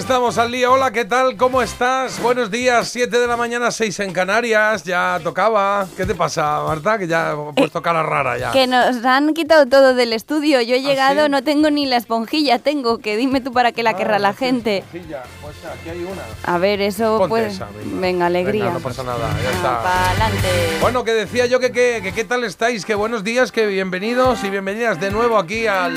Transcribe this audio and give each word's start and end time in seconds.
Estamos 0.00 0.38
al 0.38 0.50
día. 0.50 0.70
Hola, 0.70 0.90
¿qué 0.90 1.04
tal? 1.04 1.36
¿Cómo 1.36 1.60
estás? 1.62 2.20
Buenos 2.22 2.50
días, 2.50 2.88
7 2.88 3.18
de 3.20 3.26
la 3.26 3.36
mañana, 3.36 3.70
6 3.70 4.00
en 4.00 4.12
Canarias. 4.12 4.82
Ya 4.82 5.20
tocaba. 5.22 5.86
¿Qué 5.96 6.06
te 6.06 6.14
pasa, 6.14 6.62
Marta? 6.66 6.98
Que 6.98 7.06
ya 7.06 7.32
he 7.34 7.52
puesto 7.54 7.82
cara 7.82 8.02
rara 8.02 8.38
ya. 8.38 8.50
Que 8.50 8.66
nos 8.66 9.04
han 9.04 9.34
quitado 9.34 9.66
todo 9.66 9.94
del 9.94 10.12
estudio. 10.14 10.60
Yo 10.62 10.74
he 10.74 10.80
llegado, 10.82 11.20
¿Ah, 11.20 11.24
sí? 11.26 11.30
no 11.30 11.44
tengo 11.44 11.70
ni 11.70 11.84
la 11.86 11.96
esponjilla, 11.98 12.58
tengo. 12.58 12.98
Que 12.98 13.16
dime 13.16 13.40
tú 13.42 13.52
para 13.52 13.72
qué 13.72 13.82
la 13.82 13.90
Ah, 13.90 13.96
querrá 13.96 14.18
la 14.18 14.32
gente. 14.32 14.82
sencilla. 14.90 15.22
Pues 15.42 15.56
aquí 15.64 15.90
hay 15.90 16.02
una. 16.02 16.22
A 16.44 16.58
ver, 16.58 16.80
eso 16.80 17.18
Ponte 17.18 17.28
pues. 17.28 17.54
esa, 17.54 17.68
venga. 18.00 18.26
alegría. 18.26 18.64
Venga, 18.64 18.78
no 18.78 18.82
pasa 18.82 19.02
nada, 19.02 19.28
ya 19.42 19.50
está. 19.50 19.82
Para 19.82 20.10
adelante. 20.10 20.48
Bueno, 20.80 21.04
que 21.04 21.12
decía 21.12 21.44
yo 21.46 21.60
que, 21.60 21.72
que, 21.72 22.00
que 22.02 22.12
qué 22.14 22.24
tal 22.24 22.44
estáis, 22.44 22.84
que 22.86 22.94
buenos 22.94 23.22
días, 23.22 23.52
que 23.52 23.66
bienvenidos 23.66 24.42
y 24.44 24.50
bienvenidas 24.50 24.98
de 24.98 25.10
nuevo 25.10 25.36
aquí 25.36 25.66
al 25.66 25.94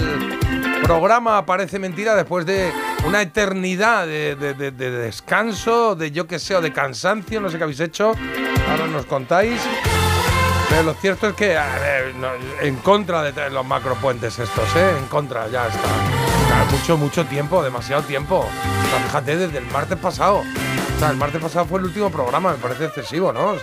programa 0.84 1.46
Parece 1.46 1.80
Mentira 1.80 2.16
después 2.16 2.46
de 2.46 2.72
una 3.06 3.22
eternidad 3.22 4.06
de, 4.06 4.36
de- 4.36 4.54
de- 4.54 4.72
de 4.72 4.92
descanso, 4.92 5.96
de 5.96 6.12
yo 6.12 6.28
que 6.28 6.40
sé, 6.40 6.56
o 6.56 6.62
de 6.62 6.72
cansancio, 6.72 7.42
no 7.42 7.50
sé 7.50 7.58
qué 7.58 7.64
habéis 7.64 7.80
hecho, 7.80 8.14
ahora 8.70 8.88
nos 8.88 9.06
contáis. 9.06 9.60
Pero 10.70 10.84
lo 10.84 10.94
cierto 10.96 11.28
es 11.30 11.36
que 11.36 11.58
en 12.62 12.76
contra 12.78 13.22
de 13.24 13.50
los 13.52 13.66
macropuentes 13.66 14.40
estos, 14.40 14.76
¿eh? 14.76 14.92
En 14.98 15.06
contra, 15.08 15.48
ya 15.48 15.68
está. 15.68 15.88
Mucho, 16.72 16.98
mucho 16.98 17.26
tiempo, 17.26 17.62
demasiado 17.64 18.02
tiempo. 18.04 18.48
Fíjate, 19.06 19.38
desde 19.38 19.58
el 19.60 19.66
martes 19.68 19.98
pasado. 20.00 20.38
O 20.96 21.00
sea, 21.00 21.10
el 21.12 21.18
martes 21.18 21.42
pasado 21.42 21.66
fue 21.66 21.80
el 21.80 21.86
último 21.86 22.10
programa, 22.10 22.52
me 22.54 22.58
parece 22.58 22.86
excesivo, 22.86 23.32
¿no? 23.34 23.50
O 23.52 23.60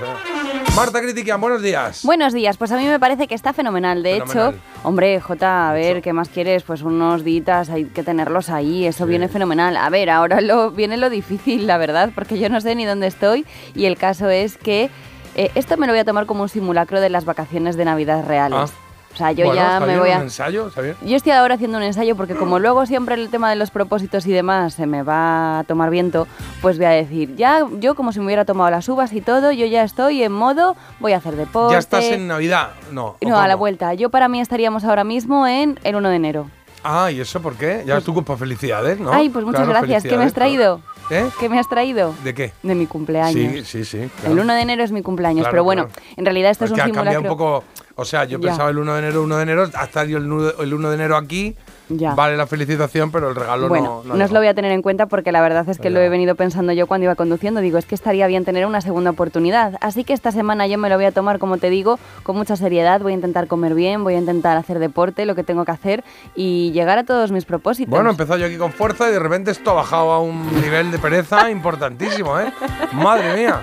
Marta 0.77 1.01
Critiquian, 1.03 1.41
buenos 1.41 1.63
días. 1.63 2.05
Buenos 2.05 2.33
días, 2.33 2.57
pues 2.57 2.71
a 2.73 2.77
mí 2.77 2.87
me 2.87 2.99
parece 2.99 3.27
que 3.27 3.35
está 3.35 3.53
fenomenal. 3.53 4.03
De 4.03 4.15
Fenomenal. 4.21 4.55
hecho, 4.55 4.59
hombre, 4.85 5.21
Jota, 5.21 5.69
a 5.69 5.73
ver, 5.75 5.97
Mucho. 5.97 6.03
¿qué 6.05 6.12
más 6.12 6.29
quieres? 6.29 6.62
Pues 6.62 6.83
unos 6.83 7.23
días 7.25 7.69
hay 7.69 7.85
que 7.87 8.03
tenerlos 8.03 8.49
ahí, 8.51 8.87
eso 8.87 9.05
Sí. 9.05 9.11
viene 9.11 9.29
fenomenal. 9.29 9.77
A 9.77 9.91
ver, 9.91 10.09
ahora 10.09 10.41
lo, 10.41 10.71
viene 10.71 10.97
lo 10.97 11.11
difícil, 11.11 11.67
la 11.67 11.77
verdad, 11.77 12.11
porque 12.15 12.39
yo 12.39 12.49
no 12.49 12.61
sé 12.61 12.75
ni 12.77 12.85
dónde 12.87 13.09
estoy 13.09 13.45
y 13.75 13.87
el 13.87 13.97
caso 13.99 14.31
es 14.31 14.57
que 14.57 14.91
eh, 15.35 15.51
esto 15.55 15.77
me 15.77 15.87
lo 15.87 15.93
voy 15.93 16.01
a 16.01 16.05
tomar 16.05 16.27
como 16.27 16.43
un 16.45 16.49
simulacro 16.49 17.01
de 17.01 17.11
las 17.11 17.25
vacaciones 17.25 17.77
de 17.77 17.84
Navidad 17.84 18.25
reales. 18.27 18.71
Ah. 18.73 18.90
O 19.12 19.16
sea, 19.16 19.33
yo 19.33 19.47
Bueno, 19.47 19.61
ya 19.61 19.80
me 19.80 19.98
voy 19.98 20.11
un 20.11 20.16
a... 20.16 20.20
ensayo? 20.20 20.69
¿Está 20.69 20.80
bien? 20.83 20.97
Yo 21.03 21.16
estoy 21.16 21.33
ahora 21.33 21.56
haciendo 21.56 21.78
un 21.78 21.83
ensayo 21.83 22.14
porque 22.16 22.34
como 22.36 22.58
luego 22.58 22.86
siempre 22.86 23.16
el 23.16 23.28
tema 23.28 23.50
de 23.50 23.56
los 23.56 23.70
propósitos 23.70 24.25
y 24.27 24.33
demás 24.33 24.75
se 24.75 24.86
me 24.86 25.03
va 25.03 25.58
a 25.61 25.64
tomar 25.64 25.91
viento, 25.91 26.27
pues 26.62 26.77
voy 26.77 26.86
a 26.86 26.91
decir, 26.91 27.34
ya 27.34 27.66
yo 27.81 27.94
como 27.97 28.12
si 28.12 28.20
me 28.20 28.27
hubiera 28.27 28.44
tomado 28.44 28.70
las 28.70 28.88
uvas 28.88 29.12
y 29.12 29.20
todo, 29.20 29.50
yo 29.53 29.66
ya 29.66 29.83
estoy 29.83 30.22
en 30.22 30.33
modo, 30.33 30.77
voy 31.00 31.12
a 31.12 31.16
hacer 31.16 31.34
deporte. 31.36 31.72
¿Ya 31.75 31.78
estás 31.81 32.05
en 32.05 32.28
Navidad? 32.28 32.70
No. 32.92 33.16
¿o 33.20 33.28
No, 33.28 33.38
a 33.38 33.48
la 33.48 33.56
vuelta. 33.56 33.94
Yo 33.94 34.11
para 34.11 34.28
mí 34.28 34.41
estaríamos 34.41 34.84
ahora 34.84 35.03
mismo 35.05 35.47
en 35.47 35.78
el 35.83 35.97
1 35.97 36.08
de 36.08 36.16
enero. 36.16 36.50
Ah, 36.83 37.11
¿y 37.11 37.20
eso 37.20 37.42
por 37.42 37.56
qué? 37.56 37.83
Ya 37.86 37.98
es 37.98 38.05
tu 38.05 38.14
culpa, 38.14 38.36
felicidades, 38.38 38.98
¿no? 38.98 39.12
Ay, 39.12 39.28
pues 39.28 39.44
muchas 39.44 39.65
Claro, 39.66 39.81
gracias. 39.81 40.03
¿Qué 40.04 40.16
me 40.16 40.25
has 40.25 40.32
traído? 40.32 40.81
¿Eh? 41.10 41.28
¿Qué 41.38 41.49
me 41.49 41.59
has 41.59 41.69
traído? 41.69 42.15
¿De 42.25 42.32
qué? 42.32 42.53
De 42.62 42.75
mi 42.75 42.87
cumpleaños. 42.87 43.34
Sí, 43.34 43.65
sí, 43.65 43.84
sí. 43.84 44.10
claro. 44.20 44.32
El 44.34 44.41
1 44.41 44.54
de 44.54 44.60
enero 44.62 44.82
es 44.84 44.93
mi 44.93 45.03
cumpleaños, 45.03 45.43
Claro, 45.43 45.50
pero 45.50 45.65
bueno, 45.65 45.88
en 46.16 46.25
realidad 46.25 46.53
esto 46.53 46.65
es 46.66 46.70
un 46.70 46.76
Porque 46.78 46.91
ha 46.91 46.94
cambiado 46.94 47.19
simulacro. 47.20 47.32
un 47.49 47.60
poco. 47.60 47.65
O 47.97 48.05
sea, 48.05 48.25
yo 48.25 48.39
Ya. 48.39 48.49
pensaba 48.49 48.71
el 48.71 48.78
1 48.78 48.93
de 48.95 48.99
enero, 49.01 49.23
1 49.23 49.37
de 49.37 49.43
enero, 49.43 49.69
hasta 49.75 50.03
el 50.03 50.17
1 50.17 50.51
el 50.61 50.75
1 50.75 50.89
de 50.89 50.95
enero 50.95 51.17
aquí. 51.17 51.56
Ya. 51.91 52.15
Vale 52.15 52.37
la 52.37 52.47
felicitación, 52.47 53.11
pero 53.11 53.28
el 53.31 53.34
regalo 53.34 53.69
Bueno, 53.69 54.03
no. 54.05 54.15
no, 54.15 54.25
os 54.25 54.31
lo 54.31 54.39
voy 54.39 54.47
a 54.49 54.55
tener 54.55 54.71
en 54.73 54.81
cuenta 54.81 55.06
porque 55.06 55.33
la 55.33 55.41
verdad 55.41 55.69
es 55.69 55.78
que 55.78 55.84
Ya. 55.84 55.91
lo 55.91 56.01
he 56.01 56.09
venido 56.09 56.34
pensando 56.37 56.73
yo 56.73 56.87
cuando 56.87 57.05
iba 57.05 57.15
conduciendo. 57.17 57.61
Digo, 57.61 57.78
es 57.78 57.84
que 57.87 57.95
estaría 57.95 58.27
bien 58.28 58.45
tener 58.45 58.65
una 58.65 58.81
segunda 58.81 59.11
oportunidad. 59.11 59.75
Así 59.81 60.05
que 60.05 60.12
esta 60.12 60.31
semana 60.33 60.67
yo 60.69 60.79
me 60.79 60.89
lo 60.89 60.95
voy 60.97 61.05
a 61.06 61.12
tomar, 61.12 61.39
como 61.39 61.59
te 61.59 61.69
digo, 61.69 61.99
con 62.23 62.37
mucha 62.37 62.55
seriedad. 62.56 63.00
Voy 63.00 63.12
a 63.12 63.15
intentar 63.17 63.47
comer 63.49 63.75
bien, 63.75 64.05
voy 64.05 64.15
a 64.15 64.19
intentar 64.19 64.56
hacer 64.56 64.79
deporte, 64.79 65.27
lo 65.27 65.34
que 65.34 65.43
tengo 65.45 65.65
que 65.65 65.73
hacer 65.73 66.05
y 66.37 66.71
llegar 66.73 66.99
a 66.99 67.05
todos 67.05 67.33
mis 67.33 67.45
propósitos. 67.45 67.91
Bueno, 67.91 68.11
empezó 68.11 68.37
yo 68.37 68.47
aquí 68.47 68.56
con 68.56 68.73
fuerza 68.73 69.09
y 69.09 69.12
de 69.12 69.19
repente 69.19 69.50
esto 69.50 69.71
ha 69.73 69.75
bajado 69.75 70.12
a 70.12 70.21
un 70.21 70.47
nivel 70.62 70.91
de 70.93 70.99
pereza 70.99 71.50
importantísimo, 71.50 72.39
¿eh? 72.39 72.53
Madre 72.93 73.34
mía, 73.34 73.61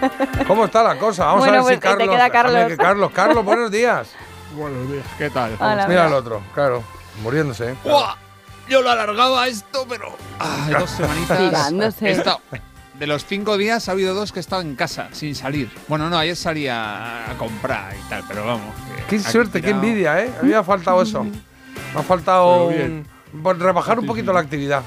¿cómo 0.47 0.65
está 0.65 0.83
la 0.83 0.97
cosa? 0.97 1.25
Vamos 1.25 1.39
Bueno, 1.47 1.53
a 1.53 1.57
ver 1.57 1.63
si 1.63 1.67
pues, 1.67 1.79
te 1.79 1.87
Carlos. 1.97 2.15
queda 2.15 2.29
Carlos. 2.29 2.77
Carlos, 2.77 3.11
Carlos, 3.13 3.45
buenos 3.45 3.71
días. 3.71 4.11
Buenos 4.55 4.91
días, 4.91 5.05
¿qué 5.17 5.29
tal? 5.29 5.51
Hola. 5.59 5.85
Mira 5.87 6.05
al 6.07 6.13
otro, 6.13 6.41
claro, 6.53 6.81
muriéndose. 7.21 7.71
¿eh? 7.71 7.75
Claro. 7.83 7.97
¡Buah! 7.99 8.15
Yo 8.69 8.81
lo 8.81 8.89
alargaba 8.91 9.47
esto, 9.47 9.85
pero. 9.87 10.15
Ay, 10.39 10.73
dos 10.73 10.89
semanitas. 10.97 11.37
Tirándose. 11.37 12.07
He 12.07 12.11
estado- 12.11 12.41
de 12.99 13.05
los 13.05 13.25
cinco 13.25 13.57
días 13.57 13.87
ha 13.89 13.91
habido 13.91 14.15
dos 14.15 14.31
que 14.31 14.39
he 14.39 14.41
estado 14.41 14.63
en 14.63 14.75
casa, 14.75 15.09
sin 15.11 15.35
salir. 15.35 15.69
Bueno, 15.87 16.09
no, 16.09 16.17
ayer 16.17 16.35
salía 16.35 17.29
a 17.29 17.37
comprar 17.37 17.95
y 17.95 18.09
tal, 18.09 18.23
pero 18.27 18.43
vamos. 18.43 18.73
que 19.07 19.17
Qué 19.17 19.19
suerte, 19.23 19.61
qué 19.61 19.69
envidia, 19.69 20.19
¿eh? 20.23 20.31
A 20.39 20.41
mí 20.41 20.49
me 20.49 20.55
ha 20.55 20.63
faltado 20.63 21.01
eso. 21.03 21.23
Me 21.23 21.99
ha 21.99 22.01
faltado 22.03 22.65
un- 22.69 23.05
rebajar 23.59 23.99
un 23.99 24.07
poquito 24.07 24.33
la 24.33 24.39
actividad, 24.39 24.81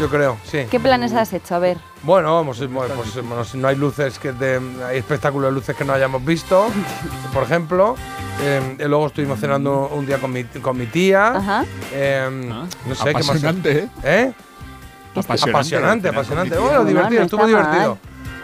yo 0.00 0.08
creo, 0.08 0.38
sí. 0.50 0.64
¿Qué 0.70 0.80
planes 0.80 1.12
has 1.12 1.34
hecho? 1.34 1.54
A 1.54 1.58
ver. 1.58 1.76
Bueno, 2.02 2.34
vamos, 2.34 2.56
pues, 2.58 2.70
bueno, 3.22 3.44
si 3.44 3.58
no 3.58 3.68
hay 3.68 3.76
luces, 3.76 4.18
que 4.18 4.32
de- 4.32 4.58
hay 4.88 4.96
espectáculos 4.96 5.50
de 5.50 5.54
luces 5.54 5.76
que 5.76 5.84
no 5.84 5.92
hayamos 5.92 6.24
visto, 6.24 6.66
por 7.34 7.42
ejemplo. 7.42 7.94
Eh, 8.42 8.76
y 8.78 8.84
luego 8.84 9.06
estuvimos 9.08 9.38
cenando 9.40 9.88
un 9.94 10.06
día 10.06 10.18
con 10.18 10.32
mi, 10.32 10.44
con 10.44 10.76
mi 10.78 10.86
tía. 10.86 11.28
Ajá. 11.36 11.64
Eh, 11.92 12.48
Ah, 12.52 12.64
no 12.86 12.94
sé 12.94 13.04
qué 13.06 13.12
más. 13.14 13.28
Apasionante, 13.28 13.78
¿eh? 13.78 13.88
¿Eh? 14.04 14.32
Apasionante. 15.14 15.50
Apasionante, 15.50 16.08
apasionante. 16.08 16.58
Bueno, 16.58 16.78
No, 16.80 16.84
divertido, 16.84 17.22
estuvo 17.22 17.46
divertido. 17.46 17.98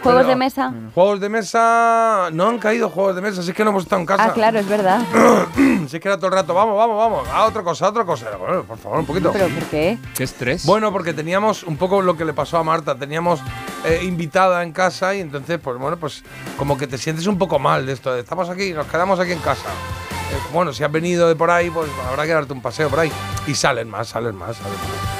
¿Juegos 0.07 0.21
Pero- 0.23 0.29
de 0.29 0.35
mesa? 0.35 0.73
Juegos 0.95 1.19
de 1.19 1.29
mesa. 1.29 2.29
No 2.33 2.47
han 2.49 2.57
caído 2.59 2.89
juegos 2.89 3.15
de 3.15 3.21
mesa, 3.21 3.43
si 3.43 3.49
es 3.51 3.55
que 3.55 3.63
no 3.63 3.69
hemos 3.71 3.83
estado 3.83 3.99
en 4.01 4.05
casa. 4.05 4.25
Ah, 4.25 4.33
claro, 4.33 4.59
es 4.59 4.67
verdad. 4.67 5.01
Si 5.87 5.95
es 5.95 6.01
que 6.01 6.09
era 6.09 6.17
todo 6.17 6.27
el 6.27 6.33
rato, 6.33 6.53
vamos, 6.53 6.75
vamos, 6.77 6.97
vamos. 6.97 7.29
A 7.29 7.45
otra 7.45 7.63
cosa, 7.63 7.85
a 7.85 7.89
otra 7.89 8.03
cosa. 8.03 8.35
Bueno, 8.37 8.63
por 8.63 8.77
favor, 8.77 8.99
un 8.99 9.05
poquito. 9.05 9.31
¿Pero 9.31 9.47
por 9.47 9.63
qué? 9.65 9.97
Qué 10.17 10.23
estrés. 10.25 10.65
Bueno, 10.65 10.91
porque 10.91 11.13
teníamos 11.13 11.63
un 11.63 11.77
poco 11.77 12.01
lo 12.01 12.17
que 12.17 12.25
le 12.25 12.33
pasó 12.33 12.57
a 12.57 12.63
Marta, 12.63 12.95
teníamos 12.95 13.39
eh, 13.85 14.01
invitada 14.03 14.63
en 14.63 14.73
casa 14.73 15.15
y 15.15 15.21
entonces, 15.21 15.59
pues 15.63 15.77
bueno, 15.77 15.95
pues 15.95 16.23
como 16.57 16.77
que 16.77 16.87
te 16.87 16.97
sientes 16.97 17.25
un 17.27 17.37
poco 17.37 17.57
mal 17.57 17.85
de 17.85 17.93
esto, 17.93 18.13
de 18.13 18.19
estamos 18.19 18.49
aquí, 18.49 18.73
nos 18.73 18.87
quedamos 18.87 19.17
aquí 19.21 19.31
en 19.31 19.39
casa. 19.39 19.69
Eh, 19.69 20.37
bueno, 20.51 20.73
si 20.73 20.83
has 20.83 20.91
venido 20.91 21.29
de 21.29 21.35
por 21.37 21.49
ahí, 21.51 21.69
pues 21.69 21.89
habrá 22.09 22.25
que 22.25 22.33
darte 22.33 22.51
un 22.51 22.61
paseo 22.61 22.89
por 22.89 22.99
ahí. 22.99 23.11
Y 23.47 23.55
salen 23.55 23.89
más, 23.89 24.09
salen 24.09 24.35
más, 24.35 24.57
salen 24.57 24.73
más. 24.73 25.16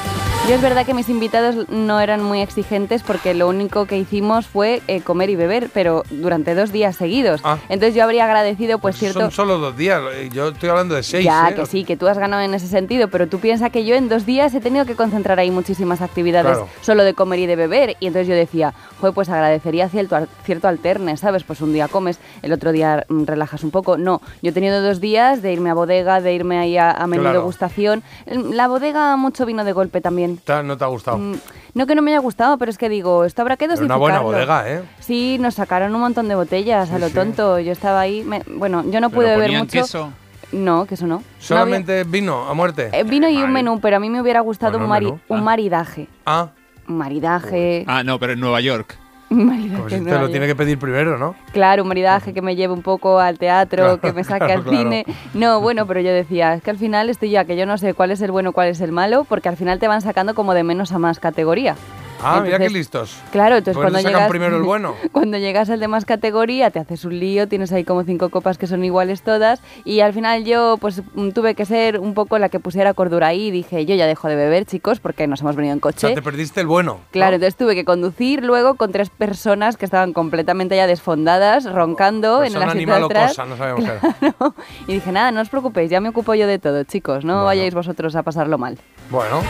Yo 0.47 0.55
es 0.55 0.61
verdad 0.61 0.85
que 0.85 0.93
mis 0.93 1.09
invitados 1.09 1.67
no 1.67 1.99
eran 1.99 2.23
muy 2.23 2.39
exigentes 2.39 3.03
porque 3.03 3.33
lo 3.33 3.49
único 3.49 3.85
que 3.85 3.97
hicimos 3.97 4.47
fue 4.47 4.81
eh, 4.87 5.01
comer 5.01 5.29
y 5.29 5.35
beber, 5.35 5.69
pero 5.73 6.03
durante 6.09 6.55
dos 6.55 6.71
días 6.71 6.95
seguidos. 6.95 7.41
Ah. 7.43 7.57
Entonces 7.67 7.95
yo 7.95 8.03
habría 8.05 8.23
agradecido, 8.23 8.79
pues 8.79 8.95
cierto... 8.97 9.19
Son 9.19 9.31
solo 9.31 9.57
dos 9.57 9.75
días, 9.75 10.01
eh, 10.13 10.29
yo 10.31 10.47
estoy 10.47 10.69
hablando 10.69 10.95
de 10.95 11.03
seis. 11.03 11.25
ya, 11.25 11.49
¿eh? 11.49 11.55
que 11.55 11.65
sí, 11.65 11.83
que 11.83 11.97
tú 11.97 12.07
has 12.07 12.17
ganado 12.17 12.43
en 12.43 12.53
ese 12.53 12.67
sentido, 12.67 13.09
pero 13.09 13.27
tú 13.27 13.39
piensas 13.39 13.71
que 13.71 13.83
yo 13.83 13.95
en 13.95 14.07
dos 14.07 14.25
días 14.25 14.53
he 14.53 14.61
tenido 14.61 14.85
que 14.85 14.95
concentrar 14.95 15.37
ahí 15.37 15.51
muchísimas 15.51 16.01
actividades 16.01 16.53
Claro. 16.53 16.69
solo 16.79 17.03
de 17.03 17.13
comer 17.13 17.39
y 17.39 17.45
de 17.45 17.57
beber. 17.57 17.97
Y 17.99 18.07
entonces 18.07 18.29
yo 18.29 18.35
decía, 18.35 18.73
joder, 19.01 19.13
pues 19.13 19.27
agradecería 19.27 19.89
cierto, 19.89 20.27
cierto 20.45 20.69
alterne, 20.69 21.17
¿sabes? 21.17 21.43
Pues 21.43 21.59
un 21.59 21.73
día 21.73 21.89
comes, 21.89 22.19
el 22.41 22.53
otro 22.53 22.71
día 22.71 23.05
mm, 23.09 23.25
relajas 23.25 23.65
un 23.65 23.71
poco. 23.71 23.97
No, 23.97 24.21
yo 24.41 24.51
he 24.51 24.53
tenido 24.53 24.81
dos 24.81 25.01
días 25.01 25.41
de 25.41 25.51
irme 25.51 25.71
a 25.71 25.73
bodega, 25.73 26.21
de 26.21 26.33
irme 26.33 26.57
ahí 26.57 26.77
a, 26.77 26.91
a 26.91 27.05
menú 27.05 27.23
Claro. 27.23 27.39
degustación. 27.39 28.01
El- 28.25 28.55
La 28.55 28.69
bodega 28.69 29.17
mucho 29.17 29.45
vino 29.45 29.65
de 29.65 29.73
golpe 29.73 29.99
también. 29.99 30.36
¿No 30.63 30.77
te 30.77 30.83
ha 30.83 30.87
gustado? 30.87 31.17
Mm, 31.17 31.35
No 31.73 31.85
que 31.87 31.95
no 31.95 32.01
me 32.01 32.11
haya 32.11 32.19
gustado, 32.19 32.57
pero 32.57 32.71
es 32.71 32.77
que 32.77 32.89
digo, 32.89 33.25
esto 33.25 33.41
habrá 33.41 33.57
que 33.57 33.65
Era 33.65 33.75
una 33.75 33.95
buena 33.97 34.19
dosificarlo. 34.19 34.47
bodega, 34.47 34.69
¿eh? 34.71 34.83
Sí, 34.99 35.37
nos 35.39 35.55
sacaron 35.55 35.93
un 35.93 36.01
montón 36.01 36.27
de 36.27 36.35
botellas 36.35 36.91
a 36.91 36.99
lo 36.99 37.07
sí. 37.09 37.13
tonto. 37.13 37.59
Yo 37.59 37.71
estaba 37.71 37.99
ahí, 38.01 38.23
me- 38.23 38.43
bueno, 38.55 38.83
yo 38.89 38.99
no 39.01 39.09
Pero 39.09 39.21
pude 39.21 39.29
beber 39.35 39.51
mucho. 39.51 39.71
queso. 39.81 40.11
No, 40.51 40.85
que 40.85 40.93
eso 40.95 41.05
no. 41.07 41.17
No 41.17 41.23
Solamente 41.39 42.03
vino 42.05 42.47
a 42.47 42.53
muerte. 42.53 42.89
eh, 42.93 43.03
vino 43.03 43.27
y 43.29 43.37
un 43.43 43.51
menú, 43.51 43.79
pero 43.81 43.97
a 43.97 43.99
mí 43.99 44.09
me 44.09 44.21
hubiera 44.21 44.39
gustado 44.39 44.73
Bueno, 44.79 44.85
un, 44.85 44.89
mari- 44.89 45.05
menú. 45.07 45.19
un 45.27 45.39
Ah. 45.39 45.41
maridaje. 45.41 46.07
Ah, 46.25 46.49
Un 46.87 46.97
maridaje. 46.97 47.83
Ah, 47.85 48.01
no, 48.03 48.17
pero 48.17 48.31
en 48.33 48.39
Nueva 48.39 48.61
York. 48.61 48.97
Maridaje. 49.29 49.81
pues 49.81 49.93
no 49.99 50.05
te 50.05 50.11
lo 50.11 50.17
había. 50.19 50.29
tiene 50.31 50.47
que 50.47 50.55
pedir 50.55 50.79
primero, 50.79 51.17
¿no? 51.17 51.35
Claro, 51.51 51.83
un 51.83 51.89
maridaje 51.89 52.33
que 52.33 52.41
me 52.41 52.55
lleve 52.55 52.73
un 52.73 52.81
poco 52.81 53.19
al 53.19 53.37
teatro, 53.37 53.83
Claro, 53.83 53.99
que 53.99 54.13
me 54.13 54.23
saque 54.23 54.45
claro, 54.45 54.53
al 54.53 54.63
claro. 54.63 54.77
cine. 54.77 55.05
No, 55.33 55.59
bueno, 55.59 55.85
pero 55.85 55.99
yo 55.99 56.11
decía, 56.11 56.53
es 56.53 56.63
que 56.63 56.69
al 56.71 56.77
final 56.77 57.09
estoy 57.09 57.29
ya, 57.31 57.43
que 57.45 57.57
yo 57.57 57.65
no 57.65 57.77
sé 57.77 57.93
cuál 57.93 58.11
es 58.11 58.21
el 58.21 58.31
bueno, 58.31 58.53
cuál 58.53 58.69
es 58.69 58.79
el 58.81 58.91
malo, 58.91 59.25
porque 59.27 59.49
al 59.49 59.57
final 59.57 59.79
te 59.79 59.87
van 59.87 60.01
sacando 60.01 60.33
como 60.33 60.53
de 60.53 60.63
menos 60.63 60.91
a 60.93 60.99
más 60.99 61.19
categoría. 61.19 61.75
Ah, 62.23 62.41
mira 62.41 62.57
qué 62.57 62.65
Entonces, 62.65 62.71
listos. 62.73 63.15
Claro, 63.31 63.57
entonces 63.57 63.77
cuando 63.79 63.99
sacan 63.99 64.13
llegas, 64.13 64.29
primero 64.29 64.57
el 64.57 64.63
bueno. 64.63 64.95
cuando 65.11 65.37
llegas 65.37 65.69
al 65.69 65.79
de 65.79 65.87
más 65.87 66.05
categoría 66.05 66.71
te 66.71 66.79
haces 66.79 67.05
un 67.05 67.19
lío, 67.19 67.47
tienes 67.47 67.71
ahí 67.71 67.83
como 67.83 68.03
cinco 68.03 68.29
copas 68.29 68.57
que 68.57 68.65
son 68.67 68.83
iguales 68.83 69.21
todas 69.21 69.61
y 69.85 69.99
al 69.99 70.13
final 70.13 70.43
yo 70.43 70.77
pues 70.81 71.01
mm, 71.13 71.29
tuve 71.29 71.53
que 71.55 71.65
ser 71.65 71.99
un 71.99 72.13
poco 72.13 72.39
la 72.39 72.49
que 72.49 72.59
pusiera 72.59 72.93
cordura 72.93 73.27
ahí 73.27 73.47
y 73.47 73.51
dije 73.51 73.85
yo 73.85 73.95
ya 73.95 74.07
dejo 74.07 74.27
de 74.27 74.35
beber 74.35 74.65
chicos 74.65 74.99
porque 74.99 75.27
nos 75.27 75.41
hemos 75.41 75.55
venido 75.55 75.73
en 75.73 75.77
O 75.77 75.81
coche. 75.81 75.99
sea, 76.07 76.15
te 76.15 76.21
perdiste 76.21 76.61
el 76.61 76.67
bueno. 76.67 76.99
Claro, 77.11 77.31
¿no? 77.31 77.35
entonces 77.35 77.55
tuve 77.55 77.75
que 77.75 77.85
conducir 77.85 78.43
luego 78.43 78.75
con 78.75 78.91
tres 78.91 79.09
personas 79.09 79.77
que 79.77 79.85
estaban 79.85 80.13
completamente 80.13 80.75
ya 80.75 80.87
desfondadas, 80.87 81.71
roncando 81.71 82.39
en 82.43 82.47
el 82.47 82.53
Persona, 82.53 82.71
asiento 82.71 82.93
o 82.93 82.97
de 82.99 83.05
atrás. 83.05 83.31
cosa, 83.31 83.45
no 83.45 83.57
sabemos. 83.57 83.77
Claro. 84.19 84.55
Y 84.87 84.93
dije, 84.93 85.11
nada, 85.11 85.31
no 85.31 85.41
os 85.41 85.49
preocupéis, 85.49 85.89
ya 85.91 86.01
me 86.01 86.09
ocupo 86.09 86.33
yo 86.33 86.47
de 86.47 86.57
todo, 86.59 86.83
chicos, 86.83 87.23
no 87.25 87.33
Bueno. 87.33 87.45
vayáis 87.45 87.73
vosotros 87.73 88.15
a 88.15 88.23
pasarlo 88.23 88.57
mal. 88.57 88.77
Bueno. 89.09 89.41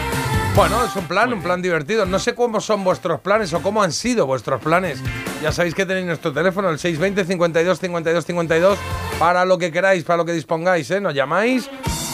Bueno, 0.58 0.84
es 0.84 0.96
un 0.96 1.06
plan, 1.06 1.32
un 1.32 1.44
plan 1.44 1.62
divertido. 1.62 2.08
No 2.08 2.18
sé 2.18 2.34
cómo 2.34 2.60
son 2.60 2.84
vuestros 2.84 3.20
planes 3.20 3.54
o 3.54 3.62
cómo 3.62 3.84
han 3.84 3.92
sido 3.92 4.26
vuestros 4.26 4.60
planes. 4.60 5.00
Ya 5.40 5.52
sabéis 5.52 5.76
que 5.76 5.86
tenéis 5.86 6.08
nuestro 6.08 6.34
teléfono, 6.34 6.72
el 6.72 6.80
620 6.80 7.26
52 7.26 7.80
52 7.80 8.26
52, 8.26 8.80
para 9.20 9.46
lo 9.46 9.60
que 9.60 9.72
queráis, 9.72 10.04
para 10.04 10.18
lo 10.18 10.26
que 10.26 10.32
dispongáis, 10.32 10.90
¿eh? 10.90 11.00
Nos 11.00 11.14
llamáis 11.14 11.70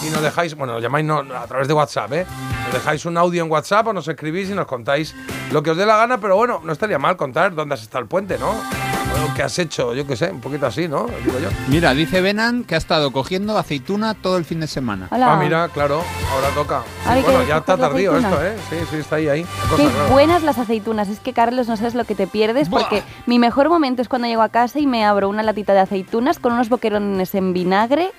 y 0.05 0.09
nos 0.09 0.21
dejáis, 0.21 0.55
bueno, 0.55 0.73
nos 0.73 0.81
llamáis 0.81 1.05
no, 1.05 1.19
a 1.19 1.47
través 1.47 1.69
de 1.69 1.73
WhatsApp, 1.73 2.11
¿eh? 2.11 2.25
Nos 2.65 2.73
dejáis 2.73 3.05
un 3.05 3.15
audio 3.15 3.45
en 3.45 3.49
WhatsApp 3.49 3.87
o 3.87 3.93
nos 3.93 4.09
escribís 4.09 4.49
y 4.49 4.53
nos 4.53 4.67
contáis 4.67 5.15
lo 5.53 5.63
que 5.63 5.71
os 5.71 5.77
dé 5.77 5.85
la 5.85 5.95
gana, 5.95 6.19
pero 6.19 6.35
bueno, 6.35 6.59
no 6.65 6.73
estaría 6.73 6.99
mal 6.99 7.15
contar 7.15 7.55
dónde 7.55 7.75
has 7.75 7.81
estado 7.81 8.01
el 8.01 8.09
puente, 8.09 8.37
¿no? 8.37 8.92
O 9.29 9.33
qué 9.35 9.43
has 9.43 9.57
hecho, 9.59 9.93
yo 9.93 10.05
qué 10.07 10.15
sé, 10.15 10.31
un 10.31 10.39
poquito 10.41 10.65
así, 10.67 10.87
¿no? 10.87 11.05
Digo 11.23 11.39
yo. 11.39 11.49
Mira, 11.67 11.93
dice 11.93 12.21
Benan 12.21 12.63
que 12.63 12.75
ha 12.75 12.77
estado 12.77 13.11
cogiendo 13.11 13.57
aceituna 13.57 14.13
todo 14.13 14.37
el 14.37 14.45
fin 14.45 14.59
de 14.59 14.67
semana. 14.67 15.07
Hola. 15.11 15.33
Ah, 15.33 15.37
mira, 15.37 15.69
claro, 15.69 16.03
ahora 16.31 16.49
toca. 16.55 16.83
Que 17.13 17.21
bueno, 17.21 17.43
ya 17.47 17.57
está 17.57 17.77
tardío 17.77 18.11
aceituna. 18.15 18.29
esto, 18.29 18.45
¿eh? 18.45 18.55
Sí, 18.69 18.85
sí, 18.91 18.95
está 18.97 19.15
ahí, 19.17 19.27
ahí. 19.29 19.45
Qué 19.77 19.89
buenas 20.11 20.43
las 20.43 20.57
aceitunas. 20.57 21.07
Es 21.09 21.19
que, 21.19 21.33
Carlos, 21.33 21.67
no 21.67 21.77
sabes 21.77 21.95
lo 21.95 22.05
que 22.05 22.15
te 22.15 22.27
pierdes 22.27 22.69
Buah. 22.69 22.81
porque 22.81 23.03
mi 23.25 23.39
mejor 23.39 23.69
momento 23.69 24.01
es 24.01 24.09
cuando 24.09 24.27
llego 24.27 24.41
a 24.41 24.49
casa 24.49 24.79
y 24.79 24.87
me 24.87 25.05
abro 25.05 25.29
una 25.29 25.43
latita 25.43 25.73
de 25.73 25.79
aceitunas 25.79 26.39
con 26.39 26.53
unos 26.53 26.69
boquerones 26.69 27.33
en 27.35 27.53
vinagre. 27.53 28.11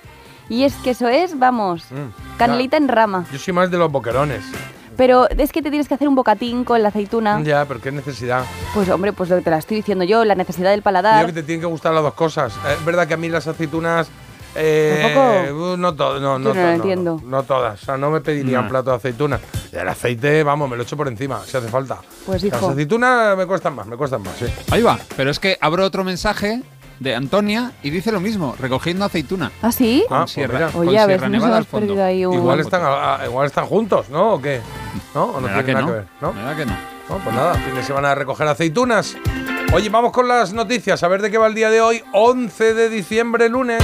Y 0.47 0.63
es 0.63 0.75
que 0.75 0.91
eso 0.91 1.07
es, 1.07 1.39
vamos, 1.39 1.85
Mm, 1.91 2.37
canelita 2.37 2.77
en 2.77 2.87
rama. 2.87 3.25
Yo 3.31 3.39
soy 3.39 3.53
más 3.53 3.71
de 3.71 3.77
los 3.79 3.91
boquerones. 3.91 4.43
Pero 4.97 5.29
es 5.29 5.51
que 5.51 5.61
te 5.61 5.69
tienes 5.69 5.87
que 5.87 5.93
hacer 5.93 6.07
un 6.07 6.15
bocatín 6.15 6.63
con 6.63 6.81
la 6.81 6.89
aceituna. 6.89 7.41
Ya, 7.43 7.65
pero 7.65 7.81
qué 7.81 7.91
necesidad. 7.91 8.43
Pues 8.73 8.89
hombre, 8.89 9.13
pues 9.13 9.29
lo 9.29 9.37
que 9.37 9.41
te 9.43 9.49
la 9.49 9.57
estoy 9.57 9.77
diciendo 9.77 10.03
yo, 10.05 10.23
la 10.25 10.35
necesidad 10.35 10.69
del 10.71 10.79
Yo 10.79 10.83
paladar. 10.83 11.25
que 11.25 11.33
te 11.33 11.43
tienen 11.43 11.61
que 11.61 11.67
gustar 11.67 11.93
las 11.93 12.03
dos 12.03 12.13
cosas. 12.13 12.53
Eh, 12.67 12.75
Es 12.79 12.85
verdad 12.85 13.07
que 13.07 13.13
a 13.13 13.17
mí 13.17 13.29
las 13.29 13.47
aceitunas. 13.47 14.07
eh, 14.57 14.99
¿Tampoco? 15.01 15.73
uh, 15.73 15.77
no, 15.77 15.93
to- 15.95 16.19
no, 16.19 16.39
Yo 16.53 16.55
entiendo. 16.69 17.21
No, 17.25 17.43
todas. 17.43 17.81
O 17.83 17.85
sea, 17.85 17.97
no 17.97 18.09
me 18.09 18.21
pediría 18.21 18.59
un 18.59 18.65
No. 18.65 18.69
plato 18.71 18.91
de 18.91 18.95
aceitunas. 18.95 19.41
Y 19.73 19.75
el 19.75 19.87
aceite, 19.89 20.43
vamos, 20.43 20.69
me 20.69 20.77
lo 20.77 20.83
echo 20.83 20.95
por 20.95 21.09
encima, 21.09 21.41
si 21.45 21.57
hace 21.57 21.67
falta. 21.67 21.97
Pues, 22.25 22.41
Las 22.43 22.63
aceitunas 22.63 23.35
me 23.37 23.45
cuestan 23.45 23.75
más, 23.75 23.85
me 23.85 23.97
cuestan 23.97 24.21
más, 24.23 24.37
sí. 24.37 24.45
Ahí 24.71 24.81
va. 24.81 24.97
Pero 25.17 25.29
es 25.29 25.39
que 25.39 25.57
abro 25.59 25.83
otro 25.83 26.05
mensaje 26.05 26.61
de 26.99 27.13
Antonia 27.15 27.71
y 27.83 27.89
dice 27.89 28.11
lo 28.11 28.19
mismo, 28.19 28.55
recogiendo 28.59 29.05
aceituna. 29.05 29.51
¿Ah, 29.61 29.71
sí? 29.71 30.03
Ah, 30.09 30.19
pues 30.21 30.31
Sierra, 30.31 30.69
con 30.69 30.87
Oye, 30.87 30.97
a 30.99 31.05
ver 31.05 31.19
Sierra 31.19 31.27
si 31.27 31.31
nos 31.31 31.41
Nevada 31.41 31.57
al 31.57 31.61
hemos 31.63 31.67
fondo. 31.69 31.87
perdido 31.87 32.05
ahí 32.05 32.25
un... 32.25 32.33
Igual 32.35 32.59
están, 32.61 32.81
a- 32.83 33.15
a- 33.21 33.25
igual 33.25 33.45
están 33.47 33.65
juntos, 33.65 34.09
¿no? 34.09 34.33
¿O 34.35 34.41
qué? 34.41 34.61
¿No? 35.13 35.23
¿O 35.25 35.41
no 35.41 35.47
tiene 35.47 35.63
que 35.65 35.73
nada 35.73 35.81
no. 35.85 35.87
que 35.87 35.93
ver? 35.93 36.05
¿no? 36.21 36.33
Me 36.33 36.41
da 36.43 36.55
que 36.55 36.65
no. 36.65 36.73
No, 37.09 37.17
pues 37.23 37.35
nada, 37.35 37.53
fin 37.55 37.75
de 37.75 37.83
semana 37.83 38.11
a 38.11 38.15
recoger 38.15 38.47
aceitunas. 38.47 39.15
Oye, 39.73 39.89
vamos 39.89 40.11
con 40.11 40.27
las 40.27 40.53
noticias, 40.53 41.03
a 41.03 41.07
ver 41.07 41.21
de 41.21 41.29
qué 41.29 41.37
va 41.37 41.47
el 41.47 41.53
día 41.55 41.69
de 41.69 41.81
hoy, 41.81 42.01
11 42.13 42.73
de 42.73 42.89
diciembre, 42.89 43.49
lunes. 43.49 43.83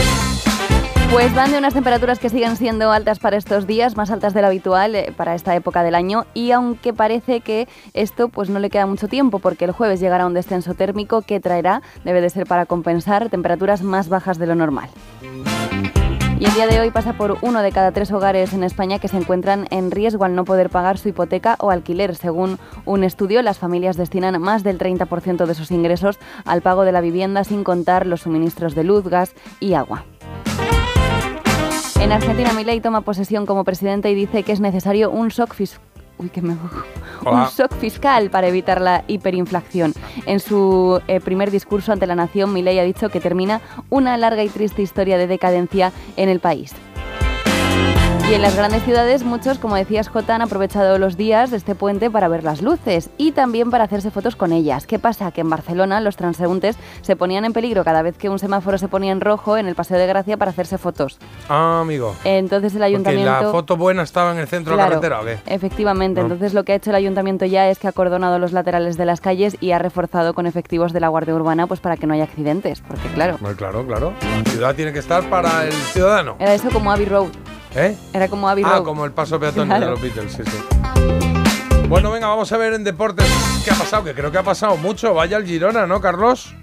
Pues 1.12 1.36
van 1.36 1.52
de 1.52 1.58
unas 1.58 1.74
temperaturas 1.74 2.20
que 2.20 2.30
siguen 2.30 2.56
siendo 2.56 2.90
altas 2.90 3.20
para 3.20 3.36
estos 3.36 3.68
días, 3.68 3.98
más 3.98 4.12
altas 4.12 4.34
de 4.34 4.40
lo 4.40 4.48
habitual 4.48 4.96
eh, 4.96 5.14
para 5.16 5.36
esta 5.36 5.54
época 5.58 5.84
del 5.84 5.94
año 5.94 6.26
y 6.34 6.52
aunque 6.52 6.94
parece 6.94 7.42
que 7.42 7.68
esto 7.94 8.30
pues 8.30 8.50
no 8.50 8.60
le 8.60 8.70
queda 8.70 8.86
mucho 8.86 9.10
tiempo 9.10 9.40
porque 9.40 9.66
el 9.66 9.72
jueves 9.72 10.00
llegará 10.00 10.26
un 10.26 10.34
descenso 10.34 10.74
térmico 10.74 11.22
que 11.22 11.42
traerá, 11.42 11.82
debe 12.06 12.22
de 12.22 12.30
ser 12.30 12.48
para 12.48 12.66
compensar, 12.66 13.30
temperaturas 13.30 13.84
más 13.84 14.08
bajas 14.08 14.38
de 14.38 14.48
lo 14.48 14.56
normal. 14.56 14.90
Y 16.40 16.46
el 16.46 16.54
día 16.54 16.66
de 16.66 16.80
hoy 16.80 16.92
pasa 16.92 17.14
por 17.14 17.38
uno 17.42 17.62
de 17.62 17.74
cada 17.74 17.92
tres 17.92 18.10
hogares 18.14 18.54
en 18.54 18.64
España 18.64 18.98
que 18.98 19.10
se 19.10 19.18
encuentran 19.18 19.68
en 19.70 19.92
riesgo 19.92 20.24
al 20.24 20.34
no 20.34 20.46
poder 20.46 20.70
pagar 20.70 20.98
su 20.98 21.10
hipoteca 21.10 21.58
o 21.60 21.72
alquiler. 21.72 22.16
Según 22.16 22.58
un 22.86 23.04
estudio, 23.04 23.42
las 23.42 23.60
familias 23.60 23.98
destinan 23.98 24.42
más 24.42 24.64
del 24.64 24.80
30% 24.80 25.46
de 25.46 25.56
sus 25.56 25.72
ingresos 25.72 26.20
al 26.46 26.62
pago 26.62 26.84
de 26.84 26.94
la 26.94 27.02
vivienda 27.02 27.44
sin 27.44 27.66
contar 27.66 28.08
los 28.08 28.22
suministros 28.22 28.76
de 28.76 28.86
luz, 28.86 29.08
gas 29.08 29.36
y 29.60 29.74
agua. 29.74 30.06
En 32.02 32.12
Argentina, 32.12 32.52
Milei 32.54 32.82
toma 32.82 33.02
posesión 33.02 33.46
como 33.46 33.64
presidente 33.64 34.10
y 34.10 34.16
dice 34.16 34.42
que 34.42 34.52
es 34.52 34.60
necesario 34.60 35.12
un 35.12 35.28
shock 35.28 35.54
fiscal. 35.54 35.86
Uy, 36.18 36.30
que 36.30 36.42
me 36.42 36.54
un 36.54 37.46
shock 37.46 37.74
fiscal 37.76 38.32
para 38.32 38.48
evitar 38.48 38.82
la 38.82 39.04
hiperinflación. 39.08 39.94
En 40.26 40.40
su 40.40 41.00
eh, 41.08 41.20
primer 41.20 41.52
discurso 41.52 41.92
ante 41.92 42.08
la 42.08 42.16
nación, 42.16 42.54
Milei 42.54 42.80
ha 42.80 42.84
dicho 42.84 43.10
que 43.10 43.20
termina 43.20 43.62
una 43.92 44.18
larga 44.18 44.44
y 44.44 44.50
triste 44.50 44.82
historia 44.82 45.18
de 45.20 45.28
decadencia 45.28 45.92
en 46.18 46.30
el 46.30 46.40
país. 46.40 46.74
Y 48.32 48.34
en 48.34 48.42
las 48.44 48.56
grandes 48.56 48.84
ciudades, 48.84 49.26
muchos, 49.26 49.58
como 49.60 49.76
decías, 49.76 50.08
Jota, 50.08 50.36
han 50.36 50.42
aprovechado 50.42 50.98
los 50.98 51.18
días 51.18 51.52
de 51.52 51.58
este 51.58 51.76
puente 51.76 52.10
para 52.10 52.30
ver 52.30 52.46
las 52.46 52.62
luces 52.62 53.10
y 53.18 53.34
también 53.34 53.70
para 53.72 53.84
hacerse 53.84 54.10
fotos 54.10 54.38
con 54.38 54.54
ellas. 54.54 54.88
¿Qué 54.88 55.00
pasa? 55.00 55.32
Que 55.32 55.42
en 55.42 55.50
Barcelona 55.50 56.00
los 56.00 56.16
transeúntes 56.16 56.78
se 57.02 57.18
ponían 57.18 57.44
en 57.44 57.52
peligro 57.52 57.84
cada 57.84 58.02
vez 58.04 58.18
que 58.18 58.30
un 58.30 58.40
semáforo 58.40 58.78
se 58.78 58.88
ponía 58.88 59.12
en 59.12 59.20
rojo 59.20 59.58
en 59.58 59.68
el 59.68 59.76
Paseo 59.76 59.98
de 59.98 60.08
Gracia 60.08 60.38
para 60.38 60.52
hacerse 60.52 60.78
fotos. 60.78 61.20
Ah, 61.50 61.80
amigo. 61.82 62.16
Entonces 62.24 62.72
el 62.74 62.80
Porque 62.80 62.86
ayuntamiento... 62.86 63.32
la 63.42 63.52
foto 63.52 63.76
buena 63.76 64.04
estaba 64.04 64.32
en 64.32 64.38
el 64.38 64.48
centro 64.48 64.72
de 64.72 64.78
la 64.78 64.88
Claro, 64.88 65.02
carretera, 65.02 65.22
¿o 65.22 65.26
qué? 65.44 65.54
Efectivamente, 65.54 66.22
No. 66.22 66.28
entonces 66.28 66.54
lo 66.54 66.64
que 66.64 66.72
ha 66.72 66.76
hecho 66.76 66.92
el 66.92 66.96
ayuntamiento 66.96 67.44
ya 67.46 67.68
es 67.68 67.80
que 67.80 67.88
ha 67.88 67.90
acordonado 67.90 68.40
los 68.40 68.54
laterales 68.54 68.96
de 68.96 69.04
las 69.04 69.20
calles 69.20 69.58
y 69.60 69.74
ha 69.74 69.80
reforzado 69.80 70.34
con 70.34 70.46
efectivos 70.48 70.94
de 70.94 71.02
la 71.02 71.10
Guardia 71.10 71.36
Urbana 71.36 71.68
pues 71.68 71.82
para 71.82 71.98
que 71.98 72.08
no 72.08 72.14
haya 72.14 72.24
accidentes, 72.24 72.80
porque 72.80 73.10
claro, 73.10 73.38
claro, 73.58 73.86
claro. 73.86 74.14
La 74.46 74.52
ciudad 74.52 74.74
tiene 74.76 74.94
que 74.94 75.00
estar 75.00 75.22
para 75.30 75.66
el 75.66 75.74
ciudadano. 75.74 76.38
era 76.40 76.54
eso 76.54 76.70
como 76.72 76.94
Abbey 76.94 77.06
Road, 77.08 77.28
¿Eh? 77.76 77.96
era 78.14 78.28
como 78.28 78.50
Abbey 78.50 78.64
Ah, 78.66 78.74
Road. 78.78 78.84
como 78.84 79.06
el 79.06 79.12
paso 79.12 79.40
peatonal 79.40 79.80
Claro. 79.80 79.86
de 79.86 79.92
los 79.92 80.02
Beatles, 80.02 80.34
sí, 80.34 80.44
sí. 80.46 81.88
Bueno, 81.88 82.12
venga, 82.12 82.28
vamos 82.28 82.52
a 82.52 82.58
ver 82.58 82.74
en 82.74 82.84
deportes 82.84 83.28
qué 83.66 83.72
ha 83.72 83.76
pasado, 83.76 84.04
que 84.04 84.14
creo 84.14 84.32
que 84.32 84.38
ha 84.38 84.44
pasado 84.44 84.78
mucho. 84.78 85.14
Vaya 85.14 85.38
el 85.38 85.46
Girona, 85.46 85.86
¿no, 85.88 86.00
Carlos? 86.00 86.54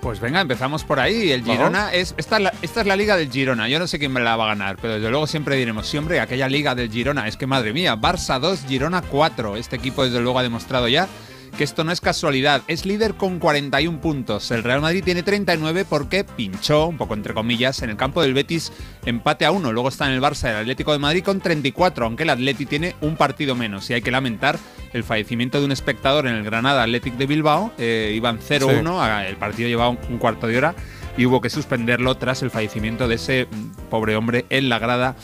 Pues 0.00 0.20
venga, 0.20 0.40
empezamos 0.40 0.84
por 0.84 1.00
ahí. 1.00 1.30
El 1.32 1.42
Vamos. 1.42 1.56
Girona 1.56 1.92
es 1.92 2.14
esta, 2.18 2.36
es 2.36 2.42
la, 2.42 2.52
esta 2.60 2.80
es 2.82 2.86
la 2.86 2.96
liga 2.96 3.16
del 3.16 3.30
Girona. 3.30 3.68
Yo 3.68 3.78
no 3.78 3.86
sé 3.86 3.98
quién 3.98 4.12
me 4.12 4.20
la 4.20 4.36
va 4.36 4.44
a 4.44 4.48
ganar, 4.48 4.76
pero 4.80 4.94
desde 4.94 5.10
luego 5.10 5.26
siempre 5.26 5.56
diremos, 5.56 5.86
sí, 5.86 5.96
hombre, 5.96 6.20
aquella 6.20 6.48
liga 6.48 6.74
del 6.74 6.90
Girona. 6.90 7.26
Es 7.28 7.36
que 7.36 7.46
madre 7.46 7.72
mía, 7.72 7.96
Barça 7.96 8.38
2, 8.40 8.64
Girona 8.68 9.00
4. 9.02 9.56
Este 9.56 9.76
equipo 9.76 10.04
desde 10.04 10.20
luego 10.20 10.38
ha 10.38 10.42
demostrado 10.42 10.88
ya 10.88 11.08
que 11.56 11.64
esto 11.64 11.84
no 11.84 11.92
es 11.92 12.00
casualidad. 12.00 12.62
Es 12.68 12.84
líder 12.86 13.14
con 13.14 13.38
41 13.38 14.00
puntos. 14.00 14.50
El 14.50 14.62
Real 14.62 14.80
Madrid 14.80 15.02
tiene 15.04 15.22
39 15.22 15.84
porque 15.88 16.24
pinchó, 16.24 16.86
un 16.86 16.96
poco 16.96 17.14
entre 17.14 17.34
comillas, 17.34 17.82
en 17.82 17.90
el 17.90 17.96
campo 17.96 18.22
del 18.22 18.34
Betis 18.34 18.72
empate 19.06 19.44
a 19.44 19.52
1. 19.52 19.72
Luego 19.72 19.88
está 19.88 20.06
en 20.06 20.12
el 20.12 20.20
Barça 20.20 20.50
el 20.50 20.56
Atlético 20.56 20.92
de 20.92 20.98
Madrid 20.98 21.22
con 21.24 21.40
34, 21.40 22.04
aunque 22.06 22.24
el 22.24 22.30
Atleti 22.30 22.66
tiene 22.66 22.94
un 23.00 23.16
partido 23.16 23.54
menos. 23.54 23.88
Y 23.90 23.94
hay 23.94 24.02
que 24.02 24.10
lamentar 24.10 24.58
el 24.92 25.04
fallecimiento 25.04 25.58
de 25.60 25.66
un 25.66 25.72
espectador 25.72 26.26
en 26.26 26.34
el 26.34 26.44
Granada 26.44 26.82
Athletic 26.82 27.14
de 27.14 27.26
Bilbao. 27.26 27.72
Eh, 27.78 28.12
iban 28.16 28.38
0-1, 28.40 29.00
a- 29.02 29.26
el 29.28 29.36
partido 29.36 29.68
llevaba 29.68 29.90
un, 29.90 29.98
un 30.10 30.18
cuarto 30.18 30.46
de 30.46 30.58
hora 30.58 30.74
y 31.16 31.26
hubo 31.26 31.40
que 31.40 31.48
suspenderlo 31.50 32.16
tras 32.16 32.42
el 32.42 32.50
fallecimiento 32.50 33.06
de 33.08 33.14
ese 33.14 33.46
mm, 33.50 33.88
pobre 33.88 34.16
hombre 34.16 34.46
en 34.50 34.68
la 34.68 34.78
grada 34.80 35.14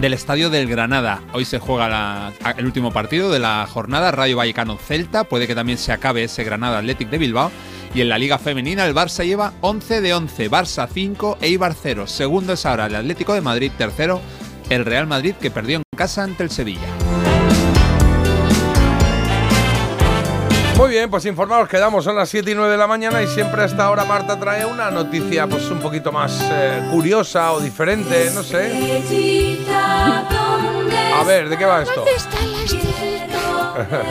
del 0.00 0.12
estadio 0.12 0.50
del 0.50 0.68
Granada. 0.68 1.22
Hoy 1.32 1.44
se 1.44 1.58
juega 1.58 2.32
el 2.56 2.66
último 2.66 2.92
partido 2.92 3.30
de 3.30 3.38
la 3.38 3.66
jornada, 3.68 4.10
Rayo 4.10 4.36
Vallecano 4.36 4.78
Celta. 4.78 5.24
Puede 5.24 5.46
que 5.46 5.54
también 5.54 5.78
se 5.78 5.92
acabe 5.92 6.24
ese 6.24 6.44
Granada 6.44 6.78
Athletic 6.78 7.10
de 7.10 7.18
Bilbao. 7.18 7.50
Y 7.94 8.00
en 8.00 8.08
la 8.08 8.18
Liga 8.18 8.38
Femenina 8.38 8.86
el 8.86 8.94
Barça 8.94 9.24
lleva 9.24 9.52
11 9.60 10.00
de 10.00 10.14
11, 10.14 10.50
Barça 10.50 10.88
5, 10.92 11.38
Eibar 11.40 11.74
0. 11.74 12.06
Segundo 12.06 12.54
es 12.54 12.64
ahora 12.64 12.86
el 12.86 12.96
Atlético 12.96 13.34
de 13.34 13.42
Madrid, 13.42 13.70
tercero 13.76 14.20
el 14.70 14.84
Real 14.84 15.06
Madrid 15.06 15.34
que 15.34 15.50
perdió 15.50 15.76
en 15.76 15.82
casa 15.96 16.22
ante 16.22 16.42
el 16.42 16.50
Sevilla. 16.50 17.01
Muy 20.76 20.90
bien, 20.90 21.10
pues 21.10 21.24
informados 21.26 21.68
quedamos, 21.68 22.04
son 22.04 22.16
las 22.16 22.28
7 22.28 22.50
y 22.50 22.54
9 22.54 22.72
de 22.72 22.78
la 22.78 22.86
mañana 22.86 23.22
y 23.22 23.26
siempre 23.26 23.62
a 23.62 23.66
esta 23.66 23.90
hora 23.90 24.04
Marta 24.04 24.38
trae 24.38 24.64
una 24.64 24.90
noticia 24.90 25.46
pues 25.46 25.70
un 25.70 25.78
poquito 25.78 26.10
más 26.10 26.40
eh, 26.50 26.82
curiosa 26.90 27.52
o 27.52 27.60
diferente, 27.60 28.30
no 28.34 28.42
sé. 28.42 28.72
A 31.14 31.24
ver, 31.24 31.48
¿de 31.48 31.56
qué 31.56 31.64
va 31.64 31.82
esto? 31.82 32.04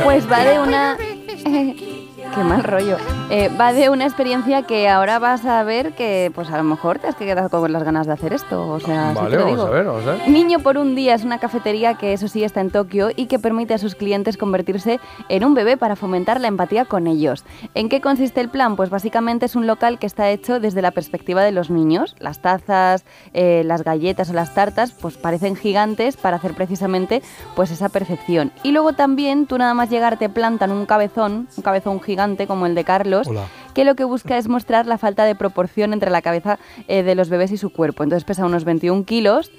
Pues 0.03 0.31
va 0.31 0.39
de 0.43 0.59
una 0.59 0.97
Qué 2.35 2.43
mal 2.43 2.63
rollo. 2.63 2.97
Eh, 3.29 3.49
va 3.59 3.73
de 3.73 3.89
una 3.89 4.05
experiencia 4.05 4.63
que 4.63 4.87
ahora 4.87 5.19
vas 5.19 5.45
a 5.45 5.63
ver 5.63 5.93
que, 5.93 6.31
pues 6.33 6.49
a 6.49 6.57
lo 6.57 6.63
mejor 6.63 6.99
te 6.99 7.07
has 7.07 7.15
quedado 7.15 7.49
con 7.49 7.71
las 7.73 7.83
ganas 7.83 8.07
de 8.07 8.13
hacer 8.13 8.31
esto. 8.31 8.69
O 8.69 8.79
sea, 8.79 9.11
sí 9.11 9.15
Vale, 9.15 9.31
te 9.31 9.37
lo 9.37 9.45
vamos 9.45 9.65
a 9.65 9.69
ver, 9.69 9.85
vamos 9.85 10.07
a 10.07 10.11
ver. 10.11 10.29
Niño 10.29 10.59
por 10.59 10.77
un 10.77 10.95
día 10.95 11.13
es 11.13 11.25
una 11.25 11.39
cafetería 11.39 11.95
que 11.95 12.13
eso 12.13 12.29
sí 12.29 12.43
está 12.43 12.61
en 12.61 12.71
Tokio 12.71 13.09
y 13.13 13.25
que 13.25 13.37
permite 13.37 13.73
a 13.73 13.77
sus 13.77 13.95
clientes 13.95 14.37
convertirse 14.37 14.99
en 15.27 15.43
un 15.43 15.53
bebé 15.53 15.75
para 15.75 15.97
fomentar 15.97 16.39
la 16.39 16.47
empatía 16.47 16.85
con 16.85 17.05
ellos. 17.05 17.43
¿En 17.73 17.89
qué 17.89 17.99
consiste 17.99 18.39
el 18.39 18.49
plan? 18.49 18.77
Pues 18.77 18.89
básicamente 18.89 19.45
es 19.45 19.55
un 19.55 19.67
local 19.67 19.99
que 19.99 20.07
está 20.07 20.29
hecho 20.29 20.61
desde 20.61 20.81
la 20.81 20.91
perspectiva 20.91 21.43
de 21.43 21.51
los 21.51 21.69
niños. 21.69 22.15
Las 22.19 22.41
tazas, 22.41 23.03
eh, 23.33 23.63
las 23.65 23.83
galletas 23.83 24.29
o 24.29 24.33
las 24.33 24.53
tartas 24.53 24.93
pues 24.93 25.17
parecen 25.17 25.57
gigantes 25.57 26.15
para 26.15 26.37
hacer 26.37 26.53
precisamente 26.53 27.21
pues 27.55 27.71
esa 27.71 27.89
percepción. 27.89 28.51
Y 28.63 28.71
luego 28.71 28.93
también 28.93 29.47
tú 29.47 29.57
nada 29.57 29.73
más 29.73 29.89
llegar 29.89 30.17
te 30.17 30.29
plantan 30.29 30.71
un 30.71 30.85
cabezón, 30.85 31.47
un 31.57 31.63
cabezón 31.63 31.99
gigante 32.01 32.20
como 32.47 32.65
el 32.67 32.75
de 32.75 32.83
Carlos, 32.83 33.27
Hola. 33.27 33.45
que 33.73 33.83
lo 33.85 33.95
que 33.95 34.03
busca 34.03 34.37
es 34.37 34.47
mostrar 34.47 34.85
la 34.85 34.97
falta 34.97 35.25
de 35.25 35.33
proporción 35.35 35.91
entre 35.93 36.11
la 36.11 36.21
cabeza 36.21 36.59
eh, 36.87 37.01
de 37.03 37.15
los 37.15 37.29
bebés 37.29 37.51
y 37.51 37.57
su 37.57 37.71
cuerpo. 37.71 38.03
Entonces 38.03 38.23
pesa 38.25 38.45
unos 38.45 38.63
21 38.63 39.05
kilos, 39.05 39.51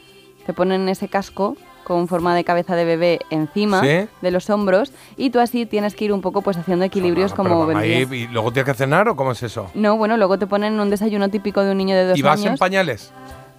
te 0.46 0.52
ponen 0.52 0.88
ese 0.88 1.08
casco 1.08 1.56
con 1.84 2.06
forma 2.06 2.34
de 2.36 2.44
cabeza 2.44 2.76
de 2.76 2.84
bebé 2.84 3.18
encima 3.30 3.80
Sí. 3.80 4.06
de 4.20 4.30
los 4.30 4.48
hombros 4.50 4.92
y 5.16 5.30
tú 5.30 5.40
así 5.40 5.66
tienes 5.66 5.96
que 5.96 6.04
ir 6.04 6.12
un 6.12 6.20
poco 6.20 6.40
pues 6.42 6.56
haciendo 6.56 6.84
equilibrios 6.84 7.32
No, 7.32 7.36
como 7.36 7.66
mamá, 7.66 7.84
¿y, 7.84 8.02
y 8.12 8.28
luego 8.28 8.52
tienes 8.52 8.70
que 8.72 8.78
cenar 8.78 9.08
o 9.08 9.16
cómo 9.16 9.32
es 9.32 9.42
eso? 9.42 9.68
No, 9.74 9.96
bueno, 9.96 10.16
luego 10.16 10.38
te 10.38 10.46
ponen 10.46 10.78
un 10.78 10.90
desayuno 10.90 11.28
típico 11.28 11.62
de 11.64 11.72
un 11.72 11.78
niño 11.78 11.96
de 11.96 12.06
dos 12.06 12.18
¿Y 12.18 12.22
vas 12.22 12.40
en 12.40 12.48
años. 12.48 12.60
pañales? 12.60 13.12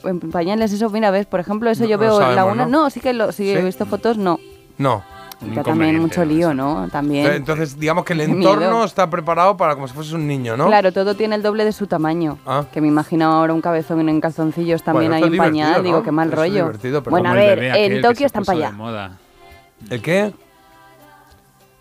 en 0.05 0.19
pañales, 0.19 0.71
eso, 0.73 0.89
mira, 0.89 1.11
ves, 1.11 1.25
por 1.25 1.39
ejemplo, 1.41 1.69
eso 1.69 1.83
No- 1.83 1.89
yo 1.89 1.97
veo 1.97 2.13
sabemos, 2.17 2.35
la 2.35 2.45
una. 2.45 2.65
¿no? 2.65 2.83
No, 2.83 2.89
sí 2.89 2.99
que 3.01 3.13
lo, 3.13 3.31
sí, 3.33 3.43
¿Sí? 3.45 3.51
he 3.51 3.61
visto 3.61 3.85
fotos, 3.85 4.17
no. 4.17 4.37
No. 4.77 5.03
Está 5.49 5.63
también 5.63 5.99
mucho 5.99 6.23
lío. 6.25 6.53
¿no? 6.53 6.87
También. 6.91 7.25
Eh, 7.27 7.35
Entonces, 7.35 7.77
digamos 7.79 8.05
que 8.05 8.13
el 8.13 8.21
entorno 8.21 8.59
miedo. 8.61 8.83
está 8.85 9.09
preparado 9.09 9.55
para 9.57 9.75
como 9.75 9.87
si 9.87 9.93
fuese 9.93 10.15
un 10.15 10.27
niño, 10.27 10.55
¿no? 10.57 10.67
Claro, 10.67 10.91
todo 10.91 11.15
tiene 11.15 11.35
el 11.35 11.41
doble 11.43 11.65
de 11.65 11.71
su 11.71 11.87
tamaño. 11.87 12.37
Ah. 12.45 12.65
Que 12.71 12.81
me 12.81 12.87
imagino 12.87 13.25
ahora 13.25 13.53
un 13.53 13.61
cabezón 13.61 14.07
en 14.09 14.19
calzoncillos 14.21 14.83
también 14.83 15.11
Bueno, 15.11 15.25
ahí 15.25 15.31
en 15.31 15.37
pañal. 15.37 15.83
Digo, 15.83 16.03
qué 16.03 16.11
mal 16.11 16.27
Eso 16.27 16.35
es 16.43 16.49
rollo. 16.49 16.65
divertido, 16.65 17.01
pero 17.03 17.11
bueno, 17.11 17.29
a 17.29 17.33
ver, 17.33 17.63
en 17.63 18.01
Tokio 18.01 18.25
están 18.25 18.43
para 18.45 18.57
de 18.59 18.65
allá. 18.65 18.75
moda. 18.75 19.17
¿El 19.89 20.01
qué? 20.01 20.33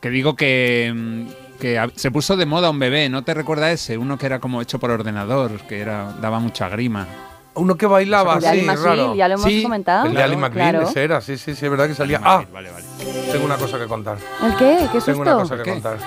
Que 0.01 0.11
digo 0.11 0.35
que, 0.35 0.93
mm, 0.95 1.59
que 1.61 1.81
se 1.95 2.11
puso 2.11 2.37
de 2.37 2.45
moda 2.47 2.71
un 2.71 2.79
bebé, 2.81 3.09
¿no 3.09 3.23
te 3.23 3.35
recuerda 3.35 3.71
ese? 3.71 3.97
Uno 3.99 4.19
que 4.19 4.27
era 4.27 4.41
como 4.41 4.61
hecho 4.61 4.81
por 4.81 4.91
ordenador, 4.91 5.61
que 5.69 5.81
era 5.81 6.13
daba 6.21 6.41
mucha 6.41 6.69
grima. 6.69 7.07
Uno 7.55 7.77
que 7.77 7.87
bailaba 7.87 8.35
El 8.35 8.41
de 8.41 8.49
así, 8.49 8.59
Ali 8.59 8.67
McBeal, 8.67 8.99
raro. 8.99 9.15
ya 9.15 9.29
lo 9.29 9.35
hemos 9.35 9.47
Sí, 9.47 9.63
comentado. 9.63 10.07
El 10.07 10.15
de 10.15 10.23
Ali 10.23 10.37
claro. 10.37 10.83
ese 10.83 11.05
era, 11.05 11.21
sí, 11.21 11.37
sí, 11.37 11.55
sí, 11.55 11.65
es 11.67 11.71
verdad 11.71 11.87
que 11.87 11.95
salía. 11.95 12.21
Ah, 12.23 12.45
Vale, 12.53 12.71
vale. 12.71 12.85
tengo 13.31 13.45
una 13.45 13.57
cosa 13.57 13.79
que 13.79 13.87
contar. 13.87 14.17
¿El 14.43 14.57
qué? 14.57 14.89
¿Qué 14.91 15.01
Tengo 15.01 15.21
una 15.23 15.33
susto? 15.33 15.39
cosa 15.41 15.57
que 15.59 15.63
¿Qué? 15.63 15.71
contar. 15.73 15.99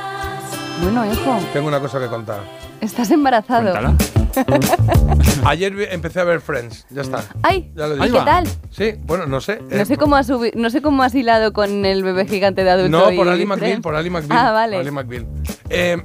Bueno, 0.82 1.06
hijo, 1.12 1.40
Tengo 1.54 1.68
una 1.68 1.80
cosa 1.80 2.00
que 2.00 2.08
contar. 2.08 2.40
estás 2.82 3.12
embarazado. 3.12 3.72
Cuéntala. 3.72 3.96
Ayer 5.46 5.74
empecé 5.92 6.20
a 6.20 6.24
ver 6.26 6.42
Friends, 6.42 6.86
ya 6.90 7.02
está. 7.02 7.24
¡Ay! 7.42 7.72
Ya 7.76 7.88
lo 7.88 8.06
¿Y 8.06 8.12
qué 8.12 8.20
tal? 8.20 8.46
Sí, 8.70 8.96
bueno, 9.04 9.26
no 9.28 9.40
sé. 9.40 9.62
No 9.70 9.76
eh, 9.78 9.86
sé 9.86 9.96
cómo 9.98 10.16
has 10.18 10.30
no 10.30 10.70
sé 10.70 10.82
cómo 10.82 11.04
has 11.04 11.16
hilado 11.16 11.54
con 11.54 11.86
el 11.86 12.04
bebé 12.04 12.26
gigante 12.26 12.64
de 12.64 12.72
adulto. 12.72 12.98
No, 13.10 13.16
por 13.16 13.30
Ali 13.30 13.46
McBeal, 13.46 13.82
por 13.82 13.96
Ali 13.96 14.10
McBeal. 14.10 14.38
Ah, 14.48 14.52
vale. 14.52 14.76
por 14.78 14.82
Ali 14.82 14.92
McBeal. 14.92 15.26
Eh, 15.70 15.98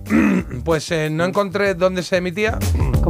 pues 0.64 0.90
eh, 0.92 1.08
no 1.10 1.24
encontré 1.24 1.74
dónde 1.74 2.02
se 2.02 2.18
emitía 2.18 2.58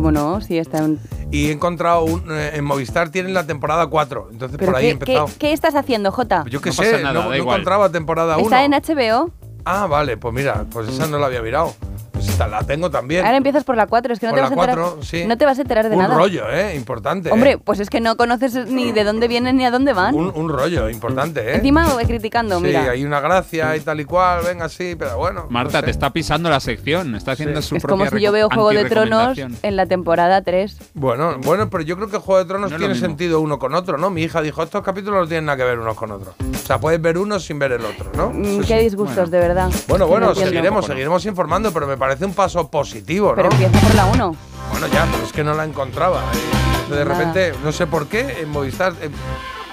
¿Cómo 0.01 0.13
no? 0.13 0.41
Sí, 0.41 0.57
está 0.57 0.79
en... 0.79 0.99
y 1.31 1.49
he 1.49 1.53
encontrado 1.53 2.05
un, 2.05 2.25
eh, 2.33 2.53
en 2.55 2.65
Movistar 2.65 3.11
tienen 3.11 3.35
la 3.35 3.47
temporada 3.47 3.87
4. 3.87 4.29
Entonces 4.33 4.57
¿Pero 4.59 4.73
por 4.73 4.81
ahí 4.81 4.87
he 4.87 4.93
qué, 4.99 5.05
qué, 5.05 5.13
empezado. 5.13 5.39
qué 5.39 5.53
estás 5.53 5.75
haciendo, 5.75 6.11
Jota? 6.11 6.45
Yo 6.49 6.63
qué 6.63 6.71
No 6.71 6.75
sé, 6.77 6.91
pasa 6.93 7.03
nada, 7.03 7.13
no, 7.13 7.21
da 7.21 7.27
no 7.29 7.37
igual. 7.37 7.57
encontraba 7.57 7.91
temporada 7.93 8.39
1. 8.39 8.45
Está 8.45 8.65
en 8.65 8.73
HBO. 8.73 9.31
Ah, 9.67 9.87
vale, 9.87 10.17
pues 10.17 10.33
mira, 10.33 10.65
pues 10.73 10.89
esa 10.89 11.07
no 11.07 11.19
la 11.19 11.27
había 11.27 11.43
mirado. 11.43 11.75
Pues 12.21 12.33
esta 12.33 12.47
la 12.49 12.63
tengo 12.63 12.91
también. 12.91 13.25
Ahora 13.25 13.37
empiezas 13.39 13.65
por 13.65 13.77
la 13.77 13.87
4, 13.87 14.13
es 14.13 14.21
que 14.21 14.27
no 14.27 14.33
Por 14.33 14.37
te 14.39 14.43
la 14.43 14.49
vas 14.51 14.59
a 14.59 14.61
enterar. 14.63 14.85
4, 14.91 15.03
sí. 15.03 15.25
No 15.27 15.39
te 15.39 15.45
vas 15.47 15.59
a 15.59 15.63
enterar 15.63 15.89
de 15.89 15.97
un 15.97 16.03
nada. 16.03 16.15
rollo, 16.15 16.51
¿eh? 16.51 16.75
Importante. 16.77 17.31
Hombre, 17.33 17.53
¿eh? 17.53 17.59
pues 17.59 17.81
es 17.81 17.89
que 17.91 18.01
no 18.01 18.17
conoces 18.17 18.55
ni 18.67 18.93
de 18.93 19.05
dónde 19.05 19.27
vienen 19.29 19.57
ni 19.57 19.65
a 19.65 19.71
dónde 19.71 19.93
van. 19.93 20.15
Un, 20.15 20.33
un 20.35 20.49
rollo 20.49 20.89
importante, 20.91 21.41
¿eh? 21.53 21.57
Encima 21.57 21.89
voy 21.95 22.05
criticando, 22.05 22.59
sí, 22.59 22.65
mira. 22.67 22.91
hay 22.91 23.05
una 23.05 23.21
gracia 23.21 23.75
y 23.77 23.81
tal 23.81 24.01
y 24.01 24.05
cual, 24.05 24.43
venga, 24.45 24.69
sí, 24.69 24.95
pero 24.99 25.17
bueno. 25.17 25.47
Marta, 25.49 25.79
no 25.79 25.81
sé. 25.81 25.85
te 25.87 25.91
está 25.93 26.11
pisando 26.11 26.51
la 26.51 26.61
sección, 26.61 27.15
está 27.15 27.33
haciendo 27.33 27.63
Sí. 27.63 27.69
su 27.71 27.77
Es 27.77 27.83
como 27.85 28.05
propia 28.05 28.19
si 28.19 28.25
yo 28.25 28.33
veo 28.33 28.49
Juego 28.51 28.71
de 28.71 28.85
Tronos 28.85 29.39
en 29.63 29.77
la 29.77 29.87
temporada 29.87 30.43
3. 30.43 30.77
Bueno, 30.95 31.39
bueno, 31.45 31.71
pero 31.71 31.83
yo 31.85 31.97
creo 31.97 32.09
que 32.09 32.19
Juego 32.19 32.39
de 32.41 32.45
Tronos 32.47 32.71
No 32.71 32.77
tiene 32.79 32.95
sentido 32.95 33.41
uno 33.41 33.59
con 33.59 33.75
otro, 33.75 33.97
¿no? 33.97 34.11
Mi 34.11 34.23
hija 34.23 34.43
dijo, 34.43 34.63
estos 34.63 34.83
capítulos 34.83 35.21
no 35.23 35.27
tienen 35.27 35.47
nada 35.47 35.57
que 35.57 35.65
ver 35.65 35.79
unos 35.79 35.97
con 35.97 36.11
otros. 36.13 36.35
O 36.39 36.67
sea, 36.67 36.79
puedes 36.79 37.01
ver 37.01 37.17
uno 37.19 37.41
sin 37.41 37.59
ver 37.59 37.73
el 37.73 37.85
otro, 37.85 38.11
¿no? 38.17 38.31
Mm, 38.31 38.45
Sí, 38.63 38.67
Qué 38.69 38.79
sí. 38.79 38.85
disgustos, 38.85 39.31
de 39.31 39.39
verdad. 39.39 39.71
Bueno, 39.89 40.05
No 40.05 40.09
bueno, 40.11 40.35
seguiremos, 40.35 40.85
seguiremos 40.87 41.25
informando, 41.27 41.73
pero 41.73 41.87
me 41.87 41.97
parece 41.97 42.10
un 42.27 42.35
paso 42.35 42.69
positivo, 42.69 43.31
¿no? 43.31 43.37
Pero 43.37 43.51
empieza 43.51 43.79
por 43.81 43.95
la 43.95 44.07
1. 44.07 44.37
Bueno, 44.73 44.87
ya, 44.89 45.07
pero 45.11 45.25
es 45.25 45.33
que 45.33 45.43
no 45.45 45.55
la 45.55 45.65
encontraba. 45.65 46.21
eh. 46.33 46.95
De 46.95 47.05
repente, 47.05 47.55
no 47.63 47.71
sé 47.73 47.87
por 47.87 48.07
qué, 48.09 48.39
en 48.41 48.51
Movistar. 48.51 48.93
eh, 49.01 49.11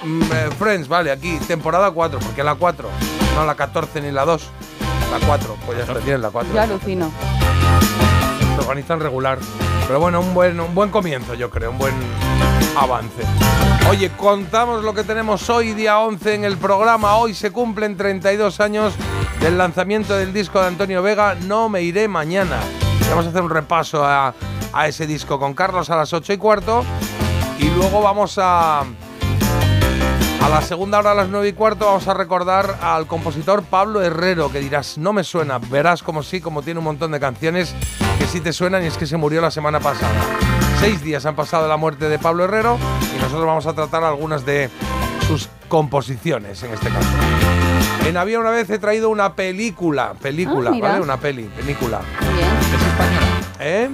mm, 0.04 0.22
eh, 0.22 0.48
Friends, 0.58 0.88
vale, 0.88 1.10
aquí, 1.10 1.38
temporada 1.46 1.90
4, 1.90 2.18
porque 2.20 2.42
la 2.44 2.54
4, 2.54 2.88
no 3.34 3.44
la 3.44 3.54
14 3.54 4.00
ni 4.00 4.10
la 4.12 4.24
2. 4.24 4.48
La 5.10 5.26
4, 5.26 5.56
pues 5.66 5.78
ya 5.78 5.84
está, 5.84 5.98
tienes 6.00 6.20
la 6.20 6.30
4. 6.30 6.54
Yo 6.54 6.60
alucino. 6.60 7.10
Se 8.54 8.60
organizan 8.60 9.00
regular. 9.00 9.38
Pero 9.86 10.00
bueno, 10.00 10.20
un 10.20 10.34
buen, 10.34 10.60
un 10.60 10.74
buen 10.74 10.90
comienzo, 10.90 11.32
yo 11.34 11.48
creo, 11.48 11.70
un 11.70 11.78
buen 11.78 11.94
avance. 12.76 13.22
Oye, 13.88 14.10
contamos 14.18 14.84
lo 14.84 14.92
que 14.92 15.02
tenemos 15.02 15.48
hoy, 15.48 15.72
día 15.72 15.98
11 15.98 16.34
en 16.34 16.44
el 16.44 16.58
programa. 16.58 17.16
Hoy 17.16 17.32
se 17.32 17.50
cumplen 17.50 17.96
32 17.96 18.60
años 18.60 18.92
del 19.40 19.58
lanzamiento 19.58 20.16
del 20.16 20.32
disco 20.32 20.60
de 20.60 20.66
Antonio 20.66 21.02
Vega, 21.02 21.34
No 21.34 21.68
me 21.68 21.82
iré 21.82 22.08
mañana. 22.08 22.58
Vamos 23.08 23.26
a 23.26 23.28
hacer 23.30 23.42
un 23.42 23.50
repaso 23.50 24.04
a, 24.04 24.34
a 24.72 24.88
ese 24.88 25.06
disco 25.06 25.38
con 25.38 25.54
Carlos 25.54 25.90
a 25.90 25.96
las 25.96 26.12
8 26.12 26.32
y 26.32 26.36
cuarto. 26.36 26.84
Y 27.58 27.70
luego 27.70 28.02
vamos 28.02 28.38
a... 28.38 28.80
A 30.40 30.48
la 30.48 30.62
segunda 30.62 31.00
hora, 31.00 31.10
a 31.10 31.14
las 31.14 31.28
9 31.28 31.48
y 31.48 31.52
cuarto, 31.52 31.86
vamos 31.86 32.06
a 32.06 32.14
recordar 32.14 32.78
al 32.80 33.06
compositor 33.06 33.64
Pablo 33.64 34.02
Herrero, 34.02 34.52
que 34.52 34.60
dirás, 34.60 34.96
no 34.96 35.12
me 35.12 35.24
suena, 35.24 35.58
verás 35.58 36.02
como 36.02 36.22
sí, 36.22 36.40
como 36.40 36.62
tiene 36.62 36.78
un 36.78 36.84
montón 36.84 37.10
de 37.10 37.18
canciones 37.18 37.74
que 38.18 38.26
sí 38.26 38.40
te 38.40 38.52
suenan 38.52 38.84
y 38.84 38.86
es 38.86 38.96
que 38.96 39.06
se 39.06 39.16
murió 39.16 39.40
la 39.40 39.50
semana 39.50 39.80
pasada. 39.80 40.14
Seis 40.78 41.02
días 41.02 41.26
han 41.26 41.34
pasado 41.34 41.64
de 41.64 41.68
la 41.68 41.76
muerte 41.76 42.08
de 42.08 42.20
Pablo 42.20 42.44
Herrero 42.44 42.78
y 43.14 43.20
nosotros 43.20 43.46
vamos 43.46 43.66
a 43.66 43.74
tratar 43.74 44.04
algunas 44.04 44.46
de 44.46 44.70
sus 45.26 45.48
composiciones 45.68 46.62
en 46.62 46.72
este 46.72 46.88
caso. 46.88 47.08
En 48.06 48.16
Había 48.16 48.40
una 48.40 48.50
vez 48.50 48.68
he 48.70 48.78
traído 48.78 49.10
una 49.10 49.34
película, 49.34 50.14
película, 50.14 50.70
Ah. 50.74 50.78
¿vale? 50.80 51.00
Una 51.02 51.18
peli, 51.18 51.42
película. 51.56 52.00
Muy 52.20 52.34
bien. 52.34 52.48
¿Es 52.58 52.82
española? 52.82 53.26
¿Eh? 53.60 53.90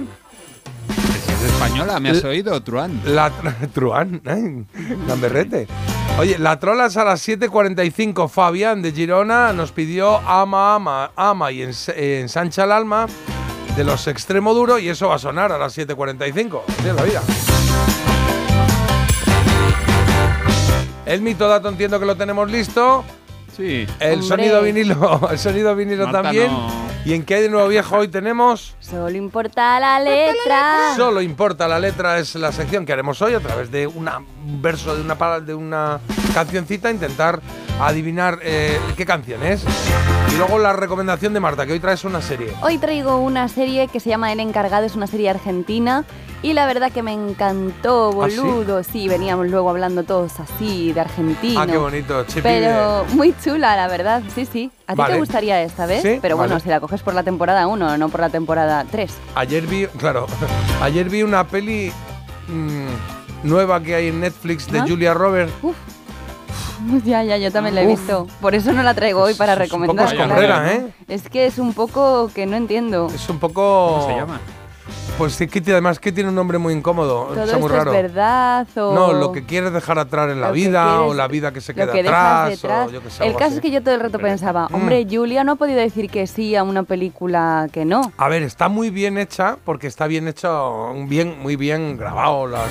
¿Es 1.27 1.51
española? 1.51 1.99
¿Me 1.99 2.09
has 2.11 2.23
oído, 2.23 2.61
Truán? 2.63 3.01
La 3.05 3.29
Truán, 3.73 4.21
ay, 4.25 4.65
Gamberrete. 5.07 5.67
Oye, 6.17 6.37
la 6.39 6.59
trolas 6.61 6.95
a 6.95 7.03
las 7.03 7.27
7.45. 7.27 8.29
Fabián 8.29 8.81
de 8.81 8.93
Girona 8.93 9.51
nos 9.51 9.73
pidió 9.73 10.17
Ama, 10.19 10.75
Ama, 10.75 11.11
Ama 11.17 11.51
y 11.51 11.59
ens- 11.61 11.91
eh, 11.93 12.21
ensancha 12.21 12.63
el 12.63 12.71
alma 12.71 13.07
de 13.75 13.83
los 13.83 14.07
extremo 14.07 14.53
duro 14.53 14.79
y 14.79 14.87
eso 14.87 15.09
va 15.09 15.15
a 15.15 15.19
sonar 15.19 15.51
a 15.51 15.57
las 15.57 15.77
7.45. 15.77 16.61
Así 16.79 16.87
es 16.87 16.95
la 16.95 17.03
vida. 17.03 17.21
El 21.05 21.21
mito 21.21 21.47
dato 21.49 21.67
entiendo 21.67 21.99
que 21.99 22.05
lo 22.05 22.15
tenemos 22.15 22.49
listo. 22.49 23.03
Sí. 23.55 23.87
El 23.99 24.13
Hombre. 24.19 24.27
sonido 24.27 24.61
vinilo, 24.61 25.27
el 25.31 25.39
sonido 25.39 25.75
vinilo 25.75 26.05
Marta, 26.05 26.23
también. 26.23 26.47
no. 26.51 26.85
¿Y 27.05 27.13
en 27.13 27.23
qué 27.23 27.35
hay 27.35 27.43
de 27.43 27.49
nuevo 27.49 27.67
viejo 27.67 27.97
hoy 27.97 28.07
tenemos? 28.07 28.75
Solo 28.79 29.11
importa 29.15 29.79
la 29.79 29.99
letra. 29.99 30.95
Solo 30.95 31.21
importa 31.21 31.67
la 31.67 31.79
letra 31.79 32.17
es 32.17 32.33
la 32.33 32.51
sección 32.51 32.83
que 32.83 32.93
haremos 32.93 33.21
hoy 33.21 33.35
a 33.35 33.39
través 33.39 33.69
de 33.69 33.85
una, 33.85 34.17
un 34.17 34.59
verso 34.59 34.95
de 34.95 35.01
una, 35.01 35.39
de 35.39 35.53
una 35.53 35.99
cancioncita, 36.33 36.89
intentar 36.89 37.41
adivinar 37.79 38.39
eh, 38.41 38.79
qué 38.97 39.05
canción 39.05 39.43
es. 39.43 39.63
Y 40.33 40.37
luego 40.37 40.57
la 40.57 40.73
recomendación 40.73 41.31
de 41.33 41.39
Marta, 41.39 41.67
que 41.67 41.73
hoy 41.73 41.79
traes 41.79 42.03
una 42.05 42.21
serie. 42.23 42.51
Hoy 42.63 42.79
traigo 42.79 43.17
una 43.17 43.47
serie 43.49 43.87
que 43.87 43.99
se 43.99 44.09
llama 44.09 44.33
El 44.33 44.39
Encargado, 44.39 44.85
es 44.87 44.95
una 44.95 45.05
serie 45.05 45.29
argentina. 45.29 46.05
Y 46.45 46.53
la 46.53 46.67
verdad 46.67 46.91
que 46.91 47.01
me 47.01 47.11
encantó, 47.11 48.09
¿Ah, 48.21 48.29
sí? 48.29 48.37
boludo. 48.37 48.83
sí? 48.83 49.07
veníamos 49.07 49.47
luego 49.47 49.67
hablando 49.71 50.03
todos 50.03 50.39
así, 50.39 50.93
de 50.93 50.99
argentino. 50.99 51.59
Ah, 51.59 51.65
qué 51.65 51.75
bonito, 51.75 52.23
Chipi. 52.25 52.41
Pero 52.43 53.03
muy 53.13 53.33
chula, 53.43 53.75
la 53.75 53.87
verdad, 53.87 54.21
sí, 54.35 54.45
sí. 54.45 54.69
¿A 54.85 54.93
ti 54.93 54.99
Vale. 54.99 55.13
te 55.15 55.19
gustaría 55.21 55.59
esta 55.63 55.87
vez? 55.87 56.03
Sí, 56.03 56.19
Pero 56.21 56.37
bueno, 56.37 56.51
vale. 56.53 56.63
si 56.63 56.69
la 56.69 56.79
coges 56.79 57.01
por 57.01 57.15
la 57.15 57.23
temporada 57.23 57.65
1, 57.65 57.97
no 57.97 58.09
por 58.09 58.19
la 58.21 58.29
temporada 58.29 58.85
3. 58.91 59.11
Ayer 59.33 59.65
vi, 59.65 59.87
claro, 59.97 60.27
ayer 60.83 61.09
vi 61.09 61.23
una 61.23 61.47
peli 61.47 61.91
mm, 62.47 63.47
nueva 63.47 63.81
que 63.81 63.95
hay 63.95 64.09
en 64.09 64.19
Netflix 64.19 64.71
de 64.71 64.77
¿Ah? 64.81 64.85
Julia 64.87 65.15
Roberts. 65.15 65.51
Ya, 67.05 67.23
ya, 67.23 67.37
yo 67.37 67.51
también 67.51 67.73
la 67.73 67.81
he 67.81 67.87
Uf. 67.91 67.99
visto. 67.99 68.27
Por 68.39 68.53
eso 68.53 68.71
no 68.71 68.83
la 68.83 68.93
traigo 68.93 69.23
hoy 69.23 69.33
para 69.33 69.53
Es 69.53 69.61
un 69.73 69.87
poco 69.87 69.87
recomendar. 69.87 70.13
escombrera, 70.13 70.73
¿eh? 70.73 70.93
Es 71.07 71.27
que 71.27 71.47
es 71.47 71.57
un 71.57 71.73
poco 71.73 72.29
que 72.35 72.45
no 72.45 72.55
entiendo. 72.55 73.07
Es 73.15 73.27
un 73.29 73.39
poco... 73.39 73.95
¿Cómo 74.01 74.07
se 74.07 74.15
llama? 74.15 74.39
Pues 75.17 75.33
sí, 75.33 75.47
que 75.47 75.59
además 75.71 75.99
que 75.99 76.11
tiene 76.11 76.29
un 76.29 76.35
nombre 76.35 76.57
muy 76.57 76.73
incómodo. 76.73 77.25
Todo 77.33 77.59
muy 77.59 77.69
raro. 77.69 77.93
es 77.93 78.01
verdad 78.03 78.67
o... 78.75 78.93
No, 78.93 79.13
lo 79.13 79.31
que 79.31 79.45
quieres 79.45 79.71
dejar 79.73 79.97
atrás 79.99 80.29
en 80.31 80.41
la 80.41 80.51
vida 80.51 81.01
o 81.01 81.13
la 81.13 81.27
vida 81.27 81.51
que 81.53 81.61
se 81.61 81.73
queda 81.73 81.91
que 81.93 82.01
atrás. 82.01 82.49
detrás. 82.49 82.87
O 82.87 82.91
yo 82.91 83.01
que 83.01 83.09
sé, 83.09 83.25
el 83.25 83.33
caso 83.33 83.45
así. 83.45 83.55
es 83.55 83.61
que 83.61 83.71
yo 83.71 83.81
todo 83.81 83.95
el 83.95 84.01
rato 84.01 84.19
pensaba, 84.19 84.67
hombre, 84.73 85.05
Julia 85.09 85.43
no 85.43 85.53
ha 85.53 85.55
podido 85.55 85.79
decir 85.79 86.09
que 86.09 86.27
sí 86.27 86.55
a 86.55 86.63
una 86.63 86.83
película 86.83 87.67
que 87.71 87.85
no. 87.85 88.11
A 88.17 88.27
ver, 88.29 88.43
está 88.43 88.67
muy 88.69 88.89
bien 88.89 89.17
hecha 89.17 89.57
porque 89.63 89.87
está 89.87 90.07
bien 90.07 90.27
hecho, 90.27 90.93
bien, 91.07 91.39
muy 91.41 91.55
bien 91.55 91.97
grabado. 91.97 92.47
Las, 92.47 92.69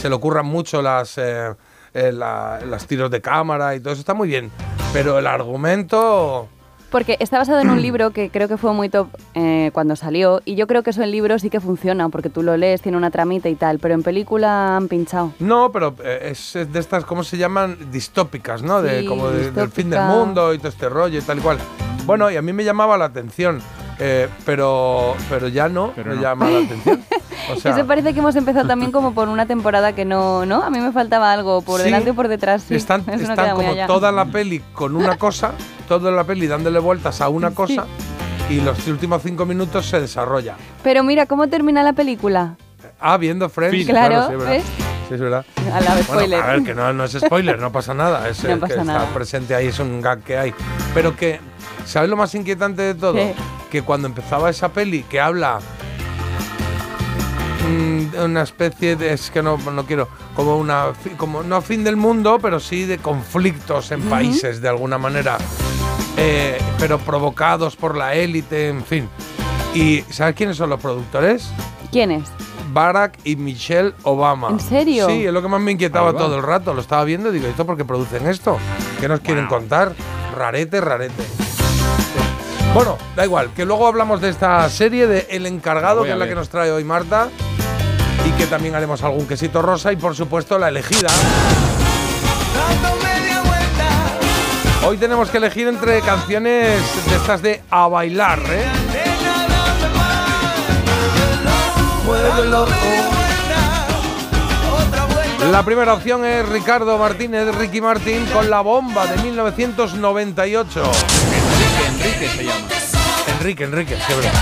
se 0.00 0.08
le 0.08 0.14
ocurran 0.14 0.46
mucho 0.46 0.82
las, 0.82 1.18
eh, 1.18 1.52
eh, 1.94 2.12
la- 2.12 2.60
las 2.66 2.86
tiros 2.86 3.10
de 3.10 3.20
cámara 3.20 3.74
y 3.74 3.80
todo 3.80 3.92
eso 3.92 4.00
está 4.00 4.14
muy 4.14 4.28
bien. 4.28 4.50
Pero 4.92 5.18
el 5.18 5.26
argumento. 5.26 6.48
Porque 6.92 7.16
está 7.20 7.38
basado 7.38 7.58
en 7.60 7.70
un 7.70 7.80
libro 7.82 8.10
que 8.10 8.28
creo 8.30 8.46
que 8.48 8.56
fue 8.58 8.72
muy 8.74 8.88
top 8.90 9.08
eh, 9.34 9.70
cuando 9.72 9.96
salió 9.96 10.42
y 10.44 10.54
yo 10.56 10.66
creo 10.66 10.82
que 10.82 10.90
eso 10.90 11.02
en 11.02 11.10
libro 11.10 11.38
sí 11.38 11.48
que 11.50 11.58
funciona 11.58 12.08
porque 12.10 12.28
tú 12.28 12.42
lo 12.42 12.56
lees, 12.56 12.82
tiene 12.82 12.98
una 12.98 13.10
tramita 13.10 13.48
y 13.48 13.54
tal, 13.54 13.78
pero 13.78 13.94
en 13.94 14.02
película 14.02 14.76
han 14.76 14.88
pinchado. 14.88 15.32
No, 15.40 15.72
pero 15.72 15.94
eh, 16.04 16.28
es 16.30 16.52
de 16.70 16.78
estas, 16.78 17.04
¿cómo 17.06 17.24
se 17.24 17.38
llaman? 17.38 17.78
Distópicas, 17.90 18.62
¿no? 18.62 18.82
de, 18.82 19.04
como 19.06 19.30
de- 19.30 19.50
del 19.50 19.70
fin 19.70 19.88
del 19.90 20.02
mundo 20.04 20.52
y 20.52 20.58
todo 20.58 20.68
este 20.68 20.88
rollo 20.90 21.18
y 21.18 21.22
tal 21.22 21.38
y 21.38 21.40
cual. 21.40 21.58
Bueno, 22.04 22.30
y 22.30 22.36
a 22.36 22.42
mí 22.42 22.52
me 22.52 22.62
llamaba 22.64 22.98
la 22.98 23.06
atención, 23.06 23.60
eh, 23.98 24.28
pero, 24.44 25.14
pero 25.28 25.48
ya 25.48 25.68
no 25.68 25.92
Pero 25.94 26.10
me 26.10 26.16
no. 26.16 26.22
llama 26.22 26.50
la 26.50 26.58
atención. 26.60 27.02
O 27.52 27.56
sea, 27.56 27.72
Eso 27.76 27.84
parece 27.88 28.12
que 28.14 28.20
hemos 28.20 28.36
empezado 28.36 28.68
también 28.68 28.92
como 28.92 29.14
por 29.14 29.28
una 29.28 29.46
temporada 29.46 29.94
que 29.94 30.04
no, 30.04 30.46
¿no? 30.46 30.62
A 30.62 30.70
mí 30.70 30.78
me 30.78 30.92
faltaba 30.92 31.32
algo 31.32 31.60
por 31.62 31.80
Sí. 31.80 31.86
delante 31.86 32.10
y 32.10 32.12
por 32.12 32.28
detrás. 32.28 32.62
Sí. 32.68 32.76
están, 32.76 33.02
no 33.04 33.12
están 33.14 33.56
como 33.56 33.74
toda 33.88 34.12
la 34.12 34.26
peli 34.26 34.60
con 34.72 34.94
una 34.94 35.16
cosa, 35.18 35.50
toda 35.88 36.12
la 36.12 36.22
peli 36.22 36.46
dándole 36.46 36.78
vueltas 36.78 37.20
a 37.20 37.28
una 37.28 37.50
cosa 37.54 37.84
y 38.48 38.60
los 38.60 38.86
últimos 38.86 39.22
cinco 39.22 39.44
minutos 39.44 39.86
se 39.86 40.00
desarrolla. 40.00 40.54
Pero 40.84 41.02
mira, 41.02 41.26
¿cómo 41.26 41.48
termina 41.48 41.82
la 41.82 41.92
película? 41.94 42.54
Ah, 43.00 43.16
viendo 43.16 43.48
Friends. 43.48 43.76
Fin. 43.76 43.86
Claro, 43.88 44.28
sí, 44.28 44.32
es 44.34 44.38
verdad. 44.38 44.50
¿ves? 44.52 44.64
Sí, 45.08 45.14
es 45.14 45.20
verdad. 45.20 45.44
A 45.72 45.80
la 45.80 45.90
Bueno, 45.90 46.02
spoiler. 46.04 46.40
a 46.42 46.46
ver, 46.46 46.62
que 46.62 46.74
no, 46.76 46.92
no 46.92 47.04
es 47.04 47.12
spoiler, 47.18 47.58
no 47.58 47.72
pasa 47.72 47.92
nada. 47.92 48.28
Es 48.28 48.44
No 48.44 48.50
el 48.52 48.60
pasa 48.60 48.74
que 48.76 48.84
nada. 48.84 49.00
está 49.02 49.14
presente 49.14 49.54
ahí, 49.56 49.66
es 49.66 49.80
un 49.80 50.00
gag 50.00 50.20
que 50.22 50.38
hay. 50.38 50.54
Pero 50.94 51.16
que, 51.16 51.40
¿sabes 51.86 52.08
lo 52.08 52.16
más 52.16 52.32
inquietante 52.36 52.82
de 52.82 52.94
todo? 52.94 53.14
¿Qué? 53.14 53.34
Que 53.72 53.80
cuando 53.80 54.06
empezaba 54.06 54.50
esa 54.50 54.68
peli 54.68 55.02
que 55.04 55.18
habla 55.18 55.58
mm, 57.66 58.10
de 58.10 58.24
una 58.24 58.42
especie 58.42 58.96
de. 58.96 59.14
Es 59.14 59.30
que 59.30 59.42
no, 59.42 59.56
no 59.56 59.86
quiero. 59.86 60.08
Como 60.36 60.58
una. 60.58 60.92
Como, 61.16 61.42
no 61.42 61.62
fin 61.62 61.82
del 61.82 61.96
mundo, 61.96 62.38
pero 62.40 62.60
sí 62.60 62.84
de 62.84 62.98
conflictos 62.98 63.90
en 63.90 64.02
países 64.02 64.60
de 64.60 64.68
alguna 64.68 64.98
manera. 64.98 65.38
eh, 66.18 66.58
pero 66.78 66.98
provocados 66.98 67.74
por 67.76 67.96
la 67.96 68.14
élite, 68.14 68.68
en 68.68 68.84
fin. 68.84 69.08
¿Y 69.74 70.02
sabes 70.10 70.34
quiénes 70.34 70.58
son 70.58 70.68
los 70.68 70.78
productores? 70.78 71.50
¿Quién 71.90 72.10
es? 72.10 72.24
Barack 72.74 73.18
y 73.24 73.36
Michelle 73.36 73.94
Obama. 74.02 74.48
¿En 74.50 74.60
serio? 74.60 75.06
Sí, 75.06 75.24
es 75.24 75.32
lo 75.32 75.40
que 75.40 75.48
más 75.48 75.60
me 75.62 75.72
inquietaba 75.72 76.12
todo 76.12 76.36
el 76.36 76.42
rato. 76.42 76.74
Lo 76.74 76.82
estaba 76.82 77.04
viendo 77.04 77.30
y 77.30 77.32
digo, 77.32 77.46
¿esto 77.46 77.64
por 77.64 77.76
qué 77.78 77.84
producen 77.86 78.26
esto? 78.28 78.58
¿Qué 79.00 79.08
nos 79.08 79.20
quieren 79.20 79.46
contar? 79.46 79.94
Rarete, 80.36 80.80
rarete. 80.80 81.22
Bueno, 82.74 82.96
da 83.14 83.24
igual, 83.24 83.50
que 83.54 83.66
luego 83.66 83.86
hablamos 83.86 84.22
de 84.22 84.30
esta 84.30 84.66
serie 84.70 85.06
de 85.06 85.26
El 85.30 85.44
Encargado, 85.44 86.04
que 86.04 86.12
es 86.12 86.16
la 86.16 86.26
que 86.26 86.34
nos 86.34 86.48
trae 86.48 86.70
hoy 86.70 86.84
Marta. 86.84 87.28
Y 88.26 88.30
que 88.32 88.46
también 88.46 88.74
haremos 88.74 89.02
algún 89.02 89.26
quesito 89.26 89.60
rosa 89.60 89.92
y 89.92 89.96
por 89.96 90.16
supuesto 90.16 90.58
la 90.58 90.68
elegida. 90.68 91.08
Hoy 94.86 94.96
tenemos 94.96 95.28
que 95.28 95.36
elegir 95.36 95.68
entre 95.68 96.00
canciones 96.00 96.80
de 97.08 97.16
estas 97.16 97.42
de 97.42 97.62
a 97.70 97.88
bailar, 97.88 98.40
¿eh? 98.48 98.64
La 105.50 105.62
primera 105.64 105.92
opción 105.92 106.24
es 106.24 106.48
Ricardo 106.48 106.96
Martínez, 106.98 107.54
Ricky 107.56 107.80
Martín, 107.80 108.24
con 108.32 108.48
La 108.48 108.60
Bomba 108.60 109.06
de 109.06 109.22
1998. 109.22 110.82
Enrique, 112.24 112.34
Enrique 112.34 112.36
se 112.36 112.44
llama. 112.44 112.68
Enrique, 113.38 113.64
Enrique, 113.64 113.96
verdad. 114.16 114.32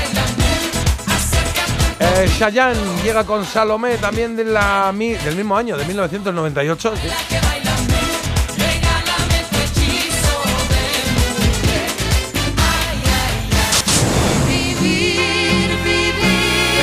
Eh, 2.23 2.31
Chayanne 2.39 2.79
llega 3.03 3.25
con 3.25 3.45
Salomé 3.47 3.97
también 3.97 4.37
de 4.37 4.45
la, 4.45 4.93
mi- 4.95 5.15
del 5.15 5.37
mismo 5.37 5.57
año, 5.57 5.77
de 5.77 5.85
1998. 5.87 6.95
sí. 6.97 7.09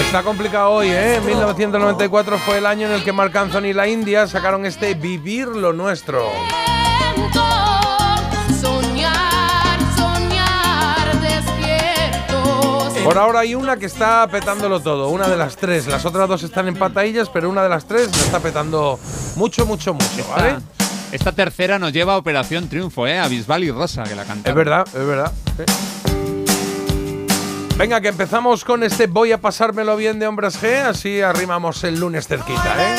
Está 0.06 0.24
complicado 0.24 0.72
hoy, 0.72 0.89
¿eh? 0.89 1.20
1994 1.25 2.38
fue 2.39 2.60
el 2.60 2.66
año 2.66 2.88
en 2.88 2.94
el 2.94 3.04
que 3.04 3.12
Marc 3.12 3.36
Anthony 3.36 3.66
y 3.68 3.74
la 3.74 3.88
India 3.88 4.25
sacaron 4.27 4.66
este 4.66 4.94
Vivir 4.94 5.48
lo 5.48 5.74
Nuestro. 5.74 6.24
Por 13.17 13.24
ahora 13.24 13.39
hay 13.39 13.55
una 13.55 13.77
que 13.77 13.88
está 13.88 14.27
petándolo 14.27 14.79
todo, 14.79 15.09
una 15.09 15.27
de 15.27 15.36
las 15.36 15.55
tres. 15.55 15.88
Las 15.88 16.05
otras 16.05 16.29
dos 16.29 16.43
están 16.43 16.67
en 16.67 16.75
patadillas, 16.75 17.29
pero 17.29 17.50
una 17.50 17.63
de 17.63 17.69
las 17.69 17.88
tres 17.88 18.15
lo 18.15 18.24
está 18.24 18.39
petando 18.39 19.00
mucho, 19.36 19.65
mucho, 19.65 19.95
mucho, 19.95 20.24
¿vale? 20.29 20.50
Esta, 20.50 20.62
esta 21.13 21.31
tercera 21.31 21.79
nos 21.79 21.91
lleva 21.91 22.13
a 22.13 22.17
Operación 22.17 22.69
Triunfo, 22.69 23.07
¿eh? 23.07 23.17
A 23.17 23.27
Bisbal 23.27 23.63
y 23.63 23.71
Rosa, 23.71 24.03
que 24.03 24.13
la 24.13 24.23
canta. 24.23 24.47
Es 24.47 24.56
verdad, 24.56 24.88
es 24.89 25.08
verdad. 25.08 25.32
sí. 25.58 25.63
Venga, 27.75 28.01
que 28.01 28.10
empezamos 28.10 28.63
con 28.63 28.84
este 28.84 29.08
Voy 29.08 29.32
a 29.32 29.41
pasármelo 29.41 29.97
bien 29.97 30.19
de 30.19 30.27
Hombres 30.27 30.62
G, 30.62 30.84
así 30.84 31.19
arrimamos 31.21 31.84
el 31.86 31.99
lunes 31.99 32.27
cerquita, 32.27 32.75
¿eh? 32.77 32.95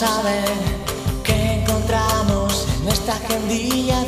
Ver 0.00 0.48
qué 1.22 1.60
encontramos 1.60 2.66
en 2.80 2.88
esta 2.88 3.12
agendilla 3.16 3.99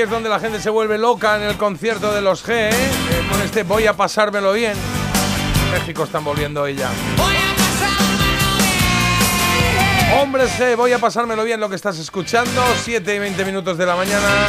aquí 0.00 0.04
es 0.04 0.10
donde 0.10 0.30
la 0.30 0.40
gente 0.40 0.60
se 0.60 0.70
vuelve 0.70 0.96
loca 0.96 1.36
en 1.36 1.42
el 1.42 1.58
concierto 1.58 2.10
de 2.14 2.22
los 2.22 2.42
G, 2.46 2.52
¿eh? 2.52 2.70
Eh, 2.70 3.28
con 3.30 3.42
este 3.42 3.64
voy 3.64 3.86
a 3.86 3.92
pasármelo 3.94 4.54
bien. 4.54 4.72
México 5.72 6.04
están 6.04 6.24
volviendo 6.24 6.66
ya. 6.68 6.88
Voy 7.18 7.34
a 7.36 7.54
pasármelo 7.54 8.24
bien. 10.56 10.76
Voy 10.76 10.92
a 10.92 10.98
pasármelo 10.98 11.44
bien 11.44 11.60
lo 11.60 11.68
que 11.68 11.76
estás 11.76 11.98
escuchando. 11.98 12.62
7 12.82 13.14
y 13.14 13.18
20 13.18 13.44
minutos 13.44 13.76
de 13.76 13.84
la 13.84 13.94
mañana. 13.94 14.46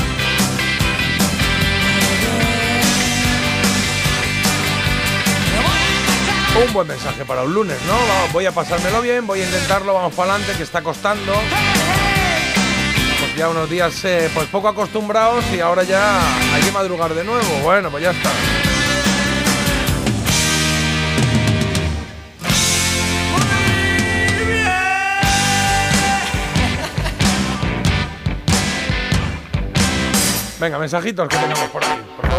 Un 6.66 6.74
buen 6.74 6.88
mensaje 6.88 7.26
para 7.26 7.44
un 7.44 7.54
lunes, 7.54 7.78
¿no? 7.88 7.98
Voy 8.32 8.46
a 8.46 8.54
pasármelo 8.54 9.02
bien, 9.02 9.28
voy 9.28 9.42
a 9.42 9.46
intentarlo, 9.46 9.94
vamos 9.94 10.14
para 10.14 10.36
adelante, 10.36 10.56
que 10.56 10.64
está 10.64 10.82
costando. 10.82 11.34
Ya 13.42 13.50
unos 13.50 13.68
días 13.68 14.06
eh, 14.06 14.30
pues 14.36 14.48
poco 14.50 14.68
acostumbrados 14.68 15.44
y 15.52 15.60
ahora 15.62 15.82
ya 15.82 16.22
hay 16.54 16.62
que 16.62 16.72
madrugar 16.72 17.12
de 17.16 17.24
nuevo. 17.24 17.44
Bueno, 17.64 17.90
pues 17.90 18.04
ya 18.04 18.12
está. 18.12 18.30
Venga, 30.60 30.78
mensajitos 30.78 31.28
que 31.28 31.36
tenemos 31.38 31.68
por. 31.72 31.82
Martuki. 31.82 32.31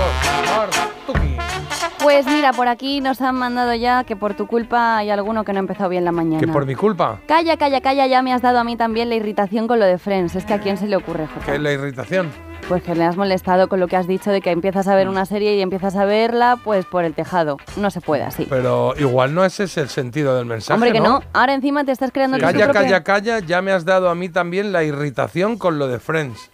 Pues 2.02 2.26
mira, 2.26 2.52
por 2.52 2.68
aquí 2.68 3.00
nos 3.00 3.20
han 3.20 3.36
mandado 3.36 3.74
ya 3.74 4.04
que 4.04 4.16
por 4.16 4.34
tu 4.34 4.46
culpa 4.46 4.96
hay 4.98 5.10
alguno 5.10 5.44
que 5.44 5.52
no 5.52 5.58
ha 5.58 5.60
empezado 5.60 5.88
bien 5.88 6.04
la 6.04 6.12
mañana. 6.12 6.40
Que 6.40 6.48
por 6.48 6.66
mi 6.66 6.74
culpa, 6.74 7.20
Calla, 7.26 7.56
calla, 7.56 7.80
calla, 7.80 8.06
ya 8.06 8.22
me 8.22 8.32
has 8.32 8.42
dado 8.42 8.58
a 8.58 8.64
mí 8.64 8.76
también 8.76 9.08
la 9.08 9.14
irritación 9.14 9.68
con 9.68 9.78
lo 9.78 9.86
de 9.86 9.98
Friends. 9.98 10.34
Es 10.34 10.44
que 10.44 10.54
a 10.54 10.58
quién 10.60 10.76
se 10.76 10.86
le 10.88 10.96
ocurre, 10.96 11.26
Jota? 11.28 11.46
que 11.46 11.54
es 11.54 11.60
la 11.60 11.72
irritación. 11.72 12.30
Pues 12.68 12.82
que 12.84 12.94
le 12.94 13.04
has 13.04 13.16
molestado 13.16 13.68
con 13.68 13.80
lo 13.80 13.88
que 13.88 13.96
has 13.96 14.06
dicho 14.06 14.30
de 14.30 14.40
que 14.40 14.50
empiezas 14.50 14.86
a 14.86 14.94
ver 14.94 15.08
una 15.08 15.26
serie 15.26 15.56
y 15.56 15.62
empiezas 15.62 15.96
a 15.96 16.04
verla 16.04 16.58
pues 16.62 16.84
por 16.86 17.04
el 17.04 17.12
tejado. 17.12 17.56
No 17.76 17.90
se 17.90 18.00
puede 18.00 18.22
así. 18.22 18.46
Pero 18.48 18.94
igual 18.98 19.34
no 19.34 19.44
ese 19.44 19.64
es 19.64 19.76
el 19.78 19.88
sentido 19.88 20.36
del 20.36 20.46
mensaje. 20.46 20.74
Hombre, 20.74 20.92
que 20.92 21.00
no. 21.00 21.22
Ahora 21.32 21.54
encima 21.54 21.84
te 21.84 21.90
estás 21.92 22.12
creando 22.12 22.36
tu 22.38 22.42
Calla, 22.44 22.66
propia- 22.66 22.82
calla, 22.82 23.02
calla, 23.04 23.38
ya 23.40 23.62
me 23.62 23.72
has 23.72 23.84
dado 23.84 24.08
a 24.08 24.14
mí 24.14 24.28
también 24.28 24.70
la 24.72 24.84
irritación 24.84 25.58
con 25.58 25.78
lo 25.78 25.88
de 25.88 25.98
Friends. 25.98 26.50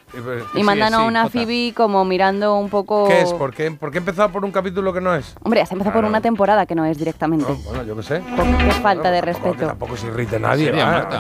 Y 0.55 0.63
mandan 0.63 0.95
a 0.95 1.03
una 1.05 1.29
Phoebe 1.29 1.73
como 1.75 2.05
mirando 2.05 2.57
un 2.57 2.69
poco... 2.69 3.07
¿Qué 3.09 3.23
es? 3.23 3.33
¿Por 3.33 3.53
qué, 3.55 3.71
¿Por 3.71 3.91
qué 3.91 3.99
he 3.99 4.01
empezado 4.01 4.31
por 4.31 4.45
un 4.45 4.51
capítulo 4.51 4.93
que 4.93 5.01
no 5.01 5.15
es? 5.15 5.35
Hombre, 5.43 5.61
has 5.61 5.71
empezado 5.73 5.95
por 5.95 6.05
una 6.05 6.21
temporada 6.21 6.67
que 6.67 6.75
no 6.75 6.85
es 6.85 6.99
directamente. 6.99 7.47
No, 7.49 7.57
bueno, 7.57 7.83
yo 7.85 7.97
qué 7.97 8.03
sé. 8.03 8.23
Qué 8.65 8.73
falta 8.83 9.11
de 9.11 9.21
Que 9.21 9.27
respeto. 9.27 9.67
tampoco 9.67 9.97
se 9.97 10.07
irrite 10.07 10.39
nadie. 10.41 10.73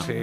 Sí. 0.06 0.14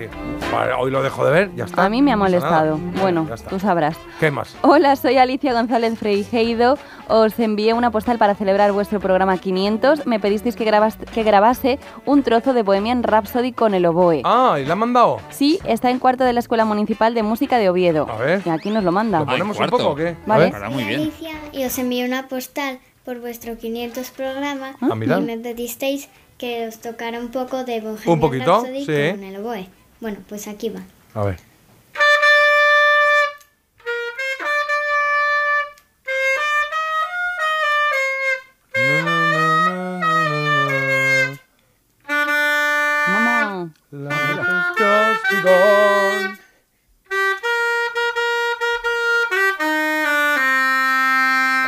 Vale, 0.52 0.74
hoy 0.74 0.92
lo 0.92 1.02
dejo 1.04 1.26
de 1.26 1.32
ver, 1.32 1.56
ya 1.56 1.66
está. 1.66 1.86
A 1.86 1.90
mí 1.90 2.02
me 2.02 2.12
ha 2.12 2.16
no 2.16 2.24
molestado. 2.24 2.78
Bueno, 3.02 3.28
tú 3.50 3.60
sabrás. 3.60 3.96
¿Qué 4.20 4.32
más? 4.32 4.56
Hola, 4.62 4.96
soy 4.96 5.18
Alicia 5.18 5.54
González 5.54 5.98
Freijeido. 6.00 6.78
Os 7.08 7.38
envié 7.40 7.74
una 7.74 7.92
postal 7.92 8.18
para 8.18 8.34
celebrar 8.36 8.72
vuestro 8.72 9.00
programa 9.00 9.38
500. 9.38 10.08
Me 10.08 10.20
pedisteis 10.20 10.56
que, 10.56 10.66
grabas- 10.66 10.98
que 10.98 11.24
grabase 11.24 11.80
un 12.06 12.24
trozo 12.24 12.54
de 12.54 12.64
Bohemian 12.64 13.04
Rhapsody 13.04 13.52
con 13.52 13.74
el 13.76 13.86
oboe. 13.86 14.22
Ah, 14.24 14.58
¿y 14.60 14.66
la 14.66 14.74
han 14.74 14.80
mandado? 14.80 15.18
Sí, 15.30 15.60
está 15.66 15.92
en 15.92 16.00
cuarto 16.00 16.24
de 16.24 16.34
la 16.34 16.40
Escuela 16.40 16.66
Municipal 16.66 17.14
de 17.14 17.22
Música 17.24 17.58
de 17.58 17.70
Oviedo. 17.70 18.08
A 18.10 18.18
ver. 18.18 18.42
Y 18.46 18.50
aquí 18.56 18.70
nos 18.70 18.84
lo 18.84 18.92
manda. 18.92 19.20
¿Lo 19.20 19.26
ponemos 19.26 19.60
un 19.60 19.68
poco 19.70 19.90
o 19.90 19.96
qué? 19.96 20.16
Vale. 20.26 20.52
Muy 20.70 20.84
bien. 20.84 21.02
Alicia 21.02 21.32
y 21.52 21.64
os 21.64 21.78
envié 21.78 22.06
una 22.06 22.28
postal 22.28 22.80
por 23.04 23.20
vuestro 23.20 23.58
500 23.58 24.10
programa 24.12 24.76
Ah, 24.82 24.96
mira. 24.96 25.20
y 25.20 25.22
me 25.22 25.38
pedisteis 25.38 26.10
que 26.38 26.68
os 26.68 26.80
tocara 26.80 27.20
un 27.20 27.30
poco 27.30 27.64
de 27.64 27.80
Bohemian 27.82 28.10
¿Un 28.10 28.20
poquito? 28.20 28.64
Rhapsody 28.64 28.80
Sí. 28.86 29.12
con 29.16 29.24
el 29.24 29.38
oboe. 29.38 29.68
Bueno, 30.02 30.18
pues 30.28 30.48
aquí 30.48 30.70
va. 30.70 30.82
A 31.14 31.24
ver. 31.26 31.38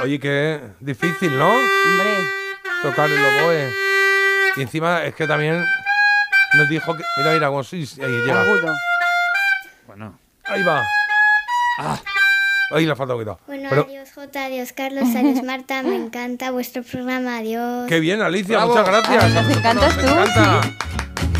Oye, 0.08 0.22
qué 0.22 0.62
difícil, 0.80 1.38
¿no? 1.38 1.50
Hombre, 1.54 2.15
Tocar 2.82 3.10
el 3.10 3.20
oboe. 3.26 3.70
Y 4.56 4.62
encima 4.62 5.04
es 5.04 5.13
que 5.13 5.28
también 5.28 5.62
nos 6.54 6.70
dijo 6.70 6.96
que. 6.96 7.04
Mira, 7.17 7.34
mira, 7.34 7.48
cómo 7.50 7.62
sí, 7.62 7.86
sí, 7.86 8.02
ahí 8.02 8.10
llega. 8.13 8.39
agudo. 8.39 8.74
Bueno. 9.86 10.17
Ahí 10.46 10.63
va. 10.63 10.82
Ahí 12.72 12.86
le 12.86 12.96
falta 12.96 13.15
poquito. 13.15 13.38
Bueno, 13.48 13.67
Pero, 13.70 13.82
adiós 13.84 14.10
Jota, 14.15 14.46
adiós 14.46 14.72
Carlos, 14.72 15.10
adiós 15.13 15.43
Marta, 15.43 15.84
me 15.84 15.98
encanta 15.98 16.52
vuestro 16.52 16.84
programa, 16.84 17.39
adiós. 17.39 17.86
qué 17.89 18.00
bien, 18.00 18.22
Alicia, 18.22 18.60
Bravo. 18.60 18.76
muchas 18.78 18.88
gracias. 18.88 19.24
Ay, 19.26 19.34
nos 19.34 19.38
A 19.38 19.41
nosotros 19.41 19.58
encantas 19.58 19.98
nos 19.98 20.06
tú, 20.06 20.12
encanta. 20.12 20.87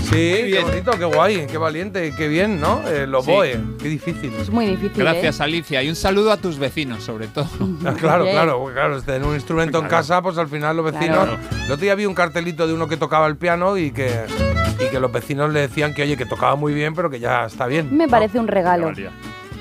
Sí, 0.10 0.12
qué 0.16 0.44
bien. 0.46 0.64
bonito, 0.68 0.92
qué 0.92 1.06
guay, 1.06 1.48
qué 1.48 1.58
valiente, 1.58 2.14
qué 2.18 2.28
bien, 2.28 2.60
¿no? 2.62 2.82
El 2.88 3.14
oboe, 3.14 3.58
qué 3.82 3.88
difícil. 3.90 4.34
Es 4.40 4.50
muy 4.50 4.68
difícil. 4.68 4.92
Gracias, 4.98 5.40
¿eh? 5.40 5.44
Alicia. 5.44 5.84
Y 5.84 5.90
un 5.90 5.96
saludo 5.96 6.32
a 6.32 6.38
tus 6.38 6.58
vecinos, 6.60 7.04
sobre 7.04 7.28
todo. 7.28 7.48
Ah, 7.86 7.94
Claro, 7.98 8.26
claro, 8.26 8.70
claro, 8.74 9.02
tener 9.02 9.24
un 9.24 9.34
instrumento 9.36 9.80
en 9.80 9.88
casa, 9.88 10.22
pues 10.22 10.38
al 10.38 10.48
final 10.48 10.76
los 10.78 10.86
vecinos. 10.92 11.18
Claro. 11.26 11.38
El 11.66 11.72
otro 11.72 11.78
día 11.78 11.96
vi 11.96 12.06
un 12.06 12.14
cartelito 12.16 12.68
de 12.68 12.74
uno 12.74 12.88
que 12.88 12.98
tocaba 12.98 13.28
el 13.28 13.38
piano 13.38 13.78
y 13.78 13.92
que, 13.92 14.26
y 14.80 14.90
que 14.90 15.00
los 15.00 15.12
vecinos 15.12 15.52
le 15.54 15.62
decían 15.62 15.94
que, 15.94 16.04
oye, 16.04 16.18
que 16.18 16.26
tocaba 16.26 16.56
muy 16.56 16.74
bien, 16.74 16.94
pero 16.96 17.10
que 17.10 17.20
ya 17.20 17.46
está 17.46 17.68
bien. 17.68 17.96
Me 17.96 18.06
¿no? 18.06 18.10
parece 18.12 18.40
un 18.40 18.48
regalo. 18.48 18.92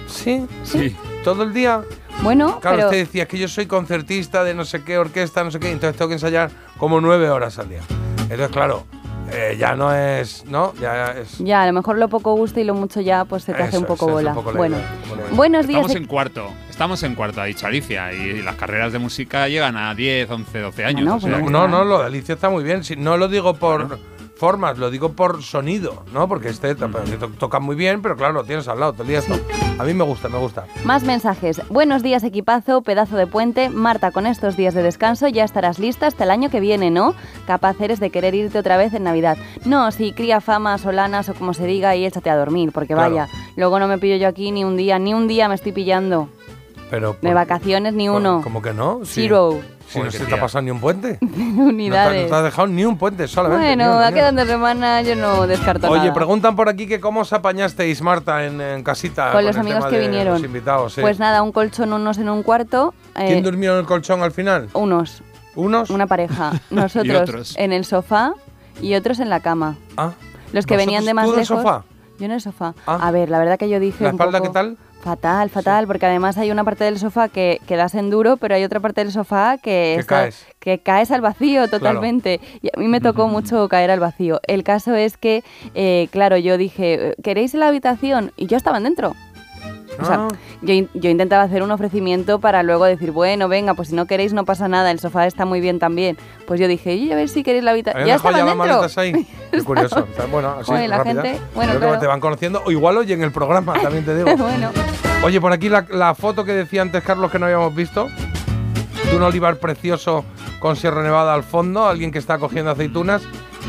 Sí, 0.07 0.47
Sí. 0.63 0.97
todo 1.25 1.43
el 1.43 1.53
día. 1.53 1.83
Bueno, 2.23 2.61
Claro, 2.61 2.77
pero 2.77 2.89
usted 2.89 2.99
decía 3.01 3.25
es 3.25 3.29
que 3.29 3.39
yo 3.39 3.49
soy 3.49 3.67
concertista 3.67 4.43
de 4.45 4.55
no 4.55 4.65
sé 4.65 4.83
qué 4.83 4.97
orquesta, 4.99 5.45
no 5.45 5.51
sé 5.51 5.59
qué, 5.61 5.71
entonces 5.71 5.97
tengo 5.99 6.09
que 6.09 6.15
ensayar 6.15 6.51
como 6.79 7.01
nueve 7.01 7.29
horas 7.29 7.59
al 7.59 7.69
día. 7.69 7.81
Entonces, 8.23 8.49
claro, 8.49 8.87
eh, 9.33 9.57
ya 9.59 9.75
no 9.75 9.93
es, 9.95 10.45
¿no? 10.47 10.73
Ya 10.81 11.12
es. 11.12 11.39
ya, 11.39 11.62
a 11.62 11.67
lo 11.67 11.73
mejor 11.73 11.99
lo 11.99 12.09
poco 12.09 12.35
gusta 12.35 12.61
y 12.61 12.65
lo 12.65 12.75
mucho 12.75 13.01
ya 13.01 13.25
pues 13.25 13.45
se 13.45 13.53
te 13.55 13.62
hace 13.62 13.71
Eso 13.77 13.81
un 13.81 13.85
poco 13.87 14.07
es 14.07 14.09
un 14.09 14.12
bola. 14.15 14.35
poco 14.35 14.53
la 14.53 14.59
bueno, 14.59 14.77
idea, 14.77 15.27
buenos 15.33 15.67
días. 15.67 15.81
Estamos 15.81 15.97
en 15.97 16.07
cuarto. 16.07 16.51
Estamos 16.71 17.03
en 17.03 17.15
cuarto, 17.15 17.41
ha 17.41 17.45
dicho 17.45 17.67
Alicia. 17.67 18.12
Y 18.12 18.43
las 18.43 18.55
carreras 18.57 18.93
de 18.93 18.99
música 18.99 19.49
llegan 19.49 19.77
a 19.77 19.95
10, 19.95 20.31
11, 20.31 20.59
12 20.61 20.85
años. 20.85 21.01
Bueno, 21.05 21.17
o 21.17 21.21
sea 21.21 21.39
pues 21.41 21.51
No, 21.51 21.67
no, 21.69 21.85
lo 21.85 22.01
de 22.01 22.07
Alicia 22.07 22.35
está 22.35 22.51
muy 22.51 22.62
bien. 22.65 22.85
Si- 22.85 22.97
no 22.97 23.17
lo 23.17 23.29
digo 23.29 23.55
por 23.55 23.99
formas, 24.37 24.77
lo 24.79 24.90
digo 24.90 25.12
por 25.12 25.42
sonido, 25.42 26.05
¿no? 26.12 26.29
Porque 26.29 26.49
este 26.49 26.75
to- 26.75 26.88
to- 26.88 27.29
toca 27.38 27.59
muy 27.59 27.75
bien, 27.75 28.03
pero 28.03 28.16
claro, 28.16 28.35
lo 28.35 28.44
tienes 28.44 28.68
al 28.68 28.79
lado, 28.81 28.92
te 28.92 29.05
lías 29.05 29.25
tú. 29.27 29.35
A 29.79 29.85
mí 29.85 29.94
me 29.94 30.05
gusta, 30.05 30.29
me 30.29 30.38
gusta. 30.38 30.66
Más 30.85 31.05
mensajes. 31.05 31.61
Buenos 31.70 32.03
días, 32.03 32.22
equipazo, 32.22 32.83
pedazo 32.83 33.16
de 33.16 33.27
puente. 33.27 33.68
Marta, 33.70 34.11
con 34.11 34.27
estos 34.27 34.57
días 34.57 34.75
de 34.75 34.83
descanso 34.83 35.29
ya 35.29 35.44
estarás 35.44 35.79
lista 35.79 36.07
hasta 36.07 36.25
el 36.25 36.31
año 36.31 36.51
que 36.51 36.61
viene, 36.61 36.90
¿no? 36.90 37.14
Capaz 37.46 37.81
eres 37.81 37.99
de 38.01 38.11
querer 38.11 38.35
irte 38.35 38.59
otra 38.59 38.77
vez 38.77 38.92
en 38.94 39.05
Navidad. 39.05 39.37
No, 39.64 39.90
si 39.92 40.12
cría 40.12 40.40
fama, 40.40 40.79
solanas 40.79 41.29
o 41.29 41.35
como 41.35 41.55
se 41.55 41.66
diga 41.66 41.96
y 41.96 42.05
échate 42.07 42.31
a 42.31 42.37
dormir, 42.37 42.72
porque 42.72 42.94
Claro. 42.94 43.11
vaya, 43.14 43.29
luego 43.57 43.79
no 43.79 43.88
me 43.88 43.99
pillo 43.99 44.16
yo 44.16 44.29
aquí 44.29 44.51
ni 44.51 44.64
un 44.64 44.77
día, 44.77 44.99
ni 44.99 45.14
un 45.14 45.29
día 45.29 45.49
me 45.49 45.55
estoy 45.55 45.72
pillando. 45.72 46.29
Pero 46.90 47.16
De 47.20 47.35
vacaciones 47.35 47.94
ni 47.94 48.07
por- 48.09 48.18
uno. 48.18 48.40
¿Cómo 48.44 48.62
que 48.62 48.72
no? 48.72 49.01
Zero 49.05 49.61
Si 49.88 50.01
no 50.01 50.11
se 50.11 50.25
te 50.27 50.35
ha 50.35 50.40
pasado 50.40 50.62
ni 50.62 50.70
un 50.70 50.81
puente. 50.81 51.18
No 51.22 51.29
te, 51.31 51.38
no 51.38 51.64
unidades. 51.68 52.29
te 52.29 52.35
has 52.35 52.42
dejado 52.42 52.66
ni 52.68 52.85
un 52.85 52.99
puente 52.99 53.29
solamente. 53.29 53.64
bueno, 53.77 53.90
va 53.96 54.11
quedando 54.12 54.44
semana, 54.44 55.01
yo 55.03 55.14
no 55.16 55.46
descarto 55.46 55.88
Oye, 55.90 56.01
nada. 56.01 56.14
preguntan 56.14 56.57
por 56.57 56.68
aquí 56.68 56.87
que 56.87 56.99
cómo 57.01 57.20
os 57.20 57.33
apañasteis, 57.33 58.03
Marta, 58.03 58.44
en, 58.44 58.61
en 58.61 58.83
casita. 58.83 59.33
Con 59.33 59.44
los 59.44 59.57
amigos 59.57 59.87
que 59.87 59.99
vinieron. 59.99 60.35
Los 60.35 60.44
invitados, 60.44 60.94
sí. 60.94 61.01
Pues 61.01 61.18
nada, 61.18 61.42
un 61.42 61.53
colchón, 61.53 61.92
unos 61.92 62.18
en 62.18 62.29
un 62.29 62.42
cuarto. 62.42 62.94
eh, 63.14 63.27
¿Quién 63.29 63.42
durmió 63.44 63.72
en 63.75 63.79
el 63.81 63.87
colchón 63.87 64.22
al 64.22 64.33
final? 64.33 64.68
unos, 64.75 65.22
¿Unos? 65.55 65.90
una 65.90 66.07
pareja. 66.07 66.53
Nosotros 66.70 67.20
otros. 67.22 67.55
en 67.57 67.72
el 67.72 67.85
sofá 67.85 68.33
y 68.83 68.94
otros 68.94 69.20
en 69.20 69.31
la 69.31 69.40
cama. 69.40 69.77
Ah. 69.96 70.12
Los 70.53 70.66
que 70.66 70.75
¿Vosotros- 70.75 70.79
venían 70.79 71.05
de 71.05 71.14
más 71.14 71.25
tú 71.27 71.33
en 71.33 71.38
el 71.38 71.42
lejos. 71.42 71.59
sofá? 71.62 71.85
Yo 72.18 72.25
en 72.27 72.33
el 72.33 72.40
sofá. 72.40 72.75
Ah. 72.87 72.99
A 73.03 73.11
ver, 73.11 73.29
la 73.31 73.38
verdad 73.38 73.59
que 73.59 73.68
yo 73.68 73.79
dije. 73.81 74.03
¿La 74.05 74.11
un 74.11 74.16
espalda 74.16 74.38
poco- 74.38 74.51
qué 74.51 74.55
tal? 74.55 74.77
Fatal, 75.07 75.51
fatal, 75.51 75.87
porque 75.87 76.05
además 76.05 76.37
hay 76.37 76.51
una 76.51 76.64
parte 76.64 76.83
del 76.83 76.99
sofá 76.99 77.29
que, 77.29 77.61
que 77.69 77.77
das 77.77 77.95
en 77.95 78.11
duro, 78.11 78.38
pero 78.38 78.57
hay 78.57 78.64
otra 78.64 78.81
parte 78.81 79.05
del 79.05 79.12
sofá 79.12 79.57
que, 79.57 79.92
Que 79.95 80.01
está- 80.01 80.16
caes. 80.23 80.45
que 80.59 80.79
caes 80.81 81.12
al 81.12 81.21
vacío 81.21 81.69
totalmente. 81.69 82.40
Y 82.61 82.71
a 82.77 82.81
mí 82.81 82.88
me 82.88 83.01
tocó 83.01 83.29
mucho 83.29 83.69
caer 83.69 83.92
al 83.92 84.01
vacío. 84.01 84.40
El 84.49 84.64
caso 84.64 84.97
es 84.97 85.16
que, 85.16 85.45
eh, 85.77 86.09
claro, 86.11 86.37
yo 86.38 86.59
dije, 86.59 87.14
¿queréis 87.23 87.55
la 87.55 87.69
habitación? 87.69 88.33
Y 88.37 88.49
yo 88.49 88.57
estaba 88.57 88.81
dentro. 88.81 89.14
O 90.01 90.05
sea, 90.05 90.29
yo, 90.63 90.73
in- 90.75 90.89
yo 90.95 91.11
intentaba 91.11 91.43
hacer 91.43 91.63
un 91.63 91.71
ofrecimiento 91.71 92.39
para 92.39 92.63
luego 92.63 92.85
decir, 92.85 93.11
bueno, 93.13 93.49
venga, 93.49 93.75
pues 93.75 93.89
si 93.89 93.95
no 93.95 94.07
queréis 94.07 94.33
no 94.33 94.45
pasa 94.45 94.69
nada, 94.69 94.91
el 94.91 94.99
sofá 95.01 95.27
está 95.27 95.45
muy 95.45 95.61
bien 95.61 95.79
también. 95.79 96.17
Pues 96.47 96.61
yo 96.61 96.69
dije, 96.69 96.95
y 96.95 97.13
a 97.13 97.17
ver 97.17 97.29
si 97.29 97.43
queréis 97.43 97.65
la 97.65 97.71
habitación. 97.73 98.03
¿Habían 98.03 98.19
Ya 98.19 98.29
estaban 98.29 98.59
dentro. 98.59 99.01
ahí? 99.03 99.27
Qué 99.51 99.63
curioso. 99.63 100.07
Bueno, 100.31 100.57
así, 100.61 100.73
Oye, 100.73 100.89
la 100.89 100.99
rápida. 100.99 101.23
gente- 101.23 101.41
bueno, 101.55 101.73
Creo 101.79 101.93
que 101.93 101.99
te 101.99 102.07
van 102.07 102.21
conociendo. 102.21 102.63
O 102.67 102.71
igual 102.71 102.97
oyen 102.97 103.23
el 103.23 103.33
programa, 103.33 103.75
también 103.83 104.05
te 104.05 104.15
digo. 104.15 104.37
bueno, 104.37 104.71
Oye, 105.25 105.41
por 105.41 105.53
aquí 105.53 105.69
la, 105.69 105.87
la 105.91 106.15
foto 106.15 106.45
que 106.45 106.53
decía 106.53 106.83
antes 106.83 107.03
Carlos 107.03 107.31
que 107.31 107.39
no 107.39 107.47
habíamos 107.47 107.75
visto. 107.75 108.09
De 109.11 109.17
un 109.17 109.23
olivar 109.23 109.57
precioso 109.59 110.25
con 110.59 110.75
Sierra 110.75 111.03
Nevada 111.03 111.33
al 111.35 111.45
fondo, 111.45 111.87
alguien 111.87 112.11
que 112.11 112.19
está 112.19 112.39
cogiendo 112.39 112.73
aceitunas. 112.73 113.23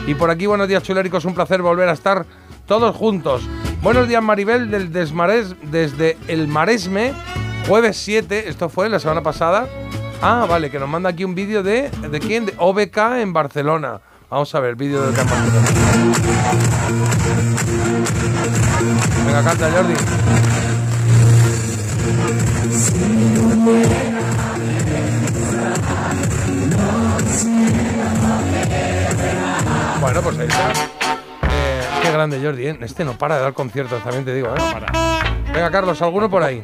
Y 0.07 0.15
por 0.15 0.29
aquí, 0.31 0.45
buenos 0.45 0.67
días, 0.67 0.81
chuléricos, 0.83 1.25
un 1.25 1.35
placer 1.35 1.61
volver 1.61 1.89
a 1.89 1.91
estar 1.91 2.25
todos 2.67 2.95
juntos. 2.95 3.41
Buenos 3.81 4.07
días, 4.07 4.21
Maribel, 4.21 4.69
del 4.69 4.91
Desmares, 4.91 5.55
desde 5.71 6.17
el 6.27 6.47
Maresme, 6.47 7.13
jueves 7.67 7.97
7, 7.97 8.49
esto 8.49 8.69
fue 8.69 8.89
la 8.89 8.99
semana 8.99 9.23
pasada. 9.23 9.67
Ah, 10.21 10.45
vale, 10.47 10.69
que 10.69 10.77
nos 10.77 10.89
manda 10.89 11.09
aquí 11.09 11.23
un 11.23 11.33
vídeo 11.33 11.63
de. 11.63 11.89
¿De 11.89 12.19
quién? 12.19 12.45
De 12.45 12.53
OBK 12.57 12.97
en 13.19 13.33
Barcelona. 13.33 14.01
Vamos 14.29 14.53
a 14.53 14.59
ver, 14.59 14.75
vídeo 14.75 15.01
de 15.01 15.09
OBK 15.09 15.19
en 15.19 15.29
Barcelona. 15.29 15.67
Venga, 19.25 19.43
canta, 19.43 19.71
Jordi. 19.71 19.93
Bueno, 30.01 30.21
pues 30.21 30.39
ahí 30.39 30.47
está. 30.47 31.06
Qué 32.01 32.11
grande 32.11 32.39
Jordi, 32.41 32.67
¿eh? 32.67 32.77
Este 32.81 33.03
no 33.03 33.17
para 33.17 33.37
de 33.37 33.41
dar 33.41 33.53
conciertos, 33.53 34.03
también 34.03 34.25
te 34.25 34.33
digo, 34.33 34.47
¿eh? 34.49 34.59
Venga, 35.53 35.71
Carlos, 35.71 36.01
¿alguno 36.01 36.29
por 36.29 36.43
ahí? 36.43 36.63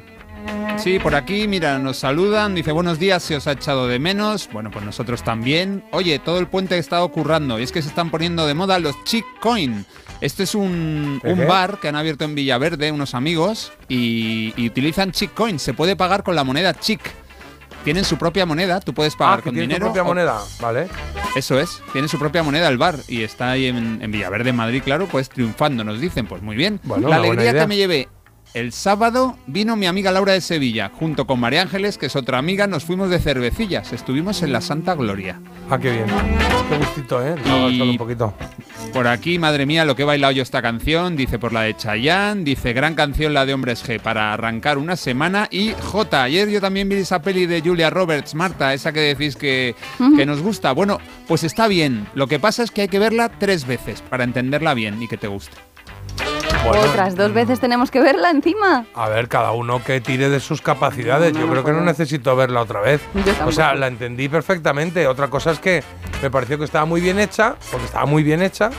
Sí, 0.78 1.00
por 1.00 1.15
aquí, 1.15 1.48
mira, 1.48 1.80
nos 1.80 1.98
saludan, 1.98 2.56
dice 2.56 2.72
buenos 2.72 3.00
días, 3.00 3.24
se 3.24 3.36
os 3.36 3.48
ha 3.48 3.54
echado 3.54 3.88
de 3.88 4.00
menos. 4.00 4.50
Bueno, 4.52 4.69
pues 4.72 4.84
nosotros 4.84 5.24
también. 5.24 5.84
Oye, 5.91 6.19
todo 6.19 6.39
el 6.39 6.48
puente 6.48 6.76
que 6.76 6.78
he 6.78 6.80
estado 6.80 7.08
currando, 7.10 7.60
y 7.60 7.63
es 7.63 7.72
que 7.72 7.82
se 7.82 7.88
están 7.88 8.10
poniendo 8.10 8.46
de 8.46 8.54
moda 8.54 8.80
los 8.80 9.02
chick 9.06 9.26
coin. 9.39 9.86
Este 10.19 10.43
es 10.43 10.56
un, 10.56 11.22
¿El 11.24 11.39
un 11.39 11.48
bar 11.48 11.80
que 11.80 11.88
han 11.88 11.96
abierto 11.96 12.26
en 12.26 12.36
Villaverde 12.36 12.91
unos 12.91 13.13
amigos 13.13 13.72
y, 13.88 14.54
y 14.56 14.67
utilizan 14.67 15.12
chick 15.12 15.34
coin. 15.34 15.60
Se 15.60 15.74
puede 15.74 15.96
pagar 15.96 16.24
con 16.24 16.36
la 16.36 16.43
moneda 16.43 16.74
chick. 16.74 17.02
Tienen 17.84 18.06
su 18.06 18.17
propia 18.17 18.46
moneda, 18.46 18.80
tú 18.80 18.93
puedes 18.93 19.15
pagar 19.15 19.34
Ah, 19.34 19.38
que 19.38 19.43
con 19.50 19.54
tiene 19.54 19.67
tu 19.67 19.74
dinero. 19.74 19.86
propia 19.88 20.02
o- 20.04 20.06
moneda, 20.06 20.39
vale. 20.62 20.88
Eso 21.36 21.60
es, 21.60 21.82
tiene 21.91 22.08
su 22.08 22.17
propia 22.17 22.41
moneda 22.43 22.67
el 22.69 22.78
bar 22.78 22.96
y 23.08 23.24
está 23.24 23.52
ahí 23.52 23.65
en, 23.65 24.00
en 24.02 24.12
Villaverde, 24.12 24.52
en 24.52 24.56
Madrid, 24.56 24.82
claro, 24.84 25.08
pues 25.08 25.30
triunfando, 25.30 25.84
nos 25.84 26.00
dicen, 26.00 26.26
pues 26.28 26.41
muy 26.41 26.56
bien. 26.56 26.80
Bueno, 26.84 27.10
la 27.10 27.17
alegría 27.17 27.54
que 27.54 27.67
me 27.67 27.76
llevé 27.76 28.08
el 28.53 28.71
sábado 28.71 29.35
vino 29.47 29.75
mi 29.75 29.87
amiga 29.87 30.11
Laura 30.11 30.33
de 30.33 30.41
Sevilla, 30.41 30.91
junto 30.93 31.25
con 31.25 31.39
María 31.39 31.63
Ángeles, 31.63 31.97
que 31.97 32.05
es 32.05 32.15
otra 32.15 32.37
amiga, 32.37 32.67
nos 32.67 32.83
fuimos 32.83 33.09
de 33.09 33.17
cervecillas, 33.19 33.91
estuvimos 33.93 34.43
en 34.43 34.53
la 34.53 34.61
Santa 34.61 34.93
Gloria. 34.93 35.41
Ah, 35.71 35.79
qué 35.79 35.91
bien. 35.91 36.05
Qué 36.69 36.77
gustito, 36.77 37.25
¿eh? 37.25 37.35
Y- 37.69 37.77
solo 37.79 37.91
un 37.91 37.97
poquito. 37.97 38.33
Por 38.93 39.07
aquí, 39.07 39.39
madre 39.39 39.65
mía, 39.65 39.85
lo 39.85 39.95
que 39.95 40.03
he 40.03 40.05
bailado 40.05 40.33
yo 40.33 40.43
esta 40.43 40.61
canción, 40.61 41.15
dice 41.15 41.39
por 41.39 41.51
la 41.51 41.61
de 41.61 41.75
Chayanne, 41.75 42.43
dice 42.43 42.73
gran 42.73 42.93
canción 42.93 43.33
la 43.33 43.45
de 43.47 43.55
Hombres 43.55 43.83
G 43.83 43.99
para 43.99 44.33
arrancar 44.33 44.77
una 44.77 44.97
semana 44.97 45.47
y 45.49 45.71
J, 45.71 46.21
ayer 46.23 46.47
yo 46.49 46.61
también 46.61 46.87
vi 46.89 46.95
esa 46.97 47.23
peli 47.23 47.47
de 47.47 47.61
Julia 47.61 47.89
Roberts, 47.89 48.35
Marta, 48.35 48.71
esa 48.73 48.91
que 48.93 48.99
decís 48.99 49.35
que, 49.35 49.75
que 50.15 50.25
nos 50.27 50.41
gusta. 50.41 50.73
Bueno, 50.73 50.99
pues 51.27 51.43
está 51.43 51.67
bien, 51.67 52.05
lo 52.13 52.27
que 52.27 52.39
pasa 52.39 52.61
es 52.61 52.69
que 52.69 52.81
hay 52.83 52.87
que 52.87 52.99
verla 52.99 53.29
tres 53.39 53.65
veces 53.65 54.01
para 54.03 54.23
entenderla 54.25 54.75
bien 54.75 55.01
y 55.01 55.07
que 55.07 55.17
te 55.17 55.27
guste. 55.27 55.57
Bueno, 56.65 56.82
otras 56.89 57.15
dos 57.15 57.34
veces 57.34 57.60
tenemos 57.60 57.91
que 57.91 57.99
verla 57.99 58.30
encima. 58.30 58.86
A 58.93 59.10
ver, 59.10 59.28
cada 59.28 59.52
uno 59.52 59.84
que 59.84 59.99
tire 59.99 60.30
de 60.30 60.39
sus 60.39 60.62
capacidades. 60.62 61.34
Yo 61.34 61.49
creo 61.49 61.63
que 61.63 61.73
no 61.73 61.82
necesito 61.82 62.36
verla 62.36 62.62
otra 62.62 62.80
vez. 62.80 63.02
Yo 63.13 63.34
O 63.45 63.52
sea, 63.52 63.76
la 63.76 63.88
entendí 63.88 64.30
perfectamente. 64.30 65.08
Otra 65.08 65.30
cosa 65.30 65.52
es 65.52 65.60
que 65.60 65.84
me 66.21 66.32
pareció 66.32 66.58
que 66.58 66.63
estaba 66.63 66.86
muy 66.86 67.02
bien 67.02 67.19
hecha, 67.19 67.56
porque 67.69 67.86
estaba 67.86 68.06
muy 68.06 68.23
bien 68.23 68.41
hecha, 68.41 68.69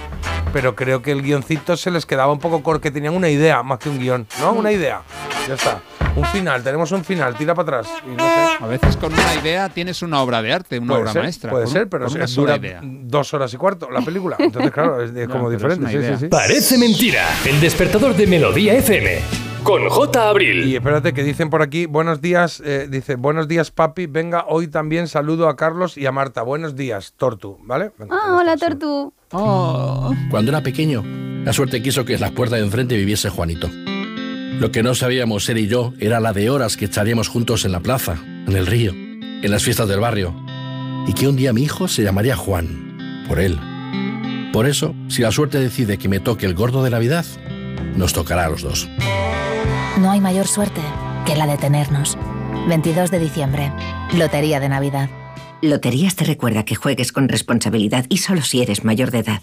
pero 0.52 0.74
creo 0.74 1.02
que 1.02 1.12
el 1.12 1.22
guioncito 1.22 1.76
se 1.76 1.90
les 1.90 2.06
quedaba 2.06 2.32
un 2.32 2.38
poco 2.38 2.62
corto, 2.62 2.80
que 2.80 2.90
tenían 2.90 3.14
una 3.14 3.28
idea 3.28 3.62
más 3.62 3.78
que 3.78 3.90
un 3.90 3.98
guion, 3.98 4.26
¿no? 4.40 4.52
Una 4.52 4.72
idea. 4.72 5.02
Ya 5.46 5.54
está. 5.54 5.80
Un 6.16 6.24
final, 6.26 6.62
tenemos 6.62 6.92
un 6.92 7.04
final, 7.04 7.34
tira 7.34 7.54
para 7.54 7.78
atrás. 7.80 7.92
Y 8.06 8.10
no 8.10 8.24
sé. 8.24 8.64
A 8.64 8.66
veces 8.68 8.96
con 8.96 9.12
una 9.12 9.34
idea 9.34 9.68
tienes 9.68 10.00
una 10.02 10.20
obra 10.22 10.40
de 10.42 10.52
arte, 10.52 10.78
una 10.78 10.88
Puede 10.88 11.00
obra 11.02 11.12
ser, 11.12 11.22
maestra. 11.22 11.50
Puede 11.50 11.66
ser, 11.66 11.88
pero 11.88 12.06
es- 12.06 12.14
una 12.14 12.24
es 12.24 12.30
sola 12.30 12.56
dura 12.56 12.68
idea. 12.68 12.80
dos 12.84 13.34
horas 13.34 13.52
y 13.52 13.56
cuarto 13.56 13.90
la 13.90 14.00
película. 14.00 14.36
Entonces, 14.38 14.70
claro, 14.70 15.02
es, 15.02 15.10
como 15.28 15.50
diferente. 15.50 15.80
una 15.80 15.90
sí, 15.90 15.96
idea. 15.96 16.16
sí, 16.16 16.24
sí. 16.24 16.28
Parece 16.28 16.78
mentira. 16.78 17.24
El 17.44 17.60
despertador 17.60 18.14
de 18.14 18.26
Melodía 18.28 18.74
FM. 18.74 19.18
Con 19.64 19.88
J. 19.88 20.28
Abril. 20.28 20.68
Y 20.68 20.76
espérate 20.76 21.12
que 21.14 21.24
dicen 21.24 21.50
por 21.50 21.62
aquí, 21.62 21.86
buenos 21.86 22.20
días, 22.20 22.62
eh, 22.64 22.86
dice, 22.88 23.16
buenos 23.16 23.48
días 23.48 23.70
papi, 23.70 24.06
venga, 24.06 24.44
hoy 24.46 24.68
también 24.68 25.08
saludo 25.08 25.48
a 25.48 25.56
Carlos 25.56 25.96
y 25.96 26.04
a 26.06 26.12
Marta. 26.12 26.42
Buenos 26.42 26.76
días, 26.76 27.14
Tortu, 27.16 27.58
¿vale? 27.62 27.90
Venga, 27.98 28.14
Ah, 28.14 28.36
hola. 28.40 28.56
Tortu. 28.56 29.12
Cuando 30.30 30.50
era 30.52 30.60
pequeño, 30.62 31.02
la 31.44 31.52
suerte 31.52 31.82
quiso 31.82 32.04
que 32.04 32.14
en 32.14 32.20
la 32.20 32.30
puerta 32.30 32.56
de 32.56 32.62
enfrente 32.62 32.94
viviese 32.96 33.30
Juanito. 33.30 33.68
Lo 34.58 34.70
que 34.70 34.82
no 34.82 34.94
sabíamos 34.94 35.48
él 35.48 35.58
y 35.58 35.66
yo 35.66 35.92
era 35.98 36.20
la 36.20 36.32
de 36.32 36.48
horas 36.48 36.76
que 36.76 36.84
echaríamos 36.84 37.28
juntos 37.28 37.64
en 37.64 37.72
la 37.72 37.80
plaza, 37.80 38.18
en 38.24 38.56
el 38.56 38.66
río, 38.66 38.92
en 38.92 39.50
las 39.50 39.64
fiestas 39.64 39.88
del 39.88 40.00
barrio. 40.00 40.34
Y 41.08 41.12
que 41.12 41.28
un 41.28 41.36
día 41.36 41.52
mi 41.52 41.62
hijo 41.62 41.88
se 41.88 42.02
llamaría 42.02 42.36
Juan, 42.36 43.24
por 43.28 43.40
él. 43.40 43.58
Por 44.52 44.66
eso, 44.66 44.94
si 45.08 45.22
la 45.22 45.32
suerte 45.32 45.58
decide 45.58 45.98
que 45.98 46.08
me 46.08 46.20
toque 46.20 46.46
el 46.46 46.54
gordo 46.54 46.84
de 46.84 46.90
Navidad, 46.90 47.26
nos 47.96 48.12
tocará 48.12 48.46
a 48.46 48.48
los 48.48 48.62
dos. 48.62 48.88
No 50.00 50.10
hay 50.10 50.20
mayor 50.20 50.46
suerte 50.46 50.80
que 51.26 51.36
la 51.36 51.46
de 51.46 51.56
tenernos. 51.56 52.16
22 52.68 53.10
de 53.10 53.18
diciembre. 53.18 53.72
Lotería 54.16 54.60
de 54.60 54.68
Navidad. 54.68 55.10
Loterías 55.62 56.14
te 56.14 56.24
recuerda 56.24 56.64
que 56.64 56.76
juegues 56.76 57.10
con 57.10 57.28
responsabilidad 57.28 58.06
y 58.08 58.18
solo 58.18 58.42
si 58.42 58.62
eres 58.62 58.84
mayor 58.84 59.10
de 59.10 59.18
edad. 59.18 59.42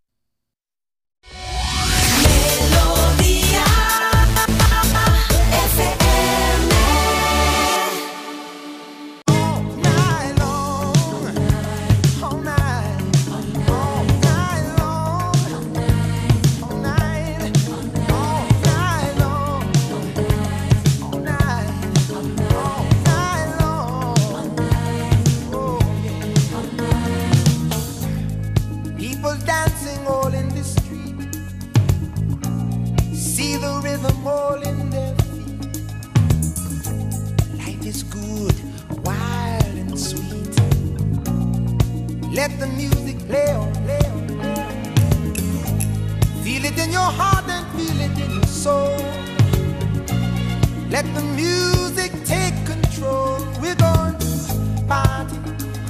Let 51.03 51.15
the 51.15 51.23
music 51.33 52.11
take 52.25 52.53
control. 52.63 53.39
We're 53.59 53.73
going 53.73 54.19
to 54.19 54.85
party, 54.87 55.35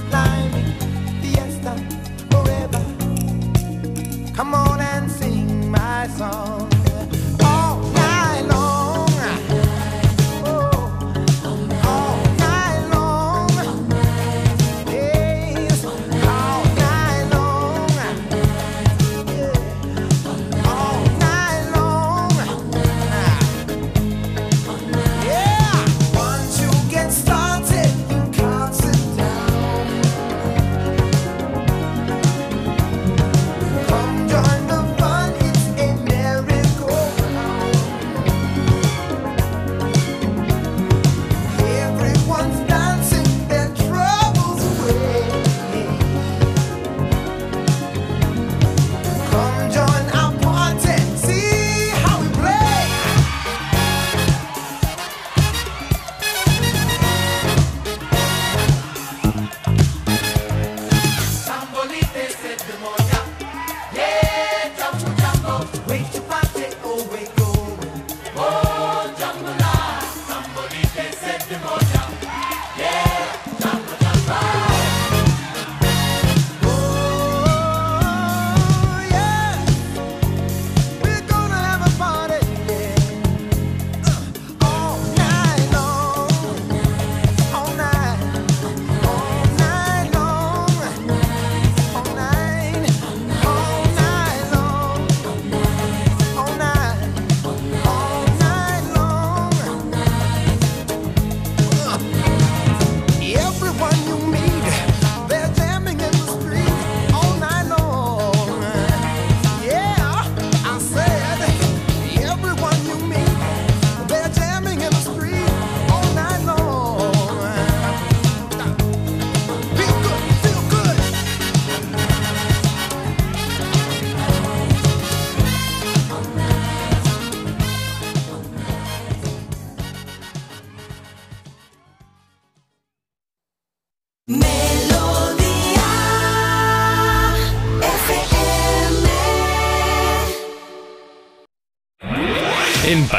climbing, 0.09 0.71
fiesta, 1.21 1.75
forever. 2.31 2.81
Come 4.33 4.55
on 4.55 4.79
and 4.79 5.11
sing 5.11 5.69
my 5.69 6.07
song 6.07 6.60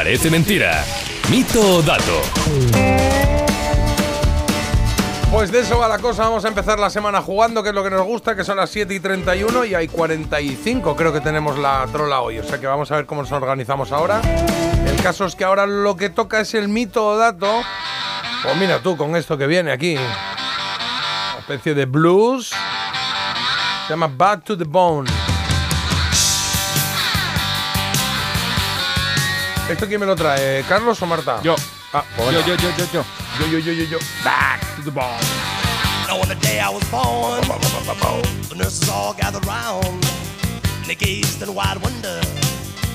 Parece 0.03 0.29
mentira. 0.29 0.83
Mito 1.31 1.77
o 1.77 1.81
dato. 1.81 2.21
Pues 5.31 5.49
de 5.49 5.61
eso 5.61 5.79
va 5.79 5.87
la 5.87 5.97
cosa, 5.97 6.23
vamos 6.23 6.43
a 6.43 6.49
empezar 6.49 6.77
la 6.77 6.89
semana 6.89 7.21
jugando, 7.21 7.63
que 7.63 7.69
es 7.69 7.75
lo 7.75 7.85
que 7.85 7.89
nos 7.89 8.03
gusta, 8.03 8.35
que 8.35 8.43
son 8.43 8.57
las 8.57 8.69
7 8.69 8.93
y 8.93 8.99
31 8.99 9.63
y 9.63 9.75
hay 9.75 9.87
45, 9.87 10.97
creo 10.97 11.13
que 11.13 11.21
tenemos 11.21 11.57
la 11.57 11.87
trola 11.89 12.19
hoy, 12.19 12.37
o 12.37 12.43
sea 12.43 12.59
que 12.59 12.67
vamos 12.67 12.91
a 12.91 12.97
ver 12.97 13.05
cómo 13.05 13.21
nos 13.21 13.31
organizamos 13.31 13.93
ahora. 13.93 14.19
El 14.85 15.01
caso 15.01 15.23
es 15.25 15.37
que 15.37 15.45
ahora 15.45 15.65
lo 15.65 15.95
que 15.95 16.09
toca 16.09 16.41
es 16.41 16.53
el 16.53 16.67
mito 16.67 17.07
o 17.07 17.15
dato. 17.15 17.61
Pues 18.43 18.57
mira 18.57 18.79
tú 18.79 18.97
con 18.97 19.15
esto 19.15 19.37
que 19.37 19.47
viene 19.47 19.71
aquí, 19.71 19.95
una 19.95 21.39
especie 21.39 21.75
de 21.75 21.85
blues, 21.85 22.49
se 22.49 23.93
llama 23.93 24.11
Back 24.13 24.43
to 24.43 24.57
the 24.57 24.65
Bone. 24.65 25.09
¿Esto 29.73 29.87
quién 29.87 29.99
me 29.99 30.05
lo 30.05 30.15
trae? 30.15 30.63
¿Carlos 30.69 31.01
o 31.01 31.07
Marta? 31.07 31.41
Yo. 31.41 31.55
Ah, 31.93 32.03
pues 32.15 32.31
Yo, 32.31 32.45
yo, 32.45 32.55
yo, 32.55 32.69
yo, 32.77 32.85
yo. 32.93 33.03
Yo, 33.39 33.47
yo, 33.47 33.57
yo, 33.57 33.73
yo, 33.73 33.83
yo. 33.85 33.97
Back 34.23 34.61
to 34.75 34.83
the 34.83 34.91
bone. 34.91 35.17
Now 36.07 36.21
on 36.21 36.27
the 36.27 36.35
day 36.35 36.59
I 36.59 36.69
was 36.69 36.83
born, 36.91 37.41
the 38.49 38.55
nurses 38.55 38.87
all 38.87 39.15
gathered 39.15 39.43
round, 39.47 40.03
they 40.85 40.93
gazed 40.93 41.41
in 41.41 41.55
wide 41.55 41.81
wonder. 41.81 42.21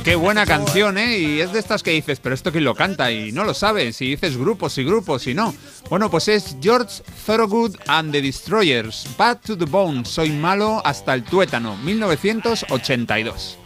Qué 0.05 0.15
buena 0.15 0.47
canción, 0.47 0.99
¿eh? 0.99 1.19
Y 1.19 1.41
es 1.41 1.53
de 1.53 1.59
estas 1.59 1.83
que 1.83 1.91
dices, 1.91 2.21
pero 2.21 2.37
esto 2.37 2.53
quién 2.53 2.63
lo 2.63 2.77
canta 2.77 3.11
y 3.11 3.33
no 3.33 3.43
lo 3.43 3.55
sabes. 3.55 4.01
Y 4.01 4.11
dices 4.11 4.37
grupos 4.37 4.79
y 4.79 4.85
grupos 4.85 5.27
y 5.27 5.35
no. 5.35 5.53
Bueno, 5.91 6.09
pues 6.09 6.29
es 6.29 6.57
George 6.63 7.03
Thorogood 7.27 7.75
and 7.89 8.13
the 8.13 8.23
Destroyers. 8.23 9.05
Bad 9.19 9.39
to 9.45 9.59
the 9.59 9.65
Bone. 9.65 10.05
Soy 10.05 10.31
malo 10.31 10.81
hasta 10.85 11.13
el 11.15 11.25
tuétano. 11.25 11.77
1982. 11.79 13.59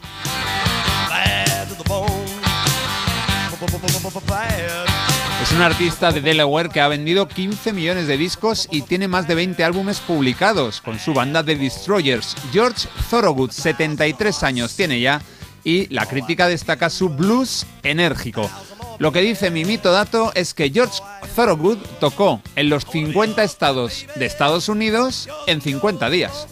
Es 5.43 5.53
un 5.53 5.63
artista 5.63 6.11
de 6.11 6.21
Delaware 6.21 6.69
que 6.69 6.81
ha 6.81 6.89
vendido 6.89 7.29
15 7.29 7.73
millones 7.73 8.07
de 8.07 8.17
discos 8.17 8.69
y 8.71 8.83
tiene 8.83 9.09
más 9.09 9.29
de 9.29 9.35
20 9.35 9.63
álbumes 9.63 10.01
publicados 10.01 10.81
con 10.81 10.99
su 10.99 11.15
banda 11.15 11.45
The 11.45 11.57
Destroyers. 11.57 12.37
George 12.53 12.89
Thorogood, 13.11 13.51
73 13.51 14.43
años 14.43 14.75
tiene 14.75 15.01
ya, 15.01 15.23
y 15.65 15.87
la 15.95 16.07
crítica 16.07 16.49
destaca 16.49 16.91
su 16.91 17.09
blues 17.09 17.67
enérgico. 17.83 18.51
Lo 18.99 19.13
que 19.13 19.21
dice 19.21 19.51
mi 19.51 19.65
mito 19.65 19.93
dato 19.93 20.33
es 20.35 20.55
que 20.55 20.71
George 20.71 21.01
Thorogood 21.35 21.79
tocó 22.01 22.41
en 22.57 22.69
los 22.69 22.85
50 22.85 23.43
estados 23.43 24.07
de 24.17 24.27
Estados 24.27 24.69
Unidos 24.69 25.29
en 25.47 25.61
50 25.61 26.11
días. 26.11 26.47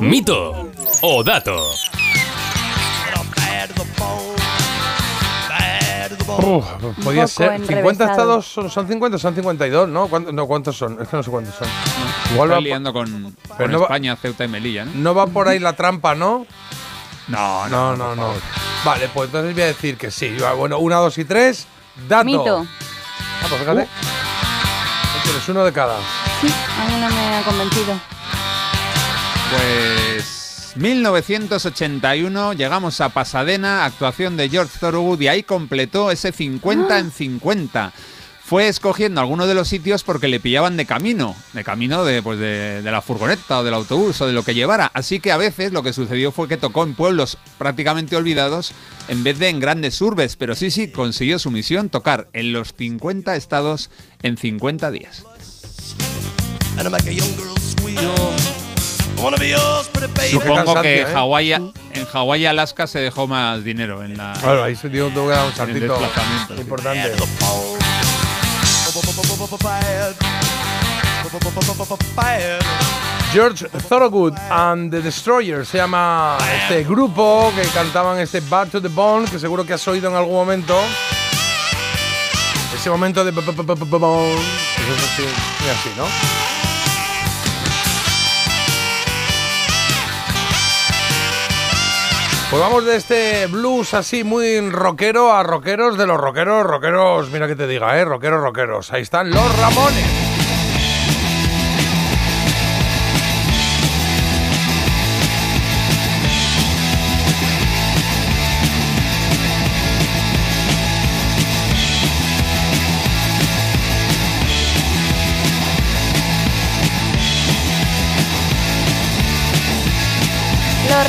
Mito 0.00 0.70
o 1.02 1.24
dato. 1.24 1.58
Uf, 6.36 6.64
podía 7.02 7.26
ser. 7.26 7.50
50 7.58 7.72
enrevesado. 7.72 8.10
estados 8.10 8.46
son, 8.46 8.70
son 8.70 8.86
50, 8.88 9.18
son 9.18 9.34
52, 9.34 9.88
¿no? 9.88 10.06
¿Cuántos, 10.08 10.34
no, 10.34 10.46
¿cuántos 10.46 10.76
son? 10.76 11.00
Es 11.00 11.08
que 11.08 11.16
no 11.16 11.22
sé 11.22 11.30
cuántos 11.30 11.54
son. 11.54 11.68
Igual 12.32 12.50
Estoy 12.50 12.62
va, 12.64 12.68
liando 12.68 12.92
con, 12.92 13.36
con 13.56 13.70
no 13.72 13.78
va- 13.80 13.84
España, 13.86 14.16
Ceuta 14.16 14.44
y 14.44 14.48
Melilla, 14.48 14.84
¿no? 14.84 14.92
no 14.94 15.14
va 15.14 15.26
por 15.26 15.48
ahí 15.48 15.58
la 15.58 15.72
trampa, 15.74 16.14
¿no? 16.14 16.46
No, 17.28 17.68
No, 17.68 17.96
no, 17.96 18.14
no. 18.16 18.32
Vale, 18.84 19.08
pues 19.12 19.26
entonces 19.28 19.52
voy 19.54 19.62
a 19.62 19.66
decir 19.66 19.96
que 19.96 20.10
sí. 20.10 20.36
Bueno, 20.56 20.78
una, 20.78 20.96
dos 20.96 21.18
y 21.18 21.24
tres. 21.24 21.66
Dato. 22.08 22.24
Mito. 22.24 22.66
Ah, 23.42 23.46
pues 23.48 23.60
fíjate. 23.60 23.88
Tienes 25.24 25.48
uno 25.48 25.64
de 25.64 25.72
cada. 25.72 25.98
Sí, 26.40 26.46
a 26.80 26.84
mí 26.88 27.00
no 27.00 27.08
me 27.10 27.36
ha 27.36 27.42
convencido. 27.42 27.94
Pues 29.50 30.17
1981 30.76 32.52
llegamos 32.52 33.00
a 33.00 33.08
Pasadena, 33.08 33.84
actuación 33.84 34.36
de 34.36 34.48
George 34.48 34.78
Thorogood 34.78 35.20
y 35.20 35.28
ahí 35.28 35.42
completó 35.42 36.10
ese 36.10 36.32
50 36.32 36.98
en 36.98 37.10
50. 37.10 37.92
Fue 38.44 38.68
escogiendo 38.68 39.20
algunos 39.20 39.46
de 39.46 39.54
los 39.54 39.68
sitios 39.68 40.04
porque 40.04 40.28
le 40.28 40.40
pillaban 40.40 40.76
de 40.76 40.86
camino, 40.86 41.36
de 41.52 41.64
camino 41.64 42.04
de, 42.04 42.22
pues 42.22 42.38
de, 42.38 42.82
de 42.82 42.90
la 42.90 43.02
furgoneta 43.02 43.58
o 43.58 43.64
del 43.64 43.74
autobús 43.74 44.20
o 44.20 44.26
de 44.26 44.32
lo 44.32 44.42
que 44.42 44.54
llevara. 44.54 44.90
Así 44.94 45.20
que 45.20 45.32
a 45.32 45.36
veces 45.36 45.72
lo 45.72 45.82
que 45.82 45.92
sucedió 45.92 46.32
fue 46.32 46.48
que 46.48 46.56
tocó 46.56 46.82
en 46.84 46.94
pueblos 46.94 47.36
prácticamente 47.58 48.16
olvidados 48.16 48.72
en 49.08 49.22
vez 49.22 49.38
de 49.38 49.50
en 49.50 49.60
grandes 49.60 50.00
urbes. 50.00 50.36
Pero 50.36 50.54
sí, 50.54 50.70
sí, 50.70 50.90
consiguió 50.90 51.38
su 51.38 51.50
misión, 51.50 51.90
tocar 51.90 52.28
en 52.32 52.52
los 52.52 52.72
50 52.72 53.36
estados 53.36 53.90
en 54.22 54.36
50 54.36 54.90
días. 54.90 55.24
And 56.78 58.57
Supongo 60.30 60.80
que 60.80 61.04
cansancio, 61.04 61.08
¿eh? 61.08 61.12
Hawái, 61.12 61.52
en 61.52 62.06
Hawái 62.12 62.46
Alaska 62.46 62.86
se 62.86 63.00
dejó 63.00 63.26
más 63.26 63.64
dinero 63.64 64.04
en 64.04 64.16
la... 64.16 64.32
Bueno, 64.42 64.62
ahí 64.62 64.76
se 64.76 64.88
dio, 64.88 65.08
un 65.08 65.54
saltito 65.54 65.98
sí. 65.98 66.54
importante. 66.60 67.12
George 73.32 73.68
Thorogood 73.88 74.34
and 74.50 74.90
the 74.90 75.02
Destroyers 75.02 75.68
se 75.68 75.78
llama 75.78 76.38
este 76.62 76.84
grupo 76.84 77.52
que 77.54 77.62
cantaban 77.68 78.18
este 78.18 78.40
Back 78.40 78.70
to 78.70 78.80
the 78.80 78.88
Bone, 78.88 79.28
que 79.28 79.38
seguro 79.38 79.66
que 79.66 79.74
has 79.74 79.86
oído 79.88 80.08
en 80.08 80.16
algún 80.16 80.34
momento. 80.34 80.78
Ese 82.74 82.88
momento 82.88 83.24
de 83.24 83.30
es 83.30 83.44
así, 85.70 85.90
¿no? 85.96 86.47
Pues 92.50 92.62
vamos 92.62 92.86
de 92.86 92.96
este 92.96 93.46
blues 93.46 93.92
así 93.92 94.24
muy 94.24 94.70
rockero 94.70 95.34
a 95.34 95.42
rockeros 95.42 95.98
de 95.98 96.06
los 96.06 96.18
rockeros, 96.18 96.64
rockeros, 96.66 97.30
mira 97.30 97.46
que 97.46 97.54
te 97.54 97.66
diga, 97.66 97.98
eh, 97.98 98.06
rockeros, 98.06 98.40
rockeros. 98.40 98.90
Ahí 98.90 99.02
están 99.02 99.30
los 99.30 99.58
Ramones. 99.58 100.27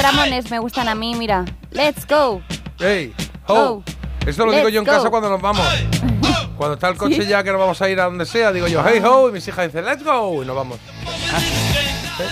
Ramones 0.01 0.49
me 0.49 0.59
gustan 0.59 0.87
a 0.87 0.95
mí, 0.95 1.13
mira. 1.15 1.45
Let's 1.71 2.07
go. 2.07 2.41
Hey, 2.79 3.13
ho. 3.47 3.53
Go. 3.55 3.83
Esto 4.25 4.45
lo 4.45 4.51
digo 4.51 4.69
yo 4.69 4.79
en 4.79 4.85
go. 4.85 4.91
casa 4.91 5.09
cuando 5.09 5.29
nos 5.29 5.41
vamos. 5.41 5.65
Cuando 6.57 6.75
está 6.75 6.89
el 6.89 6.97
coche 6.97 7.21
Sí. 7.23 7.27
ya 7.27 7.43
que 7.43 7.51
nos 7.51 7.59
vamos 7.59 7.81
a 7.81 7.89
ir 7.89 7.99
a 7.99 8.05
donde 8.05 8.25
sea, 8.25 8.51
digo 8.51 8.67
yo, 8.67 8.83
hey 8.85 9.01
ho, 9.03 9.29
y 9.29 9.31
mis 9.31 9.47
hijas 9.47 9.67
dicen, 9.67 9.85
let's 9.85 10.03
go, 10.03 10.43
y 10.43 10.45
nos 10.45 10.55
vamos. 10.55 10.77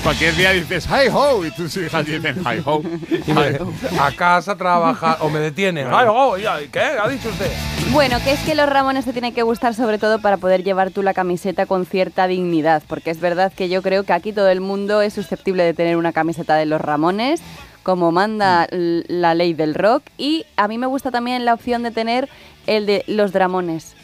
Cualquier 0.04 0.36
día 0.36 0.52
dices 0.52 0.86
hi 0.88 1.08
ho 1.14 1.46
y 1.46 1.52
tus 1.52 1.76
hijas 1.78 2.06
dicen 2.06 2.38
hi 2.46 2.62
ho. 2.66 2.82
A 4.00 4.12
casa, 4.12 4.54
a 4.54 4.58
trabajar, 4.58 5.18
o 5.22 5.30
me 5.30 5.40
detienen. 5.40 5.88
Hey 5.90 6.06
ho, 6.08 6.36
¿qué? 6.72 6.80
¿Ha 6.80 7.08
dicho 7.08 7.30
usted? 7.30 7.52
Bueno, 7.92 8.18
que 8.24 8.34
es 8.34 8.40
que 8.42 8.54
los 8.56 8.68
Ramones 8.70 9.06
te 9.06 9.14
tienen 9.14 9.34
que 9.34 9.44
gustar 9.44 9.74
sobre 9.74 9.98
todo 9.98 10.20
para 10.20 10.38
poder 10.38 10.64
llevar 10.64 10.92
tú 10.92 11.04
la 11.04 11.14
camiseta 11.14 11.66
con 11.66 11.86
cierta 11.86 12.28
dignidad, 12.28 12.84
porque 12.88 13.12
es 13.12 13.20
verdad 13.20 13.52
que 13.56 13.70
yo 13.70 13.82
creo 13.82 14.04
que 14.04 14.14
aquí 14.14 14.34
todo 14.34 14.50
el 14.50 14.60
mundo 14.62 15.02
es 15.02 15.14
susceptible 15.14 15.64
de 15.64 15.74
tener 15.74 15.96
una 15.98 16.12
camiseta 16.12 16.56
de 16.56 16.66
los 16.66 16.82
Ramones, 16.82 17.42
como 17.84 18.12
manda 18.12 18.66
l- 18.70 19.06
la 19.08 19.34
ley 19.36 19.54
del 19.54 19.74
rock, 19.74 20.04
y 20.18 20.46
a 20.58 20.68
mí 20.68 20.78
me 20.78 20.88
gusta 20.88 21.12
también 21.12 21.46
la 21.46 21.54
opción 21.54 21.84
de 21.84 21.92
tener 21.92 22.28
el 22.66 22.86
de 22.86 23.04
los 23.08 23.32
Dramones. 23.32 23.96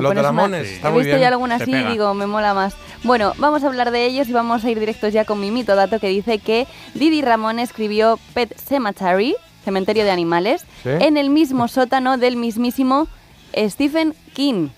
Le 0.00 0.14
Los 0.14 0.14
Dramones, 0.14 0.66
está 0.68 0.88
He 0.88 0.92
muy 0.92 1.00
visto 1.02 1.16
bien. 1.16 1.20
ya 1.22 1.28
alguna 1.28 1.54
así 1.56 1.70
y 1.72 1.82
digo, 1.84 2.12
me 2.14 2.26
mola 2.26 2.54
más. 2.54 2.74
Bueno, 3.02 3.32
vamos 3.38 3.62
a 3.64 3.66
hablar 3.68 3.90
de 3.90 4.06
ellos 4.06 4.28
y 4.28 4.32
vamos 4.32 4.64
a 4.64 4.70
ir 4.70 4.78
directos 4.80 5.12
ya 5.12 5.24
con 5.24 5.40
mi 5.40 5.50
mito 5.50 5.74
dato 5.76 5.98
que 6.00 6.08
dice 6.08 6.38
que 6.38 6.66
Didi 6.94 7.22
Ramón 7.22 7.58
escribió 7.58 8.18
Pet 8.34 8.54
Cemetery, 8.58 9.36
Cementerio 9.64 10.04
de 10.04 10.10
Animales, 10.10 10.62
Sí. 10.82 10.90
en 10.90 11.16
el 11.16 11.30
mismo 11.30 11.68
sótano 11.68 12.18
del 12.18 12.36
mismísimo 12.36 13.08
Stephen 13.56 14.14
King. 14.34 14.68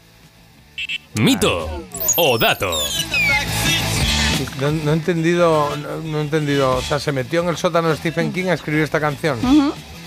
Mito 1.14 1.68
o 2.16 2.38
dato. 2.38 2.78
No, 4.60 4.70
no 4.70 4.90
he 4.92 4.94
entendido, 4.94 5.68
no, 5.76 5.96
no 6.04 6.18
he 6.18 6.22
entendido. 6.22 6.76
O 6.76 6.80
sea, 6.80 6.98
se 7.00 7.10
metió 7.12 7.42
en 7.42 7.48
el 7.48 7.56
sótano 7.56 7.88
de 7.88 7.96
Stephen 7.96 8.32
King 8.32 8.46
a 8.46 8.54
escribir 8.54 8.82
esta 8.82 9.00
canción. 9.00 9.38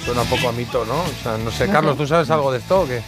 Suena 0.05 0.22
un 0.22 0.28
poco 0.30 0.47
a 0.49 0.51
mito, 0.51 0.86
¿no? 0.86 0.93
O 1.01 1.24
sea, 1.24 1.38
no 1.38 1.51
sé, 1.51 1.68
Carlos. 1.68 1.97
¿tú 1.97 2.07
sabes 2.07 2.30
algo 2.30 2.51
de 2.51 2.59
esto 2.59 2.82
o 2.82 2.88
qué? 2.88 3.01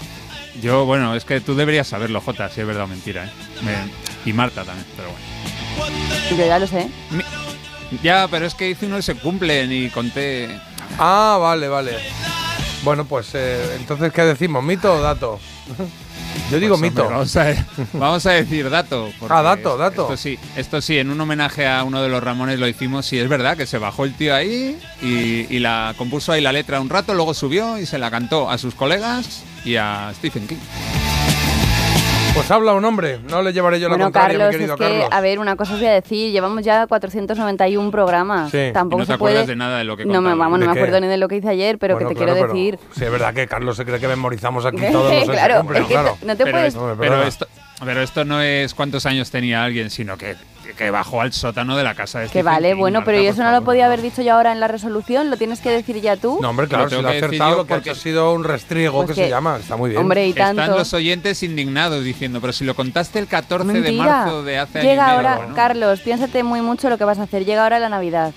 Yo, 0.61 0.85
bueno, 0.85 1.15
es 1.15 1.25
que 1.25 1.41
tú 1.41 1.55
deberías 1.55 1.87
saberlo, 1.87 2.21
Jota, 2.21 2.49
si 2.49 2.61
es 2.61 2.67
verdad 2.67 2.83
o 2.83 2.87
mentira. 2.87 3.25
¿eh? 3.25 3.29
Me- 3.63 4.29
y 4.29 4.33
Marta 4.33 4.63
también, 4.63 4.87
pero 4.95 5.09
bueno. 5.09 5.95
Yo 6.37 6.45
ya 6.45 6.59
lo 6.59 6.67
sé. 6.67 6.89
Mi- 7.11 7.23
ya, 8.01 8.27
pero 8.29 8.45
es 8.45 8.53
que 8.55 8.69
hice 8.69 8.85
uno 8.85 8.97
y 8.97 9.01
se 9.01 9.15
cumplen 9.15 9.71
y 9.71 9.89
conté. 9.89 10.59
Ah, 10.99 11.37
vale, 11.41 11.67
vale. 11.67 11.97
Bueno, 12.83 13.05
pues 13.05 13.29
eh, 13.33 13.75
entonces, 13.77 14.11
¿qué 14.13 14.21
decimos? 14.23 14.63
¿Mito 14.63 14.93
o 14.93 15.01
dato? 15.01 15.39
Yo 16.51 16.59
digo 16.59 16.77
Pues, 16.77 16.91
mito. 16.91 17.01
hombre, 17.03 17.15
Vamos 17.15 17.35
a, 17.35 17.65
vamos 17.93 18.25
a 18.25 18.31
decir 18.31 18.69
dato. 18.69 19.09
Ah, 19.29 19.41
dato, 19.41 19.77
dato. 19.77 20.03
Esto 20.03 20.17
sí, 20.17 20.37
esto 20.55 20.81
sí, 20.81 20.97
en 20.97 21.09
un 21.09 21.19
homenaje 21.21 21.67
a 21.67 21.83
uno 21.83 22.01
de 22.01 22.09
los 22.09 22.23
Ramones 22.23 22.59
lo 22.59 22.67
hicimos. 22.67 23.05
Sí, 23.05 23.17
es 23.19 23.27
verdad 23.29 23.55
que 23.57 23.65
se 23.65 23.77
bajó 23.77 24.05
el 24.05 24.13
tío 24.13 24.35
ahí 24.35 24.77
y, 25.01 25.47
y 25.55 25.59
la 25.59 25.93
compuso 25.97 26.31
ahí 26.31 26.41
la 26.41 26.51
letra 26.51 26.79
un 26.81 26.89
rato, 26.89 27.13
luego 27.13 27.33
subió 27.33 27.77
y 27.79 27.85
se 27.85 27.97
la 27.97 28.11
cantó 28.11 28.49
a 28.49 28.57
sus 28.57 28.75
colegas 28.75 29.43
y 29.65 29.75
a 29.77 30.11
Stephen 30.15 30.47
King. 30.47 30.57
Pues 32.33 32.49
habla 32.49 32.73
un 32.73 32.83
hombre, 32.83 33.19
no 33.29 33.43
le 33.43 33.53
llevaré 33.53 33.79
yo 33.79 33.87
la 33.87 33.95
Bueno, 33.95 34.05
contraria, 34.05 34.37
Carlos, 34.39 34.47
mi 34.47 34.53
querido 34.57 34.73
es 34.73 34.79
que, 34.79 34.85
Carlos. 34.99 35.07
a 35.11 35.21
ver, 35.21 35.37
una 35.39 35.55
cosa 35.55 35.73
os 35.75 35.79
voy 35.79 35.87
a 35.87 35.93
decir, 35.93 36.31
llevamos 36.31 36.63
ya 36.63 36.87
491 36.87 37.91
programas. 37.91 38.49
Sí. 38.49 38.71
Tampoco 38.73 38.97
Y 38.97 38.99
no 39.01 39.05
te 39.05 39.07
se 39.07 39.13
acuerdas 39.13 39.41
puede... 39.43 39.51
de 39.51 39.55
nada 39.55 39.77
de 39.77 39.83
lo 39.83 39.95
que 39.95 40.05
No 40.05 40.19
me, 40.21 40.33
vamos, 40.33 40.57
no 40.59 40.65
¿De 40.65 40.67
me 40.69 40.73
qué? 40.73 40.79
acuerdo 40.79 40.99
ni 40.99 41.07
de 41.07 41.17
lo 41.17 41.27
que 41.27 41.35
hice 41.37 41.49
ayer, 41.49 41.77
pero 41.77 41.93
Bueno, 41.93 42.09
que 42.09 42.15
te 42.15 42.17
claro, 42.23 42.33
quiero 42.33 42.47
pero- 42.47 42.53
decir... 42.59 42.79
Sí, 42.97 43.05
es 43.05 43.11
verdad 43.11 43.33
que 43.35 43.47
Carlos 43.47 43.77
se 43.77 43.85
cree 43.85 43.99
que 43.99 44.07
memorizamos 44.07 44.65
aquí 44.65 44.77
todo. 44.91 45.03
No 45.13 45.19
sé, 45.19 45.25
claro, 45.31 45.61
es 45.73 45.79
que 45.81 45.85
claro. 45.93 46.17
no 46.25 46.35
te 46.35 46.43
pero, 46.43 46.57
puedes... 46.57 46.73
esto, 47.27 47.47
pero 47.85 48.01
esto 48.01 48.25
no 48.25 48.41
es 48.41 48.73
cuántos 48.73 49.05
años 49.05 49.29
tenía 49.29 49.63
alguien, 49.63 49.91
sino 49.91 50.17
que, 50.17 50.35
que 50.77 50.91
bajó 50.91 51.21
al 51.21 51.31
sótano 51.33 51.77
de 51.77 51.83
la 51.83 51.95
casa 51.95 52.19
de 52.19 52.25
Que 52.25 52.29
Stephen 52.29 52.45
vale, 52.45 52.71
King, 52.71 52.77
bueno, 52.79 52.99
Marta, 52.99 53.05
pero 53.11 53.17
¿y 53.19 53.25
por 53.25 53.33
eso 53.33 53.43
no 53.43 53.51
lo 53.51 53.61
podía 53.63 53.85
haber 53.85 54.01
dicho 54.01 54.21
yo 54.21 54.33
ahora 54.33 54.51
en 54.51 54.59
la 54.59 54.67
resolución? 54.67 55.29
¿Lo 55.29 55.37
tienes 55.37 55.59
que 55.61 55.69
decir 55.71 56.01
ya 56.01 56.17
tú? 56.17 56.39
No, 56.41 56.49
hombre, 56.49 56.67
claro, 56.67 56.83
Lo 56.85 56.89
si 56.89 56.95
lo 56.95 57.07
decir 57.09 57.23
acertado 57.25 57.51
yo 57.51 57.57
porque 57.57 57.73
porque- 57.75 57.89
ha 57.91 57.95
sido 57.95 58.33
un 58.33 58.43
restriego 58.43 58.97
Pues 59.05 59.09
que, 59.09 59.15
que- 59.15 59.23
se 59.25 59.29
llama. 59.29 59.57
Está 59.57 59.75
muy 59.77 59.89
bien. 59.91 60.01
Hombre, 60.01 60.25
y 60.27 60.29
Están 60.31 60.55
tanto... 60.55 60.77
los 60.77 60.93
oyentes 60.93 61.41
indignados 61.43 62.03
diciendo, 62.03 62.39
pero 62.41 62.53
si 62.53 62.65
lo 62.65 62.75
contaste 62.75 63.19
el 63.19 63.27
14 63.27 63.67
de 63.73 63.79
Mentira. 63.81 64.03
marzo 64.03 64.43
de 64.43 64.57
hace 64.59 64.79
año 64.79 64.87
y 64.87 64.91
Llega 64.91 65.03
medio, 65.05 65.15
ahora, 65.29 65.45
¿no? 65.47 65.55
Carlos, 65.55 65.99
piénsate 66.01 66.43
muy 66.43 66.61
mucho 66.61 66.89
lo 66.89 66.97
que 66.97 67.05
vas 67.05 67.19
a 67.19 67.23
hacer. 67.23 67.45
Llega 67.45 67.63
ahora 67.63 67.79
la 67.79 67.89
Navidad. 67.89 68.33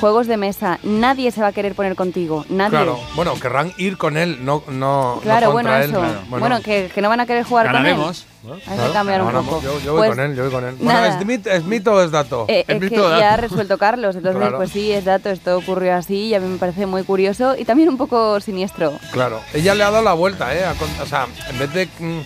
Juegos 0.00 0.26
de 0.26 0.36
mesa. 0.36 0.78
Nadie 0.82 1.30
se 1.30 1.40
va 1.40 1.48
a 1.48 1.52
querer 1.52 1.74
poner 1.74 1.94
contigo. 1.96 2.44
Nadie. 2.48 2.70
Claro, 2.70 3.00
bueno, 3.14 3.34
querrán 3.40 3.72
ir 3.78 3.96
con 3.96 4.16
él, 4.16 4.44
no, 4.44 4.62
no, 4.68 5.20
Claro, 5.22 5.46
no 5.48 5.52
bueno, 5.52 5.70
contra 5.70 5.84
él. 5.84 5.90
eso. 5.90 6.00
Claro, 6.00 6.20
Bueno, 6.40 6.60
que, 6.62 6.90
que 6.94 7.00
no 7.02 7.08
van 7.08 7.20
a 7.20 7.26
querer 7.26 7.44
jugar 7.44 7.66
Ganaremos. 7.66 8.26
con 8.42 8.52
él. 8.56 8.62
Hay 8.66 8.76
Claro, 8.76 8.86
que 8.86 8.92
cambiar 8.92 9.22
un 9.22 9.32
poco. 9.32 9.62
Yo, 9.62 9.80
yo 9.80 9.92
voy 9.92 10.00
Pues, 10.06 10.10
con 10.10 10.20
él, 10.20 10.36
yo 10.36 10.42
voy 10.44 10.52
con 10.52 10.64
él. 10.64 10.76
Bueno. 10.78 11.04
¿es, 11.06 11.16
mit- 11.26 11.46
¿es 11.46 11.64
mito 11.64 11.92
o 11.94 12.02
es 12.02 12.10
dato? 12.10 12.44
eh, 12.48 12.64
Es 12.68 12.74
es 12.76 12.80
que 12.80 12.90
mito 12.90 13.06
o 13.06 13.18
ya 13.18 13.34
ha 13.34 13.36
resuelto 13.38 13.76
Carlos, 13.78 14.14
entonces 14.14 14.40
Claro. 14.40 14.56
pues 14.58 14.70
sí, 14.70 14.92
es 14.92 15.04
dato, 15.04 15.30
esto 15.30 15.56
ocurrió 15.58 15.94
así 15.96 16.26
y 16.26 16.34
a 16.34 16.40
mí 16.40 16.46
me 16.48 16.58
parece 16.58 16.86
muy 16.86 17.02
curioso 17.02 17.56
y 17.58 17.64
también 17.64 17.88
un 17.88 17.96
poco 17.96 18.38
siniestro. 18.40 18.92
Claro, 19.12 19.40
ella 19.54 19.74
le 19.74 19.82
ha 19.82 19.90
dado 19.90 20.04
la 20.04 20.12
vuelta, 20.12 20.54
¿eh? 20.54 20.62
O 21.02 21.06
sea, 21.06 21.26
en 21.50 21.58
vez 21.58 21.72
de, 21.72 21.86
mm, 21.98 22.20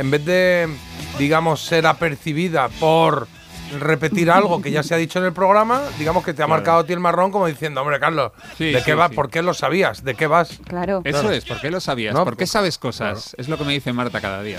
en 0.00 0.10
vez 0.10 0.24
de, 0.24 0.68
digamos, 1.18 1.60
ser 1.64 1.86
apercibida 1.86 2.68
por 2.80 3.28
repetir 3.78 4.30
algo 4.30 4.60
que 4.62 4.70
ya 4.70 4.82
se 4.82 4.94
ha 4.94 4.96
dicho 4.98 5.18
en 5.18 5.26
el 5.26 5.32
programa, 5.32 5.82
digamos 5.98 6.24
que 6.24 6.32
te 6.32 6.42
ha 6.42 6.46
Claro. 6.46 6.58
marcado 6.60 6.78
a 6.80 6.84
ti 6.86 6.92
el 6.92 7.00
marrón 7.00 7.30
como 7.30 7.46
diciendo, 7.46 7.80
hombre, 7.82 7.98
Carlos, 8.00 8.32
Sí, 8.56 8.72
¿de 8.72 8.78
sí, 8.78 8.84
qué 8.84 8.94
vas? 8.94 9.10
sí. 9.10 9.14
¿Por 9.16 9.30
qué 9.30 9.42
lo 9.42 9.54
sabías? 9.54 10.04
¿De 10.04 10.14
qué 10.14 10.26
vas? 10.26 10.58
Claro. 10.66 11.02
Eso 11.04 11.20
Claro. 11.20 11.34
es, 11.34 11.44
¿por 11.44 11.60
qué 11.60 11.70
lo 11.70 11.80
sabías? 11.80 12.14
No, 12.14 12.24
¿Por 12.24 12.34
qué 12.34 12.38
pues, 12.44 12.50
sabes 12.50 12.78
cosas? 12.78 13.34
Es 13.38 13.48
lo 13.48 13.58
que 13.58 13.64
me 13.64 13.72
dice 13.72 13.92
Marta 13.92 14.20
cada 14.20 14.42
día. 14.42 14.58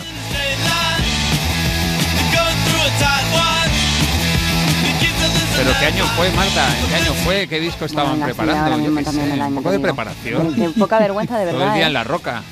¿Pero 5.57 5.71
qué 5.79 5.85
año 5.87 6.05
fue, 6.15 6.29
Marta? 6.31 6.67
¿En 6.79 6.87
qué 6.87 6.95
año 6.95 7.13
fue? 7.25 7.47
¿Qué 7.47 7.59
disco 7.59 7.85
estaban 7.85 8.19
preparando? 8.21 8.77
Yo 8.77 9.45
un 9.47 9.55
poco 9.55 9.71
de 9.71 9.79
preparación. 9.79 10.55
Qué 10.55 10.69
poca 10.69 10.99
vergüenza 10.99 11.37
de 11.37 11.45
verdad. 11.45 11.59
Todo 11.59 11.67
el 11.69 11.73
día 11.75 11.83
¿eh? 11.83 11.87
en 11.87 11.93
la 11.93 12.03
roca. 12.05 12.43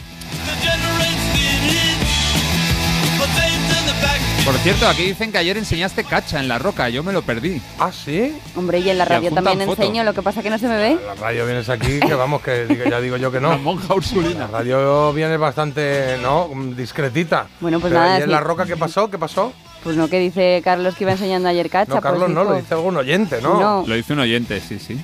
Por 4.48 4.56
cierto, 4.60 4.88
aquí 4.88 5.04
dicen 5.04 5.30
que 5.34 5.38
ayer 5.40 5.58
enseñaste 5.58 6.06
cacha 6.06 6.40
en 6.40 6.48
la 6.48 6.58
roca. 6.58 6.88
Yo 6.88 7.04
me 7.04 7.12
lo 7.12 7.22
perdí. 7.22 7.62
¿Ah, 7.80 7.92
sí? 7.92 8.34
Hombre, 8.56 8.80
y 8.80 8.90
en 8.90 8.98
la 8.98 9.04
radio 9.04 9.30
también 9.30 9.60
foto. 9.66 9.82
enseño, 9.82 10.06
lo 10.06 10.14
que 10.14 10.22
pasa 10.22 10.42
que 10.42 10.50
no 10.50 10.58
se 10.58 10.70
me 10.70 10.78
ve. 10.78 10.98
La 11.06 11.16
radio 11.16 11.46
vienes 11.46 11.68
aquí, 11.68 12.00
que 12.00 12.14
vamos, 12.14 12.42
que 12.42 12.66
digo- 12.66 12.86
ya 12.90 13.02
digo 13.02 13.18
yo 13.18 13.30
que 13.30 13.42
no. 13.42 13.50
La 13.50 13.58
monja 13.58 13.88
La 13.90 13.96
Ursulina. 13.96 14.48
radio 14.48 15.12
viene 15.12 15.36
bastante, 15.36 16.18
¿no? 16.22 16.50
Discretita. 16.78 17.48
Bueno, 17.60 17.82
pues 17.82 17.92
Pero 17.92 18.02
nada, 18.06 18.20
¿y 18.20 18.24
en 18.24 18.32
la 18.32 18.40
roca 18.40 18.66
qué 18.66 18.78
pasó? 18.78 19.12
¿Qué 19.12 19.18
pasó? 19.18 19.52
Pues 19.84 19.98
no, 19.98 20.08
que 20.08 20.18
dice 20.18 20.62
Carlos 20.64 20.96
que 20.96 21.04
iba 21.04 21.12
enseñando 21.12 21.50
ayer 21.50 21.70
cacha. 21.70 21.96
No, 21.96 22.02
Carlos 22.02 22.24
pues, 22.24 22.34
no, 22.34 22.44
lo 22.46 22.54
dice 22.56 22.74
algún 22.74 22.96
oyente, 22.96 23.42
¿no? 23.42 23.60
No. 23.60 23.84
Lo 23.86 23.96
dice 23.96 24.14
un 24.14 24.20
oyente, 24.20 24.62
sí, 24.62 24.80
sí. 24.80 24.98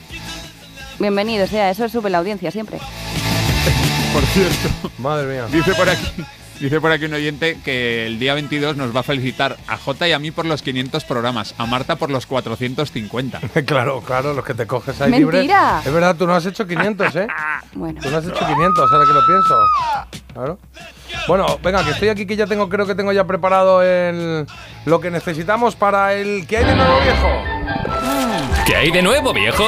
Bienvenido, 0.99 1.47
sea, 1.47 1.69
eso 1.69 1.89
sube 1.89 2.09
la 2.09 2.19
audiencia 2.19 2.49
siempre. 2.49 2.77
Por 4.13 4.23
cierto, 4.23 4.89
Madre 4.99 5.33
mía. 5.33 5.45
dice 5.51 5.73
por 5.73 5.89
aquí. 5.89 6.07
Dice 6.59 6.79
por 6.79 6.91
aquí 6.91 7.05
un 7.05 7.13
oyente 7.13 7.57
que 7.63 8.05
el 8.07 8.19
día 8.19 8.33
22 8.35 8.77
nos 8.77 8.95
va 8.95 9.01
a 9.01 9.03
felicitar 9.03 9.57
a 9.67 9.77
Jota 9.77 10.07
y 10.07 10.13
a 10.13 10.19
mí 10.19 10.31
por 10.31 10.45
los 10.45 10.61
500 10.61 11.03
programas, 11.03 11.55
a 11.57 11.65
Marta 11.65 11.95
por 11.97 12.09
los 12.09 12.25
450. 12.25 13.39
claro, 13.65 14.01
claro, 14.01 14.33
los 14.33 14.45
que 14.45 14.53
te 14.53 14.65
coges 14.65 15.01
ahí 15.01 15.11
¡Mentira! 15.11 15.41
libre. 15.41 15.79
Es 15.85 15.93
verdad, 15.93 16.15
tú 16.15 16.25
no 16.25 16.33
has 16.35 16.45
hecho 16.45 16.65
500, 16.65 17.15
¿eh? 17.15 17.27
Bueno, 17.73 17.99
Tú 18.01 18.09
no 18.09 18.17
has 18.17 18.25
hecho 18.25 18.45
500, 18.45 18.91
ahora 18.91 19.05
que 19.05 19.13
lo 19.13 19.25
pienso. 19.25 19.55
Claro. 20.33 20.59
Bueno, 21.27 21.59
venga, 21.63 21.83
que 21.83 21.91
estoy 21.91 22.09
aquí, 22.09 22.25
que 22.25 22.35
ya 22.35 22.47
tengo, 22.47 22.69
creo 22.69 22.85
que 22.85 22.95
tengo 22.95 23.11
ya 23.11 23.25
preparado 23.25 23.81
el, 23.81 24.45
lo 24.85 24.99
que 24.99 25.11
necesitamos 25.11 25.75
para 25.75 26.13
el 26.13 26.47
que 26.47 26.57
hay 26.57 26.65
de 26.65 26.75
nuevo 26.75 26.99
viejo. 27.01 27.29
¿Qué 28.65 28.75
hay 28.75 28.91
de 28.91 29.01
nuevo, 29.01 29.33
viejo? 29.33 29.65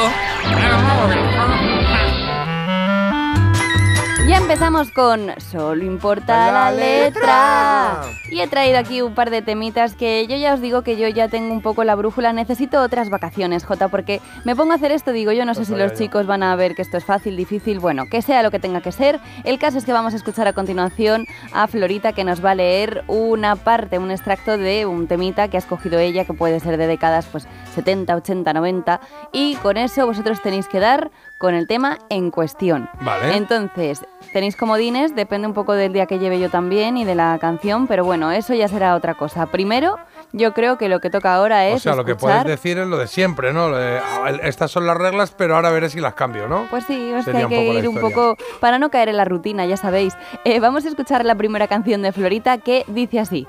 Empezamos 4.38 4.92
con 4.92 5.32
Solo 5.40 5.84
importa 5.84 6.52
la, 6.52 6.52
La 6.52 6.72
letra. 6.72 8.02
letra. 8.02 8.02
Y 8.30 8.42
he 8.42 8.48
traído 8.48 8.78
aquí 8.78 9.02
un 9.02 9.14
par 9.16 9.30
de 9.30 9.42
temitas 9.42 9.96
que 9.96 10.28
yo 10.28 10.36
ya 10.36 10.54
os 10.54 10.62
digo 10.62 10.82
que 10.82 10.98
yo 10.98 11.08
ya 11.08 11.28
tengo 11.30 11.54
un 11.54 11.62
poco 11.62 11.84
la 11.84 11.96
brújula. 11.96 12.34
Necesito 12.34 12.82
otras 12.82 13.10
vacaciones, 13.10 13.64
Jota, 13.66 13.88
porque 13.88 14.22
me 14.44 14.56
pongo 14.56 14.74
a 14.74 14.76
hacer 14.76 14.92
esto, 14.92 15.12
digo 15.12 15.32
yo, 15.32 15.46
no 15.46 15.54
sé 15.54 15.60
Pues 15.62 15.68
si 15.70 15.76
los 15.76 15.94
chicos 15.94 16.28
van 16.28 16.44
a 16.44 16.56
ver 16.56 16.76
que 16.76 16.82
esto 16.82 16.98
es 16.98 17.06
fácil, 17.06 17.38
difícil, 17.38 17.80
bueno, 17.80 18.06
que 18.10 18.22
sea 18.22 18.44
lo 18.44 18.52
que 18.52 18.60
tenga 18.60 18.82
que 18.82 18.92
ser. 18.92 19.20
El 19.44 19.58
caso 19.60 19.78
es 19.78 19.86
que 19.86 19.94
vamos 19.94 20.14
a 20.14 20.18
escuchar 20.18 20.48
a 20.48 20.54
continuación 20.54 21.26
a 21.54 21.68
Florita 21.68 22.14
que 22.14 22.24
nos 22.24 22.44
va 22.44 22.52
a 22.52 22.56
leer 22.56 23.04
una 23.08 23.56
parte, 23.56 23.98
un 24.00 24.12
extracto 24.12 24.58
de 24.58 24.86
un 24.86 25.08
temita 25.08 25.48
que 25.48 25.58
ha 25.58 25.60
escogido 25.60 26.00
ella, 26.00 26.26
que 26.26 26.34
puede 26.34 26.60
ser 26.60 26.78
de 26.78 26.88
décadas 26.88 27.26
pues 27.32 27.48
70, 27.76 28.16
80, 28.16 28.54
90. 28.54 29.00
Y 29.32 29.56
con 29.56 29.78
eso 29.78 30.06
vosotros 30.06 30.42
tenéis 30.42 30.68
que 30.68 30.80
dar 30.80 31.10
con 31.38 31.54
el 31.54 31.68
tema 31.68 32.00
en 32.10 32.32
cuestión. 32.32 32.90
Vale. 33.02 33.36
Entonces, 33.36 34.06
tenéis 34.34 34.56
comodines, 34.56 35.16
depende 35.16 35.48
un 35.48 35.54
poco 35.54 35.74
del 35.74 35.94
día 35.94 36.06
que 36.06 36.20
lleve 36.20 36.40
yo 36.40 36.50
también 36.50 36.98
y 36.98 37.06
de 37.06 37.16
la 37.16 37.38
canción, 37.40 37.88
pero 37.88 38.04
bueno, 38.06 38.32
eso 38.32 38.54
ya 38.54 38.68
será 38.68 38.96
otra 38.96 39.14
cosa. 39.16 39.46
Primero, 39.48 39.98
yo 40.32 40.54
creo 40.54 40.78
que 40.78 40.90
lo 40.90 41.00
que 41.00 41.10
toca 41.10 41.34
ahora 41.36 41.68
es 41.68 41.76
o 41.76 41.80
sea, 41.80 41.96
lo 41.96 42.04
que 42.06 42.16
puedes 42.16 42.44
decir 42.44 42.78
es 42.78 42.88
lo 42.88 42.98
de 42.98 43.08
siempre, 43.08 43.54
¿no? 43.54 43.68
"Ah, 43.76 44.32
estas 44.44 44.72
son 44.72 44.86
las 44.86 44.98
reglas, 44.98 45.32
pero 45.38 45.56
ahora 45.56 45.70
veré 45.72 45.90
si 45.90 46.00
las 46.00 46.14
cambio, 46.14 46.48
¿no? 46.48 46.68
Pues 46.70 46.84
sí, 46.86 47.12
es 47.12 47.26
que 47.26 47.38
hay 47.38 47.48
que 47.48 47.74
ir 47.74 47.88
un 47.88 47.98
poco 48.00 48.36
para 48.60 48.78
no 48.80 48.90
caer 48.90 49.10
en 49.10 49.18
la 49.18 49.26
rutina, 49.26 49.66
ya 49.66 49.78
sabéis. 49.78 50.16
Eh, 50.44 50.60
vamos 50.60 50.86
a 50.86 50.90
escuchar 50.90 51.24
la 51.26 51.36
primera 51.36 51.68
canción 51.68 52.02
de 52.02 52.12
Florita 52.12 52.58
que 52.58 52.84
dice 52.88 53.20
así. 53.20 53.48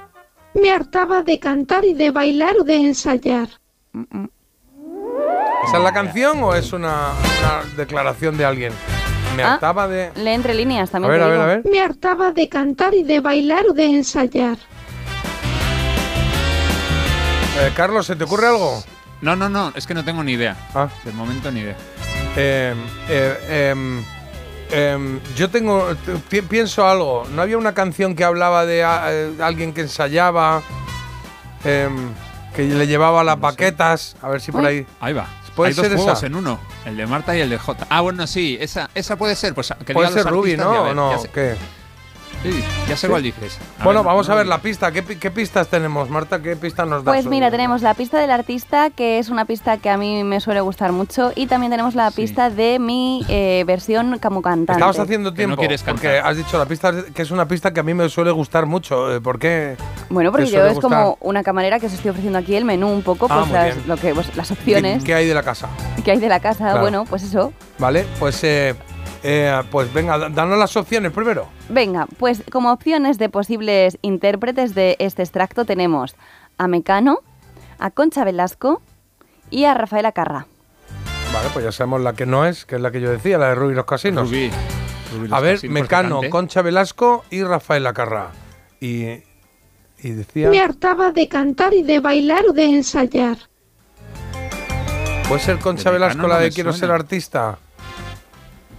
Me 0.55 0.71
hartaba 0.71 1.23
de 1.23 1.39
cantar 1.39 1.85
y 1.85 1.93
de 1.95 2.11
bailar 2.11 2.55
o 2.61 2.65
de 2.65 2.77
ensayar. 2.77 3.49
¿Esa 5.67 5.77
es 5.79 5.83
la 5.83 5.93
canción 5.93 6.43
o 6.43 6.55
es 6.55 6.73
una, 6.73 7.09
una 7.41 7.63
declaración 7.77 8.37
de 8.39 8.45
alguien? 8.45 8.73
Me 9.37 9.43
Ah, 9.43 9.55
hartaba 9.55 9.87
de... 9.87 10.11
Lee 10.17 10.31
entre 10.31 10.55
líneas 10.55 10.89
A 10.89 10.93
también. 10.93 11.13
ver, 11.13 11.21
te 11.21 11.25
a 11.25 11.29
ver, 11.29 11.37
digo. 11.39 11.43
a 11.45 11.47
ver. 11.47 11.63
Me 11.71 11.81
hartaba 11.81 12.33
de 12.33 12.49
cantar 12.49 12.95
y 12.95 13.03
de 13.03 13.21
bailar 13.21 13.67
o 13.69 13.73
de 13.73 13.85
ensayar. 13.85 14.57
Eh, 17.61 17.73
Carlos, 17.75 18.07
¿se 18.07 18.17
te 18.17 18.25
ocurre 18.25 18.47
algo? 18.49 18.83
No, 19.23 19.35
no, 19.37 19.49
no, 19.49 19.73
es 19.75 19.87
que 19.87 19.95
no 19.95 20.05
tengo 20.05 20.23
ni 20.23 20.33
idea. 20.33 20.57
Ah. 20.75 20.89
De 21.05 21.13
momento 21.13 21.51
ni 21.51 21.61
idea. 21.61 21.77
Eh, 22.37 22.75
eh, 23.09 23.71
em, 23.73 24.05
em, 24.71 25.21
yo 25.37 25.49
tengo, 25.51 25.89
pi- 26.29 26.43
pienso 26.43 26.87
algo. 26.87 27.25
¿No 27.35 27.41
había 27.43 27.57
una 27.57 27.73
canción 27.73 28.15
que 28.15 28.25
hablaba 28.25 28.67
de 28.67 28.85
a- 28.85 29.05
eh, 29.11 29.33
alguien 29.41 29.73
que 29.73 29.83
ensayaba, 29.83 30.63
em, 31.65 32.11
que 32.55 32.65
le 32.65 32.87
llevaba 32.87 33.25
las 33.25 33.41
baquetas? 33.41 34.17
A 34.21 34.29
ver 34.29 34.41
si 34.43 34.53
por 34.53 34.61
Uy. 34.63 34.67
ahí. 34.67 34.87
Ahí 35.01 35.15
va. 35.15 35.27
¿Puede 35.57 35.71
Hay 35.71 35.75
dos 35.75 35.87
ser 35.87 35.97
juegos 35.97 36.19
esa? 36.19 36.27
en 36.27 36.35
uno, 36.37 36.61
el 36.85 36.97
de 36.97 37.07
Marta 37.07 37.37
y 37.37 37.41
el 37.41 37.49
de 37.51 37.59
Jota. 37.59 37.87
Ah, 37.91 38.03
bueno, 38.03 38.27
sí, 38.27 38.57
esa, 38.61 38.91
esa 38.95 39.17
puede 39.17 39.35
ser. 39.35 39.55
Pues, 39.55 39.73
que 39.87 39.95
Puede 39.95 40.09
diga 40.09 40.17
los 40.17 40.25
ser 40.25 40.33
Ruby, 40.33 40.53
artistas 40.53 40.67
y 40.73 40.77
a 40.77 40.79
¿no? 40.79 40.83
ver, 40.85 40.93
¿O 40.93 40.95
no? 40.95 41.11
Ya 41.13 41.19
sé, 41.19 41.29
¿Qué? 41.31 41.57
Sí, 42.53 42.65
ya 42.89 42.97
sé 42.97 43.09
cuál 43.09 43.23
dices. 43.23 43.59
A 43.81 43.85
Bueno, 43.85 44.01
ver, 44.01 44.07
vamos 44.07 44.29
no, 44.29 44.35
a 44.35 44.37
ver 44.37 44.47
no. 44.47 44.51
la 44.51 44.59
pista. 44.59 44.93
¿Qué, 44.93 45.03
pi- 45.03 45.17
qué 45.17 45.31
pistas 45.31 45.69
tenemos, 45.69 46.09
Marta? 46.11 46.41
¿Qué 46.43 46.57
pistas 46.57 46.87
nos 46.89 47.05
das? 47.05 47.15
Pues 47.15 47.27
mira, 47.27 47.51
tenemos 47.51 47.83
la 47.83 47.95
pista 47.95 48.19
del 48.19 48.31
artista, 48.31 48.91
que 48.91 49.19
es 49.19 49.29
una 49.29 49.45
pista 49.45 49.79
que 49.79 49.91
a 49.91 49.97
mí 49.97 50.25
me 50.25 50.41
suele 50.41 50.61
gustar 50.61 50.93
mucho, 50.93 51.33
y 51.35 51.47
también 51.47 51.71
tenemos 51.71 51.95
la 51.95 52.11
Sí. 52.11 52.23
pista 52.23 52.51
de 52.51 52.79
mi 52.79 53.25
eh, 53.29 53.65
versión 53.67 54.19
como 54.21 54.43
cantante. 54.43 54.73
Estabas 54.73 54.99
haciendo 54.99 55.31
Que 55.35 55.43
no 55.47 55.55
tiempo 55.55 55.57
quieres 55.57 55.83
porque 55.83 56.09
cantar. 56.09 56.27
has 56.31 56.37
dicho 56.37 56.59
la 56.59 56.67
pista 56.67 56.93
que 57.15 57.23
es 57.23 57.31
una 57.31 57.47
pista 57.49 57.73
que 57.73 57.81
a 57.81 57.83
mí 57.83 57.95
me 57.95 58.09
suele 58.09 58.31
gustar 58.31 58.67
mucho. 58.67 59.15
Eh, 59.15 59.21
¿Por 59.21 59.39
qué? 59.39 59.77
Bueno, 60.09 60.31
porque 60.31 60.47
yo 60.47 60.65
es 60.67 60.79
como 60.79 61.17
una 61.21 61.43
camarera 61.43 61.81
que 61.81 61.87
os 61.87 61.93
estoy 61.93 62.11
ofreciendo 62.11 62.39
aquí 62.39 62.55
el 62.55 62.65
menú 62.65 62.89
un 62.89 63.03
poco, 63.03 63.27
Ah, 63.29 63.39
pues 63.41 63.47
muy 63.49 63.55
las, 63.59 63.87
lo 63.87 63.97
que, 63.97 64.15
pues, 64.15 64.37
las 64.37 64.49
¿Qué, 64.49 64.55
opciones 64.55 65.05
qué 65.05 65.15
hay 65.15 65.27
de 65.27 65.35
la 65.35 65.43
casa? 65.43 65.69
que 66.05 66.11
hay 66.13 66.19
de 66.19 66.29
la 66.29 66.41
casa. 66.41 66.65
Claro. 66.67 66.81
Bueno, 66.81 67.05
pues 67.09 67.23
eso. 67.25 67.53
Vale, 67.79 68.07
pues, 68.19 68.43
eh, 68.45 68.75
eh, 69.23 69.63
pues 69.71 69.93
venga, 69.93 70.19
da- 70.19 70.29
danos 70.29 70.59
las 70.59 70.77
opciones 70.77 71.13
primero. 71.13 71.49
Venga, 71.69 72.07
pues 72.19 72.43
como 72.51 72.73
opciones 72.73 73.19
de 73.19 73.29
posibles 73.29 73.99
intérpretes 74.03 74.75
de 74.75 74.97
este 74.99 75.23
extracto 75.23 75.65
tenemos 75.65 76.15
a 76.59 76.69
Mecano, 76.69 77.21
a 77.79 77.91
Concha 77.91 78.25
Velasco 78.25 78.81
y 79.51 79.65
a 79.65 79.75
Rafaela 79.75 80.13
Carra. 80.13 80.47
Vale, 81.33 81.49
pues 81.53 81.65
ya 81.65 81.73
sabemos 81.73 82.01
la 82.01 82.13
que 82.15 82.25
no 82.27 82.47
es, 82.47 82.65
que 82.65 82.77
es 82.77 82.81
la 82.81 82.91
que 82.91 83.01
yo 83.01 83.11
decía, 83.11 83.37
la 83.39 83.49
de 83.49 83.55
Rubí 83.57 83.73
y 83.73 83.77
los 83.77 83.85
Casinos. 83.85 84.29
Rubí. 84.31 84.51
Rubí 85.13 85.27
A 85.27 85.31
los 85.31 85.43
ver, 85.43 85.55
Casinos, 85.57 85.73
pues 85.73 85.83
Mecano. 85.83 86.21
Concha 86.31 86.63
Velasco 86.63 87.25
y 87.31 87.43
Rafael 87.45 87.87
Acarra. 87.87 88.31
Y, 88.81 89.05
y 90.03 90.11
decía... 90.11 90.49
Me 90.51 90.61
hartaba 90.61 91.11
de 91.13 91.29
cantar 91.29 91.75
y 91.75 91.83
de 91.83 92.01
bailar 92.01 92.45
o 92.49 92.53
de 92.53 92.65
ensayar. 92.65 93.37
¿Puede 95.29 95.41
ser 95.41 95.59
Concha 95.59 95.91
Velasco 95.91 96.27
la 96.29 96.39
de 96.39 96.51
Quiero 96.53 96.73
suena. 96.73 96.87
ser 96.87 96.91
artista? 96.95 97.59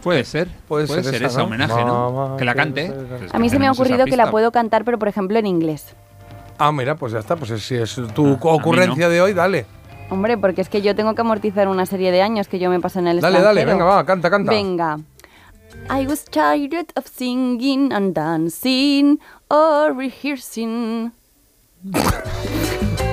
Puede 0.03 0.23
ser. 0.23 0.47
Puede 0.67 0.87
Puede, 0.87 1.03
ser 1.03 1.13
ser, 1.13 1.23
esa, 1.23 1.43
homenaje, 1.43 1.83
¿no? 1.83 2.35
Que 2.37 2.45
la 2.45 2.55
cante. 2.55 2.91
Pues 2.91 3.33
A 3.33 3.39
mí 3.39 3.49
se 3.49 3.59
me 3.59 3.67
ha 3.67 3.71
ocurrido 3.71 4.05
que 4.05 4.15
la 4.17 4.31
puedo 4.31 4.51
cantar, 4.51 4.85
pero 4.85 4.97
por 4.99 5.07
ejemplo 5.07 5.37
en 5.37 5.45
inglés. 5.47 5.95
Ah, 6.57 6.71
mira, 6.71 6.95
pues 6.95 7.13
ya 7.13 7.19
está. 7.19 7.35
Pues 7.35 7.61
si 7.61 7.75
es 7.75 7.99
tu 8.13 8.33
Ah, 8.33 8.37
ocurrencia 8.41 9.05
no. 9.05 9.11
de 9.11 9.21
hoy, 9.21 9.33
dale. 9.33 9.65
Hombre, 10.09 10.37
porque 10.37 10.61
es 10.61 10.69
que 10.69 10.81
yo 10.81 10.95
tengo 10.95 11.13
que 11.15 11.21
amortizar 11.21 11.67
una 11.67 11.85
serie 11.85 12.11
de 12.11 12.21
años 12.21 12.47
que 12.47 12.59
yo 12.59 12.69
me 12.69 12.79
paso 12.79 12.99
en 12.99 13.07
el 13.07 13.19
Dale, 13.19 13.41
dale, 13.41 13.65
venga, 13.65 13.83
va, 13.83 14.05
canta, 14.05 14.29
canta. 14.29 14.51
Venga. 14.51 14.97
I 15.89 16.05
was 16.07 16.23
tired 16.25 16.91
of 16.95 17.05
singing 17.07 17.91
and 17.93 18.13
dancing 18.13 19.19
or 19.49 19.93
rehearsing. 19.93 21.11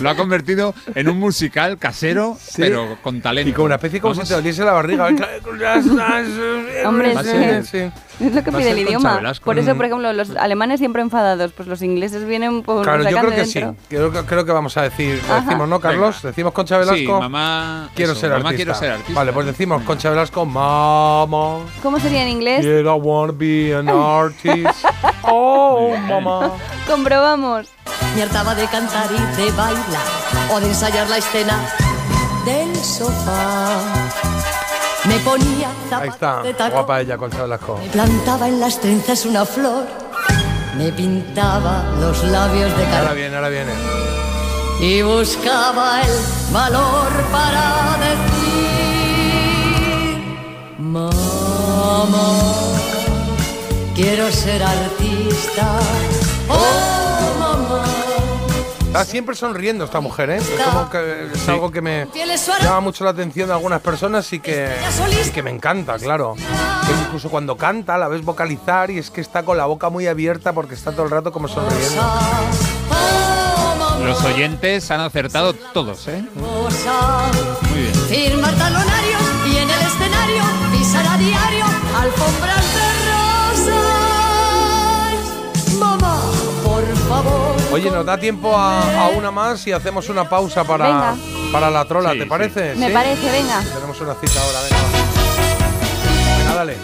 Lo 0.00 0.10
ha 0.10 0.14
convertido 0.16 0.74
en 0.94 1.08
un 1.08 1.18
musical 1.18 1.78
casero, 1.78 2.38
pero 2.56 2.98
con 3.02 3.20
talento. 3.20 3.50
Y 3.50 3.52
con 3.52 3.66
una 3.66 3.76
especie 3.76 4.00
como 4.00 4.14
Vamos. 4.14 4.28
si 4.28 4.32
te 4.32 4.36
doliese 4.36 4.64
la 4.64 4.72
barriga. 4.72 5.08
Hombre, 6.86 7.14
sí. 7.64 7.90
Sí. 8.18 8.26
Es 8.26 8.34
lo 8.34 8.42
que 8.44 8.52
pide 8.52 8.70
el 8.70 8.78
idioma. 8.78 9.16
Velasco. 9.16 9.44
Por 9.44 9.58
eso, 9.58 9.74
Mm. 9.74 9.76
por 9.76 9.86
ejemplo, 9.86 10.12
los 10.12 10.30
alemanes 10.36 10.78
siempre 10.80 11.02
enfadados, 11.02 11.52
pues 11.52 11.68
los 11.68 11.82
ingleses 11.82 12.24
vienen 12.26 12.62
por 12.62 12.82
Claro, 12.84 13.02
yo 13.08 13.18
creo 13.18 13.30
que 13.30 13.44
sí. 13.46 13.60
dentro. 13.60 13.76
Creo, 13.88 14.12
que- 14.12 14.22
creo 14.24 14.44
que 14.44 14.52
vamos 14.52 14.76
a 14.76 14.82
decir, 14.82 15.20
Ajá. 15.28 15.40
decimos, 15.42 15.68
¿no, 15.68 15.80
Carlos? 15.80 16.16
Venga. 16.16 16.28
Decimos 16.28 16.52
Concha 16.52 16.78
Velasco. 16.78 16.96
Sí, 16.96 17.06
mamá. 17.06 17.90
quiero 17.94 18.12
eso, 18.12 18.20
ser 18.20 18.30
mamá 18.30 18.48
artista. 18.50 18.56
quiero 18.56 18.74
ser 18.74 18.90
artista. 18.92 19.12
Vale, 19.14 19.32
pues 19.32 19.46
decimos 19.46 19.82
Concha 19.82 20.10
Velasco, 20.10 20.44
mamá. 20.44 21.58
¿Cómo 21.82 21.98
sería 22.00 22.22
en 22.22 22.28
inglés? 22.28 22.64
Yeah, 22.64 22.80
I 22.80 22.98
wanna 23.00 23.32
be 23.36 23.74
an 23.74 23.88
artist. 23.88 24.84
oh, 25.22 25.94
mamá. 26.08 26.50
Comprobamos. 26.88 27.68
Me 28.16 28.22
hartaba 28.22 28.54
de 28.54 28.66
cantar 28.66 29.06
y 29.10 29.36
de 29.42 29.50
bailar 29.52 30.02
o 30.52 30.60
de 30.60 30.66
ensayar 30.68 31.08
la 31.08 31.18
escena 31.18 31.58
del 32.44 32.74
sofá. 32.76 34.33
Me 35.06 35.18
ponía 35.20 35.68
Ahí 35.68 35.90
zapatos 35.90 36.46
está, 36.46 36.64
de 36.68 36.70
guapa 36.70 37.00
ella, 37.00 37.16
Velasco. 37.16 37.78
me 37.78 37.88
plantaba 37.90 38.48
en 38.48 38.58
las 38.60 38.80
trenzas 38.80 39.26
una 39.26 39.44
flor, 39.44 39.84
me 40.78 40.90
pintaba 40.92 41.84
los 42.00 42.22
labios 42.24 42.74
de 42.76 42.84
Ahora 42.86 42.98
cara 43.00 43.12
viene, 43.12 43.36
ahora 43.36 43.48
viene. 43.50 43.72
y 44.80 45.02
buscaba 45.02 46.00
el 46.02 46.12
valor 46.52 47.08
para 47.30 47.98
decir, 48.06 50.24
mamá, 50.78 51.10
quiero 53.94 54.30
ser 54.32 54.62
artista. 54.62 55.78
Oh. 56.48 57.13
Está 58.94 59.06
siempre 59.06 59.34
sonriendo 59.34 59.86
esta 59.86 59.98
mujer, 59.98 60.30
¿eh? 60.30 60.36
Es, 60.36 60.48
como 60.48 60.88
que 60.88 61.28
es 61.34 61.48
algo 61.48 61.72
que 61.72 61.80
me 61.80 62.06
llama 62.62 62.78
mucho 62.78 63.02
la 63.02 63.10
atención 63.10 63.48
de 63.48 63.52
algunas 63.52 63.80
personas 63.80 64.32
y 64.32 64.38
que, 64.38 64.72
y 65.26 65.30
que 65.30 65.42
me 65.42 65.50
encanta, 65.50 65.98
claro. 65.98 66.36
Que 66.36 66.92
incluso 67.04 67.28
cuando 67.28 67.56
canta 67.56 67.98
la 67.98 68.06
ves 68.06 68.24
vocalizar 68.24 68.92
y 68.92 68.98
es 68.98 69.10
que 69.10 69.20
está 69.20 69.42
con 69.42 69.56
la 69.56 69.66
boca 69.66 69.90
muy 69.90 70.06
abierta 70.06 70.52
porque 70.52 70.76
está 70.76 70.92
todo 70.92 71.06
el 71.06 71.10
rato 71.10 71.32
como 71.32 71.48
sonriendo. 71.48 72.02
Los 74.04 74.22
oyentes 74.22 74.88
han 74.92 75.00
acertado 75.00 75.54
todos, 75.54 76.06
¿eh? 76.06 76.24
Muy 76.36 77.80
bien. 77.80 77.94
Firmar 78.08 78.54
talonarios 78.54 79.22
y 79.52 79.56
en 79.56 79.70
el 79.70 79.80
escenario 79.88 80.42
pisar 80.70 81.04
a 81.04 81.18
diario 81.18 81.64
alfombras 81.98 82.83
Oye, 87.74 87.90
nos 87.90 88.06
da 88.06 88.16
tiempo 88.18 88.56
a, 88.56 89.06
a 89.06 89.08
una 89.08 89.30
más 89.30 89.66
y 89.66 89.72
hacemos 89.72 90.08
una 90.08 90.28
pausa 90.28 90.64
para, 90.64 90.86
Venga. 90.86 91.16
para 91.52 91.70
la 91.70 91.84
trola, 91.86 92.12
Sí, 92.12 92.18
¿te 92.18 92.24
sí. 92.24 92.30
parece? 92.30 92.74
Me 92.76 92.86
¿Sí? 92.88 92.92
parece, 92.92 93.30
venga. 93.32 93.62
Tenemos 93.74 94.00
una 94.00 94.14
cita 94.14 94.40
ahora, 94.40 94.58
venga. 94.62 94.76
va. 94.76 96.38
Venga, 96.38 96.54
dale. 96.54 96.76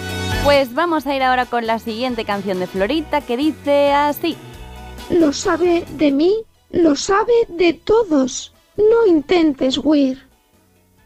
Pues 0.44 0.74
vamos 0.74 1.06
a 1.06 1.14
ir 1.14 1.22
ahora 1.22 1.46
con 1.46 1.66
la 1.66 1.78
siguiente 1.78 2.24
canción 2.24 2.58
de 2.60 2.66
Florita 2.66 3.20
que 3.20 3.36
dice 3.36 3.92
así. 3.92 4.36
Lo 5.10 5.32
sabe 5.32 5.84
de 5.90 6.12
mí, 6.12 6.34
lo 6.70 6.96
sabe 6.96 7.32
de 7.48 7.72
todos. 7.74 8.52
No 8.76 9.06
intentes 9.06 9.78
huir. 9.78 10.26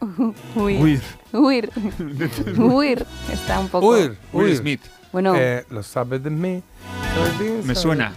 Huir. 0.55 1.03
Huir. 1.32 1.70
Huir. 2.59 3.07
Está 3.32 3.59
un 3.59 3.68
poco. 3.68 3.89
Will 3.89 4.16
Will. 4.32 4.57
Smith. 4.57 4.82
Bueno, 5.12 5.35
Eh, 5.37 5.64
lo 5.70 5.82
sabes 5.82 6.22
de 6.22 6.30
mí. 6.30 6.62
Me 7.64 7.74
suena. 7.74 8.12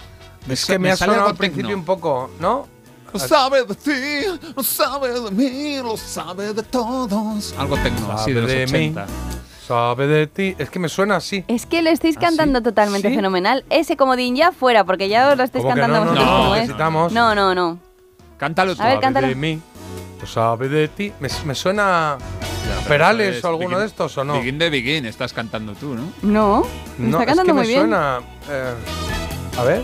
Me 0.48 0.54
Es 0.54 0.66
que 0.66 0.80
me, 0.80 0.92
ha 0.92 0.98
sale 0.98 1.12
sonado 1.14 1.30
al 1.30 1.36
principio 1.36 1.68
tecno. 1.68 1.80
un 1.80 1.86
poco, 1.86 2.30
¿no? 2.40 2.68
Lo 3.14 3.20
sabe 3.20 3.64
de 3.64 3.76
ti, 3.76 4.40
lo 4.56 4.64
sabe 4.64 5.20
de 5.20 5.32
mí, 5.32 5.78
lo 5.78 5.96
sabe 5.98 6.54
de 6.54 6.64
todos. 6.64 7.54
Algo 7.58 7.78
tecno, 7.78 8.12
así 8.12 8.34
de 8.34 8.42
los 8.42 8.50
Sabe 8.52 8.66
de 8.66 8.72
mí. 8.80 8.90
80. 8.92 9.08
Sabe 9.68 10.08
de 10.08 10.28
ti. 10.28 10.56
Es 10.58 10.70
que 10.70 10.80
me 10.80 10.88
suena 10.90 11.18
así. 11.18 11.44
es 11.48 11.66
que 11.66 11.82
lo 11.82 11.90
estáis 11.90 12.16
¿Ah, 12.18 12.22
cantando 12.22 12.62
totalmente 12.62 13.10
¿Sí? 13.10 13.16
fenomenal. 13.16 13.66
Ese 13.70 13.98
comodín 13.98 14.36
ya 14.36 14.52
fuera, 14.52 14.84
porque 14.86 15.10
ya 15.10 15.30
os 15.32 15.38
lo 15.38 15.44
estáis 15.44 15.64
¿Cómo 15.64 15.76
que 15.76 15.82
cantando 15.82 16.06
no? 16.06 16.12
No, 16.14 16.22
vosotros 16.22 16.32
no, 16.38 16.44
como 16.44 16.56
es. 16.56 16.62
necesitamos. 16.62 17.14
No, 17.14 17.36
no, 17.36 17.56
no. 17.56 17.80
Cántalo 18.38 18.76
tú. 18.76 18.82
A 18.82 18.86
ver, 18.86 18.94
Sabe 18.94 19.02
cántalo. 19.04 19.28
de 19.28 19.36
mí. 19.36 19.60
Lo 20.22 20.28
sabe 20.28 20.70
de 20.70 20.88
ti. 20.88 21.12
Me, 21.20 21.30
me 21.46 21.56
suena 21.56 22.14
a 22.14 22.18
Perales 22.88 23.36
o 23.36 23.38
es 23.40 23.46
alguno 23.46 23.78
Begin- 23.78 23.80
de 23.80 23.86
estos 23.86 24.18
o 24.18 24.24
no. 24.24 24.34
Begin 24.34 24.58
de 24.58 24.70
Begin, 24.70 25.06
estás 25.06 25.32
cantando 25.34 25.74
tú, 25.74 25.96
¿no? 25.96 26.04
No. 26.22 26.64
No, 26.98 27.20
está 27.20 27.32
es 27.32 27.38
cantando 27.38 27.44
que 27.44 27.54
me 27.54 27.60
muy 27.62 27.68
bien. 27.68 27.80
suena. 27.82 28.20
eh, 28.50 28.74
a 29.58 29.64
ver. 29.64 29.84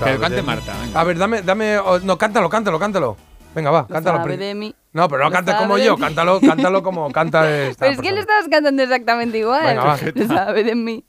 Lo 0.00 0.06
Que 0.06 0.18
cante. 0.18 0.42
Marta, 0.42 0.72
venga. 0.80 1.00
A 1.00 1.04
ver, 1.04 1.18
dame, 1.18 1.42
dame. 1.42 1.78
oh, 1.78 1.98
no, 2.00 2.16
cántalo, 2.18 2.48
cántalo, 2.48 2.78
cántalo. 2.78 3.16
Venga, 3.54 3.70
va, 3.70 3.80
Lo 3.82 3.88
cántalo. 3.88 4.18
sabe 4.18 4.34
pri- 4.34 4.44
de 4.46 4.54
mí. 4.54 4.74
No, 4.92 5.08
pero 5.08 5.24
no 5.24 5.30
Lo 5.30 5.36
sabe 5.36 5.56
como 5.58 5.76
de 5.76 5.84
yo, 5.84 5.96
mí. 5.96 6.02
cántalo, 6.02 6.40
cántalo 6.40 6.82
como 6.82 7.10
canta 7.12 7.50
esta 7.68 7.80
Pero 7.86 7.92
es 7.92 8.00
que 8.00 8.10
lo 8.10 8.16
persona. 8.16 8.20
estabas 8.20 8.48
cantando 8.48 8.82
exactamente 8.82 9.38
igual. 9.38 9.64
Venga, 9.66 9.84
va. 9.84 9.98
Lo 10.14 10.26
sabe 10.26 10.64
de 10.64 10.74
mí. 10.74 11.04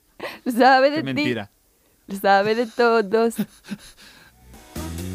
Lo 0.46 0.52
sabe 0.52 0.90
de 0.92 0.98
ti. 0.98 1.04
mentira. 1.04 1.50
Lo 2.08 2.18
sabe 2.18 2.56
de 2.56 2.66
todos. 2.68 3.36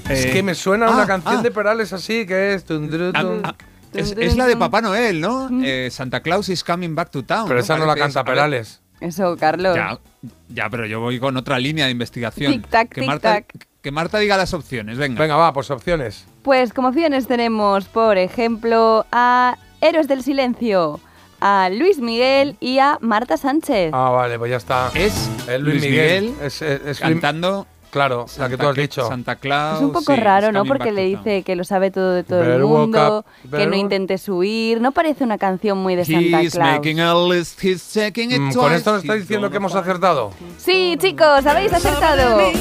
Es 0.09 0.27
Eh, 0.27 0.31
que 0.33 0.43
me 0.43 0.55
suena 0.55 0.89
una 0.91 1.03
ah, 1.03 1.07
canción 1.07 1.39
ah. 1.39 1.43
de 1.43 1.51
Perales 1.51 1.93
así, 1.93 2.27
que 2.27 2.55
es... 2.55 2.64
tun, 2.64 2.89
tru, 2.89 3.11
ah, 3.12 3.20
tun. 3.22 3.41
ah, 3.45 3.55
es, 3.93 4.12
es 4.16 4.37
la 4.37 4.47
de 4.47 4.57
Papá 4.57 4.81
Noel, 4.81 5.20
¿no? 5.20 5.49
Eh, 5.64 5.89
Santa 5.91 6.20
Claus 6.20 6.49
is 6.49 6.62
coming 6.62 6.95
back 6.95 7.11
to 7.11 7.24
town. 7.24 7.49
Pero 7.49 7.59
esa 7.59 7.74
no 7.77 7.87
la 7.87 7.95
Parece 7.97 8.01
canta 8.03 8.11
esa. 8.11 8.20
A 8.20 8.22
ver, 8.22 8.35
Perales. 8.35 8.81
Eso, 9.01 9.37
Carlos. 9.39 9.77
Ya, 9.77 9.99
ya, 10.49 10.71
pero 10.71 10.87
yo 10.87 11.01
voy 11.01 11.19
con 11.21 11.37
otra 11.37 11.59
línea 11.59 11.85
de 11.87 11.91
investigación. 11.93 12.53
Tic-tac, 12.53 12.89
que, 12.89 13.03
Marta, 13.03 13.37
tic-tac. 13.43 13.67
que 13.83 13.91
Marta 13.91 14.19
diga 14.19 14.37
las 14.37 14.55
opciones, 14.55 14.97
venga. 14.99 15.21
Venga, 15.21 15.37
va, 15.37 15.53
pues 15.53 15.71
opciones. 15.71 16.25
Pues 16.43 16.73
como 16.73 16.89
opciones 16.89 17.27
tenemos, 17.27 17.85
por 17.87 18.17
ejemplo, 18.19 19.05
a 19.13 19.57
Héroes 19.81 20.09
del 20.09 20.23
Silencio, 20.23 21.01
a 21.41 21.69
Luis 21.71 21.99
Miguel 21.99 22.57
y 22.61 22.79
a 22.79 22.99
Marta 23.03 23.37
Sánchez. 23.37 23.91
Ah, 23.93 24.11
vale, 24.11 24.39
pues 24.39 24.51
ya 24.51 24.57
está. 24.57 24.91
Es 24.95 25.29
Luis, 25.47 25.61
Luis 25.61 25.83
Miguel. 25.83 26.25
Miguel 26.31 26.47
Es, 26.47 26.63
es- 26.63 26.81
es 26.81 26.85
Luis- 26.85 27.01
cantando 27.01 27.67
Claro, 27.97 28.27
la 28.39 28.49
que 28.51 28.57
Santa 28.57 28.57
tú 28.59 28.69
has 28.69 28.77
dicho. 28.77 29.09
Santa 29.09 29.37
Claus. 29.37 29.79
es 29.79 29.85
un 29.85 29.93
poco 29.93 30.15
sí, 30.15 30.21
raro, 30.21 30.49
is 30.49 30.53
¿no? 30.53 30.67
Porque 30.67 30.93
le 30.93 31.05
dice 31.05 31.43
que 31.43 31.57
lo 31.57 31.65
sabe 31.65 31.91
todo 31.91 32.13
de 32.13 32.25
todo 32.25 32.43
el 32.43 32.47
Better 32.49 32.65
walk 32.65 32.81
mundo, 32.81 33.25
up, 33.43 33.57
que 33.57 33.67
no 33.67 33.75
intentes 33.75 34.29
huir. 34.29 34.83
No 34.83 34.93
parece 34.93 35.25
una 35.25 35.39
canción 35.39 35.79
muy 35.79 35.97
de 35.97 36.05
Santa 36.05 36.43
He's 36.43 36.53
Claus. 36.53 36.73
making 36.75 37.01
a 37.01 37.15
list, 37.15 37.59
he's 37.65 37.91
checking 37.91 38.33
it 38.33 38.39
Mm, 38.39 38.49
twice, 38.51 38.59
¿Con 38.59 38.73
esto 38.75 38.93
nos 38.93 39.01
está 39.03 39.15
diciendo 39.15 39.49
que 39.51 39.57
hemos 39.57 39.75
acertado? 39.75 40.31
Sí, 40.59 40.97
chicos, 41.01 41.47
habéis 41.47 41.73
acertado. 41.73 42.53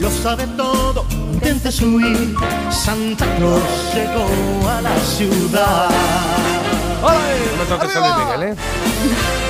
Lo 0.00 0.10
sabe 0.10 0.44
todo, 0.56 1.04
intentes 1.12 1.80
huir. 1.80 2.34
Santa 2.70 3.26
Claus 3.36 3.62
llegó 3.94 4.68
a 4.68 4.80
la 4.80 4.96
ciudad. 4.98 5.88
No 7.12 7.56
me 7.58 7.64
toques 7.68 7.96
a 7.96 8.00
Luis 8.00 8.26
Miguel, 8.26 8.52
¿eh? 8.52 8.56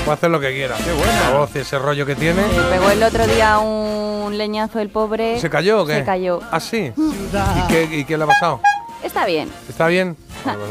Puede 0.04 0.14
hacer 0.16 0.30
lo 0.30 0.40
que 0.40 0.52
quiera. 0.52 0.76
Qué 0.76 0.92
buena. 0.92 1.30
La 1.30 1.38
voz 1.38 1.50
y 1.54 1.58
ese 1.60 1.78
rollo 1.78 2.04
que 2.04 2.14
tiene. 2.16 2.42
Le 2.48 2.62
pegó 2.64 2.90
el 2.90 3.02
otro 3.02 3.26
día 3.26 3.58
un 3.58 4.36
leñazo 4.36 4.80
el 4.80 4.90
pobre. 4.90 5.38
¿Se 5.40 5.48
cayó 5.48 5.82
o 5.82 5.86
qué? 5.86 5.96
Se 5.98 6.04
cayó. 6.04 6.40
¿Ah, 6.50 6.60
sí? 6.60 6.92
¿Y 6.96 7.66
qué, 7.68 7.88
¿Y 7.92 8.04
qué 8.04 8.18
le 8.18 8.24
ha 8.24 8.26
pasado? 8.26 8.60
Está 9.02 9.24
bien. 9.26 9.50
¿Está 9.68 9.86
bien? 9.86 10.16
Vale, 10.44 10.58
pues. 10.58 10.70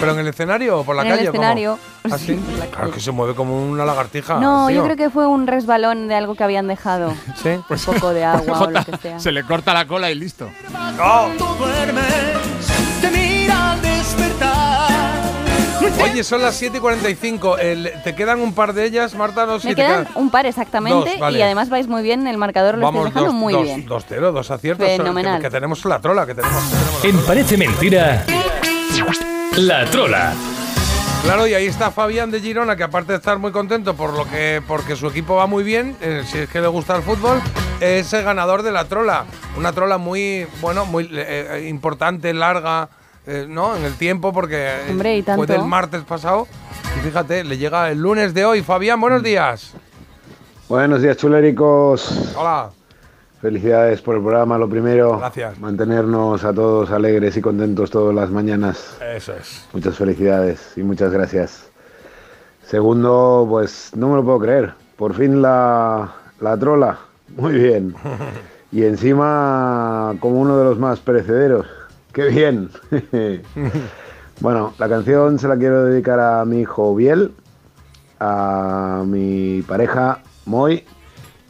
¿Pero 0.00 0.12
en 0.12 0.18
el 0.18 0.28
escenario 0.28 0.78
o 0.80 0.84
por 0.84 0.94
la 0.96 1.02
En 1.02 1.08
calle? 1.08 1.22
el 1.22 1.28
o 1.28 1.32
cómo? 1.32 1.42
escenario. 1.42 1.78
¿Ah, 2.10 2.18
sí? 2.18 2.34
por 2.34 2.58
la 2.58 2.66
Claro 2.66 2.90
que 2.92 3.00
se 3.00 3.10
mueve 3.10 3.34
como 3.34 3.60
una 3.66 3.84
lagartija. 3.84 4.38
No, 4.38 4.68
yo 4.70 4.84
creo 4.84 4.96
que 4.96 5.10
fue 5.10 5.26
un 5.26 5.46
resbalón 5.46 6.06
de 6.08 6.14
algo 6.14 6.34
que 6.34 6.44
habían 6.44 6.68
dejado. 6.68 7.14
¿Sí? 7.42 7.48
Un 7.50 7.78
poco 7.94 8.10
de 8.12 8.24
agua 8.24 8.60
o 8.60 8.70
lo 8.70 8.84
que 8.84 8.96
sea. 8.98 9.18
Se 9.18 9.32
le 9.32 9.44
corta 9.44 9.72
la 9.74 9.86
cola 9.86 10.10
y 10.10 10.14
listo. 10.14 10.48
Cuando 10.70 11.48
Oye, 16.02 16.22
son 16.24 16.42
las 16.42 16.54
7 16.56 16.76
y 16.78 16.80
45. 16.80 17.58
El- 17.58 17.92
¿Te 18.04 18.14
quedan 18.14 18.40
un 18.40 18.52
par 18.54 18.72
de 18.72 18.84
ellas, 18.86 19.14
Marta? 19.14 19.46
No, 19.46 19.54
Me 19.54 19.60
te 19.60 19.74
quedan 19.74 20.06
un 20.14 20.30
par 20.30 20.46
exactamente 20.46 21.10
Dos, 21.10 21.18
vale. 21.18 21.38
y 21.38 21.42
además 21.42 21.68
vais 21.68 21.86
muy 21.88 22.02
bien, 22.02 22.26
el 22.26 22.38
marcador 22.38 22.76
lo 22.78 22.82
Vamos, 22.82 23.06
estáis 23.08 23.14
dejando 23.14 23.32
dos, 23.32 23.40
muy 23.40 23.52
dos, 23.52 23.62
bien. 23.64 23.86
dos 23.86 24.04
cero, 24.08 24.32
dos 24.32 24.50
aciertos. 24.50 24.86
son- 24.88 24.96
Fenomenal. 24.98 25.38
Que, 25.38 25.42
que 25.44 25.50
tenemos 25.50 25.84
la 25.84 26.00
trola, 26.00 26.24
que 26.26 26.34
tenemos. 26.34 26.62
que 26.62 26.70
tenemos 26.70 26.92
la 27.02 27.08
En 27.08 27.12
trola. 27.16 27.26
Parece 27.26 27.56
Mentira, 27.56 28.24
La 29.56 29.84
Trola. 29.90 30.32
Claro, 31.24 31.46
y 31.48 31.54
ahí 31.54 31.66
está 31.66 31.90
Fabián 31.90 32.30
de 32.30 32.40
Girona, 32.40 32.76
que 32.76 32.84
aparte 32.84 33.12
de 33.12 33.18
estar 33.18 33.38
muy 33.38 33.50
contento 33.50 33.94
por 33.94 34.12
lo 34.16 34.24
que 34.30 34.62
porque 34.66 34.94
su 34.94 35.08
equipo 35.08 35.34
va 35.34 35.46
muy 35.46 35.64
bien, 35.64 35.96
eh, 36.00 36.22
si 36.24 36.38
es 36.38 36.48
que 36.48 36.60
le 36.60 36.68
gusta 36.68 36.94
el 36.96 37.02
fútbol, 37.02 37.42
es 37.80 38.12
el 38.12 38.22
ganador 38.22 38.62
de 38.62 38.70
la 38.70 38.84
trola. 38.84 39.24
Una 39.56 39.72
trola 39.72 39.98
muy, 39.98 40.46
bueno, 40.60 40.86
muy 40.86 41.04
eh, 41.12 41.48
eh, 41.64 41.66
importante, 41.68 42.32
larga, 42.32 42.88
eh, 43.28 43.46
¿no? 43.46 43.76
En 43.76 43.84
el 43.84 43.94
tiempo, 43.94 44.32
porque 44.32 44.56
eh, 44.56 44.90
Hombre, 44.90 45.18
¿y 45.18 45.22
fue 45.22 45.46
del 45.46 45.64
martes 45.64 46.02
pasado. 46.02 46.48
Y 46.96 47.00
fíjate, 47.00 47.44
le 47.44 47.58
llega 47.58 47.90
el 47.90 48.00
lunes 48.00 48.32
de 48.32 48.46
hoy. 48.46 48.62
Fabián, 48.62 48.98
buenos 48.98 49.22
días. 49.22 49.74
Buenos 50.66 51.02
días, 51.02 51.18
chulericos. 51.18 52.34
Hola. 52.34 52.70
Felicidades 53.42 54.00
por 54.00 54.16
el 54.16 54.22
programa, 54.22 54.56
lo 54.56 54.66
primero. 54.66 55.18
Gracias. 55.18 55.58
Mantenernos 55.60 56.42
a 56.42 56.54
todos 56.54 56.90
alegres 56.90 57.36
y 57.36 57.42
contentos 57.42 57.90
todas 57.90 58.14
las 58.14 58.30
mañanas. 58.30 58.96
Eso 59.00 59.34
es. 59.34 59.68
Muchas 59.74 59.96
felicidades 59.98 60.72
y 60.76 60.82
muchas 60.82 61.12
gracias. 61.12 61.68
Segundo, 62.66 63.46
pues 63.48 63.90
no 63.94 64.08
me 64.08 64.16
lo 64.16 64.24
puedo 64.24 64.38
creer. 64.40 64.72
Por 64.96 65.12
fin 65.14 65.42
la, 65.42 66.14
la 66.40 66.56
trola. 66.56 66.98
Muy 67.36 67.52
bien. 67.52 67.94
Y 68.70 68.84
encima 68.84 70.14
como 70.20 70.42
uno 70.42 70.58
de 70.58 70.64
los 70.64 70.78
más 70.78 71.00
perecederos. 71.00 71.66
¡Qué 72.12 72.28
bien! 72.28 72.70
bueno, 74.40 74.74
la 74.78 74.88
canción 74.88 75.38
se 75.38 75.48
la 75.48 75.56
quiero 75.56 75.84
dedicar 75.84 76.18
a 76.20 76.44
mi 76.44 76.60
hijo 76.60 76.94
Biel, 76.94 77.32
a 78.20 79.02
mi 79.06 79.62
pareja 79.62 80.22
Moy 80.46 80.84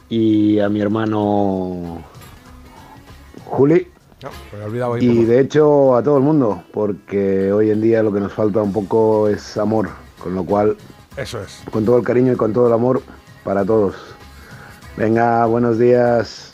y 0.09 0.59
a 0.59 0.69
mi 0.69 0.81
hermano 0.81 2.03
Juli. 3.45 3.89
No, 4.23 4.89
hoy 4.89 5.05
Y 5.05 5.25
de 5.25 5.41
hecho 5.41 5.95
a 5.97 6.03
todo 6.03 6.17
el 6.17 6.25
mundo, 6.25 6.65
porque 6.73 7.53
hoy 7.53 7.71
en 7.71 7.81
día 7.81 8.03
lo 8.03 8.13
que 8.13 8.19
nos 8.19 8.33
falta 8.33 8.61
un 8.61 8.73
poco 8.73 9.29
es 9.29 9.57
amor, 9.57 9.89
con 10.21 10.35
lo 10.35 10.45
cual, 10.45 10.77
Eso 11.17 11.41
es. 11.41 11.63
con 11.71 11.85
todo 11.85 11.99
el 11.99 12.05
cariño 12.05 12.33
y 12.33 12.37
con 12.37 12.53
todo 12.53 12.67
el 12.67 12.73
amor 12.73 13.01
para 13.45 13.65
todos. 13.65 13.95
Venga, 14.97 15.47
buenos 15.47 15.79
días. 15.79 16.48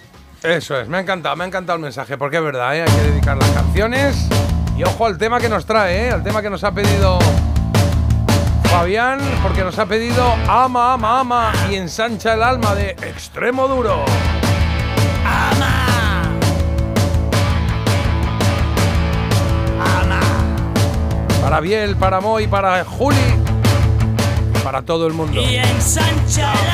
Eso 0.44 0.78
es, 0.78 0.88
me 0.88 0.98
ha 0.98 1.00
encantado, 1.00 1.34
me 1.36 1.44
ha 1.44 1.46
encantado 1.46 1.76
el 1.76 1.82
mensaje, 1.82 2.18
porque 2.18 2.36
es 2.36 2.42
verdad, 2.42 2.76
¿eh? 2.76 2.82
hay 2.82 2.90
que 2.90 3.10
dedicar 3.10 3.34
las 3.34 3.48
canciones. 3.52 4.28
Y 4.76 4.82
ojo 4.84 5.06
al 5.06 5.16
tema 5.16 5.40
que 5.40 5.48
nos 5.48 5.64
trae, 5.64 6.08
¿eh? 6.08 6.10
al 6.10 6.22
tema 6.22 6.42
que 6.42 6.50
nos 6.50 6.62
ha 6.64 6.72
pedido 6.72 7.18
Fabián, 8.64 9.20
porque 9.42 9.64
nos 9.64 9.78
ha 9.78 9.86
pedido 9.86 10.22
Ama, 10.46 10.92
ama, 10.92 11.20
ama 11.20 11.52
y 11.70 11.76
ensancha 11.76 12.34
el 12.34 12.42
alma 12.42 12.74
de 12.74 12.90
Extremo 12.90 13.66
Duro. 13.68 14.04
Para 21.40 21.60
Biel, 21.60 21.96
para 21.96 22.20
Moy, 22.20 22.48
para 22.48 22.84
Juli, 22.84 23.16
para 24.62 24.82
todo 24.82 25.06
el 25.06 25.14
mundo. 25.14 25.40
y 25.40 25.56
ensancha 25.56 26.52
el 26.52 26.70
alma. 26.70 26.73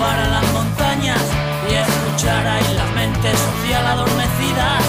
En 0.00 0.30
las 0.32 0.52
montañas 0.52 1.20
y 1.68 1.74
escuchara 1.74 2.58
en 2.58 2.76
las 2.76 2.90
mentes 2.94 3.38
social 3.38 3.86
adormecidas 3.86 4.82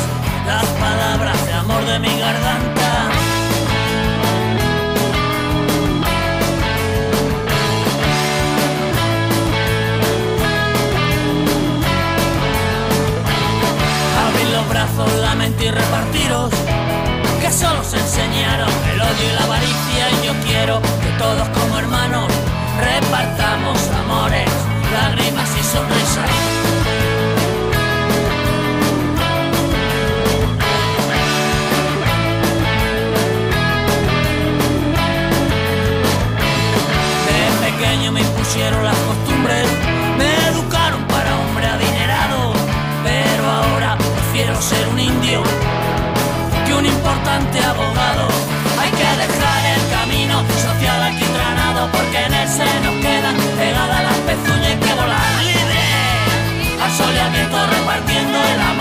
las 0.48 0.66
palabras 0.80 1.46
de 1.46 1.54
amor 1.54 1.86
de 1.86 2.00
mi 2.00 2.18
garganta. 2.18 3.10
Abrir 14.28 14.48
los 14.48 14.70
brazos, 14.70 15.14
la 15.20 15.36
mente 15.36 15.66
y 15.66 15.72
repartiros. 15.72 16.52
Que 17.42 17.52
solo 17.52 17.84
se 17.84 17.98
enseñaron 17.98 18.70
el 18.94 19.02
odio 19.02 19.28
y 19.30 19.36
la 19.36 19.44
avaricia. 19.44 20.10
Y 20.10 20.26
yo 20.28 20.34
quiero 20.46 20.82
que 20.82 21.10
todos 21.20 21.50
como 21.50 21.80
hermanos 21.80 22.32
repartamos 22.80 23.78
amores, 24.06 24.50
lágrimas 25.02 25.50
y 25.60 25.64
sonrisas. 25.64 26.30
De 37.28 37.40
pequeño 37.66 38.12
me 38.12 38.22
impusieron 38.22 38.84
las 38.84 38.98
costumbres, 39.10 39.66
me 40.18 40.30
educaron 40.50 41.04
para 41.08 41.30
hombre 41.40 41.66
adinerado, 41.66 42.54
pero 43.04 43.44
ahora 43.60 43.98
prefiero 43.98 44.62
ser 44.62 44.88
un 44.90 45.00
indio 45.00 45.42
que 46.66 46.74
un 46.74 46.86
importante 46.86 47.58
abogado. 47.64 48.28
Hay 48.80 48.92
que 49.00 49.10
dejar 49.24 49.62
el 49.76 49.84
camino 49.98 50.36
social 50.68 51.02
alquitranado 51.10 51.90
porque 51.92 52.20
en 52.26 52.34
él 52.34 52.50
se 52.50 52.91
repartiendo 57.68 58.38
el 58.38 58.62
amor 58.62 58.81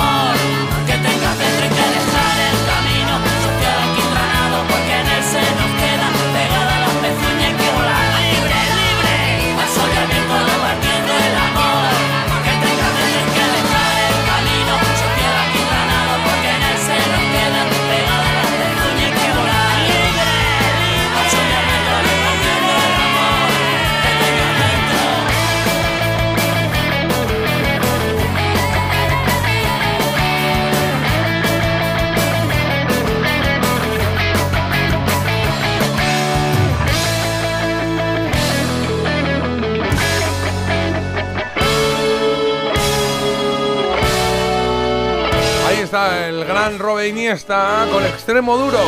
está 45.90 46.28
el 46.28 46.44
gran 46.44 46.78
Robe 46.78 47.08
Iniesta 47.08 47.84
con 47.90 48.06
extremo 48.06 48.56
duro. 48.56 48.78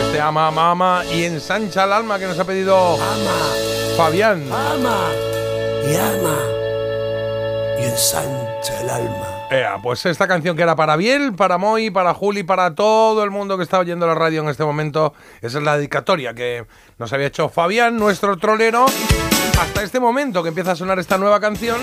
Este 0.00 0.18
ama, 0.18 0.46
ama, 0.46 0.70
ama 0.70 1.04
y 1.04 1.24
ensancha 1.24 1.84
el 1.84 1.92
alma 1.92 2.18
que 2.18 2.24
nos 2.24 2.38
ha 2.38 2.44
pedido 2.46 2.96
Fabián. 3.98 4.50
Ama 4.50 5.10
y 5.86 5.94
ama 5.94 6.38
y 7.78 7.84
ensancha 7.84 8.80
el 8.80 8.88
alma. 8.88 9.26
Ea, 9.50 9.76
pues 9.82 10.06
esta 10.06 10.26
canción 10.26 10.56
que 10.56 10.62
era 10.62 10.74
para 10.74 10.96
Biel, 10.96 11.34
para 11.34 11.58
Moy, 11.58 11.90
para 11.90 12.14
Juli, 12.14 12.44
para 12.44 12.74
todo 12.74 13.22
el 13.24 13.30
mundo 13.30 13.58
que 13.58 13.64
está 13.64 13.78
oyendo 13.78 14.06
la 14.06 14.14
radio 14.14 14.40
en 14.40 14.48
este 14.48 14.64
momento, 14.64 15.12
esa 15.42 15.58
es 15.58 15.64
la 15.64 15.76
dedicatoria 15.76 16.32
que 16.32 16.64
nos 16.96 17.12
había 17.12 17.26
hecho 17.26 17.50
Fabián, 17.50 17.98
nuestro 17.98 18.38
trolero, 18.38 18.86
hasta 19.60 19.82
este 19.82 20.00
momento 20.00 20.42
que 20.42 20.48
empieza 20.48 20.72
a 20.72 20.76
sonar 20.76 20.98
esta 20.98 21.18
nueva 21.18 21.40
canción. 21.40 21.78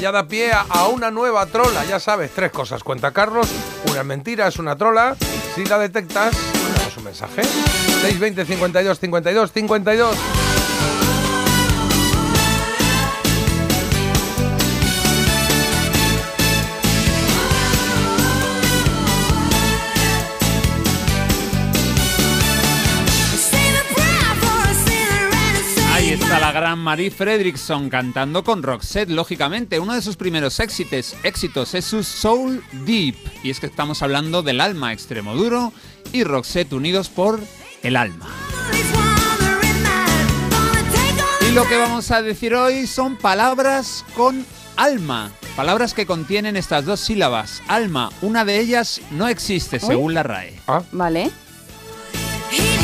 Ya 0.00 0.10
da 0.12 0.26
pie 0.26 0.50
a, 0.52 0.88
una 0.88 1.10
nueva 1.10 1.44
trola, 1.46 1.84
ya 1.84 2.00
sabes, 2.00 2.30
tres 2.30 2.50
cosas. 2.50 2.82
Cuenta 2.82 3.12
Carlos, 3.12 3.48
una 3.90 4.02
mentira, 4.02 4.48
es 4.48 4.58
una 4.58 4.76
trola. 4.76 5.16
Si 5.54 5.64
la 5.66 5.78
detectas, 5.78 6.34
mandamos 6.62 6.96
un 6.96 7.04
mensaje. 7.04 7.42
620 7.42 8.44
52 8.46 8.98
52 8.98 9.52
52. 9.52 10.39
La 26.52 26.60
gran 26.60 26.80
Marie 26.80 27.12
Fredriksson 27.12 27.88
cantando 27.88 28.42
con 28.42 28.64
Roxette, 28.64 29.10
lógicamente. 29.10 29.78
Uno 29.78 29.94
de 29.94 30.02
sus 30.02 30.16
primeros 30.16 30.58
éxitos, 30.58 31.14
éxitos 31.22 31.74
es 31.74 31.84
su 31.84 32.02
Soul 32.02 32.64
Deep. 32.84 33.14
Y 33.44 33.50
es 33.50 33.60
que 33.60 33.66
estamos 33.66 34.02
hablando 34.02 34.42
del 34.42 34.60
alma 34.60 34.92
extremo 34.92 35.36
duro 35.36 35.72
y 36.12 36.24
Roxette 36.24 36.72
unidos 36.72 37.08
por 37.08 37.38
el 37.84 37.94
alma. 37.94 38.26
Y 41.48 41.52
lo 41.52 41.68
que 41.68 41.76
vamos 41.76 42.10
a 42.10 42.20
decir 42.20 42.56
hoy 42.56 42.88
son 42.88 43.16
palabras 43.16 44.04
con 44.16 44.44
alma. 44.76 45.30
Palabras 45.54 45.94
que 45.94 46.04
contienen 46.04 46.56
estas 46.56 46.84
dos 46.84 46.98
sílabas. 46.98 47.62
Alma, 47.68 48.10
una 48.22 48.44
de 48.44 48.58
ellas 48.58 49.00
no 49.12 49.28
existe 49.28 49.78
según 49.78 50.14
la 50.14 50.24
RAE. 50.24 50.58
Vale. 50.90 51.30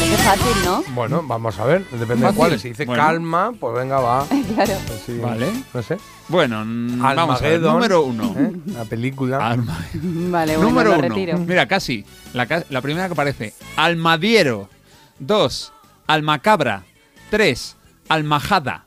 Qué 0.09 0.17
fácil, 0.19 0.65
¿no? 0.65 0.83
Bueno, 0.95 1.23
vamos 1.25 1.59
a 1.59 1.65
ver, 1.65 1.85
depende 1.91 2.27
de 2.27 2.33
cuáles. 2.33 2.61
Si 2.63 2.69
dice 2.69 2.85
Bueno. 2.85 3.03
calma, 3.03 3.53
pues 3.59 3.75
venga, 3.75 3.99
va. 4.01 4.25
claro. 4.55 4.73
Pues 4.87 5.03
sí, 5.05 5.19
Vale. 5.19 5.51
No 5.75 5.83
sé. 5.83 5.99
Bueno, 6.29 6.65
vamos 6.67 7.41
a 7.41 7.45
ver. 7.45 7.61
Número 7.61 8.03
uno. 8.03 8.35
¿eh? 8.39 8.53
La 8.67 8.85
película. 8.85 9.39
Alma- 9.49 9.79
Vale, 9.95 10.57
bueno, 10.57 10.69
Número 10.71 10.91
lo 10.93 10.99
uno. 10.99 11.09
retiro. 11.09 11.39
Mira, 11.39 11.67
casi. 11.67 12.05
La, 12.35 12.47
ca- 12.47 12.65
la 12.71 12.81
primera 12.83 13.07
que 13.07 13.13
aparece. 13.13 13.55
Almadiero. 13.77 14.69
Dos. 15.19 15.73
Almacabra. 16.07 16.85
Tres. 17.31 17.77
Almajada. 18.09 18.85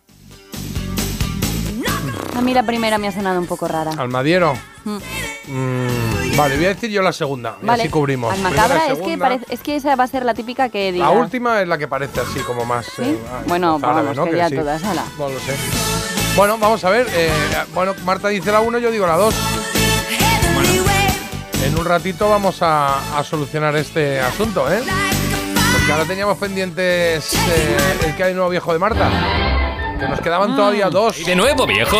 A 2.36 2.42
mí 2.42 2.54
la 2.54 2.64
primera 2.64 2.98
me 2.98 3.08
ha 3.10 3.12
sonado 3.12 3.40
un 3.40 3.48
poco 3.48 3.68
rara. 3.68 3.92
Almadiero. 3.98 4.54
Mm. 4.86 4.98
Mm, 5.48 6.19
vale, 6.40 6.56
voy 6.56 6.66
a 6.66 6.70
decir 6.70 6.90
yo 6.90 7.02
la 7.02 7.12
segunda. 7.14 7.56
Y 7.62 7.66
Vale. 7.66 7.84
así 7.84 7.92
cubrimos. 7.92 8.34
Almacabra 8.34 8.68
Primera 8.86 8.88
y 8.88 8.92
es 8.98 9.00
que, 9.08 9.18
parece, 9.18 9.46
es 9.50 9.60
que 9.62 9.76
esa 9.76 9.96
va 9.96 10.04
a 10.04 10.08
ser 10.08 10.26
la 10.26 10.34
típica 10.34 10.70
que 10.70 10.92
diga. 10.92 11.06
La 11.06 11.12
última 11.12 11.62
es 11.62 11.68
la 11.68 11.78
que 11.78 11.88
parece 11.88 12.20
así 12.22 12.40
como 12.42 12.66
más. 12.66 12.88
eh, 13.00 13.18
Bueno, 13.48 13.78
árabe, 13.82 14.02
vamos, 14.02 14.16
¿no? 14.18 14.26
que 14.26 14.38
ya 14.38 14.50
sí. 14.50 14.56
todas, 14.56 14.84
ala. 14.84 15.04
No 15.18 15.30
lo 15.30 15.40
sé. 15.40 15.54
Bueno, 16.36 16.58
vamos 16.58 16.84
a 16.84 16.90
ver. 16.90 17.08
eh, 17.14 17.30
bueno, 17.74 17.94
Marta 18.06 18.30
dice 18.30 18.52
la 18.52 18.62
1, 18.62 18.78
yo 18.80 18.92
digo 18.92 19.06
la 19.06 19.18
2. 19.18 19.36
En 21.66 21.78
un 21.78 21.86
ratito 21.86 22.30
vamos 22.30 22.62
a, 22.62 23.18
a 23.20 23.24
solucionar 23.24 23.76
este 23.76 24.20
asunto, 24.20 24.72
¿eh? 24.72 24.82
Porque 25.74 25.92
ahora 25.92 26.06
teníamos 26.06 26.38
pendientes 26.38 27.34
eh, 27.34 27.78
el 28.08 28.16
que 28.16 28.24
hay 28.24 28.34
nuevo 28.34 28.50
viejo 28.50 28.72
de 28.74 28.80
Marta. 28.80 29.10
Que 30.00 30.08
nos 30.08 30.22
quedaban 30.22 30.56
todavía 30.56 30.90
dos. 30.90 31.20
¿Y 31.20 31.26
de 31.26 31.36
nuevo, 31.36 31.68
viejo? 31.68 31.98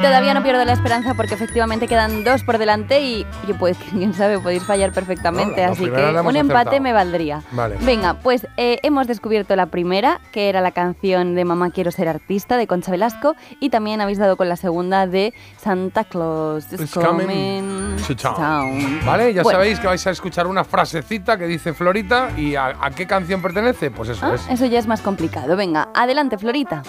Todavía 0.00 0.34
no 0.34 0.42
pierdo 0.42 0.64
la 0.64 0.72
esperanza 0.72 1.14
porque 1.14 1.34
efectivamente 1.34 1.86
quedan 1.88 2.24
dos 2.24 2.42
por 2.42 2.58
delante 2.58 3.00
y, 3.00 3.26
oye, 3.44 3.54
pues 3.54 3.76
quién 3.90 4.14
sabe, 4.14 4.38
podéis 4.38 4.62
fallar 4.64 4.92
perfectamente. 4.92 5.60
No, 5.60 5.66
la 5.68 5.72
así 5.72 5.84
que 5.84 5.90
un 5.90 6.36
empate 6.36 6.58
acertado. 6.70 6.80
me 6.82 6.92
valdría. 6.92 7.42
Vale. 7.52 7.76
Venga, 7.80 8.14
pues 8.14 8.46
eh, 8.56 8.78
hemos 8.82 9.06
descubierto 9.06 9.54
la 9.56 9.66
primera, 9.66 10.20
que 10.32 10.48
era 10.48 10.60
la 10.60 10.70
canción 10.72 11.34
de 11.34 11.44
Mamá 11.44 11.70
Quiero 11.70 11.90
Ser 11.90 12.08
Artista 12.08 12.56
de 12.56 12.66
Concha 12.66 12.90
Velasco. 12.90 13.36
Y 13.60 13.70
también 13.70 14.00
habéis 14.00 14.18
dado 14.18 14.36
con 14.36 14.48
la 14.48 14.56
segunda 14.56 15.06
de 15.06 15.32
Santa 15.58 16.04
Claus 16.04 16.72
is 16.72 16.80
It's 16.80 16.94
coming, 16.94 17.26
coming 17.26 17.96
to 18.06 18.16
town. 18.16 18.36
town. 18.36 19.00
Vale, 19.04 19.34
ya 19.34 19.42
Bueno. 19.42 19.58
sabéis 19.58 19.78
que 19.80 19.86
vais 19.86 20.06
a 20.06 20.10
escuchar 20.10 20.46
una 20.46 20.64
frasecita 20.64 21.36
que 21.38 21.46
dice 21.46 21.72
Florita 21.74 22.30
y 22.36 22.54
a, 22.56 22.76
a 22.80 22.90
qué 22.90 23.06
canción 23.06 23.42
pertenece. 23.42 23.90
Pues 23.90 24.08
eso 24.10 24.24
Ah, 24.26 24.34
es. 24.34 24.48
eso 24.48 24.66
ya 24.66 24.78
es 24.78 24.86
más 24.86 25.00
complicado. 25.00 25.56
Venga, 25.56 25.88
adelante, 25.94 26.38
Florita. 26.38 26.82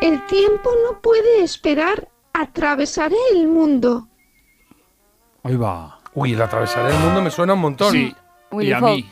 El 0.00 0.24
tiempo 0.26 0.70
no 0.88 1.00
puede 1.00 1.42
esperar. 1.42 2.08
Atravesaré 2.40 3.16
el 3.32 3.48
mundo. 3.48 4.08
Ahí 5.42 5.56
va. 5.56 5.98
Uy, 6.14 6.32
el 6.34 6.42
atravesar 6.42 6.90
el 6.90 6.98
mundo 6.98 7.22
me 7.22 7.30
suena 7.30 7.54
un 7.54 7.60
montón. 7.60 7.92
Sí. 7.92 8.14
Willy 8.50 8.70
y 8.70 8.72
a 8.72 8.80
mí. 8.80 9.10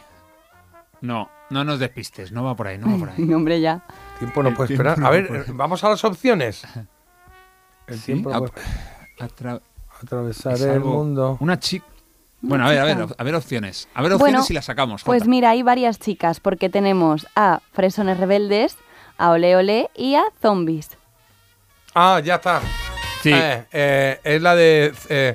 No, 1.00 1.28
no 1.50 1.64
nos 1.64 1.78
despistes. 1.78 2.32
No 2.32 2.44
va 2.44 2.54
por 2.54 2.66
ahí, 2.68 2.78
no 2.78 2.90
va 2.90 2.98
por 2.98 3.08
ahí. 3.10 3.32
Hombre, 3.34 3.60
ya. 3.60 3.82
Tiempo 4.18 4.42
no 4.42 4.50
El 4.50 4.54
puede 4.54 4.68
tiempo 4.68 4.82
esperar. 4.88 4.98
no 4.98 5.06
A 5.06 5.10
ver, 5.10 5.28
puede. 5.28 5.44
vamos 5.52 5.82
a 5.84 5.88
las 5.90 6.04
opciones. 6.04 6.62
El 7.86 7.98
Sí, 7.98 8.06
tiempo 8.06 8.30
no 8.30 8.38
puede- 8.40 8.52
atra- 9.20 9.60
atravesar 10.02 10.54
es 10.54 10.60
el 10.62 10.80
mundo. 10.80 11.36
Una 11.40 11.58
chica. 11.58 11.86
Bueno, 12.42 12.66
a 12.66 12.70
ver, 12.70 12.78
a 12.80 12.84
ver, 12.84 13.06
a 13.16 13.24
ver 13.24 13.34
opciones. 13.34 13.88
A 13.94 14.02
ver 14.02 14.12
opciones 14.12 14.32
Bueno, 14.32 14.42
si 14.44 14.54
las 14.54 14.64
sacamos. 14.66 15.02
Pues 15.04 15.22
Jota. 15.22 15.30
mira, 15.30 15.50
hay 15.50 15.62
varias 15.62 15.98
chicas, 15.98 16.38
porque 16.40 16.68
tenemos 16.68 17.26
a 17.36 17.60
Fresones 17.72 18.18
Rebeldes, 18.18 18.76
a 19.18 19.30
Ole 19.30 19.56
Ole 19.56 19.90
y 19.94 20.16
a 20.16 20.24
Zombies. 20.42 20.90
Ah, 21.94 22.20
ya 22.22 22.34
está. 22.36 22.60
Sí. 23.26 23.32
Eh, 23.34 23.64
eh, 23.72 24.20
es 24.22 24.40
la 24.42 24.54
de 24.54 24.92
eh, 25.08 25.34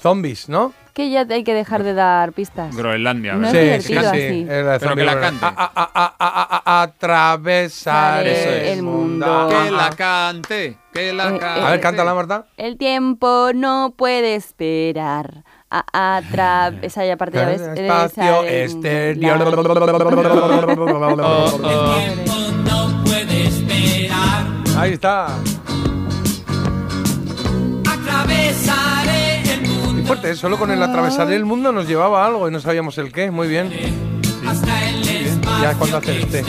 zombies, 0.00 0.48
¿no? 0.48 0.72
Que 0.94 1.10
ya 1.10 1.26
hay 1.28 1.44
que 1.44 1.52
dejar 1.52 1.82
de 1.82 1.92
dar 1.92 2.32
pistas. 2.32 2.74
Groenlandia. 2.74 3.34
No 3.34 3.40
¿verdad? 3.40 3.54
es 3.62 3.86
divertido 3.86 4.10
así. 4.10 4.46
es 4.48 4.64
la 4.64 4.72
de 4.72 4.78
Pero 4.80 4.96
que 4.96 5.04
la 5.04 5.20
cante. 5.20 5.44
A- 5.44 6.82
atravesar 6.82 8.26
el 8.26 8.82
mundo. 8.82 9.48
Que 9.50 9.54
Ah, 9.54 9.70
la 9.70 9.86
ah. 9.88 9.90
cante, 9.94 10.78
que 10.94 11.12
la 11.12 11.28
Eh, 11.28 11.38
cante. 11.38 11.60
A 11.66 11.70
ver, 11.72 11.80
cántala, 11.80 12.14
Marta. 12.14 12.46
El 12.56 12.78
tiempo 12.78 13.50
no 13.54 13.92
puede 13.94 14.34
esperar. 14.36 15.44
A 15.68 16.16
atrás. 16.16 16.72
Esa 16.80 17.04
ya 17.04 17.16
parte 17.18 17.36
ya 17.38 17.44
ves. 17.46 17.60
Espacio 17.60 18.44
exterior. 18.44 19.42
Oh, 19.42 19.46
oh. 21.62 21.98
No 22.64 23.04
puede 23.04 23.46
esperar. 23.48 24.46
Ahí 24.78 24.92
está. 24.92 25.26
Atravesaré 28.26 29.26
fuerte, 30.06 30.30
¿eh? 30.30 30.36
solo 30.36 30.58
con 30.58 30.70
el 30.70 30.82
atravesar 30.82 31.30
el 31.32 31.44
mundo 31.44 31.72
nos 31.72 31.86
llevaba 31.86 32.24
algo 32.24 32.48
y 32.48 32.52
no 32.52 32.60
sabíamos 32.60 32.96
el 32.98 33.12
qué. 33.12 33.30
Muy 33.30 33.48
bien. 33.48 33.72
hasta 34.46 34.88
el 34.88 35.02
Ya 35.60 35.70
es 35.72 35.76
cuando 35.76 35.96
hace 35.98 36.20
este. 36.20 36.44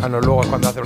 Ah, 0.00 0.08
no, 0.08 0.20
luego 0.20 0.42
es 0.42 0.48
cuando 0.48 0.68
hace. 0.68 0.80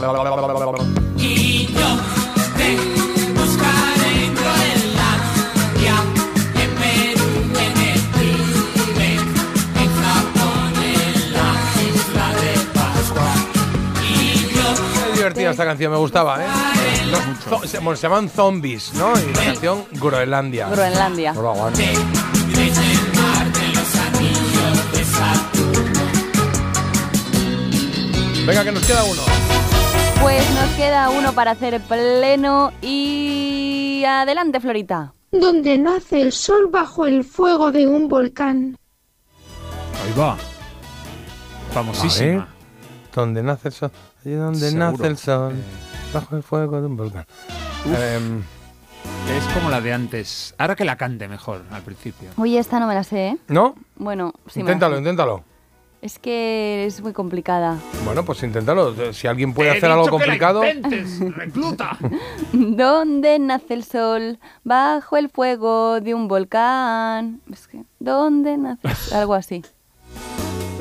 Esta 15.51 15.65
canción, 15.65 15.93
me 15.93 15.99
gustaba, 15.99 16.45
¿eh? 16.45 16.49
Los 17.11 17.71
se, 17.71 17.79
bueno, 17.79 17.97
se 17.97 18.03
llaman 18.03 18.29
zombies, 18.29 18.93
¿no? 18.95 19.13
Y 19.19 19.33
la 19.35 19.45
canción 19.45 19.85
Groenlandia. 19.93 20.69
Groenlandia. 20.69 21.33
No 21.33 21.43
lo 21.43 21.51
aguanto. 21.51 21.81
Saturno. 25.05 26.01
Venga, 28.47 28.65
que 28.65 28.73
nos 28.73 28.87
queda 28.87 29.05
uno. 29.05 29.23
Pues 30.21 30.51
nos 30.51 30.71
queda 30.77 31.11
uno 31.11 31.33
para 31.33 31.53
hacer 31.53 31.81
pleno 31.81 32.73
y. 32.83 34.05
Adelante, 34.07 34.61
Florita. 34.61 35.15
Donde 35.31 35.79
nace 35.79 36.21
el 36.21 36.33
sol 36.33 36.69
bajo 36.71 37.07
el 37.07 37.25
fuego 37.25 37.71
de 37.73 37.87
un 37.87 38.09
volcán. 38.09 38.77
Ahí 40.05 40.13
va. 40.19 40.37
Famosísima. 41.73 42.49
donde 43.15 43.43
nace 43.43 43.69
el 43.69 43.75
sol. 43.75 43.91
Allí 44.25 44.35
donde 44.35 44.59
Seguro. 44.71 44.91
nace 44.93 45.07
el 45.07 45.17
sol. 45.19 45.55
Bajo 46.13 46.37
el 46.37 46.43
fuego 46.43 46.81
de 46.81 46.87
un 46.87 46.97
volcán. 46.97 47.25
Em, 47.87 48.41
es 49.37 49.45
como 49.55 49.71
la 49.71 49.81
de 49.81 49.93
antes. 49.93 50.55
Ahora 50.59 50.75
que 50.77 50.85
la 50.85 50.97
cante 50.97 51.29
mejor 51.29 51.63
al 51.71 51.83
principio. 51.83 52.31
Oye, 52.37 52.59
esta 52.59 52.81
no 52.81 52.87
me 52.87 52.95
la 52.95 53.05
sé, 53.05 53.29
¿eh? 53.29 53.39
¿No? 53.49 53.75
Bueno, 53.97 54.33
sí 54.49 54.59
me 54.59 54.65
la 54.65 54.71
inténtalo, 54.73 54.95
sé. 54.97 54.99
inténtalo. 55.01 55.45
Es 56.03 56.19
que 56.19 56.87
es 56.87 57.01
muy 57.03 57.13
complicada. 57.13 57.77
Bueno, 58.05 58.25
pues 58.25 58.43
inténtalo. 58.43 59.13
Si 59.13 59.27
alguien 59.27 59.53
puede 59.53 59.69
Te 59.71 59.75
he 59.75 59.79
hacer 59.79 59.91
algo 59.91 60.05
dicho 60.05 60.17
que 60.17 60.27
la 60.27 60.39
complicado. 60.39 60.65
intentes, 60.65 61.21
recluta. 61.37 61.97
¿Dónde 62.53 63.39
nace 63.39 63.75
el 63.75 63.85
sol? 63.85 64.39
Bajo 64.65 65.17
el 65.19 65.29
fuego 65.29 66.01
de 66.01 66.15
un 66.15 66.27
volcán. 66.27 67.41
Es 67.53 67.69
que, 67.69 67.85
¿dónde 67.99 68.57
nace? 68.57 69.15
Algo 69.15 69.35
así. 69.35 69.63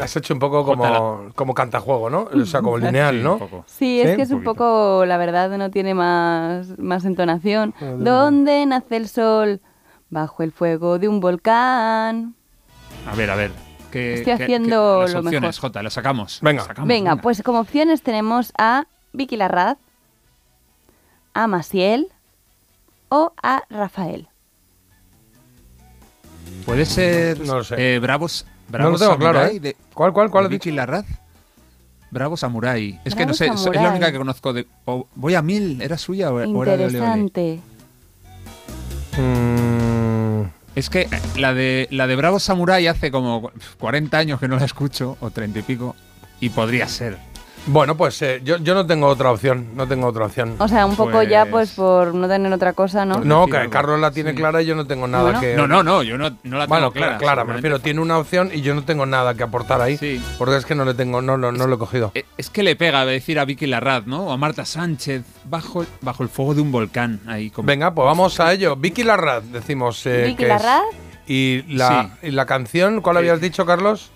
Has 0.02 0.16
hecho 0.16 0.34
un 0.34 0.40
poco 0.40 0.64
como, 0.66 1.30
como 1.36 1.54
cantajuego, 1.54 2.10
¿no? 2.10 2.28
O 2.34 2.46
sea, 2.46 2.62
como 2.62 2.78
lineal, 2.78 3.22
¿no? 3.24 3.40
Sí, 3.66 4.00
es 4.02 4.12
¿Sí? 4.12 4.16
que 4.16 4.22
es 4.24 4.32
un 4.32 4.44
poco, 4.44 5.04
la 5.06 5.18
verdad, 5.18 5.50
no 5.58 5.70
tiene 5.72 5.94
más, 5.94 6.78
más 6.80 7.06
entonación. 7.06 7.74
¿Dónde 7.98 8.66
nace 8.66 8.98
el 8.98 9.08
sol? 9.10 9.62
Bajo 10.10 10.42
el 10.44 10.52
fuego 10.52 10.98
de 11.00 11.08
un 11.08 11.20
volcán. 11.20 12.34
A 13.12 13.16
ver, 13.16 13.30
a 13.30 13.36
ver. 13.36 13.52
¿qué- 13.92 14.16
Estoy 14.16 14.34
haciendo 14.34 14.98
qué- 14.98 15.02
las 15.04 15.14
lo 15.14 15.20
opciones, 15.20 15.42
mejor. 15.56 15.62
Jota, 15.62 15.84
las 15.84 15.94
sacamos. 15.94 16.40
Venga. 16.42 16.60
las 16.62 16.68
sacamos, 16.68 16.88
Venga, 16.88 17.16
pues 17.18 17.42
como 17.44 17.60
opciones 17.60 18.02
tenemos 18.02 18.52
a 18.58 18.86
Vicky 19.14 19.38
Larraz, 19.38 19.78
a 21.34 21.48
Maciel 21.48 22.08
o 23.10 23.34
a 23.42 23.64
Rafael. 23.70 24.28
Puede 26.66 26.86
ser. 26.86 27.40
No 27.42 27.58
lo 27.58 27.64
sé. 27.64 27.96
eh, 27.96 28.00
Bravos. 28.00 28.46
No 28.70 28.74
Bravos 28.78 29.00
lo 29.02 29.06
tengo 29.08 29.20
claro, 29.20 29.46
¿eh? 29.46 29.60
de- 29.60 29.76
¿Cuál, 29.94 30.14
cuál, 30.14 30.30
cuál 30.30 30.44
de? 30.46 30.50
Vicky 30.50 30.72
Larraz. 30.72 31.06
Bravo 32.12 32.38
Samurai. 32.38 33.00
Es 33.06 33.14
que 33.14 33.20
Bravo 33.26 33.30
no 33.30 33.34
sé, 33.36 33.46
es- 33.48 33.66
es 33.66 33.82
la 33.82 33.90
única 33.92 34.12
que 34.12 34.18
conozco 34.18 34.54
de. 34.54 34.68
o 34.86 35.08
voy 35.16 35.36
a 35.36 35.42
mil, 35.42 35.82
¿era 35.82 35.98
suya 35.98 36.32
o, 36.32 36.36
o 36.36 36.64
era 36.64 36.78
de? 36.78 36.84
Interesante. 36.86 37.60
Mm, 39.18 40.44
Es 40.76 40.90
que 40.90 41.02
eh, 41.02 41.10
la 41.38 41.54
de, 41.54 41.88
la 41.92 42.08
de 42.08 42.16
Bravo 42.16 42.40
Samurai 42.40 42.88
hace 42.88 43.12
como 43.12 43.52
40 43.80 44.18
años 44.18 44.40
que 44.40 44.48
no 44.48 44.58
la 44.58 44.66
escucho, 44.66 45.18
o 45.20 45.30
30 45.32 45.60
y 45.60 45.62
pico, 45.64 45.96
y 46.40 46.50
podría 46.50 46.88
ser. 46.88 47.18
Bueno, 47.68 47.96
pues 47.96 48.20
eh, 48.22 48.42
yo, 48.44 48.58
yo 48.58 48.74
no 48.74 48.86
tengo 48.88 49.08
otra 49.08 49.32
opción. 49.32 49.68
No 49.76 49.88
tengo 49.88 50.08
otra 50.08 50.26
opción. 50.26 50.56
O 50.60 50.68
sea, 50.68 50.86
un 50.86 50.96
poco 50.96 51.22
ya 51.24 51.46
pues 51.46 51.72
por 51.72 52.16
no 52.16 52.28
tener 52.28 52.52
otra 52.52 52.74
cosa, 52.74 53.06
¿no? 53.06 53.20
No, 53.20 53.46
que. 53.48 53.70
Carlos 53.70 54.00
la 54.00 54.12
tiene 54.12 54.32
Sí. 54.32 54.38
clara 54.38 54.62
y 54.62 54.66
yo 54.66 54.76
no 54.76 54.88
tengo 54.88 55.08
nada 55.08 55.24
Bueno. 55.26 55.40
que. 55.40 55.56
No, 55.56 55.68
no, 55.68 55.84
no, 55.84 56.02
yo 56.02 56.18
no, 56.18 56.30
no 56.44 56.58
la 56.58 56.66
tengo 56.66 56.68
Bueno, 56.68 56.92
clara. 56.92 57.18
clara, 57.18 57.34
clara, 57.36 57.44
me 57.46 57.54
refiero, 57.54 57.80
tiene 57.80 58.00
una 58.02 58.18
opción 58.18 58.50
y 58.54 58.62
yo 58.62 58.74
no 58.74 58.84
tengo 58.84 59.06
nada 59.06 59.36
que 59.36 59.44
aportar 59.44 59.82
ahí. 59.82 59.98
Sí. 59.98 60.22
Porque 60.38 60.56
es 60.58 60.66
que 60.66 60.74
no 60.76 60.84
le 60.86 60.94
tengo, 60.94 61.22
no, 61.22 61.38
no, 61.38 61.52
no 61.52 61.68
lo 61.68 61.76
he 61.76 61.80
cogido. 61.80 62.12
Eh, 62.16 62.26
Es 62.38 62.50
que 62.50 62.64
le 62.64 62.76
pega 62.76 63.06
decir 63.06 63.38
a 63.40 63.46
Vicky 63.46 63.68
Larraz, 63.68 64.08
¿no? 64.08 64.24
O 64.28 64.32
a 64.32 64.38
Marta 64.38 64.66
Sánchez, 64.66 65.24
bajo, 65.46 65.86
bajo 66.02 66.24
el 66.24 66.30
fuego 66.30 66.56
de 66.56 66.62
un 66.62 66.72
volcán. 66.72 67.20
Ahí 67.28 67.50
como- 67.52 67.68
Venga, 67.68 67.94
pues 67.94 68.06
vamos 68.06 68.40
a 68.40 68.52
ello. 68.54 68.76
Vicky 68.78 69.04
Larraz, 69.04 69.44
decimos. 69.52 70.04
eh, 70.08 70.24
Vicky 70.28 70.38
que 70.38 70.44
es. 70.44 70.50
Larraz. 70.50 70.84
Y 71.28 71.62
la, 71.76 72.18
y 72.24 72.32
la 72.32 72.48
canción, 72.48 73.02
¿cuál 73.02 73.18
habías 73.18 73.40
dicho, 73.40 73.64
Carlos? 73.66 74.10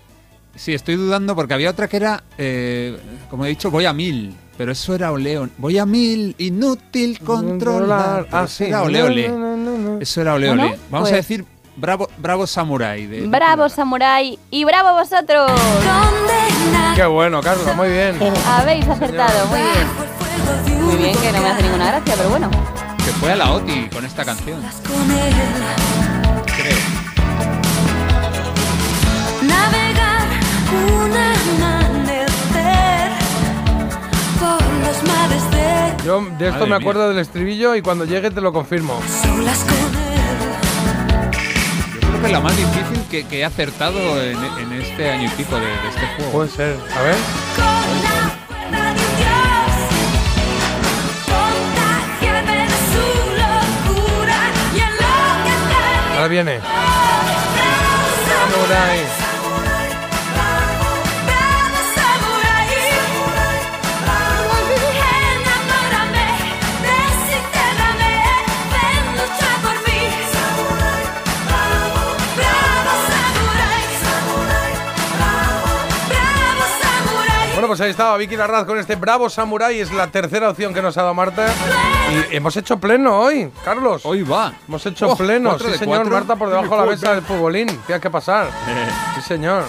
Sí, 0.56 0.72
estoy 0.74 0.96
dudando 0.96 1.34
porque 1.34 1.54
había 1.54 1.70
otra 1.70 1.88
que 1.88 1.96
era, 1.96 2.22
eh, 2.38 2.98
como 3.30 3.44
he 3.44 3.48
dicho, 3.48 3.70
voy 3.70 3.86
a 3.86 3.92
mil. 3.92 4.36
Pero 4.56 4.70
eso 4.70 4.94
era 4.94 5.10
ole, 5.10 5.48
Voy 5.58 5.78
a 5.78 5.84
mil, 5.86 6.36
inútil 6.38 7.18
controlar. 7.18 8.28
Ah, 8.30 8.46
sí. 8.46 8.64
Era 8.66 8.82
ole, 8.82 9.02
ole. 9.02 9.28
No, 9.28 9.38
no, 9.38 9.56
no, 9.56 9.78
no. 9.78 10.00
Eso 10.00 10.20
era 10.20 10.34
ole, 10.34 10.46
Bueno, 10.48 10.62
ole. 10.62 10.78
Vamos 10.90 11.08
a 11.08 11.12
pues- 11.12 11.26
decir 11.28 11.44
bravo, 11.76 12.08
bravo 12.18 12.46
samurai. 12.46 13.06
De, 13.06 13.26
Bravo, 13.26 13.68
Samurai, 13.68 14.38
y 14.52 14.64
bravo 14.64 14.92
vosotros. 14.94 15.50
Qué 16.94 17.04
bueno, 17.04 17.40
Carlos, 17.40 17.74
muy 17.74 17.88
bien. 17.88 18.16
Habéis 18.46 18.86
acertado, 18.86 19.46
muy 19.48 19.58
bien. 19.60 20.84
Muy 20.84 20.96
bien, 20.96 21.16
que 21.16 21.32
no 21.32 21.40
me 21.40 21.48
hace 21.48 21.62
ninguna 21.62 21.86
gracia, 21.88 22.14
pero 22.16 22.28
bueno. 22.30 22.50
Que 22.98 23.10
fue 23.12 23.32
a 23.32 23.36
la 23.36 23.52
OTI 23.52 23.88
con 23.92 24.04
esta 24.04 24.24
canción. 24.24 24.60
Yo 36.04 36.20
de 36.20 36.48
esto 36.48 36.50
Madre 36.50 36.60
me 36.60 36.66
mía. 36.66 36.76
acuerdo 36.76 37.08
del 37.08 37.18
estribillo 37.18 37.74
y 37.76 37.82
cuando 37.82 38.04
llegue 38.04 38.30
te 38.30 38.40
lo 38.40 38.52
confirmo. 38.52 39.00
solas 39.22 39.58
con 39.60 39.76
Yo 41.94 42.08
creo 42.08 42.20
que 42.20 42.26
es 42.26 42.32
la 42.32 42.40
más 42.40 42.56
difícil 42.56 43.02
que, 43.10 43.24
que 43.26 43.38
he 43.40 43.44
acertado 43.44 43.98
en, 44.22 44.36
en 44.36 44.72
este 44.82 45.10
año 45.10 45.26
y 45.26 45.30
pico 45.30 45.54
de, 45.56 45.62
de 45.66 45.88
este 45.88 46.06
juego. 46.16 46.32
Puede 46.32 46.48
ser. 46.50 46.76
A 46.98 47.02
ver. 47.02 47.16
y 54.74 54.78
enloquecer. 54.80 56.14
Ahora 56.16 56.28
viene. 56.28 56.60
Pues 77.74 77.80
ahí 77.80 77.90
estaba 77.90 78.16
Vicky 78.16 78.36
Larraz 78.36 78.66
con 78.66 78.78
este 78.78 78.94
Bravo 78.94 79.28
Samurai. 79.28 79.80
Es 79.80 79.90
la 79.92 80.06
tercera 80.06 80.48
opción 80.50 80.72
que 80.72 80.80
nos 80.80 80.96
ha 80.96 81.02
dado 81.02 81.12
Marta. 81.14 81.46
Y 82.30 82.36
hemos 82.36 82.56
hecho 82.56 82.78
pleno 82.78 83.18
hoy, 83.18 83.50
Carlos. 83.64 84.02
Hoy 84.06 84.22
va. 84.22 84.52
Hemos 84.68 84.86
hecho 84.86 85.08
Oh, 85.10 85.16
pleno. 85.16 85.58
Sí, 85.58 85.64
señor. 85.76 85.86
cuatro. 85.86 86.10
Marta 86.12 86.36
por 86.36 86.50
debajo 86.50 86.76
de 86.76 86.80
la 86.84 86.86
mesa 86.92 87.14
del 87.14 87.22
futbolín. 87.24 87.66
Tienes 87.86 88.00
que 88.00 88.10
pasar. 88.10 88.46
Sí, 89.16 89.22
señor. 89.22 89.64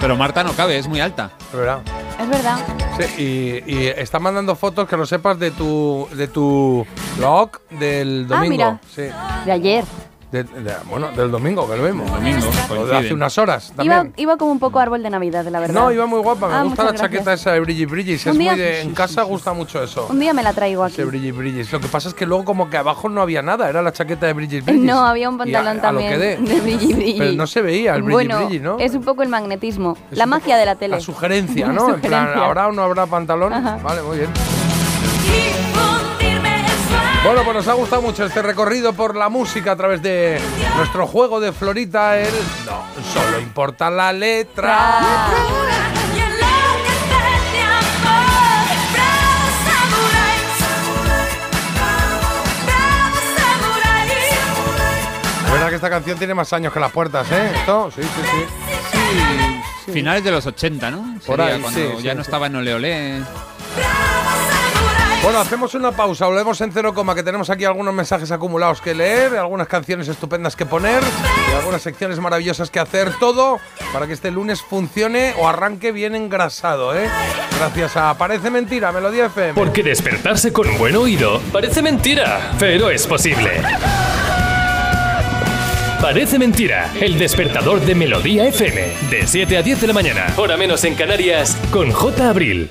Pero 0.00 0.16
Marta 0.16 0.42
no 0.42 0.52
cabe, 0.54 0.76
es 0.76 0.88
muy 0.88 1.00
alta. 1.00 1.30
Es 1.52 1.56
verdad. 1.56 1.78
Es 2.20 2.28
verdad. 2.28 2.58
Sí, 2.98 3.62
y, 3.66 3.72
y 3.76 3.86
está 3.86 4.18
mandando 4.18 4.56
fotos 4.56 4.88
que 4.88 4.96
lo 4.96 5.06
sepas 5.06 5.38
de 5.38 5.52
tu 5.52 6.08
de 6.12 6.26
tu 6.28 6.84
blog 7.16 7.50
del 7.70 8.26
Ah, 8.28 8.34
domingo. 8.34 8.50
mira. 8.50 8.80
Sí. 8.92 9.02
De 9.44 9.52
ayer. 9.52 9.84
De- 10.32 10.42
de- 10.42 10.74
bueno, 10.90 11.12
del 11.12 11.30
domingo, 11.30 11.70
que 11.70 11.76
lo 11.76 11.84
vemos. 11.84 12.10
Domingo, 12.10 12.48
O 12.70 12.84
de 12.84 12.96
hace 12.96 13.14
unas 13.14 13.38
horas 13.38 13.72
Iba, 13.80 13.94
también. 13.96 14.12
iba 14.16 14.36
como 14.36 14.50
un 14.50 14.58
poco 14.58 14.80
árbol 14.80 15.00
de 15.02 15.08
Navidad, 15.08 15.44
la 15.46 15.60
verdad. 15.60 15.74
No, 15.74 15.92
iba 15.92 16.04
muy 16.06 16.18
guapa. 16.20 16.48
Me 16.48 16.54
Ah, 16.54 16.62
gusta 16.64 16.82
la 16.82 16.90
muchas 16.90 17.00
chaqueta 17.02 17.22
gracias. 17.22 17.40
esa 17.42 17.52
de 17.52 17.60
Brilli 17.60 17.86
Brillis. 17.86 18.26
Un 18.26 18.32
Es 18.32 18.38
día- 18.38 18.50
muy 18.52 18.60
de, 18.60 18.80
en 18.82 18.92
casa 18.92 19.22
gusta 19.22 19.52
mucho 19.52 19.80
eso. 19.82 20.08
Un 20.10 20.18
día 20.18 20.34
me 20.34 20.42
la 20.42 20.52
traigo 20.52 20.82
aquí. 20.82 20.94
Ese 20.94 21.04
Brilli 21.04 21.30
Brillis. 21.30 21.70
Lo 21.72 21.80
que 21.80 21.86
pasa 21.86 22.08
es 22.08 22.14
que 22.14 22.26
luego 22.26 22.44
como 22.44 22.68
que 22.68 22.76
abajo 22.76 23.08
no 23.08 23.22
había 23.22 23.40
nada. 23.40 23.68
Era 23.70 23.82
la 23.82 23.92
chaqueta 23.92 24.26
de 24.26 24.32
Brillis 24.32 24.64
Brillis. 24.64 24.82
No, 24.84 25.06
había 25.06 25.28
un 25.28 25.36
a- 25.36 25.38
pantalón 25.38 25.68
a 25.68 25.74
lo 25.74 25.80
también 25.80 26.10
que 26.10 26.18
dé. 26.18 26.36
de 26.38 26.60
brilli 26.60 26.92
brilli. 26.94 27.18
Pero 27.18 27.32
no 27.34 27.46
se 27.46 27.62
veía 27.62 27.94
el 27.94 28.02
Brilli 28.02 28.12
bueno, 28.26 28.46
Brilli, 28.46 28.58
¿no? 28.60 28.78
es 28.80 28.94
un 28.94 29.02
poco 29.04 29.22
el 29.22 29.28
magnetismo, 29.28 29.96
Es 30.10 30.18
la 30.18 30.26
magia 30.26 30.56
de 30.56 30.66
la 30.66 30.74
tele. 30.74 30.96
La 30.96 31.00
sugerencia, 31.00 31.66
La 31.68 31.72
¿no? 31.72 31.94
En 31.94 32.00
plan, 32.00 32.24
sugerencia. 32.24 32.44
¿habrá 32.44 32.66
o 32.68 32.72
no 32.72 32.82
habrá 32.82 33.06
pantalón? 33.06 33.52
Ajá. 33.52 33.78
Vale, 33.82 34.02
muy 34.02 34.18
bien. 34.18 34.30
Bueno, 37.26 37.42
pues 37.42 37.56
nos 37.56 37.66
ha 37.66 37.72
gustado 37.72 38.02
mucho 38.02 38.24
este 38.24 38.40
recorrido 38.40 38.92
por 38.92 39.16
la 39.16 39.28
música 39.28 39.72
a 39.72 39.76
través 39.76 40.00
de 40.00 40.40
nuestro 40.76 41.08
juego 41.08 41.40
de 41.40 41.50
Florita. 41.52 42.16
El 42.20 42.32
no, 42.64 42.84
solo 43.12 43.40
importa 43.40 43.90
la 43.90 44.12
letra. 44.12 45.26
Es 55.46 55.52
verdad 55.52 55.68
que 55.68 55.74
esta 55.74 55.90
canción 55.90 56.18
tiene 56.18 56.34
más 56.34 56.52
años 56.52 56.72
que 56.72 56.78
las 56.78 56.92
puertas, 56.92 57.26
¿eh? 57.32 57.50
Esto, 57.56 57.90
sí, 57.90 58.02
sí, 58.02 58.08
sí. 59.84 59.92
Finales 59.92 60.22
de 60.22 60.30
los 60.30 60.46
80, 60.46 60.90
¿no? 60.92 61.18
Por 61.26 61.36
Sería 61.38 61.54
ahí, 61.56 61.60
cuando 61.60 61.80
sí, 61.80 61.86
ya 62.04 62.12
sí, 62.12 62.16
no 62.18 62.22
sí. 62.22 62.28
estaba 62.28 62.46
en 62.46 62.56
Ole 62.56 62.74
Ole. 62.74 63.22
Bueno, 65.26 65.40
hacemos 65.40 65.74
una 65.74 65.90
pausa, 65.90 66.26
volvemos 66.26 66.60
en 66.60 66.70
cero 66.70 66.94
coma, 66.94 67.12
que 67.12 67.24
tenemos 67.24 67.50
aquí 67.50 67.64
algunos 67.64 67.92
mensajes 67.92 68.30
acumulados 68.30 68.80
que 68.80 68.94
leer, 68.94 69.36
algunas 69.36 69.66
canciones 69.66 70.06
estupendas 70.06 70.54
que 70.54 70.66
poner 70.66 71.02
algunas 71.58 71.82
secciones 71.82 72.20
maravillosas 72.20 72.70
que 72.70 72.78
hacer, 72.78 73.10
todo 73.18 73.58
para 73.92 74.06
que 74.06 74.12
este 74.12 74.30
lunes 74.30 74.62
funcione 74.62 75.34
o 75.36 75.48
arranque 75.48 75.90
bien 75.90 76.14
engrasado, 76.14 76.96
¿eh? 76.96 77.08
Gracias 77.58 77.96
a 77.96 78.16
Parece 78.16 78.50
Mentira, 78.50 78.92
Melodía 78.92 79.26
FM. 79.26 79.54
Porque 79.54 79.82
despertarse 79.82 80.52
con 80.52 80.78
buen 80.78 80.94
oído 80.94 81.40
parece 81.52 81.82
mentira, 81.82 82.52
pero 82.60 82.88
es 82.88 83.04
posible. 83.04 83.50
Parece 86.00 86.38
mentira, 86.38 86.92
el 87.00 87.18
despertador 87.18 87.80
de 87.80 87.96
Melodía 87.96 88.46
FM, 88.46 88.80
de 89.10 89.26
7 89.26 89.56
a 89.56 89.62
10 89.62 89.80
de 89.80 89.86
la 89.88 89.92
mañana, 89.92 90.32
hora 90.36 90.56
menos 90.56 90.84
en 90.84 90.94
Canarias, 90.94 91.58
con 91.72 91.90
J. 91.90 92.30
Abril. 92.30 92.70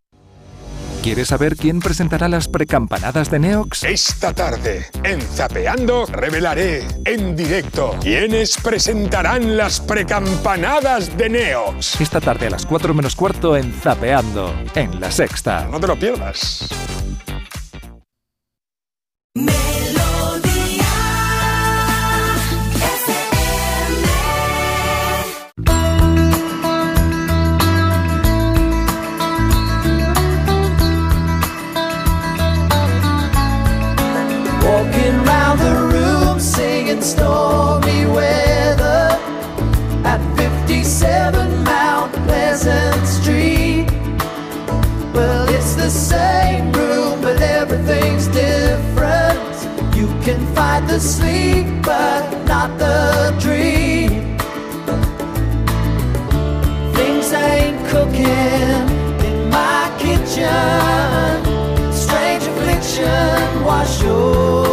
¿Quieres 1.01 1.29
saber 1.29 1.55
quién 1.55 1.79
presentará 1.79 2.29
las 2.29 2.47
precampanadas 2.47 3.31
de 3.31 3.39
Neox? 3.39 3.83
Esta 3.85 4.33
tarde, 4.33 4.85
en 5.03 5.19
Zapeando, 5.19 6.05
revelaré 6.05 6.85
en 7.05 7.35
directo 7.35 7.95
quiénes 7.99 8.55
presentarán 8.57 9.57
las 9.57 9.79
precampanadas 9.79 11.17
de 11.17 11.29
Neox. 11.29 11.99
Esta 11.99 12.21
tarde 12.21 12.47
a 12.47 12.49
las 12.51 12.67
4 12.67 12.93
menos 12.93 13.15
cuarto 13.15 13.57
en 13.57 13.73
Zapeando, 13.73 14.53
en 14.75 15.01
La 15.01 15.09
Sexta. 15.09 15.67
No 15.71 15.79
te 15.79 15.87
lo 15.87 15.95
pierdas. 15.97 16.69
The 50.91 50.99
sleep, 50.99 51.65
but 51.83 52.23
not 52.45 52.77
the 52.77 53.33
dream. 53.39 54.37
Things 56.93 57.31
ain't 57.31 57.79
cooking 57.87 58.89
in 59.25 59.49
my 59.49 59.89
kitchen. 59.99 61.33
Strange 61.93 62.43
affliction 62.43 63.63
wash 63.63 64.03
over 64.03 64.70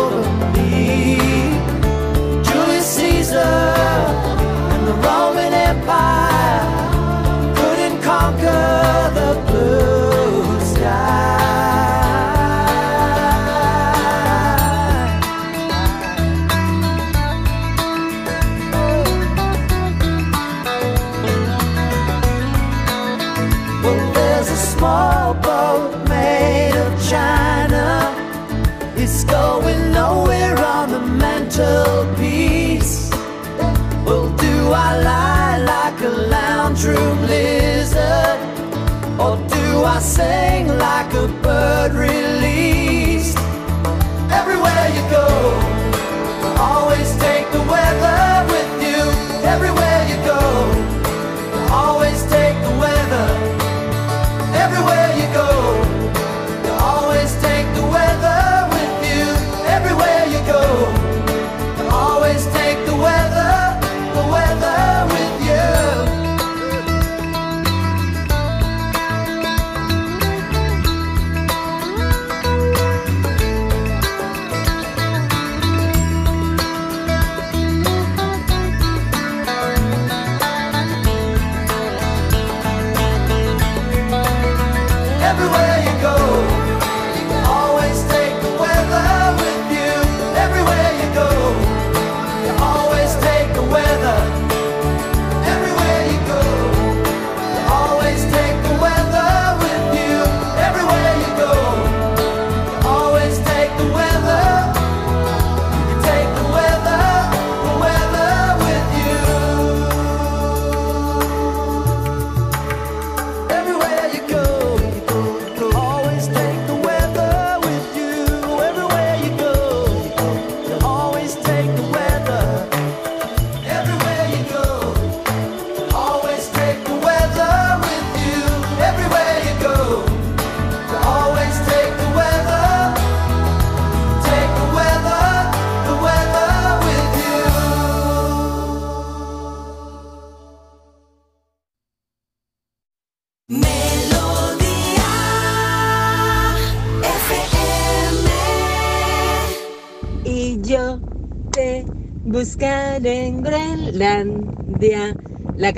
sing 40.18 40.66
like 40.66 41.14
a 41.14 41.28
bird 41.44 41.92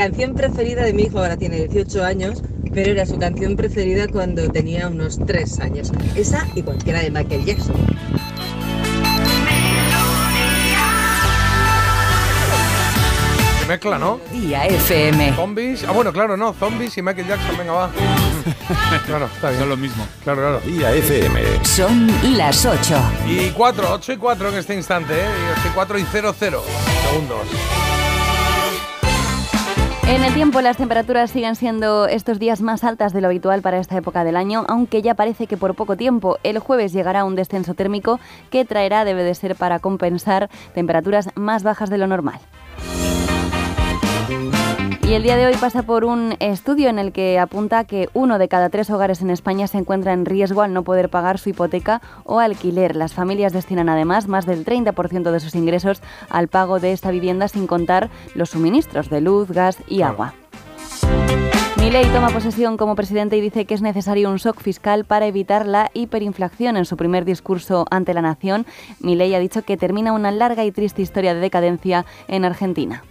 canción 0.00 0.32
preferida 0.32 0.82
de 0.82 0.94
mi 0.94 1.02
hijo 1.02 1.18
ahora 1.18 1.36
tiene 1.36 1.58
18 1.58 2.02
años, 2.02 2.42
pero 2.72 2.90
era 2.90 3.04
su 3.04 3.18
canción 3.18 3.54
preferida 3.54 4.08
cuando 4.08 4.50
tenía 4.50 4.88
unos 4.88 5.18
3 5.26 5.60
años. 5.60 5.92
Esa 6.16 6.48
y 6.54 6.62
cualquiera 6.62 7.00
de 7.00 7.10
Michael 7.10 7.44
Jackson. 7.44 7.74
Se 13.60 13.66
mezcla, 13.66 13.98
¿no? 13.98 14.20
Día 14.32 14.64
FM. 14.68 15.34
Zombies. 15.36 15.84
Ah, 15.84 15.92
bueno, 15.92 16.14
claro, 16.14 16.34
no. 16.34 16.54
Zombies 16.54 16.96
y 16.96 17.02
Michael 17.02 17.26
Jackson, 17.26 17.58
venga, 17.58 17.72
va. 17.72 17.90
claro, 19.06 19.26
está 19.26 19.50
bien. 19.50 19.60
Son 19.60 19.68
lo 19.68 19.76
mismo. 19.76 20.06
Claro, 20.24 20.40
claro. 20.40 20.60
Día 20.60 20.94
FM. 20.94 21.42
Son 21.62 22.10
las 22.38 22.64
8. 22.64 22.96
Y 23.28 23.50
4, 23.50 23.86
8 23.92 24.12
y 24.14 24.16
4 24.16 24.48
en 24.48 24.54
este 24.54 24.74
instante, 24.74 25.12
¿eh? 25.12 25.26
Y 25.26 25.56
estoy 25.58 25.72
4 25.74 25.98
y 25.98 26.06
0, 26.10 26.34
0 26.38 26.64
segundos. 27.06 27.46
En 30.10 30.24
el 30.24 30.34
tiempo 30.34 30.60
las 30.60 30.76
temperaturas 30.76 31.30
siguen 31.30 31.54
siendo 31.54 32.08
estos 32.08 32.40
días 32.40 32.62
más 32.62 32.82
altas 32.82 33.12
de 33.12 33.20
lo 33.20 33.28
habitual 33.28 33.62
para 33.62 33.78
esta 33.78 33.96
época 33.96 34.24
del 34.24 34.34
año, 34.34 34.64
aunque 34.66 35.02
ya 35.02 35.14
parece 35.14 35.46
que 35.46 35.56
por 35.56 35.76
poco 35.76 35.96
tiempo. 35.96 36.36
El 36.42 36.58
jueves 36.58 36.92
llegará 36.92 37.24
un 37.24 37.36
descenso 37.36 37.74
térmico 37.74 38.18
que 38.50 38.64
traerá, 38.64 39.04
debe 39.04 39.22
de 39.22 39.36
ser 39.36 39.54
para 39.54 39.78
compensar, 39.78 40.50
temperaturas 40.74 41.28
más 41.36 41.62
bajas 41.62 41.90
de 41.90 41.98
lo 41.98 42.08
normal. 42.08 42.40
Y 45.10 45.14
el 45.14 45.24
día 45.24 45.36
de 45.36 45.44
hoy 45.44 45.56
pasa 45.56 45.82
por 45.82 46.04
un 46.04 46.36
estudio 46.38 46.88
en 46.88 47.00
el 47.00 47.10
que 47.10 47.40
apunta 47.40 47.82
que 47.82 48.08
uno 48.14 48.38
de 48.38 48.46
cada 48.46 48.68
tres 48.68 48.90
hogares 48.90 49.20
en 49.22 49.30
España 49.30 49.66
se 49.66 49.76
encuentra 49.76 50.12
en 50.12 50.24
riesgo 50.24 50.62
al 50.62 50.72
no 50.72 50.84
poder 50.84 51.08
pagar 51.08 51.40
su 51.40 51.48
hipoteca 51.48 52.00
o 52.22 52.38
alquiler. 52.38 52.94
Las 52.94 53.12
familias 53.12 53.52
destinan 53.52 53.88
además 53.88 54.28
más 54.28 54.46
del 54.46 54.64
30% 54.64 55.32
de 55.32 55.40
sus 55.40 55.56
ingresos 55.56 56.00
al 56.28 56.46
pago 56.46 56.78
de 56.78 56.92
esta 56.92 57.10
vivienda 57.10 57.48
sin 57.48 57.66
contar 57.66 58.08
los 58.36 58.50
suministros 58.50 59.10
de 59.10 59.20
luz, 59.20 59.50
gas 59.50 59.78
y 59.88 60.02
agua. 60.02 60.34
Milei 61.78 62.06
toma 62.12 62.28
posesión 62.28 62.76
como 62.76 62.94
presidente 62.94 63.36
y 63.36 63.40
dice 63.40 63.64
que 63.64 63.74
es 63.74 63.82
necesario 63.82 64.30
un 64.30 64.36
shock 64.36 64.60
fiscal 64.60 65.04
para 65.04 65.26
evitar 65.26 65.66
la 65.66 65.90
hiperinflación. 65.92 66.76
En 66.76 66.84
su 66.84 66.96
primer 66.96 67.24
discurso 67.24 67.84
ante 67.90 68.14
la 68.14 68.22
nación, 68.22 68.64
Milei 69.00 69.34
ha 69.34 69.40
dicho 69.40 69.62
que 69.62 69.76
termina 69.76 70.12
una 70.12 70.30
larga 70.30 70.64
y 70.64 70.70
triste 70.70 71.02
historia 71.02 71.34
de 71.34 71.40
decadencia 71.40 72.06
en 72.28 72.44
Argentina. 72.44 73.02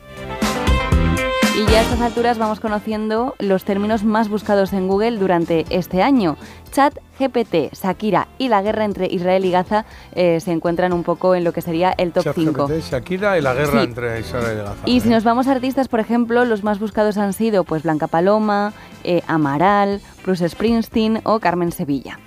Y 1.60 1.66
ya 1.70 1.80
a 1.80 1.82
estas 1.82 1.99
alturas 1.99 2.38
vamos 2.38 2.62
conociendo 2.62 3.36
los 3.39 3.66
términos 3.66 4.05
más 4.05 4.30
buscados 4.30 4.72
en 4.72 4.88
Google 4.88 5.18
durante 5.18 5.66
este 5.70 6.01
año. 6.01 6.38
Chat, 6.72 6.97
GPT, 7.20 7.74
Shakira 7.74 8.30
y 8.38 8.47
la 8.47 8.62
guerra 8.62 8.86
entre 8.86 9.07
Israel 9.07 9.43
y 9.43 9.51
Gaza 9.51 9.84
eh, 10.14 10.39
se 10.39 10.53
encuentran 10.53 10.93
un 10.93 11.03
poco 11.03 11.36
en 11.36 11.43
lo 11.43 11.51
que 11.51 11.62
sería 11.62 11.93
el 11.97 12.14
top 12.14 12.28
5. 12.34 12.68
ChatGPT, 12.68 12.91
Shakira 12.91 13.38
y 13.38 13.41
la 13.41 13.53
guerra 13.53 13.82
Sí. 13.82 13.88
entre 13.88 14.20
Israel 14.22 14.57
y 14.57 14.62
Gaza. 14.62 14.76
Y 14.86 14.99
si 15.01 15.10
nos 15.10 15.26
vamos 15.26 15.47
a 15.47 15.51
artistas, 15.51 15.89
por 15.89 15.99
ejemplo, 15.99 16.45
los 16.45 16.64
más 16.64 16.80
buscados 16.80 17.18
han 17.18 17.34
sido 17.34 17.66
pues 17.66 17.84
Blanca 17.84 18.07
Paloma, 18.07 18.72
eh, 19.03 19.22
Amaral, 19.28 19.99
Bruce 20.24 20.47
Springsteen 20.47 21.20
o 21.26 21.39
Carmen 21.39 21.74
Sevilla. 21.74 22.20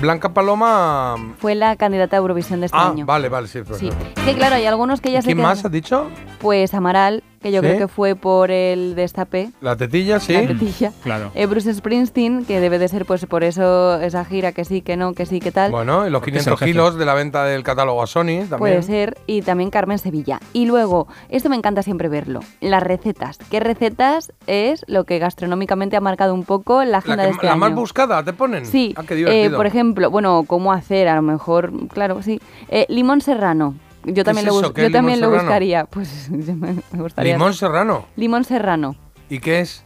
Blanca 0.00 0.32
Paloma. 0.32 1.16
Fue 1.38 1.54
la 1.56 1.74
candidata 1.76 2.16
a 2.16 2.18
Eurovisión 2.20 2.60
de 2.60 2.66
este 2.66 2.78
Ah, 2.78 2.90
año. 2.90 3.04
vale, 3.04 3.28
vale, 3.28 3.48
sí. 3.48 3.60
pues, 3.66 3.78
Sí. 3.78 3.90
no. 3.90 4.24
Que 4.24 4.34
claro, 4.34 4.54
hay 4.56 4.64
algunos 4.66 5.00
que 5.00 5.10
ya 5.12 5.22
se 5.22 5.26
¿Quién 5.26 5.38
más 5.42 5.64
has 5.64 5.72
dicho? 5.72 6.08
Pues 6.40 6.72
Amaral, 6.72 7.24
que 7.42 7.52
yo 7.52 7.60
¿Sí? 7.60 7.66
creo 7.66 7.78
que 7.78 7.88
fue 7.88 8.14
por 8.16 8.50
el 8.50 8.94
destape. 8.94 9.50
La 9.60 9.76
tetilla, 9.76 10.20
sí. 10.20 10.32
La 10.32 10.46
tetilla. 10.46 10.92
Claro. 11.02 11.30
Eh, 11.34 11.46
Bruce 11.46 11.72
Springsteen, 11.72 12.44
que 12.44 12.60
debe 12.60 12.78
de 12.78 12.88
ser 12.88 13.06
pues 13.06 13.24
por 13.26 13.44
eso 13.44 14.00
esa 14.00 14.24
gira 14.24 14.52
que 14.52 14.64
sí, 14.64 14.82
que 14.82 14.96
no, 14.96 15.12
que 15.14 15.26
sí, 15.26 15.40
que 15.40 15.52
tal. 15.52 15.70
Bueno, 15.70 16.06
y 16.06 16.10
los 16.10 16.20
Porque 16.20 16.38
es 16.38 16.44
500 16.44 16.52
el 16.52 16.58
jefe. 16.58 16.70
kilos 16.72 16.96
de 16.98 17.04
la 17.06 17.14
venta 17.14 17.44
del 17.44 17.62
catálogo 17.62 18.02
a 18.02 18.06
Sony 18.06 18.24
también. 18.48 18.58
Puede 18.58 18.82
ser, 18.82 19.16
y 19.26 19.42
también 19.42 19.70
Carmen 19.70 19.98
Sevilla. 19.98 20.40
Y 20.52 20.66
luego, 20.66 21.06
esto 21.28 21.48
me 21.48 21.56
encanta 21.56 21.82
siempre 21.82 22.08
verlo, 22.08 22.40
las 22.60 22.82
recetas. 22.82 23.38
¿Qué 23.50 23.60
recetas 23.60 24.32
es 24.46 24.84
lo 24.88 25.04
que 25.04 25.18
gastronómicamente 25.18 25.96
ha 25.96 26.00
marcado 26.00 26.34
un 26.34 26.44
poco 26.44 26.80
la 26.84 26.90
La, 26.90 26.98
agenda 26.98 27.22
que- 27.22 27.26
de 27.28 27.32
este 27.32 27.46
la 27.46 27.52
año? 27.52 27.60
más 27.60 27.74
buscada, 27.74 28.22
¿te 28.24 28.32
ponen? 28.32 28.66
Sí, 28.66 28.94
Ah, 28.96 29.04
qué 29.06 29.44
eh, 29.46 29.50
por 29.50 29.66
ejemplo, 29.66 30.10
bueno, 30.10 30.44
cómo 30.46 30.72
hacer, 30.72 31.08
a 31.08 31.14
lo 31.16 31.22
mejor, 31.22 31.72
claro, 31.88 32.22
sí. 32.22 32.40
Eh, 32.68 32.86
limón 32.88 33.20
serrano. 33.20 33.74
Yo 34.04 34.24
también, 34.24 34.46
es 34.48 34.54
lo, 34.54 34.72
yo 34.72 34.90
también 34.90 35.20
lo 35.20 35.30
buscaría. 35.30 35.84
Pues 35.84 36.30
me 36.30 36.54
me 36.92 37.02
gustaría. 37.02 37.34
Limón 37.34 37.54
serrano. 37.54 38.06
Limón 38.16 38.44
serrano. 38.44 38.96
¿Y 39.28 39.40
qué 39.40 39.60
es? 39.60 39.84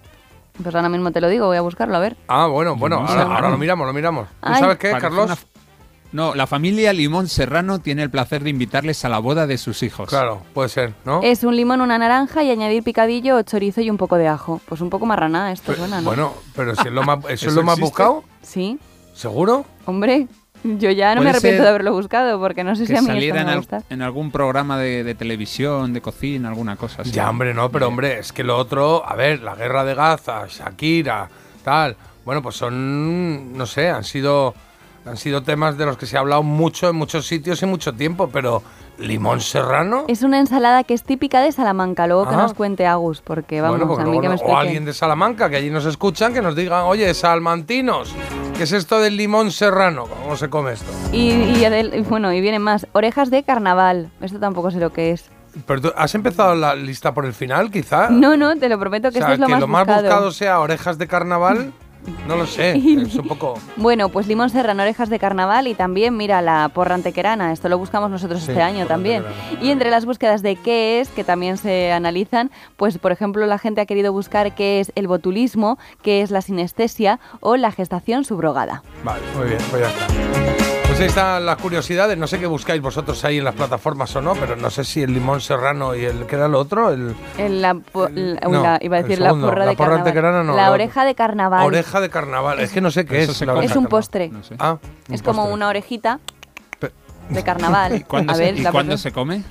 Pues 0.62 0.74
ahora 0.74 0.88
mismo 0.90 1.10
te 1.12 1.20
lo 1.20 1.28
digo, 1.28 1.46
voy 1.46 1.56
a 1.56 1.62
buscarlo, 1.62 1.96
a 1.96 2.00
ver. 2.00 2.16
Ah, 2.28 2.46
bueno, 2.46 2.76
bueno, 2.76 3.04
ahora, 3.08 3.48
lo 3.48 3.56
miramos, 3.56 3.86
lo 3.86 3.92
miramos. 3.92 4.28
¿Tú 4.28 4.34
Ay. 4.42 4.60
sabes 4.60 4.76
qué, 4.78 4.90
Parece 4.90 5.08
Carlos? 5.08 5.24
una- 5.24 5.38
No, 6.12 6.34
la 6.34 6.46
familia 6.46 6.92
Limón 6.92 7.26
Serrano 7.26 7.78
tiene 7.78 8.02
el 8.02 8.10
placer 8.10 8.44
de 8.44 8.50
invitarles 8.50 9.02
a 9.06 9.08
la 9.08 9.18
boda 9.18 9.46
de 9.46 9.56
sus 9.56 9.82
hijos. 9.82 10.10
Claro, 10.10 10.42
puede 10.52 10.68
ser, 10.68 10.92
¿no? 11.06 11.20
Es 11.22 11.42
un 11.42 11.56
limón, 11.56 11.80
una 11.80 11.96
naranja 11.96 12.42
y 12.42 12.50
añadir 12.50 12.82
picadillo, 12.82 13.40
chorizo 13.42 13.80
y 13.80 13.88
un 13.88 13.96
poco 13.96 14.16
de 14.18 14.28
ajo. 14.28 14.60
Pues 14.68 14.82
un 14.82 14.90
poco 14.90 15.06
marrana 15.06 15.52
esto 15.52 15.74
suena, 15.74 16.02
¿no? 16.02 16.04
Bueno, 16.04 16.34
pero 16.54 16.76
si 16.76 16.88
es 16.88 16.92
lo 16.92 17.02
más, 17.02 17.18
¿eso, 17.24 17.28
es 17.30 17.42
¿Eso 17.44 17.50
lo 17.52 17.62
más 17.62 17.78
existe? 17.78 18.02
buscado, 18.02 18.24
Sí, 18.42 18.78
¿seguro? 19.14 19.64
hombre, 19.86 20.28
yo 20.64 20.90
ya 20.90 21.14
no 21.14 21.22
me 21.22 21.30
arrepiento 21.30 21.62
de 21.62 21.68
haberlo 21.68 21.92
buscado 21.92 22.38
porque 22.38 22.62
no 22.64 22.76
sé 22.76 22.86
si 22.86 22.92
a 22.92 22.96
mí 22.96 23.00
esto 23.00 23.12
saliera 23.12 23.44
me 23.44 23.52
en, 23.90 24.02
al- 24.02 24.02
algún 24.02 24.30
programa 24.30 24.78
de, 24.78 25.02
de 25.04 25.14
televisión, 25.14 25.92
de 25.92 26.00
cocina, 26.00 26.48
alguna 26.48 26.76
cosa 26.76 27.02
así. 27.02 27.10
Ya, 27.12 27.28
hombre, 27.30 27.52
no, 27.54 27.70
pero 27.70 27.88
hombre, 27.88 28.18
es 28.18 28.32
que 28.32 28.44
lo 28.44 28.56
otro, 28.56 29.04
a 29.08 29.14
ver, 29.16 29.42
la 29.42 29.54
guerra 29.54 29.84
de 29.84 29.94
Gaza, 29.94 30.46
Shakira, 30.48 31.28
tal, 31.64 31.96
bueno, 32.24 32.42
pues 32.42 32.56
son, 32.56 33.52
no 33.56 33.66
sé, 33.66 33.88
han 33.90 34.04
sido, 34.04 34.54
han 35.04 35.16
sido 35.16 35.42
temas 35.42 35.76
de 35.76 35.86
los 35.86 35.96
que 35.96 36.06
se 36.06 36.16
ha 36.16 36.20
hablado 36.20 36.42
mucho 36.42 36.88
en 36.90 36.96
muchos 36.96 37.26
sitios 37.26 37.60
y 37.62 37.66
mucho 37.66 37.92
tiempo, 37.94 38.28
pero 38.32 38.62
¿Limón 38.98 39.40
serrano? 39.40 40.04
Es 40.08 40.22
una 40.22 40.38
ensalada 40.38 40.84
que 40.84 40.94
es 40.94 41.02
típica 41.02 41.40
de 41.40 41.50
Salamanca, 41.50 42.06
luego 42.06 42.28
que 42.28 42.34
Ah. 42.34 42.38
nos 42.38 42.54
cuente 42.54 42.86
Agus, 42.86 43.20
porque 43.20 43.60
vamos, 43.60 43.78
Bueno, 43.80 43.94
a 43.94 43.96
mí 43.98 44.04
luego 44.04 44.20
que 44.20 44.28
me 44.28 44.34
no- 44.34 44.40
o 44.40 44.44
explique. 44.44 44.60
alguien 44.60 44.84
de 44.84 44.92
Salamanca, 44.92 45.50
que 45.50 45.56
allí 45.56 45.70
nos 45.70 45.86
escuchan, 45.86 46.32
que 46.32 46.42
nos 46.42 46.54
digan, 46.54 46.82
oye, 46.84 47.12
salmantinos, 47.14 48.14
¿qué 48.56 48.62
es 48.64 48.72
esto 48.72 49.00
del 49.00 49.16
limón 49.16 49.50
serrano? 49.50 50.04
¿Cómo 50.06 50.36
se 50.36 50.48
come 50.50 50.72
esto? 50.72 50.90
Y, 51.12 51.30
y 51.30 51.64
adel- 51.64 51.94
y 51.98 52.02
bueno, 52.02 52.32
y 52.32 52.40
vienen 52.40 52.62
más. 52.62 52.86
Orejas 52.92 53.30
de 53.30 53.42
carnaval. 53.42 54.10
Esto 54.20 54.38
tampoco 54.38 54.70
sé 54.70 54.78
lo 54.78 54.92
que 54.92 55.10
es. 55.12 55.24
Pero 55.66 55.80
tú, 55.80 55.92
¿Has 55.96 56.14
empezado 56.14 56.54
la 56.54 56.74
lista 56.74 57.12
por 57.12 57.26
el 57.26 57.32
final, 57.34 57.70
quizá? 57.70 58.08
No, 58.08 58.36
no, 58.36 58.56
te 58.56 58.68
lo 58.68 58.78
prometo 58.78 59.10
que 59.10 59.18
o 59.18 59.20
sea, 59.22 59.32
esto 59.32 59.34
es 59.34 59.40
lo 59.40 59.46
que 59.46 59.52
más 59.52 59.60
lo 59.60 59.68
más 59.68 59.86
buscado. 59.86 60.02
buscado 60.02 60.30
sea 60.30 60.60
orejas 60.60 60.96
de 60.96 61.06
carnaval, 61.08 61.72
no 62.26 62.36
lo 62.36 62.46
sé, 62.46 62.76
es 62.76 63.14
un 63.16 63.28
poco... 63.28 63.54
Bueno, 63.76 64.08
pues 64.08 64.26
limón 64.26 64.50
serrano, 64.50 64.82
orejas 64.82 65.08
de 65.08 65.18
carnaval 65.18 65.66
y 65.66 65.74
también, 65.74 66.16
mira, 66.16 66.42
la 66.42 66.70
porra 66.72 66.94
antequerana. 66.94 67.52
Esto 67.52 67.68
lo 67.68 67.78
buscamos 67.78 68.10
nosotros 68.10 68.42
Sí, 68.42 68.50
este 68.50 68.62
año 68.62 68.86
también. 68.86 69.24
Y 69.60 69.70
entre 69.70 69.90
las 69.90 70.04
búsquedas 70.04 70.42
de 70.42 70.56
qué 70.56 71.00
es, 71.00 71.08
que 71.08 71.24
también 71.24 71.56
se 71.56 71.92
analizan, 71.92 72.50
pues 72.76 72.98
por 72.98 73.12
ejemplo 73.12 73.46
la 73.46 73.58
gente 73.58 73.80
ha 73.80 73.86
querido 73.86 74.12
buscar 74.12 74.54
qué 74.54 74.80
es 74.80 74.92
el 74.94 75.08
botulismo, 75.08 75.78
qué 76.02 76.22
es 76.22 76.30
la 76.30 76.42
sinestesia 76.42 77.20
o 77.40 77.56
la 77.56 77.72
gestación 77.72 78.24
subrogada. 78.24 78.82
Vale, 79.04 79.22
muy 79.36 79.48
bien, 79.48 79.58
pues 79.70 79.82
ya 79.82 79.88
está. 79.88 80.81
Ahí 81.02 81.08
están 81.08 81.44
las 81.44 81.56
curiosidades, 81.56 82.16
no 82.16 82.28
sé 82.28 82.38
qué 82.38 82.46
buscáis 82.46 82.80
vosotros 82.80 83.24
ahí 83.24 83.38
en 83.38 83.44
las 83.44 83.56
plataformas 83.56 84.14
o 84.14 84.22
no, 84.22 84.34
pero 84.34 84.54
no 84.54 84.70
sé 84.70 84.84
si 84.84 85.02
el 85.02 85.12
limón 85.12 85.40
serrano 85.40 85.96
y 85.96 86.04
el... 86.04 86.26
¿Qué 86.26 86.36
era 86.36 86.46
lo 86.46 86.60
otro? 86.60 86.90
El... 86.90 87.16
El- 87.38 87.60
la, 87.60 87.74
po- 87.74 88.08
la- 88.08 88.38
uy, 88.46 88.52
no, 88.52 88.62
la- 88.62 88.78
iba 88.80 88.98
a 88.98 89.00
el 89.00 89.06
decir 89.08 89.18
la 89.20 89.30
porra 89.30 89.64
la 89.64 89.70
de 89.72 89.76
porra 89.76 89.88
carnaval. 89.88 89.98
antequerana 89.98 90.44
no, 90.44 90.54
la 90.54 90.70
oreja 90.70 91.04
de 91.04 91.16
carnaval. 91.16 91.66
Oreja 91.66 92.00
de 92.00 92.08
carnaval, 92.08 92.60
es 92.60 92.70
que 92.70 92.80
no 92.80 92.92
sé 92.92 93.04
qué 93.04 93.22
es. 93.24 93.40
la 93.40 93.64
es 93.64 93.74
un 93.74 93.82
de 93.84 93.88
postre. 93.90 94.28
No 94.28 94.44
sé. 94.44 94.54
Ah, 94.60 94.78
un 95.08 95.14
Es 95.14 95.22
como 95.22 95.38
postre. 95.40 95.54
una 95.54 95.68
orejita 95.70 96.20
de 97.30 97.42
carnaval. 97.42 98.04
¿Cuándo 98.08 98.32
a 98.32 98.36
se, 98.36 98.42
ver, 98.44 98.58
¿Y 98.60 98.64
cuándo 98.66 98.96
se 98.96 99.10
come? 99.10 99.42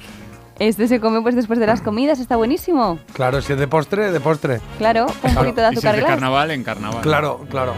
Este 0.57 0.87
se 0.87 1.01
come 1.01 1.21
pues 1.21 1.35
después 1.35 1.59
de 1.59 1.67
las 1.67 1.81
comidas, 1.81 2.19
está 2.21 2.37
buenísimo. 2.37 2.97
Claro, 3.11 3.41
si 3.41 3.51
es 3.51 3.59
de 3.59 3.67
postre, 3.67 4.13
de 4.13 4.19
postre. 4.21 4.61
Claro, 4.77 5.05
un 5.21 5.33
poquito 5.35 5.59
de 5.59 5.67
Y 5.67 5.71
si 5.71 5.79
es 5.79 5.85
azúcar 5.85 5.95
de 5.97 6.03
carnaval, 6.03 6.51
en 6.51 6.63
carnaval. 6.63 7.01
Claro, 7.01 7.45
claro. 7.49 7.73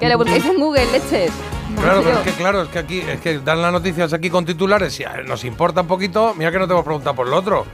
Que 0.00 0.08
lo 0.08 0.18
busquéis 0.18 0.44
en 0.46 0.58
Google, 0.58 0.84
leches. 0.90 1.30
Claro, 1.82 2.02
pero 2.04 2.18
es 2.18 2.24
que 2.24 2.30
claro, 2.32 2.62
es 2.62 2.68
que 2.68 2.78
aquí 2.78 3.00
es 3.00 3.20
que 3.20 3.38
dan 3.38 3.62
las 3.62 3.72
noticias 3.72 4.12
aquí 4.12 4.28
con 4.30 4.44
titulares 4.44 4.98
y 5.00 5.04
ver, 5.04 5.26
nos 5.26 5.44
importa 5.44 5.80
un 5.80 5.86
poquito. 5.86 6.34
Mira 6.36 6.50
que 6.52 6.58
no 6.58 6.66
te 6.66 6.72
hemos 6.72 6.84
preguntado 6.84 7.16
por 7.16 7.26
lo 7.28 7.36
otro. 7.36 7.66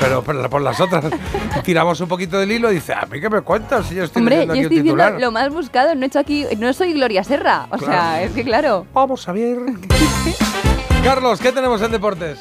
Pero 0.00 0.22
por, 0.22 0.50
por 0.50 0.60
las 0.60 0.80
otras 0.80 1.04
tiramos 1.64 2.00
un 2.00 2.08
poquito 2.08 2.38
del 2.38 2.50
hilo 2.50 2.70
y 2.70 2.74
dice, 2.76 2.92
a 2.94 3.06
mí 3.10 3.20
qué 3.20 3.30
me 3.30 3.40
cuentas 3.42 3.86
si 3.86 3.94
yo 3.94 4.04
estoy 4.04 4.20
Hombre, 4.20 4.44
yo 4.44 4.52
aquí 4.52 4.60
estoy 4.62 4.78
diciendo 4.80 5.10
lo 5.20 5.30
más 5.30 5.50
buscado, 5.52 5.94
no 5.94 6.02
he 6.02 6.06
hecho 6.06 6.18
aquí, 6.18 6.46
no 6.58 6.72
soy 6.72 6.94
Gloria 6.94 7.22
Serra. 7.22 7.66
O 7.70 7.76
Claro. 7.78 7.92
sea, 7.92 8.22
es 8.22 8.32
que 8.32 8.42
claro. 8.44 8.86
Vamos 8.92 9.26
a 9.28 9.32
ver. 9.32 9.58
Carlos, 11.04 11.38
¿qué 11.40 11.52
tenemos 11.52 11.80
en 11.82 11.92
deportes? 11.92 12.38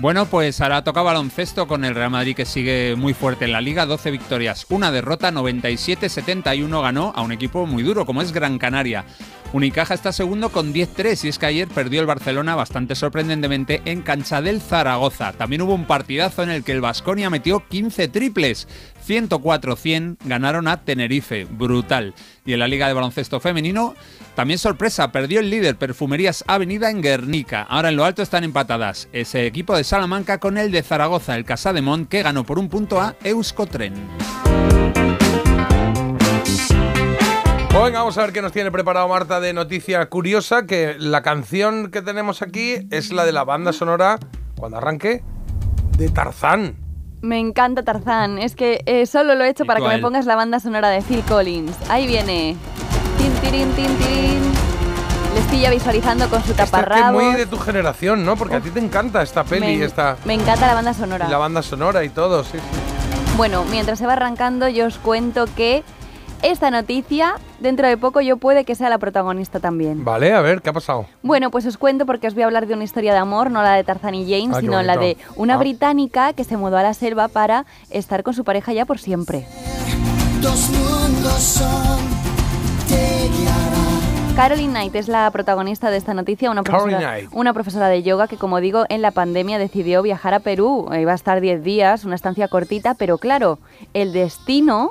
Bueno, 0.00 0.26
pues 0.26 0.60
ahora 0.60 0.82
toca 0.82 1.02
baloncesto 1.02 1.68
con 1.68 1.84
el 1.84 1.94
Real 1.94 2.10
Madrid 2.10 2.34
que 2.34 2.44
sigue 2.44 2.96
muy 2.96 3.14
fuerte 3.14 3.44
en 3.44 3.52
la 3.52 3.60
liga, 3.60 3.86
12 3.86 4.10
victorias, 4.10 4.66
una 4.68 4.90
derrota, 4.90 5.30
97-71 5.30 6.82
ganó 6.82 7.12
a 7.14 7.22
un 7.22 7.30
equipo 7.30 7.64
muy 7.64 7.84
duro 7.84 8.04
como 8.04 8.20
es 8.20 8.32
Gran 8.32 8.58
Canaria. 8.58 9.04
Unicaja 9.52 9.94
está 9.94 10.10
segundo 10.10 10.50
con 10.50 10.74
10-3 10.74 11.24
y 11.24 11.28
es 11.28 11.38
que 11.38 11.46
ayer 11.46 11.68
perdió 11.68 12.00
el 12.00 12.08
Barcelona 12.08 12.56
bastante 12.56 12.96
sorprendentemente 12.96 13.82
en 13.84 14.02
cancha 14.02 14.42
del 14.42 14.60
Zaragoza. 14.60 15.32
También 15.32 15.62
hubo 15.62 15.74
un 15.74 15.86
partidazo 15.86 16.42
en 16.42 16.50
el 16.50 16.64
que 16.64 16.72
el 16.72 16.80
Vasconia 16.80 17.30
metió 17.30 17.64
15 17.68 18.08
triples. 18.08 18.66
104-100 19.06 20.16
ganaron 20.24 20.66
a 20.66 20.82
Tenerife, 20.82 21.44
brutal. 21.44 22.14
Y 22.44 22.52
en 22.52 22.58
la 22.58 22.66
Liga 22.66 22.88
de 22.88 22.94
Baloncesto 22.94 23.38
Femenino, 23.38 23.94
también 24.34 24.58
sorpresa, 24.58 25.12
perdió 25.12 25.40
el 25.40 25.50
líder 25.50 25.76
Perfumerías 25.76 26.44
Avenida 26.46 26.90
en 26.90 27.02
Guernica. 27.02 27.62
Ahora 27.62 27.90
en 27.90 27.96
lo 27.96 28.04
alto 28.04 28.22
están 28.22 28.44
empatadas 28.44 29.08
ese 29.12 29.46
equipo 29.46 29.76
de 29.76 29.84
Salamanca 29.84 30.38
con 30.38 30.58
el 30.58 30.72
de 30.72 30.82
Zaragoza, 30.82 31.36
el 31.36 31.44
Casademont, 31.44 32.08
que 32.08 32.22
ganó 32.22 32.44
por 32.44 32.58
un 32.58 32.68
punto 32.68 33.00
a 33.00 33.14
Euskotren. 33.22 33.94
Pues 37.68 37.84
venga, 37.84 37.98
vamos 37.98 38.18
a 38.18 38.22
ver 38.22 38.32
qué 38.32 38.40
nos 38.40 38.52
tiene 38.52 38.70
preparado 38.70 39.08
Marta 39.08 39.40
de 39.40 39.52
noticia 39.52 40.04
curiosa, 40.06 40.66
que 40.66 40.94
la 40.98 41.22
canción 41.22 41.90
que 41.90 42.02
tenemos 42.02 42.42
aquí 42.42 42.86
es 42.90 43.12
la 43.12 43.24
de 43.24 43.32
la 43.32 43.44
banda 43.44 43.72
sonora, 43.72 44.18
cuando 44.56 44.78
arranque, 44.78 45.22
de 45.96 46.08
Tarzán. 46.08 46.76
Me 47.20 47.38
encanta 47.38 47.82
Tarzán. 47.82 48.38
Es 48.38 48.54
que 48.54 48.82
eh, 48.86 49.06
solo 49.06 49.34
lo 49.34 49.44
he 49.44 49.48
hecho 49.48 49.64
¿Y 49.64 49.66
para 49.66 49.80
que 49.80 49.88
me 49.88 49.98
pongas 49.98 50.26
la 50.26 50.36
banda 50.36 50.60
sonora 50.60 50.90
de 50.90 51.02
Phil 51.02 51.22
Collins. 51.22 51.74
Ahí 51.88 52.06
viene. 52.06 52.56
Tin, 53.44 53.52
tirin, 53.52 53.70
tin, 53.74 53.96
tirin. 53.98 54.42
Les 55.34 55.44
pilla 55.46 55.70
visualizando 55.70 56.28
con 56.30 56.42
su 56.44 56.52
Esta 56.52 56.80
es 56.80 57.12
muy 57.12 57.34
de 57.34 57.44
tu 57.46 57.58
generación, 57.58 58.24
¿no? 58.24 58.36
Porque 58.36 58.56
a 58.56 58.60
ti 58.60 58.70
te 58.70 58.78
encanta 58.80 59.20
esta 59.22 59.44
peli, 59.44 59.76
me, 59.78 59.84
esta, 59.84 60.16
me 60.24 60.34
encanta 60.34 60.66
la 60.66 60.74
banda 60.74 60.94
sonora. 60.94 61.26
y 61.26 61.30
la 61.30 61.38
banda 61.38 61.60
sonora 61.62 62.04
y 62.04 62.08
todo, 62.08 62.42
sí. 62.44 62.52
sí. 62.52 63.36
Bueno, 63.36 63.64
mientras 63.70 63.98
se 63.98 64.06
va 64.06 64.12
arrancando, 64.14 64.68
yo 64.68 64.86
os 64.86 64.96
cuento 64.98 65.46
que 65.56 65.82
esta 66.42 66.70
noticia, 66.70 67.34
dentro 67.58 67.86
de 67.88 67.96
poco, 67.96 68.20
yo 68.20 68.36
puede 68.36 68.64
que 68.64 68.74
sea 68.76 68.88
la 68.88 68.98
protagonista 68.98 69.58
también. 69.60 70.04
Vale, 70.04 70.32
a 70.32 70.40
ver, 70.40 70.62
¿qué 70.62 70.70
ha 70.70 70.74
pasado? 70.74 71.06
Bueno, 71.22 71.50
pues 71.50 71.66
os 71.66 71.76
cuento 71.76 72.06
porque 72.06 72.28
os 72.28 72.34
voy 72.34 72.44
a 72.44 72.46
hablar 72.46 72.66
de 72.66 72.74
una 72.74 72.84
historia 72.84 73.12
de 73.12 73.18
amor, 73.18 73.50
no 73.50 73.62
la 73.62 73.72
de 73.74 73.82
Tarzan 73.84 74.14
y 74.14 74.24
James, 74.30 74.56
Ah, 74.56 74.60
sino 74.60 74.80
la 74.82 74.96
de 74.96 75.16
una 75.36 75.54
Ah. 75.54 75.58
británica 75.58 76.32
que 76.32 76.44
se 76.44 76.56
mudó 76.56 76.78
a 76.78 76.82
la 76.82 76.94
selva 76.94 77.26
para 77.28 77.66
estar 77.90 78.22
con 78.22 78.32
su 78.34 78.44
pareja 78.44 78.72
ya 78.72 78.84
por 78.86 78.98
siempre. 78.98 79.46
Dos 80.40 80.70
mundos 80.70 81.42
son. 81.42 82.13
Caroline 84.36 84.72
Knight 84.72 84.96
es 84.96 85.06
la 85.06 85.30
protagonista 85.30 85.92
de 85.92 85.96
esta 85.96 86.12
noticia, 86.12 86.50
una 86.50 86.64
profesora, 86.64 87.18
una 87.30 87.54
profesora 87.54 87.88
de 87.88 88.02
yoga 88.02 88.26
que, 88.26 88.36
como 88.36 88.60
digo, 88.60 88.84
en 88.88 89.00
la 89.00 89.12
pandemia 89.12 89.58
decidió 89.58 90.02
viajar 90.02 90.34
a 90.34 90.40
Perú. 90.40 90.90
Iba 90.92 91.12
a 91.12 91.14
estar 91.14 91.40
10 91.40 91.62
días, 91.62 92.04
una 92.04 92.16
estancia 92.16 92.48
cortita, 92.48 92.94
pero 92.94 93.18
claro, 93.18 93.60
el 93.94 94.12
destino 94.12 94.90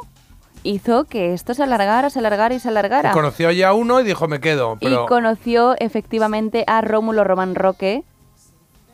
hizo 0.64 1.04
que 1.04 1.34
esto 1.34 1.54
se 1.54 1.64
alargara, 1.64 2.10
se 2.10 2.20
alargara 2.20 2.56
y 2.56 2.60
se 2.60 2.70
alargara. 2.70 3.12
Conoció 3.12 3.52
ya 3.52 3.70
a 3.70 3.74
uno 3.74 4.00
y 4.00 4.06
dijo, 4.06 4.30
me 4.30 4.40
quedo. 4.40 4.78
Pero, 4.80 5.04
Y 5.04 5.08
conoció 5.08 5.76
efectivamente 5.78 6.64
a 6.66 6.80
Rómulo 6.80 7.26
Román 7.26 7.56
Roque. 7.56 8.04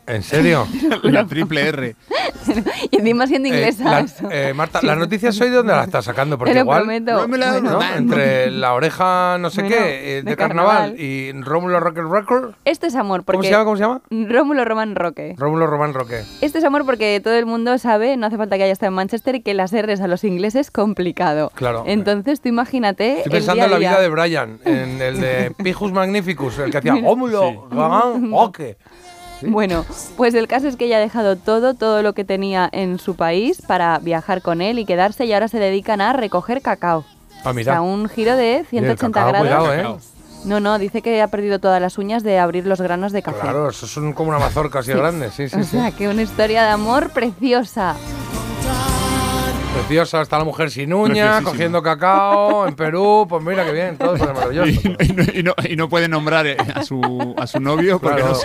¿En 0.10 0.24
serio? 0.24 0.68
La 1.04 1.26
triple 1.28 1.62
R. 1.70 1.96
y 2.92 2.98
encima 2.98 3.28
siendo 3.28 3.48
Eh, 3.48 3.52
inglesa. 3.52 3.84
la- 3.84 4.06
eh, 4.32 4.54
Marta, 4.54 4.80
las 4.82 4.98
noticias 4.98 5.40
hoy 5.40 5.50
de 5.50 5.58
dónde 5.58 5.74
las 5.74 5.86
estás 5.86 6.06
sacando, 6.06 6.38
porque 6.38 6.52
Te 6.54 6.60
lo 6.60 6.64
igual 6.64 6.80
prometo. 6.80 7.28
¿no? 7.28 7.28
Bueno. 7.28 7.80
entre 7.96 8.50
la 8.52 8.74
oreja 8.74 9.38
no 9.40 9.50
sé 9.50 9.62
Bueno, 9.62 9.76
qué 9.78 9.84
eh, 9.84 10.16
de, 10.24 10.30
de 10.32 10.36
carnaval, 10.36 10.78
carnaval. 10.78 11.00
y 11.00 11.32
Rómulo 11.34 11.80
Rocket 11.80 12.04
Record, 12.10 12.54
Esto 12.66 12.88
es 12.88 12.96
amor, 12.96 13.24
porque... 13.24 13.38
¿cómo 13.38 13.44
se 13.44 13.52
llama? 13.52 13.64
¿Cómo 13.66 13.76
se 13.78 13.84
llama? 13.84 14.02
Rómulo 14.10 14.66
Román 14.66 14.96
Roque. 14.96 15.36
Rómulo 15.38 15.68
Román 15.68 15.94
Roque. 15.94 16.24
Esto 16.42 16.58
es 16.58 16.64
amor 16.64 16.86
porque 16.86 17.22
todo 17.24 17.36
el 17.36 17.46
mundo 17.46 17.78
sabe, 17.78 18.18
no 18.18 18.26
hace 18.28 18.38
falta 18.38 18.58
que 18.58 18.64
haya 18.64 18.74
estado 18.74 18.88
en 18.90 18.96
Manchester, 18.96 19.44
que 19.44 19.54
las 19.54 19.72
R's 19.72 20.02
a 20.02 20.08
los 20.08 20.24
ingleses 20.24 20.60
es 20.68 20.72
complicado. 20.72 21.52
Claro. 21.56 21.84
Entonces 21.86 22.42
tú 22.42 22.50
imagínate. 22.50 23.18
Estoy 23.20 23.24
el 23.26 23.32
pensando 23.32 23.56
día 23.56 23.64
a 23.64 23.66
en 23.68 23.72
la 23.72 23.78
día. 23.80 23.90
vida 23.92 24.02
de 24.02 24.10
Brian, 24.10 24.60
en 24.66 25.02
el 25.02 25.22
de 25.22 25.52
Pijus 25.64 25.92
Magnificus, 25.92 26.58
el 26.60 26.72
que 26.72 26.80
hacía 26.80 26.96
Rómulo 26.96 27.68
Román 27.70 28.32
Roque. 28.32 28.78
Bueno, 29.42 29.86
pues 30.18 30.34
el 30.34 30.48
caso 30.48 30.68
es 30.68 30.76
que 30.76 30.86
ella 30.86 30.98
ha 30.98 31.02
dejado 31.02 31.36
todo, 31.36 31.74
todo 31.74 32.02
lo 32.02 32.14
que 32.14 32.24
tenía 32.26 32.70
en 32.72 33.00
su 33.00 33.16
país 33.16 33.62
para 33.66 34.00
viajar 34.00 34.42
con 34.42 34.62
él 34.62 34.80
y 34.80 34.86
quedarse 34.86 35.26
y 35.26 35.34
ahora 35.34 35.48
se 35.48 35.60
dedican 35.60 36.02
a 36.02 36.14
recoger 36.14 36.62
cacao. 36.62 37.06
Ah, 37.46 37.52
O 37.52 37.54
mira. 37.54 37.74
sea, 37.74 37.82
un 37.82 38.10
giro 38.10 38.36
de 38.36 38.66
Y 38.72 38.78
el 38.78 38.86
180 38.98 39.12
cacao, 39.20 39.30
grados. 39.44 39.68
cuidado, 39.70 39.96
¿eh? 39.96 40.00
No, 40.46 40.60
no, 40.60 40.78
dice 40.80 41.02
que 41.02 41.22
ha 41.22 41.28
perdido 41.28 41.60
todas 41.60 41.82
las 41.82 41.98
uñas 41.98 42.24
de 42.24 42.40
abrir 42.40 42.66
los 42.66 42.80
granos 42.80 43.12
de 43.12 43.22
café. 43.22 43.40
Claro, 43.42 43.70
eso 43.70 43.88
son 43.88 44.14
como 44.14 44.30
una 44.30 44.40
mazorca 44.40 44.80
así 44.80 44.92
de 44.92 44.98
grande, 44.98 45.32
sí, 45.32 45.50
sí, 45.50 45.56
o 45.60 45.64
sí. 45.64 45.70
sea, 45.72 45.92
que 45.92 46.08
una 46.08 46.22
historia 46.22 46.64
de 46.64 46.70
amor 46.70 47.10
preciosa. 47.12 47.96
Preciosa, 49.88 50.22
está 50.22 50.38
la 50.38 50.44
mujer 50.44 50.70
sin 50.70 50.90
Preciosísima. 50.90 51.52
cogiendo 51.52 51.82
cacao 51.82 52.68
en 52.68 52.76
Perú, 52.76 53.26
pues 53.30 53.44
mira 53.44 53.66
qué 53.66 53.72
bien, 53.72 53.98
todo 53.98 54.16
es 54.16 54.22
maravilloso. 54.22 54.70
Y, 55.00 55.06
y 55.06 55.14
no, 55.14 55.24
y 55.34 55.44
no- 55.44 55.56
y 55.70 55.76
no 55.76 55.90
puede 55.90 56.08
nombrar 56.08 56.46
eh, 56.48 56.58
a 56.76 56.84
su, 56.84 57.34
a 57.38 57.48
su 57.48 57.60
novio 57.60 58.00
porque 58.00 58.22
Claro, 58.22 58.36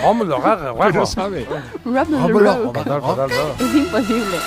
no, 0.63 0.73
porque 0.73 0.77
guapo. 0.77 0.99
no 0.99 1.05
sabe. 1.05 1.45
Rómulo, 1.83 2.73
fatal, 2.73 3.01
fatal, 3.01 3.29
todo. 3.29 3.55
Es 3.59 3.75
imposible. 3.75 4.37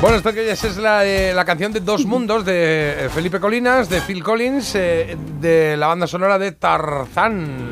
Bueno, 0.00 0.16
esto 0.18 0.32
que 0.32 0.40
oyes 0.40 0.62
es 0.62 0.76
la, 0.76 1.04
eh, 1.04 1.32
la 1.34 1.44
canción 1.44 1.72
de 1.72 1.80
Dos 1.80 2.04
Mundos 2.06 2.44
de 2.44 3.06
eh, 3.06 3.08
Felipe 3.08 3.40
Colinas, 3.40 3.88
de 3.88 4.00
Phil 4.02 4.22
Collins, 4.22 4.74
eh, 4.74 5.16
de 5.40 5.76
la 5.76 5.86
banda 5.88 6.06
sonora 6.06 6.38
de 6.38 6.52
Tarzán. 6.52 7.70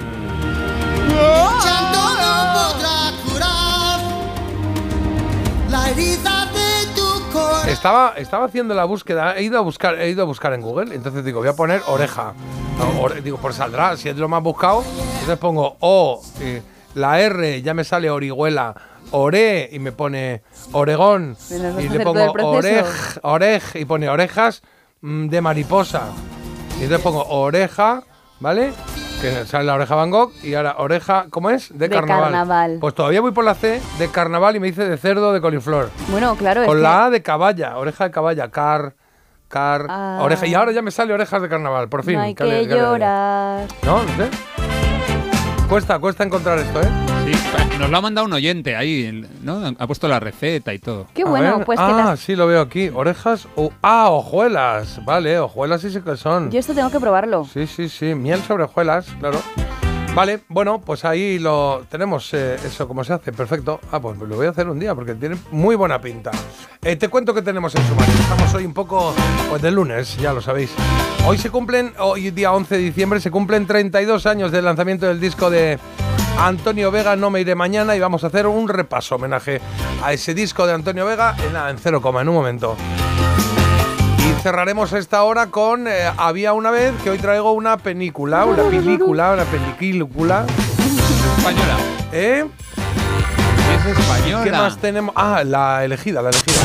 Llanto 1.64 2.03
la 5.74 5.90
herida 5.90 6.46
de 6.52 6.86
tu 6.94 7.32
corazón. 7.32 7.68
Estaba, 7.68 8.14
estaba 8.16 8.44
haciendo 8.44 8.74
la 8.74 8.84
búsqueda, 8.84 9.36
he 9.36 9.42
ido 9.42 9.58
a 9.58 9.60
buscar, 9.62 10.00
he 10.00 10.08
ido 10.08 10.22
a 10.22 10.24
buscar 10.24 10.52
en 10.52 10.60
Google, 10.60 10.94
entonces 10.94 11.24
digo, 11.24 11.40
voy 11.40 11.48
a 11.48 11.56
poner 11.56 11.82
oreja. 11.88 12.32
No, 12.78 13.02
ore- 13.02 13.20
digo, 13.22 13.38
pues 13.38 13.56
saldrá, 13.56 13.96
si 13.96 14.08
es 14.08 14.16
lo 14.16 14.28
más 14.28 14.40
buscado, 14.42 14.84
entonces 15.14 15.36
pongo 15.38 15.76
O, 15.80 16.22
eh, 16.40 16.62
la 16.94 17.20
R, 17.20 17.60
ya 17.62 17.74
me 17.74 17.82
sale 17.82 18.08
Orihuela, 18.08 18.74
Ore, 19.10 19.68
y 19.72 19.78
me 19.80 19.90
pone 19.92 20.42
Oregón, 20.72 21.36
y 21.80 21.88
le 21.88 22.00
pongo 22.00 22.32
orej, 22.42 22.84
orej, 23.22 23.62
y 23.74 23.84
pone 23.84 24.08
orejas 24.08 24.62
mm, 25.00 25.26
de 25.28 25.40
mariposa. 25.40 26.02
Y 26.78 26.84
entonces 26.84 27.00
pongo 27.00 27.24
oreja, 27.28 28.02
¿vale? 28.40 28.72
Que 29.20 29.46
sale 29.46 29.64
la 29.64 29.74
oreja 29.74 29.94
Van 29.94 30.10
Gogh 30.10 30.32
y 30.42 30.52
ahora 30.54 30.74
oreja, 30.78 31.26
¿cómo 31.30 31.48
es? 31.48 31.70
De, 31.70 31.88
De 31.88 31.94
carnaval. 31.94 32.24
carnaval. 32.24 32.78
Pues 32.80 32.94
todavía 32.94 33.22
voy 33.22 33.32
por 33.32 33.44
la 33.44 33.54
C 33.54 33.80
de 33.98 34.08
carnaval 34.10 34.56
y 34.56 34.60
me 34.60 34.66
dice 34.66 34.84
de 34.86 34.98
cerdo 34.98 35.32
de 35.32 35.40
coliflor. 35.40 35.88
Bueno, 36.08 36.34
claro, 36.36 36.60
es 36.62 36.66
Con 36.66 36.76
que- 36.76 36.82
la 36.82 37.06
A 37.06 37.10
de 37.10 37.22
caballa, 37.22 37.78
oreja 37.78 38.04
de 38.04 38.10
caballa, 38.10 38.50
car, 38.50 38.94
car, 39.48 39.86
Ah. 39.88 40.18
oreja. 40.20 40.46
Y 40.46 40.54
ahora 40.54 40.72
ya 40.72 40.82
me 40.82 40.90
sale 40.90 41.14
orejas 41.14 41.40
de 41.40 41.48
carnaval, 41.48 41.88
por 41.88 42.04
fin. 42.04 42.14
no 42.16 42.20
hay 42.20 42.34
que 42.34 42.66
llorar. 42.66 43.66
No, 43.82 44.02
no. 44.02 44.53
Cuesta, 45.68 45.98
cuesta 45.98 46.22
encontrar 46.24 46.58
esto, 46.58 46.80
¿eh? 46.82 46.88
Sí, 47.24 47.32
nos 47.80 47.90
lo 47.90 47.96
ha 47.96 48.00
mandado 48.00 48.26
un 48.26 48.32
oyente 48.32 48.76
ahí, 48.76 49.26
¿no? 49.42 49.62
Ha 49.78 49.86
puesto 49.86 50.06
la 50.06 50.20
receta 50.20 50.72
y 50.72 50.78
todo. 50.78 51.06
Qué 51.14 51.22
A 51.22 51.26
bueno, 51.26 51.56
ver. 51.58 51.66
pues 51.66 51.78
que 51.80 51.84
ah, 51.84 51.92
las- 52.10 52.20
sí, 52.20 52.36
lo 52.36 52.46
veo 52.46 52.60
aquí. 52.60 52.90
Orejas. 52.94 53.48
o 53.56 53.72
ah, 53.82 54.10
hojuelas. 54.10 55.04
Vale, 55.04 55.38
hojuelas 55.38 55.80
sí 55.80 55.90
sé 55.90 56.02
que 56.02 56.16
son. 56.16 56.50
Yo 56.50 56.60
esto 56.60 56.74
tengo 56.74 56.90
que 56.90 57.00
probarlo. 57.00 57.44
Sí, 57.52 57.66
sí, 57.66 57.88
sí. 57.88 58.14
Miel 58.14 58.40
sobre 58.42 58.64
hojuelas, 58.64 59.06
claro. 59.18 59.40
Vale, 60.14 60.44
bueno, 60.46 60.80
pues 60.80 61.04
ahí 61.04 61.40
lo 61.40 61.84
tenemos, 61.90 62.32
eh, 62.34 62.54
eso, 62.64 62.86
cómo 62.86 63.02
se 63.02 63.14
hace, 63.14 63.32
perfecto. 63.32 63.80
Ah, 63.90 63.98
pues 63.98 64.16
lo 64.16 64.36
voy 64.36 64.46
a 64.46 64.50
hacer 64.50 64.68
un 64.68 64.78
día 64.78 64.94
porque 64.94 65.16
tiene 65.16 65.36
muy 65.50 65.74
buena 65.74 66.00
pinta. 66.00 66.30
Eh, 66.82 66.94
te 66.94 67.08
cuento 67.08 67.34
que 67.34 67.42
tenemos 67.42 67.74
en 67.74 67.84
sumario. 67.88 68.14
Estamos 68.14 68.54
hoy 68.54 68.64
un 68.64 68.72
poco, 68.72 69.12
pues 69.50 69.60
de 69.60 69.72
lunes, 69.72 70.16
ya 70.18 70.32
lo 70.32 70.40
sabéis. 70.40 70.70
Hoy 71.26 71.36
se 71.36 71.50
cumplen, 71.50 71.94
hoy 71.98 72.30
día 72.30 72.52
11 72.52 72.76
de 72.76 72.80
diciembre, 72.80 73.18
se 73.18 73.32
cumplen 73.32 73.66
32 73.66 74.24
años 74.26 74.52
del 74.52 74.64
lanzamiento 74.64 75.06
del 75.06 75.18
disco 75.18 75.50
de 75.50 75.80
Antonio 76.38 76.92
Vega, 76.92 77.16
No 77.16 77.30
me 77.30 77.40
iré 77.40 77.56
mañana, 77.56 77.96
y 77.96 78.00
vamos 78.00 78.22
a 78.22 78.28
hacer 78.28 78.46
un 78.46 78.68
repaso, 78.68 79.16
homenaje 79.16 79.60
a 80.00 80.12
ese 80.12 80.32
disco 80.32 80.64
de 80.64 80.74
Antonio 80.74 81.06
Vega 81.06 81.34
en, 81.44 81.56
en 81.56 81.78
cero 81.78 82.00
coma, 82.00 82.22
en 82.22 82.28
un 82.28 82.36
momento. 82.36 82.76
Cerraremos 84.44 84.92
esta 84.92 85.22
hora 85.22 85.46
con 85.46 85.88
eh, 85.88 86.12
Había 86.18 86.52
una 86.52 86.70
vez, 86.70 86.92
que 87.02 87.08
hoy 87.08 87.16
traigo 87.16 87.52
una 87.52 87.78
película, 87.78 88.44
una 88.44 88.62
película, 88.64 89.32
una 89.32 89.44
película. 89.44 90.44
Española. 91.38 91.76
¿Eh? 92.12 92.44
Es 93.74 93.98
española. 93.98 94.44
¿Qué 94.44 94.52
más 94.52 94.76
tenemos? 94.76 95.14
Ah, 95.16 95.42
la 95.46 95.82
elegida, 95.82 96.20
la 96.20 96.28
elegida. 96.28 96.60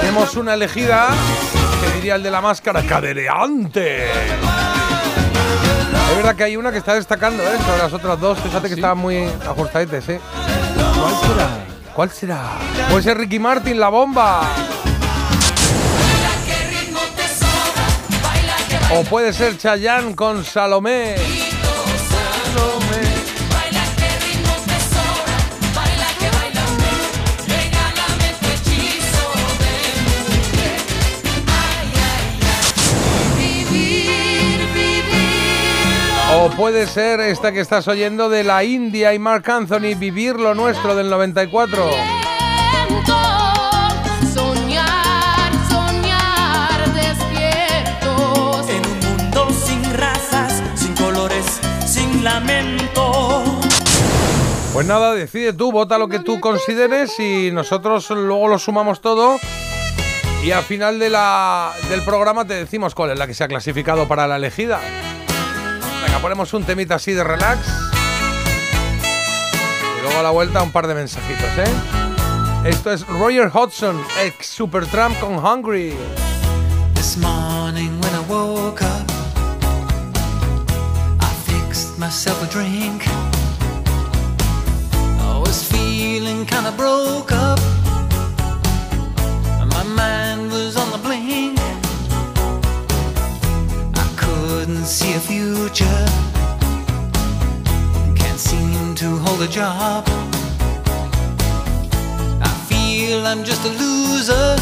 Tenemos 0.00 0.34
una 0.36 0.54
elegida 0.54 1.08
que 1.84 1.96
diría 1.96 2.14
el 2.14 2.22
de 2.22 2.30
la 2.30 2.40
máscara, 2.40 2.80
cadereante. 2.84 4.06
Es 6.10 6.16
verdad 6.16 6.36
que 6.36 6.44
hay 6.44 6.56
una 6.56 6.72
que 6.72 6.78
está 6.78 6.94
destacando, 6.94 7.42
¿eh? 7.42 7.58
Sobre 7.66 7.82
las 7.82 7.92
otras 7.92 8.18
dos, 8.18 8.38
fíjate 8.38 8.68
que 8.68 8.74
estaban 8.76 8.96
muy 8.96 9.28
ajustaditas, 9.46 10.08
¿eh? 10.08 10.20
¿Cuál 10.98 11.14
será? 11.16 11.71
¿Cuál 11.94 12.10
será? 12.10 12.58
Puede 12.88 13.02
ser 13.02 13.18
Ricky 13.18 13.38
Martin, 13.38 13.78
la 13.78 13.88
bomba. 13.88 14.42
O 18.94 19.04
puede 19.04 19.32
ser 19.32 19.56
Chayanne 19.58 20.14
con 20.14 20.44
Salomé. 20.44 21.41
Puede 36.62 36.86
ser 36.86 37.18
esta 37.18 37.50
que 37.50 37.58
estás 37.58 37.88
oyendo 37.88 38.28
de 38.28 38.44
la 38.44 38.62
India 38.62 39.12
y 39.12 39.18
Mark 39.18 39.50
Anthony, 39.50 39.96
Vivir 39.98 40.36
lo 40.36 40.54
nuestro 40.54 40.94
del 40.94 41.10
94. 41.10 41.90
Soñar, 44.32 45.52
soñar 45.68 46.92
despiertos. 46.94 48.68
En 48.68 48.86
un 48.86 49.16
mundo 49.18 49.48
sin 49.50 49.82
razas, 49.94 50.62
sin 50.76 50.94
colores, 50.94 51.44
sin 51.84 52.22
lamento. 52.22 53.42
Pues 54.72 54.86
nada, 54.86 55.14
decide 55.14 55.52
tú, 55.52 55.72
vota 55.72 55.98
lo 55.98 56.06
que 56.06 56.20
tú 56.20 56.38
consideres 56.38 57.18
y 57.18 57.50
nosotros 57.50 58.08
luego 58.10 58.46
lo 58.46 58.60
sumamos 58.60 59.00
todo. 59.00 59.36
Y 60.44 60.52
al 60.52 60.62
final 60.62 61.00
de 61.00 61.10
la- 61.10 61.72
del 61.90 62.02
programa 62.04 62.44
te 62.44 62.54
decimos 62.54 62.94
cuál 62.94 63.10
es 63.10 63.18
la 63.18 63.26
que 63.26 63.34
se 63.34 63.42
ha 63.42 63.48
clasificado 63.48 64.06
para 64.06 64.28
la 64.28 64.36
elegida. 64.36 64.78
Venga, 66.12 66.20
ponemos 66.20 66.52
un 66.52 66.62
temita 66.64 66.96
así 66.96 67.12
de 67.12 67.24
relax. 67.24 67.66
Y 69.96 70.02
luego 70.02 70.18
a 70.18 70.22
la 70.22 70.28
vuelta 70.28 70.62
un 70.62 70.70
par 70.70 70.86
de 70.86 70.94
mensajitos, 70.94 71.48
¿eh? 71.56 72.68
Esto 72.68 72.92
es 72.92 73.06
Roger 73.06 73.50
Hodgson, 73.50 73.98
ex 74.20 74.46
Supertramp 74.46 75.18
con 75.20 75.38
Hungry. 75.42 75.94
This 76.94 77.16
morning 77.16 77.98
when 78.02 78.14
I 78.14 78.20
woke 78.28 78.82
up, 78.82 79.10
I 81.18 81.32
fixed 81.46 81.98
myself 81.98 82.42
a 82.42 82.46
drink. 82.52 83.04
I 85.18 85.38
was 85.38 85.64
feeling 85.64 86.44
kinda 86.44 86.72
broke 86.76 87.32
up. 87.32 87.61
See 94.86 95.14
a 95.14 95.20
future. 95.20 96.06
Can't 98.16 98.38
seem 98.38 98.94
to 98.96 99.16
hold 99.18 99.42
a 99.42 99.48
job. 99.48 100.04
I 102.42 102.50
feel 102.68 103.26
I'm 103.26 103.44
just 103.44 103.64
a 103.64 103.68
loser. 103.68 104.56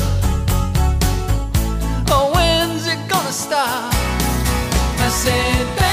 Oh, 2.13 2.31
when's 2.35 2.87
it 2.87 3.01
gonna 3.09 3.33
stop? 3.33 3.95
I 5.07 5.09
said, 5.09 5.90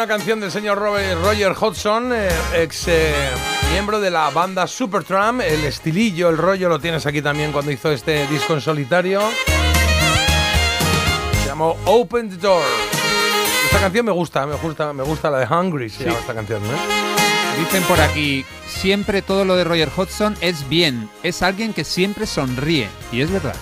una 0.00 0.06
canción 0.08 0.40
del 0.40 0.50
señor 0.50 0.78
Robert- 0.78 1.22
Roger 1.22 1.52
Hodgson, 1.60 2.10
eh, 2.14 2.30
ex 2.54 2.88
eh, 2.88 3.12
miembro 3.70 4.00
de 4.00 4.10
la 4.10 4.30
banda 4.30 4.66
Supertramp. 4.66 5.42
El 5.42 5.62
estilillo, 5.66 6.30
el 6.30 6.38
rollo 6.38 6.70
lo 6.70 6.78
tienes 6.80 7.04
aquí 7.04 7.20
también 7.20 7.52
cuando 7.52 7.70
hizo 7.70 7.92
este 7.92 8.26
disco 8.28 8.54
en 8.54 8.62
solitario. 8.62 9.20
llama 11.44 11.66
Open 11.84 12.30
the 12.30 12.36
Door. 12.36 12.62
Esta 13.66 13.78
canción 13.80 14.06
me 14.06 14.12
gusta, 14.12 14.46
me 14.46 14.54
gusta, 14.54 14.90
me 14.94 15.02
gusta 15.02 15.28
la 15.28 15.40
de 15.40 15.46
Hungry, 15.54 15.90
se 15.90 15.98
Sí. 15.98 16.04
llama 16.04 16.18
esta 16.20 16.32
canción, 16.34 16.62
¿eh? 16.64 17.58
Dicen 17.58 17.82
por 17.82 18.00
aquí, 18.00 18.46
siempre 18.66 19.20
todo 19.20 19.44
lo 19.44 19.54
de 19.54 19.64
Roger 19.64 19.90
Hodgson 19.94 20.34
es 20.40 20.66
bien. 20.70 21.10
Es 21.22 21.42
alguien 21.42 21.74
que 21.74 21.84
siempre 21.84 22.26
sonríe. 22.26 22.88
Y 23.12 23.20
es 23.20 23.30
verdad. 23.30 23.54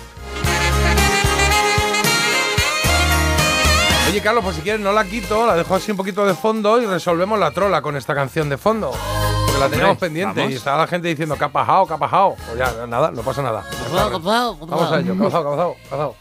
Oye, 4.09 4.23
Carlos, 4.23 4.43
pues 4.43 4.57
si 4.57 4.63
quieres 4.63 4.81
no 4.81 4.91
la 4.93 5.05
quito, 5.05 5.47
la 5.47 5.55
dejo 5.55 5.75
así 5.75 5.91
un 5.91 5.97
poquito 5.99 6.25
de 6.27 6.35
fondo 6.35 6.81
y 6.81 6.87
resolvemos 6.87 7.39
la 7.39 7.51
trola 7.51 7.83
con 7.83 7.95
esta 7.97 8.15
canción 8.15 8.49
de 8.49 8.57
fondo. 8.57 8.91
Porque 8.91 9.59
la 9.61 9.69
teníamos 9.69 9.93
Hombre, 9.93 10.09
pendiente 10.09 10.41
vamos. 10.41 10.53
y 10.53 10.57
estaba 10.57 10.79
la 10.79 10.87
gente 10.87 11.09
diciendo 11.09 11.37
que 11.37 11.45
ha 11.45 11.49
pasado, 11.51 11.87
que 11.87 11.93
ha 11.95 11.99
pasado. 11.99 12.35
Pues 12.47 12.59
ya, 12.59 12.87
nada, 12.87 13.11
no 13.11 13.21
pasa 13.23 13.43
nada. 13.43 13.65
Vamos 13.93 14.93
a 14.93 15.01
ello, 15.01 15.15
que 15.15 15.21
ha 15.21 15.25
pasado, 15.25 15.43
que 15.45 15.49
ha 15.49 15.51
pasado, 15.51 15.75
que 15.75 15.87
ha 15.87 15.91
pasado. 15.91 16.15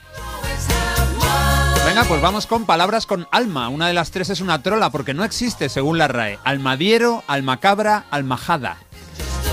Venga, 1.88 2.04
pues 2.04 2.22
vamos 2.22 2.46
con 2.46 2.66
palabras 2.66 3.06
con 3.06 3.26
alma. 3.32 3.70
Una 3.70 3.88
de 3.88 3.94
las 3.94 4.12
tres 4.12 4.30
es 4.30 4.42
una 4.42 4.62
trola 4.62 4.90
porque 4.90 5.14
no 5.14 5.24
existe 5.24 5.70
según 5.70 5.98
la 5.98 6.10
RAE. 6.10 6.40
Almadiero, 6.44 7.24
almacabra, 7.28 8.04
almajada. 8.12 8.78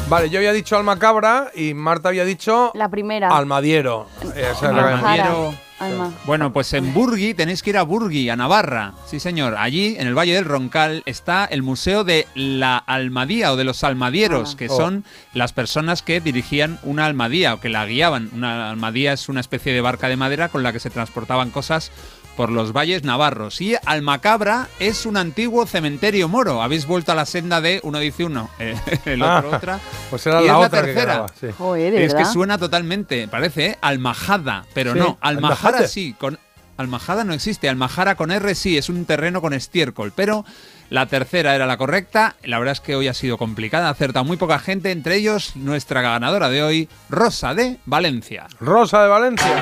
Vale, 0.09 0.29
yo 0.29 0.39
había 0.41 0.53
dicho 0.53 0.77
almacabra 0.77 1.53
y 1.55 1.73
Marta 1.73 2.09
había 2.09 2.25
dicho 2.25 2.73
La 2.75 2.89
primera. 2.89 3.29
almadiero. 3.29 4.07
Esa 4.35 4.51
es 4.51 4.63
la 4.63 4.69
que- 4.89 4.95
Almadiero. 4.95 5.55
Alma. 5.81 6.13
Bueno, 6.25 6.53
pues 6.53 6.73
en 6.73 6.95
Burgui 6.95 7.35
tenéis 7.35 7.63
que 7.63 7.71
ir 7.71 7.77
a 7.79 7.83
Burgui, 7.83 8.29
a 8.31 8.37
Navarra. 8.37 8.93
Sí, 9.07 9.19
señor. 9.19 9.57
Allí, 9.59 9.97
en 9.99 10.07
el 10.07 10.17
Valle 10.17 10.35
del 10.35 10.45
Roncal, 10.45 11.03
está 11.05 11.45
el 11.47 11.63
Museo 11.63 12.05
de 12.05 12.27
la 12.35 12.77
Almadía 12.79 13.53
o 13.53 13.57
de 13.57 13.65
los 13.65 13.83
Almadieros, 13.85 14.55
que 14.55 14.69
Oh. 14.69 14.77
son 14.77 15.05
las 15.33 15.53
personas 15.53 16.03
que 16.03 16.21
dirigían 16.21 16.79
una 16.85 17.07
almadía 17.07 17.55
o 17.55 17.61
que 17.61 17.69
la 17.69 17.87
guiaban. 17.87 18.31
Una 18.35 18.71
almadía 18.71 19.13
es 19.13 19.29
una 19.29 19.41
especie 19.41 19.73
de 19.73 19.81
barca 19.81 20.09
de 20.09 20.17
madera 20.17 20.49
con 20.49 20.63
la 20.63 20.73
que 20.73 20.81
se 20.81 20.91
transportaban 20.91 21.51
cosas 21.51 21.91
por 22.37 22.51
los 22.51 22.73
valles 22.73 23.05
navarros. 23.05 23.61
Y 23.61 23.77
Almacabra 23.87 24.69
es 24.79 25.07
un 25.07 25.17
antiguo 25.17 25.67
cementerio 25.67 26.29
moro. 26.29 26.63
Habéis 26.63 26.87
vuelto 26.87 27.13
a 27.13 27.15
la 27.15 27.27
senda 27.27 27.61
de 27.61 27.81
uno 27.83 27.99
dice 27.99 28.25
uno, 28.25 28.51
eh, 28.59 28.77
el 29.05 29.23
otro 29.23 29.51
Ah, 29.53 29.57
otra. 29.57 29.81
Pues 30.11 30.27
era 30.27 30.43
Y 30.43 30.47
la 30.47 30.53
es 30.61 30.67
otra 30.67 30.81
que 30.81 30.87
tercera. 30.87 31.13
quedaba, 31.13 31.29
sí. 31.41 31.47
Joder, 31.57 31.93
¿de 31.93 32.05
Es 32.05 32.15
que 32.15 32.25
suena 32.25 32.59
totalmente, 32.59 33.29
parece, 33.29 33.67
¿eh? 33.67 33.79
Almajada, 33.81 34.65
pero 34.75 34.93
Sí, 34.93 34.99
no, 34.99 35.19
Almajara 35.21 35.79
Almajate. 35.79 35.89
sí, 35.89 36.15
con 36.19 36.39
Almajada 36.77 37.23
no 37.23 37.33
existe, 37.35 37.69
Almajara 37.69 38.17
con 38.17 38.33
R 38.33 38.53
sí, 38.57 38.77
es 38.77 38.89
un 38.89 39.05
terreno 39.05 39.41
con 39.41 39.53
estiércol, 39.55 40.13
pero 40.15 40.45
la 40.91 41.07
tercera 41.07 41.55
era 41.55 41.67
la 41.67 41.77
correcta, 41.77 42.35
la 42.43 42.59
verdad 42.59 42.73
es 42.73 42.81
que 42.81 42.97
hoy 42.97 43.07
ha 43.07 43.15
sido 43.15 43.39
complicada, 43.39 43.89
acerta 43.89 44.25
muy 44.25 44.37
poca 44.37 44.59
gente, 44.59 44.91
entre 44.91 45.15
ellos 45.15 45.55
nuestra 45.55 46.03
ganadora 46.03 46.49
de 46.49 46.65
hoy, 46.65 46.89
Rosa 47.09 47.55
de 47.55 47.79
Valencia. 47.87 48.49
Rosa 48.59 49.05
de 49.05 49.09
Valencia. 49.09 49.61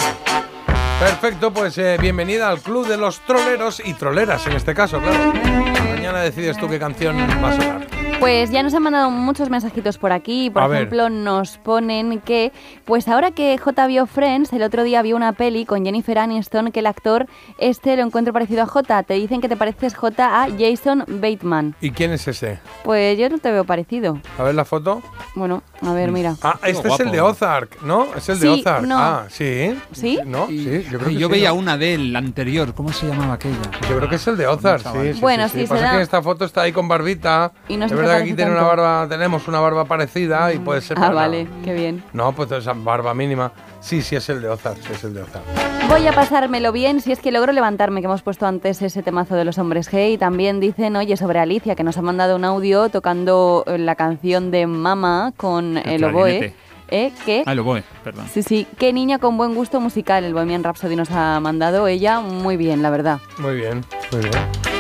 Perfecto, 1.03 1.53
pues 1.53 1.77
eh, 1.79 1.97
bienvenida 2.01 2.49
al 2.49 2.61
club 2.61 2.87
de 2.87 2.97
los 2.97 3.19
troleros 3.27 3.83
y 3.85 3.93
troleras 3.95 4.47
en 4.47 4.53
este 4.53 4.73
caso, 4.73 5.01
claro. 5.01 5.33
Mañana 5.33 6.21
decides 6.21 6.57
tú 6.59 6.69
qué 6.69 6.79
canción 6.79 7.17
va 7.19 7.49
a 7.49 7.57
sonar. 7.57 8.02
Pues 8.23 8.53
ya 8.53 8.63
nos 8.63 8.73
han 8.73 8.85
mandado 8.85 9.11
muchos 9.11 9.51
mensajitos 9.51 9.99
por 9.99 10.13
aquí. 10.13 10.49
Por 10.49 10.63
A 10.63 10.69
ver. 10.69 10.83
ejemplo, 10.83 11.11
nos 11.11 11.59
ponen 11.59 12.21
que, 12.21 12.53
pues 12.85 13.09
ahora 13.09 13.33
que 13.33 13.59
J 13.59 13.87
vio 13.89 14.07
Friends, 14.07 14.53
el 14.53 14.63
otro 14.63 14.85
día 14.85 15.03
vio 15.03 15.17
una 15.17 15.33
peli 15.33 15.65
con 15.65 15.85
Jennifer 15.85 16.21
Aniston 16.21 16.71
que 16.71 16.79
el 16.79 16.87
actor 16.87 17.27
este 17.59 17.97
lo 17.97 18.05
encuentro 18.05 18.33
parecido 18.33 18.63
a 18.63 18.67
J. 18.67 19.03
Te 19.03 19.15
dicen 19.15 19.41
que 19.41 19.49
te 19.49 19.57
pareces 19.57 19.97
J 19.97 20.43
a 20.45 20.47
Jason 20.57 21.05
Bateman. 21.09 21.75
¿Y 21.81 21.91
quién 21.91 22.13
es 22.13 22.29
ese? 22.29 22.61
Pues 22.85 23.19
yo 23.19 23.29
no 23.29 23.39
te 23.39 23.51
veo 23.51 23.65
parecido. 23.65 24.21
A 24.39 24.45
ver 24.45 24.55
la 24.55 24.65
foto. 24.65 25.03
Bueno, 25.35 25.65
a 25.81 25.93
ver, 25.93 26.13
mira. 26.13 26.37
Ah, 26.43 26.61
este 26.65 26.87
es 26.87 27.01
el 27.01 27.11
de 27.11 27.21
Ozark, 27.21 27.83
¿no? 27.83 28.07
Es 28.17 28.29
el 28.29 28.39
de 28.39 28.47
Sí, 28.55 28.61
Ozark. 28.61 28.87
no. 28.87 28.99
Ah, 29.01 29.25
sí. 29.31 29.77
¿Sí? 29.91 30.21
No, 30.25 30.47
sí, 30.47 30.87
yo 30.89 30.99
creo 31.01 31.11
que 31.11 31.15
yo 31.17 31.27
sí, 31.27 31.33
veía 31.33 31.49
¿no? 31.49 31.57
una 31.57 31.77
del 31.77 32.15
anterior, 32.15 32.73
¿cómo 32.73 32.93
se 32.93 33.09
llamaba 33.09 33.35
aquella? 33.35 33.57
Yo 33.91 33.97
creo 33.97 34.09
que 34.09 34.15
es 34.15 34.27
el 34.29 34.37
de 34.37 34.47
Ozark, 34.47 34.83
sí, 34.93 35.15
sí. 35.15 35.21
Bueno, 35.21 35.49
sí, 35.49 35.63
sí, 35.63 35.67
Pasa 35.67 35.91
que 35.91 35.97
en 35.97 36.03
esta 36.03 36.23
foto 36.23 36.45
está 36.45 36.63
ahí 36.63 36.71
con 36.73 36.87
barbita. 36.87 37.51
Y 37.69 37.77
no 37.77 37.87
es 37.87 37.91
te 37.91 37.97
verdad 38.13 38.25
que 38.27 38.33
parece 38.33 38.33
aquí 38.33 38.35
tiene 38.37 38.51
una 38.53 38.63
barba, 38.63 39.09
tenemos 39.09 39.49
una 39.49 39.61
barba 39.61 39.85
parecida 39.85 40.53
y 40.53 40.59
puede 40.59 40.81
ser. 40.81 40.97
Ah, 40.99 41.03
para- 41.03 41.15
vale, 41.15 41.49
qué 41.65 41.75
bien. 41.75 42.03
No, 42.13 42.33
pues 42.33 42.51
esa 42.53 42.73
barba 42.75 43.15
mínima. 43.15 43.53
Sí, 43.81 44.01
sí 44.03 44.15
es 44.17 44.29
el 44.29 44.41
de 44.43 44.49
Ozark, 44.49 44.79
sí 44.81 44.93
es 44.93 45.05
el 45.05 45.15
de 45.15 45.23
Ozark. 45.23 45.45
Voy 45.89 46.07
a 46.07 46.13
pasármelo 46.13 46.71
bien 46.73 47.01
si 47.01 47.13
es 47.13 47.19
que 47.19 47.33
logro 47.33 47.53
levantarme, 47.53 48.01
que 48.01 48.07
hemos 48.07 48.23
puesto 48.23 48.47
antes 48.47 48.81
ese 48.83 49.03
temazo 49.03 49.35
de 49.35 49.45
los 49.45 49.59
hombres 49.59 49.93
G. 49.93 50.13
Y 50.13 50.19
también 50.19 50.61
dicen, 50.61 50.95
oye, 50.97 51.17
sobre 51.17 51.39
Alicia, 51.41 51.75
que 51.75 51.83
nos 51.85 51.99
ha 51.99 52.03
mandado 52.03 52.37
un 52.37 52.45
audio 52.45 52.89
tocando 52.89 53.65
eh, 53.67 53.79
la 53.79 53.95
canción 53.97 54.51
de 54.51 54.67
Mama 54.67 55.33
con 55.37 55.77
el, 55.79 55.89
El 56.03 56.05
oboe. 56.05 56.55
¿Eh? 56.95 57.11
¿Qué? 57.25 57.43
Ah, 57.47 57.55
lo 57.55 57.65
voy, 57.65 57.83
perdón. 58.05 58.27
Sí, 58.31 58.43
sí, 58.43 58.67
qué 58.79 58.93
niña 58.93 59.19
con 59.19 59.39
buen 59.39 59.55
gusto 59.55 59.81
musical. 59.81 60.25
El 60.25 60.35
Bohemian 60.35 60.63
Rhapsody 60.63 60.95
nos 60.95 61.11
ha 61.11 61.41
mandado 61.41 61.89
ella 61.89 62.21
muy 62.21 62.59
bien, 62.59 62.83
la 62.83 62.91
verdad. 62.91 63.19
Muy 63.39 63.55
bien, 63.57 63.83
muy 64.13 64.21
bien. 64.21 64.72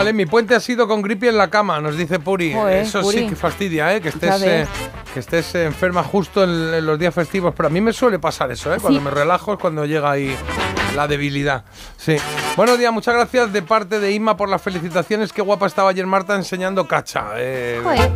Vale, 0.00 0.14
mi 0.14 0.24
puente 0.24 0.54
ha 0.54 0.60
sido 0.60 0.88
con 0.88 1.02
gripe 1.02 1.28
en 1.28 1.36
la 1.36 1.50
cama, 1.50 1.78
nos 1.78 1.94
dice 1.94 2.18
Puri. 2.18 2.54
Joder, 2.54 2.84
Eso 2.84 3.02
Puri. 3.02 3.18
sí 3.18 3.26
que 3.28 3.36
fastidia, 3.36 3.94
¿eh? 3.94 4.00
Que 4.00 4.08
estés, 4.08 4.40
eh, 4.42 4.66
que 5.12 5.20
estés 5.20 5.54
enferma 5.56 6.02
justo 6.02 6.42
en, 6.42 6.72
en 6.72 6.86
los 6.86 6.98
días 6.98 7.12
festivos. 7.14 7.52
Pero 7.54 7.66
a 7.66 7.70
mí 7.70 7.82
me 7.82 7.92
suele 7.92 8.18
pasar 8.18 8.50
eso, 8.50 8.72
¿eh? 8.74 8.78
Cuando 8.80 8.98
Sí. 8.98 9.04
me 9.04 9.10
relajo 9.10 9.52
es 9.52 9.58
cuando 9.58 9.84
llega 9.84 10.10
ahí 10.10 10.34
la 10.94 11.06
debilidad. 11.08 11.64
Sí. 11.96 12.16
Buenos 12.56 12.78
días, 12.78 12.92
muchas 12.92 13.14
gracias 13.14 13.52
de 13.52 13.62
parte 13.62 14.00
de 14.00 14.12
Inma 14.12 14.36
por 14.36 14.48
las 14.48 14.60
felicitaciones. 14.62 15.32
Qué 15.32 15.42
guapa 15.42 15.66
estaba 15.66 15.90
ayer 15.90 16.06
Marta 16.06 16.34
enseñando 16.34 16.86
cacha. 16.88 17.26
eh, 17.36 17.80
Joder. 17.82 18.10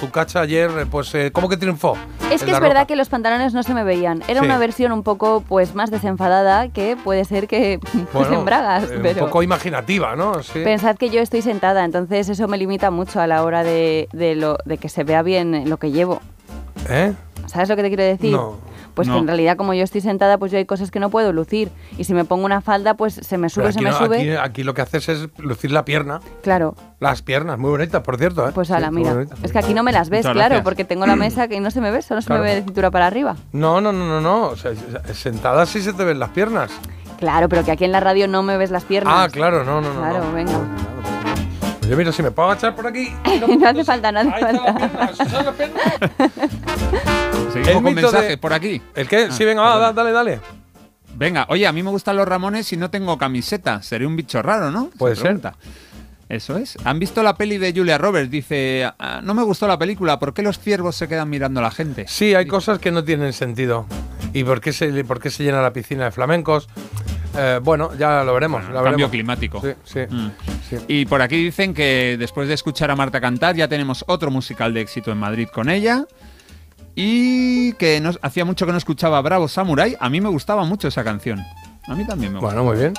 tu 0.00 0.10
cacha 0.10 0.40
ayer, 0.40 0.70
eh, 0.78 0.86
pues, 0.90 1.14
eh, 1.14 1.30
¿cómo 1.32 1.48
que 1.48 1.56
triunfó? 1.56 1.96
Es 2.30 2.42
En 2.42 2.46
que 2.48 2.54
es 2.54 2.60
verdad 2.60 2.86
que 2.86 2.96
los 2.96 3.08
pantalones 3.08 3.52
no 3.54 3.62
se 3.62 3.74
me 3.74 3.84
veían. 3.84 4.22
Era 4.28 4.40
Sí. 4.40 4.46
una 4.46 4.58
versión 4.58 4.92
un 4.92 5.02
poco 5.02 5.42
pues 5.48 5.74
más 5.74 5.90
desenfadada 5.90 6.68
que 6.68 6.96
puede 6.96 7.24
ser 7.24 7.48
que 7.48 7.78
fuesen 7.82 8.10
Bueno, 8.12 8.44
bragas, 8.44 8.84
eh, 8.84 8.98
pero 9.02 9.24
Un 9.24 9.26
poco 9.28 9.42
imaginativa, 9.42 10.16
¿no? 10.16 10.42
Sí. 10.42 10.60
pensad 10.64 10.96
que 10.96 11.10
yo 11.10 11.20
estoy 11.20 11.42
sentada, 11.42 11.84
entonces 11.84 12.28
eso 12.28 12.48
me 12.48 12.56
limita 12.58 12.90
mucho 12.90 13.20
a 13.20 13.26
la 13.26 13.42
hora 13.44 13.62
de, 13.64 14.08
de 14.12 14.34
lo, 14.36 14.58
de 14.64 14.78
que 14.78 14.88
se 14.88 15.04
vea 15.04 15.22
bien 15.22 15.68
lo 15.68 15.76
que 15.78 15.90
llevo. 15.90 16.20
¿Eh? 16.88 17.12
¿Sabes 17.46 17.68
lo 17.68 17.76
que 17.76 17.82
te 17.82 17.88
quiero 17.88 18.04
decir? 18.04 18.32
No. 18.32 18.56
Pues 18.94 19.08
No. 19.08 19.14
que 19.14 19.20
en 19.20 19.26
realidad 19.26 19.56
como 19.56 19.72
yo 19.74 19.84
estoy 19.84 20.00
sentada, 20.00 20.36
pues 20.38 20.52
yo 20.52 20.58
hay 20.58 20.64
cosas 20.66 20.90
que 20.90 21.00
no 21.00 21.10
puedo 21.10 21.32
lucir. 21.32 21.70
Y 21.98 22.04
si 22.04 22.14
me 22.14 22.24
pongo 22.24 22.44
una 22.44 22.60
falda, 22.60 22.94
pues 22.94 23.14
se 23.14 23.38
me 23.38 23.48
sube, 23.48 23.72
se 23.72 23.80
me 23.80 23.90
no- 23.90 23.98
sube. 23.98 24.16
aquí- 24.18 24.30
aquí 24.50 24.62
lo 24.64 24.74
que 24.74 24.82
haces 24.82 25.08
es 25.08 25.28
lucir 25.38 25.70
la 25.72 25.84
pierna. 25.84 26.20
Claro, 26.42 26.74
Las 27.00 27.22
piernas, 27.22 27.58
muy 27.58 27.70
bonitas, 27.70 28.02
por 28.02 28.18
cierto. 28.18 28.46
¿eh? 28.48 28.52
pues 28.54 28.70
ala, 28.70 28.90
muy 28.90 29.02
mira. 29.04 29.24
Es 29.42 29.52
que 29.52 29.58
aquí 29.58 29.72
no 29.72 29.82
me 29.82 29.90
las 29.92 30.10
ves, 30.10 30.20
Muchas 30.20 30.32
claro, 30.34 30.48
gracias. 30.50 30.64
porque 30.64 30.84
tengo 30.84 31.06
la 31.06 31.16
mesa 31.16 31.48
que 31.48 31.58
no 31.60 31.70
se 31.70 31.80
me 31.80 31.90
ve, 31.90 32.02
solo 32.02 32.20
se 32.20 32.26
Claro. 32.26 32.42
me 32.42 32.48
ve 32.50 32.54
de 32.56 32.62
cintura 32.62 32.90
para 32.90 33.06
arriba. 33.06 33.36
No, 33.52 33.80
no, 33.80 33.90
no, 33.92 34.06
no, 34.06 34.20
no. 34.20 34.48
O 34.48 34.56
sea, 34.56 34.72
sentada 35.14 35.64
sí 35.66 35.80
se 35.80 35.92
te 35.94 36.04
ven 36.04 36.18
las 36.18 36.30
piernas. 36.30 36.70
Claro, 37.18 37.48
pero 37.48 37.64
que 37.64 37.70
aquí 37.72 37.84
en 37.84 37.92
la 37.92 38.00
radio 38.00 38.28
no 38.28 38.42
me 38.42 38.56
ves 38.56 38.70
las 38.70 38.84
piernas. 38.84 39.14
Ah, 39.16 39.28
claro, 39.30 39.64
no, 39.64 39.80
no, 39.80 39.92
no. 39.94 40.00
Claro, 40.00 40.24
no. 40.24 40.32
venga. 40.32 40.52
Pues 41.80 41.90
yo 41.90 41.96
mira, 41.96 42.12
si 42.12 42.22
me 42.22 42.30
puedo 42.30 42.50
agachar 42.50 42.74
por 42.76 42.86
aquí. 42.86 43.12
no 43.58 43.66
hace 43.68 43.84
falta, 43.84 44.12
no 44.12 44.20
hace 44.20 44.30
falta. 44.30 44.90
Seguimos 47.64 47.68
El 47.68 47.74
con 47.74 47.84
mito 47.94 48.06
mensajes 48.08 48.28
de- 48.30 48.38
por 48.38 48.52
aquí. 48.52 48.80
¿El 48.94 49.08
qué? 49.08 49.26
Ah, 49.30 49.32
sí, 49.32 49.44
venga, 49.44 49.62
va, 49.62 49.92
dale, 49.92 50.12
dale. 50.12 50.40
Venga, 51.14 51.46
oye, 51.48 51.66
a 51.66 51.72
mí 51.72 51.82
me 51.82 51.90
gustan 51.90 52.16
los 52.16 52.26
Ramones 52.26 52.72
y 52.72 52.76
no 52.76 52.90
tengo 52.90 53.18
camiseta. 53.18 53.82
Seré 53.82 54.06
un 54.06 54.16
bicho 54.16 54.40
raro, 54.42 54.70
¿no? 54.70 54.88
Se 54.92 54.98
Puede 54.98 55.14
ser. 55.16 55.24
pregunta. 55.24 55.54
Eso 56.28 56.56
es. 56.56 56.78
¿Han 56.84 56.98
visto 57.00 57.22
la 57.24 57.34
peli 57.34 57.58
de 57.58 57.72
Julia 57.74 57.98
Roberts? 57.98 58.30
Dice, 58.30 58.88
"Ah, 58.98 59.20
no 59.22 59.34
me 59.34 59.42
gustó 59.42 59.66
la 59.66 59.78
película, 59.78 60.18
¿por 60.20 60.32
qué 60.32 60.42
los 60.42 60.58
ciervos 60.60 60.94
se 60.94 61.08
quedan 61.08 61.28
mirando 61.28 61.58
a 61.60 61.64
la 61.64 61.70
gente? 61.72 62.06
Sí, 62.08 62.34
hay 62.34 62.46
cosas 62.46 62.78
que 62.78 62.92
no 62.92 63.02
tienen 63.04 63.32
sentido. 63.32 63.86
¿Y 64.32 64.44
por 64.44 64.60
qué 64.60 64.72
se, 64.72 65.04
por 65.04 65.20
qué 65.20 65.28
se 65.30 65.42
llena 65.42 65.60
la 65.60 65.72
piscina 65.72 66.04
de 66.04 66.12
flamencos? 66.12 66.68
Eh, 67.36 67.58
bueno, 67.62 67.90
ya 67.98 68.22
lo 68.22 68.32
veremos. 68.32 68.62
Bueno, 68.62 68.78
lo 68.78 68.84
cambio 68.84 69.08
veremos. 69.08 69.10
climático. 69.10 69.60
Sí, 69.60 69.72
sí. 69.84 70.00
Mm. 70.08 70.30
sí. 70.68 70.76
Y 70.86 71.04
por 71.06 71.20
aquí 71.20 71.36
dicen 71.44 71.74
que 71.74 72.16
después 72.18 72.46
de 72.46 72.54
escuchar 72.54 72.90
a 72.92 72.96
Marta 72.96 73.20
cantar 73.20 73.56
ya 73.56 73.66
tenemos 73.66 74.04
otro 74.06 74.30
musical 74.30 74.72
de 74.72 74.80
éxito 74.82 75.10
en 75.10 75.18
Madrid 75.18 75.48
con 75.52 75.68
ella. 75.68 76.04
Y 77.02 77.72
que 77.74 77.98
no- 78.00 78.10
hacía 78.20 78.44
mucho 78.44 78.66
que 78.66 78.72
no 78.72 78.78
escuchaba 78.78 79.22
Bravo 79.22 79.48
Samurai. 79.48 79.96
A 79.98 80.10
mí 80.10 80.20
me 80.20 80.28
gustaba 80.28 80.64
mucho 80.64 80.86
esa 80.88 81.02
canción. 81.02 81.40
A 81.86 81.94
mí 81.94 82.04
también 82.06 82.34
me 82.34 82.38
gusta. 82.40 82.54
Bueno, 82.54 82.70
muy 82.70 82.78
bien. 82.78 82.92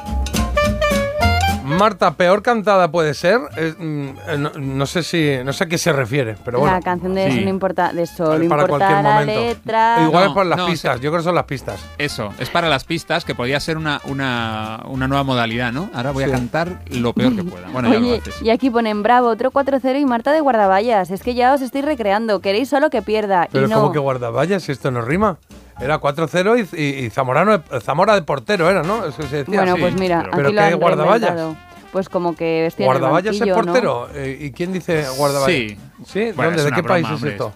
Marta, 1.81 2.11
peor 2.11 2.41
cantada 2.43 2.91
puede 2.91 3.13
ser. 3.13 3.39
Eh, 3.57 3.73
mm, 3.77 4.41
no, 4.41 4.51
no 4.55 4.85
sé 4.85 5.01
si, 5.03 5.37
no 5.43 5.51
sé 5.51 5.63
a 5.63 5.67
qué 5.67 5.77
se 5.77 5.91
refiere, 5.91 6.35
pero 6.45 6.59
bueno. 6.59 6.75
la 6.75 6.81
canción 6.81 7.15
de 7.15 7.25
sí. 7.29 7.37
eso 7.37 7.41
no 7.45 7.49
importa, 7.49 7.91
de 7.91 8.05
solo 8.05 8.29
Para 8.31 8.43
importa 8.43 8.67
cualquier 8.67 9.03
la 9.03 9.11
momento. 9.19 9.41
letra. 9.41 9.97
Igual 10.03 10.23
No, 10.23 10.29
es 10.29 10.33
por 10.35 10.45
las 10.45 10.57
no, 10.59 10.65
pistas. 10.67 11.01
Yo 11.01 11.09
creo 11.11 11.21
que 11.21 11.25
son 11.25 11.35
las 11.35 11.45
pistas. 11.45 11.79
Eso, 11.97 12.29
es 12.39 12.49
para 12.49 12.69
las 12.69 12.83
pistas, 12.83 13.25
que 13.25 13.33
podría 13.35 13.59
ser 13.59 13.77
una, 13.77 13.99
una, 14.05 14.81
una 14.85 15.07
nueva 15.07 15.23
modalidad, 15.23 15.71
¿no? 15.71 15.89
Ahora 15.93 16.11
voy 16.11 16.23
Sí. 16.25 16.29
a 16.29 16.33
cantar 16.33 16.81
lo 16.91 17.13
peor 17.13 17.35
que 17.35 17.43
pueda. 17.43 17.67
Bueno, 17.69 17.89
ya 17.91 17.99
lo 17.99 18.07
Oye, 18.07 18.17
haces. 18.19 18.41
y 18.41 18.49
aquí 18.51 18.69
ponen 18.69 19.01
Bravo, 19.03 19.27
otro 19.29 19.49
4-0 19.51 19.99
y 19.99 20.05
Marta 20.05 20.31
de 20.31 20.39
guardaballas. 20.41 21.09
Es 21.09 21.23
que 21.23 21.33
ya 21.33 21.53
os 21.53 21.61
estoy 21.61 21.81
recreando. 21.81 22.39
Queréis 22.41 22.69
solo 22.69 22.89
que 22.91 23.01
pierda. 23.01 23.47
Pero 23.51 23.65
y 23.65 23.69
no. 23.69 23.75
como 23.81 23.91
que 23.91 23.99
guardaballas, 23.99 24.63
si 24.63 24.71
esto 24.71 24.91
no 24.91 25.01
rima. 25.01 25.37
Era 25.79 25.99
4-0 25.99 26.57
y, 26.73 26.79
y- 26.79 27.05
y 27.05 27.09
Zamorano, 27.09 27.63
Zamora 27.81 28.13
de 28.13 28.21
portero 28.21 28.69
era, 28.69 28.83
¿no? 28.83 29.03
Eso 29.05 29.23
se 29.23 29.37
decía. 29.37 29.55
Bueno, 29.61 29.75
sí, 29.75 29.81
pues 29.81 29.95
mira, 29.95 30.19
pero- 30.19 30.31
aquí 30.31 30.37
¿Pero 30.37 30.51
lo 30.51 30.61
han 30.61 30.79
guardaballas? 30.79 31.29
reinventado. 31.33 31.70
Pues 31.91 32.07
como 32.09 32.35
que 32.35 32.65
estoy 32.65 32.85
en 32.85 32.91
el 32.91 32.99
¿Guardaballas 32.99 33.35
es 33.35 33.49
portero? 33.53 34.09
Eh, 34.13 34.37
¿Y 34.41 34.51
quién 34.51 34.71
dice 34.71 35.05
guardaballas? 35.17 35.55
Sí. 35.55 35.77
¿Sí? 36.07 36.31
Bueno, 36.35 36.51
¿Dónde? 36.51 36.63
¿De 36.63 36.71
qué 36.71 36.83
país 36.83 37.07
es 37.15 37.23
esto? 37.23 37.53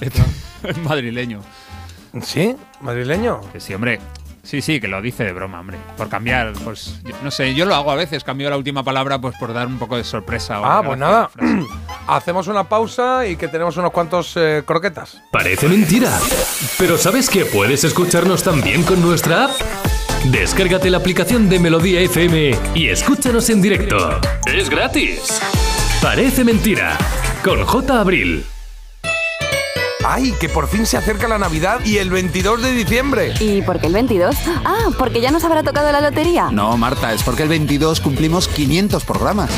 Es 0.00 0.76
madrileño. 0.84 1.40
¿Sí? 2.22 2.56
¿Madrileño? 2.80 3.40
Que 3.52 3.60
sí, 3.60 3.74
hombre. 3.74 4.00
Sí, 4.42 4.60
sí, 4.60 4.78
que 4.78 4.88
lo 4.88 5.00
dice 5.00 5.24
de 5.24 5.32
broma, 5.32 5.60
hombre. 5.60 5.78
Por 5.96 6.10
cambiar, 6.10 6.52
pues, 6.64 7.00
yo- 7.02 7.14
no 7.22 7.30
sé, 7.30 7.54
yo 7.54 7.64
lo 7.64 7.74
hago 7.74 7.90
a 7.90 7.94
veces, 7.94 8.24
cambio 8.24 8.50
la 8.50 8.58
última 8.58 8.82
palabra 8.82 9.18
pues 9.18 9.34
por 9.40 9.54
dar 9.54 9.66
un 9.66 9.78
poco 9.78 9.96
de 9.96 10.04
sorpresa. 10.04 10.60
o 10.60 10.64
Ah, 10.66 10.82
pues 10.84 10.98
nada. 10.98 11.30
Hacemos 12.06 12.46
una 12.48 12.64
pausa 12.68 13.26
y 13.26 13.36
que 13.36 13.48
tenemos 13.48 13.76
unos 13.78 13.90
cuantos 13.90 14.34
eh, 14.36 14.62
croquetas. 14.66 15.22
Parece 15.30 15.66
mentira. 15.66 16.10
Pero 16.78 16.98
¿sabes 16.98 17.30
que 17.30 17.46
puedes 17.46 17.84
escucharnos 17.84 18.42
también 18.42 18.82
con 18.82 19.00
nuestra 19.00 19.44
app? 19.46 19.52
Descárgate 20.30 20.88
la 20.88 20.96
aplicación 20.98 21.50
de 21.50 21.58
Melodía 21.58 22.00
FM 22.00 22.56
y 22.74 22.88
escúchanos 22.88 23.50
en 23.50 23.60
directo. 23.60 24.20
Es 24.46 24.70
gratis. 24.70 25.20
Parece 26.00 26.44
mentira. 26.44 26.96
Con 27.44 27.62
J. 27.64 28.00
Abril. 28.00 28.44
¡Ay, 30.06 30.32
que 30.40 30.48
por 30.48 30.68
fin 30.68 30.86
se 30.86 30.96
acerca 30.96 31.28
la 31.28 31.38
Navidad 31.38 31.80
y 31.84 31.98
el 31.98 32.10
22 32.10 32.62
de 32.62 32.72
diciembre! 32.72 33.34
¿Y 33.40 33.62
por 33.62 33.80
qué 33.80 33.86
el 33.86 33.94
22? 33.94 34.34
Ah, 34.64 34.90
porque 34.98 35.20
ya 35.20 35.30
nos 35.30 35.44
habrá 35.44 35.62
tocado 35.62 35.92
la 35.92 36.00
lotería. 36.00 36.50
No, 36.50 36.76
Marta, 36.76 37.12
es 37.12 37.22
porque 37.22 37.42
el 37.42 37.48
22 37.48 38.00
cumplimos 38.00 38.48
500 38.48 39.04
programas. 39.04 39.50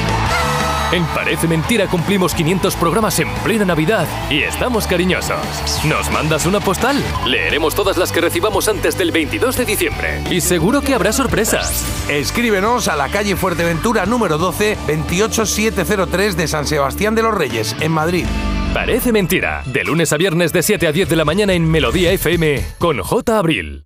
En 0.92 1.04
Parece 1.06 1.48
Mentira 1.48 1.88
cumplimos 1.88 2.32
500 2.32 2.76
programas 2.76 3.18
en 3.18 3.28
plena 3.42 3.64
Navidad 3.64 4.06
y 4.30 4.42
estamos 4.42 4.86
cariñosos. 4.86 5.36
¿Nos 5.84 6.10
mandas 6.12 6.46
una 6.46 6.60
postal? 6.60 7.02
Leeremos 7.26 7.74
todas 7.74 7.96
las 7.96 8.12
que 8.12 8.20
recibamos 8.20 8.68
antes 8.68 8.96
del 8.96 9.10
22 9.10 9.56
de 9.56 9.64
diciembre. 9.64 10.22
Y 10.30 10.40
seguro 10.40 10.82
que 10.82 10.94
habrá 10.94 11.12
sorpresas. 11.12 11.84
Escríbenos 12.08 12.86
a 12.86 12.94
la 12.94 13.08
calle 13.08 13.34
Fuerteventura 13.34 14.06
número 14.06 14.38
12, 14.38 14.76
28703 14.86 16.36
de 16.36 16.46
San 16.46 16.66
Sebastián 16.66 17.16
de 17.16 17.22
los 17.22 17.34
Reyes, 17.34 17.74
en 17.80 17.90
Madrid. 17.90 18.26
Parece 18.72 19.10
Mentira. 19.10 19.62
De 19.66 19.82
lunes 19.82 20.12
a 20.12 20.16
viernes 20.16 20.52
de 20.52 20.62
7 20.62 20.86
a 20.86 20.92
10 20.92 21.08
de 21.08 21.16
la 21.16 21.24
mañana 21.24 21.54
en 21.54 21.68
Melodía 21.68 22.12
FM 22.12 22.62
con 22.78 23.00
J. 23.00 23.38
Abril. 23.38 23.85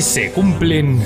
Hoy 0.00 0.04
se 0.04 0.32
cumplen 0.32 0.98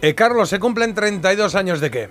Eh, 0.00 0.14
Carlos, 0.14 0.48
¿se 0.48 0.60
cumplen 0.60 0.94
32 0.94 1.56
años 1.56 1.80
de 1.80 1.90
qué? 1.90 2.08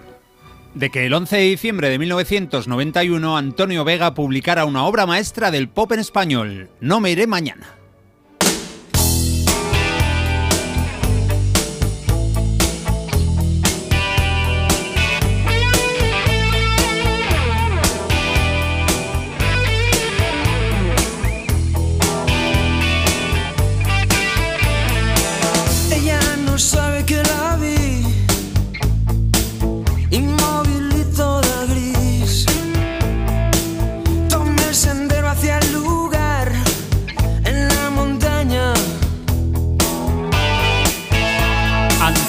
De 0.74 0.90
que 0.90 1.06
el 1.06 1.14
11 1.14 1.38
de 1.38 1.44
diciembre 1.44 1.90
de 1.90 1.98
1991 1.98 3.38
Antonio 3.38 3.86
Vega 3.86 4.14
publicara 4.14 4.66
una 4.66 4.84
obra 4.84 5.06
maestra 5.06 5.50
del 5.50 5.70
pop 5.70 5.94
en 5.94 6.02
español, 6.02 6.70
No 6.82 7.00
me 7.00 7.12
iré 7.12 7.26
mañana. 7.26 7.78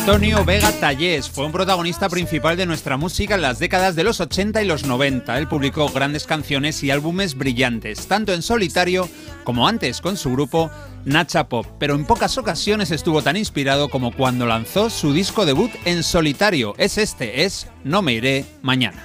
Antonio 0.09 0.43
Vega 0.43 0.73
Tallés 0.73 1.29
fue 1.29 1.45
un 1.45 1.53
protagonista 1.53 2.09
principal 2.09 2.57
de 2.57 2.65
nuestra 2.65 2.97
música 2.97 3.35
en 3.35 3.43
las 3.43 3.59
décadas 3.59 3.95
de 3.95 4.05
los 4.05 4.21
80 4.23 4.63
y 4.63 4.65
los 4.65 4.87
90. 4.87 5.37
Él 5.37 5.49
publicó 5.49 5.87
grandes 5.91 6.27
canciones 6.27 6.83
y 6.83 6.91
álbumes 6.91 7.37
brillantes, 7.37 8.07
tanto 8.07 8.33
en 8.33 8.41
solitario 8.41 9.07
como 9.45 9.69
antes 9.69 10.01
con 10.01 10.17
su 10.17 10.33
grupo 10.33 10.71
Nacha 11.05 11.51
Pop, 11.51 11.67
pero 11.79 11.95
en 11.95 12.07
pocas 12.07 12.39
ocasiones 12.39 12.91
estuvo 12.91 13.21
tan 13.21 13.37
inspirado 13.37 13.91
como 13.91 14.11
cuando 14.11 14.47
lanzó 14.47 14.89
su 14.89 15.13
disco 15.13 15.45
debut 15.45 15.71
en 15.85 16.03
solitario. 16.03 16.75
Es 16.79 16.97
este, 16.97 17.45
es 17.45 17.67
No 17.85 18.01
me 18.01 18.15
iré 18.15 18.47
mañana. 18.63 19.03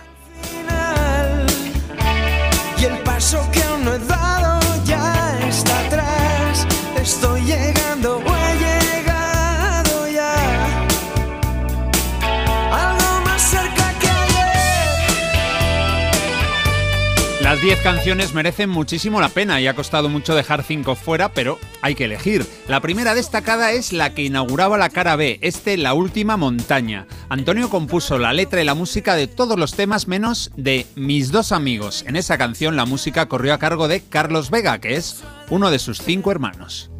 10 17.64 17.80
canciones 17.80 18.34
merecen 18.34 18.69
muchísimo 18.69 19.22
la 19.22 19.30
pena 19.30 19.61
y 19.61 19.68
ha 19.68 19.73
costado 19.73 20.10
mucho 20.10 20.35
dejar 20.35 20.64
5 20.64 20.95
fuera, 20.95 21.30
pero 21.31 21.60
hay 21.81 21.95
que 21.95 22.03
elegir. 22.03 22.45
La 22.68 22.81
primera 22.81 23.15
destacada 23.15 23.72
es 23.72 23.94
la 23.94 24.14
que 24.14 24.23
inauguraba 24.23 24.77
la 24.77 24.90
cara 24.90 25.15
B, 25.15 25.40
este 25.41 25.77
La 25.77 25.94
Última 25.94 26.35
Montaña. 26.35 27.07
Antonio 27.30 27.69
compuso 27.69 28.18
la 28.18 28.34
letra 28.34 28.61
y 28.61 28.65
la 28.65 28.73
música 28.73 29.15
de 29.15 29.27
todos 29.27 29.57
los 29.57 29.76
temas 29.76 30.10
menos 30.10 30.52
de 30.57 30.88
Mis 30.95 31.31
dos 31.31 31.53
amigos. 31.53 32.03
En 32.06 32.18
esa 32.18 32.38
canción 32.38 32.76
la 32.76 32.84
música 32.84 33.27
corrió 33.27 33.53
a 33.53 33.60
cargo 33.60 33.88
de 33.88 34.02
Carlos 34.02 34.52
Vega, 34.52 34.80
que 34.80 34.98
es 34.98 35.23
uno 35.49 35.72
de 35.72 35.80
sus 35.80 36.02
cinco 36.02 36.31
hermanos. 36.31 36.91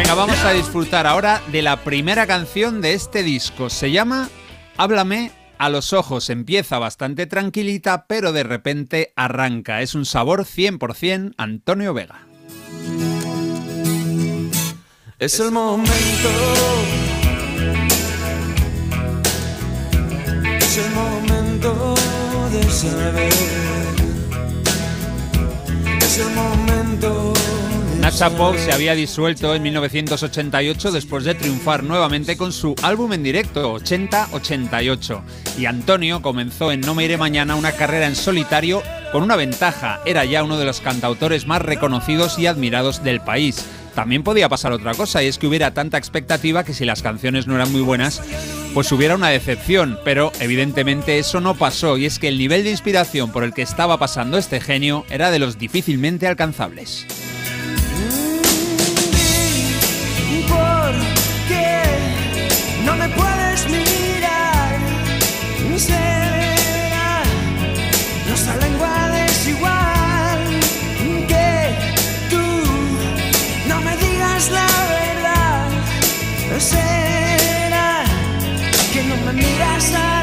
Venga, 0.00 0.14
vamos 0.14 0.42
a 0.46 0.52
disfrutar 0.52 1.06
ahora 1.06 1.42
de 1.52 1.60
la 1.60 1.84
primera 1.84 2.26
canción 2.26 2.80
de 2.80 2.94
este 2.94 3.22
disco. 3.22 3.68
Se 3.68 3.90
llama 3.90 4.30
Háblame 4.78 5.30
a 5.58 5.68
los 5.68 5.92
ojos. 5.92 6.30
Empieza 6.30 6.78
bastante 6.78 7.26
tranquilita, 7.26 8.06
pero 8.06 8.32
de 8.32 8.42
repente 8.42 9.12
arranca. 9.14 9.82
Es 9.82 9.94
un 9.94 10.06
sabor 10.06 10.46
100% 10.46 11.34
Antonio 11.36 11.92
Vega. 11.92 12.26
Es 15.18 15.38
el 15.38 15.50
momento. 15.50 16.30
Es 20.60 20.78
el 20.78 20.90
momento 20.92 21.94
de 22.52 22.62
saber. 22.70 23.32
Es 26.00 26.18
el 26.20 26.30
momento. 26.30 27.34
Nacha 28.00 28.30
se 28.56 28.72
había 28.72 28.94
disuelto 28.94 29.54
en 29.54 29.62
1988 29.62 30.90
después 30.90 31.24
de 31.24 31.34
triunfar 31.34 31.84
nuevamente 31.84 32.38
con 32.38 32.50
su 32.50 32.74
álbum 32.82 33.12
en 33.12 33.22
directo 33.22 33.74
80-88. 33.74 35.20
Y 35.58 35.66
Antonio 35.66 36.22
comenzó 36.22 36.72
en 36.72 36.80
No 36.80 36.94
me 36.94 37.04
iré 37.04 37.18
mañana 37.18 37.56
una 37.56 37.72
carrera 37.72 38.06
en 38.06 38.16
solitario 38.16 38.82
con 39.12 39.22
una 39.22 39.36
ventaja, 39.36 40.00
era 40.06 40.24
ya 40.24 40.42
uno 40.42 40.56
de 40.56 40.64
los 40.64 40.80
cantautores 40.80 41.46
más 41.46 41.60
reconocidos 41.60 42.38
y 42.38 42.46
admirados 42.46 43.04
del 43.04 43.20
país. 43.20 43.66
También 43.94 44.22
podía 44.22 44.48
pasar 44.48 44.72
otra 44.72 44.94
cosa 44.94 45.22
y 45.22 45.26
es 45.26 45.36
que 45.36 45.46
hubiera 45.46 45.74
tanta 45.74 45.98
expectativa 45.98 46.64
que 46.64 46.74
si 46.74 46.86
las 46.86 47.02
canciones 47.02 47.46
no 47.46 47.54
eran 47.56 47.70
muy 47.70 47.82
buenas, 47.82 48.22
pues 48.72 48.90
hubiera 48.92 49.16
una 49.16 49.28
decepción, 49.28 49.98
pero 50.04 50.32
evidentemente 50.40 51.18
eso 51.18 51.40
no 51.40 51.54
pasó 51.54 51.98
y 51.98 52.06
es 52.06 52.18
que 52.18 52.28
el 52.28 52.38
nivel 52.38 52.64
de 52.64 52.70
inspiración 52.70 53.30
por 53.30 53.44
el 53.44 53.52
que 53.52 53.62
estaba 53.62 53.98
pasando 53.98 54.38
este 54.38 54.58
genio 54.58 55.04
era 55.10 55.30
de 55.30 55.38
los 55.38 55.58
difícilmente 55.58 56.26
alcanzables. 56.26 57.06
No 62.90 62.96
me 62.96 63.08
puedes 63.10 63.68
mirar? 63.68 64.78
Será 65.76 67.22
nuestra 68.28 68.56
lengua 68.56 69.08
desigual. 69.20 70.40
Que 71.28 71.74
tú 72.30 72.46
no 73.68 73.80
me 73.80 73.96
digas 73.96 74.50
la 74.50 74.70
verdad. 74.98 75.68
Será 76.58 78.04
que 78.92 79.02
no 79.04 79.16
me 79.24 79.32
miras 79.34 79.94
hablar. 79.94 80.19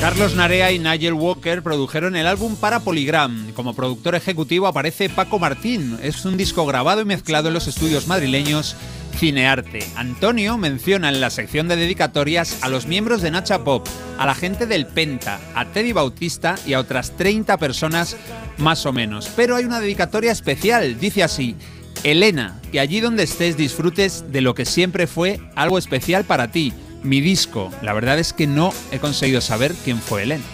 Carlos 0.00 0.34
Narea 0.34 0.70
y 0.72 0.78
Nigel 0.78 1.14
Walker 1.14 1.62
produjeron 1.62 2.16
el 2.16 2.26
álbum 2.26 2.54
para 2.54 2.80
Polygram. 2.80 3.52
Como 3.52 3.74
productor 3.74 4.14
ejecutivo 4.14 4.66
aparece 4.66 5.08
Paco 5.08 5.38
Martín. 5.38 5.98
Es 6.02 6.24
un 6.24 6.36
disco 6.36 6.66
grabado 6.66 7.00
y 7.00 7.06
mezclado 7.06 7.48
en 7.48 7.54
los 7.54 7.66
estudios 7.66 8.06
madrileños 8.06 8.76
Cinearte. 9.16 9.80
Antonio 9.96 10.58
menciona 10.58 11.08
en 11.08 11.20
la 11.20 11.30
sección 11.30 11.66
de 11.66 11.76
dedicatorias 11.76 12.58
a 12.62 12.68
los 12.68 12.86
miembros 12.86 13.22
de 13.22 13.30
Nacha 13.30 13.64
Pop, 13.64 13.86
a 14.18 14.26
la 14.26 14.34
gente 14.34 14.66
del 14.66 14.86
Penta, 14.86 15.40
a 15.54 15.64
Teddy 15.64 15.92
Bautista 15.92 16.56
y 16.66 16.74
a 16.74 16.80
otras 16.80 17.16
30 17.16 17.56
personas 17.56 18.16
más 18.58 18.84
o 18.84 18.92
menos. 18.92 19.30
Pero 19.34 19.56
hay 19.56 19.64
una 19.64 19.80
dedicatoria 19.80 20.30
especial, 20.30 21.00
dice 21.00 21.22
así. 21.22 21.56
Elena, 22.04 22.60
que 22.70 22.80
allí 22.80 23.00
donde 23.00 23.22
estés 23.22 23.56
disfrutes 23.56 24.26
de 24.30 24.42
lo 24.42 24.54
que 24.54 24.66
siempre 24.66 25.06
fue 25.06 25.40
algo 25.56 25.78
especial 25.78 26.24
para 26.24 26.50
ti, 26.52 26.74
mi 27.06 27.20
disco. 27.20 27.70
La 27.82 27.92
verdad 27.92 28.18
es 28.18 28.32
que 28.32 28.46
no 28.46 28.72
he 28.90 28.98
conseguido 28.98 29.40
saber 29.40 29.74
quién 29.84 29.98
fue 30.00 30.24
Elena. 30.24 30.44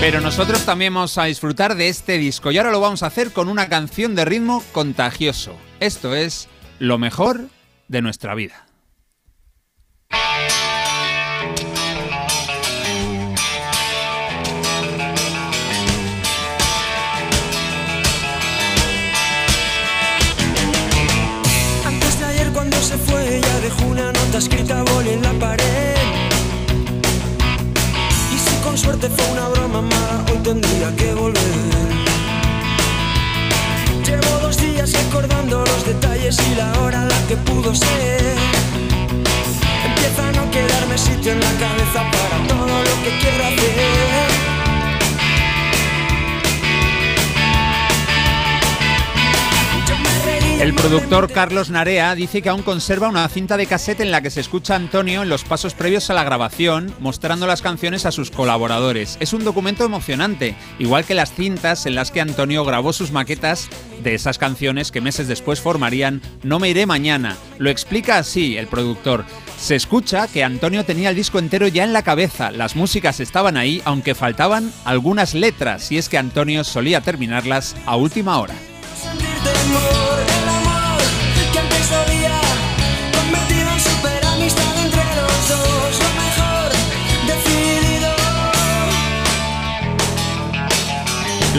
Pero 0.00 0.20
nosotros 0.20 0.64
también 0.64 0.92
vamos 0.92 1.16
a 1.16 1.26
disfrutar 1.26 1.76
de 1.76 1.88
este 1.88 2.18
disco 2.18 2.50
y 2.50 2.58
ahora 2.58 2.72
lo 2.72 2.80
vamos 2.80 3.04
a 3.04 3.06
hacer 3.06 3.32
con 3.32 3.48
una 3.48 3.68
canción 3.68 4.16
de 4.16 4.24
ritmo 4.24 4.64
contagioso. 4.72 5.56
Esto 5.78 6.16
es 6.16 6.48
lo 6.80 6.98
mejor 6.98 7.42
de 7.86 8.02
nuestra 8.02 8.34
vida. 8.34 8.66
Productor 50.92 51.32
Carlos 51.32 51.70
Narea 51.70 52.14
dice 52.14 52.42
que 52.42 52.50
aún 52.50 52.60
conserva 52.60 53.08
una 53.08 53.26
cinta 53.30 53.56
de 53.56 53.64
cassette 53.64 54.00
en 54.00 54.10
la 54.10 54.20
que 54.20 54.28
se 54.28 54.42
escucha 54.42 54.74
a 54.74 54.76
Antonio 54.76 55.22
en 55.22 55.30
los 55.30 55.42
pasos 55.42 55.72
previos 55.72 56.10
a 56.10 56.12
la 56.12 56.22
grabación, 56.22 56.94
mostrando 57.00 57.46
las 57.46 57.62
canciones 57.62 58.04
a 58.04 58.12
sus 58.12 58.30
colaboradores. 58.30 59.16
Es 59.18 59.32
un 59.32 59.42
documento 59.42 59.86
emocionante, 59.86 60.54
igual 60.78 61.06
que 61.06 61.14
las 61.14 61.32
cintas 61.32 61.86
en 61.86 61.94
las 61.94 62.10
que 62.10 62.20
Antonio 62.20 62.62
grabó 62.66 62.92
sus 62.92 63.10
maquetas 63.10 63.70
de 64.02 64.14
esas 64.14 64.36
canciones 64.36 64.92
que 64.92 65.00
meses 65.00 65.28
después 65.28 65.62
formarían 65.62 66.20
No 66.42 66.58
me 66.58 66.68
iré 66.68 66.84
mañana. 66.84 67.38
Lo 67.56 67.70
explica 67.70 68.18
así 68.18 68.58
el 68.58 68.66
productor. 68.66 69.24
Se 69.58 69.76
escucha 69.76 70.28
que 70.28 70.44
Antonio 70.44 70.84
tenía 70.84 71.08
el 71.08 71.16
disco 71.16 71.38
entero 71.38 71.68
ya 71.68 71.84
en 71.84 71.94
la 71.94 72.02
cabeza, 72.02 72.50
las 72.50 72.76
músicas 72.76 73.18
estaban 73.18 73.56
ahí, 73.56 73.80
aunque 73.86 74.14
faltaban 74.14 74.70
algunas 74.84 75.32
letras, 75.32 75.90
y 75.90 75.96
es 75.96 76.10
que 76.10 76.18
Antonio 76.18 76.64
solía 76.64 77.00
terminarlas 77.00 77.76
a 77.86 77.96
última 77.96 78.38
hora. 78.38 78.54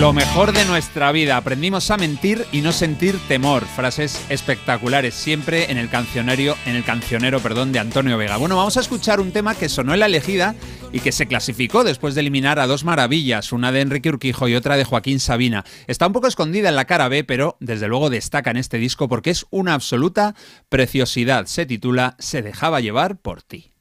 Lo 0.04 0.12
mejor 0.12 0.52
de 0.52 0.66
nuestra 0.66 1.14
vida. 1.14 1.38
Aprendimos 1.38 1.90
a 1.90 1.96
mentir 1.96 2.46
y 2.52 2.60
no 2.60 2.74
sentir 2.74 3.18
temor. 3.30 3.64
Frases 3.64 4.22
espectaculares 4.28 5.14
siempre 5.14 5.72
en 5.72 5.78
el 5.78 5.88
cancionario, 5.88 6.58
en 6.66 6.76
el 6.76 6.84
cancionero, 6.84 7.40
perdón, 7.40 7.72
de 7.72 7.80
Antonio 7.80 8.18
Vega. 8.18 8.36
Bueno, 8.36 8.58
vamos 8.58 8.76
a 8.76 8.82
escuchar 8.82 9.22
un 9.22 9.32
tema 9.32 9.56
que 9.56 9.70
sonó 9.70 9.94
en 9.94 10.02
la 10.02 10.08
elegida 10.08 10.56
y 10.92 11.00
que 11.00 11.14
se 11.14 11.26
clasificó 11.26 11.86
después 11.86 12.16
de 12.16 12.20
eliminar 12.20 12.60
a 12.60 12.68
dos 12.68 12.84
maravillas, 12.84 13.54
una 13.54 13.72
de 13.72 13.80
Enrique 13.80 14.10
Urquijo 14.10 14.50
y 14.50 14.56
otra 14.56 14.76
de 14.76 14.84
Joaquín 14.84 15.22
Sabina. 15.22 15.64
Está 15.88 16.08
un 16.08 16.12
poco 16.12 16.28
escondida 16.28 16.68
en 16.68 16.76
la 16.76 16.84
cara 16.84 17.08
B, 17.08 17.24
pero 17.24 17.56
desde 17.62 17.88
luego 17.88 18.10
destaca 18.10 18.52
en 18.52 18.58
este 18.58 18.80
disco 18.80 19.08
porque 19.08 19.30
es 19.30 19.46
una 19.52 19.74
absoluta 19.74 20.36
preciosidad. 20.68 21.46
Se 21.46 21.66
titula 21.66 22.18
Se 22.20 22.42
dejaba 22.42 22.82
llevar 22.82 23.16
por 23.16 23.42
ti. 23.42 23.72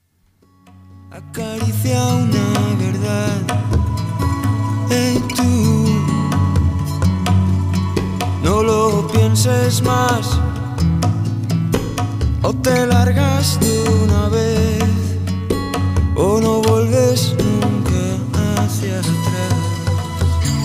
acaricia 1.11 2.01
una 2.01 2.77
verdad. 2.79 3.63
Tú, 5.37 6.02
no 8.43 8.63
lo 8.63 9.09
pienses 9.09 9.83
más, 9.83 10.39
o 12.43 12.53
te 12.53 12.87
largas 12.87 13.59
de 13.61 13.85
una 14.05 14.29
vez, 14.29 14.85
o 16.17 16.41
no 16.41 16.61
vuelves 16.63 17.35
nunca 17.39 18.63
hacia 18.63 18.99
atrás. 18.99 19.13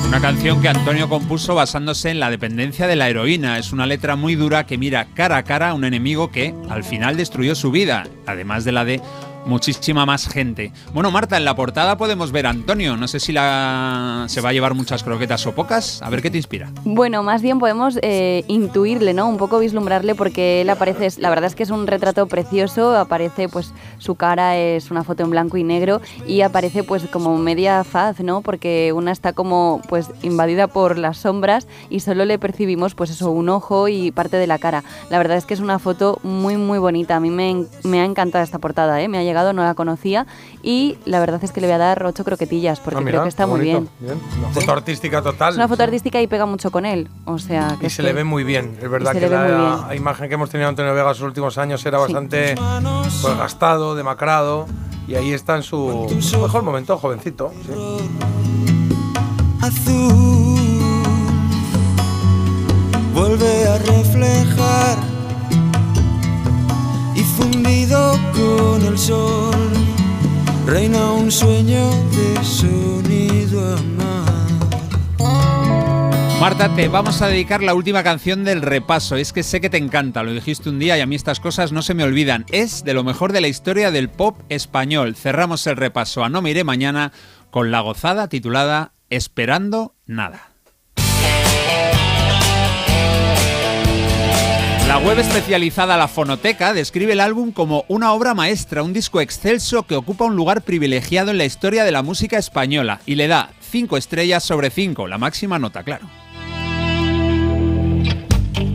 Una 0.07 0.21
canción 0.21 0.61
que 0.61 0.69
Antonio 0.69 1.09
compuso 1.09 1.53
basándose 1.53 2.09
en 2.09 2.19
la 2.19 2.29
dependencia 2.29 2.87
de 2.87 2.95
la 2.95 3.09
heroína. 3.09 3.57
Es 3.59 3.73
una 3.73 3.85
letra 3.85 4.15
muy 4.15 4.35
dura 4.35 4.65
que 4.65 4.77
mira 4.77 5.07
cara 5.13 5.35
a 5.35 5.43
cara 5.43 5.69
a 5.69 5.73
un 5.73 5.83
enemigo 5.83 6.31
que 6.31 6.55
al 6.69 6.85
final 6.85 7.17
destruyó 7.17 7.55
su 7.55 7.71
vida, 7.71 8.07
además 8.25 8.63
de 8.63 8.71
la 8.71 8.85
de 8.85 9.01
muchísima 9.47 10.05
más 10.05 10.27
gente. 10.27 10.71
Bueno, 10.93 11.11
Marta, 11.11 11.37
en 11.37 11.45
la 11.45 11.55
portada 11.55 11.97
podemos 11.97 12.31
ver 12.31 12.45
a 12.45 12.51
Antonio. 12.51 12.97
No 12.97 13.07
sé 13.07 13.19
si 13.19 13.33
se 13.33 13.39
va 14.41 14.49
a 14.49 14.53
llevar 14.53 14.73
muchas 14.73 15.03
croquetas 15.03 15.45
o 15.47 15.53
pocas. 15.53 16.01
A 16.01 16.09
ver 16.09 16.21
qué 16.21 16.29
te 16.29 16.37
inspira. 16.37 16.71
Bueno, 16.83 17.23
más 17.23 17.41
bien 17.41 17.59
podemos 17.59 17.97
eh, 18.01 18.43
intuirle, 18.47 19.13
¿no? 19.13 19.27
Un 19.27 19.37
poco 19.37 19.59
vislumbrarle 19.59 20.15
porque 20.15 20.61
él 20.61 20.69
aparece, 20.69 21.09
la 21.19 21.29
verdad 21.29 21.45
es 21.45 21.55
que 21.55 21.63
es 21.63 21.69
un 21.69 21.87
retrato 21.87 22.27
precioso, 22.27 22.95
aparece 22.95 23.49
pues 23.49 23.73
su 23.97 24.15
cara 24.15 24.57
es 24.57 24.91
una 24.91 25.03
foto 25.03 25.23
en 25.23 25.29
blanco 25.29 25.57
y 25.57 25.63
negro 25.63 26.01
y 26.27 26.41
aparece 26.41 26.83
pues 26.83 27.03
como 27.07 27.37
media 27.37 27.83
faz, 27.83 28.19
¿no? 28.19 28.41
Porque 28.41 28.91
una 28.93 29.11
está 29.11 29.33
como 29.33 29.81
pues 29.87 30.09
invadida 30.23 30.67
por 30.67 30.97
las 30.97 31.17
sombras 31.17 31.67
y 31.89 32.01
solo 32.01 32.25
le 32.25 32.39
percibimos 32.39 32.95
pues 32.95 33.09
eso, 33.09 33.31
un 33.31 33.49
ojo 33.49 33.87
y 33.87 34.11
parte 34.11 34.37
de 34.37 34.47
la 34.47 34.59
cara. 34.59 34.83
La 35.09 35.17
verdad 35.17 35.37
es 35.37 35.45
que 35.45 35.53
es 35.53 35.59
una 35.59 35.79
foto 35.79 36.19
muy 36.23 36.57
muy 36.57 36.79
bonita, 36.79 37.15
a 37.15 37.19
mí 37.19 37.29
me, 37.29 37.65
me 37.83 38.01
ha 38.01 38.05
encantado 38.05 38.43
esta 38.43 38.59
portada, 38.59 39.01
¿eh? 39.01 39.07
Me 39.07 39.17
ha 39.17 39.23
llegado, 39.23 39.36
no 39.53 39.63
la 39.63 39.73
conocía 39.73 40.25
y 40.63 40.97
la 41.05 41.19
verdad 41.19 41.43
es 41.43 41.51
que 41.51 41.61
le 41.61 41.67
voy 41.67 41.75
a 41.75 41.77
dar 41.77 42.03
ocho 42.05 42.23
croquetillas 42.23 42.79
porque 42.79 42.97
Ah, 42.97 43.01
mira, 43.01 43.11
creo 43.11 43.23
que 43.23 43.29
está 43.29 43.47
muy 43.47 43.59
bonito. 43.59 43.91
bien. 43.99 44.19
Una 44.39 44.49
foto 44.49 44.71
artística 44.71 45.21
total. 45.21 45.49
Es 45.51 45.55
una 45.55 45.67
foto 45.67 45.83
artística 45.83 46.21
y 46.21 46.27
pega 46.27 46.45
mucho 46.45 46.71
con 46.71 46.85
él, 46.85 47.07
o 47.25 47.37
sea 47.39 47.75
que 47.79 47.87
Y 47.87 47.89
se 47.89 47.97
que- 47.97 48.03
le 48.03 48.13
ve 48.13 48.23
muy 48.23 48.43
bien. 48.43 48.77
Es 48.81 48.89
verdad 48.89 49.13
que 49.13 49.29
la 49.29 49.95
imagen 49.95 50.27
que 50.27 50.35
hemos 50.35 50.49
tenido 50.49 50.67
de 50.67 50.69
Antonio 50.69 50.93
Vega 50.93 51.09
en 51.09 51.15
sus 51.15 51.23
últimos 51.25 51.57
años 51.57 51.85
era 51.85 51.97
bastante 51.97 52.55
pues, 53.21 53.37
gastado, 53.37 53.95
demacrado. 53.95 54.65
Y 55.07 55.15
ahí 55.15 55.31
está 55.31 55.55
en 55.55 55.63
su, 55.63 56.05
mejor 56.41 56.63
momento, 56.63 56.97
jovencito. 56.97 57.51
sí. 57.65 57.71
azul 59.61 60.55
vuelve 63.13 63.67
a 63.67 63.77
reflejar 63.79 64.97
con 68.33 68.85
el 68.85 68.97
sol 68.97 69.51
reina 70.65 71.11
un 71.11 71.29
sueño 71.29 71.89
de 72.11 72.41
sonido 72.41 73.75
amar. 73.75 74.47
Marta, 76.39 76.73
te 76.73 76.87
vamos 76.87 77.21
a 77.21 77.27
dedicar 77.27 77.61
la 77.61 77.73
última 77.73 78.03
canción 78.03 78.45
del 78.45 78.61
repaso. 78.61 79.17
Es 79.17 79.33
que 79.33 79.43
sé 79.43 79.59
que 79.59 79.69
te 79.69 79.77
encanta, 79.77 80.23
lo 80.23 80.31
dijiste 80.31 80.69
un 80.69 80.79
día 80.79 80.97
y 80.97 81.01
a 81.01 81.05
mí 81.05 81.15
estas 81.15 81.41
cosas 81.41 81.73
no 81.73 81.81
se 81.81 81.93
me 81.93 82.05
olvidan. 82.05 82.45
Es 82.53 82.85
de 82.85 82.93
lo 82.93 83.03
mejor 83.03 83.33
de 83.33 83.41
la 83.41 83.49
historia 83.49 83.91
del 83.91 84.09
pop 84.09 84.39
español. 84.47 85.17
Cerramos 85.17 85.67
el 85.67 85.75
repaso 85.75 86.23
a 86.23 86.29
No 86.29 86.41
Miré 86.41 86.63
Mañana 86.63 87.11
con 87.51 87.69
la 87.69 87.81
gozada 87.81 88.29
titulada 88.29 88.93
Esperando 89.09 89.93
Nada. 90.05 90.56
La 94.97 95.03
web 95.03 95.19
especializada 95.19 95.95
La 95.95 96.07
Fonoteca 96.07 96.73
describe 96.73 97.13
el 97.13 97.19
álbum 97.19 97.51
como 97.51 97.85
una 97.87 98.13
obra 98.13 98.33
maestra, 98.33 98.81
un 98.81 98.93
disco 98.93 99.21
excelso 99.21 99.83
que 99.83 99.95
ocupa 99.95 100.25
un 100.25 100.35
lugar 100.35 100.63
privilegiado 100.63 101.29
en 101.29 101.37
la 101.37 101.45
historia 101.45 101.83
de 101.83 101.91
la 101.91 102.01
música 102.01 102.39
española 102.39 102.99
y 103.05 103.13
le 103.13 103.27
da 103.27 103.51
5 103.69 103.95
estrellas 103.95 104.43
sobre 104.43 104.71
5, 104.71 105.07
la 105.07 105.19
máxima 105.19 105.59
nota, 105.59 105.83
claro. 105.83 106.09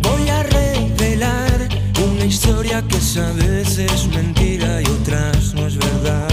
Voy 0.01 0.29
a 0.29 0.45
revelar 0.45 1.69
una 1.99 2.25
historia 2.25 2.85
que 2.87 2.99
es 2.99 4.07
mentira 4.15 4.81
y 4.81 4.85
otras 4.85 5.55
no 5.55 5.67
es 5.67 5.77
verdad. 5.77 6.32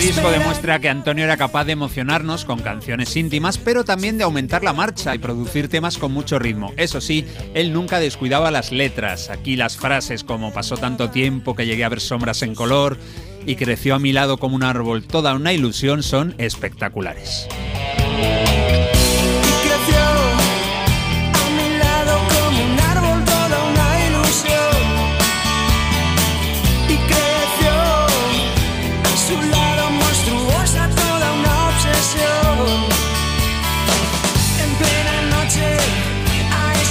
Disco 0.00 0.30
demuestra 0.30 0.78
que 0.78 0.88
Antonio 0.88 1.24
era 1.24 1.36
capaz 1.36 1.64
de 1.64 1.72
emocionarnos 1.72 2.46
con 2.46 2.60
canciones 2.60 3.14
íntimas, 3.16 3.58
pero 3.58 3.84
también 3.84 4.16
de 4.16 4.24
aumentar 4.24 4.64
la 4.64 4.72
marcha 4.72 5.14
y 5.14 5.18
producir 5.18 5.68
temas 5.68 5.98
con 5.98 6.10
mucho 6.10 6.38
ritmo. 6.38 6.72
Eso 6.78 7.02
sí, 7.02 7.26
él 7.52 7.74
nunca 7.74 8.00
descuidaba 8.00 8.50
las 8.50 8.72
letras. 8.72 9.28
Aquí 9.28 9.56
las 9.56 9.76
frases 9.76 10.24
como 10.24 10.54
pasó 10.54 10.78
tanto 10.78 11.10
tiempo 11.10 11.54
que 11.54 11.66
llegué 11.66 11.84
a 11.84 11.90
ver 11.90 12.00
sombras 12.00 12.42
en 12.42 12.54
color 12.54 12.96
y 13.44 13.56
creció 13.56 13.94
a 13.94 13.98
mi 13.98 14.12
lado 14.12 14.38
como 14.38 14.56
un 14.56 14.62
árbol, 14.62 15.04
toda 15.04 15.34
una 15.34 15.52
ilusión, 15.52 16.02
son 16.02 16.34
espectaculares. 16.38 17.46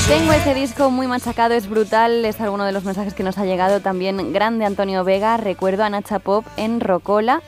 Tengo 0.09 0.33
ese 0.33 0.53
disco 0.55 0.89
muy 0.89 1.05
machacado, 1.07 1.53
es 1.53 1.69
brutal, 1.69 2.25
es 2.25 2.41
alguno 2.41 2.65
de 2.65 2.71
los 2.71 2.83
mensajes 2.83 3.13
que 3.13 3.21
nos 3.23 3.37
ha 3.37 3.45
llegado 3.45 3.79
también 3.79 4.33
grande 4.33 4.65
Antonio 4.65 5.03
Vega, 5.03 5.37
recuerdo 5.37 5.83
a 5.83 5.89
Nacha 5.89 6.17
Pop 6.19 6.45
en 6.57 6.79
Rocola 6.79 7.41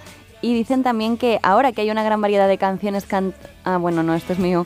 y 0.44 0.54
dicen 0.54 0.84
también 0.84 1.18
que 1.18 1.40
ahora 1.44 1.72
que 1.72 1.82
hay 1.82 1.90
una 1.92 2.04
gran 2.04 2.22
variedad 2.22 2.48
de 2.48 2.58
canciones 2.60 3.06
can... 3.06 3.34
Ah, 3.64 3.78
bueno, 3.78 4.04
no, 4.04 4.14
esto 4.16 4.34
es 4.34 4.40
mío. 4.40 4.66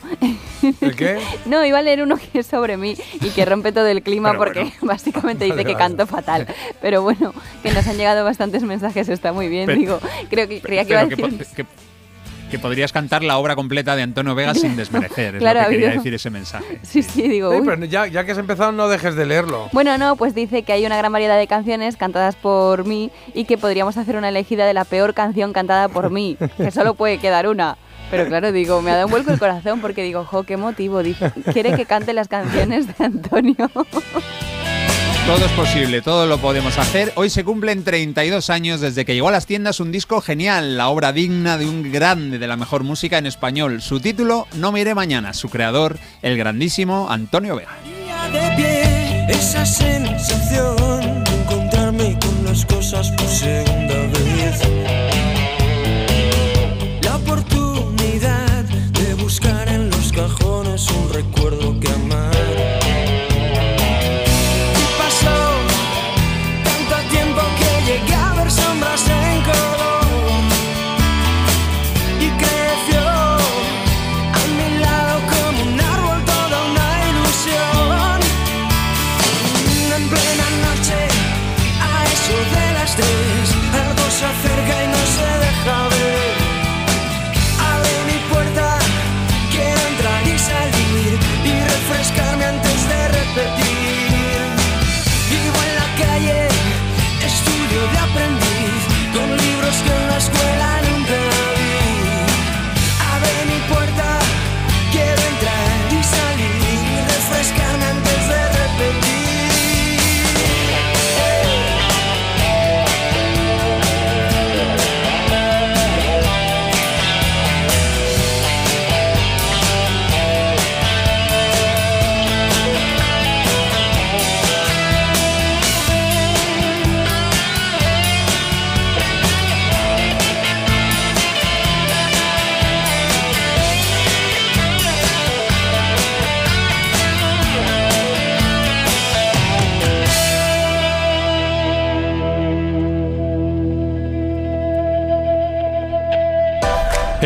¿El 0.80 0.94
qué? 0.96 1.18
No, 1.46 1.64
iba 1.64 1.78
a 1.78 1.82
leer 1.82 2.02
uno 2.02 2.16
que 2.16 2.38
es 2.40 2.46
sobre 2.46 2.76
mí 2.76 2.96
y 3.20 3.30
que 3.30 3.44
rompe 3.46 3.72
todo 3.72 3.86
el 3.86 4.02
clima 4.02 4.30
Pero 4.30 4.38
porque 4.38 4.60
bueno. 4.60 4.74
básicamente 4.82 5.48
Vale, 5.48 5.54
dice 5.62 5.66
que 5.66 5.72
vale. 5.74 5.84
canto 5.84 6.06
fatal. 6.06 6.46
Pero 6.82 7.02
bueno, 7.02 7.32
que 7.62 7.72
nos 7.72 7.86
han 7.86 7.96
llegado 7.96 8.24
bastantes 8.24 8.62
mensajes, 8.62 9.08
está 9.08 9.32
muy 9.32 9.48
bien, 9.48 9.68
digo. 9.78 9.98
Creo 10.30 10.46
que 10.48 10.60
creía 10.60 10.84
que 10.84 10.92
iba 10.92 11.00
a 11.00 11.06
decir... 11.06 11.46
que- 11.56 11.66
que 12.50 12.58
podrías 12.58 12.92
cantar 12.92 13.22
la 13.24 13.38
obra 13.38 13.56
completa 13.56 13.96
de 13.96 14.02
Antonio 14.02 14.34
Vega 14.34 14.54
sin 14.54 14.76
desmerecer, 14.76 15.36
es 15.36 15.40
Claro, 15.40 15.62
lo 15.62 15.66
que 15.68 15.72
quería 15.72 15.90
decir 15.90 16.14
ese 16.14 16.30
mensaje. 16.30 16.80
Sí, 16.82 17.02
sí, 17.02 17.28
digo, 17.28 17.50
Sí, 17.52 17.58
uy. 17.60 17.66
pero 17.66 17.84
ya, 17.84 18.06
ya 18.06 18.24
que 18.24 18.32
has 18.32 18.38
empezado, 18.38 18.72
no 18.72 18.88
dejes 18.88 19.14
de 19.16 19.26
leerlo. 19.26 19.68
Bueno, 19.72 19.98
no, 19.98 20.16
pues 20.16 20.34
dice 20.34 20.62
que 20.62 20.72
hay 20.72 20.86
una 20.86 20.96
gran 20.96 21.12
variedad 21.12 21.36
de 21.38 21.46
canciones 21.46 21.96
cantadas 21.96 22.36
por 22.36 22.84
mí 22.84 23.10
y 23.34 23.44
que 23.44 23.58
podríamos 23.58 23.96
hacer 23.96 24.16
una 24.16 24.28
elegida 24.28 24.66
de 24.66 24.74
la 24.74 24.84
peor 24.84 25.14
canción 25.14 25.52
cantada 25.52 25.88
por 25.88 26.10
mí, 26.10 26.36
que 26.56 26.70
solo 26.70 26.94
puede 26.94 27.18
quedar 27.18 27.48
una. 27.48 27.76
Pero 28.10 28.26
claro, 28.26 28.52
digo, 28.52 28.80
me 28.82 28.92
ha 28.92 28.94
dado 28.94 29.06
un 29.06 29.10
vuelco 29.10 29.32
el 29.32 29.38
corazón 29.40 29.80
porque 29.80 30.04
digo, 30.04 30.24
jo, 30.24 30.44
qué 30.44 30.56
motivo. 30.56 31.02
Dice, 31.02 31.32
quiere 31.52 31.74
que 31.74 31.86
cante 31.86 32.12
las 32.12 32.28
canciones 32.28 32.86
de 32.86 33.04
Antonio. 33.04 33.56
Todo 35.26 35.44
es 35.44 35.52
posible, 35.52 36.02
todo 36.02 36.26
lo 36.26 36.38
podemos 36.38 36.78
hacer. 36.78 37.12
Hoy 37.16 37.30
se 37.30 37.42
cumplen 37.42 37.82
32 37.82 38.48
años 38.48 38.80
desde 38.80 39.04
que 39.04 39.12
llegó 39.12 39.28
a 39.28 39.32
las 39.32 39.44
tiendas 39.44 39.80
un 39.80 39.90
disco 39.90 40.20
genial, 40.20 40.76
la 40.76 40.88
obra 40.88 41.12
digna 41.12 41.58
de 41.58 41.66
un 41.66 41.90
grande 41.90 42.38
de 42.38 42.46
la 42.46 42.56
mejor 42.56 42.84
música 42.84 43.18
en 43.18 43.26
español. 43.26 43.82
Su 43.82 43.98
título, 43.98 44.46
No 44.54 44.70
me 44.70 44.82
iré 44.82 44.94
mañana. 44.94 45.34
Su 45.34 45.48
creador, 45.48 45.98
el 46.22 46.36
grandísimo 46.38 47.08
Antonio 47.10 47.56
Vega. 47.56 47.76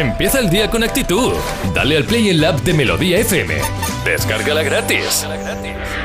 Empieza 0.00 0.38
el 0.38 0.48
día 0.48 0.70
con 0.70 0.82
actitud. 0.82 1.34
Dale 1.74 1.98
al 1.98 2.04
play 2.04 2.30
en 2.30 2.40
la 2.40 2.48
app 2.48 2.60
de 2.60 2.72
Melodía 2.72 3.18
FM. 3.18 3.54
Descárgala 4.02 4.62
gratis. 4.62 5.26
It 5.28 5.99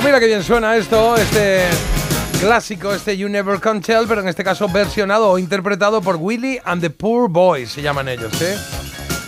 Pues 0.00 0.08
mira 0.08 0.18
qué 0.18 0.28
bien 0.28 0.42
suena 0.42 0.78
esto, 0.78 1.14
este 1.14 1.60
clásico, 2.40 2.94
este 2.94 3.18
You 3.18 3.28
Never 3.28 3.60
Can 3.60 3.82
Tell, 3.82 4.06
pero 4.08 4.22
en 4.22 4.28
este 4.28 4.42
caso 4.42 4.66
versionado 4.66 5.28
o 5.28 5.38
interpretado 5.38 6.00
por 6.00 6.16
Willy 6.16 6.58
and 6.64 6.80
the 6.80 6.88
Poor 6.88 7.28
Boys, 7.28 7.72
se 7.72 7.82
llaman 7.82 8.08
ellos, 8.08 8.32
¿eh? 8.40 8.56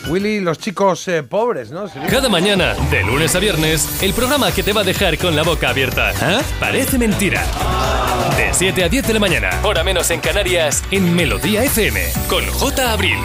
Willy, 0.09 0.41
los 0.41 0.59
chicos 0.59 1.07
eh, 1.09 1.23
pobres, 1.25 1.71
¿no? 1.73 1.89
Sería. 1.89 2.09
Cada 2.09 2.31
mañana, 2.31 2.73
de 2.91 3.03
lunes 3.03 3.37
a 3.37 3.39
viernes, 3.39 4.03
el 4.03 4.15
programa 4.15 4.51
que 4.51 4.63
te 4.63 4.73
va 4.73 4.81
a 4.81 4.85
dejar 4.85 5.19
con 5.19 5.37
la 5.37 5.43
boca 5.43 5.69
abierta. 5.69 6.15
¿Ah? 6.23 6.41
Parece 6.59 6.97
mentira. 6.97 7.45
De 8.39 8.55
7 8.55 8.85
a 8.85 8.89
10 8.89 9.07
de 9.09 9.13
la 9.13 9.21
mañana, 9.21 9.51
hora 9.65 9.85
menos 9.85 10.11
en 10.11 10.21
Canarias, 10.21 10.83
en 10.91 11.15
Melodía 11.15 11.65
FM, 11.65 12.01
con 12.31 12.47
J. 12.47 12.93
Abril. 12.93 13.19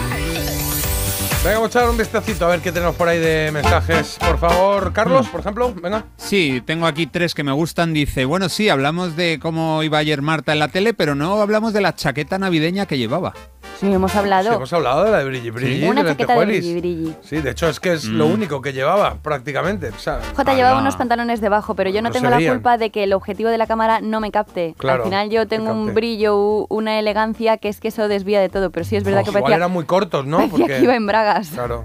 Venga, 1.44 1.60
vamos 1.60 1.74
a 1.76 1.78
echar 1.78 1.90
un 1.90 1.96
vistacito 1.96 2.44
a 2.44 2.48
ver 2.48 2.60
qué 2.60 2.72
tenemos 2.72 2.94
por 2.96 3.08
ahí 3.08 3.18
de 3.20 3.50
mensajes. 3.52 4.18
Por 4.18 4.38
favor, 4.38 4.92
Carlos, 4.92 5.28
por 5.28 5.40
ejemplo, 5.40 5.72
venga. 5.80 6.04
Sí, 6.16 6.62
tengo 6.66 6.86
aquí 6.86 7.06
tres 7.06 7.32
que 7.34 7.44
me 7.44 7.52
gustan. 7.52 7.94
Dice, 7.94 8.24
bueno, 8.24 8.48
sí, 8.48 8.68
hablamos 8.68 9.16
de 9.16 9.38
cómo 9.40 9.82
iba 9.82 9.98
ayer 9.98 10.20
Marta 10.20 10.52
en 10.52 10.58
la 10.58 10.68
tele, 10.68 10.94
pero 10.94 11.14
no 11.14 11.40
hablamos 11.40 11.72
de 11.72 11.80
la 11.80 11.94
chaqueta 11.94 12.38
navideña 12.38 12.86
que 12.86 12.98
llevaba. 12.98 13.32
Sí, 13.78 13.92
hemos 13.92 14.12
hablado. 14.16 14.48
Sí, 14.50 14.56
hemos 14.56 14.72
hablado 14.72 15.04
de 15.04 15.12
la 15.12 15.18
de 15.18 15.24
Brilli 15.26 15.50
Brilli, 15.50 15.86
Una 15.86 16.02
de 16.02 16.10
chaqueta 16.10 16.34
de 16.36 16.44
brilli 16.46 16.80
brilli. 16.80 17.14
Sí, 17.22 17.36
de 17.36 17.50
hecho 17.52 17.68
es 17.68 17.78
que 17.78 17.92
es 17.92 18.06
lo 18.06 18.26
Mm. 18.26 18.32
único 18.32 18.60
que 18.60 18.72
llevaba 18.72 19.14
prácticamente. 19.22 19.90
o 19.90 19.98
sea, 20.00 20.18
Jota 20.34 20.52
llevaba 20.54 20.80
unos 20.80 20.96
pantalones 20.96 21.40
debajo, 21.40 21.76
pero 21.76 21.88
yo 21.88 22.02
no 22.02 22.08
No 22.08 22.12
tengo 22.12 22.28
la 22.28 22.38
culpa 22.38 22.76
de 22.76 22.90
que 22.90 23.04
el 23.04 23.12
objetivo 23.12 23.50
de 23.50 23.56
la 23.58 23.68
cámara 23.68 24.00
no 24.00 24.18
me 24.18 24.32
capte. 24.32 24.74
Claro, 24.78 25.04
Al 25.04 25.08
final 25.10 25.30
yo 25.30 25.46
tengo 25.46 25.70
un 25.70 25.94
brillo, 25.94 26.66
una 26.68 26.98
elegancia 26.98 27.58
que 27.58 27.68
es 27.68 27.78
que 27.78 27.86
eso 27.88 28.08
desvía 28.08 28.40
de 28.40 28.48
todo, 28.48 28.70
pero 28.70 28.82
sí 28.84 28.96
es 28.96 29.04
verdad 29.04 29.20
Oh, 29.20 29.24
que 29.24 29.30
igual 29.30 29.42
parecía, 29.44 29.56
eran 29.58 29.70
muy 29.70 29.84
cortos, 29.84 30.26
¿no? 30.26 30.38
parecía 30.50 30.78
que 30.78 30.82
iba 30.82 30.96
en 30.96 31.06
Claro. 31.54 31.84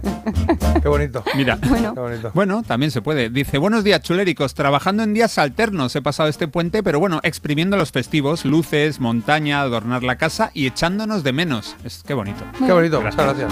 Qué 0.82 0.88
bonito. 0.88 1.24
Mira. 1.36 1.58
Bueno. 1.68 1.94
Qué 1.94 2.00
bonito. 2.00 2.32
Bueno, 2.34 2.64
también 2.64 2.92
se 2.92 3.02
puede. 3.02 3.30
Dice, 3.30 3.58
buenos 3.58 3.84
días, 3.84 4.02
chuléricos. 4.02 4.54
Trabajando 4.54 5.04
en 5.04 5.14
días 5.14 5.38
alternos 5.38 5.96
he 5.96 6.02
pasado 6.02 6.30
este 6.30 6.48
puente, 6.48 6.84
pero 6.84 7.00
bueno, 7.00 7.20
exprimiendo 7.24 7.78
los 7.78 7.92
festivos, 7.92 8.46
luces, 8.46 9.00
montaña, 9.00 9.62
adornar 9.62 10.04
la 10.04 10.18
casa 10.18 10.52
y 10.54 10.68
echándonos 10.68 11.24
de 11.24 11.34
menos. 11.34 11.76
Es 11.84 12.04
qué 12.06 12.14
bonito. 12.14 12.44
Qué 12.66 12.72
bonito, 12.72 13.02
muchas 13.02 13.16
gracias. 13.16 13.52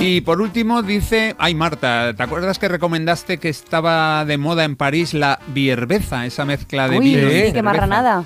Y 0.00 0.20
por 0.22 0.40
último 0.40 0.82
dice, 0.82 1.36
ay 1.38 1.54
Marta, 1.54 2.12
¿te 2.14 2.22
acuerdas 2.22 2.58
que 2.58 2.68
recomendaste 2.68 3.38
que 3.38 3.48
estaba 3.48 4.24
de 4.24 4.38
moda 4.38 4.64
en 4.64 4.76
París 4.76 5.14
la 5.14 5.38
bierbeza, 5.48 6.26
esa 6.26 6.44
mezcla 6.44 6.88
de 6.88 6.98
Uy, 6.98 7.14
vino 7.14 7.28
y 7.28 7.52
qué 7.52 7.62
marranada. 7.62 8.24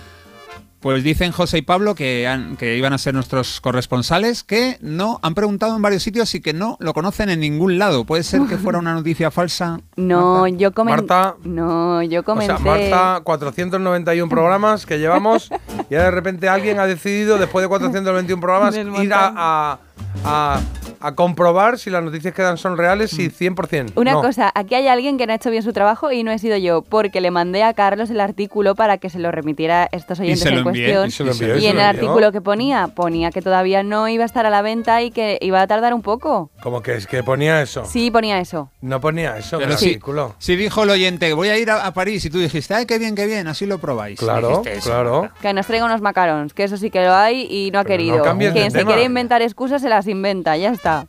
Pues 0.80 1.02
dicen 1.02 1.32
José 1.32 1.58
y 1.58 1.62
Pablo 1.62 1.94
que, 1.96 2.28
han- 2.28 2.56
que 2.56 2.76
iban 2.76 2.92
a 2.92 2.98
ser 2.98 3.12
nuestros 3.12 3.60
corresponsales, 3.60 4.44
que 4.44 4.78
no 4.80 5.18
han 5.22 5.34
preguntado 5.34 5.74
en 5.74 5.82
varios 5.82 6.04
sitios 6.04 6.32
y 6.36 6.40
que 6.40 6.52
no 6.52 6.76
lo 6.78 6.94
conocen 6.94 7.30
en 7.30 7.40
ningún 7.40 7.78
lado. 7.78 8.04
¿Puede 8.04 8.22
ser 8.22 8.42
que 8.42 8.58
fuera 8.58 8.78
una 8.78 8.94
noticia 8.94 9.30
falsa? 9.32 9.80
No, 9.96 10.46
yo 10.46 10.72
comenté. 10.72 11.02
Marta. 11.02 11.34
No, 11.42 12.00
yo 12.02 12.20
O 12.20 12.22
comenté. 12.22 12.54
sea, 12.56 12.64
Marta, 12.64 13.20
491 13.24 14.28
programas 14.28 14.86
que 14.86 14.98
llevamos 15.00 15.50
y 15.90 15.94
ahora 15.94 16.04
de 16.06 16.10
repente 16.12 16.48
alguien 16.48 16.78
ha 16.78 16.86
decidido, 16.86 17.38
después 17.38 17.64
de 17.64 17.68
491 17.68 18.40
programas, 18.40 18.76
ir 18.76 19.12
a, 19.12 19.32
a, 19.36 19.78
a- 20.24 20.60
a 21.00 21.14
comprobar 21.14 21.78
si 21.78 21.90
las 21.90 22.02
noticias 22.02 22.34
que 22.34 22.42
dan 22.42 22.58
son 22.58 22.76
reales 22.76 23.12
y 23.20 23.30
100%. 23.30 23.92
Una 23.94 24.14
No. 24.14 24.20
cosa, 24.22 24.50
aquí 24.54 24.74
hay 24.74 24.88
alguien 24.88 25.16
que 25.16 25.26
no 25.28 25.32
ha 25.32 25.36
hecho 25.36 25.48
bien 25.50 25.62
su 25.62 25.72
trabajo 25.72 26.10
y 26.10 26.24
no 26.24 26.32
he 26.32 26.38
sido 26.40 26.56
yo, 26.56 26.82
porque 26.82 27.20
le 27.20 27.30
mandé 27.30 27.62
a 27.62 27.72
Carlos 27.72 28.10
el 28.10 28.20
artículo 28.20 28.74
para 28.74 28.98
que 28.98 29.08
se 29.10 29.20
lo 29.20 29.30
remitiera 29.30 29.84
a 29.84 29.88
estos 29.92 30.18
oyentes 30.18 30.44
en 30.46 30.64
cuestión. 30.64 31.06
y 31.06 31.10
se 31.12 31.22
lo 31.24 31.30
envió, 31.30 31.54
y 31.54 31.58
y 31.58 31.60
se 31.60 31.68
en 31.68 31.76
lo 31.76 31.82
el 31.82 31.86
envió. 31.86 32.00
artículo 32.00 32.32
que 32.32 32.40
ponía, 32.40 32.88
ponía 32.88 33.30
que 33.30 33.42
todavía 33.42 33.84
no 33.84 34.08
iba 34.08 34.24
a 34.24 34.26
estar 34.26 34.44
a 34.44 34.50
la 34.50 34.60
venta 34.60 35.00
y 35.02 35.12
que 35.12 35.38
iba 35.40 35.60
a 35.62 35.66
tardar 35.68 35.94
un 35.94 36.02
poco. 36.02 36.50
Como 36.62 36.82
que 36.82 36.96
es 36.96 37.06
que 37.06 37.22
ponía 37.22 37.62
eso. 37.62 37.84
Sí, 37.84 38.10
ponía 38.10 38.40
eso. 38.40 38.70
No 38.80 39.00
ponía 39.00 39.38
eso 39.38 39.56
en 39.56 39.60
Pero 39.60 39.72
el 39.74 39.78
sí, 39.78 39.86
artículo. 39.90 40.34
Si 40.38 40.56
dijo 40.56 40.82
el 40.82 40.90
oyente, 40.90 41.32
voy 41.32 41.48
a 41.50 41.58
ir 41.58 41.70
a, 41.70 41.86
a 41.86 41.92
París 41.94 42.24
y 42.24 42.30
tú 42.30 42.38
dijiste, 42.40 42.74
ay, 42.74 42.86
qué 42.86 42.98
bien, 42.98 43.14
qué 43.14 43.26
bien, 43.26 43.46
así 43.46 43.66
lo 43.66 43.78
probáis. 43.78 44.18
Claro, 44.18 44.62
eso. 44.66 44.90
claro. 44.90 45.30
Que 45.40 45.52
nos 45.52 45.66
traiga 45.68 45.84
unos 45.86 46.00
macarons, 46.00 46.54
que 46.54 46.64
eso 46.64 46.76
sí 46.76 46.90
que 46.90 47.04
lo 47.04 47.14
hay 47.14 47.46
y 47.48 47.70
no 47.70 47.78
ha 47.78 47.84
Pero 47.84 47.94
no 48.02 48.24
querido. 48.24 48.34
de 48.34 48.52
Quien 48.52 48.70
se 48.72 48.78
tema. 48.78 48.88
quiere 48.90 49.04
inventar 49.04 49.42
excusas 49.42 49.84
se 49.88 49.94
las 49.94 50.06
inventa, 50.06 50.54
ya 50.58 50.70
está. 50.70 51.06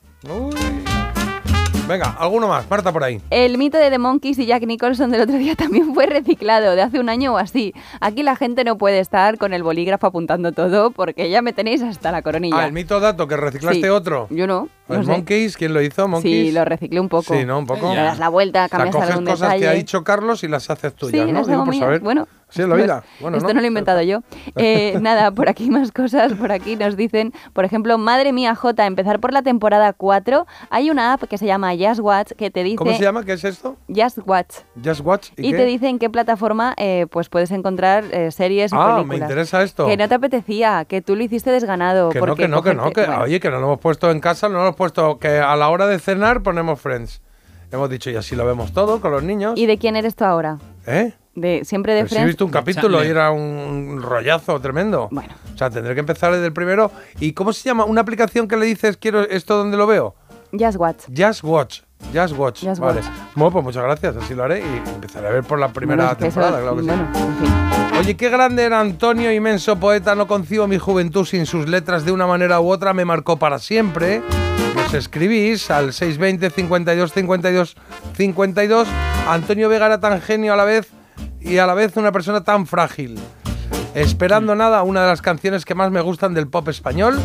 Venga, 1.86 2.16
alguno 2.20 2.48
más. 2.48 2.70
Marta 2.70 2.94
por 2.94 3.04
ahí. 3.04 3.20
El 3.30 3.58
mito 3.58 3.78
de 3.78 3.90
The 3.90 3.98
Monkeys 3.98 4.38
y 4.40 4.46
Jack 4.46 4.64
Nicholson 4.66 5.10
del 5.12 5.22
otro 5.22 5.38
día 5.38 5.56
también 5.58 5.94
fue 5.94 6.06
reciclado, 6.06 6.76
de 6.76 6.82
hace 6.84 7.00
un 7.00 7.10
año 7.10 7.34
o 7.34 7.38
así. 7.38 7.74
Aquí 8.00 8.24
la 8.24 8.36
gente 8.38 8.64
no 8.64 8.78
puede 8.78 9.00
estar 9.00 9.38
con 9.38 9.54
el 9.54 9.64
bolígrafo 9.64 10.08
apuntando 10.08 10.52
todo 10.54 10.92
porque 10.92 11.30
ya 11.30 11.42
me 11.42 11.52
tenéis 11.52 11.82
hasta 11.82 12.12
la 12.14 12.22
coronilla. 12.22 12.60
Ah, 12.60 12.66
el 12.68 12.72
mito 12.74 13.00
dato, 13.02 13.28
que 13.28 13.36
reciclaste 13.36 13.82
Sí. 13.82 13.90
otro. 13.90 14.28
Yo 14.30 14.48
no. 14.48 14.70
No 14.90 14.96
¿El 14.96 15.06
sé. 15.06 15.12
Monkeys? 15.12 15.56
¿Quién 15.58 15.74
lo 15.74 15.82
hizo? 15.82 16.08
¿Monkeys? 16.08 16.48
Sí, 16.48 16.52
lo 16.52 16.66
reciclé 16.66 17.00
un 17.00 17.10
poco. 17.10 17.34
Sí, 17.34 17.46
¿no? 17.46 17.60
Un 17.60 17.66
poco. 17.66 17.94
Le 17.94 18.02
das 18.02 18.20
la 18.20 18.30
vuelta, 18.30 18.66
O 18.66 18.68
sea, 18.68 18.78
cambias 18.78 18.96
coges 18.96 19.10
algún 19.12 19.26
cosas 19.26 19.40
detalle. 19.42 19.62
que 19.62 19.68
ha 19.68 19.74
dicho 19.74 20.04
Carlos 20.04 20.44
y 20.44 20.48
las 20.48 20.70
haces 20.70 20.94
tuyas, 20.96 21.26
Sí, 21.26 21.32
¿no? 21.32 21.44
Digo, 21.46 21.64
por 21.66 21.76
saber. 21.76 22.02
Bueno, 22.02 22.28
Sí, 22.52 22.64
la 22.64 22.70
pues, 22.70 22.82
vida. 22.82 23.04
Bueno, 23.20 23.38
esto 23.38 23.50
¿no? 23.50 23.54
no 23.54 23.60
lo 23.62 23.66
he 23.66 23.68
inventado 23.68 24.02
yo. 24.02 24.22
Eh, 24.56 24.98
nada, 25.02 25.30
por 25.32 25.50
aquí 25.50 25.70
más 25.70 25.92
cosas. 25.92 26.34
Por 26.34 26.52
aquí 26.52 26.76
nos 26.76 26.98
dicen, 26.98 27.32
por 27.54 27.64
ejemplo, 27.64 27.98
madre 28.00 28.34
mía, 28.34 28.56
J, 28.56 28.86
empezar 28.88 29.20
por 29.20 29.32
la 29.34 29.44
temporada 29.44 29.94
4. 29.94 30.48
Hay 30.72 30.90
una 30.90 31.14
app 31.14 31.24
que 31.26 31.38
se 31.38 31.46
llama 31.46 31.72
Just 31.80 32.00
Watch 32.02 32.32
que 32.32 32.50
te 32.50 32.64
dice. 32.64 32.78
¿Cómo 32.78 32.92
se 32.94 33.04
llama? 33.04 33.24
¿Qué 33.24 33.34
es 33.34 33.44
esto? 33.44 33.78
Just 33.88 34.18
Watch. 34.26 34.56
Just 34.84 35.02
Watch. 35.02 35.28
¿Y, 35.38 35.48
Y, 35.48 35.52
qué? 35.52 35.58
te 35.58 35.66
dice 35.66 35.88
en 35.90 36.00
qué 36.00 36.10
plataforma 36.10 36.74
eh, 36.78 37.06
pues 37.12 37.30
puedes 37.30 37.52
encontrar 37.52 38.04
eh, 38.12 38.32
series 38.32 38.74
Ah, 38.74 38.96
películas. 38.96 39.06
me 39.08 39.16
interesa 39.18 39.62
esto. 39.62 39.86
Que 39.86 39.96
no 39.98 40.10
te 40.10 40.16
apetecía, 40.16 40.86
que 40.86 41.02
tú 41.04 41.16
lo 41.16 41.24
hiciste 41.24 41.52
desganado. 41.52 42.10
Que 42.10 42.20
no, 42.20 42.26
porque 42.26 42.44
que 42.44 42.48
no, 42.48 42.64
que 42.64 42.74
no, 42.74 42.92
que 42.92 43.06
bueno. 43.06 43.22
oye, 43.24 43.40
que 43.40 43.50
no 43.52 43.60
lo 43.60 43.68
hemos 43.68 43.80
puesto 43.80 44.10
en 44.10 44.20
casa, 44.20 44.50
no 44.50 44.56
lo 44.56 44.62
hemos 44.64 44.76
puesto, 44.80 45.20
que 45.20 45.40
a 45.40 45.58
la 45.58 45.68
hora 45.68 45.88
de 45.88 46.00
cenar 46.00 46.42
ponemos 46.42 46.80
Friends. 46.80 47.22
Hemos 47.70 47.90
dicho, 47.90 48.10
y 48.10 48.16
así 48.16 48.34
lo 48.34 48.46
vemos 48.46 48.72
todo 48.72 49.02
con 49.02 49.12
los 49.12 49.22
niños. 49.22 49.56
¿Y 49.58 49.66
de 49.66 49.78
quién 49.78 49.98
eres 49.98 50.16
tú 50.16 50.24
ahora? 50.24 50.58
¿Eh? 50.88 51.12
De, 51.36 51.66
siempre 51.66 51.94
de 51.94 52.00
Pero 52.00 52.08
si 52.08 52.16
he 52.16 52.18
Friends. 52.20 52.28
visto 52.30 52.46
un 52.46 52.52
capítulo 52.52 53.04
y 53.04 53.08
era 53.08 53.30
un 53.32 54.02
rollazo 54.02 54.58
tremendo. 54.62 55.10
Bueno. 55.12 55.34
O 55.54 55.58
sea, 55.58 55.70
tendré 55.70 55.96
que 55.96 56.00
empezar 56.00 56.32
desde 56.32 56.46
el 56.46 56.54
primero. 56.54 56.92
¿Y 57.20 57.34
cómo 57.34 57.52
se 57.52 57.64
llama? 57.66 57.84
¿Una 57.84 58.00
aplicación 58.00 58.48
que 58.48 58.56
le 58.56 58.66
dices, 58.66 58.96
quiero 58.96 59.22
esto 59.22 59.58
donde 59.58 59.76
lo 59.76 59.86
veo? 59.86 60.16
Just 60.58 60.78
Watch. 60.78 61.04
Just 61.14 61.44
Watch. 61.44 61.82
Just 62.14 62.36
Watch. 62.38 62.64
Just 62.64 62.80
vale. 62.82 63.02
Watch. 63.02 63.10
Bueno, 63.36 63.52
pues 63.52 63.64
muchas 63.66 63.84
gracias, 63.84 64.16
así 64.18 64.34
lo 64.34 64.44
haré 64.44 64.60
y 64.62 64.90
empezaré 64.94 65.28
a 65.28 65.32
ver 65.32 65.44
por 65.44 65.60
la 65.60 65.68
primera 65.70 66.04
Bueno, 66.06 66.12
eso- 66.12 66.20
temporada, 66.42 66.60
claro 66.62 66.76
que 66.78 66.82
sí. 66.84 66.88
bueno, 66.88 67.08
en 67.14 67.38
fin. 67.38 68.00
Oye, 68.00 68.18
qué 68.18 68.30
grande 68.30 68.64
era 68.64 68.80
Antonio, 68.80 69.32
inmenso 69.32 69.76
poeta, 69.78 70.16
no 70.16 70.26
concibo 70.28 70.68
mi 70.68 70.78
juventud 70.78 71.26
sin 71.26 71.46
sus 71.46 71.68
letras 71.68 72.06
de 72.06 72.12
una 72.12 72.26
manera 72.26 72.60
u 72.62 72.70
otra, 72.72 72.94
me 72.94 73.04
marcó 73.06 73.38
para 73.38 73.60
siempre. 73.60 74.22
Nos 74.76 74.94
escribís 74.94 75.70
al 75.70 75.92
620 75.94 76.50
52 76.50 77.12
52 77.14 77.76
52. 78.16 78.88
Antonio 79.28 79.68
Vega 79.70 79.88
era 79.88 80.00
tan 80.00 80.22
genio 80.22 80.54
a 80.54 80.56
la 80.56 80.64
vez 80.64 80.90
y 81.42 81.58
a 81.58 81.68
la 81.68 81.74
vez 81.74 81.98
una 81.98 82.12
persona 82.12 82.44
tan 82.44 82.66
frágil. 82.68 83.20
Esperando 83.96 84.56
nada, 84.56 84.84
una 84.84 85.02
de 85.02 85.08
las 85.08 85.22
canciones 85.22 85.66
que 85.66 85.76
más 85.76 85.92
me 85.92 86.02
gustan 86.02 86.34
del 86.34 86.48
pop 86.48 86.68
español. 86.70 87.20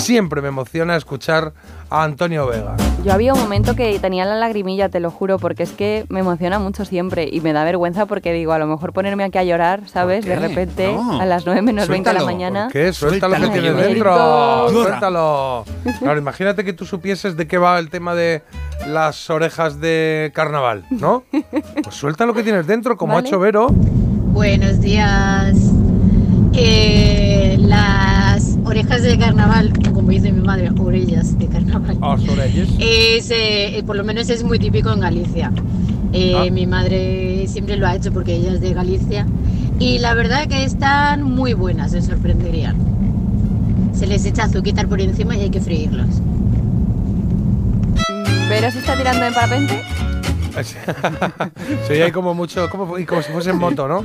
Siempre 0.00 0.40
me 0.42 0.48
emociona 0.48 0.96
escuchar 0.96 1.52
a 1.90 2.02
Antonio 2.04 2.46
Vega. 2.46 2.76
Yo 3.04 3.12
había 3.12 3.32
un 3.32 3.40
momento 3.40 3.74
que 3.76 3.98
tenía 3.98 4.24
la 4.24 4.34
lagrimilla, 4.34 4.88
te 4.88 4.98
lo 5.00 5.10
juro, 5.10 5.38
porque 5.38 5.62
es 5.62 5.70
que 5.70 6.04
me 6.08 6.20
emociona 6.20 6.58
mucho 6.58 6.84
siempre 6.84 7.28
y 7.30 7.40
me 7.40 7.52
da 7.52 7.64
vergüenza 7.64 8.06
porque 8.06 8.32
digo, 8.32 8.52
a 8.52 8.58
lo 8.58 8.66
mejor 8.66 8.92
ponerme 8.92 9.24
aquí 9.24 9.38
a 9.38 9.44
llorar, 9.44 9.82
¿sabes? 9.88 10.24
De 10.24 10.36
repente, 10.36 10.92
No. 10.92 11.20
a 11.20 11.26
las 11.26 11.46
9 11.46 11.62
menos 11.62 11.88
20 11.88 12.08
de 12.10 12.14
la 12.14 12.20
Suéltalo. 12.20 12.26
mañana. 12.26 12.64
¿Por 12.64 12.72
qué? 12.72 12.92
Suéltalo 12.92 13.34
que 13.36 13.40
Suéltalo, 13.46 13.52
tienes 13.62 13.80
Federico. 13.80 14.04
dentro. 14.10 14.70
Llora. 14.72 14.88
Suéltalo. 14.88 15.64
Claro, 16.00 16.18
imagínate 16.18 16.64
que 16.64 16.72
tú 16.72 16.84
supieses 16.86 17.36
de 17.36 17.46
qué 17.46 17.58
va 17.58 17.78
el 17.78 17.90
tema 17.90 18.14
de 18.14 18.42
las 18.88 19.28
orejas 19.30 19.80
de 19.80 20.30
carnaval, 20.34 20.84
¿no? 20.90 21.24
Pues 21.82 21.94
suelta 21.94 22.26
lo 22.26 22.34
que 22.34 22.42
tienes 22.42 22.66
dentro, 22.66 22.96
como 22.96 23.14
Vale. 23.14 23.26
ha 23.26 23.28
hecho 23.28 23.38
Vero. 23.38 23.68
Buenos 23.70 24.80
días. 24.80 25.54
Eh, 26.54 27.56
las 27.60 28.19
orejas 28.70 29.02
de 29.02 29.18
carnaval, 29.18 29.72
como 29.92 30.10
dice 30.10 30.32
mi 30.32 30.40
madre, 30.42 30.70
orellas 30.78 31.38
de 31.38 31.46
carnaval. 31.48 31.98
Ah. 32.00 32.16
Es, 32.78 33.30
eh, 33.30 33.82
por 33.86 33.96
lo 33.96 34.04
menos 34.04 34.30
es 34.30 34.42
muy 34.44 34.58
típico 34.58 34.92
en 34.92 35.00
Galicia. 35.00 35.52
Eh, 36.12 36.34
Ah. 36.36 36.50
Mi 36.50 36.66
madre 36.66 37.46
siempre 37.48 37.76
lo 37.76 37.86
ha 37.86 37.94
hecho 37.96 38.12
porque 38.12 38.34
ella 38.36 38.52
es 38.52 38.60
de 38.60 38.72
Galicia. 38.72 39.26
Y 39.78 39.98
la 39.98 40.14
verdad 40.14 40.46
que 40.46 40.64
están 40.64 41.22
muy 41.22 41.52
buenas, 41.54 41.92
se 41.92 42.02
sorprenderían. 42.02 42.76
Se 43.94 44.06
les 44.06 44.24
echa 44.24 44.44
azúcar 44.44 44.88
por 44.88 45.00
encima 45.00 45.36
y 45.36 45.40
hay 45.42 45.50
que 45.50 45.60
freírlos. 45.60 46.06
¿Pero 48.48 48.70
se 48.70 48.78
está 48.78 48.96
tirando 48.96 49.24
en 49.26 49.34
parapente? 49.34 49.82
Sí, 51.86 51.94
hay 51.94 52.10
como 52.10 52.34
mucho, 52.34 52.68
como, 52.68 52.98
y 52.98 53.06
como 53.06 53.22
si 53.22 53.30
fuese 53.32 53.50
en 53.50 53.56
moto, 53.58 53.86
¿no? 53.88 54.02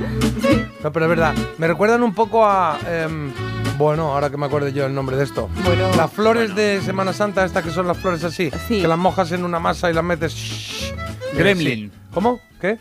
No, 0.82 0.92
pero 0.92 1.06
es 1.06 1.08
verdad. 1.08 1.34
Me 1.58 1.66
recuerdan 1.66 2.02
un 2.04 2.14
poco 2.14 2.46
a. 2.46 2.78
em, 2.88 3.30
bueno, 3.78 4.12
ahora 4.14 4.30
que 4.30 4.36
me 4.36 4.46
acuerdo 4.46 4.68
yo 4.68 4.86
el 4.86 4.94
nombre 4.94 5.16
de 5.16 5.24
esto. 5.24 5.48
Bueno. 5.64 5.88
las 5.96 6.10
flores 6.12 6.54
de 6.54 6.80
Semana 6.82 7.12
Santa, 7.12 7.44
estas 7.44 7.62
que 7.64 7.70
son 7.70 7.86
las 7.86 7.98
flores 7.98 8.24
así, 8.24 8.50
que 8.68 8.86
las 8.88 8.98
mojas 8.98 9.32
en 9.32 9.44
una 9.44 9.58
masa 9.58 9.90
y 9.90 9.94
las 9.94 10.04
metes. 10.04 10.32
shhh, 10.34 10.94
Gremlin. 11.36 11.90
sí. 11.92 11.98
¿Cómo? 12.14 12.40
¿Qué? 12.60 12.78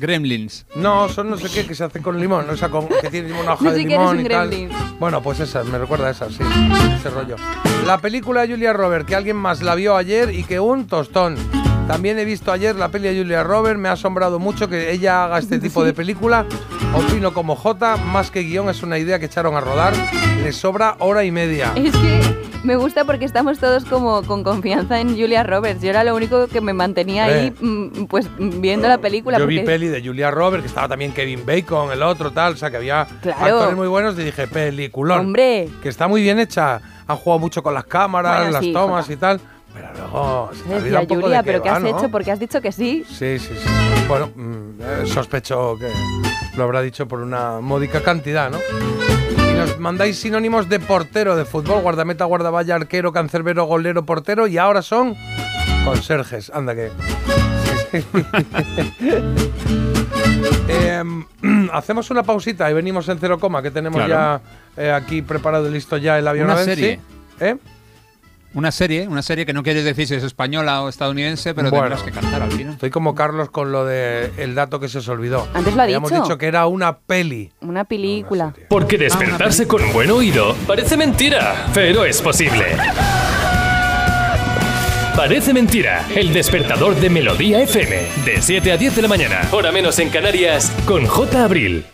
Gremlins. 0.00 0.66
No, 0.74 1.08
son 1.08 1.30
no 1.30 1.36
sé 1.38 1.48
qué 1.48 1.64
que 1.68 1.74
se 1.76 1.84
hace 1.84 2.00
con 2.02 2.18
limón, 2.18 2.50
o 2.50 2.56
sea, 2.56 2.68
con, 2.68 2.88
que 2.88 3.10
tiene 3.10 3.32
una 3.32 3.52
hoja 3.54 3.64
No 3.64 3.70
de 3.70 3.76
sé 3.82 3.86
que 3.86 3.94
eres 3.94 3.98
limón 4.00 4.18
un 4.18 4.26
y 4.26 4.28
tal. 4.28 4.48
gremlin. 4.48 4.76
Bueno, 4.98 5.22
pues 5.22 5.38
esas, 5.38 5.66
me 5.66 5.78
recuerda 5.78 6.08
a 6.08 6.10
esas, 6.10 6.32
sí, 6.32 6.42
ese 6.96 7.10
rollo. 7.10 7.36
La 7.86 7.98
película 7.98 8.40
de 8.42 8.48
Julia 8.54 8.72
Robert, 8.72 9.06
que 9.06 9.14
alguien 9.14 9.36
más 9.36 9.62
la 9.62 9.76
vio 9.76 9.96
ayer 9.96 10.34
y 10.34 10.42
que 10.42 10.58
un 10.58 10.88
tostón. 10.88 11.36
También 11.86 12.18
he 12.18 12.24
visto 12.24 12.50
ayer 12.50 12.74
la 12.74 12.88
peli 12.88 13.08
de 13.08 13.18
Julia 13.20 13.42
Robert, 13.44 13.78
me 13.78 13.88
ha 13.88 13.92
asombrado 13.92 14.38
mucho 14.40 14.68
que 14.68 14.90
ella 14.90 15.24
haga 15.24 15.38
este 15.38 15.58
tipo 15.60 15.84
de 15.84 15.92
película. 15.92 16.44
Opino 16.96 17.34
como 17.34 17.56
J, 17.56 17.96
más 17.96 18.30
que 18.30 18.40
guion 18.42 18.68
es 18.68 18.82
una 18.82 18.98
idea 18.98 19.18
que 19.18 19.26
echaron 19.26 19.56
a 19.56 19.60
rodar, 19.60 19.92
le 20.42 20.52
sobra 20.52 20.96
hora 21.00 21.24
y 21.24 21.30
media. 21.32 21.72
Es 21.74 21.92
que 21.92 22.20
me 22.62 22.76
gusta 22.76 23.04
porque 23.04 23.24
estamos 23.24 23.58
todos 23.58 23.84
como 23.84 24.22
con 24.22 24.44
confianza 24.44 25.00
en 25.00 25.08
Julia 25.18 25.42
Roberts. 25.42 25.82
Yo 25.82 25.90
era 25.90 26.04
lo 26.04 26.14
único 26.14 26.46
que 26.46 26.60
me 26.60 26.72
mantenía 26.72 27.24
ahí, 27.24 27.46
Eh. 27.48 27.54
mm, 27.60 28.04
pues 28.06 28.28
viendo 28.38 28.86
la 28.86 28.98
película. 28.98 29.38
Yo 29.38 29.46
vi 29.46 29.60
peli 29.60 29.88
de 29.88 30.02
Julia 30.06 30.30
Robert, 30.30 30.62
que 30.62 30.68
estaba 30.68 30.86
también 30.88 31.12
Kevin 31.12 31.44
Bacon, 31.44 31.90
el 31.90 32.02
otro, 32.02 32.30
tal, 32.30 32.52
o 32.52 32.56
sea, 32.56 32.70
que 32.70 32.76
había 32.76 33.06
Claro. 33.22 33.44
actores 33.56 33.76
muy 33.76 33.88
buenos, 33.88 34.16
y 34.18 34.22
dije, 34.22 34.46
peliculón. 34.46 35.18
Hombre. 35.20 35.68
Que 35.82 35.88
está 35.88 36.06
muy 36.06 36.22
bien 36.22 36.38
hecha. 36.38 36.80
Han 37.08 37.16
jugado 37.16 37.40
mucho 37.40 37.62
con 37.62 37.74
las 37.74 37.84
cámaras, 37.84 38.36
Bueno, 38.36 38.52
las 38.52 38.64
sí, 38.64 38.72
tomas 38.72 39.10
y 39.10 39.16
tal. 39.16 39.40
Pero 39.74 39.88
luego 39.96 40.50
se 40.54 40.62
te 40.62 40.80
Decía 40.82 41.00
un 41.00 41.06
poco 41.08 41.20
Julia, 41.22 41.38
de 41.38 41.44
pero 41.44 41.62
¿qué 41.62 41.68
has 41.68 41.82
¿no? 41.82 41.88
hecho? 41.88 42.08
Porque 42.08 42.30
has 42.32 42.38
dicho 42.38 42.60
que 42.60 42.70
sí. 42.72 43.04
Sí, 43.08 43.38
sí, 43.38 43.52
sí. 43.56 43.68
Bueno, 44.08 44.30
mm, 44.34 44.80
eh, 44.80 45.06
sospecho 45.06 45.76
que 45.78 45.90
lo 46.56 46.62
habrá 46.64 46.80
dicho 46.80 47.06
por 47.08 47.20
una 47.20 47.60
módica 47.60 48.00
cantidad, 48.00 48.50
¿no? 48.50 48.58
Y 49.50 49.52
nos 49.54 49.78
mandáis 49.80 50.16
sinónimos 50.18 50.68
de 50.68 50.78
portero 50.80 51.34
de 51.36 51.44
fútbol, 51.44 51.82
guardameta, 51.82 52.24
guardavalla, 52.24 52.76
arquero, 52.76 53.12
cancerbero, 53.12 53.64
golero, 53.64 54.04
portero, 54.06 54.46
y 54.46 54.58
ahora 54.58 54.80
son 54.82 55.16
conserjes. 55.84 56.50
Anda 56.54 56.74
que... 56.74 56.90
Em, 60.68 61.24
hacemos 61.72 62.10
una 62.10 62.22
pausita 62.22 62.70
y 62.70 62.74
venimos 62.74 63.08
en 63.08 63.18
cero 63.18 63.38
coma, 63.38 63.62
que 63.62 63.70
tenemos 63.70 64.02
Claro. 64.04 64.40
ya 64.76 64.82
eh, 64.82 64.90
aquí 64.92 65.22
preparado 65.22 65.68
y 65.68 65.72
listo 65.72 65.96
ya 65.96 66.18
el 66.18 66.26
avión. 66.26 66.46
Una 66.46 66.58
serie. 66.58 67.00
¿sí? 67.38 67.44
¿Eh? 67.44 67.56
Una 68.54 68.70
serie, 68.70 69.08
una 69.08 69.22
serie 69.22 69.44
que 69.46 69.52
no 69.52 69.64
quieres 69.64 69.84
decir 69.84 70.06
si 70.06 70.14
es 70.14 70.22
española 70.22 70.82
o 70.82 70.88
estadounidense, 70.88 71.54
pero 71.54 71.70
Bueno. 71.70 71.86
tendrás 71.86 72.02
que 72.04 72.12
cantar 72.12 72.40
al 72.42 72.52
final. 72.52 72.74
Estoy 72.74 72.90
como 72.90 73.14
Carlos 73.14 73.50
con 73.50 73.72
lo 73.72 73.84
de 73.84 74.30
el 74.36 74.54
dato 74.54 74.78
que 74.78 74.88
se 74.88 74.98
os 74.98 75.08
olvidó. 75.08 75.48
Antes 75.54 75.74
lo 75.74 75.80
ha 75.80 75.84
Habíamos 75.84 76.08
dicho. 76.10 76.22
dicho 76.22 76.38
que 76.38 76.46
era 76.46 76.66
una 76.66 76.98
peli. 76.98 77.50
Una 77.62 77.84
película. 77.84 78.54
Porque 78.68 78.96
despertarse 78.96 79.66
con 79.66 79.92
buen 79.92 80.10
oído 80.12 80.54
parece 80.68 80.96
mentira, 80.96 81.66
pero 81.74 82.04
es 82.04 82.22
posible. 82.22 82.64
Parece 85.16 85.52
mentira. 85.52 86.04
El 86.14 86.32
despertador 86.32 86.94
de 86.96 87.10
Melodía 87.10 87.60
FM. 87.60 87.96
De 88.24 88.40
7 88.40 88.70
a 88.72 88.76
10 88.76 88.94
de 88.96 89.02
la 89.02 89.08
mañana. 89.08 89.40
Hora 89.52 89.72
menos 89.72 89.98
en 89.98 90.10
Canarias. 90.10 90.72
Con 90.86 91.06
J. 91.06 91.44
Abril. 91.44 91.84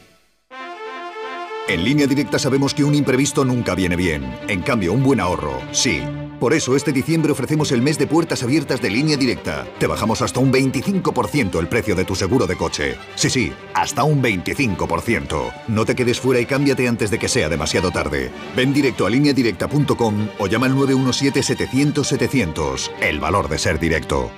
En 1.68 1.84
línea 1.84 2.06
directa 2.06 2.38
sabemos 2.38 2.74
que 2.74 2.82
un 2.84 2.94
imprevisto 2.94 3.44
nunca 3.44 3.74
viene 3.74 3.94
bien. 3.96 4.34
En 4.48 4.60
cambio, 4.62 4.92
un 4.92 5.02
buen 5.04 5.20
ahorro, 5.20 5.60
sí. 5.70 6.02
Por 6.40 6.54
eso 6.54 6.74
este 6.74 6.92
diciembre 6.92 7.30
ofrecemos 7.32 7.70
el 7.70 7.82
mes 7.82 7.98
de 7.98 8.06
puertas 8.06 8.42
abiertas 8.42 8.80
de 8.80 8.88
línea 8.88 9.18
directa. 9.18 9.66
Te 9.78 9.86
bajamos 9.86 10.22
hasta 10.22 10.40
un 10.40 10.50
25% 10.50 11.60
el 11.60 11.68
precio 11.68 11.94
de 11.94 12.06
tu 12.06 12.14
seguro 12.14 12.46
de 12.46 12.56
coche. 12.56 12.96
Sí, 13.14 13.28
sí, 13.28 13.52
hasta 13.74 14.04
un 14.04 14.22
25%. 14.22 15.52
No 15.68 15.84
te 15.84 15.94
quedes 15.94 16.18
fuera 16.18 16.40
y 16.40 16.46
cámbiate 16.46 16.88
antes 16.88 17.10
de 17.10 17.18
que 17.18 17.28
sea 17.28 17.50
demasiado 17.50 17.90
tarde. 17.90 18.30
Ven 18.56 18.72
directo 18.72 19.04
a 19.04 19.10
lineadirecta.com 19.10 20.28
o 20.38 20.46
llama 20.46 20.64
al 20.64 20.74
917-700-700. 20.76 22.90
El 23.02 23.20
valor 23.20 23.50
de 23.50 23.58
ser 23.58 23.78
directo. 23.78 24.30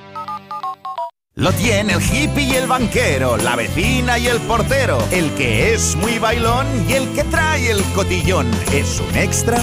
Lo 1.34 1.52
tiene 1.52 1.92
el 1.92 2.02
hippie 2.02 2.46
y 2.46 2.56
el 2.56 2.66
banquero, 2.66 3.36
la 3.36 3.54
vecina 3.54 4.18
y 4.18 4.26
el 4.26 4.40
portero, 4.40 4.98
el 5.12 5.30
que 5.34 5.72
es 5.72 5.94
muy 5.96 6.18
bailón 6.18 6.66
y 6.88 6.94
el 6.94 7.08
que 7.14 7.22
trae 7.24 7.70
el 7.70 7.82
cotillón. 7.94 8.50
Es 8.72 9.00
un 9.00 9.16
extra 9.16 9.62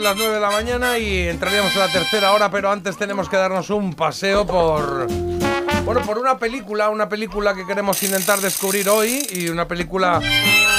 En 0.00 0.04
las 0.04 0.16
9 0.16 0.34
de 0.34 0.40
la 0.40 0.50
mañana 0.50 0.98
y 0.98 1.28
entraríamos 1.28 1.74
en 1.74 1.80
la 1.80 1.92
tercera 1.92 2.32
hora, 2.32 2.50
pero 2.50 2.70
antes 2.70 2.96
tenemos 2.96 3.28
que 3.28 3.36
darnos 3.36 3.68
un 3.68 3.92
paseo 3.92 4.46
por... 4.46 5.06
Bueno, 5.84 6.00
por 6.06 6.16
una 6.18 6.38
película, 6.38 6.88
una 6.88 7.08
película 7.08 7.54
que 7.54 7.66
queremos 7.66 8.02
intentar 8.02 8.38
descubrir 8.40 8.88
hoy 8.88 9.26
y 9.30 9.48
una 9.50 9.68
película... 9.68 10.20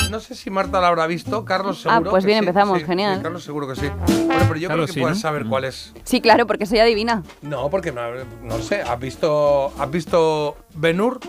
No 0.10 0.20
sé 0.20 0.34
si 0.36 0.50
Marta 0.50 0.82
la 0.82 0.88
habrá 0.88 1.06
visto, 1.06 1.46
Carlos 1.46 1.84
Ah, 1.86 1.94
seguro. 1.94 2.12
pues 2.12 2.24
que 2.24 2.28
bien, 2.28 2.40
sí, 2.44 2.48
empezamos, 2.50 2.80
sí, 2.80 2.86
genial. 2.86 3.18
sí, 3.18 3.24
Carlos 3.24 3.44
seguro 3.44 3.68
que 3.68 3.76
sí. 3.76 3.88
Bueno, 3.90 4.46
pero 4.48 4.56
yo 4.56 4.68
Carlos 4.70 4.86
creo 4.86 4.88
que 4.88 4.94
sí, 4.94 5.00
puedes 5.02 5.18
¿no? 5.18 5.22
saber 5.22 5.46
cuál 5.46 5.66
es. 5.66 5.94
Sí, 6.04 6.20
claro, 6.22 6.48
porque 6.48 6.66
soy 6.66 6.80
adivina. 6.80 7.22
No, 7.44 7.70
porque 7.70 7.92
no, 7.92 8.02
no 8.42 8.58
sé, 8.60 8.82
¿has 8.82 9.00
visto, 9.00 9.72
¿has 9.80 9.92
visto 9.92 10.58
Ben-Hur? 10.74 11.20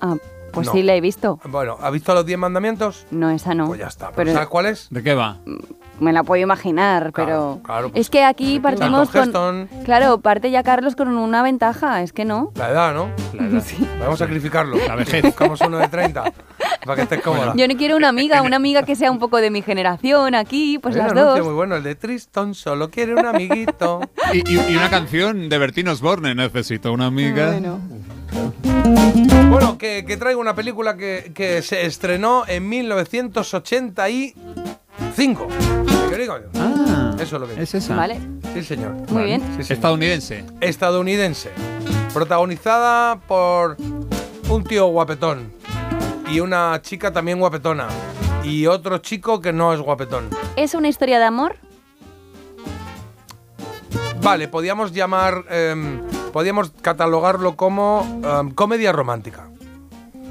Ah, 0.00 0.16
pues 0.52 0.66
No. 0.66 0.72
sí, 0.72 0.82
la 0.82 0.94
he 0.96 1.00
visto. 1.00 1.38
Bueno, 1.44 1.78
¿has 1.80 1.92
visto 1.92 2.12
los 2.14 2.26
10 2.26 2.38
mandamientos? 2.38 3.06
No, 3.12 3.30
esa 3.30 3.54
no. 3.54 3.68
Pues 3.68 3.78
ya 3.80 3.86
está. 3.86 4.10
Pero 4.12 4.32
¿Sabes 4.32 4.48
cuál 4.48 4.66
es? 4.66 4.88
¿De 4.90 5.02
qué 5.02 5.14
va? 5.14 5.38
Me 6.00 6.12
la 6.12 6.22
puedo 6.22 6.42
imaginar, 6.42 7.12
pero... 7.14 7.60
claro, 7.64 7.90
pues 7.90 8.00
es 8.02 8.10
que 8.10 8.22
aquí 8.24 8.60
partimos 8.60 9.08
con... 9.10 9.22
Heston. 9.28 9.68
Claro, 9.84 10.20
parte 10.20 10.50
ya 10.50 10.62
Carlos 10.62 10.94
con 10.96 11.08
una 11.08 11.42
ventaja, 11.42 12.02
es 12.02 12.12
que 12.12 12.24
no. 12.24 12.52
La 12.54 12.70
edad, 12.70 12.94
¿no? 12.94 13.08
La 13.32 13.46
edad. 13.46 13.62
Vamos 14.00 14.20
a 14.20 14.24
sacrificarlo. 14.24 14.76
La 14.86 14.94
vejez. 14.96 15.22
Buscamos 15.22 15.60
uno 15.62 15.78
de 15.78 15.88
30 15.88 16.24
para 16.84 16.96
que 16.96 17.02
estés 17.02 17.20
cómoda. 17.22 17.52
Yo 17.56 17.66
no 17.66 17.76
quiero 17.76 17.96
una 17.96 18.08
amiga, 18.08 18.42
una 18.42 18.56
amiga 18.56 18.82
que 18.84 18.94
sea 18.94 19.10
un 19.10 19.18
poco 19.18 19.38
de 19.38 19.50
mi 19.50 19.62
generación 19.62 20.34
aquí, 20.34 20.78
pues 20.78 20.94
las 20.96 21.12
dos. 21.14 21.40
muy 21.42 21.54
bueno, 21.54 21.76
el 21.76 21.82
de 21.82 21.94
Tristan 21.94 22.54
solo 22.54 22.90
quiere 22.90 23.14
un 23.14 23.26
amiguito. 23.26 24.00
Y, 24.32 24.38
y- 24.52 24.72
y 24.72 24.76
una 24.76 24.88
canción 24.90 25.48
de 25.48 25.58
Bertín 25.58 25.88
Osborne, 25.88 26.34
Necesito 26.34 26.92
una 26.92 27.06
amiga. 27.06 27.50
Bueno. 27.52 27.80
Bueno, 29.50 29.78
que, 29.78 30.04
que 30.06 30.16
traigo 30.16 30.40
una 30.40 30.54
película 30.54 30.96
que, 30.96 31.32
que 31.34 31.62
se 31.62 31.86
estrenó 31.86 32.44
en 32.46 32.68
1985. 32.68 34.34
¿Qué 34.34 34.85
digo 36.26 36.38
yo? 36.38 36.60
Ah, 36.60 37.14
Eso 37.20 37.36
es 37.36 37.40
lo 37.42 37.48
que 37.48 37.62
es 37.62 37.74
esa. 37.74 37.94
Vale. 37.94 38.20
Sí, 38.54 38.62
señor. 38.62 38.92
Muy 39.10 39.24
bien. 39.24 39.40
Sí, 39.56 39.62
señor. 39.62 39.72
Estadounidense. 39.72 40.44
Estadounidense. 40.60 41.50
Protagonizada 42.12 43.16
por 43.20 43.76
un 44.48 44.64
tío 44.64 44.86
guapetón 44.86 45.52
y 46.30 46.40
una 46.40 46.80
chica 46.82 47.12
también 47.12 47.38
guapetona 47.38 47.88
y 48.44 48.66
otro 48.66 48.98
chico 48.98 49.40
que 49.40 49.52
no 49.52 49.72
es 49.72 49.80
guapetón. 49.80 50.30
¿Es 50.56 50.74
una 50.74 50.88
historia 50.88 51.18
de 51.18 51.24
amor? 51.24 51.56
Vale, 54.22 54.48
podíamos 54.48 54.92
llamar 54.92 55.44
em, 55.50 56.00
podríamos 56.32 56.70
catalogarlo 56.82 57.56
como 57.56 58.00
um, 58.02 58.50
comedia 58.50 58.92
romántica. 58.92 59.48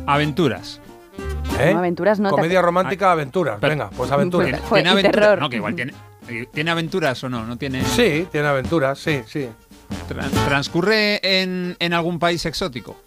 Aventuras. 0.05 0.81
¿Eh? 1.59 1.73
No, 1.73 1.79
aventuras 1.79 2.19
no, 2.19 2.29
te- 2.29 2.35
Comedia 2.35 2.61
romántica, 2.61 3.11
aventuras. 3.11 3.57
Pero- 3.59 3.71
Venga, 3.71 3.89
pues 3.91 4.11
aventuras. 4.11 4.47
¿Tiene, 4.47 4.89
Joder, 4.89 5.11
terror. 5.11 5.39
No, 5.39 5.49
que 5.49 5.57
igual 5.57 5.75
tiene. 5.75 5.93
eh, 6.27 6.45
¿Tiene 6.53 6.71
aventuras 6.71 7.23
o 7.23 7.29
no? 7.29 7.45
No 7.45 7.57
tiene. 7.57 7.83
Sí, 7.83 8.27
tiene 8.31 8.47
aventuras, 8.47 8.97
sí, 8.99 9.21
sí. 9.27 9.49
Tran- 10.09 10.31
¿Transcurre 10.45 11.19
en, 11.41 11.75
en 11.79 11.93
algún 11.93 12.17
país 12.19 12.45
exótico? 12.45 12.99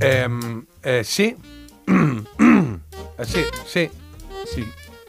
Em, 0.00 0.64
eh, 0.82 1.02
sí. 1.04 1.36
Eh, 3.18 3.24
sí, 3.26 3.44
sí. 3.66 3.90
Sí. 4.54 4.64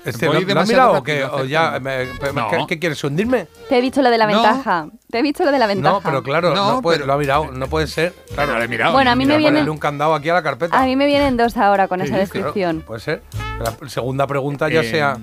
Este, 0.06 0.28
Voy 0.28 0.44
¿lo- 0.46 0.54
¿Lo 0.54 0.60
has 0.60 0.68
mirado 0.68 0.94
o 0.98 1.04
qué? 1.04 1.22
rápido, 1.22 1.42
¿O 1.42 1.46
ya, 1.46 1.70
acercando. 1.76 1.90
me- 1.90 2.34
me- 2.34 2.42
No. 2.42 2.50
¿qué, 2.50 2.58
qué 2.68 2.80
quieres, 2.80 3.04
hundirme? 3.04 3.48
Te 3.70 3.78
he 3.78 3.82
dicho 3.82 4.02
lo 4.02 4.10
de 4.10 4.18
la 4.18 4.28
No. 4.28 4.34
ventaja. 4.34 4.88
Te 5.10 5.20
he 5.20 5.24
dicho 5.24 5.46
lo 5.46 5.52
de 5.52 5.60
la 5.60 5.68
ventaja. 5.68 5.94
No, 5.96 6.02
pero 6.02 6.24
claro, 6.24 6.54
no, 6.54 6.74
No, 6.74 6.82
puede- 6.82 6.98
pero- 6.98 7.08
lo 7.08 7.14
ha 7.14 7.18
mirado, 7.18 7.52
no 7.52 7.68
puede 7.68 7.88
ser. 7.88 8.14
Claro, 8.34 8.58
lo 8.58 8.64
he 8.64 8.68
mirado. 8.68 8.92
Bueno, 8.94 9.12
a 9.12 9.16
mí 9.16 9.26
me 9.26 9.38
vienen, 9.38 9.54
ponerle 9.54 9.70
un 9.72 9.78
candado 9.78 10.14
aquí 10.16 10.28
a 10.30 10.34
la 10.34 10.44
carpeta. 10.44 10.78
a 10.78 10.86
mí 10.86 10.96
me 10.96 11.06
vienen 11.06 11.38
dos 11.38 11.56
ahora 11.56 11.88
con 11.88 12.02
esa 12.02 12.10
claro, 12.10 12.22
descripción. 12.22 12.82
puede 12.82 13.00
ser. 13.00 13.24
La 13.60 13.90
segunda 13.90 14.28
pregunta 14.28 14.68
ya 14.70 14.82
Eh, 14.82 14.90
sea 14.92 15.18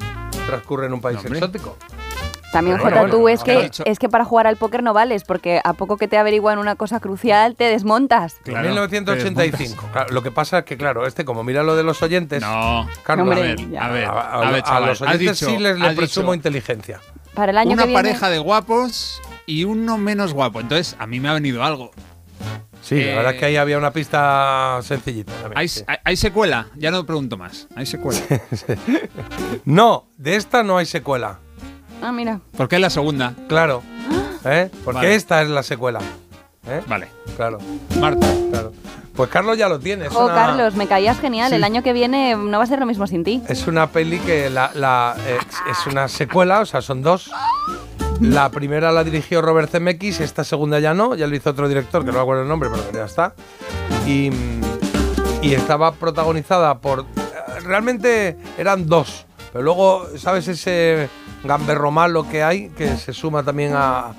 transcurre 0.46 0.86
en 0.86 0.94
un 0.94 1.00
país 1.00 1.16
no, 1.16 1.22
hombre. 1.22 1.38
exótico. 1.38 1.76
También, 2.52 2.78
Bueno, 2.78 2.90
Jota, 2.90 3.00
bueno, 3.02 3.16
tú 3.16 3.28
es 3.28 3.40
habrá 3.42 3.54
que, 3.54 3.62
dicho- 3.62 3.82
es 3.86 3.98
que 4.00 4.08
para 4.08 4.24
jugar 4.24 4.46
al 4.48 4.56
póker 4.56 4.82
no 4.82 4.92
vales, 4.92 5.22
porque 5.24 5.60
a 5.62 5.72
poco 5.72 5.96
que 5.96 6.08
te 6.08 6.18
averiguan 6.18 6.58
una 6.58 6.74
cosa 6.74 6.98
crucial, 6.98 7.54
te 7.54 7.64
desmontas. 7.64 8.34
Claro, 8.42 8.66
1985. 8.68 9.88
Claro, 9.92 10.12
lo 10.12 10.22
que 10.22 10.30
pasa 10.32 10.58
es 10.58 10.64
que, 10.64 10.76
claro, 10.76 11.06
este, 11.06 11.24
como 11.24 11.44
mira 11.44 11.62
lo 11.62 11.76
de 11.76 11.84
los 11.84 12.02
oyentes. 12.02 12.42
No. 12.42 12.88
Carlos, 13.04 13.28
Hombre, 13.28 13.52
a 13.52 13.54
ver, 13.54 13.78
a 13.78 13.88
ver, 13.88 14.04
a, 14.06 14.10
a- 14.10 14.48
a 14.48 14.50
ver, 14.50 14.60
a 14.60 14.62
chaval, 14.64 14.86
los 14.86 15.02
has 15.02 15.08
oyentes 15.14 15.38
dicho- 15.40 15.50
sí 15.52 15.58
les, 15.58 15.78
les 15.78 15.94
presumo 15.94 16.32
dicho 16.32 16.34
inteligencia. 16.38 17.00
Para 17.34 17.52
el 17.52 17.58
año 17.58 17.72
una 17.72 17.82
que 17.84 17.88
viene. 17.90 18.02
pareja 18.02 18.28
de 18.30 18.38
guapos 18.40 19.22
y 19.46 19.62
uno 19.64 19.96
menos 19.98 20.32
guapo. 20.32 20.60
Entonces, 20.60 20.96
a 20.98 21.06
mí 21.06 21.20
me 21.20 21.28
ha 21.28 21.34
venido 21.34 21.62
algo. 21.62 21.92
Sí, 22.82 22.96
la 22.96 23.00
Eh, 23.12 23.14
verdad 23.14 23.32
es 23.34 23.38
que 23.38 23.44
ahí 23.44 23.56
había 23.56 23.78
una 23.78 23.92
pista 23.92 24.80
sencillita. 24.82 25.32
también, 25.34 25.58
¿Hay, 25.58 25.68
sí. 25.68 25.84
hay- 25.86 25.98
hay 26.02 26.16
secuela? 26.16 26.66
Ya 26.76 26.90
no 26.90 27.04
pregunto 27.06 27.36
más. 27.36 27.68
¿Hay 27.76 27.86
secuela? 27.86 28.20
No, 29.64 30.08
de 30.16 30.36
esta 30.36 30.62
no 30.62 30.78
hay 30.78 30.86
secuela. 30.86 31.38
Ah, 32.02 32.12
mira. 32.12 32.40
¿Por 32.56 32.68
qué 32.68 32.76
es 32.76 32.82
la 32.82 32.90
segunda? 32.90 33.34
Claro. 33.48 33.82
¿Eh? 34.44 34.70
Porque 34.84 34.96
Vale. 35.00 35.14
esta 35.14 35.42
es 35.42 35.48
la 35.48 35.62
secuela. 35.62 36.00
¿Eh? 36.66 36.82
Vale. 36.86 37.08
Claro, 37.36 37.58
Marta. 37.98 38.26
claro. 38.50 38.72
Pues 39.14 39.28
Carlos 39.28 39.58
ya 39.58 39.68
lo 39.68 39.78
tiene. 39.78 40.08
Oh, 40.14 40.24
una- 40.26 40.34
Carlos, 40.34 40.74
me 40.76 40.86
caías 40.86 41.18
genial. 41.20 41.50
Sí. 41.50 41.56
El 41.56 41.64
año 41.64 41.82
que 41.82 41.92
viene 41.92 42.36
no 42.36 42.58
va 42.58 42.64
a 42.64 42.66
ser 42.66 42.78
lo 42.78 42.86
mismo 42.86 43.06
sin 43.06 43.24
ti. 43.24 43.42
Es 43.48 43.66
una 43.66 43.88
peli 43.88 44.18
que 44.20 44.48
la, 44.50 44.70
la- 44.74 45.14
eh, 45.26 45.38
es 45.70 45.86
una 45.86 46.08
secuela, 46.08 46.60
o 46.60 46.66
sea, 46.66 46.80
son 46.80 47.02
dos. 47.02 47.30
La 48.20 48.50
primera 48.50 48.92
la 48.92 49.02
dirigió 49.04 49.40
Robert 49.42 49.70
Zemeckis, 49.70 50.20
esta 50.20 50.44
segunda 50.44 50.78
ya 50.78 50.92
no, 50.94 51.14
ya 51.14 51.26
lo 51.26 51.34
hizo 51.34 51.50
otro 51.50 51.68
director, 51.68 52.02
que 52.02 52.08
no 52.08 52.14
me 52.18 52.20
acuerdo 52.20 52.42
el 52.42 52.48
nombre, 52.48 52.68
pero 52.70 52.92
ya 52.92 53.04
está. 53.06 53.34
Y, 54.06 54.30
y 55.42 55.54
estaba 55.54 55.92
protagonizada 55.92 56.78
por... 56.78 57.00
eh, 57.00 57.60
Realmente 57.64 58.36
eran 58.58 58.86
dos, 58.86 59.24
pero 59.52 59.64
luego, 59.64 60.06
¿sabes 60.18 60.48
ese 60.48 61.08
gamberro 61.44 61.90
malo 61.90 62.28
que 62.28 62.42
hay, 62.42 62.68
que 62.70 62.96
se 62.96 63.12
suma 63.12 63.42
también 63.42 63.72
a- 63.74 64.12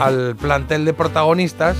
al 0.00 0.36
plantel 0.36 0.84
de 0.84 0.92
protagonistas? 0.94 1.76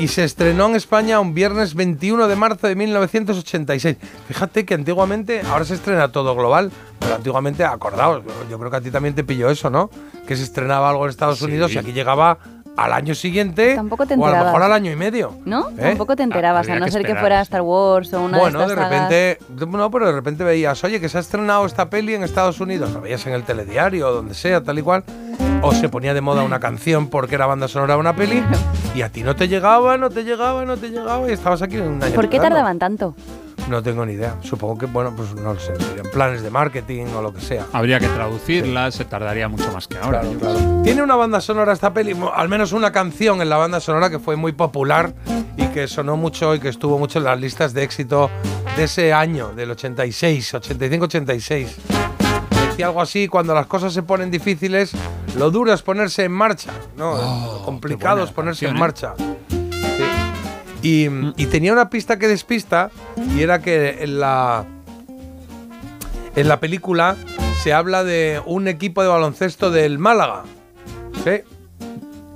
y 0.00 0.06
se 0.06 0.22
estrenó 0.22 0.66
en 0.66 0.76
España 0.76 1.18
un 1.18 1.34
viernes 1.34 1.74
21 1.74 2.28
de 2.28 2.36
marzo 2.36 2.68
de 2.68 2.76
1986. 2.76 3.96
Fíjate 4.28 4.64
que 4.64 4.74
antiguamente, 4.74 5.40
ahora 5.50 5.64
se 5.64 5.74
estrena 5.74 6.12
todo 6.12 6.36
global, 6.36 6.70
pero 7.00 7.16
antiguamente, 7.16 7.64
acordaos, 7.64 8.22
yo 8.48 8.60
creo 8.60 8.70
que 8.70 8.76
a 8.76 8.80
ti 8.80 8.92
también 8.92 9.16
te 9.16 9.24
pilló 9.24 9.50
eso, 9.50 9.70
¿no? 9.70 9.90
Que 10.24 10.36
se 10.36 10.44
estrenaba 10.44 10.88
algo 10.90 11.02
en 11.02 11.10
Estados 11.10 11.40
Sí. 11.40 11.46
Unidos 11.46 11.72
y 11.72 11.78
aquí 11.78 11.92
llegaba 11.92 12.38
al 12.78 12.92
año 12.92 13.14
siguiente 13.14 13.74
Tampoco 13.74 14.06
te 14.06 14.14
o 14.14 14.16
a 14.16 14.18
lo 14.18 14.24
enterabas. 14.26 14.46
mejor 14.52 14.62
al 14.62 14.72
año 14.72 14.92
y 14.92 14.96
medio. 14.96 15.34
¿No? 15.44 15.68
¿Eh? 15.70 15.74
Tampoco 15.80 16.14
te 16.14 16.22
enterabas, 16.22 16.60
habría 16.60 16.76
a 16.76 16.78
no 16.78 16.84
que 16.86 16.92
ser 16.92 17.04
que 17.04 17.16
fuera 17.16 17.40
Star 17.40 17.62
Wars 17.62 18.12
o 18.14 18.22
una 18.22 18.38
Bueno, 18.38 18.60
de 18.60 18.66
de 18.66 18.72
estas 18.72 18.88
sagas. 18.88 19.08
repente, 19.10 19.38
no, 19.76 19.90
pero 19.90 20.06
de 20.06 20.12
repente 20.12 20.44
veías, 20.44 20.82
oye, 20.84 21.00
que 21.00 21.08
se 21.08 21.18
ha 21.18 21.20
estrenado 21.20 21.66
esta 21.66 21.90
peli 21.90 22.14
en 22.14 22.22
Estados 22.22 22.60
Unidos, 22.60 22.92
lo 22.92 23.00
veías 23.00 23.26
en 23.26 23.32
el 23.32 23.42
telediario 23.42 24.08
o 24.08 24.12
donde 24.12 24.34
sea, 24.34 24.62
tal 24.62 24.78
y 24.78 24.82
cual, 24.82 25.02
o 25.60 25.72
se 25.72 25.88
ponía 25.88 26.14
de 26.14 26.20
moda 26.20 26.44
una 26.44 26.60
canción 26.60 27.08
porque 27.08 27.34
era 27.34 27.46
banda 27.46 27.66
sonora 27.66 27.94
de 27.94 28.00
una 28.00 28.14
peli, 28.14 28.42
y 28.94 29.02
a 29.02 29.08
ti 29.10 29.22
no 29.24 29.34
te 29.34 29.48
llegaba, 29.48 29.98
no 29.98 30.08
te 30.10 30.22
llegaba, 30.22 30.64
no 30.64 30.76
te 30.76 30.90
llegaba, 30.90 31.28
y 31.28 31.32
estabas 31.32 31.62
aquí 31.62 31.78
un 31.78 32.02
año. 32.02 32.14
¿Por 32.14 32.28
qué 32.28 32.38
tardaban 32.38 32.78
tanto? 32.78 33.14
No 33.68 33.82
tengo 33.82 34.06
ni 34.06 34.14
idea. 34.14 34.36
Supongo 34.42 34.78
que, 34.78 34.86
bueno, 34.86 35.12
pues 35.14 35.34
no 35.34 35.52
lo 35.52 35.60
sé, 35.60 35.76
serían 35.76 36.06
planes 36.10 36.42
de 36.42 36.50
marketing 36.50 37.06
o 37.16 37.22
lo 37.22 37.34
que 37.34 37.40
sea. 37.40 37.66
Habría 37.72 38.00
que 38.00 38.08
traducirla, 38.08 38.90
se 38.90 39.04
tardaría 39.04 39.48
mucho 39.48 39.70
más 39.72 39.86
que 39.86 39.98
ahora. 39.98 40.20
Claro, 40.20 40.32
yo 40.32 40.38
claro. 40.38 40.82
Tiene 40.82 41.02
una 41.02 41.16
banda 41.16 41.40
sonora 41.40 41.72
esta 41.72 41.92
peli, 41.92 42.16
al 42.34 42.48
menos 42.48 42.72
una 42.72 42.92
canción 42.92 43.42
en 43.42 43.50
la 43.50 43.58
banda 43.58 43.80
sonora 43.80 44.08
que 44.08 44.18
fue 44.18 44.36
muy 44.36 44.52
popular 44.52 45.12
y 45.56 45.66
que 45.66 45.86
sonó 45.86 46.16
mucho 46.16 46.54
y 46.54 46.60
que 46.60 46.68
estuvo 46.68 46.98
mucho 46.98 47.18
en 47.18 47.24
las 47.24 47.38
listas 47.38 47.74
de 47.74 47.82
éxito 47.82 48.30
de 48.76 48.84
ese 48.84 49.12
año, 49.12 49.52
del 49.54 49.70
86, 49.72 50.54
85-86. 50.54 51.68
Decía 52.70 52.86
algo 52.86 53.02
así, 53.02 53.28
cuando 53.28 53.54
las 53.54 53.66
cosas 53.66 53.92
se 53.92 54.02
ponen 54.02 54.30
difíciles, 54.30 54.92
lo 55.36 55.50
duro 55.50 55.72
es 55.72 55.82
ponerse 55.82 56.24
en 56.24 56.32
marcha, 56.32 56.72
¿no? 56.96 57.16
lo 57.16 57.62
complicado 57.64 58.22
es 58.24 58.30
ponerse 58.30 58.66
canción, 58.66 58.70
en 58.70 58.76
¿eh? 58.76 58.80
marcha. 58.80 59.14
Y, 60.82 61.08
y 61.36 61.46
tenía 61.46 61.72
una 61.72 61.90
pista 61.90 62.18
que 62.18 62.28
despista 62.28 62.90
y 63.36 63.42
era 63.42 63.60
que 63.60 64.04
en 64.04 64.20
la, 64.20 64.64
en 66.36 66.48
la 66.48 66.60
película 66.60 67.16
se 67.62 67.72
habla 67.72 68.04
de 68.04 68.40
un 68.46 68.68
equipo 68.68 69.02
de 69.02 69.08
baloncesto 69.08 69.70
del 69.70 69.98
Málaga. 69.98 70.44
¿Sí? 71.24 71.42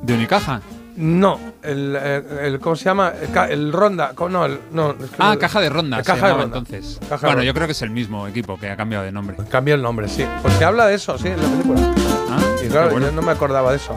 ¿De 0.02 0.14
Unicaja? 0.14 0.60
No, 0.96 1.40
el, 1.62 1.96
el- 1.96 2.38
el- 2.38 2.60
¿cómo 2.60 2.76
se 2.76 2.84
llama? 2.84 3.12
El, 3.48 3.72
Ronda. 3.72 4.12
No, 4.28 4.44
el, 4.44 4.58
no, 4.72 4.90
es 4.90 4.96
que 5.10 5.16
Ah, 5.18 5.36
Caja 5.40 5.60
de 5.60 5.70
Ronda. 5.70 5.96
se 5.98 6.02
Caja 6.04 6.26
de 6.28 6.32
Ronda. 6.34 6.58
entonces. 6.58 6.98
Caja 7.00 7.16
de 7.16 7.20
bueno, 7.20 7.32
Ronda. 7.36 7.44
yo 7.44 7.54
creo 7.54 7.66
que 7.66 7.72
es 7.72 7.82
el 7.82 7.90
mismo 7.90 8.26
equipo 8.28 8.58
que 8.58 8.68
ha 8.70 8.76
cambiado 8.76 9.04
de 9.04 9.12
nombre. 9.12 9.36
Cambia 9.50 9.74
el 9.74 9.82
nombre, 9.82 10.06
sí. 10.08 10.26
Pues 10.42 10.52
se 10.54 10.64
habla 10.66 10.86
de 10.86 10.94
eso, 10.94 11.16
sí, 11.16 11.28
en 11.28 11.40
la 11.42 11.48
película. 11.48 11.80
Ah, 12.30 12.38
Y 12.62 12.68
claro, 12.68 12.90
bueno. 12.90 13.06
yo 13.06 13.12
no 13.12 13.22
me 13.22 13.32
acordaba 13.32 13.70
de 13.70 13.76
eso. 13.78 13.96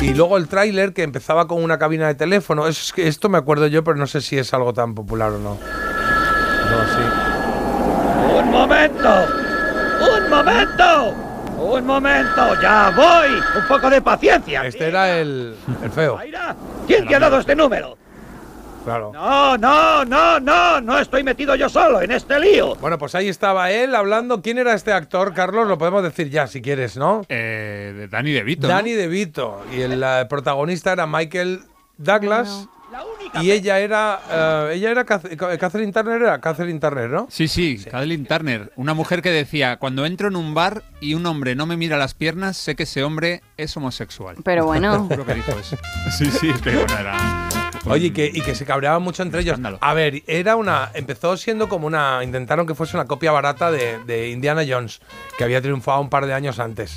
Y 0.00 0.14
luego 0.14 0.36
el 0.36 0.46
tráiler 0.46 0.92
que 0.92 1.02
empezaba 1.02 1.48
con 1.48 1.62
una 1.64 1.78
cabina 1.78 2.06
de 2.06 2.14
teléfono. 2.14 2.68
Eso 2.68 2.80
es 2.84 2.92
que 2.92 3.08
esto 3.08 3.28
me 3.28 3.38
acuerdo 3.38 3.66
yo, 3.66 3.82
pero 3.82 3.96
no 3.96 4.06
sé 4.06 4.20
si 4.20 4.38
es 4.38 4.54
algo 4.54 4.72
tan 4.72 4.94
popular 4.94 5.30
o 5.32 5.38
no. 5.38 5.54
No, 5.56 6.84
sí. 6.94 8.38
¡Un 8.38 8.50
momento! 8.52 9.08
¡Un 10.00 10.30
momento! 10.30 11.05
¡Un 11.76 11.84
momento! 11.84 12.60
¡Ya 12.62 12.90
voy! 12.96 13.34
¡Un 13.54 13.68
poco 13.68 13.90
de 13.90 14.00
paciencia! 14.00 14.64
Este 14.64 14.88
era 14.88 15.18
el, 15.18 15.54
el 15.82 15.90
feo. 15.90 16.18
¿Quién 16.86 17.06
te 17.06 17.14
ha 17.14 17.18
dado 17.20 17.38
este 17.38 17.54
número? 17.54 17.98
Claro. 18.84 19.10
No, 19.12 19.58
no, 19.58 20.04
no, 20.04 20.40
no, 20.40 20.80
no 20.80 20.98
estoy 20.98 21.22
metido 21.22 21.54
yo 21.54 21.68
solo 21.68 22.00
en 22.00 22.12
este 22.12 22.38
lío. 22.38 22.76
Bueno, 22.76 22.96
pues 22.98 23.14
ahí 23.14 23.28
estaba 23.28 23.70
él 23.70 23.94
hablando. 23.94 24.40
¿Quién 24.40 24.58
era 24.58 24.72
este 24.74 24.92
actor, 24.92 25.34
Carlos? 25.34 25.68
Lo 25.68 25.76
podemos 25.76 26.02
decir 26.02 26.30
ya, 26.30 26.46
si 26.46 26.62
quieres, 26.62 26.96
¿no? 26.96 27.22
Eh, 27.28 27.92
de 27.94 28.08
Danny 28.08 28.30
DeVito. 28.32 28.68
Danny 28.68 28.92
DeVito. 28.92 29.62
Y 29.76 29.80
el 29.82 30.02
protagonista 30.28 30.92
era 30.92 31.06
Michael 31.06 31.62
Douglas. 31.98 32.68
Y 33.42 33.50
ella 33.50 33.78
era. 33.80 34.20
eh, 34.30 34.72
ella 34.76 34.90
era. 34.90 35.04
Cath- 35.04 35.58
Catherine 35.58 35.92
Turner, 35.92 36.22
era 36.22 36.40
Catherine 36.40 36.78
Turner, 36.80 37.10
¿no? 37.10 37.26
Sí, 37.30 37.48
sí, 37.48 37.82
Kathleen 37.90 38.26
Turner. 38.26 38.72
Una 38.76 38.94
mujer 38.94 39.22
que 39.22 39.30
decía: 39.30 39.76
Cuando 39.78 40.06
entro 40.06 40.28
en 40.28 40.36
un 40.36 40.54
bar 40.54 40.82
y 41.00 41.14
un 41.14 41.26
hombre 41.26 41.54
no 41.54 41.66
me 41.66 41.76
mira 41.76 41.96
las 41.96 42.14
piernas, 42.14 42.56
sé 42.56 42.74
que 42.76 42.84
ese 42.84 43.02
hombre 43.04 43.42
es 43.56 43.76
homosexual. 43.76 44.36
Pero 44.44 44.64
bueno. 44.66 45.06
Creo 45.08 45.26
que 45.26 45.34
dijo 45.34 45.52
eso. 45.58 45.76
Sí, 46.16 46.30
sí, 46.30 46.52
que 46.62 46.70
bueno, 46.76 46.98
era. 46.98 47.48
Oye, 47.88 48.06
y 48.06 48.10
que, 48.10 48.26
y 48.32 48.40
que 48.40 48.54
se 48.54 48.64
cabreaban 48.64 49.02
mucho 49.02 49.22
entre 49.22 49.40
ellos. 49.40 49.52
Escándalo. 49.52 49.78
A 49.80 49.92
ver, 49.94 50.22
era 50.26 50.56
una. 50.56 50.90
Empezó 50.94 51.36
siendo 51.36 51.68
como 51.68 51.86
una. 51.86 52.22
Intentaron 52.24 52.66
que 52.66 52.74
fuese 52.74 52.96
una 52.96 53.06
copia 53.06 53.32
barata 53.32 53.70
de, 53.70 53.98
de 54.04 54.30
Indiana 54.30 54.62
Jones, 54.66 55.00
que 55.36 55.44
había 55.44 55.60
triunfado 55.60 56.00
un 56.00 56.08
par 56.08 56.26
de 56.26 56.34
años 56.34 56.58
antes. 56.58 56.96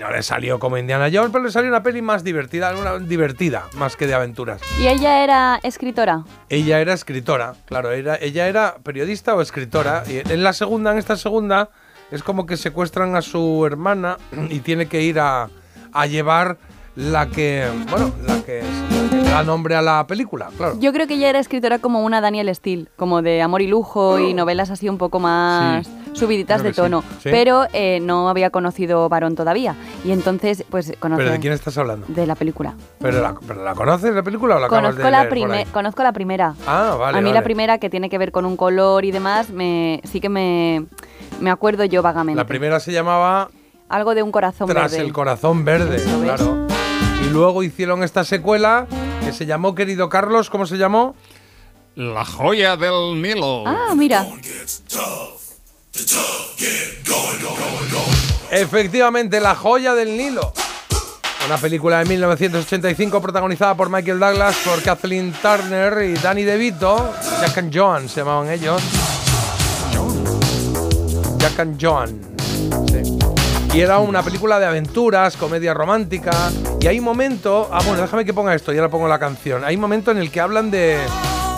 No 0.00 0.10
le 0.10 0.22
salió 0.22 0.58
como 0.58 0.78
Indiana 0.78 1.10
Jones, 1.12 1.30
pero 1.30 1.44
le 1.44 1.50
salió 1.50 1.68
una 1.68 1.82
peli 1.82 2.00
más 2.00 2.24
divertida, 2.24 2.74
una 2.74 2.96
divertida, 2.96 3.66
más 3.76 3.96
que 3.96 4.06
de 4.06 4.14
aventuras. 4.14 4.62
¿Y 4.80 4.86
ella 4.86 5.22
era 5.22 5.60
escritora? 5.62 6.24
Ella 6.48 6.80
era 6.80 6.94
escritora, 6.94 7.52
claro, 7.66 7.92
era, 7.92 8.16
ella 8.16 8.48
era 8.48 8.76
periodista 8.82 9.34
o 9.34 9.42
escritora. 9.42 10.04
Y 10.08 10.26
en 10.26 10.42
la 10.42 10.54
segunda, 10.54 10.92
en 10.92 10.98
esta 10.98 11.16
segunda, 11.16 11.68
es 12.10 12.22
como 12.22 12.46
que 12.46 12.56
secuestran 12.56 13.14
a 13.14 13.20
su 13.20 13.66
hermana 13.66 14.16
y 14.48 14.60
tiene 14.60 14.86
que 14.86 15.02
ir 15.02 15.20
a, 15.20 15.50
a 15.92 16.06
llevar 16.06 16.56
la 16.96 17.28
que, 17.28 17.66
bueno, 17.90 18.10
la 18.26 18.42
que, 18.42 18.62
la 18.62 19.10
que 19.22 19.30
da 19.30 19.42
nombre 19.44 19.74
a 19.76 19.82
la 19.82 20.06
película, 20.06 20.48
claro. 20.56 20.76
Yo 20.80 20.92
creo 20.92 21.06
que 21.06 21.14
ella 21.14 21.28
era 21.30 21.38
escritora 21.38 21.78
como 21.78 22.04
una 22.04 22.20
Daniel 22.20 22.52
Steele, 22.54 22.88
como 22.96 23.22
de 23.22 23.40
amor 23.42 23.62
y 23.62 23.68
lujo 23.68 24.18
y 24.18 24.34
novelas 24.34 24.70
así 24.70 24.88
un 24.88 24.98
poco 24.98 25.20
más 25.20 25.88
subiditas 26.12 26.62
de 26.64 26.70
sí. 26.70 26.76
tono. 26.76 27.02
Sí. 27.22 27.28
Pero 27.30 27.66
eh, 27.72 28.00
no 28.02 28.28
había 28.28 28.50
conocido 28.50 29.08
varón 29.08 29.36
todavía. 29.36 29.76
Y 30.04 30.10
entonces, 30.10 30.64
pues 30.68 30.92
conoce 30.98 31.22
¿Pero 31.22 31.32
de 31.32 31.38
quién 31.40 31.52
estás 31.52 31.78
hablando? 31.78 32.06
de 32.08 32.26
la 32.26 32.34
película. 32.34 32.74
¿Pero 32.98 33.22
la, 33.22 33.34
pero 33.46 33.64
la 33.64 33.74
conoces 33.76 34.12
la 34.12 34.22
película 34.24 34.56
o 34.56 34.58
la 34.58 34.66
acabas 34.66 34.82
Conozco 34.86 35.04
de 35.04 35.10
la, 35.12 35.18
leer 35.20 35.28
por 35.28 35.38
ahí? 35.38 35.44
prime- 35.44 35.66
conozco 35.72 36.02
la 36.02 36.12
primera. 36.12 36.54
Ah, 36.66 36.96
vale, 36.98 37.16
A 37.18 37.20
mí 37.20 37.32
la 37.32 37.42
primera, 37.42 37.78
que 37.78 37.88
tiene 37.88 38.10
que 38.10 38.18
ver 38.18 38.32
con 38.32 38.44
un 38.44 38.56
color 38.56 39.04
y 39.04 39.12
demás, 39.12 39.50
me, 39.50 40.00
sí 40.04 40.20
que 40.20 40.28
me, 40.28 40.86
me 41.40 41.50
acuerdo 41.50 41.84
yo 41.84 42.02
vagamente. 42.02 42.36
La 42.36 42.46
primera 42.46 42.80
se 42.80 42.90
llamaba 42.92 43.48
Algo 43.88 44.14
de 44.16 44.24
un 44.24 44.32
corazón 44.32 44.68
Tras 44.68 44.90
verde. 44.90 45.06
el 45.06 45.12
corazón 45.12 45.64
verde, 45.64 46.02
claro. 46.24 46.66
Y 47.20 47.30
luego 47.30 47.62
hicieron 47.62 48.02
esta 48.02 48.24
secuela 48.24 48.86
que 49.24 49.32
se 49.32 49.46
llamó, 49.46 49.74
querido 49.74 50.08
Carlos, 50.08 50.50
¿cómo 50.50 50.66
se 50.66 50.76
llamó? 50.76 51.14
La 51.94 52.24
joya 52.24 52.76
del 52.76 53.20
Nilo. 53.20 53.64
Ah, 53.66 53.94
mira. 53.96 54.26
Efectivamente, 58.50 59.40
La 59.40 59.54
joya 59.54 59.94
del 59.94 60.16
Nilo. 60.16 60.52
Una 61.46 61.56
película 61.58 61.98
de 61.98 62.04
1985 62.04 63.20
protagonizada 63.20 63.74
por 63.74 63.90
Michael 63.90 64.20
Douglas, 64.20 64.56
por 64.64 64.82
Kathleen 64.82 65.32
Turner 65.42 66.04
y 66.04 66.14
Danny 66.14 66.44
DeVito. 66.44 67.12
Jack 67.40 67.58
and 67.58 67.76
Joan 67.76 68.08
se 68.08 68.20
llamaban 68.20 68.50
ellos. 68.50 68.82
Jack 71.38 71.58
and 71.58 71.78
Joan. 71.80 72.20
Y 73.72 73.80
era 73.80 73.98
una 74.00 74.22
película 74.22 74.58
de 74.58 74.66
aventuras, 74.66 75.36
comedia 75.36 75.72
romántica. 75.74 76.32
Y 76.80 76.88
hay 76.88 76.98
un 76.98 77.04
momento. 77.04 77.68
Ah, 77.72 77.80
bueno, 77.86 78.02
déjame 78.02 78.24
que 78.24 78.34
ponga 78.34 78.52
esto, 78.54 78.72
y 78.72 78.76
ahora 78.78 78.90
pongo 78.90 79.06
la 79.06 79.18
canción. 79.20 79.64
Hay 79.64 79.76
un 79.76 79.80
momento 79.80 80.10
en 80.10 80.18
el 80.18 80.30
que 80.32 80.40
hablan 80.40 80.70
de, 80.72 80.98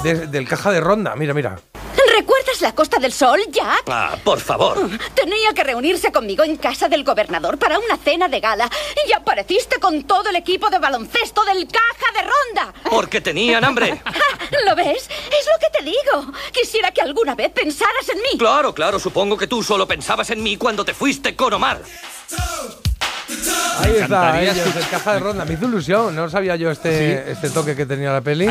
de- 0.03 0.27
del 0.27 0.47
caja 0.47 0.71
de 0.71 0.81
ronda. 0.81 1.17
Mira, 1.17 1.33
mira. 1.33 1.59
¿Recuerdas 2.63 2.71
la 2.71 2.75
Costa 2.77 2.99
del 3.01 3.13
Sol, 3.13 3.41
Jack? 3.51 3.83
Ah, 3.89 4.17
por 4.23 4.39
favor. 4.39 4.89
Tenía 5.15 5.53
que 5.53 5.65
reunirse 5.65 6.13
conmigo 6.13 6.45
en 6.45 6.57
casa 6.57 6.89
del 6.89 7.03
gobernador 7.03 7.59
para 7.59 7.77
una 7.81 7.97
cena 7.97 8.29
de 8.29 8.39
gala 8.39 8.71
y 9.07 9.13
apareciste 9.13 9.81
con 9.81 10.05
todo 10.05 10.29
el 10.31 10.37
equipo 10.37 10.71
de 10.71 10.79
baloncesto 10.79 11.45
del 11.45 11.67
Caja 11.67 12.13
de 12.15 12.21
Ronda. 12.23 12.75
Porque 12.89 13.21
tenían 13.21 13.65
hambre. 13.65 14.01
Ja, 14.05 14.13
¿Lo 14.69 14.77
ves? 14.77 15.09
Es 15.09 15.47
lo 15.53 15.59
que 15.59 15.79
te 15.79 15.85
digo. 15.85 16.33
Quisiera 16.53 16.93
que 16.93 17.01
alguna 17.01 17.35
vez 17.35 17.51
pensaras 17.51 18.09
en 18.11 18.19
mí. 18.19 18.39
Claro, 18.39 18.73
claro, 18.73 19.01
supongo 19.01 19.37
que 19.37 19.49
tú 19.49 19.63
solo 19.65 19.89
pensabas 19.89 20.31
en 20.31 20.41
mí 20.43 20.57
cuando 20.57 20.85
te 20.85 20.95
fuiste 20.95 21.35
con 21.35 21.53
Omar. 21.55 21.83
Ahí 23.81 23.97
está, 23.97 24.41
ellos, 24.41 24.77
el 24.77 24.89
caja 24.89 25.15
de 25.15 25.19
ronda. 25.21 25.45
Me 25.45 25.55
hizo 25.55 25.65
ilusión. 25.65 26.15
No 26.15 26.31
sabía 26.31 26.55
yo 26.55 26.71
este, 26.71 27.25
Sí. 27.25 27.31
este 27.33 27.51
toque 27.51 27.75
que 27.75 27.87
tenía 27.87 28.13
la 28.13 28.21
peli. 28.21 28.47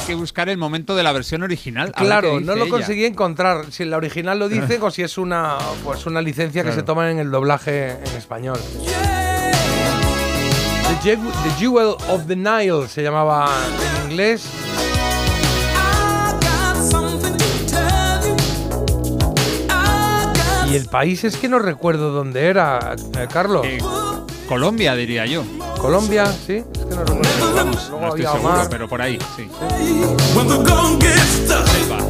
Hay 0.00 0.06
que 0.06 0.14
buscar 0.14 0.48
el 0.48 0.56
momento 0.56 0.96
de 0.96 1.02
la 1.02 1.12
versión 1.12 1.42
original. 1.42 1.92
Claro, 1.92 2.32
dice 2.34 2.44
no 2.44 2.54
lo 2.56 2.64
ella. 2.64 2.70
conseguí 2.70 3.04
encontrar. 3.04 3.70
Si 3.70 3.82
en 3.82 3.90
la 3.90 3.98
original 3.98 4.38
lo 4.38 4.48
dicen 4.48 4.82
o 4.82 4.90
si 4.90 5.02
es 5.02 5.18
una, 5.18 5.58
pues 5.84 6.06
una 6.06 6.22
licencia 6.22 6.64
que 6.64 6.72
se 6.72 6.82
toma 6.82 7.10
en 7.10 7.18
el 7.18 7.30
doblaje 7.30 7.90
en 7.92 8.16
español. 8.16 8.58
The, 11.02 11.16
The 11.16 11.50
Jewel 11.58 11.94
of 12.08 12.26
the 12.26 12.36
Nile 12.36 12.88
se 12.88 13.02
llamaba 13.02 13.50
en 14.04 14.10
inglés. 14.10 14.48
Y 20.70 20.76
el 20.76 20.86
país 20.86 21.24
es 21.24 21.36
que 21.36 21.48
no 21.48 21.58
recuerdo 21.58 22.10
dónde 22.10 22.46
era, 22.46 22.94
eh, 23.18 23.26
Carlos. 23.32 23.66
Colombia, 24.48 24.94
diría 24.94 25.26
yo. 25.26 25.44
Colombia, 25.80 26.26
sí. 26.46 26.56
Es 26.72 26.84
que 26.86 26.94
no 26.94 27.04
recuerdo. 27.04 27.54
Vamos, 27.54 27.88
Luego 27.90 28.00
no 28.06 28.08
estoy 28.14 28.22
seguro, 28.22 28.40
Omar. 28.50 28.68
pero 28.70 28.88
por 28.88 29.00
ahí, 29.02 29.18
sí. 29.36 29.48
I'll 31.92 32.09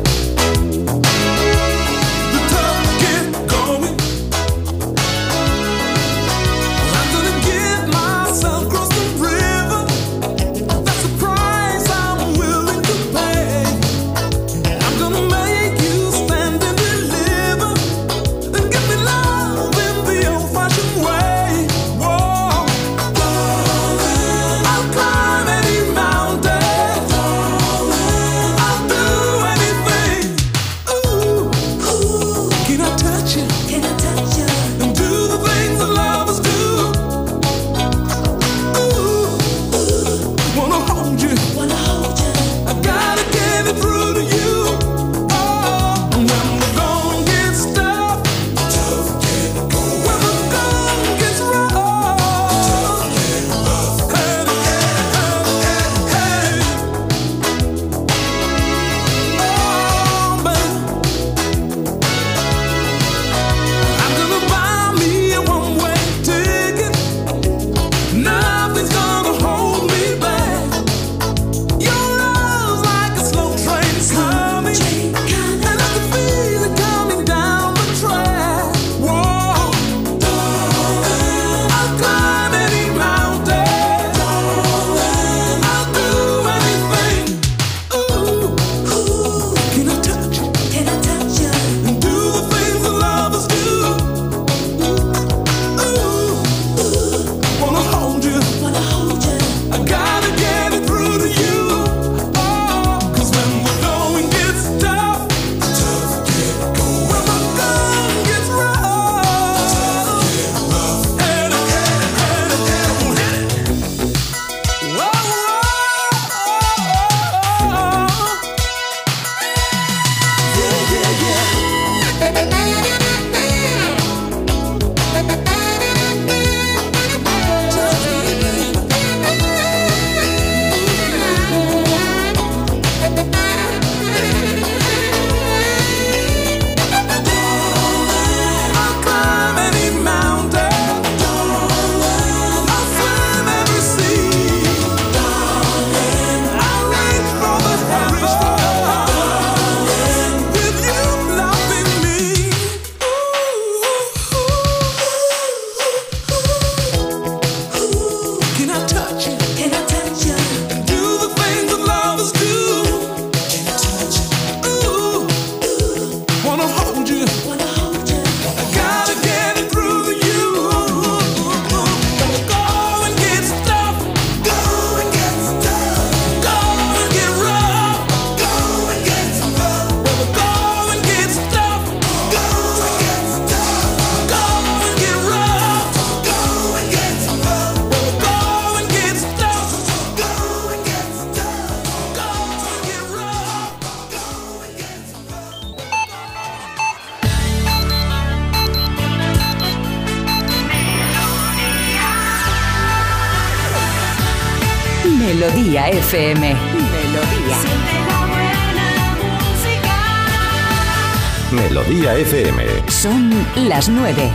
las 213.80 213.88
nueve. 213.88 214.30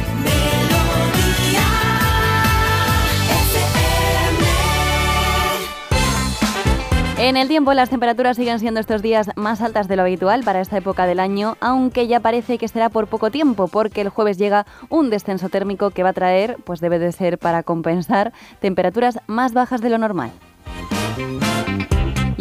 En 7.19 7.37
el 7.37 7.47
tiempo, 7.47 7.75
las 7.75 7.91
temperaturas 7.91 8.37
siguen 8.37 8.59
siendo 8.59 8.79
estos 8.79 9.03
días 9.03 9.29
más 9.35 9.61
altas 9.61 9.87
de 9.87 9.97
lo 9.97 10.01
habitual 10.01 10.43
para 10.43 10.61
esta 10.61 10.77
época 10.77 11.05
del 11.05 11.19
año, 11.19 11.57
aunque 11.61 12.07
ya 12.07 12.21
parece 12.21 12.57
que 12.57 12.67
será 12.67 12.89
por 12.89 13.05
poco 13.05 13.29
tiempo, 13.29 13.67
porque 13.67 14.01
el 14.01 14.09
jueves 14.09 14.39
llega 14.39 14.65
un 14.89 15.11
descenso 15.11 15.49
térmico 15.49 15.91
que 15.91 16.01
va 16.01 16.09
a 16.09 16.13
traer, 16.13 16.57
pues 16.63 16.79
debe 16.79 16.97
de 16.97 17.11
ser 17.11 17.37
para 17.37 17.61
compensar, 17.61 18.33
temperaturas 18.61 19.19
más 19.27 19.53
bajas 19.53 19.79
de 19.81 19.91
lo 19.91 19.99
normal. 19.99 20.31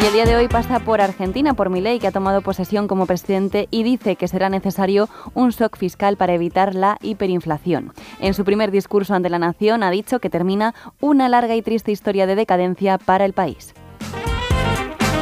El 0.05 0.13
día 0.13 0.27
de 0.27 0.37
hoy 0.37 0.49
pasa 0.49 0.81
por 0.81 1.01
Argentina, 1.01 1.55
por 1.55 1.71
Milei, 1.71 1.99
que 1.99 2.07
ha 2.07 2.13
tomado 2.13 2.43
posesión 2.43 2.89
como 2.89 3.07
presidente 3.07 3.69
y 3.71 3.85
dice 3.85 4.17
que 4.17 4.29
será 4.29 4.51
necesario 4.51 5.09
un 5.33 5.49
shock 5.49 5.79
fiscal 5.79 6.19
para 6.19 6.35
evitar 6.35 6.75
la 6.75 6.99
hiperinflación. 7.01 7.95
En 8.21 8.35
su 8.35 8.45
primer 8.45 8.71
discurso 8.71 9.15
ante 9.15 9.31
la 9.31 9.39
nación 9.39 9.83
ha 9.83 9.91
dicho 9.91 10.21
que 10.21 10.29
termina 10.29 10.75
una 11.01 11.31
larga 11.31 11.57
y 11.57 11.63
triste 11.63 11.91
historia 11.91 12.27
de 12.27 12.35
decadencia 12.35 12.99
para 12.99 13.25
el 13.25 13.33
país. 13.33 13.73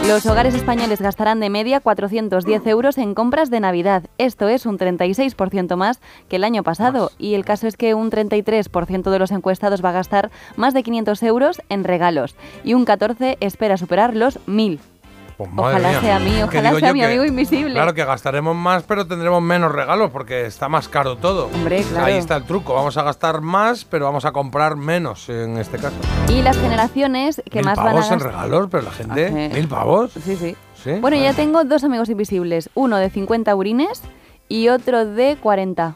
Los 0.09 0.27
hogares 0.27 0.55
españoles 0.55 1.01
gastarán 1.01 1.39
de 1.39 1.49
media 1.49 1.81
410 1.81 2.67
euros 2.67 2.99
en 2.99 3.15
compras 3.15 3.51
de 3.51 3.61
Navidad. 3.61 4.05
Esto 4.19 4.49
es 4.49 4.67
un 4.67 4.77
36% 4.77 5.77
más 5.77 6.01
que 6.29 6.37
el 6.37 6.45
año 6.45 6.65
pasado. 6.65 7.13
Y 7.19 7.35
el 7.35 7.45
caso 7.45 7.67
es 7.67 7.77
que 7.77 7.95
un 7.95 8.11
33% 8.11 9.11
de 9.11 9.19
los 9.19 9.31
encuestados 9.31 9.83
va 9.83 9.91
a 9.91 9.93
gastar 9.93 10.31
más 10.57 10.75
de 10.75 10.83
500 10.83 11.23
euros 11.23 11.63
en 11.69 11.85
regalos. 11.85 12.35
Y 12.65 12.75
un 12.75 12.85
14% 12.85 13.37
espera 13.41 13.77
superar 13.77 14.15
los 14.15 14.39
1.000. 14.47 14.81
Pues 15.45 15.55
madre 15.55 15.77
Ojalá 15.77 15.89
mía. 15.91 16.01
sea 16.01 16.19
mí, 16.19 16.43
ojalá 16.43 16.75
sea 16.79 16.93
mi 16.93 17.01
que- 17.01 17.07
amigo 17.07 17.25
invisible. 17.25 17.75
Claro 17.75 17.95
que 17.95 18.05
gastaremos 18.05 18.55
más, 18.57 18.83
pero 18.85 19.07
tendremos 19.07 19.43
menos 19.43 19.73
regalos 19.73 20.11
porque 20.11 20.47
está 20.47 20.69
más 20.69 20.89
caro 20.89 21.17
todo. 21.17 21.47
Hombre, 21.55 21.83
claro. 21.83 22.07
Ahí 22.07 22.15
está 22.17 22.37
el 22.37 22.45
truco. 22.45 22.75
Vamos 22.75 22.97
a 22.97 23.03
gastar 23.03 23.41
más, 23.41 23.85
pero 23.85 24.05
vamos 24.07 24.25
a 24.25 24.33
comprar 24.33 24.77
menos 24.77 25.29
en 25.29 25.59
este 25.59 25.79
caso. 25.79 25.97
Y 26.29 26.43
las 26.43 26.57
generaciones 26.59 27.43
que 27.51 27.59
mil 27.59 27.67
más 27.67 27.77
van 27.79 27.87
a 27.89 27.91
pavos 27.91 28.07
en 28.07 28.19
gastar... 28.19 28.33
regalos, 28.33 28.69
pero 28.71 28.83
la 28.85 28.91
gente. 28.93 29.51
¿Mil 29.55 29.69
pavos? 29.69 30.13
Sí, 30.13 30.37
sí. 30.37 30.57
¿Sí? 30.83 30.93
Bueno, 31.01 31.17
ya 31.17 31.33
tengo 31.33 31.63
dos 31.65 31.85
amigos 31.85 32.09
invisibles. 32.09 32.69
Uno 32.75 32.97
de 32.97 33.09
50 33.11 33.55
urines 33.55 34.03
y 34.49 34.69
otro 34.69 35.05
de 35.07 35.37
40. 35.41 35.95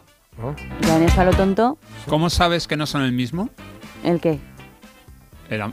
Ya 0.82 0.97
en 0.97 1.02
eso 1.05 1.20
a 1.20 1.24
lo 1.24 1.32
tonto, 1.32 1.78
¿Cómo 2.09 2.28
sabes 2.31 2.66
que 2.68 2.77
no 2.77 2.86
son 2.86 3.02
el 3.02 3.12
mismo? 3.12 3.48
¿el 4.05 4.20
qué? 4.20 4.39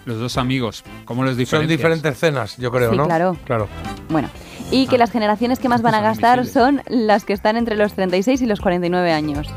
Los 0.06 0.20
dos 0.20 0.38
amigos. 0.38 0.84
¿Cómo 1.06 1.24
los 1.24 1.32
Son 1.32 1.38
diferencias? 1.38 1.78
diferentes 1.78 2.18
cenas, 2.18 2.58
yo 2.58 2.72
creo, 2.72 2.92
Sí, 2.92 2.98
¿no? 2.98 3.06
claro. 3.06 3.38
Claro. 3.46 3.68
Bueno, 4.10 4.30
y 4.72 4.88
que 4.88 4.98
las 4.98 5.12
generaciones 5.12 5.60
que 5.60 5.70
más 5.70 5.82
van 5.82 5.96
a 5.96 6.02
gastar 6.02 6.46
son 6.46 6.82
las 6.88 7.26
que 7.26 7.34
están 7.34 7.58
entre 7.58 7.76
los 7.76 7.94
36 7.94 8.42
y 8.42 8.46
los 8.46 8.60
49 8.60 9.12
años. 9.12 9.48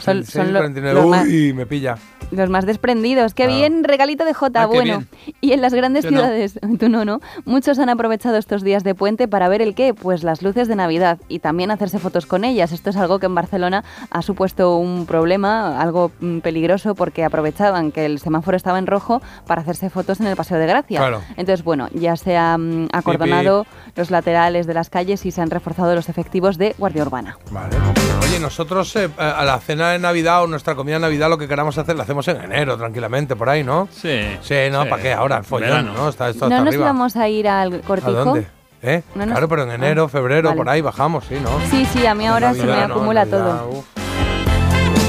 Son, 0.00 0.24
Sí, 0.24 0.32
son 0.32 0.52
lo- 0.52 0.60
49. 0.60 1.00
los, 1.02 1.26
Uy, 1.26 1.52
me 1.52 1.66
pilla. 1.66 1.96
Los 2.30 2.48
más 2.50 2.66
desprendidos. 2.66 3.34
Qué 3.34 3.44
Ah. 3.44 3.48
bien, 3.48 3.84
regalito 3.84 4.24
de 4.24 4.34
Jota, 4.34 4.62
Ah, 4.62 4.66
bueno. 4.66 5.04
Y 5.40 5.52
en 5.52 5.60
las 5.60 5.74
grandes 5.74 6.04
Yo 6.04 6.10
no. 6.10 6.18
ciudades, 6.18 6.58
tú 6.80 6.88
no, 6.88 7.04
¿no? 7.04 7.20
Muchos 7.44 7.78
han 7.78 7.88
aprovechado 7.88 8.36
estos 8.36 8.62
días 8.62 8.84
de 8.84 8.94
puente 8.94 9.28
para 9.28 9.48
ver 9.48 9.62
el 9.62 9.74
qué, 9.74 9.94
pues 9.94 10.22
las 10.22 10.42
luces 10.42 10.68
de 10.68 10.76
Navidad 10.76 11.18
y 11.28 11.38
también 11.40 11.70
hacerse 11.70 11.98
fotos 11.98 12.26
con 12.26 12.44
ellas. 12.44 12.72
Esto 12.72 12.90
es 12.90 12.96
algo 12.96 13.18
que 13.18 13.26
en 13.26 13.34
Barcelona 13.34 13.84
ha 14.10 14.22
supuesto 14.22 14.76
un 14.76 15.06
problema, 15.06 15.80
algo 15.80 16.10
mm, 16.20 16.38
peligroso, 16.40 16.94
porque 16.94 17.24
aprovechaban 17.24 17.92
que 17.92 18.06
el 18.06 18.18
semáforo 18.18 18.56
estaba 18.56 18.78
en 18.78 18.86
rojo 18.86 19.20
para 19.46 19.62
hacerse 19.62 19.90
fotos 19.90 20.20
en 20.20 20.26
el 20.26 20.36
Paseo 20.36 20.58
de 20.58 20.66
Gracia. 20.66 20.98
Claro. 21.00 21.22
Entonces, 21.36 21.64
bueno, 21.64 21.88
ya 21.92 22.16
se 22.16 22.36
han 22.36 22.88
acordonado 22.92 23.66
los 23.96 24.10
laterales 24.10 24.66
de 24.66 24.74
las 24.74 24.90
calles 24.90 25.24
y 25.26 25.30
se 25.30 25.40
han 25.40 25.50
reforzado 25.50 25.94
los 25.94 26.08
efectivos 26.08 26.58
de 26.58 26.74
Guardia 26.78 27.02
Urbana. 27.02 27.38
Vale. 27.50 27.76
Oye, 28.24 28.38
nosotros 28.38 28.94
eh, 28.96 29.08
a 29.18 29.44
la 29.44 29.58
cena 29.58 29.90
de 29.90 29.98
Navidad 29.98 30.42
o 30.42 30.46
nuestra 30.46 30.74
comida 30.74 30.94
de 30.96 31.00
Navidad 31.00 31.28
lo 31.28 31.38
que 31.38 31.48
queramos 31.48 31.76
hacer 31.78 31.96
lo 31.96 32.02
hacemos 32.02 32.19
en 32.28 32.42
enero, 32.42 32.76
tranquilamente, 32.76 33.36
por 33.36 33.48
ahí, 33.48 33.62
¿no? 33.64 33.88
Sí. 33.90 34.20
Sí, 34.42 34.54
¿no? 34.70 34.84
Sí. 34.84 34.88
¿Para 34.90 35.02
qué 35.02 35.12
ahora? 35.12 35.38
El 35.38 35.44
follón, 35.44 35.68
Verano. 35.70 35.92
¿no? 35.94 36.08
Está 36.08 36.28
esto 36.30 36.48
¿No 36.48 36.54
hasta 36.54 36.64
nos 36.64 36.68
arriba. 36.74 36.84
íbamos 36.84 37.16
a 37.16 37.28
ir 37.28 37.48
al 37.48 37.74
¿A 37.74 37.78
cortijo? 37.80 38.12
dónde? 38.12 38.46
¿Eh? 38.82 39.02
No 39.14 39.26
nos- 39.26 39.32
claro, 39.32 39.48
pero 39.48 39.62
en 39.64 39.70
enero, 39.72 40.04
Ah, 40.04 40.08
febrero, 40.08 40.48
vale. 40.48 40.56
por 40.58 40.68
ahí 40.68 40.80
bajamos, 40.80 41.24
sí, 41.26 41.36
¿no? 41.42 41.50
Sí, 41.70 41.84
sí, 41.92 42.06
a 42.06 42.14
mí 42.14 42.26
ahora 42.26 42.54
se 42.54 42.64
me 42.64 42.86
no, 42.88 42.94
acumula 42.94 43.24
Navidad, 43.26 43.58
todo. 43.60 43.68
uf. 43.78 43.84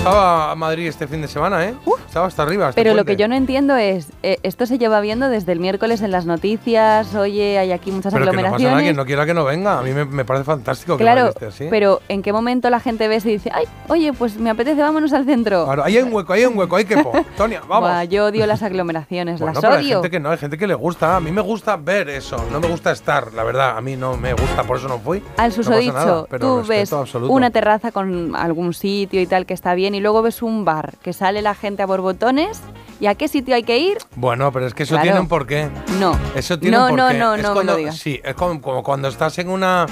Estaba 0.01 0.51
a 0.51 0.55
Madrid 0.55 0.87
este 0.87 1.07
fin 1.07 1.21
de 1.21 1.27
semana, 1.27 1.63
¿eh? 1.63 1.75
Estaba 2.07 2.25
hasta 2.25 2.41
arriba. 2.41 2.69
este 2.69 2.81
Pero 2.81 2.95
lo 2.95 3.05
que 3.05 3.15
yo 3.17 3.27
no 3.27 3.35
entiendo 3.35 3.75
es, 3.77 4.11
eh, 4.23 4.39
esto 4.41 4.65
se 4.65 4.79
lleva 4.79 4.99
viendo 4.99 5.29
desde 5.29 5.51
el 5.51 5.59
miércoles 5.59 6.01
en 6.01 6.09
las 6.09 6.25
noticias, 6.25 7.13
oye, 7.13 7.59
hay 7.59 7.71
aquí 7.71 7.91
muchas 7.91 8.11
Pero 8.11 8.25
que 8.25 8.31
no 8.31 8.41
pasa 8.41 8.47
nada, 8.49 8.55
aglomeraciones. 8.57 8.89
que 8.89 8.97
no 8.97 9.05
quiera 9.05 9.25
que 9.27 9.33
no 9.35 9.43
venga. 9.45 9.77
A 9.77 9.83
mí 9.83 9.91
me, 9.93 10.05
me 10.05 10.25
parece 10.25 10.43
fantástico 10.43 10.97
que 10.97 11.03
claro, 11.03 11.27
esté 11.29 11.45
así. 11.45 11.67
pero 11.69 12.01
¿en 12.09 12.23
qué 12.23 12.33
momento 12.33 12.71
la 12.71 12.79
gente 12.79 13.07
ve 13.07 13.17
y 13.23 13.27
dice, 13.29 13.51
ay, 13.53 13.65
oye, 13.89 14.11
pues 14.11 14.37
me 14.37 14.49
apetece, 14.49 14.81
vámonos 14.81 15.13
al 15.13 15.23
centro? 15.25 15.65
Claro, 15.65 15.83
ahí 15.83 15.97
hay 15.97 16.03
un 16.03 16.11
hueco, 16.11 16.33
ahí 16.33 16.41
hay 16.41 16.47
un 16.47 16.57
hueco, 16.57 16.75
ahí 16.77 16.85
que 16.85 16.97
po. 16.97 17.11
Tonia, 17.37 17.61
vamos. 17.67 17.87
Buah, 17.91 18.03
yo 18.05 18.25
odio 18.25 18.47
las 18.47 18.63
aglomeraciones, 18.63 19.39
Bueno, 19.39 19.53
las 19.53 19.61
pero 19.61 19.73
hay 19.75 19.85
odio. 19.85 19.95
gente 20.01 20.09
que 20.09 20.19
no, 20.19 20.31
hay 20.31 20.37
gente 20.39 20.57
que 20.57 20.65
le 20.65 20.73
gusta. 20.73 21.15
A 21.17 21.19
mí 21.19 21.31
me 21.31 21.41
gusta 21.41 21.77
ver 21.77 22.09
eso, 22.09 22.37
no 22.51 22.59
me 22.59 22.67
gusta 22.67 22.91
estar, 22.91 23.31
la 23.33 23.43
verdad. 23.43 23.77
A 23.77 23.81
mí 23.81 23.95
no 23.95 24.17
me 24.17 24.33
gusta, 24.33 24.63
por 24.63 24.77
eso 24.77 24.87
no 24.87 24.97
fui. 24.97 25.21
Al 25.37 25.49
No 25.49 25.55
susodicho, 25.55 26.27
pero 26.27 26.61
tú 26.61 26.67
ves 26.67 26.91
absoluto. 26.91 27.31
una 27.31 27.51
terraza 27.51 27.91
con 27.91 28.35
algún 28.35 28.73
sitio 28.73 29.21
y 29.21 29.27
tal 29.27 29.45
que 29.45 29.53
está 29.53 29.75
bien 29.75 29.90
y 29.95 29.99
luego 29.99 30.21
ves 30.21 30.41
un 30.41 30.65
bar 30.65 30.95
que 31.01 31.13
sale 31.13 31.41
la 31.41 31.55
gente 31.55 31.83
a 31.83 31.85
borbotones 31.85 32.59
y 32.99 33.07
a 33.07 33.15
qué 33.15 33.27
sitio 33.27 33.55
hay 33.55 33.63
que 33.63 33.77
ir. 33.79 33.97
Bueno, 34.15 34.51
pero 34.51 34.67
es 34.67 34.73
que 34.73 34.83
eso 34.83 34.95
Claro. 34.95 35.03
tiene 35.03 35.19
un 35.19 35.27
porqué. 35.27 35.69
No. 35.99 36.17
Eso 36.35 36.59
tiene 36.59 36.77
No, 36.77 36.87
un 36.89 36.95
no, 36.95 37.03
porqué. 37.05 37.17
no, 37.19 37.35
Es 37.35 37.41
no 37.43 37.49
me 37.49 37.53
cuando- 37.55 37.71
lo 37.73 37.77
digas. 37.79 37.97
Sí, 37.97 38.19
es 38.23 38.35
como, 38.35 38.61
como 38.61 38.83
cuando 38.83 39.07
estás 39.07 39.37
en 39.39 39.49
una 39.49 39.85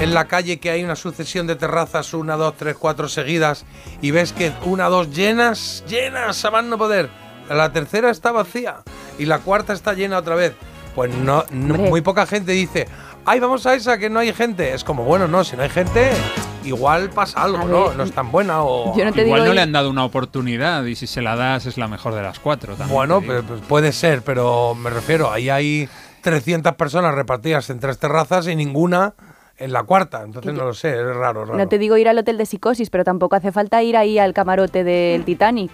en 0.00 0.14
la 0.14 0.24
calle 0.26 0.58
que 0.58 0.70
hay 0.70 0.82
una 0.82 0.96
sucesión 0.96 1.46
de 1.46 1.56
terrazas, 1.56 2.14
una, 2.14 2.36
dos, 2.36 2.54
tres, 2.56 2.74
cuatro 2.78 3.06
seguidas, 3.06 3.66
y 4.00 4.12
ves 4.12 4.32
que 4.32 4.50
una, 4.64 4.88
dos 4.88 5.10
llenas, 5.14 5.84
llenas, 5.86 6.42
a 6.44 6.50
más 6.50 6.64
no 6.64 6.78
poder. 6.78 7.10
La 7.50 7.70
tercera 7.70 8.10
está 8.10 8.32
vacía 8.32 8.76
y 9.18 9.26
la 9.26 9.40
cuarta 9.40 9.74
está 9.74 9.92
llena 9.92 10.16
otra 10.16 10.36
vez. 10.36 10.54
Pues 10.94 11.14
no, 11.14 11.44
muy 11.50 12.00
poca 12.00 12.26
gente 12.26 12.52
dice, 12.52 12.88
ay, 13.24 13.40
vamos 13.40 13.66
a 13.66 13.74
esa 13.74 13.98
que 13.98 14.10
no 14.10 14.18
hay 14.20 14.32
gente. 14.32 14.74
Es 14.74 14.84
como, 14.84 15.04
bueno, 15.04 15.28
no, 15.28 15.44
si 15.44 15.56
no 15.56 15.62
hay 15.62 15.68
gente, 15.68 16.10
igual 16.64 17.10
pasa 17.10 17.42
algo, 17.42 17.64
¿no? 17.64 17.94
No 17.94 18.02
es 18.02 18.12
tan 18.12 18.30
buena 18.30 18.62
o... 18.62 18.96
yo 18.96 19.04
no 19.04 19.12
te 19.12 19.22
Igual 19.22 19.42
digo 19.42 19.48
no 19.48 19.54
le 19.54 19.60
han 19.60 19.72
dado 19.72 19.90
una 19.90 20.04
oportunidad 20.04 20.84
y 20.84 20.94
si 20.94 21.06
se 21.06 21.22
la 21.22 21.36
das 21.36 21.66
es 21.66 21.78
la 21.78 21.88
mejor 21.88 22.14
de 22.14 22.22
las 22.22 22.38
cuatro 22.38 22.74
también. 22.74 22.94
Bueno, 22.94 23.22
pues 23.22 23.42
puede 23.68 23.92
ser, 23.92 24.22
pero 24.22 24.74
me 24.74 24.90
refiero, 24.90 25.30
ahí 25.30 25.48
hay 25.48 25.88
300 26.22 26.74
personas 26.74 27.14
repartidas 27.14 27.70
en 27.70 27.80
tres 27.80 27.98
terrazas 27.98 28.46
y 28.48 28.56
ninguna 28.56 29.14
en 29.56 29.72
la 29.72 29.82
cuarta. 29.84 30.22
Entonces 30.24 30.52
no 30.54 30.64
lo 30.64 30.74
sé, 30.74 30.90
es 30.90 31.14
raro, 31.14 31.44
raro. 31.44 31.56
No 31.56 31.68
te 31.68 31.78
digo 31.78 31.96
ir 31.96 32.08
al 32.08 32.18
hotel 32.18 32.38
de 32.38 32.46
psicosis, 32.46 32.90
pero 32.90 33.04
tampoco 33.04 33.36
hace 33.36 33.52
falta 33.52 33.82
ir 33.82 33.96
ahí 33.96 34.18
al 34.18 34.32
camarote 34.32 34.84
del 34.84 35.24
Titanic. 35.24 35.70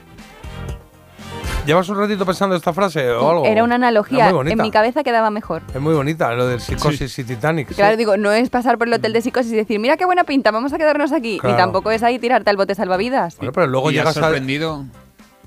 ¿Llevas 1.67 1.89
un 1.89 1.99
ratito 1.99 2.25
pensando 2.25 2.55
esta 2.55 2.73
frase 2.73 3.11
o 3.11 3.29
algo? 3.29 3.45
Era 3.45 3.65
una 3.65 3.75
analogía, 3.75 4.27
muy 4.27 4.33
bonita. 4.35 4.53
en 4.55 4.63
mi 4.63 4.71
cabeza 4.71 5.03
quedaba 5.03 5.31
mejor. 5.31 5.63
Es 5.75 5.81
muy 5.81 5.95
bonita, 5.95 6.33
lo 6.33 6.47
del 6.47 6.61
psicosis 6.61 7.19
y 7.19 7.25
Titanic. 7.25 7.69
sí. 7.69 7.75
Claro, 7.75 7.97
digo, 7.97 8.17
no 8.17 8.31
es 8.33 8.49
pasar 8.51 8.79
por 8.79 8.87
el 8.87 8.95
hotel 8.95 9.13
de 9.13 9.21
psicosis 9.21 9.53
y 9.53 9.57
decir, 9.57 9.81
mira 9.81 9.97
qué 9.97 10.05
buena 10.05 10.25
pinta, 10.25 10.51
vamos 10.53 10.73
a 10.73 10.79
quedarnos 10.79 11.13
aquí. 11.13 11.39
Claro. 11.39 11.57
Ni 11.57 11.61
tampoco 11.61 11.91
es 11.91 12.03
ahí 12.03 12.19
tirarte 12.19 12.51
al 12.51 12.57
bote 12.57 12.75
salvavidas. 12.75 13.37
Bueno, 13.39 13.53
pero 13.53 13.67
luego 13.67 13.91
Y 13.91 13.95
llegas 13.95 14.17
a... 14.17 14.21
sorprendido. 14.21 14.85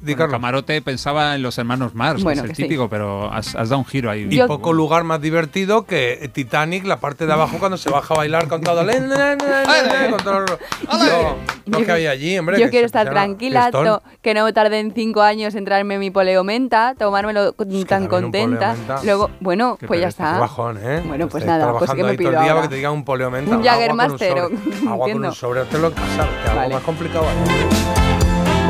Di, 0.02 0.16
Bueno, 0.16 0.32
camarote 0.32 0.82
pensaba 0.82 1.36
en 1.36 1.42
los 1.42 1.58
hermanos 1.58 1.94
Mars, 1.94 2.24
Bueno, 2.24 2.44
que 2.44 2.48
que 2.48 2.54
es 2.54 2.60
el 2.60 2.66
típico, 2.66 2.90
pero 2.90 3.32
has, 3.34 3.54
has 3.56 3.68
dado 3.70 3.80
un 3.80 3.86
giro 3.86 4.10
ahí. 4.10 4.28
Y 4.30 4.42
poco 4.44 4.72
lugar 4.72 5.04
más 5.04 5.20
divertido 5.22 5.86
que 5.86 6.30
Titanic, 6.34 6.86
la 6.86 7.00
parte 7.02 7.26
de 7.26 7.34
abajo 7.34 7.58
cuando 7.60 7.78
se 7.78 7.90
baja 7.90 8.14
a 8.14 8.18
bailar 8.18 8.48
con 8.48 8.62
todo, 8.62 8.82
lo, 8.84 8.92
lo- 8.92 10.48
lo 11.66 11.86
que 11.86 11.92
había 11.92 12.12
allí, 12.12 12.38
hombre. 12.38 12.58
Yo 12.60 12.66
que 12.66 12.72
quiero 12.72 12.86
estar 12.86 13.10
tranquila, 13.10 13.72
to- 13.72 14.02
que 14.22 14.34
no 14.34 14.52
tarde 14.54 14.80
en 14.80 14.94
cinco 14.94 15.22
años 15.22 15.54
en 15.56 15.66
traerme 15.66 15.98
mi 16.00 16.12
poleo 16.12 16.44
menta, 16.44 16.96
tomármelo 16.98 17.54
tan 17.88 18.08
contenta. 18.08 18.76
Luego, 19.04 19.30
bueno, 19.42 19.78
Qué 19.80 19.88
pues 19.88 20.00
ya 20.02 20.08
está. 20.08 20.40
bajón, 20.40 20.78
¿eh? 20.82 21.02
Bueno, 21.06 21.28
pues 21.28 21.46
nada, 21.46 21.74
pues 21.78 21.92
¿qué 21.92 21.98
me 22.04 22.10
todo 22.10 22.18
pido 22.18 22.30
el 22.32 22.36
día 22.38 22.42
ahora? 22.44 22.54
para 22.56 22.62
que 22.64 22.70
te 22.70 22.76
diga 22.78 22.92
un 22.92 23.04
poleo 23.04 23.30
menta. 23.30 23.56
Un 23.56 23.62
o- 24.42 24.50
Agua 24.90 25.10
con 25.12 25.26
un 25.26 25.34
sobre, 25.34 25.66
en 25.88 25.94
casa, 25.94 26.28
que 26.44 26.50
algo 26.50 26.62
Vale. 26.62 26.74
más 26.76 26.84
complicado. 26.84 27.26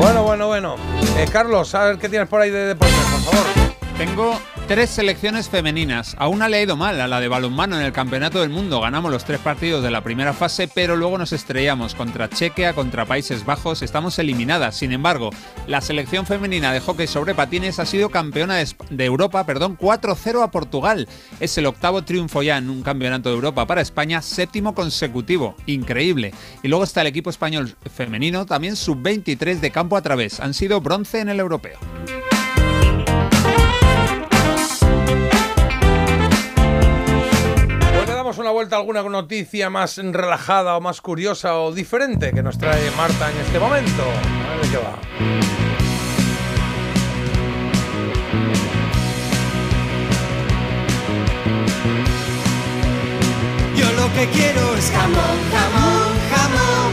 Bueno, 0.00 0.22
bueno, 0.22 0.46
bueno. 0.46 0.76
Eh, 1.18 1.26
Carlos, 1.30 1.74
a 1.74 1.84
ver 1.84 1.98
qué 1.98 2.08
tienes 2.08 2.26
por 2.26 2.40
ahí 2.40 2.50
de 2.50 2.68
deporte, 2.68 2.94
por 3.12 3.34
favor. 3.34 3.69
Tengo 4.00 4.40
tres 4.66 4.88
selecciones 4.88 5.50
femeninas. 5.50 6.16
A 6.18 6.26
una 6.26 6.48
le 6.48 6.56
ha 6.56 6.62
ido 6.62 6.74
mal, 6.74 6.98
a 7.02 7.06
la 7.06 7.20
de 7.20 7.28
balonmano 7.28 7.78
en 7.78 7.84
el 7.84 7.92
Campeonato 7.92 8.40
del 8.40 8.48
Mundo. 8.48 8.80
Ganamos 8.80 9.12
los 9.12 9.26
tres 9.26 9.40
partidos 9.40 9.82
de 9.82 9.90
la 9.90 10.02
primera 10.02 10.32
fase, 10.32 10.68
pero 10.68 10.96
luego 10.96 11.18
nos 11.18 11.34
estrellamos 11.34 11.94
contra 11.94 12.30
Chequia, 12.30 12.72
contra 12.72 13.04
Países 13.04 13.44
Bajos. 13.44 13.82
Estamos 13.82 14.18
eliminadas. 14.18 14.76
Sin 14.76 14.92
embargo, 14.92 15.28
la 15.66 15.82
selección 15.82 16.24
femenina 16.24 16.72
de 16.72 16.80
hockey 16.80 17.06
sobre 17.06 17.34
patines 17.34 17.78
ha 17.78 17.84
sido 17.84 18.08
campeona 18.08 18.56
de, 18.56 19.04
Europa, 19.04 19.44
perdón, 19.44 19.76
4-0 19.76 20.44
a 20.44 20.50
Portugal. 20.50 21.06
Es 21.38 21.58
el 21.58 21.66
octavo 21.66 22.00
triunfo 22.00 22.42
ya 22.42 22.56
en 22.56 22.70
un 22.70 22.80
Campeonato 22.80 23.28
de 23.28 23.34
Europa 23.34 23.66
para 23.66 23.82
España, 23.82 24.22
séptimo 24.22 24.74
consecutivo. 24.74 25.56
Increíble. 25.66 26.32
Y 26.62 26.68
luego 26.68 26.84
está 26.84 27.02
el 27.02 27.08
equipo 27.08 27.28
español 27.28 27.76
femenino, 27.94 28.46
también 28.46 28.76
sub-23 28.76 29.60
de 29.60 29.70
campo 29.70 29.98
a 29.98 30.02
través. 30.02 30.40
Han 30.40 30.54
sido 30.54 30.80
bronce 30.80 31.20
en 31.20 31.28
el 31.28 31.38
europeo. 31.38 31.78
Vuelta 38.48 38.76
alguna 38.76 39.02
noticia 39.02 39.68
más 39.68 39.98
relajada 39.98 40.74
o 40.78 40.80
más 40.80 41.02
curiosa 41.02 41.60
o 41.60 41.72
diferente 41.72 42.32
que 42.32 42.42
nos 42.42 42.56
trae 42.56 42.90
Marta 42.92 43.30
en 43.30 43.36
este 43.36 43.58
momento. 43.58 44.02
A 44.02 44.56
ver 44.56 44.60
de 44.62 44.68
qué 44.70 44.78
va. 44.78 44.98
Yo 53.76 53.92
lo 53.92 54.06
que 54.14 54.26
quiero 54.28 54.76
es 54.76 54.90
jamón, 54.90 55.38
jamón, 55.52 56.10
jamón, 56.32 56.89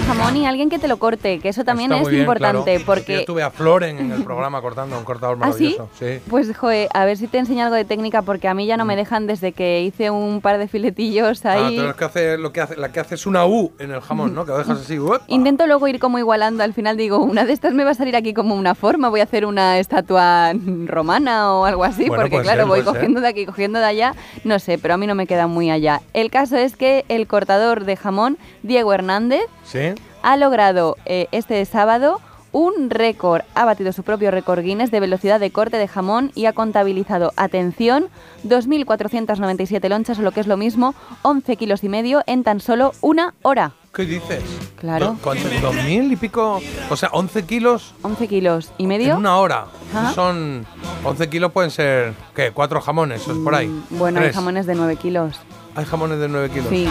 jamón. 0.00 0.36
Y 0.36 0.46
alguien 0.46 0.68
que 0.70 0.78
te 0.78 0.88
lo 0.88 0.98
corte, 0.98 1.38
que 1.40 1.48
eso 1.48 1.64
también 1.64 1.90
Está 1.92 1.98
es 2.00 2.02
muy 2.04 2.10
bien, 2.12 2.22
importante, 2.22 2.70
claro. 2.74 2.84
porque 2.86 3.18
Yo 3.20 3.24
tuve 3.24 3.42
a 3.42 3.50
Floren 3.50 3.98
en 3.98 4.12
el 4.12 4.22
programa 4.24 4.60
cortando 4.60 4.96
un 4.98 5.04
cortador 5.04 5.38
¿Ah, 5.40 5.52
sí? 5.52 5.76
maravilloso. 5.76 5.88
sí? 5.98 6.20
Pues, 6.28 6.56
joder, 6.56 6.88
a 6.94 7.04
ver 7.04 7.16
si 7.16 7.26
te 7.26 7.38
enseño 7.38 7.64
algo 7.64 7.76
de 7.76 7.84
técnica, 7.84 8.22
porque 8.22 8.48
a 8.48 8.54
mí 8.54 8.66
ya 8.66 8.76
no 8.76 8.84
me 8.84 8.96
dejan 8.96 9.26
desde 9.26 9.52
que 9.52 9.82
hice 9.82 10.10
un 10.10 10.40
par 10.40 10.58
de 10.58 10.68
filetillos 10.68 11.42
Mm. 11.44 11.48
Ah, 11.48 11.52
ahí. 11.52 11.76
es 11.78 11.82
que 12.12 12.36
lo 12.38 12.52
que 12.52 12.60
hace, 12.60 12.76
la 12.76 12.92
que 12.92 13.00
hace 13.00 13.14
es 13.16 13.26
una 13.26 13.46
U 13.46 13.72
en 13.78 13.90
el 13.90 14.00
jamón, 14.00 14.34
¿no? 14.34 14.44
Que 14.44 14.52
lo 14.52 14.58
dejas 14.58 14.80
así. 14.80 14.98
¡uep! 14.98 15.22
Intento 15.28 15.66
luego 15.66 15.88
ir 15.88 15.98
como 15.98 16.18
igualando, 16.18 16.62
al 16.62 16.72
final 16.74 16.96
digo, 16.96 17.18
una 17.18 17.44
de 17.44 17.52
estas 17.52 17.72
me 17.74 17.84
va 17.84 17.90
a 17.90 17.94
salir 17.94 18.16
aquí 18.16 18.32
como 18.34 18.54
una 18.54 18.74
forma, 18.74 19.08
voy 19.08 19.20
a 19.20 19.24
hacer 19.24 19.44
una 19.46 19.78
estatua 19.78 20.52
romana 20.86 21.52
o 21.54 21.64
algo 21.64 21.84
así, 21.84 22.06
Bueno, 22.08 22.22
porque 22.24 22.40
claro, 22.42 22.60
ser, 22.62 22.68
voy 22.68 22.82
cogiendo 22.82 23.20
de 23.20 23.28
aquí, 23.28 23.46
cogiendo 23.46 23.78
de 23.78 23.86
allá, 23.86 24.14
no 24.44 24.58
sé, 24.58 24.78
pero 24.78 24.94
a 24.94 24.96
mí 24.96 25.06
no 25.06 25.14
me 25.14 25.26
queda 25.26 25.46
muy 25.46 25.70
allá. 25.70 26.00
El 26.12 26.30
caso 26.30 26.56
es 26.56 26.76
que 26.76 27.04
el 27.08 27.26
cortador 27.26 27.84
de 27.84 27.96
jamón, 27.96 28.38
Diego 28.62 28.92
Hernández, 28.92 29.42
Sí. 29.64 29.91
Ha 30.22 30.36
logrado 30.36 30.96
eh, 31.04 31.26
este 31.32 31.64
sábado 31.64 32.20
un 32.54 32.90
récord, 32.90 33.42
ha 33.54 33.64
batido 33.64 33.92
su 33.92 34.02
propio 34.02 34.30
récord 34.30 34.60
Guinness 34.60 34.90
de 34.90 35.00
velocidad 35.00 35.40
de 35.40 35.50
corte 35.50 35.78
de 35.78 35.88
jamón 35.88 36.32
y 36.34 36.44
ha 36.44 36.52
contabilizado, 36.52 37.32
atención, 37.36 38.08
2.497 38.46 39.88
lonchas 39.88 40.18
o 40.18 40.22
lo 40.22 40.32
que 40.32 40.40
es 40.40 40.46
lo 40.46 40.56
mismo, 40.58 40.94
11 41.22 41.56
kilos 41.56 41.82
y 41.84 41.88
medio 41.88 42.22
en 42.26 42.44
tan 42.44 42.60
solo 42.60 42.92
una 43.00 43.32
hora. 43.42 43.72
¿Qué 43.94 44.04
dices? 44.04 44.42
Claro. 44.78 45.16
¿Cuánto? 45.22 45.48
¿Dos 45.62 45.74
mil 45.84 46.12
y 46.12 46.16
pico? 46.16 46.60
O 46.90 46.96
sea, 46.96 47.10
11 47.12 47.44
kilos 47.44 47.94
11 48.02 48.28
kilos 48.28 48.70
y 48.78 48.86
medio. 48.86 49.12
en 49.12 49.18
una 49.18 49.36
hora. 49.38 49.66
Ajá. 49.94 50.12
Son 50.12 50.66
11 51.04 51.28
kilos 51.28 51.52
pueden 51.52 51.70
ser, 51.70 52.14
¿qué? 52.34 52.50
¿Cuatro 52.52 52.80
jamones? 52.80 53.26
¿O 53.28 53.32
es 53.32 53.38
por 53.38 53.54
ahí? 53.54 53.68
Mm, 53.68 53.98
Bueno, 53.98 54.20
hay 54.20 54.32
jamones 54.32 54.66
de 54.66 54.74
9 54.74 54.96
kilos. 54.96 55.38
Hay 55.74 55.84
jamones 55.84 56.18
de 56.18 56.28
9 56.28 56.50
kilos. 56.50 56.68
Sí. 56.68 56.88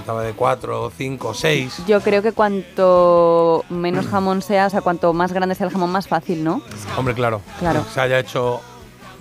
Estaba 0.00 0.22
de 0.22 0.32
4, 0.34 0.92
5, 0.96 1.34
6. 1.34 1.82
Yo 1.86 2.00
creo 2.00 2.22
que 2.22 2.32
cuanto 2.32 3.64
menos 3.70 4.06
jamón 4.06 4.42
sea, 4.42 4.66
o 4.66 4.70
sea, 4.70 4.80
cuanto 4.82 5.12
más 5.14 5.32
grande 5.32 5.54
sea 5.54 5.66
el 5.66 5.72
jamón, 5.72 5.90
más 5.90 6.08
fácil, 6.08 6.44
¿no? 6.44 6.60
Hombre, 6.96 7.14
claro. 7.14 7.40
Claro. 7.58 7.84
Que 7.84 7.90
se 7.90 8.00
haya 8.00 8.18
hecho 8.18 8.60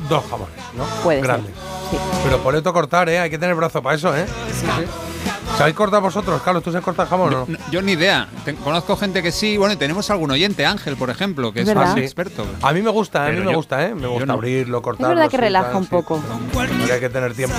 dos 0.09 0.23
jamones, 0.29 0.55
¿no? 0.75 0.83
Puede 1.03 1.19
ser, 1.19 1.27
Grandes. 1.27 1.51
sí. 1.89 1.97
Pero 2.25 2.39
por 2.39 2.55
esto 2.55 2.73
cortar, 2.73 3.07
¿eh? 3.09 3.19
Hay 3.19 3.29
que 3.29 3.37
tener 3.37 3.55
brazo 3.55 3.81
para 3.81 3.95
eso, 3.95 4.15
¿eh? 4.15 4.25
Sí, 4.51 4.65
sí. 4.65 5.31
¿Sabéis 5.57 5.75
cortar 5.75 6.01
vosotros, 6.01 6.41
Carlos? 6.41 6.63
¿Tú 6.63 6.71
sabes 6.71 6.83
cortar 6.83 7.07
jamón 7.07 7.27
o 7.33 7.37
no? 7.41 7.45
No, 7.47 7.57
Yo 7.71 7.81
ni 7.81 7.91
idea. 7.93 8.27
Conozco 8.63 8.97
gente 8.97 9.21
que 9.21 9.31
sí. 9.31 9.55
Bueno, 9.57 9.73
y 9.73 9.77
tenemos 9.77 10.09
algún 10.09 10.31
oyente, 10.31 10.65
Ángel, 10.65 10.95
por 10.97 11.09
ejemplo, 11.11 11.53
que 11.53 11.61
es, 11.61 11.67
¿Verdad? 11.67 11.89
un 11.91 11.95
Sí. 11.95 12.01
experto. 12.01 12.45
A 12.61 12.73
mí 12.73 12.81
me 12.81 12.89
gusta, 12.89 13.25
a 13.25 13.27
mí 13.29 13.33
Pero 13.33 13.45
me 13.45 13.51
yo- 13.51 13.57
gusta, 13.57 13.85
¿eh? 13.87 13.93
Me 13.93 14.07
gusta 14.07 14.25
no. 14.25 14.33
abrirlo, 14.33 14.79
Es 14.79 14.83
cortarlo. 14.83 15.09
verdad 15.15 15.29
que 15.29 15.37
sí, 15.37 15.41
relaja 15.41 15.67
tal, 15.67 15.77
un 15.77 15.83
sí. 15.83 15.89
poco. 15.91 16.21
Porque 16.53 16.91
hay 16.91 16.99
que 16.99 17.09
tener 17.09 17.33
tiempo. 17.35 17.55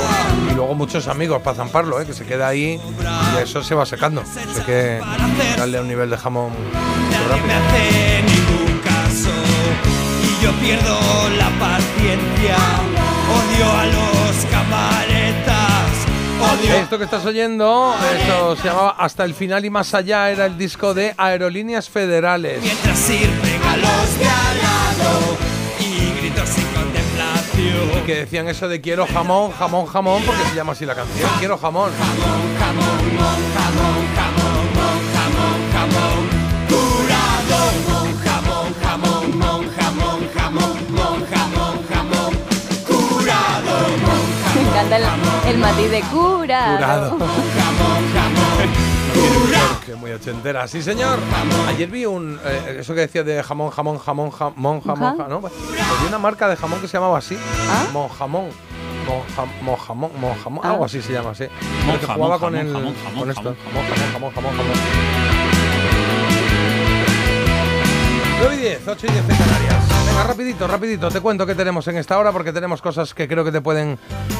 Y 0.50 0.54
luego 0.54 0.74
muchos 0.74 1.06
amigos 1.08 1.40
para 1.42 1.56
zamparlo, 1.56 2.00
¿eh? 2.00 2.04
Que 2.06 2.12
se 2.14 2.24
queda 2.26 2.48
ahí 2.48 2.80
y 3.34 3.42
eso 3.42 3.62
se 3.62 3.74
va 3.76 3.86
secando. 3.86 4.22
Así 4.22 4.60
que 4.66 5.00
darle 5.56 5.80
un 5.80 5.88
nivel 5.88 6.10
de 6.10 6.16
jamón 6.18 6.50
muy 6.52 7.28
rápido. 7.28 7.46
me 7.46 7.54
hace 7.54 8.22
ningún 8.22 8.80
caso 8.80 9.30
y 10.40 10.44
yo 10.44 10.52
pierdo 10.54 10.98
la 11.38 11.48
paciencia. 11.60 12.56
Odio 13.26 13.72
a 13.72 13.86
los 13.86 14.44
odio 14.44 15.13
Esto 16.76 16.98
que 16.98 17.04
estás 17.04 17.24
oyendo, 17.24 17.94
esto 18.16 18.56
se 18.56 18.68
llamaba 18.68 18.90
Hasta 18.98 19.24
el 19.24 19.34
final 19.34 19.64
y 19.64 19.70
más 19.70 19.94
allá, 19.94 20.30
era 20.30 20.46
el 20.46 20.58
disco 20.58 20.94
de 20.94 21.14
Aerolíneas 21.16 21.88
Federales. 21.88 22.62
mientras 22.62 22.98
sirven 22.98 23.62
a 23.62 23.76
los 23.76 24.18
de 24.18 24.26
al 24.26 24.62
lado 24.62 25.36
y 25.80 26.20
grito 26.20 26.46
sin 26.46 26.64
contemplación. 26.66 28.04
Que 28.06 28.16
decían 28.16 28.48
eso 28.48 28.68
de 28.68 28.80
quiero 28.80 29.06
jamón, 29.06 29.52
jamón, 29.52 29.86
jamón, 29.86 30.22
porque 30.24 30.42
se 30.50 30.54
llama 30.54 30.72
así 30.72 30.84
la 30.84 30.94
canción. 30.94 31.30
Quiero 31.38 31.56
jamón. 31.56 31.90
Encanta 44.98 45.48
el, 45.48 45.54
el 45.54 45.58
matiz 45.58 45.90
de 45.90 46.00
cura. 46.02 46.74
Curado. 46.76 47.18
Que 49.86 49.94
muy 49.94 50.12
ochentera. 50.12 50.66
Sí, 50.66 50.82
señor. 50.82 51.18
Ayer 51.68 51.88
vi 51.88 52.06
un. 52.06 52.38
eh, 52.44 52.78
eso 52.80 52.94
que 52.94 53.00
decía 53.00 53.22
de 53.22 53.42
jamón, 53.42 53.70
jamón, 53.70 53.98
jamón, 53.98 54.30
jamón, 54.30 54.80
jamón, 54.80 55.16
¿no? 55.28 55.40
Pues 55.40 55.52
vi 56.00 56.08
una 56.08 56.18
marca 56.18 56.48
de 56.48 56.56
jamón 56.56 56.80
que 56.80 56.88
se 56.88 56.94
llamaba 56.96 57.18
así. 57.18 57.36
Mon 57.92 58.08
jamón. 58.08 58.48
Mon 59.06 59.20
jam- 59.36 59.62
mon 59.62 59.76
jamón, 59.76 60.10
mon 60.18 60.34
jamón, 60.42 60.60
Ah. 60.64 60.70
algo 60.70 60.86
así 60.86 61.02
se 61.02 61.12
llama, 61.12 61.34
sí. 61.34 61.44
Mon 61.86 61.98
que 61.98 62.06
jamón, 62.06 62.16
jugaba 62.22 62.38
con 62.38 62.54
jamón, 62.54 62.66
el. 62.66 62.72
jamón, 62.72 62.94
jamón, 63.04 63.18
con 63.20 63.30
esto. 63.30 63.42
jamón. 63.42 63.56
Jamón, 64.12 64.32
jamón, 64.32 64.32
jamón, 64.34 64.56
jamón, 64.56 64.56
jamón. 64.56 65.84
9 68.40 68.54
y 68.54 68.58
10, 68.60 68.88
8 68.88 69.06
y 69.06 69.10
10 69.12 69.28
en 69.28 69.36
Canarias. 69.36 69.84
Rapidito, 70.22 70.66
rapidito. 70.66 71.10
Te 71.10 71.20
cuento 71.20 71.46
qué 71.46 71.54
tenemos 71.54 71.86
en 71.88 71.96
esta 71.96 72.18
hora 72.18 72.32
porque 72.32 72.52
tenemos 72.52 72.80
cosas 72.80 73.14
que 73.14 73.28
creo 73.28 73.44
que 73.44 73.52
te 73.52 73.60
pueden 73.60 73.98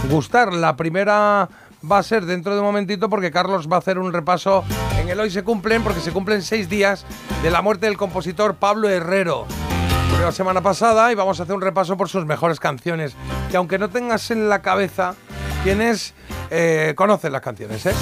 gustar. 0.09 0.53
La 0.53 0.77
primera 0.77 1.49
va 1.91 1.99
a 1.99 2.03
ser 2.03 2.25
dentro 2.25 2.55
de 2.55 2.61
un 2.61 2.67
momentito 2.67 3.09
porque 3.11 3.31
Carlos 3.31 3.69
va 3.71 3.77
a 3.77 3.79
hacer 3.81 3.99
un 3.99 4.13
repaso 4.13 4.65
en 4.99 5.09
el 5.09 5.21
Hoy 5.21 5.31
se 5.31 5.43
cumplen 5.43 5.83
porque 5.83 6.01
se 6.01 6.13
cumplen 6.13 6.43
seis 6.43 6.69
días 6.69 7.05
de 7.43 7.51
la 7.51 7.61
muerte 7.61 7.87
del 7.87 7.97
compositor 7.97 8.55
Pablo 8.55 8.89
Herrero. 8.89 9.47
La 10.21 10.33
semana 10.33 10.63
pasada 10.63 11.13
y 11.13 11.15
vamos 11.15 11.41
a 11.41 11.43
hacer 11.43 11.55
un 11.55 11.61
repaso 11.61 11.97
por 11.97 12.09
sus 12.09 12.25
mejores 12.25 12.59
canciones. 12.61 13.15
Que 13.51 13.57
aunque 13.57 13.79
no 13.79 13.91
tengas 13.91 14.31
en 14.31 14.49
la 14.49 14.63
cabeza, 14.63 15.15
tienes, 15.63 16.15
eh, 16.51 16.95
conoces 16.97 17.31
las 17.31 17.43
canciones, 17.43 17.85
¿eh? 17.85 17.95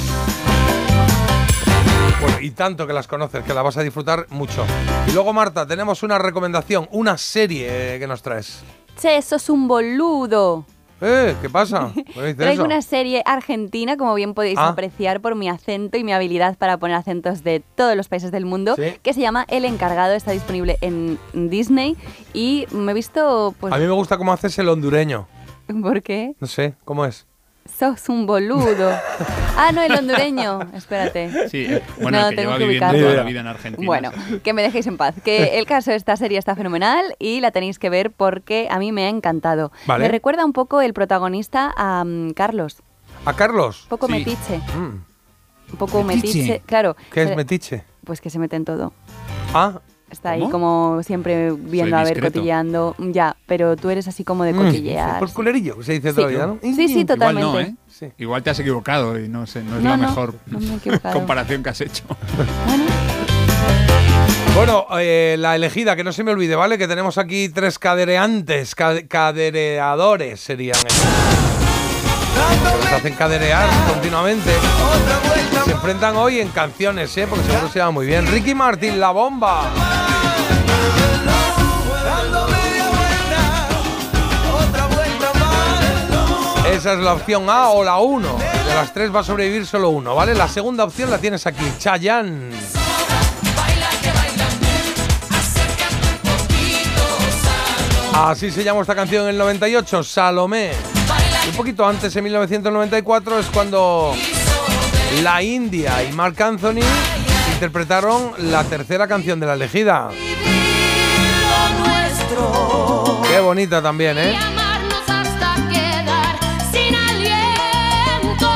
Bueno, 2.22 2.38
y 2.40 2.50
tanto 2.52 2.86
que 2.86 2.92
las 2.92 3.08
conoces, 3.08 3.44
que 3.44 3.52
la 3.54 3.62
vas 3.62 3.76
a 3.76 3.82
disfrutar 3.82 4.26
mucho. 4.30 4.64
Y 5.08 5.12
luego, 5.12 5.32
Marta, 5.32 5.66
tenemos 5.66 6.02
una 6.02 6.18
recomendación, 6.18 6.88
una 6.92 7.18
serie 7.18 7.98
que 7.98 8.06
nos 8.06 8.22
traes. 8.22 8.62
Che, 9.00 9.20
sos 9.22 9.48
un 9.50 9.66
boludo. 9.66 10.64
¿Eh? 11.00 11.34
¿Qué 11.42 11.50
pasa? 11.50 11.90
¿Me 11.96 12.02
dices 12.22 12.36
Traigo 12.36 12.62
eso? 12.62 12.64
una 12.64 12.80
serie 12.80 13.22
argentina, 13.26 13.96
como 13.96 14.14
bien 14.14 14.34
podéis 14.34 14.56
Ah. 14.56 14.68
apreciar 14.68 15.20
por 15.20 15.34
mi 15.34 15.48
acento 15.48 15.96
y 15.98 16.04
mi 16.04 16.12
habilidad 16.12 16.56
para 16.56 16.76
poner 16.76 16.96
acentos 16.96 17.42
de 17.42 17.60
todos 17.74 17.96
los 17.96 18.06
países 18.06 18.30
del 18.30 18.44
mundo, 18.46 18.76
Sí. 18.76 18.94
que 19.02 19.12
se 19.12 19.20
llama 19.20 19.44
El 19.48 19.64
Encargado, 19.64 20.14
está 20.14 20.30
disponible 20.30 20.78
en 20.80 21.18
Disney 21.32 21.96
y 22.32 22.66
me 22.70 22.92
he 22.92 22.94
visto, 22.94 23.52
pues, 23.58 23.72
A 23.72 23.78
mí 23.78 23.84
me 23.84 23.90
gusta 23.92 24.16
cómo 24.16 24.32
haces 24.32 24.56
el 24.60 24.68
hondureño. 24.68 25.26
¿por 25.82 26.02
qué? 26.02 26.34
No 26.38 26.46
sé, 26.46 26.74
¿cómo 26.84 27.04
es? 27.04 27.26
Sos 27.64 28.08
un 28.08 28.26
boludo. 28.26 28.90
ah, 29.56 29.70
no, 29.72 29.82
el 29.82 29.92
hondureño. 29.92 30.60
Espérate. 30.74 31.48
Sí, 31.48 31.66
eh, 31.68 31.82
bueno, 32.00 32.20
No, 32.20 32.28
el 32.28 32.30
que 32.30 32.36
tengo 32.42 32.50
lleva 32.52 32.58
que 32.58 32.64
viviendo 32.64 32.98
toda 32.98 33.14
la 33.14 33.22
vida 33.22 33.40
en 33.40 33.46
Argentina. 33.46 33.86
Bueno, 33.86 34.10
que 34.42 34.52
me 34.52 34.62
dejéis 34.62 34.86
en 34.86 34.96
paz. 34.96 35.14
Que 35.24 35.58
el 35.58 35.66
caso 35.66 35.90
de 35.90 35.96
esta 35.96 36.16
serie 36.16 36.38
está 36.38 36.54
fenomenal 36.56 37.14
y 37.18 37.40
la 37.40 37.50
tenéis 37.50 37.78
que 37.78 37.88
ver 37.90 38.10
porque 38.10 38.68
a 38.70 38.78
mí 38.78 38.92
me 38.92 39.06
ha 39.06 39.08
encantado. 39.08 39.72
Vale. 39.86 40.04
Me 40.04 40.08
recuerda 40.10 40.44
un 40.44 40.52
poco 40.52 40.80
el 40.80 40.92
protagonista 40.92 41.72
a 41.76 42.04
mm, 42.04 42.32
Carlos. 42.32 42.82
¿A 43.24 43.34
Carlos? 43.34 43.84
Un 43.84 43.88
poco 43.90 44.06
Sí. 44.06 44.12
metiche. 44.12 44.58
Mm. 44.76 45.04
Un 45.72 45.78
poco 45.78 46.02
Metiche. 46.02 46.26
metiche. 46.38 46.62
Claro. 46.66 46.96
¿Qué 47.12 47.22
es 47.22 47.36
metiche? 47.36 47.84
Pues 48.04 48.20
que 48.20 48.28
se 48.28 48.38
mete 48.38 48.56
en 48.56 48.64
todo. 48.64 48.92
Ah, 49.54 49.80
Está 50.12 50.32
ahí 50.32 50.46
como 50.50 51.00
siempre 51.02 51.50
viendo 51.52 51.96
a 51.96 52.00
ver, 52.04 52.10
discreto. 52.14 52.34
cotilleando. 52.38 52.94
Ya, 52.98 53.34
pero 53.46 53.76
tú 53.76 53.88
eres 53.90 54.06
así 54.06 54.22
como 54.24 54.44
de 54.44 54.52
Mm, 54.52 54.56
cotillear. 54.58 55.18
Por 55.18 55.32
culerillo, 55.32 55.82
se 55.82 55.92
dice 55.94 56.10
Sí. 56.10 56.14
todavía, 56.16 56.46
¿no? 56.46 56.58
Sí, 56.62 56.74
sí, 56.74 56.82
Igual 57.00 57.06
totalmente. 57.06 57.40
no, 57.50 57.60
¿eh? 57.60 58.12
Igual 58.18 58.42
te 58.42 58.50
has 58.50 58.58
equivocado 58.60 59.18
y 59.18 59.28
no, 59.28 59.46
sé, 59.46 59.62
no 59.62 59.76
es 59.78 59.82
No, 59.82 59.90
la 59.90 59.96
no, 59.96 60.08
mejor 60.08 60.34
me 60.46 61.00
comparación 61.12 61.62
que 61.62 61.70
has 61.70 61.80
hecho. 61.80 62.04
Bueno, 64.54 64.86
eh, 64.98 65.36
la 65.38 65.56
elegida, 65.56 65.96
que 65.96 66.04
no 66.04 66.12
se 66.12 66.22
me 66.24 66.32
olvide, 66.32 66.56
¿vale? 66.56 66.76
Que 66.76 66.86
tenemos 66.86 67.16
aquí 67.16 67.48
tres 67.48 67.78
cadereantes, 67.78 68.74
ca- 68.74 69.06
cadereadores 69.08 70.40
serían 70.40 70.76
ellos. 70.76 71.61
Se 72.88 72.94
hacen 72.94 73.14
caderear 73.14 73.68
continuamente. 73.88 74.50
Se 75.64 75.72
enfrentan 75.72 76.16
hoy 76.16 76.40
en 76.40 76.48
canciones, 76.48 77.16
¿eh? 77.16 77.26
Porque 77.28 77.44
seguro 77.46 77.68
se 77.68 77.78
llama 77.78 77.92
muy 77.92 78.06
bien. 78.06 78.26
Ricky 78.26 78.54
Martin, 78.54 79.00
La 79.00 79.10
Bomba. 79.10 79.70
Esa 86.70 86.94
es 86.94 86.98
la 87.00 87.12
opción 87.12 87.48
A 87.50 87.68
o 87.68 87.84
la 87.84 87.98
1. 87.98 88.38
De 88.66 88.74
las 88.74 88.92
tres 88.94 89.14
va 89.14 89.20
a 89.20 89.24
sobrevivir 89.24 89.66
solo 89.66 89.90
uno, 89.90 90.14
¿vale? 90.14 90.34
La 90.34 90.48
segunda 90.48 90.84
opción 90.84 91.10
la 91.10 91.18
tienes 91.18 91.46
aquí, 91.46 91.64
Chayanne. 91.78 92.50
Así 98.14 98.50
se 98.50 98.62
llama 98.64 98.80
esta 98.80 98.94
canción 98.94 99.24
en 99.24 99.30
el 99.30 99.38
98, 99.38 100.02
Salomé. 100.02 101.01
Y 101.44 101.48
un 101.48 101.56
poquito 101.56 101.86
antes, 101.86 102.14
en 102.14 102.24
1994, 102.24 103.38
es 103.38 103.46
cuando 103.46 104.14
la 105.22 105.42
India 105.42 106.02
y 106.04 106.12
Mark 106.12 106.40
Anthony 106.42 106.82
interpretaron 107.54 108.32
la 108.38 108.64
tercera 108.64 109.06
canción 109.08 109.40
de 109.40 109.46
la 109.46 109.54
elegida. 109.54 110.10
Qué 113.28 113.40
bonita 113.40 113.82
también, 113.82 114.18
¿eh? 114.18 114.36
Amarnos 114.36 115.02
hasta 115.08 115.54
quedar 115.70 116.36
sin 116.70 116.94
aliento. 116.94 118.48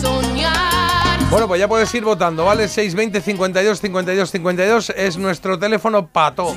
Soñar. 0.00 1.20
Bueno, 1.30 1.48
pues 1.48 1.60
ya 1.60 1.68
puedes 1.68 1.92
ir 1.94 2.04
votando, 2.04 2.44
¿vale? 2.44 2.68
620 2.68 3.20
52 3.20 3.80
52 3.80 4.30
52 4.30 4.90
es 4.96 5.16
nuestro 5.18 5.58
teléfono 5.58 6.06
pato. 6.06 6.54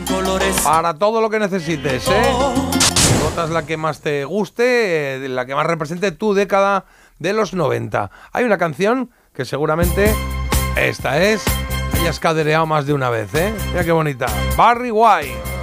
Para 0.64 0.94
todo 0.94 1.20
lo 1.20 1.30
que 1.30 1.40
necesites, 1.40 2.08
¿eh? 2.08 2.69
Votas 3.30 3.52
la 3.52 3.64
que 3.64 3.78
más 3.78 4.02
te 4.02 4.26
guste, 4.26 5.24
eh, 5.24 5.30
la 5.30 5.46
que 5.46 5.54
más 5.54 5.68
represente 5.68 6.12
tu 6.12 6.34
década 6.34 6.86
de 7.20 7.32
los 7.34 7.54
90. 7.54 8.10
Hay 8.34 8.44
una 8.44 8.58
canción 8.58 9.12
que 9.36 9.46
seguramente 9.46 10.16
esta 10.76 11.22
es. 11.22 11.44
Hayas 11.94 12.20
cadereado 12.20 12.66
más 12.66 12.88
de 12.88 12.94
una 12.94 13.12
vez, 13.12 13.32
¿eh? 13.36 13.54
Mira 13.68 13.84
qué 13.84 13.92
bonita. 13.92 14.26
Barry 14.58 14.90
White. 14.90 15.59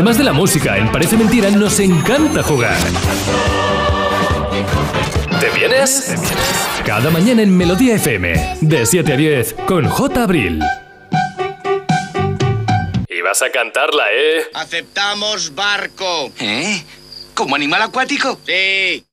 Además 0.00 0.16
de 0.16 0.24
la 0.24 0.32
música, 0.32 0.78
en 0.78 0.90
Parece 0.90 1.14
Mentira 1.14 1.50
nos 1.50 1.78
encanta 1.78 2.42
jugar. 2.42 2.74
¿Te 5.38 5.50
vienes? 5.50 6.14
Cada 6.86 7.10
mañana 7.10 7.42
en 7.42 7.54
Melodía 7.54 7.96
FM, 7.96 8.56
de 8.62 8.86
7 8.86 9.12
a 9.12 9.16
10, 9.18 9.52
con 9.66 9.86
J. 9.86 10.22
Abril. 10.22 10.62
Y 13.10 13.20
vas 13.20 13.42
a 13.42 13.50
cantarla, 13.50 14.04
¿eh? 14.10 14.44
Aceptamos 14.54 15.54
barco. 15.54 16.32
¿Eh? 16.40 16.82
¿Como 17.34 17.54
animal 17.54 17.82
acuático? 17.82 18.40
Sí. 18.46 19.04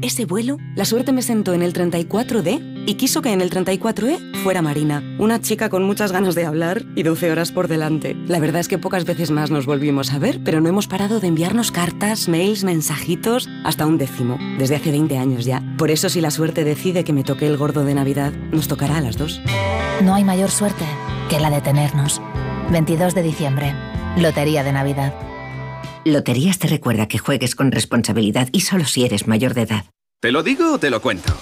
Ese 0.00 0.24
vuelo, 0.24 0.56
la 0.76 0.86
suerte 0.86 1.12
me 1.12 1.20
sentó 1.20 1.52
en 1.52 1.60
el 1.60 1.74
34D 1.74 2.71
y 2.86 2.94
quiso 2.94 3.22
que 3.22 3.32
en 3.32 3.40
el 3.40 3.50
34E 3.50 4.42
fuera 4.42 4.62
Marina, 4.62 5.02
una 5.18 5.40
chica 5.40 5.68
con 5.68 5.84
muchas 5.84 6.12
ganas 6.12 6.34
de 6.34 6.44
hablar 6.44 6.84
y 6.94 7.02
12 7.02 7.30
horas 7.30 7.52
por 7.52 7.68
delante. 7.68 8.16
La 8.26 8.40
verdad 8.40 8.60
es 8.60 8.68
que 8.68 8.78
pocas 8.78 9.04
veces 9.04 9.30
más 9.30 9.50
nos 9.50 9.66
volvimos 9.66 10.12
a 10.12 10.18
ver, 10.18 10.40
pero 10.44 10.60
no 10.60 10.68
hemos 10.68 10.88
parado 10.88 11.20
de 11.20 11.28
enviarnos 11.28 11.70
cartas, 11.70 12.28
mails, 12.28 12.64
mensajitos, 12.64 13.48
hasta 13.64 13.86
un 13.86 13.98
décimo, 13.98 14.38
desde 14.58 14.76
hace 14.76 14.90
20 14.90 15.16
años 15.18 15.44
ya. 15.44 15.62
Por 15.78 15.90
eso 15.90 16.08
si 16.08 16.20
la 16.20 16.30
suerte 16.30 16.64
decide 16.64 17.04
que 17.04 17.12
me 17.12 17.24
toque 17.24 17.46
el 17.46 17.56
gordo 17.56 17.84
de 17.84 17.94
Navidad, 17.94 18.32
nos 18.50 18.68
tocará 18.68 18.98
a 18.98 19.00
las 19.00 19.16
dos. 19.16 19.40
No 20.02 20.14
hay 20.14 20.24
mayor 20.24 20.50
suerte 20.50 20.84
que 21.28 21.38
la 21.38 21.50
de 21.50 21.60
tenernos. 21.60 22.20
22 22.70 23.14
de 23.14 23.22
diciembre. 23.22 23.74
Lotería 24.16 24.64
de 24.64 24.72
Navidad. 24.72 25.14
Loterías 26.04 26.58
te 26.58 26.66
recuerda 26.66 27.06
que 27.06 27.18
juegues 27.18 27.54
con 27.54 27.70
responsabilidad 27.70 28.48
y 28.52 28.60
solo 28.60 28.84
si 28.86 29.04
eres 29.04 29.28
mayor 29.28 29.54
de 29.54 29.62
edad. 29.62 29.84
¿Te 30.20 30.32
lo 30.32 30.42
digo 30.42 30.74
o 30.74 30.78
te 30.78 30.90
lo 30.90 31.00
cuento? 31.00 31.32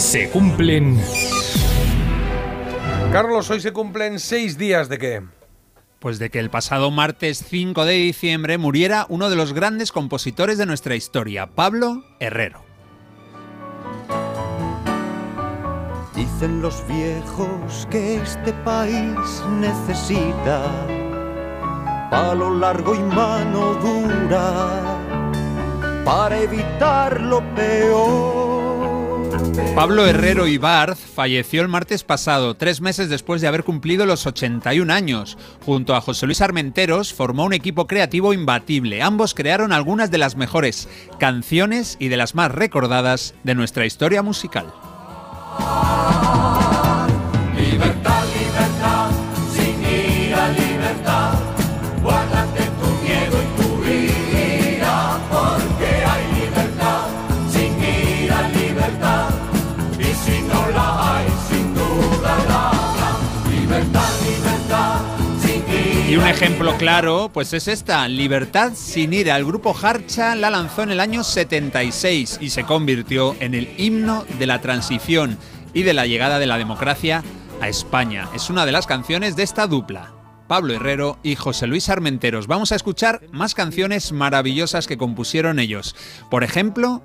Se 0.00 0.30
cumplen... 0.30 0.98
Carlos, 3.12 3.50
hoy 3.50 3.60
se 3.60 3.72
cumplen 3.72 4.18
seis 4.18 4.56
días 4.56 4.88
de 4.88 4.98
qué? 4.98 5.22
Pues 5.98 6.18
de 6.18 6.30
que 6.30 6.38
el 6.38 6.48
pasado 6.48 6.90
martes 6.90 7.44
5 7.46 7.84
de 7.84 7.92
diciembre 7.92 8.56
muriera 8.56 9.04
uno 9.10 9.28
de 9.28 9.36
los 9.36 9.52
grandes 9.52 9.92
compositores 9.92 10.56
de 10.56 10.64
nuestra 10.64 10.96
historia, 10.96 11.48
Pablo 11.48 12.04
Herrero. 12.18 12.62
Dicen 16.14 16.62
los 16.62 16.86
viejos 16.88 17.86
que 17.90 18.16
este 18.16 18.52
país 18.64 19.14
necesita 19.58 20.62
palo 22.10 22.54
largo 22.54 22.94
y 22.94 23.00
mano 23.00 23.74
dura 23.74 24.98
para 26.04 26.40
evitar 26.40 27.20
lo 27.20 27.42
peor. 27.54 28.39
Pablo 29.74 30.06
Herrero 30.06 30.46
Ibarz 30.46 30.98
falleció 30.98 31.62
el 31.62 31.68
martes 31.68 32.04
pasado, 32.04 32.54
tres 32.54 32.80
meses 32.80 33.08
después 33.08 33.40
de 33.40 33.48
haber 33.48 33.64
cumplido 33.64 34.06
los 34.06 34.26
81 34.26 34.92
años. 34.92 35.38
Junto 35.64 35.94
a 35.94 36.00
José 36.00 36.26
Luis 36.26 36.40
Armenteros 36.40 37.14
formó 37.14 37.44
un 37.44 37.52
equipo 37.52 37.86
creativo 37.86 38.32
imbatible. 38.32 39.02
Ambos 39.02 39.34
crearon 39.34 39.72
algunas 39.72 40.10
de 40.10 40.18
las 40.18 40.36
mejores 40.36 40.88
canciones 41.18 41.96
y 41.98 42.08
de 42.08 42.16
las 42.16 42.34
más 42.34 42.50
recordadas 42.50 43.34
de 43.44 43.54
nuestra 43.54 43.86
historia 43.86 44.22
musical. 44.22 44.66
Ejemplo 66.30 66.76
claro, 66.76 67.30
pues 67.32 67.52
es 67.54 67.66
esta, 67.66 68.06
Libertad 68.06 68.72
sin 68.74 69.12
ira. 69.12 69.36
El 69.36 69.44
grupo 69.44 69.76
Harcha 69.76 70.36
la 70.36 70.48
lanzó 70.50 70.84
en 70.84 70.92
el 70.92 71.00
año 71.00 71.24
76 71.24 72.38
y 72.40 72.50
se 72.50 72.62
convirtió 72.62 73.34
en 73.40 73.54
el 73.54 73.68
himno 73.78 74.24
de 74.38 74.46
la 74.46 74.60
transición 74.60 75.36
y 75.74 75.82
de 75.82 75.92
la 75.92 76.06
llegada 76.06 76.38
de 76.38 76.46
la 76.46 76.56
democracia 76.56 77.24
a 77.60 77.68
España. 77.68 78.28
Es 78.32 78.48
una 78.48 78.64
de 78.64 78.70
las 78.72 78.86
canciones 78.86 79.34
de 79.34 79.42
esta 79.42 79.66
dupla. 79.66 80.12
Pablo 80.46 80.72
Herrero 80.72 81.18
y 81.24 81.34
José 81.34 81.66
Luis 81.66 81.88
Armenteros. 81.88 82.46
Vamos 82.46 82.70
a 82.70 82.76
escuchar 82.76 83.22
más 83.32 83.54
canciones 83.54 84.12
maravillosas 84.12 84.86
que 84.86 84.98
compusieron 84.98 85.58
ellos. 85.58 85.96
Por 86.30 86.44
ejemplo, 86.44 87.02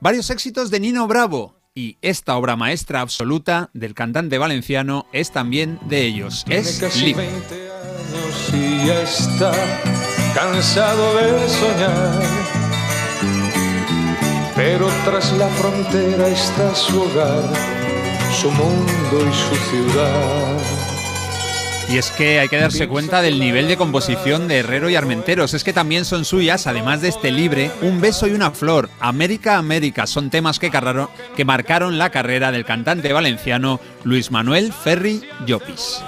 varios 0.00 0.30
éxitos 0.30 0.70
de 0.70 0.80
Nino 0.80 1.06
Bravo. 1.06 1.60
Y 1.76 1.98
esta 2.02 2.36
obra 2.36 2.56
maestra 2.56 3.00
absoluta 3.00 3.70
del 3.72 3.94
cantante 3.94 4.38
valenciano 4.38 5.06
es 5.12 5.30
también 5.32 5.78
de 5.88 6.06
ellos. 6.06 6.44
Es 6.48 6.78
casi 6.80 7.06
Lip. 7.06 7.16
20 7.16 7.54
años 7.54 7.73
y 8.52 8.86
ya 8.86 9.02
está 9.02 9.52
cansado 10.34 11.14
de 11.16 11.48
soñar. 11.48 12.20
Pero 14.56 14.88
tras 15.04 15.32
la 15.32 15.48
frontera 15.48 16.28
está 16.28 16.74
su 16.74 17.02
hogar, 17.02 17.42
su 18.40 18.50
mundo 18.52 19.18
y 19.20 19.34
su 19.34 19.56
ciudad. 19.70 20.58
Y 21.90 21.98
es 21.98 22.10
que 22.12 22.40
hay 22.40 22.48
que 22.48 22.56
darse 22.56 22.88
cuenta 22.88 23.20
del 23.20 23.38
nivel 23.38 23.68
de 23.68 23.76
composición 23.76 24.48
de 24.48 24.60
Herrero 24.60 24.88
y 24.88 24.96
Armenteros. 24.96 25.52
Es 25.52 25.64
que 25.64 25.74
también 25.74 26.06
son 26.06 26.24
suyas, 26.24 26.66
además 26.66 27.02
de 27.02 27.08
este 27.08 27.30
libre, 27.30 27.70
Un 27.82 28.00
beso 28.00 28.26
y 28.26 28.32
una 28.32 28.52
flor, 28.52 28.88
América, 29.00 29.58
América. 29.58 30.06
Son 30.06 30.30
temas 30.30 30.58
que, 30.58 30.70
carraron- 30.70 31.10
que 31.36 31.44
marcaron 31.44 31.98
la 31.98 32.08
carrera 32.10 32.52
del 32.52 32.64
cantante 32.64 33.12
valenciano 33.12 33.80
Luis 34.02 34.30
Manuel 34.30 34.72
Ferri 34.72 35.20
Llopis. 35.46 36.00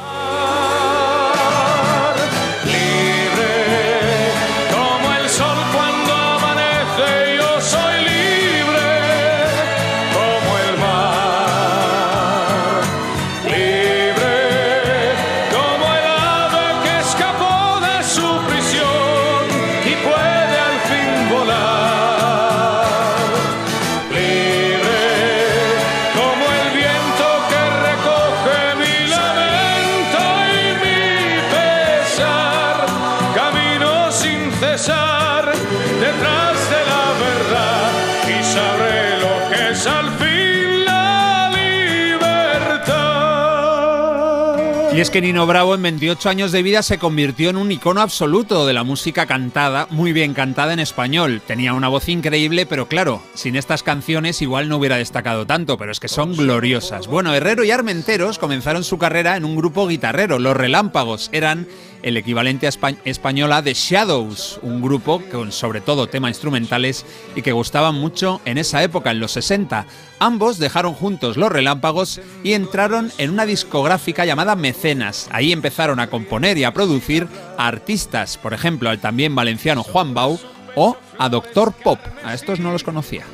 Es 45.07 45.11
que 45.11 45.21
Nino 45.21 45.47
Bravo 45.47 45.77
en 45.77 45.83
28 45.83 46.29
años 46.29 46.51
de 46.51 46.65
vida 46.65 46.83
se 46.83 46.99
convirtió 46.99 47.51
en 47.51 47.57
un 47.57 47.71
icono 47.71 48.01
absoluto 48.01 48.67
de 48.67 48.73
la 48.73 48.83
música 48.83 49.25
cantada, 49.25 49.87
muy 49.91 50.13
bien 50.13 50.35
cantada 50.35 50.73
en 50.73 50.81
español. 50.81 51.41
Tenía 51.47 51.75
una 51.75 51.87
voz 51.87 52.09
increíble, 52.09 52.67
pero 52.67 52.89
claro, 52.89 53.23
sin 53.35 53.55
estas 53.55 53.85
canciones 53.85 54.43
igual 54.43 54.69
no 54.69 54.79
hubiera 54.79 54.97
destacado 54.97 55.47
tanto, 55.47 55.79
pero 55.79 55.93
es 55.93 56.01
que 56.01 56.09
son 56.09 56.35
gloriosas. 56.35 57.07
Bueno, 57.07 57.33
Herrero 57.33 57.63
y 57.63 57.71
Armenteros 57.71 58.41
comenzaron 58.41 58.83
su 58.83 58.99
carrera 58.99 59.37
en 59.37 59.45
un 59.45 59.55
grupo 59.55 59.87
guitarrero, 59.87 60.41
Los 60.41 60.57
Relámpagos. 60.57 61.31
Eran 61.33 61.69
el 62.07 62.17
equivalente 62.17 62.67
a 62.67 62.71
espa- 62.71 62.97
española 63.05 63.63
de 63.63 63.75
Shadows, 63.75 64.61
un 64.63 64.81
grupo 64.81 65.21
con 65.33 65.51
sobre 65.51 65.81
todo 65.81 66.07
temas 66.07 66.31
instrumentales 66.31 67.05
y 67.35 67.43
que 67.43 67.51
gustaban 67.51 67.97
mucho 67.97 68.41
en 68.45 68.59
esa 68.59 68.83
época, 68.85 69.11
en 69.11 69.19
los 69.19 69.33
60. 69.33 69.87
Ambos 70.21 70.59
dejaron 70.59 70.95
juntos 70.95 71.37
los 71.37 71.51
relámpagos 71.51 72.21
y 72.45 72.53
entraron 72.53 73.11
en 73.19 73.31
una 73.31 73.45
discográfica 73.45 74.25
llamada 74.25 74.55
Mecenas. 74.55 75.29
Ahí 75.33 75.53
empezaron 75.53 75.99
a 75.99 76.07
componer 76.07 76.57
y 76.59 76.65
a 76.65 76.73
producir 76.73 77.27
a 77.59 77.67
artistas, 77.67 78.39
por 78.39 78.55
ejemplo, 78.55 78.89
al 78.89 79.01
también 79.01 79.35
valenciano 79.35 79.83
Juan 79.83 80.15
Bau 80.15 80.39
o 80.77 80.97
a 81.19 81.29
Doctor 81.29 81.73
Pop. 81.73 81.99
A 82.25 82.35
estos 82.35 82.61
no 82.61 82.71
los 82.71 82.85
conocía. 82.85 83.25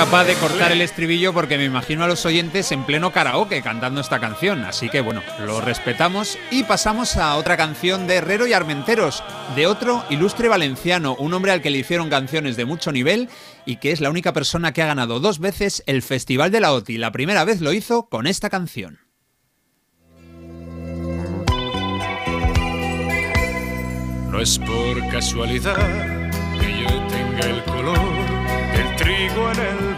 Incapaz 0.00 0.26
de 0.26 0.34
cortar 0.36 0.72
el 0.72 0.80
estribillo 0.80 1.34
porque 1.34 1.58
me 1.58 1.66
imagino 1.66 2.04
a 2.04 2.08
los 2.08 2.24
oyentes 2.24 2.72
en 2.72 2.84
pleno 2.84 3.12
karaoke 3.12 3.60
cantando 3.60 4.00
esta 4.00 4.18
canción. 4.18 4.64
Así 4.64 4.88
que 4.88 5.02
bueno, 5.02 5.20
lo 5.44 5.60
respetamos 5.60 6.38
y 6.50 6.62
pasamos 6.62 7.18
a 7.18 7.36
otra 7.36 7.58
canción 7.58 8.06
de 8.06 8.14
Herrero 8.14 8.46
y 8.46 8.54
Armenteros, 8.54 9.22
de 9.54 9.66
otro 9.66 10.02
ilustre 10.08 10.48
valenciano, 10.48 11.16
un 11.16 11.34
hombre 11.34 11.52
al 11.52 11.60
que 11.60 11.68
le 11.68 11.76
hicieron 11.76 12.08
canciones 12.08 12.56
de 12.56 12.64
mucho 12.64 12.92
nivel 12.92 13.28
y 13.66 13.76
que 13.76 13.92
es 13.92 14.00
la 14.00 14.08
única 14.08 14.32
persona 14.32 14.72
que 14.72 14.80
ha 14.80 14.86
ganado 14.86 15.20
dos 15.20 15.38
veces 15.38 15.82
el 15.84 16.00
Festival 16.00 16.50
de 16.50 16.60
la 16.60 16.72
OTI. 16.72 16.96
La 16.96 17.12
primera 17.12 17.44
vez 17.44 17.60
lo 17.60 17.74
hizo 17.74 18.08
con 18.08 18.26
esta 18.26 18.48
canción. 18.48 19.00
No 24.30 24.40
es 24.40 24.58
por 24.60 25.08
casualidad 25.10 25.76
que 26.58 26.80
yo 26.80 27.06
tenga 27.08 27.40
el 27.40 27.62
color 27.64 28.40
del 28.72 28.96
trigo 28.96 29.50
en 29.50 29.58
el. 29.58 29.89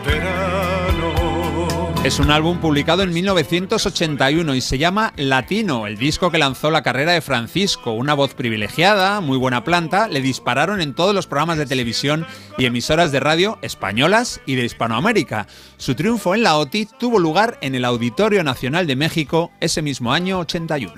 Es 2.05 2.19
un 2.19 2.33
álbum 2.33 2.59
publicado 2.59 3.05
en 3.05 3.13
1981 3.13 4.57
y 4.57 4.61
se 4.61 4.77
llama 4.77 5.13
Latino, 5.15 5.87
el 5.87 5.97
disco 5.97 6.33
que 6.33 6.39
lanzó 6.39 6.73
la 6.73 6.83
carrera 6.83 7.13
de 7.13 7.21
Francisco. 7.21 7.93
Una 7.93 8.15
voz 8.15 8.35
privilegiada, 8.35 9.21
muy 9.21 9.39
buena 9.39 9.63
planta, 9.63 10.09
le 10.09 10.21
dispararon 10.21 10.81
en 10.81 10.95
todos 10.95 11.15
los 11.15 11.29
programas 11.29 11.59
de 11.59 11.67
televisión 11.67 12.27
y 12.59 12.67
emisoras 12.67 13.13
de 13.13 13.21
radio 13.21 13.57
españolas 13.63 14.41
y 14.47 14.57
de 14.57 14.65
Hispanoamérica. 14.65 15.47
Su 15.77 15.95
triunfo 15.95 16.35
en 16.35 16.43
la 16.43 16.57
OTI 16.57 16.89
tuvo 16.99 17.21
lugar 17.21 17.57
en 17.61 17.77
el 17.77 17.85
Auditorio 17.85 18.43
Nacional 18.43 18.89
de 18.89 18.97
México 18.97 19.53
ese 19.61 19.81
mismo 19.81 20.13
año 20.13 20.41
81. 20.41 20.93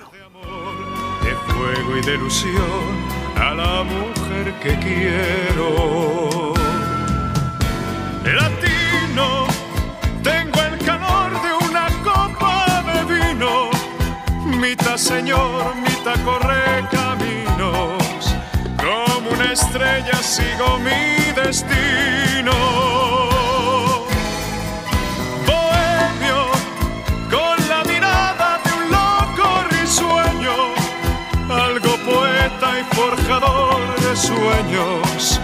de 1.23 1.53
fuego 1.53 1.97
y 1.97 2.01
de 2.01 2.15
ilusión 2.15 2.55
a 3.35 3.53
la 3.53 3.83
mujer 3.83 4.53
que 4.63 4.75
quiero. 4.79 6.53
Latino, 8.23 9.44
mitad 14.69 14.97
señor, 14.97 15.75
mitad 15.75 16.17
corre 16.23 16.87
caminos, 16.89 18.35
como 18.77 19.29
una 19.29 19.53
estrella 19.53 20.17
sigo 20.23 20.79
mi 20.79 21.31
destino. 21.39 22.55
Bohemio, 25.49 26.39
con 27.29 27.57
la 27.69 27.83
mirada 27.83 28.59
de 28.63 28.71
un 28.79 28.85
loco 28.97 29.47
risueño, 29.69 30.57
algo 31.67 31.91
poeta 32.09 32.67
y 32.79 32.95
forjador 32.95 33.81
de 34.03 34.15
sueños, 34.15 35.39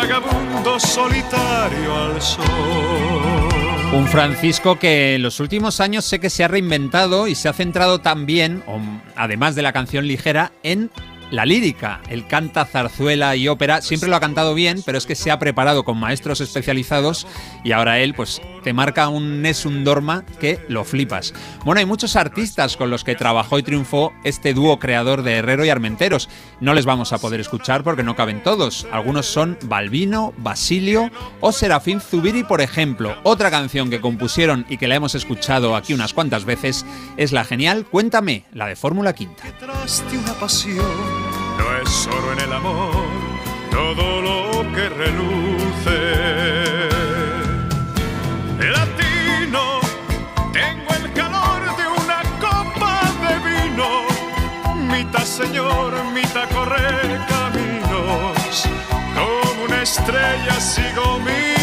vagabundo 0.00 0.80
solitario 0.80 1.94
al 1.94 2.22
sol. 2.22 2.44
Un 3.92 4.06
Francisco 4.06 4.78
que 4.78 5.16
en 5.16 5.22
los 5.22 5.40
últimos 5.40 5.80
años 5.80 6.04
sé 6.04 6.20
que 6.20 6.30
se 6.30 6.44
ha 6.44 6.48
reinventado 6.48 7.26
y 7.26 7.34
se 7.34 7.48
ha 7.48 7.52
centrado 7.52 8.00
también, 8.00 8.62
además 9.16 9.54
de 9.54 9.62
la 9.62 9.72
canción 9.72 10.06
ligera, 10.06 10.52
en 10.62 10.90
la 11.30 11.46
lírica. 11.46 12.00
Él 12.08 12.26
canta 12.26 12.64
zarzuela 12.64 13.36
y 13.36 13.48
ópera, 13.48 13.82
siempre 13.82 14.08
lo 14.08 14.16
ha 14.16 14.20
cantado 14.20 14.54
bien, 14.54 14.82
pero 14.84 14.98
es 14.98 15.06
que 15.06 15.14
se 15.14 15.30
ha 15.30 15.38
preparado 15.38 15.84
con 15.84 15.98
maestros 15.98 16.40
especializados 16.40 17.26
y 17.64 17.72
ahora 17.72 17.98
él 18.00 18.14
pues 18.14 18.40
te 18.62 18.72
marca 18.72 19.08
un 19.08 19.42
Nessun 19.42 19.84
Dorma 19.84 20.24
que 20.38 20.58
lo 20.68 20.84
flipas. 20.84 21.32
Bueno, 21.64 21.80
hay 21.80 21.86
muchos 21.86 22.16
artistas 22.16 22.76
con 22.76 22.90
los 22.90 23.04
que 23.04 23.14
trabajó 23.14 23.58
y 23.58 23.62
triunfó 23.62 24.12
este 24.24 24.54
dúo 24.54 24.78
creador 24.78 25.22
de 25.22 25.34
Herrero 25.34 25.64
y 25.64 25.70
Armenteros. 25.70 26.28
No 26.60 26.74
les 26.74 26.84
vamos 26.84 27.12
a 27.12 27.18
poder 27.18 27.40
escuchar 27.40 27.82
porque 27.82 28.02
no 28.02 28.16
caben 28.16 28.42
todos. 28.42 28.86
Algunos 28.92 29.26
son 29.26 29.58
Balbino, 29.62 30.34
Basilio 30.38 31.10
o 31.40 31.52
Serafín 31.52 32.00
Zubiri, 32.00 32.44
por 32.44 32.60
ejemplo. 32.60 33.16
Otra 33.22 33.50
canción 33.50 33.90
que 33.90 34.00
compusieron 34.00 34.66
y 34.68 34.76
que 34.76 34.88
la 34.88 34.96
hemos 34.96 35.14
escuchado 35.14 35.76
aquí 35.76 35.94
unas 35.94 36.12
cuantas 36.12 36.44
veces 36.44 36.84
es 37.16 37.32
la 37.32 37.44
genial 37.44 37.86
Cuéntame, 37.90 38.44
la 38.52 38.66
de 38.66 38.76
Fórmula 38.76 39.14
Quinta. 39.14 39.44
No 41.60 41.76
es 41.76 41.90
solo 41.90 42.32
en 42.32 42.40
el 42.40 42.52
amor 42.54 43.04
todo 43.70 44.22
lo 44.22 44.72
que 44.74 44.88
reluce. 44.88 45.98
Latino, 48.76 49.80
tengo 50.54 50.90
el 51.00 51.12
calor 51.12 51.60
de 51.76 51.86
una 52.02 52.20
copa 52.40 52.94
de 53.24 53.34
vino, 53.50 53.88
mitad 54.90 55.24
señor, 55.24 55.92
mitad 56.14 56.48
correr 56.48 57.20
caminos, 57.28 58.64
como 59.14 59.64
una 59.64 59.82
estrella 59.82 60.58
sigo 60.58 61.18
mi 61.18 61.59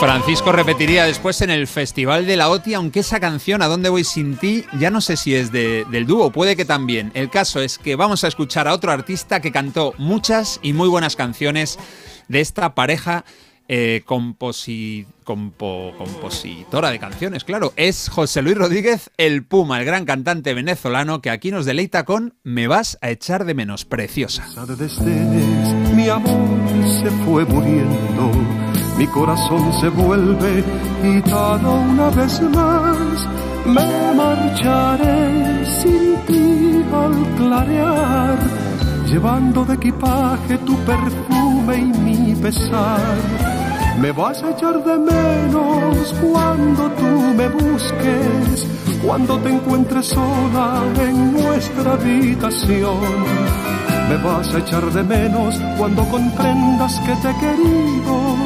Francisco 0.00 0.52
repetiría 0.52 1.04
después 1.04 1.40
en 1.42 1.50
el 1.50 1.66
Festival 1.66 2.24
de 2.26 2.36
la 2.36 2.50
OTI, 2.50 2.74
aunque 2.74 3.00
esa 3.00 3.18
canción, 3.18 3.62
¿A 3.62 3.66
dónde 3.66 3.88
voy 3.88 4.04
sin 4.04 4.36
ti? 4.36 4.64
Ya 4.78 4.90
no 4.90 5.00
sé 5.00 5.16
si 5.16 5.34
es 5.34 5.50
de- 5.50 5.84
del 5.90 6.06
dúo, 6.06 6.30
puede 6.30 6.54
que 6.56 6.64
también. 6.64 7.10
El 7.14 7.30
caso 7.30 7.60
es 7.60 7.78
que 7.78 7.96
vamos 7.96 8.22
a 8.22 8.28
escuchar 8.28 8.68
a 8.68 8.74
otro 8.74 8.92
artista 8.92 9.40
que 9.40 9.50
cantó 9.50 9.94
muchas 9.98 10.60
y 10.62 10.72
muy 10.72 10.88
buenas 10.88 11.16
canciones 11.16 11.78
de 12.28 12.40
esta 12.40 12.74
pareja 12.74 13.24
eh, 13.68 14.02
composi- 14.06 15.06
compo- 15.24 15.92
compositora 15.98 16.90
de 16.90 16.98
canciones, 16.98 17.44
claro. 17.44 17.72
Es 17.76 18.08
José 18.08 18.40
Luis 18.42 18.56
Rodríguez, 18.56 19.10
el 19.18 19.44
Puma, 19.44 19.78
el 19.78 19.84
gran 19.84 20.04
cantante 20.06 20.54
venezolano 20.54 21.20
que 21.20 21.30
aquí 21.30 21.50
nos 21.50 21.66
deleita 21.66 22.04
con 22.04 22.34
Me 22.44 22.66
vas 22.66 22.96
a 23.02 23.10
echar 23.10 23.44
de 23.44 23.54
menos, 23.54 23.84
preciosa. 23.84 24.46
mi 25.94 26.08
amor 26.08 26.58
se 27.02 27.10
fue 27.24 27.44
muriendo, 27.44 28.30
mi 28.96 29.06
corazón 29.08 29.72
se 29.80 29.88
vuelve 29.88 30.64
gitano 31.02 31.74
una 31.82 32.08
vez 32.10 32.40
más. 32.42 33.28
Me 33.66 34.14
marcharé 34.14 35.66
sin 35.82 36.16
ti 36.26 36.82
al 36.92 37.36
clarear, 37.36 38.38
llevando 39.08 39.64
de 39.64 39.74
equipaje 39.74 40.58
tu 40.58 40.76
perfume 40.84 41.76
y 41.78 41.98
mi 41.98 42.34
pesar. 42.34 43.00
Me 44.00 44.12
vas 44.12 44.42
a 44.42 44.50
echar 44.50 44.84
de 44.84 44.98
menos 44.98 46.14
cuando 46.20 46.90
tú 46.90 47.34
me 47.34 47.48
busques, 47.48 48.66
cuando 49.04 49.38
te 49.38 49.50
encuentres 49.50 50.06
sola 50.06 50.82
en 51.00 51.32
nuestra 51.32 51.92
habitación. 51.92 53.00
Me 54.08 54.16
vas 54.18 54.54
a 54.54 54.58
echar 54.58 54.84
de 54.92 55.02
menos 55.02 55.54
cuando 55.76 56.02
comprendas 56.08 57.00
que 57.00 57.14
te 57.16 57.30
he 57.30 57.36
querido, 57.44 58.36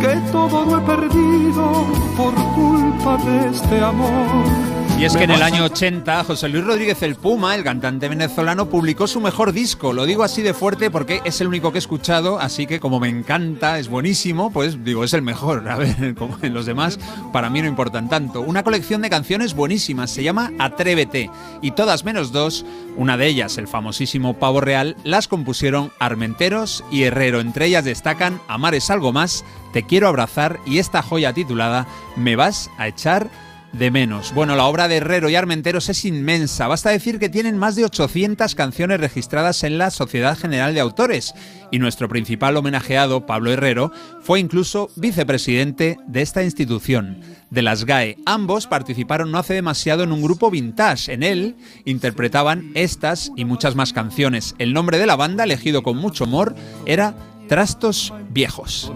que 0.00 0.30
todo 0.30 0.64
lo 0.64 0.78
he 0.78 0.80
perdido 0.82 1.86
por 2.16 2.34
culpa 2.54 3.16
de 3.24 3.48
este 3.48 3.80
amor. 3.80 4.73
Y 4.96 5.04
es 5.04 5.16
que 5.16 5.24
en 5.24 5.32
el 5.32 5.42
año 5.42 5.64
80 5.64 6.22
José 6.22 6.48
Luis 6.48 6.64
Rodríguez 6.64 7.02
el 7.02 7.16
Puma, 7.16 7.56
el 7.56 7.64
cantante 7.64 8.08
venezolano, 8.08 8.68
publicó 8.70 9.08
su 9.08 9.20
mejor 9.20 9.52
disco. 9.52 9.92
Lo 9.92 10.06
digo 10.06 10.22
así 10.22 10.40
de 10.40 10.54
fuerte 10.54 10.88
porque 10.88 11.20
es 11.24 11.40
el 11.40 11.48
único 11.48 11.72
que 11.72 11.78
he 11.78 11.80
escuchado, 11.80 12.38
así 12.38 12.66
que 12.66 12.78
como 12.78 13.00
me 13.00 13.08
encanta, 13.08 13.80
es 13.80 13.88
buenísimo, 13.88 14.52
pues 14.52 14.84
digo, 14.84 15.02
es 15.02 15.12
el 15.12 15.22
mejor. 15.22 15.68
A 15.74 15.76
ver, 15.76 16.14
como 16.14 16.38
en 16.42 16.54
los 16.54 16.64
demás, 16.64 17.00
para 17.32 17.50
mí 17.50 17.60
no 17.60 17.66
importan 17.66 18.08
tanto. 18.08 18.40
Una 18.40 18.62
colección 18.62 19.02
de 19.02 19.10
canciones 19.10 19.54
buenísimas, 19.54 20.12
se 20.12 20.22
llama 20.22 20.52
Atrévete, 20.60 21.28
y 21.60 21.72
todas 21.72 22.04
menos 22.04 22.30
dos, 22.30 22.64
una 22.96 23.16
de 23.16 23.26
ellas, 23.26 23.58
el 23.58 23.66
famosísimo 23.66 24.34
Pavo 24.34 24.60
Real, 24.60 24.96
las 25.02 25.26
compusieron 25.26 25.90
Armenteros 25.98 26.84
y 26.92 27.02
Herrero. 27.02 27.40
Entre 27.40 27.66
ellas 27.66 27.84
destacan 27.84 28.40
Amar 28.46 28.76
es 28.76 28.90
algo 28.90 29.12
más, 29.12 29.44
Te 29.72 29.82
quiero 29.82 30.06
abrazar 30.06 30.60
y 30.64 30.78
esta 30.78 31.02
joya 31.02 31.32
titulada 31.32 31.88
Me 32.16 32.36
vas 32.36 32.70
a 32.78 32.86
echar 32.86 33.28
de 33.78 33.90
menos. 33.90 34.32
Bueno, 34.34 34.56
la 34.56 34.66
obra 34.66 34.88
de 34.88 34.96
Herrero 34.96 35.28
y 35.28 35.34
Armenteros 35.34 35.88
es 35.88 36.04
inmensa. 36.04 36.68
Basta 36.68 36.90
decir 36.90 37.18
que 37.18 37.28
tienen 37.28 37.58
más 37.58 37.76
de 37.76 37.84
800 37.84 38.54
canciones 38.54 39.00
registradas 39.00 39.64
en 39.64 39.78
la 39.78 39.90
Sociedad 39.90 40.38
General 40.38 40.74
de 40.74 40.80
Autores. 40.80 41.34
Y 41.70 41.78
nuestro 41.78 42.08
principal 42.08 42.56
homenajeado, 42.56 43.26
Pablo 43.26 43.50
Herrero, 43.50 43.90
fue 44.20 44.38
incluso 44.38 44.90
vicepresidente 44.96 45.98
de 46.06 46.22
esta 46.22 46.44
institución, 46.44 47.20
de 47.50 47.62
las 47.62 47.84
GAE. 47.84 48.18
Ambos 48.26 48.66
participaron 48.66 49.32
no 49.32 49.38
hace 49.38 49.54
demasiado 49.54 50.04
en 50.04 50.12
un 50.12 50.22
grupo 50.22 50.50
vintage. 50.50 51.12
En 51.12 51.22
él 51.22 51.56
interpretaban 51.84 52.70
estas 52.74 53.32
y 53.36 53.44
muchas 53.44 53.74
más 53.74 53.92
canciones. 53.92 54.54
El 54.58 54.72
nombre 54.72 54.98
de 54.98 55.06
la 55.06 55.16
banda, 55.16 55.44
elegido 55.44 55.82
con 55.82 55.96
mucho 55.96 56.24
amor, 56.24 56.54
era 56.86 57.14
Trastos 57.48 58.12
Viejos. 58.30 58.92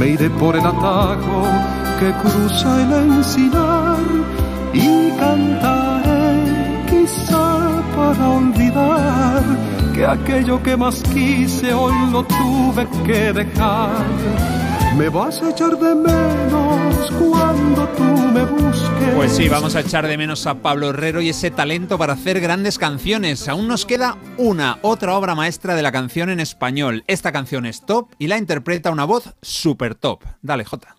Me 0.00 0.08
iré 0.08 0.30
por 0.30 0.56
el 0.56 0.64
atajo 0.64 1.42
que 2.00 2.10
cruza 2.22 2.82
el 2.82 2.90
encinar 3.10 3.98
y 4.72 5.10
cantaré 5.10 6.86
quizá 6.88 7.82
para 7.94 8.30
olvidar 8.30 9.42
que 9.94 10.06
aquello 10.06 10.62
que 10.62 10.74
más 10.74 11.02
quise 11.02 11.74
hoy 11.74 11.92
lo 12.10 12.24
tuve 12.24 12.88
que 13.04 13.34
dejar. 13.34 14.06
Me 14.96 15.08
vas 15.08 15.40
a 15.40 15.50
echar 15.50 15.78
de 15.78 15.94
menos 15.94 17.10
cuando 17.12 17.88
tú 17.96 18.02
me 18.02 18.44
busques. 18.44 19.14
Pues 19.14 19.32
sí, 19.32 19.48
vamos 19.48 19.74
a 19.76 19.80
echar 19.80 20.06
de 20.06 20.18
menos 20.18 20.46
a 20.46 20.54
Pablo 20.54 20.90
Herrero 20.90 21.20
y 21.20 21.28
ese 21.30 21.50
talento 21.50 21.96
para 21.96 22.14
hacer 22.14 22.40
grandes 22.40 22.78
canciones. 22.78 23.48
Aún 23.48 23.68
nos 23.68 23.86
queda 23.86 24.18
una, 24.36 24.78
otra 24.82 25.16
obra 25.16 25.34
maestra 25.34 25.74
de 25.74 25.82
la 25.82 25.92
canción 25.92 26.30
en 26.30 26.40
español. 26.40 27.04
Esta 27.06 27.32
canción 27.32 27.66
es 27.66 27.86
top 27.86 28.10
y 28.18 28.26
la 28.26 28.38
interpreta 28.38 28.90
una 28.90 29.04
voz 29.04 29.34
super 29.42 29.94
top. 29.94 30.24
Dale, 30.42 30.64
Jota. 30.64 30.96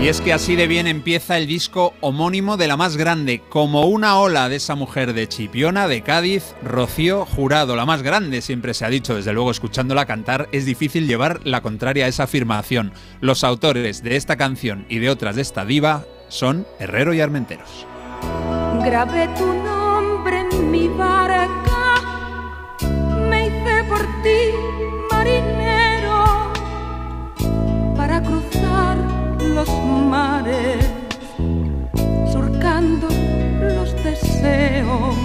Y 0.00 0.08
es 0.08 0.20
que 0.20 0.32
así 0.32 0.56
de 0.56 0.66
bien 0.66 0.86
empieza 0.86 1.38
el 1.38 1.46
disco 1.46 1.94
homónimo 2.00 2.56
de 2.56 2.68
la 2.68 2.76
más 2.76 2.96
grande, 2.96 3.40
como 3.48 3.86
una 3.86 4.18
ola 4.18 4.48
de 4.48 4.56
esa 4.56 4.74
mujer 4.74 5.14
de 5.14 5.26
Chipiona, 5.26 5.88
de 5.88 6.02
Cádiz, 6.02 6.54
Rocío 6.62 7.24
Jurado, 7.24 7.74
la 7.76 7.86
más 7.86 8.02
grande, 8.02 8.42
siempre 8.42 8.74
se 8.74 8.84
ha 8.84 8.90
dicho, 8.90 9.14
desde 9.16 9.32
luego 9.32 9.50
escuchándola 9.50 10.04
cantar 10.04 10.48
es 10.52 10.66
difícil 10.66 11.08
llevar 11.08 11.40
la 11.44 11.62
contraria 11.62 12.04
a 12.04 12.08
esa 12.08 12.24
afirmación. 12.24 12.92
Los 13.20 13.42
autores 13.42 14.02
de 14.02 14.16
esta 14.16 14.36
canción 14.36 14.84
y 14.88 14.98
de 14.98 15.10
otras 15.10 15.34
de 15.34 15.42
esta 15.42 15.64
diva 15.64 16.04
son 16.28 16.66
Herrero 16.78 17.14
y 17.14 17.20
Armenteros. 17.20 17.86
Grabé 18.84 19.28
tu 19.36 19.46
nombre 19.46 20.40
en 20.40 20.70
mi 20.70 20.88
barca, 20.88 21.94
me 23.28 23.46
hice 23.46 23.84
por 23.88 24.00
ti 24.22 24.52
marinero 25.10 25.65
los 29.56 29.68
mares, 29.70 30.86
surcando 32.30 33.08
los 33.58 34.04
deseos. 34.04 35.16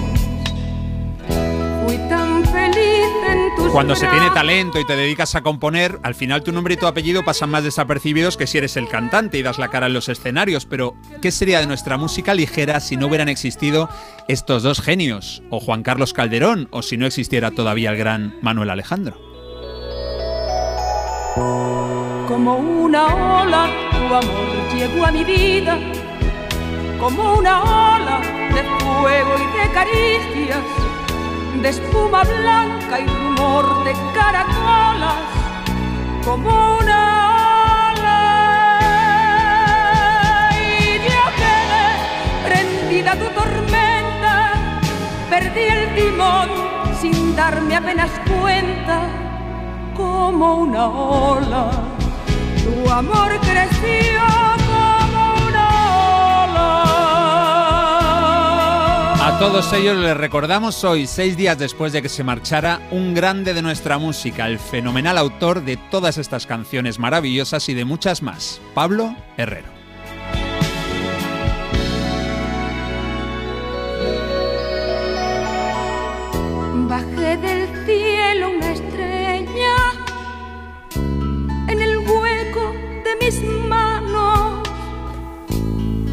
Fui 1.84 1.98
tan 2.08 2.42
feliz 2.46 3.12
en 3.28 3.54
tus 3.56 3.70
Cuando 3.72 3.94
se 3.94 4.06
tiene 4.06 4.30
talento 4.30 4.80
y 4.80 4.86
te 4.86 4.96
dedicas 4.96 5.34
a 5.34 5.42
componer, 5.42 5.98
al 6.02 6.14
final 6.14 6.42
tu 6.42 6.50
nombre 6.50 6.72
y 6.74 6.76
tu 6.78 6.86
apellido 6.86 7.22
pasan 7.22 7.50
más 7.50 7.62
desapercibidos 7.62 8.38
que 8.38 8.46
si 8.46 8.56
eres 8.56 8.78
el 8.78 8.88
cantante 8.88 9.36
y 9.36 9.42
das 9.42 9.58
la 9.58 9.68
cara 9.68 9.88
en 9.88 9.92
los 9.92 10.08
escenarios. 10.08 10.64
Pero, 10.64 10.94
¿qué 11.20 11.30
sería 11.30 11.60
de 11.60 11.66
nuestra 11.66 11.98
música 11.98 12.32
ligera 12.32 12.80
si 12.80 12.96
no 12.96 13.08
hubieran 13.08 13.28
existido 13.28 13.90
estos 14.28 14.62
dos 14.62 14.80
genios? 14.80 15.42
O 15.50 15.60
Juan 15.60 15.82
Carlos 15.82 16.14
Calderón, 16.14 16.68
o 16.70 16.80
si 16.80 16.96
no 16.96 17.04
existiera 17.04 17.50
todavía 17.50 17.90
el 17.90 17.98
gran 17.98 18.34
Manuel 18.40 18.70
Alejandro. 18.70 19.20
Como 22.32 22.56
una 22.56 23.04
ola, 23.42 23.68
tu 23.90 24.14
amor 24.14 24.48
llegó 24.74 25.04
a 25.04 25.10
mi 25.12 25.22
vida, 25.22 25.78
como 26.98 27.34
una 27.34 27.60
ola 27.60 28.20
de 28.54 28.62
fuego 28.78 29.32
y 29.36 29.46
de 29.58 29.70
caricias, 29.74 30.64
de 31.60 31.68
espuma 31.68 32.22
blanca 32.22 33.00
y 33.00 33.06
rumor 33.06 33.84
de 33.84 33.92
caracolas, 34.14 35.26
como 36.24 36.78
una 36.78 37.00
ola. 37.90 38.18
Y 42.90 43.06
a 43.06 43.12
tu 43.12 43.26
tormenta, 43.38 44.54
perdí 45.28 45.64
el 45.64 45.94
timón 45.94 46.48
sin 46.98 47.36
darme 47.36 47.76
apenas 47.76 48.10
cuenta 48.26 49.02
como 49.94 50.54
una 50.54 50.88
ola. 50.88 51.92
Tu 52.62 52.90
amor 52.90 53.38
creció 53.40 54.22
como 54.66 55.48
una 55.48 55.66
ola. 56.44 56.82
A 59.26 59.38
todos 59.38 59.72
ellos 59.72 59.96
les 59.96 60.16
recordamos 60.16 60.84
hoy, 60.84 61.06
seis 61.06 61.36
días 61.36 61.58
después 61.58 61.92
de 61.92 62.02
que 62.02 62.08
se 62.08 62.22
marchara, 62.22 62.80
un 62.90 63.14
grande 63.14 63.52
de 63.54 63.62
nuestra 63.62 63.98
música, 63.98 64.46
el 64.46 64.58
fenomenal 64.60 65.18
autor 65.18 65.64
de 65.64 65.76
todas 65.76 66.18
estas 66.18 66.46
canciones 66.46 66.98
maravillosas 66.98 67.68
y 67.68 67.74
de 67.74 67.84
muchas 67.84 68.22
más, 68.22 68.60
Pablo 68.74 69.16
Herrero. 69.36 69.72
Bajé 76.88 77.36
del 77.38 77.86
cielo 77.86 78.50
una 78.50 78.72
estrella 78.72 78.91
mis 83.40 83.68
manos 83.68 84.60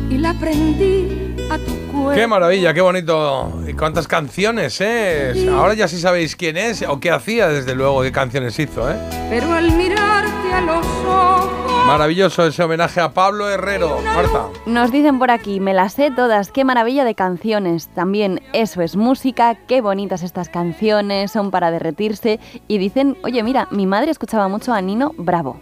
y 0.10 0.18
la 0.18 0.34
prendí 0.34 1.36
a 1.50 1.58
tu 1.58 1.76
cuerpo. 1.92 2.14
Qué 2.14 2.28
maravilla, 2.28 2.74
qué 2.74 2.82
bonito. 2.82 3.62
Y 3.68 3.74
cuántas 3.74 4.08
canciones, 4.08 4.80
¿eh? 4.82 5.50
Ahora 5.52 5.74
ya 5.74 5.88
sí 5.88 6.00
sabéis 6.00 6.36
quién 6.36 6.58
es 6.58 6.84
o 6.84 7.00
qué 7.00 7.12
hacía, 7.12 7.48
desde 7.48 7.76
luego, 7.76 8.02
qué 8.02 8.12
canciones 8.12 8.58
hizo, 8.60 8.90
¿eh? 8.90 8.96
Pero 9.30 9.54
al 9.54 9.72
mirarte 9.72 10.54
a 10.54 10.62
los 10.62 10.86
ojos 11.06 11.70
Maravilloso 11.90 12.46
ese 12.46 12.62
homenaje 12.62 13.02
a 13.02 13.14
Pablo 13.14 13.50
Herrero. 13.50 14.00
Marta. 14.04 14.50
Nos 14.68 14.92
dicen 14.92 15.18
por 15.18 15.32
aquí, 15.32 15.60
me 15.60 15.74
las 15.74 15.94
sé 15.94 16.12
todas, 16.12 16.52
qué 16.52 16.64
maravilla 16.64 17.04
de 17.04 17.16
canciones. 17.16 17.88
También 17.88 18.44
eso 18.54 18.84
es 18.84 18.96
música, 18.96 19.56
qué 19.56 19.82
bonitas 19.82 20.22
estas 20.22 20.50
canciones, 20.50 21.32
son 21.32 21.50
para 21.50 21.72
derretirse. 21.72 22.40
Y 22.68 22.78
dicen, 22.78 23.18
oye, 23.24 23.42
mira, 23.42 23.68
mi 23.72 23.88
madre 23.88 24.12
escuchaba 24.12 24.48
mucho 24.48 24.72
a 24.72 24.82
Nino 24.82 25.16
Bravo. 25.18 25.60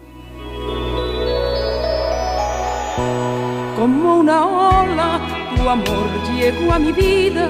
Como 3.77 4.15
una 4.17 4.45
ola, 4.45 5.19
tu 5.55 5.69
amor 5.69 6.07
llegó 6.35 6.73
a 6.73 6.79
mi 6.79 6.91
vida. 6.91 7.47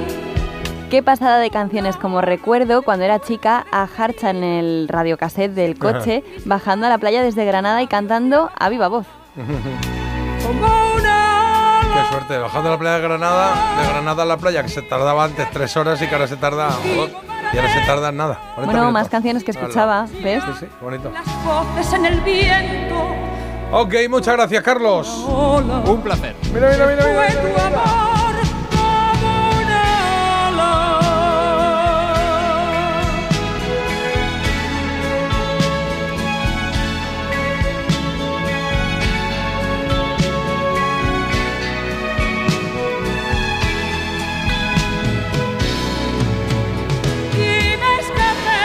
Qué 0.90 1.02
pasada 1.02 1.40
de 1.40 1.50
canciones 1.50 1.96
como 1.98 2.22
recuerdo 2.22 2.82
cuando 2.82 3.06
era 3.06 3.20
chica 3.20 3.66
a 3.72 3.84
Harcha 3.98 4.30
en 4.30 4.44
el 4.44 4.88
radiocassette 4.90 5.54
del 5.54 5.78
coche, 5.78 6.24
bajando 6.46 6.86
a 6.86 6.90
la 6.90 6.98
playa 6.98 7.22
desde 7.24 7.46
Granada 7.46 7.82
y 7.82 7.88
cantando 7.88 8.50
a 8.58 8.70
viva 8.70 8.88
voz. 8.88 9.06
Como 9.36 10.68
una 10.96 11.80
Qué 11.94 12.10
suerte, 12.14 12.38
bajando 12.38 12.70
a 12.70 12.72
la 12.74 12.78
playa 12.80 12.96
de 12.98 13.02
Granada, 13.02 13.54
de 13.82 13.88
Granada 13.90 14.24
a 14.24 14.26
la 14.26 14.38
playa, 14.38 14.64
que 14.64 14.70
se 14.70 14.82
tardaba 14.82 15.24
antes 15.26 15.50
tres 15.52 15.76
horas 15.78 16.02
y 16.02 16.08
que 16.08 16.16
ahora 16.16 16.28
se 16.28 16.38
tarda 16.38 16.70
y 17.54 17.58
ahora 17.58 17.74
se 17.74 17.80
tarda 17.86 18.12
nada. 18.12 18.36
40 18.56 18.56
Bueno, 18.56 18.72
minutos. 18.74 18.94
más 18.94 19.10
canciones 19.10 19.44
que 19.44 19.52
escuchaba, 19.52 20.08
¿ves? 20.24 20.44
Sí, 20.44 20.52
sí, 20.62 20.66
bonito. 20.82 21.12
voces 21.46 21.94
en 21.94 22.06
el 22.06 22.20
viento. 22.22 23.08
Ok, 23.72 23.94
muchas 24.10 24.36
gracias, 24.36 24.64
Carlos. 24.64 25.08
Un 25.08 26.02
placer. 26.02 26.36
Mira, 26.54 26.70
mira, 26.70 26.88
mira, 26.88 27.06
mira. 27.06 27.32
Fue 27.32 27.52
tu 27.52 27.62
amor 27.62 28.36
como 28.72 29.50
una 29.60 29.84
ola. 30.48 30.98
Y 47.34 47.78
me 47.82 47.92
escapé 48.00 48.64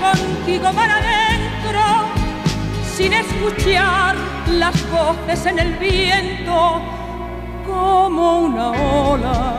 contigo 0.00 0.72
para 0.72 0.94
adentro 0.96 1.82
sin 2.96 3.12
escuchar 3.12 4.35
las 4.58 4.90
voces 4.90 5.46
en 5.46 5.58
el 5.58 5.74
viento 5.74 6.80
como 7.66 8.40
una 8.40 8.70
ola 8.70 9.58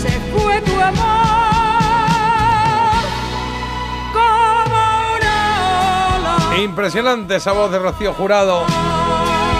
se 0.00 0.10
fue 0.32 0.60
tu 0.62 0.80
amor 0.80 0.96
como 4.12 4.76
una 5.16 6.16
ola 6.16 6.56
Impresionante 6.62 7.36
esa 7.36 7.52
voz 7.52 7.70
de 7.70 7.78
Rocío 7.78 8.14
Jurado. 8.14 8.64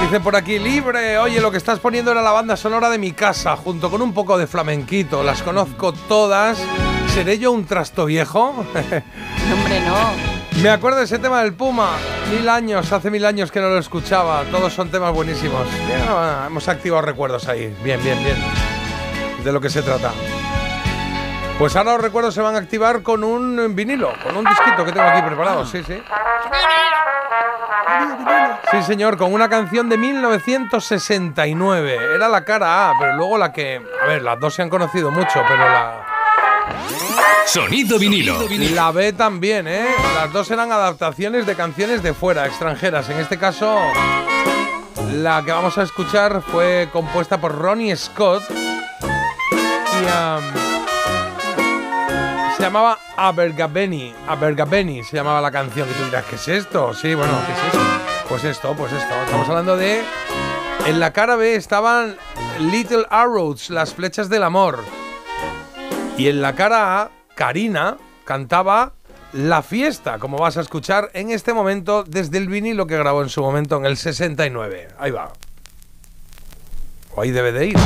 Dice 0.02 0.20
por 0.20 0.36
aquí, 0.36 0.59
libre, 0.59 1.18
oye, 1.18 1.41
lo 1.41 1.51
que 1.51 1.57
estás 1.59 1.78
poniendo 1.78 2.12
era 2.12 2.23
la 2.23 2.31
banda 2.31 2.57
sonora 2.57 2.89
de 2.91 2.99
mi 2.99 3.12
casa, 3.12 3.57
junto 3.57 3.91
con 3.91 4.01
un 4.02 4.12
poco 4.15 4.39
de 4.39 4.47
flamenquito. 4.47 5.23
Las 5.23 5.43
conozco 5.43 5.93
todas. 5.93 6.59
¿Seré 7.12 7.39
yo 7.39 7.51
un 7.52 7.65
trasto 7.65 8.07
viejo? 8.07 8.51
Hombre, 8.51 9.81
no. 9.86 10.36
Me 10.62 10.70
acuerdo 10.70 10.99
de 10.99 11.05
ese 11.05 11.18
tema 11.18 11.43
del 11.43 11.52
Puma. 11.52 11.91
Mil 12.31 12.49
años, 12.49 12.91
hace 12.93 13.10
mil 13.10 13.26
años 13.26 13.52
que 13.52 13.60
no 13.60 13.68
lo 13.68 13.78
escuchaba. 13.78 14.43
Todos 14.51 14.73
son 14.73 14.91
temas 14.91 15.12
buenísimos. 15.12 15.67
Bien, 15.86 16.01
hemos 16.47 16.67
activado 16.68 17.02
recuerdos 17.02 17.47
ahí. 17.49 17.76
Bien, 17.83 18.02
bien, 18.02 18.18
bien. 18.25 18.36
De 19.44 19.52
lo 19.52 19.60
que 19.60 19.68
se 19.68 19.83
trata. 19.83 20.12
Pues 21.59 21.76
ahora 21.76 21.93
los 21.93 22.01
recuerdos 22.02 22.35
se 22.35 22.41
van 22.41 22.55
a 22.55 22.59
activar 22.59 23.02
con 23.02 23.23
un 23.25 23.75
vinilo, 23.75 24.12
con 24.23 24.36
un 24.36 24.44
disquito 24.44 24.85
que 24.85 24.93
tengo 24.93 25.07
aquí 25.07 25.23
preparado. 25.23 25.65
Sí, 25.65 25.83
sí. 25.85 26.02
Sí, 28.70 28.83
señor, 28.83 29.17
con 29.17 29.33
una 29.33 29.49
canción 29.49 29.89
de 29.89 29.97
1969. 29.97 31.99
Era 32.15 32.28
la 32.28 32.44
cara 32.44 32.91
A, 32.91 32.93
pero 32.99 33.15
luego 33.15 33.39
la 33.39 33.52
que. 33.52 33.81
A 34.02 34.07
ver, 34.07 34.23
las 34.23 34.39
dos 34.41 34.55
se 34.55 34.62
han 34.62 34.68
conocido 34.68 35.10
mucho, 35.10 35.43
pero 35.49 35.65
la. 35.65 36.06
Sonido 37.47 37.99
vinilo. 37.99 38.39
La 38.75 38.91
B 38.91 39.12
también, 39.12 39.69
¿eh? 39.69 39.86
Las 40.15 40.33
dos 40.33 40.51
eran 40.51 40.73
adaptaciones 40.73 41.47
de 41.47 41.55
canciones 41.55 42.03
de 42.03 42.12
fuera, 42.12 42.47
extranjeras. 42.47 43.09
En 43.09 43.19
este 43.19 43.39
caso, 43.39 43.78
la 45.12 45.43
que 45.45 45.53
vamos 45.53 45.78
a 45.78 45.85
escuchar 45.85 46.43
fue 46.43 46.89
compuesta 46.93 47.41
por 47.41 47.57
Ronnie 47.57 47.97
Scott 47.97 48.43
y 48.51 50.09
am, 50.12 50.43
se 52.57 52.62
llamaba 52.62 52.99
Abergavenny. 53.17 54.12
Abergavenny 54.27 55.05
se 55.05 55.17
llamaba 55.17 55.41
la 55.41 55.51
canción. 55.51 55.89
Que 55.89 55.95
tú 55.95 56.05
dirás, 56.05 56.25
¿qué 56.25 56.35
es 56.36 56.49
esto? 56.49 56.93
Sí, 56.95 57.15
bueno, 57.15 57.33
¿qué 57.47 57.53
es 57.53 57.59
esto? 57.59 57.78
Pues 58.28 58.45
esto, 58.45 58.75
pues 58.77 58.93
esto. 58.93 59.15
Estamos 59.25 59.49
hablando 59.49 59.77
de. 59.77 60.03
En 60.86 61.01
la 61.01 61.12
cara 61.12 61.36
B 61.36 61.55
estaban 61.55 62.17
Little 62.59 63.07
Arrows, 63.11 63.70
las 63.70 63.95
flechas 63.95 64.28
del 64.28 64.43
amor. 64.43 64.85
Y 66.19 66.28
en 66.28 66.41
la 66.41 66.55
cara 66.55 67.03
A, 67.03 67.11
Karina 67.35 67.99
cantaba 68.25 68.95
La 69.35 69.62
fiesta, 69.62 70.19
como 70.19 70.39
vas 70.39 70.57
a 70.57 70.62
escuchar 70.62 71.11
en 71.12 71.31
este 71.31 71.53
momento 71.53 72.05
desde 72.05 72.39
el 72.39 72.49
vinilo 72.49 72.86
que 72.86 72.97
grabó 72.97 73.23
en 73.23 73.28
su 73.28 73.43
momento 73.43 73.77
en 73.77 73.85
el 73.85 73.99
69. 73.99 74.89
Ahí 74.99 75.11
va. 75.11 75.33
O 77.15 77.20
ahí 77.20 77.33
debe 77.33 77.53
de 77.53 77.67
ir. 77.67 77.77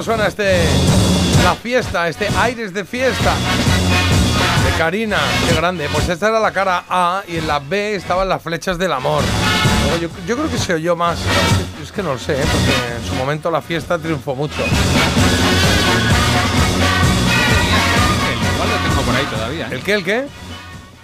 Cómo 0.00 0.16
suena 0.16 0.28
este. 0.28 0.64
La 1.44 1.54
fiesta, 1.54 2.08
este 2.08 2.28
aires 2.38 2.72
de 2.72 2.86
fiesta. 2.86 3.34
De 4.64 4.78
Karina, 4.78 5.18
qué 5.46 5.54
grande. 5.54 5.88
Pues 5.92 6.08
esta 6.08 6.28
era 6.28 6.40
la 6.40 6.52
cara 6.52 6.84
A 6.88 7.22
y 7.28 7.36
en 7.36 7.46
la 7.46 7.58
B 7.58 7.96
estaban 7.96 8.26
las 8.28 8.42
flechas 8.42 8.78
del 8.78 8.92
amor. 8.92 9.22
Yo, 10.00 10.08
yo 10.26 10.36
creo 10.36 10.50
que 10.50 10.56
se 10.58 10.72
oyó 10.74 10.96
más. 10.96 11.18
Es 11.82 11.92
que 11.92 12.02
no 12.02 12.14
lo 12.14 12.18
sé, 12.18 12.32
¿eh? 12.32 12.44
porque 12.50 12.96
en 12.96 13.06
su 13.06 13.14
momento 13.14 13.50
la 13.50 13.60
fiesta 13.60 13.98
triunfó 13.98 14.34
mucho. 14.34 14.62
Igual 18.54 18.68
lo 18.68 18.88
tengo 18.88 19.02
por 19.02 19.14
ahí 19.14 19.24
todavía. 19.26 19.66
¿eh? 19.66 19.72
¿El 19.72 19.82
qué, 19.82 19.94
el 19.94 20.04
qué? 20.04 20.26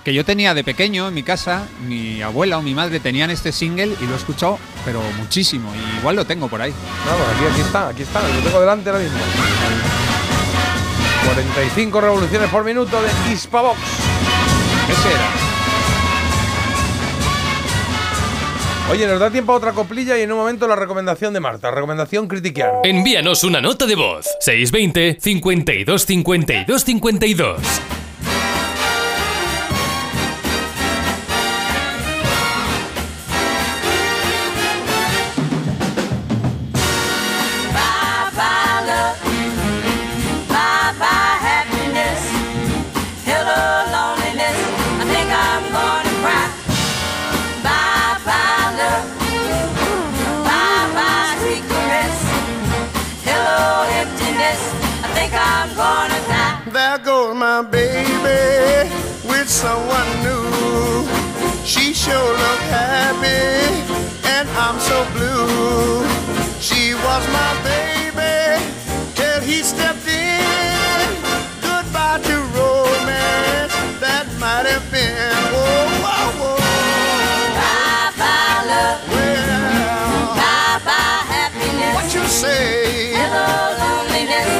Que 0.06 0.14
yo 0.14 0.24
tenía 0.24 0.54
de 0.54 0.62
pequeño 0.62 1.08
en 1.08 1.14
mi 1.14 1.24
casa, 1.24 1.66
mi 1.88 2.22
abuela 2.22 2.58
o 2.58 2.62
mi 2.62 2.76
madre 2.76 3.00
tenían 3.00 3.28
este 3.32 3.50
single 3.50 3.92
y 4.00 4.06
lo 4.06 4.12
he 4.12 4.16
escuchado, 4.16 4.56
pero 4.84 5.02
muchísimo. 5.18 5.68
Y 5.74 5.98
igual 5.98 6.14
lo 6.14 6.24
tengo 6.24 6.46
por 6.46 6.62
ahí. 6.62 6.72
Vamos, 7.04 7.26
aquí, 7.34 7.44
aquí 7.52 7.60
está, 7.60 7.88
aquí 7.88 8.02
está. 8.02 8.22
Lo 8.22 8.40
tengo 8.40 8.60
delante 8.60 8.88
ahora 8.88 9.02
mismo. 9.02 9.18
45 11.24 12.00
revoluciones 12.00 12.48
por 12.50 12.62
minuto 12.62 13.02
de 13.02 13.08
Hispavox. 13.32 13.80
Ese 14.88 15.08
era. 15.08 15.28
Oye, 18.92 19.08
nos 19.08 19.18
da 19.18 19.28
tiempo 19.32 19.54
a 19.54 19.56
otra 19.56 19.72
coplilla 19.72 20.16
y 20.16 20.22
en 20.22 20.30
un 20.30 20.38
momento 20.38 20.68
la 20.68 20.76
recomendación 20.76 21.34
de 21.34 21.40
Marta. 21.40 21.72
Recomendación 21.72 22.28
critiquear. 22.28 22.74
Envíanos 22.84 23.42
una 23.42 23.60
nota 23.60 23.86
de 23.86 23.96
voz. 23.96 24.24
620 24.38 25.18
52 25.20 26.06
52 26.06 26.84
52. 26.84 27.60
Someone 59.56 60.10
new. 60.22 61.08
She 61.64 61.94
sure 61.94 62.32
look 62.44 62.60
happy, 62.68 63.64
and 64.28 64.46
I'm 64.50 64.78
so 64.78 64.98
blue. 65.14 66.04
She 66.60 66.92
was 66.94 67.22
my 67.32 67.52
baby 67.64 68.62
till 69.14 69.40
he 69.40 69.62
stepped 69.62 70.06
in. 70.06 71.08
Goodbye 71.62 72.20
to 72.28 72.36
romance 72.52 73.72
that 74.04 74.26
might 74.38 74.66
have 74.68 74.84
been. 74.92 75.40
Whoa, 75.54 75.88
whoa, 76.04 76.28
whoa. 76.38 76.56
Bye 77.56 78.12
bye 78.20 78.60
love, 78.70 79.00
bye 80.36 80.78
bye 80.84 81.22
happiness. 81.32 81.94
What 81.96 82.08
you 82.14 82.24
say? 82.28 83.14
Hello 83.16 83.48
loneliness, 83.80 84.52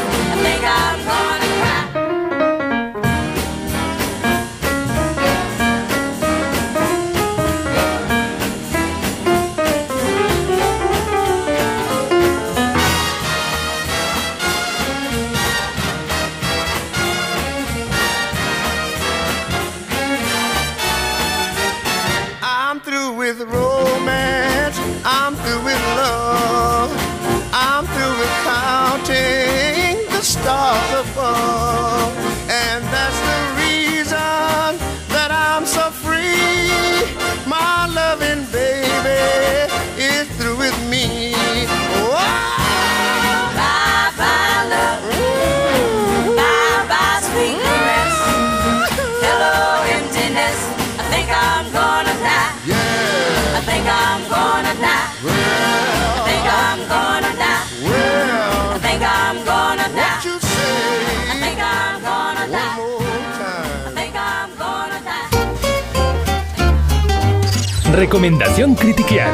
Recomendación 67.97 68.75
critiquear. 68.75 69.33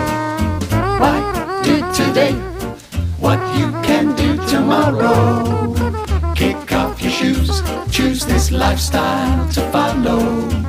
Why 1.01 1.19
do 1.65 1.83
today 1.93 2.33
what 3.19 3.41
you 3.59 3.73
can 3.83 4.15
do 4.15 4.37
tomorrow? 4.47 5.75
Kick 6.37 6.73
off 6.73 7.03
your 7.03 7.11
shoes, 7.11 7.61
choose 7.91 8.25
this 8.25 8.53
lifestyle 8.53 9.49
to 9.51 9.61
follow. 9.73 10.62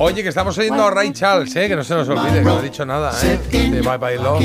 Oye, 0.00 0.22
que 0.22 0.28
estamos 0.28 0.56
oyendo 0.56 0.84
a 0.84 0.90
Ray 0.92 1.12
Charles, 1.12 1.56
¿eh? 1.56 1.66
que 1.66 1.74
no 1.74 1.82
se 1.82 1.92
nos 1.92 2.08
olvide, 2.08 2.38
que 2.38 2.42
no 2.42 2.58
ha 2.58 2.62
dicho 2.62 2.86
nada, 2.86 3.12
¿eh? 3.24 3.40
de 3.50 3.80
Bye 3.80 3.98
Bye 3.98 4.16
Love. 4.18 4.42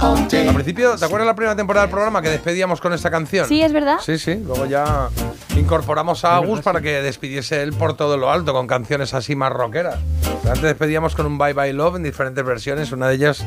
Al 0.00 0.54
principio, 0.54 0.94
¿te 0.96 1.04
acuerdas 1.04 1.26
la 1.26 1.34
primera 1.34 1.56
temporada 1.56 1.86
del 1.86 1.90
programa 1.90 2.22
que 2.22 2.28
despedíamos 2.28 2.80
con 2.80 2.92
esta 2.92 3.10
canción? 3.10 3.48
Sí, 3.48 3.62
es 3.62 3.72
verdad. 3.72 3.98
Sí, 4.00 4.16
sí. 4.16 4.36
Luego 4.36 4.64
ya 4.66 5.08
incorporamos 5.56 6.24
a 6.24 6.36
Agus 6.36 6.60
para 6.60 6.80
que 6.80 7.02
despidiese 7.02 7.62
él 7.62 7.72
por 7.72 7.96
todo 7.96 8.16
lo 8.16 8.30
alto 8.30 8.52
con 8.52 8.68
canciones 8.68 9.12
así 9.12 9.34
más 9.34 9.52
rockeras. 9.52 9.96
Pero 10.40 10.54
antes 10.54 10.62
despedíamos 10.62 11.16
con 11.16 11.26
un 11.26 11.36
Bye 11.36 11.54
Bye 11.54 11.72
Love 11.72 11.96
en 11.96 12.04
diferentes 12.04 12.44
versiones, 12.44 12.92
una 12.92 13.08
de 13.08 13.16
ellas 13.16 13.44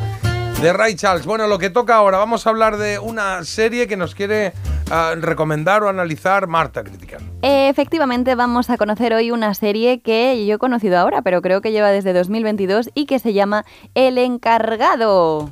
de 0.62 0.74
Ray 0.74 0.96
Charles. 0.96 1.26
Bueno, 1.26 1.48
lo 1.48 1.58
que 1.60 1.70
toca 1.70 1.96
ahora, 1.96 2.18
vamos 2.18 2.46
a 2.48 2.50
hablar 2.50 2.78
de 2.78 3.00
una 3.00 3.44
serie 3.44 3.88
que 3.88 3.98
nos 3.98 4.16
quiere 4.16 4.54
ah, 4.90 5.14
recomendar 5.20 5.84
o 5.84 5.90
analizar 5.90 6.48
Marta 6.48 6.84
Criticar. 6.84 7.22
Efectivamente, 7.42 8.36
vamos 8.36 8.70
a 8.70 8.78
conocer 8.78 9.14
hoy 9.14 9.32
una 9.32 9.54
serie 9.54 10.02
que 10.02 10.46
yo 10.46 10.56
he 10.56 10.58
conocido 10.58 10.98
ahora, 10.98 11.22
pero 11.22 11.42
creo 11.42 11.62
que 11.62 11.72
lleva 11.72 11.90
desde 11.92 12.14
2022 12.14 12.90
y 12.94 13.06
que 13.06 13.20
se 13.20 13.34
llama 13.34 13.66
El 13.94 14.18
Encargado. 14.18 15.52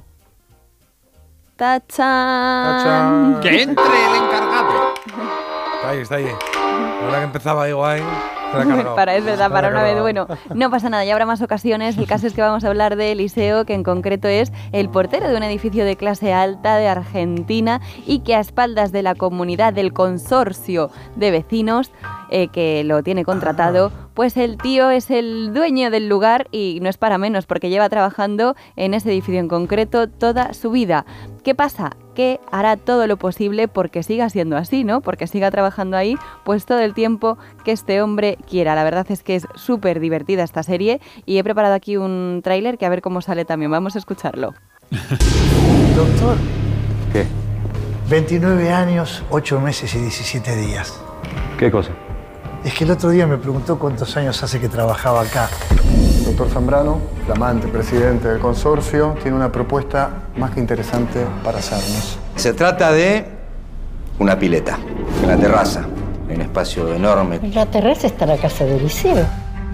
¡Tachán! 1.55 3.39
¡Que 3.41 3.61
entre 3.61 3.83
el 3.83 4.15
encargado! 4.23 4.93
Está 5.75 5.89
ahí, 5.89 5.99
está 5.99 6.15
ahí. 6.15 6.27
Ahora 7.03 7.19
que 7.19 7.23
empezaba 7.25 7.63
ahí 7.63 7.71
guay. 7.73 8.01
Para, 8.95 9.15
es 9.15 9.25
verdad, 9.25 9.51
para 9.51 9.69
una 9.69 9.83
vez. 9.83 9.99
Bueno, 9.99 10.27
no 10.53 10.69
pasa 10.69 10.89
nada, 10.89 11.05
ya 11.05 11.13
habrá 11.13 11.25
más 11.25 11.41
ocasiones. 11.41 11.97
El 11.97 12.07
caso 12.07 12.27
es 12.27 12.33
que 12.33 12.41
vamos 12.41 12.63
a 12.63 12.67
hablar 12.67 12.95
de 12.95 13.11
Eliseo, 13.11 13.65
que 13.65 13.73
en 13.73 13.83
concreto 13.83 14.27
es 14.27 14.51
el 14.71 14.89
portero 14.89 15.29
de 15.29 15.35
un 15.35 15.43
edificio 15.43 15.85
de 15.85 15.95
clase 15.95 16.33
alta 16.33 16.77
de 16.77 16.87
Argentina 16.87 17.81
y 18.05 18.19
que 18.19 18.35
a 18.35 18.39
espaldas 18.39 18.91
de 18.91 19.03
la 19.03 19.15
comunidad 19.15 19.73
del 19.73 19.93
consorcio 19.93 20.91
de 21.15 21.31
vecinos 21.31 21.91
eh, 22.29 22.47
que 22.47 22.83
lo 22.83 23.03
tiene 23.03 23.25
contratado, 23.25 23.91
pues 24.13 24.37
el 24.37 24.57
tío 24.57 24.89
es 24.89 25.09
el 25.11 25.53
dueño 25.53 25.91
del 25.91 26.07
lugar 26.07 26.47
y 26.51 26.79
no 26.81 26.89
es 26.89 26.97
para 26.97 27.17
menos 27.17 27.45
porque 27.45 27.69
lleva 27.69 27.89
trabajando 27.89 28.55
en 28.75 28.93
ese 28.93 29.11
edificio 29.11 29.39
en 29.39 29.47
concreto 29.47 30.07
toda 30.07 30.53
su 30.53 30.71
vida. 30.71 31.05
¿Qué 31.43 31.53
pasa? 31.55 31.91
Que 32.15 32.39
hará 32.51 32.77
todo 32.77 33.05
lo 33.05 33.17
posible 33.17 33.67
porque 33.67 34.01
siga 34.01 34.29
siendo 34.29 34.55
así, 34.55 34.85
¿no? 34.85 35.01
Porque 35.01 35.27
siga 35.27 35.51
trabajando 35.51 35.97
ahí, 35.97 36.15
pues 36.45 36.65
todo 36.65 36.79
el 36.79 36.93
tiempo 36.93 37.37
que 37.65 37.73
este 37.73 38.01
hombre 38.01 38.37
quiera. 38.49 38.75
La 38.75 38.85
verdad 38.85 39.05
es 39.09 39.23
que 39.23 39.35
es 39.35 39.47
súper 39.55 39.99
divertida 39.99 40.43
esta 40.43 40.63
serie 40.63 41.01
y 41.25 41.37
he 41.37 41.43
preparado 41.43 41.73
aquí 41.73 41.97
un 41.97 42.39
tráiler 42.43 42.77
que 42.77 42.85
a 42.85 42.89
ver 42.89 43.01
cómo 43.01 43.21
sale 43.21 43.43
también. 43.43 43.71
Vamos 43.71 43.95
a 43.95 43.99
escucharlo. 43.99 44.53
Doctor, 45.95 46.37
¿Qué? 47.11 47.25
29 48.09 48.71
años, 48.71 49.23
8 49.29 49.59
meses 49.59 49.93
y 49.95 49.99
17 49.99 50.55
días. 50.55 51.01
¿Qué 51.57 51.69
cosa? 51.69 51.91
Es 52.63 52.73
que 52.73 52.85
el 52.85 52.91
otro 52.91 53.09
día 53.09 53.27
me 53.27 53.37
preguntó 53.37 53.77
cuántos 53.77 54.15
años 54.15 54.41
hace 54.41 54.57
que 54.57 54.69
trabajaba 54.69 55.21
acá. 55.21 55.49
Doctor 56.25 56.49
Zambrano, 56.49 57.01
flamante 57.25 57.67
presidente 57.67 58.29
del 58.29 58.39
consorcio, 58.39 59.17
tiene 59.21 59.35
una 59.35 59.51
propuesta 59.51 60.09
más 60.37 60.51
que 60.51 60.61
interesante 60.61 61.25
para 61.43 61.59
hacernos. 61.59 62.17
Se 62.37 62.53
trata 62.53 62.93
de 62.93 63.25
una 64.17 64.39
pileta, 64.39 64.79
en 65.21 65.27
la 65.27 65.37
terraza, 65.37 65.85
en 66.29 66.35
un 66.35 66.41
espacio 66.41 66.93
enorme. 66.93 67.41
La 67.53 67.65
terraza 67.65 68.07
está 68.07 68.25
la 68.25 68.37
casa 68.37 68.63
del 68.63 68.81
liceo. 68.81 69.25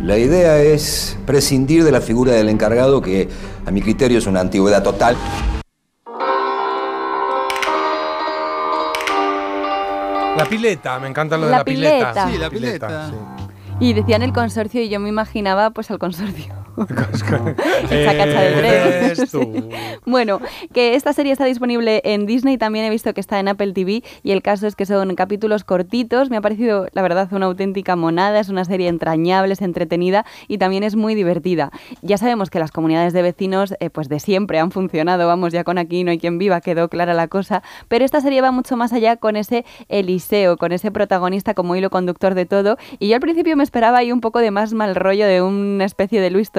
La 0.01 0.17
idea 0.17 0.57
es 0.57 1.15
prescindir 1.27 1.83
de 1.83 1.91
la 1.91 2.01
figura 2.01 2.31
del 2.31 2.49
encargado, 2.49 3.01
que 3.01 3.29
a 3.67 3.71
mi 3.71 3.83
criterio 3.83 4.17
es 4.17 4.25
una 4.25 4.39
antigüedad 4.39 4.81
total. 4.81 5.15
La 10.37 10.45
pileta, 10.45 10.99
me 10.99 11.07
encanta 11.07 11.37
lo 11.37 11.45
de 11.45 11.51
La 11.51 11.57
la, 11.59 11.63
pileta. 11.65 12.13
pileta. 12.13 12.29
Sí, 12.31 12.37
la 12.37 12.49
pileta. 12.49 13.09
sí. 13.09 13.15
Y 13.81 13.93
decían 13.93 14.21
el 14.23 14.33
consorcio 14.33 14.81
y 14.81 14.89
yo 14.89 14.99
me 14.99 15.09
imaginaba 15.09 15.69
pues 15.71 15.89
al 15.91 15.99
consorcio. 15.99 16.53
Hecha 16.83 18.13
cacha 18.17 18.39
tres. 18.57 19.31
Tú. 19.31 19.69
Bueno, 20.05 20.39
que 20.73 20.95
esta 20.95 21.13
serie 21.13 21.31
está 21.31 21.45
disponible 21.45 22.01
en 22.03 22.25
Disney, 22.25 22.57
también 22.57 22.85
he 22.85 22.89
visto 22.89 23.13
que 23.13 23.21
está 23.21 23.39
en 23.39 23.47
Apple 23.47 23.73
TV 23.73 24.03
y 24.23 24.31
el 24.31 24.41
caso 24.41 24.65
es 24.65 24.75
que 24.75 24.85
son 24.85 25.13
capítulos 25.15 25.63
cortitos, 25.63 26.29
me 26.29 26.37
ha 26.37 26.41
parecido 26.41 26.87
la 26.93 27.01
verdad 27.01 27.27
una 27.31 27.45
auténtica 27.45 27.95
monada, 27.95 28.39
es 28.39 28.49
una 28.49 28.65
serie 28.65 28.87
entrañable, 28.87 29.53
es 29.53 29.61
entretenida 29.61 30.25
y 30.47 30.57
también 30.57 30.83
es 30.83 30.95
muy 30.95 31.15
divertida. 31.15 31.71
Ya 32.01 32.17
sabemos 32.17 32.49
que 32.49 32.59
las 32.59 32.71
comunidades 32.71 33.13
de 33.13 33.21
vecinos 33.21 33.75
eh, 33.79 33.89
pues 33.89 34.09
de 34.09 34.19
siempre 34.19 34.59
han 34.59 34.71
funcionado, 34.71 35.27
vamos, 35.27 35.53
ya 35.53 35.63
con 35.63 35.77
aquí 35.77 36.03
no 36.03 36.11
hay 36.11 36.17
quien 36.17 36.37
viva, 36.39 36.61
quedó 36.61 36.89
clara 36.89 37.13
la 37.13 37.27
cosa, 37.27 37.61
pero 37.87 38.05
esta 38.05 38.21
serie 38.21 38.41
va 38.41 38.51
mucho 38.51 38.77
más 38.77 38.93
allá 38.93 39.17
con 39.17 39.35
ese 39.35 39.65
Eliseo, 39.89 40.57
con 40.57 40.71
ese 40.71 40.91
protagonista 40.91 41.53
como 41.53 41.75
hilo 41.75 41.89
conductor 41.89 42.33
de 42.33 42.45
todo 42.45 42.77
y 42.97 43.09
yo 43.09 43.15
al 43.15 43.21
principio 43.21 43.55
me 43.55 43.63
esperaba 43.63 43.99
ahí 43.99 44.11
un 44.11 44.21
poco 44.21 44.39
de 44.39 44.51
más 44.51 44.73
mal 44.73 44.95
rollo 44.95 45.27
de 45.27 45.41
una 45.41 45.85
especie 45.85 46.21
de 46.21 46.31
Luis 46.31 46.51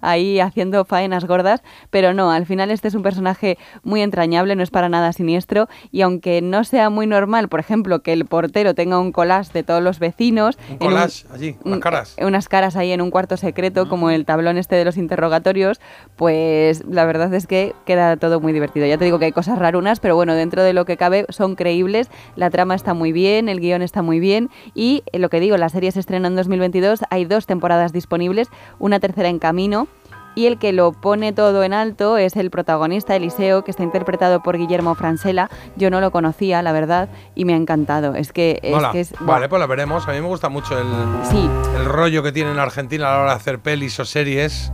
Ahí 0.00 0.40
haciendo 0.40 0.84
faenas 0.84 1.24
gordas, 1.26 1.62
pero 1.90 2.12
no, 2.14 2.30
al 2.30 2.46
final 2.46 2.70
este 2.70 2.88
es 2.88 2.94
un 2.94 3.02
personaje 3.02 3.58
muy 3.82 4.00
entrañable, 4.02 4.56
no 4.56 4.62
es 4.62 4.70
para 4.70 4.88
nada 4.88 5.12
siniestro 5.12 5.68
y 5.90 6.02
aunque 6.02 6.40
no 6.42 6.64
sea 6.64 6.90
muy 6.90 7.06
normal, 7.06 7.48
por 7.48 7.60
ejemplo, 7.60 8.02
que 8.02 8.12
el 8.12 8.24
portero 8.26 8.74
tenga 8.74 8.98
un 8.98 9.12
collage 9.12 9.52
de 9.52 9.62
todos 9.62 9.82
los 9.82 9.98
vecinos, 9.98 10.58
Un 10.70 10.76
collage 10.78 11.24
allí, 11.32 11.56
unas 11.64 11.74
un- 11.76 11.80
caras. 11.80 12.16
unas 12.20 12.48
caras 12.48 12.76
ahí 12.76 12.92
en 12.92 13.00
un 13.00 13.10
cuarto 13.10 13.36
secreto, 13.36 13.88
como 13.88 14.10
el 14.10 14.24
tablón 14.24 14.58
este 14.58 14.76
de 14.76 14.84
los 14.84 14.96
interrogatorios, 14.96 15.80
pues 16.16 16.84
la 16.88 17.04
verdad 17.04 17.32
es 17.34 17.46
que 17.46 17.74
queda 17.84 18.16
todo 18.16 18.40
muy 18.40 18.52
divertido. 18.52 18.86
Ya 18.86 18.98
te 18.98 19.04
digo 19.04 19.18
que 19.18 19.24
hay 19.26 19.32
cosas 19.32 19.58
rarunas, 19.58 20.00
pero 20.00 20.14
bueno, 20.14 20.34
dentro 20.34 20.62
de 20.62 20.72
lo 20.72 20.84
que 20.84 20.96
cabe 20.96 21.26
son 21.30 21.54
creíbles, 21.56 22.08
la 22.36 22.50
trama 22.50 22.74
está 22.74 22.94
muy 22.94 23.12
bien, 23.12 23.48
el 23.48 23.60
guion 23.60 23.82
está 23.82 24.02
muy 24.02 24.20
bien 24.20 24.50
y 24.74 25.02
eh, 25.12 25.18
lo 25.18 25.28
que 25.30 25.40
digo, 25.40 25.56
la 25.56 25.68
serie 25.68 25.90
se 25.92 26.00
estrena 26.00 26.28
en 26.28 26.36
2022, 26.36 27.00
hay 27.10 27.24
dos 27.24 27.46
temporadas 27.46 27.92
disponibles, 27.92 28.48
una 28.78 29.00
tercera 29.00 29.28
en 29.32 29.38
camino. 29.40 29.88
Y 30.34 30.46
el 30.46 30.58
que 30.58 30.72
lo 30.72 30.92
pone 30.92 31.32
todo 31.32 31.62
en 31.62 31.72
alto 31.74 32.16
es 32.16 32.36
el 32.36 32.50
protagonista, 32.50 33.14
Eliseo, 33.16 33.64
que 33.64 33.70
está 33.70 33.82
interpretado 33.82 34.42
por 34.42 34.56
Guillermo 34.56 34.94
Francella. 34.94 35.50
Yo 35.76 35.90
no 35.90 36.00
lo 36.00 36.10
conocía, 36.10 36.62
la 36.62 36.72
verdad, 36.72 37.08
y 37.34 37.44
me 37.44 37.52
ha 37.54 37.56
encantado. 37.56 38.14
Es 38.14 38.32
que 38.32 38.58
es, 38.62 38.72
Mola. 38.72 38.92
que 38.92 39.00
es 39.00 39.14
vale, 39.20 39.48
pues 39.48 39.60
la 39.60 39.66
veremos. 39.66 40.08
A 40.08 40.12
mí 40.12 40.20
me 40.20 40.26
gusta 40.28 40.48
mucho 40.48 40.78
el, 40.78 40.86
Sí. 41.30 41.48
el 41.76 41.84
rollo 41.84 42.22
que 42.22 42.32
tiene 42.32 42.50
en 42.52 42.58
Argentina 42.58 43.08
a 43.08 43.12
la 43.16 43.20
hora 43.22 43.30
de 43.32 43.36
hacer 43.36 43.58
pelis 43.58 43.98
o 44.00 44.04
series. 44.04 44.72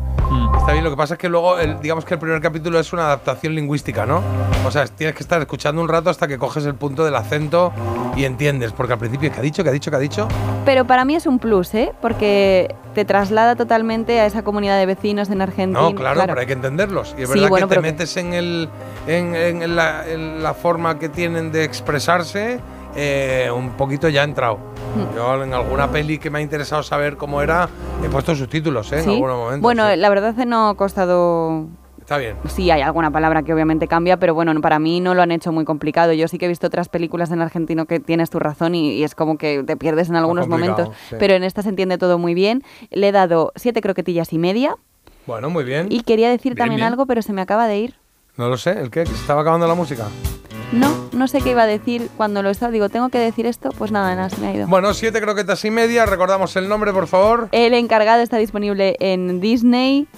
Está 0.58 0.72
bien, 0.72 0.84
lo 0.84 0.90
que 0.90 0.96
pasa 0.96 1.14
es 1.14 1.18
que 1.20 1.28
luego, 1.30 1.58
el- 1.58 1.80
digamos 1.80 2.04
que 2.04 2.12
el 2.14 2.20
primer 2.20 2.40
capítulo 2.42 2.78
es 2.78 2.92
una 2.92 3.06
adaptación 3.06 3.54
lingüística, 3.54 4.04
¿no? 4.04 4.20
O 4.66 4.70
sea, 4.70 4.84
tienes 4.86 5.16
que 5.16 5.22
estar 5.22 5.40
escuchando 5.40 5.80
un 5.80 5.88
rato 5.88 6.10
hasta 6.10 6.28
que 6.28 6.36
coges 6.36 6.66
el 6.66 6.74
punto 6.74 7.02
del 7.04 7.14
acento 7.16 7.72
y 8.14 8.24
entiendes, 8.26 8.72
porque 8.72 8.92
al 8.92 8.98
principio, 8.98 9.32
¿qué 9.32 9.38
ha 9.38 9.42
dicho? 9.42 9.62
¿Qué 9.62 9.70
ha 9.70 9.72
dicho? 9.72 9.90
¿Qué 9.90 9.96
ha 9.96 10.00
dicho? 10.00 10.28
Pero 10.66 10.86
para 10.86 11.06
mí 11.06 11.14
es 11.14 11.26
un 11.26 11.38
plus, 11.38 11.72
¿eh? 11.74 11.92
Porque 12.02 12.74
te 12.94 13.06
traslada 13.06 13.56
totalmente 13.56 14.20
a 14.20 14.26
esa 14.26 14.42
comunidad 14.42 14.76
de 14.78 14.84
vecinos 14.84 15.30
en 15.30 15.40
Argentina. 15.40 15.47
No, 15.66 15.94
claro, 15.94 16.20
pero 16.26 16.40
hay 16.40 16.46
que 16.46 16.52
entenderlos. 16.52 17.14
Y 17.18 17.22
es 17.22 17.28
Sí, 17.28 17.34
verdad 17.34 17.48
bueno, 17.50 17.66
que 17.68 17.74
te 17.74 17.80
pero 17.80 17.82
que- 17.82 17.92
metes 17.92 18.16
en, 18.16 18.32
el, 18.34 18.68
en, 19.06 19.34
en- 19.34 19.62
en 19.62 19.76
la, 19.76 20.08
en 20.08 20.42
la 20.42 20.54
forma 20.54 20.98
que 20.98 21.08
tienen 21.08 21.50
de 21.52 21.64
expresarse, 21.64 22.60
eh, 22.96 23.50
un 23.54 23.70
poquito 23.70 24.08
ya 24.08 24.22
he 24.22 24.24
entrado. 24.24 24.56
Mm. 24.56 25.16
Yo 25.16 25.42
en 25.44 25.52
alguna 25.54 25.90
peli 25.90 26.18
que 26.18 26.30
me 26.30 26.38
ha 26.38 26.42
interesado 26.42 26.82
saber 26.82 27.16
cómo 27.16 27.42
era, 27.42 27.68
he 28.04 28.08
puesto 28.08 28.34
subtítulos, 28.34 28.90
¿eh? 28.92 28.98
En 28.98 29.04
Sí. 29.04 29.10
algunos 29.10 29.36
momentos. 29.36 29.62
Bueno, 29.62 29.88
sí. 29.90 29.96
la 29.96 30.08
verdad 30.08 30.30
es 30.30 30.36
que 30.36 30.46
no 30.46 30.70
ha 30.70 30.76
costado 30.76 31.66
Está 32.00 32.16
bien. 32.16 32.36
Sí, 32.48 32.70
hay 32.70 32.80
alguna 32.80 33.10
palabra 33.10 33.42
que 33.42 33.52
obviamente 33.52 33.86
cambia, 33.86 34.16
pero 34.16 34.32
bueno, 34.32 34.58
para 34.62 34.78
mí 34.78 34.98
no 34.98 35.12
lo 35.14 35.20
han 35.20 35.30
hecho 35.30 35.52
muy 35.52 35.66
complicado. 35.66 36.14
Yo 36.14 36.26
sí 36.26 36.38
que 36.38 36.46
he 36.46 36.48
visto 36.48 36.66
otras 36.66 36.88
películas 36.88 37.30
en 37.32 37.42
argentino 37.42 37.84
que 37.84 38.00
tienes 38.00 38.30
tu 38.30 38.38
razón 38.38 38.74
y, 38.74 38.92
y 38.92 39.04
es 39.04 39.14
como 39.14 39.36
que 39.36 39.62
te 39.62 39.76
pierdes 39.76 40.08
en 40.08 40.16
algunos 40.16 40.48
momentos, 40.48 40.88
sí. 41.10 41.16
pero 41.18 41.34
en 41.34 41.44
esta 41.44 41.60
se 41.60 41.68
entiende 41.68 41.98
todo 41.98 42.16
muy 42.18 42.32
bien. 42.32 42.62
Le 42.90 43.08
he 43.08 43.12
dado 43.12 43.52
siete 43.56 43.82
croquetillas 43.82 44.32
y 44.32 44.38
media 44.38 44.76
Bueno, 45.28 45.50
muy 45.50 45.62
bien. 45.62 45.88
y 45.90 46.00
quería 46.04 46.30
decir 46.30 46.54
Bien, 46.54 46.64
también 46.64 46.78
bien. 46.78 46.86
algo, 46.88 47.04
pero 47.04 47.20
se 47.20 47.34
me 47.34 47.42
acaba 47.42 47.68
de 47.68 47.78
ir. 47.80 47.94
No 48.38 48.48
lo 48.48 48.56
sé, 48.56 48.70
¿el 48.70 48.90
qué? 48.90 49.04
¿Que 49.04 49.10
se 49.10 49.14
estaba 49.14 49.42
acabando 49.42 49.68
la 49.68 49.74
música? 49.74 50.06
No, 50.72 50.88
no 51.12 51.28
sé 51.28 51.42
qué 51.42 51.50
iba 51.50 51.64
a 51.64 51.66
decir 51.66 52.08
cuando 52.16 52.42
lo 52.42 52.48
estaba. 52.48 52.72
Digo, 52.72 52.88
tengo 52.88 53.10
que 53.10 53.18
decir 53.18 53.44
esto, 53.44 53.68
pues 53.76 53.92
nada, 53.92 54.14
nada, 54.14 54.30
se 54.30 54.40
me 54.40 54.46
ha 54.48 54.54
ido. 54.54 54.66
Bueno, 54.68 54.94
siete 54.94 55.20
croquetas 55.20 55.62
y 55.66 55.70
media. 55.70 56.06
Recordamos 56.06 56.56
el 56.56 56.66
nombre, 56.68 56.94
por 56.94 57.08
favor. 57.08 57.48
El 57.52 57.74
encargado 57.74 58.22
está 58.22 58.38
disponible 58.38 58.96
en 59.00 59.40
Disney. 59.40 60.08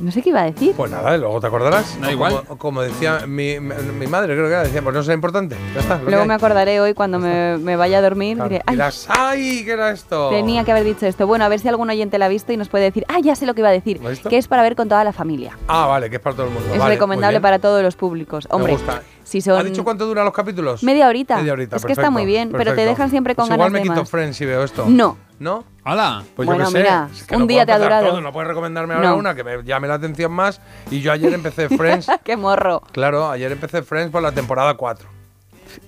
No 0.00 0.10
sé 0.10 0.22
qué 0.22 0.30
iba 0.30 0.40
a 0.40 0.44
decir. 0.44 0.74
Pues 0.76 0.90
nada, 0.90 1.16
luego 1.16 1.40
te 1.40 1.46
acordarás. 1.46 1.96
No, 2.00 2.08
O 2.08 2.10
igual. 2.10 2.32
Como, 2.44 2.58
como 2.58 2.82
decía 2.82 3.26
mi, 3.28 3.60
mi- 3.60 4.06
madre, 4.08 4.34
creo 4.34 4.46
que 4.48 4.52
era, 4.52 4.62
decía, 4.64 4.82
pues 4.82 4.92
no 4.92 5.00
es 5.02 5.08
importante. 5.08 5.56
Ya 5.72 5.80
está. 5.80 6.00
Luego 6.02 6.22
hay. 6.22 6.28
me 6.28 6.34
acordaré 6.34 6.80
hoy 6.80 6.94
cuando 6.94 7.20
me, 7.20 7.58
me 7.58 7.76
vaya 7.76 7.98
a 7.98 8.02
dormir. 8.02 8.34
Claro. 8.36 8.50
Diré, 8.50 8.62
ay, 8.66 8.74
Dirás, 8.74 9.06
¡ay! 9.08 9.62
¿Qué 9.64 9.70
era 9.72 9.90
esto? 9.92 10.30
tenía 10.30 10.64
que 10.64 10.72
haber 10.72 10.82
dicho 10.82 11.06
esto. 11.06 11.28
Bueno, 11.28 11.44
a 11.44 11.48
ver 11.48 11.60
si 11.60 11.68
algún 11.68 11.88
oyente 11.90 12.18
la 12.18 12.26
ha 12.26 12.28
visto 12.28 12.52
y 12.52 12.56
nos 12.56 12.68
puede 12.68 12.84
decir, 12.84 13.04
ah, 13.08 13.20
ya 13.20 13.36
sé 13.36 13.46
lo 13.46 13.54
que 13.54 13.60
iba 13.60 13.68
a 13.68 13.72
decir. 13.72 14.00
Que 14.28 14.36
es 14.36 14.48
para 14.48 14.62
ver 14.62 14.74
con 14.74 14.88
toda 14.88 15.04
la 15.04 15.12
familia. 15.12 15.56
Ah, 15.68 15.86
vale, 15.86 16.10
que 16.10 16.16
es 16.16 16.22
para 16.22 16.34
todo 16.34 16.46
el 16.46 16.52
mundo. 16.52 16.68
es 16.72 16.78
Vale, 16.78 16.94
recomendable 16.94 17.40
para 17.40 17.60
todos 17.60 17.80
los 17.82 17.94
públicos. 17.94 18.48
Hombre, 18.50 18.72
Me 18.72 18.78
gusta. 18.78 19.02
si 19.22 19.40
son. 19.40 19.60
¿Ha 19.60 19.62
dicho 19.62 19.84
cuánto 19.84 20.06
duran 20.06 20.24
los 20.24 20.34
capítulos? 20.34 20.82
Media 20.82 21.06
horita. 21.08 21.36
Media 21.36 21.52
horita, 21.52 21.76
Es 21.76 21.84
que 21.84 21.92
está 21.92 22.10
muy 22.10 22.26
bien, 22.26 22.50
pero 22.50 22.74
te 22.74 22.84
dejan 22.84 23.10
siempre 23.10 23.36
con 23.36 23.44
Pues 23.46 23.54
igual 23.56 23.70
ganas 23.70 23.72
me 23.72 23.78
de 23.78 23.82
quito 23.84 24.00
más. 24.02 24.10
Friends 24.10 24.36
si 24.36 24.44
veo 24.44 24.64
esto. 24.64 24.86
No. 24.88 25.16
¿No? 25.38 25.64
¡Hala! 25.84 26.22
Pues 26.36 26.46
Bueno, 26.46 26.64
yo 26.64 26.66
qué 26.70 26.72
sé. 26.72 26.78
mira, 26.78 27.08
es 27.12 27.24
que 27.24 27.34
un 27.34 27.40
no 27.42 27.46
día 27.46 27.66
te 27.66 27.72
ha 27.72 27.78
durado. 27.78 28.06
todo, 28.08 28.20
no 28.20 28.32
puedes 28.32 28.48
recomendarme 28.48 28.94
ahora 28.94 29.10
No. 29.10 29.16
una 29.16 29.34
que 29.34 29.42
me 29.44 29.62
llame 29.64 29.88
la 29.88 29.94
atención 29.94 30.30
más. 30.32 30.60
Y 30.90 31.00
yo 31.00 31.12
ayer 31.12 31.32
empecé 31.34 31.68
Friends. 31.76 32.06
¡Qué 32.22 32.36
morro! 32.36 32.82
claro, 32.92 33.28
ayer 33.30 33.50
empecé 33.52 33.82
Friends 33.82 34.10
por 34.12 34.22
la 34.22 34.32
temporada 34.32 34.74
4. 34.74 35.08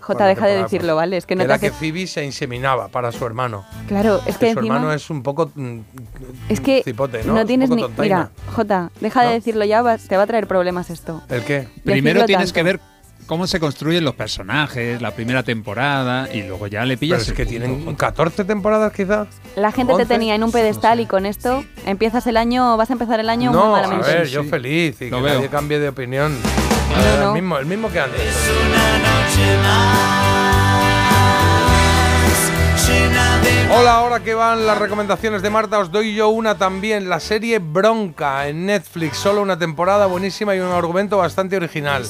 Jota, 0.00 0.24
Bueno, 0.24 0.28
deja 0.34 0.46
de 0.48 0.62
decirlo, 0.64 0.96
¿vale? 0.96 1.16
Es 1.16 1.26
que 1.26 1.36
no 1.36 1.40
te 1.40 1.44
era 1.44 1.54
hace. 1.54 1.68
que 1.68 1.72
Phoebe 1.72 2.08
se 2.08 2.24
inseminaba 2.24 2.88
para 2.88 3.12
su 3.12 3.24
hermano. 3.24 3.64
Claro, 3.86 4.20
es 4.26 4.36
que 4.36 4.52
su 4.52 4.58
encima. 4.58 4.76
hermano 4.76 4.92
es 4.92 5.08
un 5.10 5.22
poco 5.22 5.52
mm, 5.54 5.78
Es 6.48 6.60
que 6.60 6.82
cipote, 6.84 7.22
¿no? 7.22 7.34
Un 7.34 7.46
tienes 7.46 7.70
poco 7.70 7.88
ni. 7.88 7.94
Mira, 8.02 8.30
Jota, 8.54 8.90
deja 9.00 9.20
de 9.22 9.28
¿No? 9.28 9.32
decirlo 9.34 9.64
ya, 9.64 9.82
va- 9.82 9.96
te 9.96 10.16
va 10.16 10.24
a 10.24 10.26
traer 10.26 10.48
problemas 10.48 10.90
esto. 10.90 11.22
¿El 11.28 11.44
qué? 11.44 11.68
Primero 11.84 12.20
Decirlo 12.22 12.26
tienes 12.26 12.52
tanto. 12.52 12.54
que 12.54 12.62
ver 12.64 12.80
cómo 13.26 13.46
se 13.46 13.60
construyen 13.60 14.04
los 14.04 14.14
personajes, 14.14 15.00
la 15.02 15.10
primera 15.10 15.42
temporada, 15.42 16.28
y 16.32 16.42
luego 16.42 16.66
ya 16.66 16.84
le 16.84 16.96
Pero 16.96 17.00
pillas. 17.00 17.22
es 17.22 17.28
el 17.28 17.34
que 17.34 17.44
punto. 17.44 17.58
tienen 17.66 17.94
14 17.96 18.44
temporadas 18.44 18.92
quizá. 18.92 19.26
La 19.56 19.72
gente 19.72 19.92
te 19.94 20.02
11. 20.02 20.06
tenía 20.06 20.34
en 20.34 20.44
un 20.44 20.52
pedestal 20.52 21.00
y 21.00 21.06
con 21.06 21.26
esto 21.26 21.64
empiezas 21.84 22.26
el 22.26 22.36
año, 22.36 22.76
vas 22.76 22.90
a 22.90 22.92
empezar 22.94 23.20
el 23.20 23.28
año 23.28 23.50
muy 23.50 23.58
No, 23.60 23.66
a 23.74 23.80
malamente. 23.82 24.06
ver, 24.06 24.28
yo 24.28 24.44
feliz 24.44 25.00
y 25.02 25.10
Lo 25.10 25.18
que 25.18 25.22
veo. 25.24 25.34
nadie 25.34 25.48
cambie 25.48 25.78
de 25.78 25.88
opinión. 25.88 26.36
No, 26.40 27.22
no. 27.22 27.28
El, 27.28 27.34
mismo, 27.34 27.58
el 27.58 27.66
mismo 27.66 27.90
que 27.90 28.00
antes. 28.00 28.20
Hola, 33.68 33.96
ahora 33.96 34.20
que 34.20 34.32
van 34.34 34.64
las 34.64 34.78
recomendaciones 34.78 35.42
de 35.42 35.50
Marta, 35.50 35.80
os 35.80 35.90
doy 35.90 36.14
yo 36.14 36.28
una 36.28 36.56
también. 36.56 37.08
La 37.08 37.18
serie 37.20 37.58
Bronca 37.58 38.46
en 38.48 38.64
Netflix, 38.66 39.16
solo 39.18 39.42
una 39.42 39.58
temporada 39.58 40.06
buenísima 40.06 40.54
y 40.54 40.60
un 40.60 40.70
argumento 40.70 41.18
bastante 41.18 41.56
original. 41.56 42.04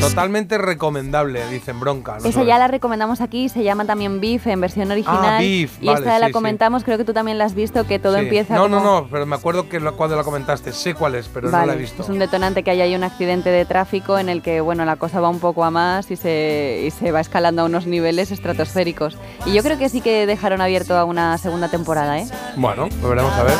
Totalmente 0.00 0.56
recomendable, 0.56 1.46
dicen 1.48 1.80
Bronca. 1.80 2.18
¿no? 2.20 2.28
Esa 2.28 2.44
ya 2.44 2.58
la 2.58 2.68
recomendamos 2.68 3.20
aquí, 3.20 3.48
se 3.48 3.62
llama 3.64 3.84
también 3.84 4.20
Beef 4.20 4.46
en 4.46 4.60
versión 4.60 4.90
original. 4.90 5.40
Beef, 5.40 5.82
y 5.82 5.86
vale, 5.86 5.98
esta 5.98 6.18
la 6.20 6.26
sí, 6.26 6.30
sí. 6.30 6.32
comentamos, 6.32 6.84
creo 6.84 6.96
que 6.96 7.04
tú 7.04 7.12
también 7.12 7.38
la 7.38 7.44
has 7.44 7.54
visto, 7.54 7.86
que 7.86 7.98
todo 7.98 8.14
Sí. 8.14 8.20
empieza 8.22 8.54
No, 8.54 8.62
como- 8.62 8.76
no, 8.76 8.82
no, 9.02 9.08
pero 9.10 9.26
me 9.26 9.34
acuerdo 9.36 9.68
que 9.68 9.80
lo- 9.80 9.96
cuando 9.96 10.16
la 10.16 10.22
comentaste, 10.24 10.72
sé 10.72 10.94
cuál 10.94 11.16
es, 11.16 11.28
pero 11.28 11.50
no 11.50 11.66
la 11.66 11.74
he 11.74 11.76
visto. 11.76 12.02
Es 12.02 12.08
un 12.08 12.20
detonante 12.20 12.62
que 12.62 12.70
hay 12.70 12.80
ahí 12.80 12.94
un 12.94 13.04
accidente 13.04 13.50
de 13.50 13.64
tráfico 13.64 14.16
en 14.18 14.28
el 14.28 14.42
que 14.42 14.60
bueno 14.60 14.84
la 14.84 14.94
cosa 14.96 15.20
va 15.20 15.28
un 15.28 15.40
poco 15.40 15.64
a 15.64 15.70
más 15.72 16.10
y 16.10 16.16
se, 16.16 16.84
y 16.86 16.90
se 16.92 17.10
va 17.12 17.20
escalando 17.20 17.62
a 17.62 17.64
unos 17.66 17.86
niveles 17.86 18.30
estratosféricos. 18.30 19.18
Y 19.44 19.52
yo 19.52 19.62
creo 19.64 19.76
que 19.76 19.88
sí 19.88 20.00
que 20.00 20.24
dejaron 20.26 20.60
abierto 20.60 20.79
a 20.88 21.04
una 21.04 21.36
segunda 21.38 21.68
temporada, 21.68 22.18
¿eh? 22.18 22.28
Bueno, 22.56 22.88
veremos 23.02 23.32
a 23.34 23.42
ver. 23.42 23.54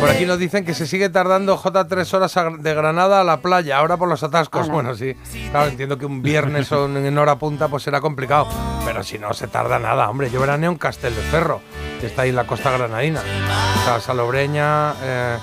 Por 0.00 0.10
aquí 0.10 0.24
nos 0.24 0.38
dicen 0.38 0.64
que 0.64 0.74
se 0.74 0.86
sigue 0.86 1.08
tardando 1.08 1.56
J 1.56 1.86
tres 1.88 2.12
horas 2.14 2.34
de 2.58 2.74
Granada 2.74 3.20
a 3.20 3.24
la 3.24 3.40
playa, 3.40 3.78
ahora 3.78 3.96
por 3.96 4.08
los 4.08 4.22
atascos. 4.22 4.68
Bueno, 4.68 4.94
sí. 4.94 5.14
Claro, 5.50 5.68
entiendo 5.70 5.98
que 5.98 6.06
un 6.06 6.22
viernes 6.22 6.70
o 6.72 6.86
en 6.86 7.04
en 7.04 7.18
hora 7.18 7.36
punta 7.36 7.68
pues 7.68 7.82
será 7.82 8.00
complicado. 8.00 8.48
Pero 8.84 9.02
si 9.02 9.18
no 9.18 9.32
se 9.32 9.48
tarda 9.48 9.78
nada, 9.78 10.08
hombre. 10.08 10.30
Yo 10.30 10.40
veraneo 10.40 10.70
en 10.70 10.78
Castel 10.78 11.14
de 11.14 11.22
Ferro, 11.22 11.60
que 12.00 12.06
está 12.06 12.22
ahí 12.22 12.30
en 12.30 12.36
la 12.36 12.46
costa 12.46 12.70
granadina. 12.70 13.20
O 13.20 13.84
sea, 13.84 14.00
Salobreña, 14.00 14.94
eh, 15.02 15.38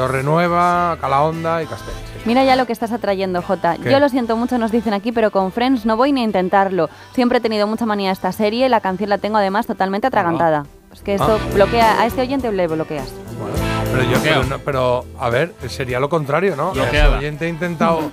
Torre 0.00 0.22
Nueva, 0.22 0.96
Calahonda 0.98 1.62
y 1.62 1.66
Castel. 1.66 1.92
sí. 1.92 2.20
Mira 2.24 2.42
ya 2.42 2.56
lo 2.56 2.64
que 2.66 2.72
estás 2.72 2.90
atrayendo, 2.90 3.42
Jota. 3.42 3.76
¿Qué? 3.76 3.90
Yo 3.90 4.00
lo 4.00 4.08
siento 4.08 4.34
mucho, 4.34 4.56
nos 4.56 4.72
dicen 4.72 4.94
aquí, 4.94 5.12
pero 5.12 5.30
con 5.30 5.52
Friends 5.52 5.84
no 5.84 5.94
voy 5.98 6.10
ni 6.12 6.22
a 6.22 6.24
intentarlo. 6.24 6.88
Siempre 7.14 7.36
he 7.36 7.40
tenido 7.42 7.66
mucha 7.66 7.84
manía 7.84 8.08
a 8.08 8.12
esta 8.14 8.32
serie, 8.32 8.70
la 8.70 8.80
canción 8.80 9.10
la 9.10 9.18
tengo 9.18 9.36
además 9.36 9.66
totalmente 9.66 10.06
atragantada. 10.06 10.64
Es 10.90 11.02
que 11.02 11.16
esto 11.16 11.38
Ah. 11.38 11.54
bloquea, 11.54 12.00
a 12.00 12.06
este 12.06 12.22
oyente 12.22 12.50
le 12.50 12.66
bloqueas. 12.66 13.12
Bueno, 13.38 13.56
pero 13.92 14.02
yo 14.10 14.18
pero, 14.22 14.44
no- 14.44 14.58
pero, 14.60 15.04
a 15.18 15.28
ver, 15.28 15.52
sería 15.68 16.00
lo 16.00 16.08
contrario, 16.08 16.56
¿no? 16.56 16.72
Bloqueada. 16.72 17.08
El 17.12 17.18
oyente 17.18 17.44
ha 17.44 17.48
intentado, 17.48 18.10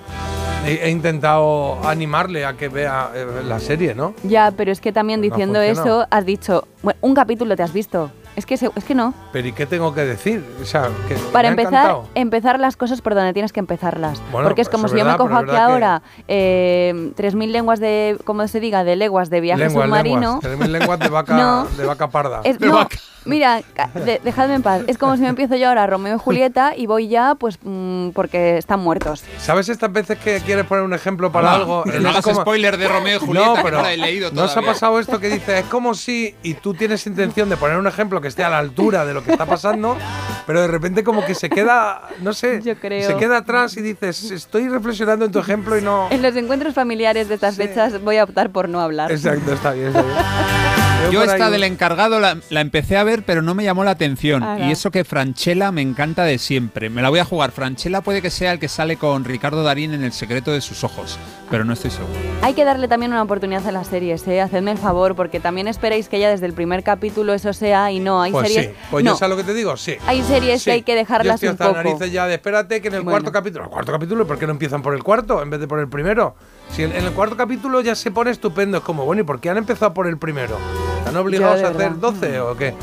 he, 0.65 0.89
intentado 0.89 1.79
animarle 1.87 2.45
a 2.45 2.57
que 2.57 2.67
vea 2.67 3.11
eh, 3.15 3.25
la 3.45 3.61
serie, 3.61 3.95
¿no? 3.95 4.13
Ya, 4.23 4.51
pero 4.51 4.73
es 4.73 4.81
que 4.81 4.91
también 4.91 5.21
No 5.21 5.23
diciendo 5.23 5.61
eso, 5.61 6.05
has 6.11 6.25
dicho, 6.25 6.67
bueno, 6.83 6.97
un 7.01 7.13
capítulo 7.15 7.55
te 7.55 7.63
has 7.63 7.71
visto. 7.71 8.11
Es 8.37 8.45
que, 8.45 8.55
se- 8.55 8.69
es 8.75 8.83
que 8.85 8.93
no. 8.95 9.13
Pero 9.33 9.47
¿y 9.47 9.51
qué 9.51 9.65
tengo 9.65 9.93
que 9.93 10.01
decir? 10.05 10.45
O 10.61 10.65
sea, 10.65 10.89
que 11.07 11.15
Para 11.33 11.49
me 11.51 11.61
empezar, 11.63 11.97
empezar 12.13 12.59
las 12.59 12.77
cosas 12.77 13.01
por 13.01 13.15
donde 13.15 13.33
tienes 13.33 13.51
que 13.51 13.59
empezarlas. 13.59 14.21
Bueno, 14.31 14.47
Porque 14.47 14.61
es 14.61 14.69
pues 14.69 14.75
como 14.79 14.87
si 14.87 14.97
yo 14.97 15.03
me 15.05 15.17
cojo 15.17 15.35
aquí 15.35 15.55
ahora 15.55 16.03
eh, 16.27 17.11
3.000 17.17 17.47
lenguas 17.51 17.79
de, 17.79 18.17
¿cómo 18.25 18.47
se 18.47 18.59
diga? 18.59 18.83
De 18.83 18.95
leguas 18.95 19.29
de 19.29 19.41
viaje 19.41 19.65
lenguas, 19.65 19.85
submarino. 19.87 20.19
lenguas. 20.19 20.39
Tenemos 20.41 20.69
lenguas 20.69 20.99
de 20.99 21.09
vaca, 21.09 21.33
No. 21.37 21.65
de 21.65 21.85
vaca 21.85 22.09
parda. 22.09 22.41
Es- 22.43 22.59
no, 22.61 22.87
mira, 23.25 23.61
ca- 23.73 23.89
de- 23.93 24.21
dejadme 24.23 24.53
en 24.55 24.61
paz. 24.61 24.83
Es 24.87 24.97
como 24.99 25.15
si 25.15 25.23
me 25.23 25.29
empiezo 25.29 25.55
yo 25.55 25.69
ahora 25.69 25.87
Romeo 25.87 26.15
y 26.15 26.19
Julieta 26.19 26.73
y 26.77 26.85
voy 26.85 27.07
ya, 27.07 27.33
pues, 27.35 27.57
mm, 27.63 28.09
porque 28.09 28.57
están 28.59 28.79
muertos. 28.81 29.23
¿Sabes 29.39 29.67
estas 29.69 29.91
veces 29.91 30.19
que 30.19 30.39
quieres 30.41 30.65
poner 30.65 30.83
un 30.83 30.93
ejemplo 30.93 31.31
para 31.31 31.53
algo? 31.55 31.83
no 31.85 32.09
es 32.09 32.17
hagas 32.17 32.37
spoiler 32.37 32.77
de 32.77 32.87
Romeo 32.87 33.17
y 33.17 33.25
Julieta, 33.25 33.47
No, 33.47 33.55
que 33.55 33.61
pero 33.63 33.77
no 33.77 33.83
la 33.83 33.93
he 33.93 33.97
leído 33.97 34.29
¿No 34.31 34.43
os 34.43 34.55
ha 34.55 34.61
pasado 34.61 34.99
esto 34.99 35.19
que 35.19 35.29
dice, 35.29 35.57
es 35.59 35.65
como 35.65 35.95
si, 35.95 36.35
y 36.43 36.53
tú 36.53 36.73
tienes 36.75 37.05
intención 37.07 37.49
de 37.49 37.57
poner 37.57 37.77
un 37.77 37.87
ejemplo 37.87 38.21
que 38.21 38.26
esté 38.27 38.43
a 38.43 38.49
la 38.49 38.59
altura 38.59 39.05
de 39.05 39.13
lo 39.13 39.23
que 39.23 39.31
está 39.31 39.45
pasando, 39.45 39.97
pero 40.45 40.61
de 40.61 40.67
repente 40.67 41.03
como 41.03 41.25
que 41.25 41.35
se 41.35 41.49
queda, 41.49 42.09
no 42.21 42.33
sé, 42.33 42.61
creo. 42.79 43.07
se 43.07 43.15
queda 43.17 43.37
atrás 43.37 43.75
y 43.77 43.81
dices, 43.81 44.31
estoy 44.31 44.69
reflexionando 44.69 45.25
en 45.25 45.31
tu 45.31 45.39
ejemplo 45.39 45.77
y 45.77 45.81
no... 45.81 46.07
En 46.11 46.21
los 46.21 46.35
encuentros 46.35 46.73
familiares 46.73 47.27
de 47.29 47.35
estas 47.35 47.55
fechas 47.55 48.01
voy 48.01 48.17
a 48.17 48.23
optar 48.23 48.51
por 48.51 48.69
no 48.69 48.79
hablar. 48.79 49.11
Exacto, 49.11 49.53
está 49.53 49.71
bien, 49.71 49.87
está 49.87 50.01
bien. 50.01 50.76
Yo 51.11 51.23
esta 51.23 51.49
del 51.49 51.63
encargado 51.63 52.19
la, 52.19 52.37
la 52.49 52.61
empecé 52.61 52.97
a 52.97 53.03
ver, 53.03 53.23
pero 53.23 53.41
no 53.41 53.53
me 53.55 53.63
llamó 53.63 53.83
la 53.83 53.91
atención. 53.91 54.43
Y 54.59 54.71
eso 54.71 54.91
que 54.91 55.03
Franchella 55.03 55.71
me 55.71 55.81
encanta 55.81 56.23
de 56.23 56.37
siempre. 56.37 56.89
Me 56.89 57.01
la 57.01 57.09
voy 57.09 57.19
a 57.19 57.25
jugar. 57.25 57.51
Franchella 57.51 58.01
puede 58.01 58.21
que 58.21 58.29
sea 58.29 58.51
el 58.53 58.59
que 58.59 58.67
sale 58.67 58.97
con 58.97 59.23
Ricardo 59.25 59.63
Darín 59.63 59.93
en 59.93 60.03
El 60.03 60.11
secreto 60.13 60.51
de 60.51 60.61
sus 60.61 60.83
ojos, 60.83 61.17
pero 61.49 61.65
no 61.65 61.73
estoy 61.73 61.91
seguro. 61.91 62.13
Hay 62.41 62.53
que 62.53 62.65
darle 62.65 62.87
también 62.87 63.11
una 63.11 63.21
oportunidad 63.23 63.65
a 63.67 63.71
las 63.71 63.87
series, 63.87 64.27
¿eh? 64.27 64.41
Hacedme 64.41 64.71
el 64.71 64.77
favor, 64.77 65.15
porque 65.15 65.39
también 65.39 65.67
esperáis 65.67 66.07
que 66.09 66.19
ya 66.19 66.29
desde 66.29 66.45
el 66.45 66.53
primer 66.53 66.83
capítulo 66.83 67.33
eso 67.33 67.53
sea 67.53 67.91
y 67.91 67.99
no. 67.99 68.21
Hay 68.21 68.31
Pues 68.31 68.47
series. 68.51 68.71
sí, 68.71 68.81
pues 68.91 69.03
no. 69.05 69.11
yo 69.11 69.17
sabes 69.17 69.37
lo 69.37 69.37
que 69.37 69.43
te 69.51 69.53
digo, 69.53 69.77
sí. 69.77 69.95
Hay 70.07 70.21
series 70.23 70.63
que 70.63 70.71
hay 70.71 70.81
que 70.83 70.95
dejarlas 70.95 71.41
Yo 71.41 71.49
estoy 71.49 71.49
un 71.49 71.53
hasta 71.53 71.65
las 71.65 71.73
poco. 71.75 71.83
narices 71.89 72.11
ya 72.11 72.27
de 72.27 72.35
espérate 72.35 72.81
que 72.81 72.87
en 72.89 72.95
el 72.95 73.01
Bueno. 73.01 73.11
cuarto 73.19 73.31
capítulo, 73.31 73.63
el 73.65 73.69
cuarto 73.69 73.91
capítulo, 73.91 74.27
¿por 74.27 74.37
qué 74.37 74.45
no 74.45 74.51
empiezan 74.51 74.81
por 74.81 74.93
el 74.93 75.03
cuarto 75.03 75.41
en 75.41 75.49
vez 75.49 75.59
de 75.59 75.67
por 75.67 75.79
el 75.79 75.87
primero? 75.87 76.35
Si 76.71 76.83
en, 76.83 76.91
en 76.95 77.05
el 77.05 77.11
cuarto 77.13 77.35
capítulo 77.35 77.81
ya 77.81 77.95
se 77.95 78.11
pone 78.11 78.29
estupendo, 78.31 78.77
es 78.77 78.83
como, 78.83 79.05
bueno, 79.05 79.21
¿y 79.21 79.25
por 79.25 79.39
qué 79.39 79.49
han 79.49 79.57
empezado 79.57 79.93
por 79.93 80.07
el 80.07 80.17
primero? 80.17 80.57
¿Están 80.99 81.17
obligados 81.17 81.61
a 81.63 81.67
hacer 81.69 81.77
verdad. 81.77 81.95
12 81.97 82.39
o 82.41 82.55
qué? 82.57 82.73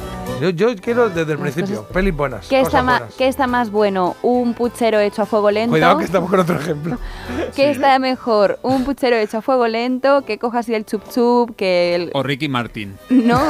Yo, 0.40 0.48
yo 0.50 0.74
quiero 0.76 1.10
desde 1.10 1.32
el 1.32 1.38
principio, 1.38 1.84
pelis 1.88 2.14
buenas. 2.16 2.48
¿Qué 2.48 2.60
está, 2.60 2.80
cosas 2.80 2.84
buenas. 2.98 3.14
qué 3.14 3.28
está 3.28 3.46
más 3.46 3.70
bueno? 3.70 4.16
¿Un 4.22 4.54
puchero 4.54 4.98
hecho 4.98 5.22
a 5.22 5.26
fuego 5.26 5.50
lento? 5.50 5.70
Cuidado 5.70 5.98
que 5.98 6.04
estamos 6.04 6.28
con 6.30 6.40
otro 6.40 6.58
ejemplo. 6.58 6.98
¿Qué 7.54 7.70
está 7.70 7.98
mejor? 8.00 8.58
¿Un 8.62 8.84
puchero 8.84 9.16
hecho 9.16 9.38
a 9.38 9.42
fuego 9.42 9.68
lento? 9.68 10.24
Que 10.24 10.38
coja 10.38 10.60
así 10.60 10.74
el 10.74 10.84
chup 10.86 11.02
chup, 11.10 11.54
que 11.54 11.94
el... 11.94 12.10
O 12.14 12.22
Ricky 12.24 12.48
Martin. 12.48 12.96
¿No? 13.10 13.40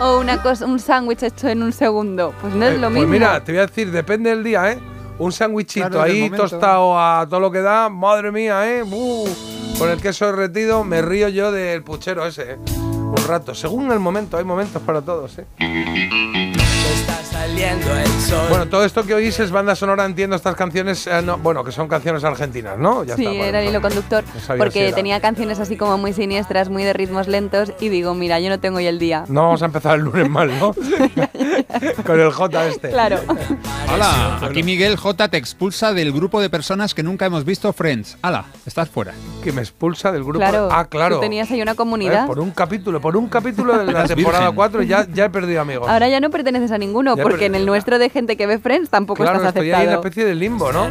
o 0.00 0.18
una 0.20 0.42
cosa, 0.42 0.66
un 0.66 0.78
sándwich 0.78 1.22
hecho 1.22 1.48
en 1.48 1.62
un 1.62 1.72
segundo. 1.72 2.34
Pues 2.40 2.54
no 2.54 2.66
es 2.66 2.74
Eh, 2.74 2.78
lo 2.78 2.88
pues 2.88 2.94
mismo. 2.94 3.08
mira, 3.08 3.42
te 3.42 3.52
voy 3.52 3.60
a 3.60 3.66
decir, 3.66 3.90
depende 3.90 4.30
del 4.30 4.44
día, 4.44 4.72
¿eh? 4.72 4.78
Un 5.18 5.30
sándwichito 5.32 5.88
Claro, 5.88 6.02
ahí 6.02 6.30
tostado 6.30 6.98
a 6.98 7.26
todo 7.28 7.40
lo 7.40 7.50
que 7.52 7.60
da, 7.60 7.88
madre 7.88 8.32
mía, 8.32 8.68
¿eh? 8.78 8.82
Uh, 8.82 9.28
con 9.78 9.88
el 9.90 10.00
queso 10.00 10.26
derretido 10.26 10.84
me 10.84 11.00
río 11.02 11.28
yo 11.28 11.52
del 11.52 11.82
puchero 11.82 12.26
ese, 12.26 12.52
¿eh? 12.52 12.56
Un 12.76 13.16
rato, 13.28 13.54
según 13.54 13.92
el 13.92 13.98
momento, 14.00 14.36
hay 14.38 14.44
momentos 14.44 14.80
para 14.82 15.00
todos, 15.02 15.38
¿eh? 15.38 15.44
Está 15.58 17.22
saliendo 17.24 17.94
el 17.94 18.06
sol. 18.20 18.46
Bueno, 18.48 18.66
todo 18.68 18.84
esto 18.84 19.04
que 19.04 19.14
oís 19.14 19.38
es 19.38 19.50
banda 19.50 19.74
sonora, 19.76 20.06
entiendo 20.06 20.34
estas 20.34 20.56
canciones, 20.56 21.06
eh, 21.06 21.20
no, 21.22 21.36
bueno, 21.38 21.62
que 21.62 21.72
son 21.72 21.88
canciones 21.88 22.24
argentinas, 22.24 22.78
¿no? 22.78 23.04
Ya 23.04 23.16
sí, 23.16 23.26
está, 23.26 23.46
era 23.46 23.60
el 23.62 23.68
hilo 23.68 23.80
conductor. 23.82 24.24
No 24.34 24.40
si 24.40 24.52
porque 24.58 24.86
era- 24.88 24.96
tenía 24.96 25.20
canciones 25.20 25.60
así 25.60 25.76
como 25.76 25.98
muy 25.98 26.14
siniestras, 26.14 26.68
muy 26.70 26.84
de 26.84 26.94
ritmos 26.94 27.28
lentos. 27.28 27.72
Y 27.80 27.90
digo, 27.90 28.14
mira, 28.14 28.40
yo 28.40 28.48
no 28.48 28.58
tengo 28.60 28.78
hoy 28.78 28.86
el 28.86 28.98
día. 28.98 29.24
No 29.28 29.42
vamos 29.42 29.62
a 29.62 29.66
empezar 29.66 29.96
el 29.98 30.04
lunes 30.04 30.28
mal, 30.30 30.50
¿no? 30.58 30.74
Con 32.06 32.18
el 32.20 32.30
J 32.32 32.66
este. 32.66 32.90
Claro. 32.90 33.18
Hola, 33.92 34.38
aquí 34.42 34.62
Miguel 34.62 34.96
J 34.96 35.28
te 35.28 35.36
expulsa 35.36 35.92
del 35.92 36.12
grupo 36.12 36.40
de 36.40 36.48
personas 36.48 36.94
que 36.94 37.02
nunca 37.02 37.26
hemos 37.26 37.44
visto 37.44 37.72
Friends. 37.72 38.16
Hala, 38.22 38.46
estás 38.64 38.88
fuera. 38.88 39.12
Que 39.44 39.52
me 39.52 39.60
expulsa 39.60 40.10
del 40.12 40.22
grupo. 40.24 40.38
Claro. 40.38 40.68
Ah, 40.72 40.86
claro. 40.86 41.16
Tú 41.16 41.20
tenías 41.20 41.50
ahí 41.50 41.60
una 41.60 41.72
Eh, 41.72 41.76
comunidad. 41.76 42.26
por 42.26 42.38
un 42.40 42.50
capítulo, 42.52 43.00
por 43.00 43.16
un 43.16 43.28
capítulo 43.28 43.76
de 43.78 43.92
la 43.92 44.04
temporada 44.06 44.44
virgen. 44.44 44.54
4 44.56 44.82
ya, 44.82 45.06
ya 45.12 45.26
he 45.26 45.30
perdido 45.30 45.60
amigos. 45.60 45.88
Ahora 45.88 46.08
ya 46.08 46.20
no 46.20 46.30
perteneces 46.30 46.70
a 46.72 46.78
ninguno, 46.78 47.16
Ya, 47.16 47.22
porque 47.22 47.46
en 47.46 47.54
el 47.54 47.66
nuestro 47.66 47.98
de 47.98 48.08
gente 48.08 48.36
que 48.36 48.46
ve 48.46 48.58
Friends 48.58 48.88
tampoco 48.88 49.22
Claro, 49.22 49.38
estás 49.38 49.50
estoy 49.54 49.66
ahí 49.70 49.70
en 49.70 49.74
una 49.74 49.82
aceptado. 49.98 50.00
especie 50.08 50.24
de 50.24 50.34
limbo, 50.34 50.72
¿no? 50.72 50.88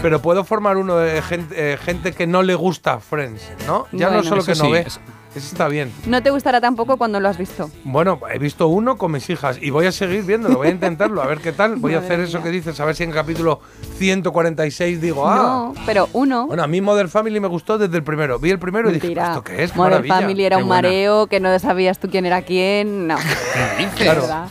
Pero 0.00 0.22
puedo 0.22 0.42
formar 0.44 0.76
uno 0.78 0.96
de 0.96 1.20
gente, 1.22 1.72
eh, 1.74 1.76
gente 1.76 2.12
que 2.12 2.26
no 2.26 2.42
le 2.42 2.54
gusta 2.54 3.00
Friends, 3.00 3.42
¿no? 3.66 3.86
Ya 3.92 4.08
no 4.10 4.22
solo 4.22 4.42
que 4.44 4.54
no 4.54 4.64
sí, 4.64 4.72
ve. 4.72 4.84
es- 4.86 5.00
Eso 5.34 5.46
está 5.46 5.68
bien. 5.68 5.92
No 6.06 6.20
te 6.22 6.30
gustará 6.30 6.60
tampoco 6.60 6.96
cuando 6.96 7.20
lo 7.20 7.28
has 7.28 7.38
visto. 7.38 7.70
Bueno, 7.84 8.18
he 8.34 8.38
visto 8.40 8.66
uno 8.66 8.98
con 8.98 9.12
mis 9.12 9.30
hijas 9.30 9.58
y 9.62 9.70
voy 9.70 9.86
a 9.86 9.92
seguir 9.92 10.24
viéndolo, 10.24 10.56
voy 10.56 10.66
a 10.68 10.70
intentarlo, 10.72 11.22
a 11.22 11.26
ver 11.26 11.38
qué 11.38 11.52
tal. 11.52 11.76
Voy 11.76 11.94
a 11.94 11.98
hacer 12.00 12.18
eso 12.18 12.38
mía. 12.38 12.44
que 12.46 12.50
dices, 12.50 12.80
a 12.80 12.84
ver 12.84 12.96
si 12.96 13.04
en 13.04 13.12
capítulo 13.12 13.60
146 13.98 15.00
digo, 15.00 15.28
ah. 15.28 15.36
No, 15.36 15.74
pero 15.86 16.08
uno. 16.14 16.48
Bueno, 16.48 16.64
a 16.64 16.66
mí 16.66 16.80
Modern 16.80 17.08
Family 17.08 17.38
me 17.38 17.46
gustó 17.46 17.78
desde 17.78 17.96
el 17.96 18.02
primero. 18.02 18.40
Vi 18.40 18.50
el 18.50 18.58
primero 18.58 18.90
y 18.90 18.94
dije. 18.94 19.12
¿esto 19.12 19.44
qué 19.44 19.62
es? 19.62 19.70
Qué 19.70 19.78
Modern 19.78 19.92
maravilla. 19.94 20.14
Family 20.20 20.44
era 20.44 20.56
Qué 20.56 20.62
un 20.62 20.68
buena. 20.68 20.82
mareo, 20.88 21.26
que 21.28 21.38
no 21.38 21.56
sabías 21.60 21.98
tú 22.00 22.08
quién 22.10 22.26
era 22.26 22.42
quién. 22.42 23.06
No. 23.06 23.16
Claro. 23.96 24.22
¿Verdad? 24.22 24.48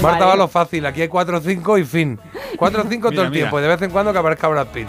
Marta 0.00 0.18
Vale. 0.20 0.24
va 0.26 0.36
lo 0.36 0.48
fácil, 0.48 0.86
aquí 0.86 1.02
hay 1.02 1.08
4 1.08 1.38
o 1.38 1.40
5 1.40 1.78
y 1.78 1.84
fin. 1.84 2.20
4 2.56 2.82
o 2.82 2.86
5 2.88 3.10
todo 3.10 3.22
el 3.22 3.30
mira. 3.30 3.40
tiempo 3.42 3.58
y 3.58 3.62
de 3.62 3.68
vez 3.68 3.82
en 3.82 3.90
cuando 3.90 4.12
que 4.12 4.18
aparezca 4.18 4.46
Brad 4.48 4.68
Pitt. 4.68 4.86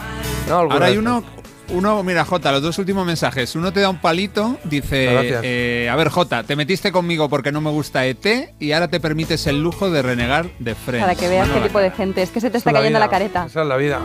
No, 0.47 0.59
alguna 0.59 0.73
Ahora 0.75 0.85
hay 0.87 0.97
uno, 0.97 1.23
uno, 1.69 2.01
mira 2.03 2.25
Jota, 2.25 2.51
los 2.51 2.61
dos 2.61 2.77
últimos 2.77 3.05
mensajes. 3.05 3.55
Uno 3.55 3.71
te 3.73 3.79
da 3.81 3.89
un 3.89 3.99
palito, 3.99 4.57
dice, 4.63 5.05
Gracias. 5.11 5.41
eh, 5.43 5.89
a 5.91 5.95
ver 5.95 6.09
Jota, 6.09 6.43
te 6.43 6.55
metiste 6.55 6.91
conmigo 6.91 7.29
porque 7.29 7.51
no 7.51 7.61
me 7.61 7.69
gusta 7.69 8.05
ET 8.05 8.25
y 8.59 8.71
ahora 8.71 8.87
te 8.87 8.99
permites 8.99 9.45
el 9.47 9.61
lujo 9.61 9.89
de 9.89 10.01
renegar 10.01 10.47
de 10.59 10.75
Friends. 10.75 11.05
Para 11.05 11.15
que 11.19 11.27
veas 11.27 11.47
Mano 11.47 11.53
qué 11.55 11.59
la 11.61 11.67
tipo 11.67 11.79
de 11.79 11.91
gente. 11.91 12.21
Es 12.21 12.29
que 12.31 12.41
se 12.41 12.49
te 12.49 12.57
Esa 12.57 12.69
está 12.69 12.69
es 12.69 12.73
la 12.73 12.79
cayendo 12.79 12.99
vida, 12.99 13.05
la 13.05 13.09
careta. 13.11 13.45
Esa 13.47 13.61
es 13.61 13.67
la 13.67 13.77
vida. 13.77 13.99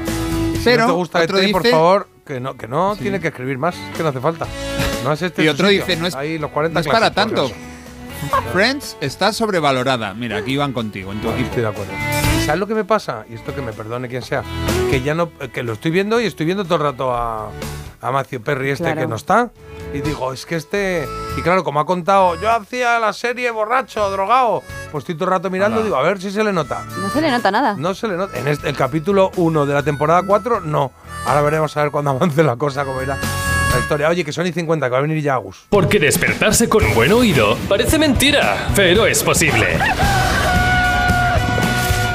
Si 0.54 0.64
Pero 0.64 0.82
no 0.82 0.86
te 0.88 0.92
gusta 0.94 1.20
otro 1.20 1.38
ET, 1.38 1.52
por 1.52 1.62
dice- 1.62 1.72
favor, 1.74 2.08
que 2.26 2.40
no, 2.40 2.56
que 2.56 2.68
no 2.68 2.96
tiene 2.96 3.18
que 3.20 3.28
escribir 3.28 3.58
más, 3.58 3.74
que 3.96 4.02
no 4.02 4.10
hace 4.10 4.20
falta. 4.20 4.46
No 5.04 5.12
es 5.12 5.22
este 5.22 5.42
Y 5.44 5.48
otro 5.48 5.68
sitio. 5.68 5.86
dice, 5.86 5.98
no 6.00 6.06
es, 6.06 6.14
Ahí 6.14 6.38
los 6.38 6.50
40 6.50 6.74
no 6.74 6.80
es 6.80 6.86
para 6.92 7.10
tanto. 7.12 7.50
Friends 8.52 8.96
está 9.00 9.32
sobrevalorada. 9.32 10.12
Mira, 10.14 10.36
aquí 10.38 10.56
van 10.56 10.72
contigo, 10.72 11.12
en 11.12 11.20
tu 11.20 11.30
equipo. 11.30 11.46
Estoy 11.48 11.62
de 11.62 11.68
acuerdo. 11.68 11.92
¿Sabes 12.50 12.58
lo 12.58 12.66
que 12.66 12.74
me 12.74 12.84
pasa? 12.84 13.24
Y 13.30 13.34
esto 13.34 13.54
que 13.54 13.62
me 13.62 13.72
perdone 13.72 14.08
quien 14.08 14.22
sea. 14.22 14.42
Que 14.90 15.00
ya 15.02 15.14
no, 15.14 15.30
que 15.52 15.62
lo 15.62 15.72
estoy 15.74 15.92
viendo 15.92 16.20
y 16.20 16.26
estoy 16.26 16.46
viendo 16.46 16.64
todo 16.64 16.74
el 16.78 16.80
rato 16.82 17.14
a, 17.14 17.48
a 18.00 18.10
Matthew 18.10 18.40
Perry 18.42 18.70
este 18.70 18.82
Claro. 18.86 19.00
que 19.02 19.06
no 19.06 19.14
está. 19.14 19.50
Y 19.94 20.00
digo, 20.00 20.32
es 20.32 20.44
que 20.46 20.56
este. 20.56 21.06
Y 21.38 21.42
claro, 21.42 21.62
como 21.62 21.78
ha 21.78 21.86
contado, 21.86 22.34
yo 22.40 22.50
hacía 22.50 22.98
la 22.98 23.12
serie 23.12 23.52
borracho, 23.52 24.10
drogado. 24.10 24.64
Pues 24.90 25.02
estoy 25.02 25.14
todo 25.14 25.26
el 25.26 25.30
rato 25.30 25.48
mirando 25.48 25.76
y 25.76 25.78
Ala. 25.78 25.84
digo, 25.84 25.96
a 25.96 26.02
ver 26.02 26.20
si 26.20 26.32
se 26.32 26.42
le 26.42 26.52
nota. 26.52 26.82
No 27.00 27.08
se 27.10 27.20
le 27.20 27.30
nota 27.30 27.52
nada. 27.52 27.74
No 27.78 27.94
se 27.94 28.08
le 28.08 28.16
nota. 28.16 28.36
En 28.36 28.48
este- 28.48 28.68
el 28.68 28.76
capítulo 28.76 29.30
1 29.36 29.64
de 29.64 29.72
la 29.74 29.84
temporada 29.84 30.22
4, 30.24 30.58
no. 30.60 30.90
Ahora 31.26 31.42
veremos 31.42 31.76
a 31.76 31.82
ver 31.82 31.92
cuando 31.92 32.10
avance 32.10 32.42
la 32.42 32.56
cosa, 32.56 32.84
cómo 32.84 33.00
irá 33.00 33.16
la 33.16 33.78
historia. 33.78 34.08
Oye, 34.08 34.24
que 34.24 34.32
son 34.32 34.44
y 34.44 34.50
50, 34.52 34.86
que 34.86 34.90
va 34.90 34.98
a 34.98 35.02
venir 35.02 35.22
ya 35.22 35.34
Agus. 35.34 35.66
Porque 35.68 36.00
despertarse 36.00 36.68
con 36.68 36.82
buen 36.94 37.12
oído 37.12 37.56
parece 37.68 37.96
mentira, 37.96 38.70
pero 38.74 39.06
es 39.06 39.22
posible. 39.22 39.78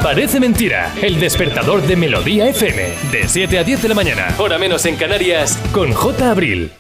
Parece 0.06 0.40
mentira, 0.40 0.94
el 1.02 1.20
despertador 1.20 1.82
de 1.82 1.96
Melodía 1.96 2.48
FM, 2.50 2.94
de 3.12 3.28
7 3.28 3.58
a 3.58 3.64
10 3.64 3.82
de 3.82 3.90
la 3.90 3.96
mañana, 3.96 4.36
hora 4.38 4.60
menos 4.60 4.86
en 4.86 4.98
Canarias, 4.98 5.58
con 5.72 5.92
J. 5.94 6.30
Abril. 6.30 6.72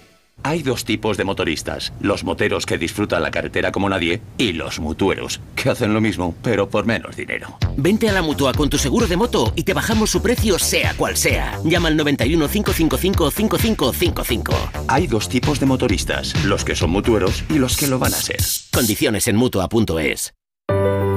Hay 0.43 0.61
dos 0.61 0.85
tipos 0.85 1.17
de 1.17 1.23
motoristas, 1.23 1.91
los 2.01 2.23
moteros 2.23 2.67
que 2.67 2.77
disfrutan 2.77 3.23
la 3.23 3.31
carretera 3.31 3.71
como 3.71 3.89
nadie 3.89 4.21
y 4.37 4.53
los 4.53 4.79
mutueros, 4.79 5.41
que 5.55 5.71
hacen 5.71 5.91
lo 5.91 6.01
mismo, 6.01 6.35
pero 6.43 6.69
por 6.69 6.85
menos 6.85 7.15
dinero. 7.15 7.57
Vente 7.77 8.07
a 8.07 8.13
la 8.13 8.21
mutua 8.21 8.53
con 8.53 8.69
tu 8.69 8.77
seguro 8.77 9.07
de 9.07 9.17
moto 9.17 9.53
y 9.55 9.63
te 9.63 9.73
bajamos 9.73 10.11
su 10.11 10.21
precio 10.21 10.59
sea 10.59 10.93
cual 10.93 11.17
sea. 11.17 11.59
Llama 11.63 11.87
al 11.87 11.97
91 11.97 12.47
555 12.47 13.31
5555. 13.31 14.53
Hay 14.87 15.07
dos 15.07 15.29
tipos 15.29 15.59
de 15.59 15.65
motoristas, 15.65 16.45
los 16.45 16.63
que 16.63 16.75
son 16.75 16.91
mutueros 16.91 17.43
y 17.49 17.57
los 17.57 17.75
que 17.75 17.87
lo 17.87 17.97
van 17.97 18.13
a 18.13 18.17
ser. 18.17 18.37
Condiciones 18.71 19.27
en 19.27 19.35
mutua.es. 19.35 20.35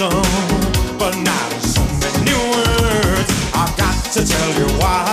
Said 0.00 0.08
but 0.98 1.14
not 1.18 1.52
so 1.60 1.82
many 2.00 2.32
words. 2.32 3.30
I've 3.52 3.76
got 3.76 4.02
to 4.14 4.24
tell 4.24 4.50
you 4.58 4.66
what 4.78 5.09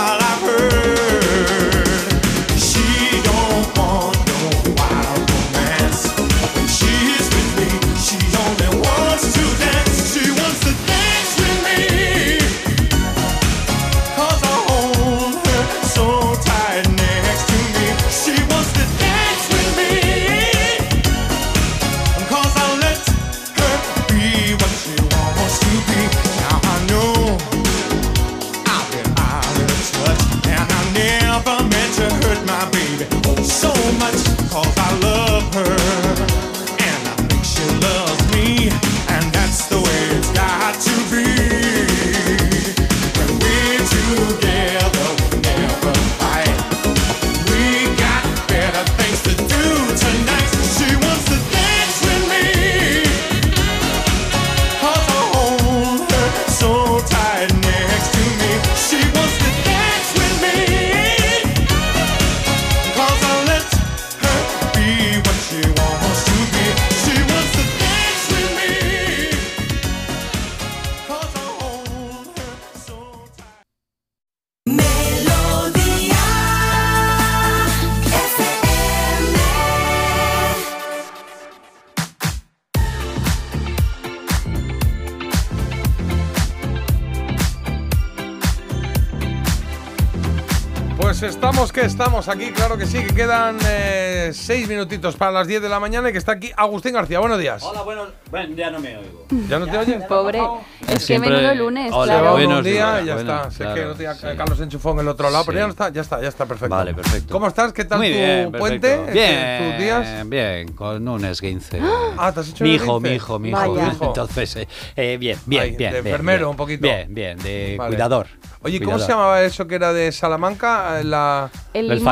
estamos 92.28 92.44
aquí, 92.44 92.52
claro 92.52 92.76
que 92.76 92.86
sí, 92.86 92.98
que 93.04 93.14
quedan 93.14 93.56
eh, 93.66 94.30
seis 94.34 94.68
minutitos 94.68 95.16
para 95.16 95.30
las 95.32 95.46
10 95.46 95.62
de 95.62 95.68
la 95.68 95.80
mañana 95.80 96.08
y 96.10 96.12
que 96.12 96.18
está 96.18 96.32
aquí 96.32 96.50
Agustín 96.56 96.92
García. 96.92 97.20
Buenos 97.20 97.38
días. 97.38 97.62
Hola, 97.62 97.82
bueno, 97.82 98.02
bueno, 98.30 98.54
ya 98.54 98.70
no 98.70 98.80
me 98.80 98.96
oigo. 98.98 99.26
¿Ya 99.48 99.58
no 99.58 99.66
te 99.66 99.78
oyes? 99.78 100.04
Pobre. 100.04 100.40
Es 100.82 100.94
que 100.94 101.00
Siempre- 101.00 101.30
menudo 101.30 101.54
lunes, 101.54 101.90
Hola, 101.92 102.18
claro. 102.18 102.32
buenos 102.32 102.64
día 102.64 102.72
días, 102.72 103.06
ya 103.06 103.14
bueno, 103.14 103.34
está. 103.36 103.50
Sé 103.50 103.56
claro, 103.58 103.74
que 103.74 103.84
no 103.86 103.94
tenía 103.94 104.14
sí. 104.14 104.26
Carlos 104.36 104.60
enchufó 104.60 104.92
en 104.92 104.98
el 105.00 105.08
otro 105.08 105.30
lado, 105.30 105.44
pero 105.46 105.58
ya 105.58 105.64
no 105.66 105.70
está, 105.70 105.88
ya 105.90 106.00
está, 106.02 106.20
ya 106.20 106.28
está 106.28 106.46
perfecto. 106.46 106.74
Vale, 106.74 106.94
perfecto. 106.94 107.32
¿Cómo 107.32 107.46
estás? 107.46 107.72
¿Qué 107.72 107.84
tal 107.84 107.98
Muy 107.98 108.08
tu 108.08 108.14
bien, 108.14 108.52
puente? 108.52 108.88
perfecto. 108.88 109.12
Bien, 109.12 109.70
¿Tus 109.70 109.78
días? 109.84 110.28
bien, 110.28 110.72
con 110.72 111.08
un 111.08 111.24
esguince. 111.24 111.80
Ah, 112.20 112.32
¿te 112.32 112.40
has 112.40 112.48
hecho 112.48 112.64
mi 112.64 112.70
un 112.70 112.76
hijo, 112.76 112.84
esguince? 112.96 113.08
mi 113.10 113.16
hijo, 113.16 113.38
mi 113.38 113.48
hijo. 113.50 113.90
Entonces, 114.06 114.56
eh, 114.56 114.68
eh, 114.96 115.16
bien, 115.20 115.38
bien, 115.46 115.62
Ay, 115.62 115.76
bien. 115.76 115.92
de 115.92 116.00
bien, 116.00 116.06
enfermero, 116.12 116.38
bien. 116.40 116.50
un 116.50 116.56
poquito. 116.56 116.82
Bien, 116.82 117.14
bien, 117.14 117.38
de 117.38 117.76
Vale. 117.78 117.90
cuidador. 117.94 118.26
Oye, 118.62 118.78
¿cómo 118.80 118.92
cuidador. 118.92 119.06
se 119.06 119.12
llamaba 119.12 119.42
eso 119.42 119.66
que 119.68 119.76
era 119.76 119.92
de 119.92 120.10
Salamanca? 120.10 121.00
La... 121.04 121.48
El 121.72 121.90
El 121.92 122.00
limón- 122.00 122.04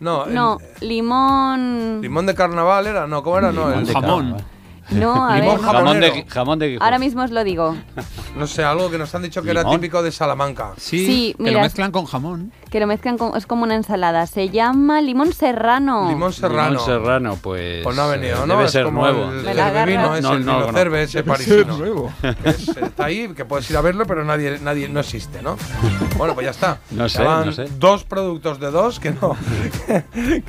No, 0.00 0.26
el- 0.26 0.34
No, 0.34 0.58
limón. 0.80 2.00
limón 2.02 2.26
de 2.26 2.34
carnaval 2.34 2.86
era, 2.86 3.06
no, 3.06 3.22
¿cómo 3.22 3.38
era? 3.38 3.52
No, 3.52 3.72
el 3.72 3.86
de 3.86 3.92
jamón. 3.92 4.22
carnaval. 4.32 4.44
No, 4.90 5.24
a 5.24 5.36
Limón 5.38 5.56
ver. 5.56 5.64
Jamón 5.64 6.00
de, 6.00 6.24
jamón 6.28 6.58
de. 6.58 6.78
Ahora 6.78 6.98
mismo 6.98 7.22
os 7.22 7.30
lo 7.30 7.42
digo. 7.42 7.74
No 8.36 8.46
sé, 8.46 8.62
algo 8.64 8.90
que 8.90 8.98
nos 8.98 9.14
han 9.14 9.22
dicho 9.22 9.42
que 9.42 9.50
era 9.50 9.64
típico 9.64 10.02
de 10.02 10.12
Salamanca. 10.12 10.72
Sí, 10.76 11.06
Sí, 11.06 11.34
que 11.38 11.42
mira. 11.44 11.56
lo 11.56 11.60
mezclan 11.62 11.90
con 11.90 12.04
jamón. 12.04 12.52
Que 12.74 12.80
lo 12.80 12.88
mezclan 12.88 13.16
con. 13.18 13.36
Es 13.36 13.46
como 13.46 13.62
una 13.62 13.76
ensalada. 13.76 14.26
Se 14.26 14.48
llama 14.48 15.00
limón 15.00 15.32
serrano. 15.32 16.08
Limón 16.08 16.32
serrano. 16.32 16.70
Limón 16.70 16.84
serrano, 16.84 17.38
pues. 17.40 17.84
Pues 17.84 17.94
no 17.94 18.02
ha 18.02 18.08
venido, 18.08 18.38
eh, 18.38 18.46
¿no? 18.48 18.54
Debe 18.54 18.64
es 18.64 18.72
ser 18.72 18.86
como 18.86 19.02
nuevo. 19.02 19.30
el 19.30 19.44
No, 19.44 20.40
no 20.40 20.66
vino 20.66 20.72
cerve 20.72 21.04
ese 21.04 21.22
parisino. 21.22 21.78
Que 22.20 22.34
es- 22.50 22.66
está 22.70 23.04
ahí, 23.04 23.28
que 23.28 23.44
puedes 23.44 23.70
ir 23.70 23.76
a 23.76 23.80
verlo, 23.80 24.06
pero 24.06 24.24
nadie, 24.24 24.58
nadie 24.60 24.88
no 24.88 24.98
existe, 24.98 25.40
¿no? 25.40 25.56
Bueno, 26.18 26.34
pues 26.34 26.46
ya 26.46 26.50
está. 26.50 26.78
No 26.90 27.08
sé, 27.08 27.18
Ya 27.22 27.28
van 27.28 27.46
no 27.46 27.52
sé. 27.52 27.66
Dos 27.78 28.02
productos 28.02 28.58
de 28.58 28.72
dos 28.72 28.98
que 28.98 29.12
no, 29.12 29.36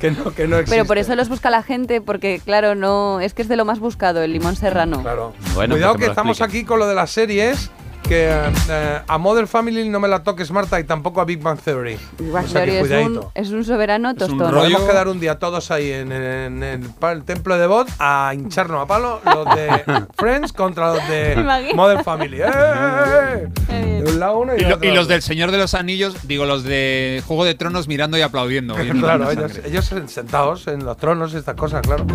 que 0.00 0.10
no, 0.10 0.32
que 0.34 0.48
no 0.48 0.56
existen. 0.56 0.64
Pero 0.70 0.84
por 0.84 0.98
eso 0.98 1.14
los 1.14 1.28
busca 1.28 1.48
la 1.48 1.62
gente, 1.62 2.00
porque 2.00 2.40
claro, 2.44 2.74
no. 2.74 3.20
Es 3.20 3.34
que 3.34 3.42
es 3.42 3.48
de 3.48 3.54
lo 3.54 3.64
más 3.64 3.78
buscado, 3.78 4.20
el 4.20 4.32
limón 4.32 4.56
serrano. 4.56 5.00
Claro. 5.00 5.32
Bueno, 5.54 5.74
Cuidado 5.76 5.92
pues 5.94 6.06
que 6.06 6.10
estamos 6.10 6.40
explique. 6.40 6.58
aquí 6.62 6.66
con 6.66 6.80
lo 6.80 6.88
de 6.88 6.94
las 6.96 7.12
series. 7.12 7.70
Que 8.08 8.28
eh, 8.70 9.00
a 9.06 9.18
Modern 9.18 9.48
Family 9.48 9.88
no 9.88 9.98
me 9.98 10.06
la 10.08 10.22
toques, 10.22 10.50
Marta, 10.52 10.78
y 10.78 10.84
tampoco 10.84 11.20
a 11.20 11.24
Big 11.24 11.40
Bang 11.42 11.58
Theory. 11.58 11.98
Big 12.18 12.30
Bang 12.30 12.44
O 12.44 12.48
sea 12.48 12.64
Theory 12.64 12.92
es, 12.92 13.06
un, 13.06 13.20
es 13.34 13.50
un 13.50 13.64
soberano 13.64 14.14
tostón. 14.14 14.38
rollo- 14.38 14.60
Podemos 14.60 14.82
quedar 14.82 15.08
un 15.08 15.18
día 15.20 15.38
todos 15.38 15.70
ahí 15.70 15.90
en, 15.90 16.12
en 16.12 16.62
el, 16.62 16.80
pa- 16.90 17.12
el 17.12 17.24
templo 17.24 17.58
de 17.58 17.66
Bot 17.66 17.88
a 17.98 18.32
hincharnos 18.34 18.82
a 18.82 18.86
palo 18.86 19.20
los 19.24 19.44
de 19.56 19.82
Friends 20.16 20.52
contra 20.52 20.94
los 20.94 21.08
de. 21.08 21.72
Modern 21.74 22.04
Family. 22.04 22.38
¡Eh! 22.42 23.48
De 24.04 24.04
un 24.12 24.20
lado 24.20 24.38
uno 24.38 24.52
y, 24.56 24.60
Y, 24.60 24.64
lo- 24.64 24.76
los 24.94 25.08
del 25.08 25.22
Señor 25.22 25.50
de 25.50 25.58
los 25.58 25.74
Anillos, 25.74 26.16
digo, 26.28 26.44
los 26.46 26.62
de 26.62 27.22
Juego 27.26 27.44
de 27.44 27.54
Tronos 27.54 27.88
mirando 27.88 28.16
y 28.16 28.22
aplaudiendo. 28.22 28.74
Claro, 29.06 29.24
la 29.24 29.32
ellos, 29.32 29.60
ellos 29.64 29.84
sentados 30.06 30.66
en 30.68 30.84
los 30.84 30.96
tronos 30.96 31.34
y 31.34 31.36
estas 31.36 31.54
cosas, 31.56 31.82
claro. 31.82 32.06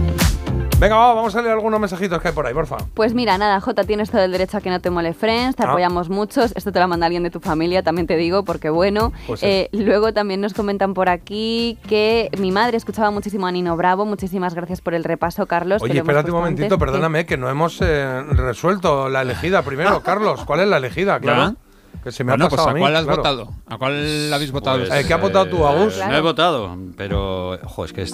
Venga, 0.82 0.96
va, 0.96 1.14
vamos 1.14 1.36
a 1.36 1.42
leer 1.44 1.54
algunos 1.54 1.80
mensajitos 1.80 2.20
que 2.20 2.30
hay 2.30 2.34
por 2.34 2.48
ahí, 2.48 2.56
porfa. 2.56 2.78
Pues 2.96 3.14
mira, 3.14 3.38
nada, 3.38 3.62
Jota, 3.62 3.84
tienes 3.84 4.10
todo 4.10 4.24
el 4.24 4.32
derecho 4.32 4.58
a 4.58 4.62
que 4.62 4.72
no 4.72 4.80
te 4.82 4.90
mole 4.90 5.14
Friends, 5.14 5.56
te 5.56 5.62
Ah. 5.64 5.70
apoyamos 5.70 6.10
muchos. 6.10 6.54
Esto 6.56 6.72
te 6.72 6.80
lo 6.80 6.88
manda 6.88 7.06
alguien 7.06 7.22
de 7.22 7.30
tu 7.30 7.40
familia, 7.40 7.84
también 7.84 8.08
te 8.08 8.18
digo, 8.18 8.44
porque 8.44 8.72
bueno. 8.72 9.14
Pues. 9.28 9.44
Eh, 9.44 9.70
luego 9.74 10.12
también 10.12 10.42
nos 10.42 10.56
comentan 10.56 10.96
por 10.96 11.08
aquí 11.08 11.78
que 11.88 12.32
mi 12.40 12.52
madre 12.52 12.78
escuchaba 12.78 13.12
muchísimo 13.12 13.46
a 13.46 13.52
Nino 13.52 13.78
Bravo. 13.78 14.06
Muchísimas 14.06 14.56
gracias 14.56 14.82
por 14.82 14.96
el 14.96 15.04
repaso, 15.04 15.46
Carlos. 15.46 15.84
Oye, 15.84 16.00
espérate 16.00 16.32
un 16.32 16.38
momentito, 16.38 16.74
antes. 16.74 16.80
perdóname, 16.80 17.28
que 17.28 17.38
no 17.38 17.48
hemos 17.48 17.78
eh, 17.82 18.24
resuelto 18.32 19.08
la 19.08 19.22
elegida 19.22 19.62
primero. 19.62 20.02
Carlos, 20.04 20.44
¿cuál 20.46 20.62
es 20.62 20.68
la 20.68 20.78
elegida? 20.78 21.20
Claro. 21.20 21.56
Que 22.04 22.12
se 22.12 22.24
me 22.24 22.32
Bueno, 22.32 22.46
ha 22.46 22.50
pues 22.50 22.58
pasado 22.58 22.70
¿a 22.70 22.72
a 22.72 22.74
mí, 22.74 22.80
cuál 22.82 22.96
has 22.96 23.04
claro. 23.04 23.18
votado? 23.18 23.50
¿A 23.68 23.78
cuál 23.78 24.34
habéis 24.34 24.52
votado? 24.52 24.80
Pues, 24.80 24.92
Eh, 24.92 25.08
¿qué 25.08 25.14
has 25.14 25.22
votado 25.22 25.46
tú, 25.48 25.66
Agus? 25.68 25.98
No 26.00 26.16
he 26.16 26.22
votado, 26.22 26.76
pero. 26.98 27.52
Ojo, 27.64 27.86
es 27.86 27.94
que 27.94 28.02
es. 28.02 28.14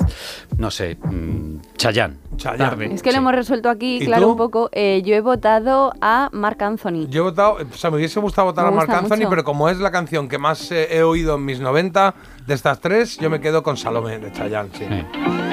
No 0.58 0.70
sé. 0.72 0.98
mm, 1.02 1.62
Chayán. 1.78 2.20
Tarde. 2.38 2.94
Es 2.94 3.02
que 3.02 3.12
lo 3.12 3.18
hemos 3.20 3.34
resuelto 3.34 3.70
aquí, 3.70 3.98
¿Y 4.02 4.06
claro, 4.06 4.24
tú? 4.26 4.32
un 4.32 4.38
poco. 4.38 4.70
Eh, 4.74 5.02
yo 5.06 5.16
he 5.16 5.22
votado 5.22 5.94
a 6.02 6.30
Marc 6.34 6.62
Anthony. 6.62 7.08
Yo 7.10 7.22
he 7.22 7.24
votado, 7.24 7.58
o 7.74 7.78
sea, 7.78 7.90
me 7.90 7.98
hubiese 7.98 8.20
gustado 8.20 8.48
votar 8.48 8.66
Me 8.66 8.72
a 8.72 8.76
Marc 8.76 8.90
Anthony, 8.90 9.16
mucho. 9.20 9.30
pero 9.30 9.44
como 9.44 9.70
es 9.70 9.78
la 9.80 9.90
canción 9.92 10.28
que 10.28 10.38
más 10.38 10.70
eh, 10.72 10.88
he 10.92 11.02
oído 11.04 11.36
en 11.36 11.46
mis 11.46 11.60
90 11.60 12.14
de 12.46 12.54
estas 12.54 12.80
tres, 12.82 13.18
yo 13.18 13.30
me 13.30 13.40
quedo 13.42 13.64
con 13.64 13.78
Salomé 13.78 14.20
de 14.20 14.32
Chayanne, 14.32 14.70
sí. 14.74 14.86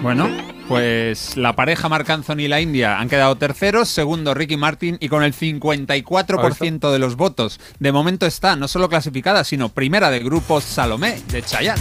Bueno, 0.05 0.29
pues 0.69 1.35
la 1.39 1.55
pareja 1.57 1.89
Marc 1.89 2.11
Anthony 2.11 2.41
y 2.41 2.49
la 2.49 2.61
India 2.61 2.99
han 2.99 3.09
quedado 3.09 3.37
terceros, 3.37 3.89
segundo 3.89 4.35
Ricky 4.35 4.59
Martin 4.59 4.99
y 5.01 5.09
con 5.09 5.23
el 5.23 5.33
54% 5.33 6.93
de 6.93 6.99
los 6.99 7.17
votos. 7.17 7.59
De 7.79 7.91
momento 7.91 8.27
está 8.27 8.55
no 8.55 8.69
solo 8.69 8.91
clasificada, 8.91 9.45
sino 9.45 9.71
primera 9.71 10.11
de 10.11 10.19
grupo 10.19 10.61
Salomé 10.61 11.23
de 11.29 11.43
Chayanne. 11.43 11.81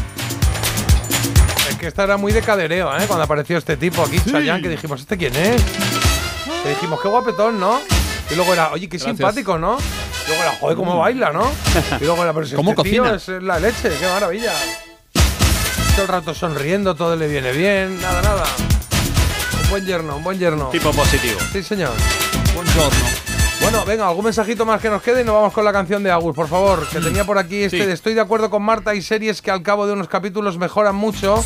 Es 1.69 1.75
que 1.75 1.87
esta 1.87 2.05
era 2.05 2.15
muy 2.15 2.31
de 2.31 2.41
cadereo, 2.41 2.95
¿eh? 2.97 3.03
Cuando 3.07 3.25
apareció 3.25 3.57
este 3.57 3.75
tipo 3.75 4.01
aquí, 4.03 4.21
Chayanne, 4.21 4.61
que 4.61 4.69
dijimos, 4.69 5.01
¿este 5.01 5.17
quién 5.17 5.35
es? 5.35 5.61
Que 6.63 6.69
dijimos, 6.69 7.01
qué 7.01 7.09
guapetón, 7.09 7.59
¿no? 7.59 7.77
Y 8.31 8.35
luego 8.35 8.53
era, 8.53 8.71
oye, 8.71 8.87
qué 8.87 8.95
Gracias. 8.99 9.17
simpático, 9.17 9.57
¿no? 9.57 9.77
Y 9.79 10.27
luego 10.29 10.43
era, 10.43 10.55
joder, 10.61 10.77
cómo 10.77 10.97
baila, 10.97 11.33
¿no? 11.33 11.51
Y 11.99 12.05
luego 12.05 12.23
era, 12.23 12.33
pero 12.33 12.45
si 12.45 12.55
¿Cómo 12.55 12.71
este 12.71 12.83
tío 12.83 13.03
cocina? 13.03 13.37
es 13.37 13.43
la 13.43 13.59
leche, 13.59 13.89
qué 13.99 14.07
maravilla. 14.07 14.53
Todo 15.93 16.01
el 16.03 16.07
rato 16.07 16.33
sonriendo, 16.33 16.95
todo 16.95 17.15
le 17.15 17.27
viene 17.27 17.51
bien, 17.51 18.01
nada, 18.01 18.21
nada. 18.21 18.43
Un 19.63 19.69
buen 19.69 19.85
yerno, 19.85 20.17
un 20.17 20.23
buen 20.23 20.39
yerno. 20.39 20.69
Tipo 20.69 20.91
positivo. 20.91 21.39
Sí, 21.51 21.61
señor. 21.63 21.91
Buongiorno. 22.53 22.99
Bueno, 23.61 23.85
venga, 23.85 24.07
algún 24.07 24.25
mensajito 24.25 24.65
más 24.65 24.81
que 24.81 24.89
nos 24.89 25.01
quede 25.01 25.21
y 25.21 25.23
nos 25.23 25.35
vamos 25.35 25.53
con 25.53 25.63
la 25.63 25.71
canción 25.71 26.03
de 26.03 26.11
Agus, 26.11 26.35
por 26.35 26.47
favor. 26.49 26.85
Que 26.89 26.99
tenía 26.99 27.23
por 27.23 27.37
aquí 27.37 27.63
este 27.63 27.79
Sí. 27.79 27.85
de 27.85 27.93
Estoy 27.93 28.13
de 28.13 28.21
acuerdo 28.21 28.49
con 28.49 28.63
Marta 28.63 28.93
y 28.95 29.01
series 29.01 29.41
que 29.41 29.51
al 29.51 29.61
cabo 29.61 29.85
de 29.87 29.93
unos 29.93 30.07
capítulos 30.09 30.57
mejoran 30.57 30.95
mucho. 30.95 31.41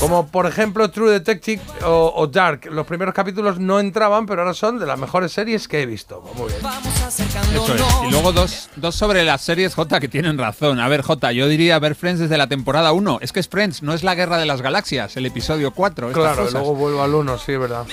Como 0.00 0.26
por 0.26 0.44
ejemplo 0.46 0.90
True 0.90 1.10
Detective 1.10 1.60
o, 1.84 2.12
o 2.14 2.26
Dark. 2.26 2.66
Los 2.70 2.86
primeros 2.86 3.14
capítulos 3.14 3.58
no 3.58 3.80
entraban, 3.80 4.26
pero 4.26 4.42
ahora 4.42 4.52
son 4.52 4.78
de 4.78 4.84
las 4.84 4.98
mejores 4.98 5.32
series 5.32 5.66
que 5.68 5.80
he 5.82 5.86
visto. 5.86 6.22
Muy 6.36 6.48
bien. 6.48 6.60
Eso 7.08 7.74
es. 7.74 7.82
Y 8.06 8.10
luego 8.10 8.32
dos, 8.32 8.68
dos 8.76 8.94
sobre 8.94 9.24
las 9.24 9.40
series 9.40 9.74
J 9.74 9.98
que 9.98 10.08
tienen 10.08 10.36
razón. 10.36 10.80
A 10.80 10.88
ver, 10.88 11.00
J, 11.00 11.32
yo 11.32 11.48
diría 11.48 11.78
ver 11.78 11.94
Friends 11.94 12.20
desde 12.20 12.36
la 12.36 12.46
temporada 12.46 12.92
1. 12.92 13.18
Es 13.22 13.32
que 13.32 13.40
es 13.40 13.48
Friends, 13.48 13.82
no 13.82 13.94
es 13.94 14.04
la 14.04 14.14
guerra 14.14 14.36
de 14.36 14.44
las 14.44 14.60
galaxias, 14.60 15.16
el 15.16 15.24
episodio 15.24 15.70
4. 15.70 16.08
estas 16.08 16.22
Claro, 16.22 16.36
cosas. 16.44 16.52
luego 16.52 16.74
vuelvo 16.74 17.02
al 17.02 17.14
1, 17.14 17.38
sí, 17.38 17.56
verdad. 17.56 17.86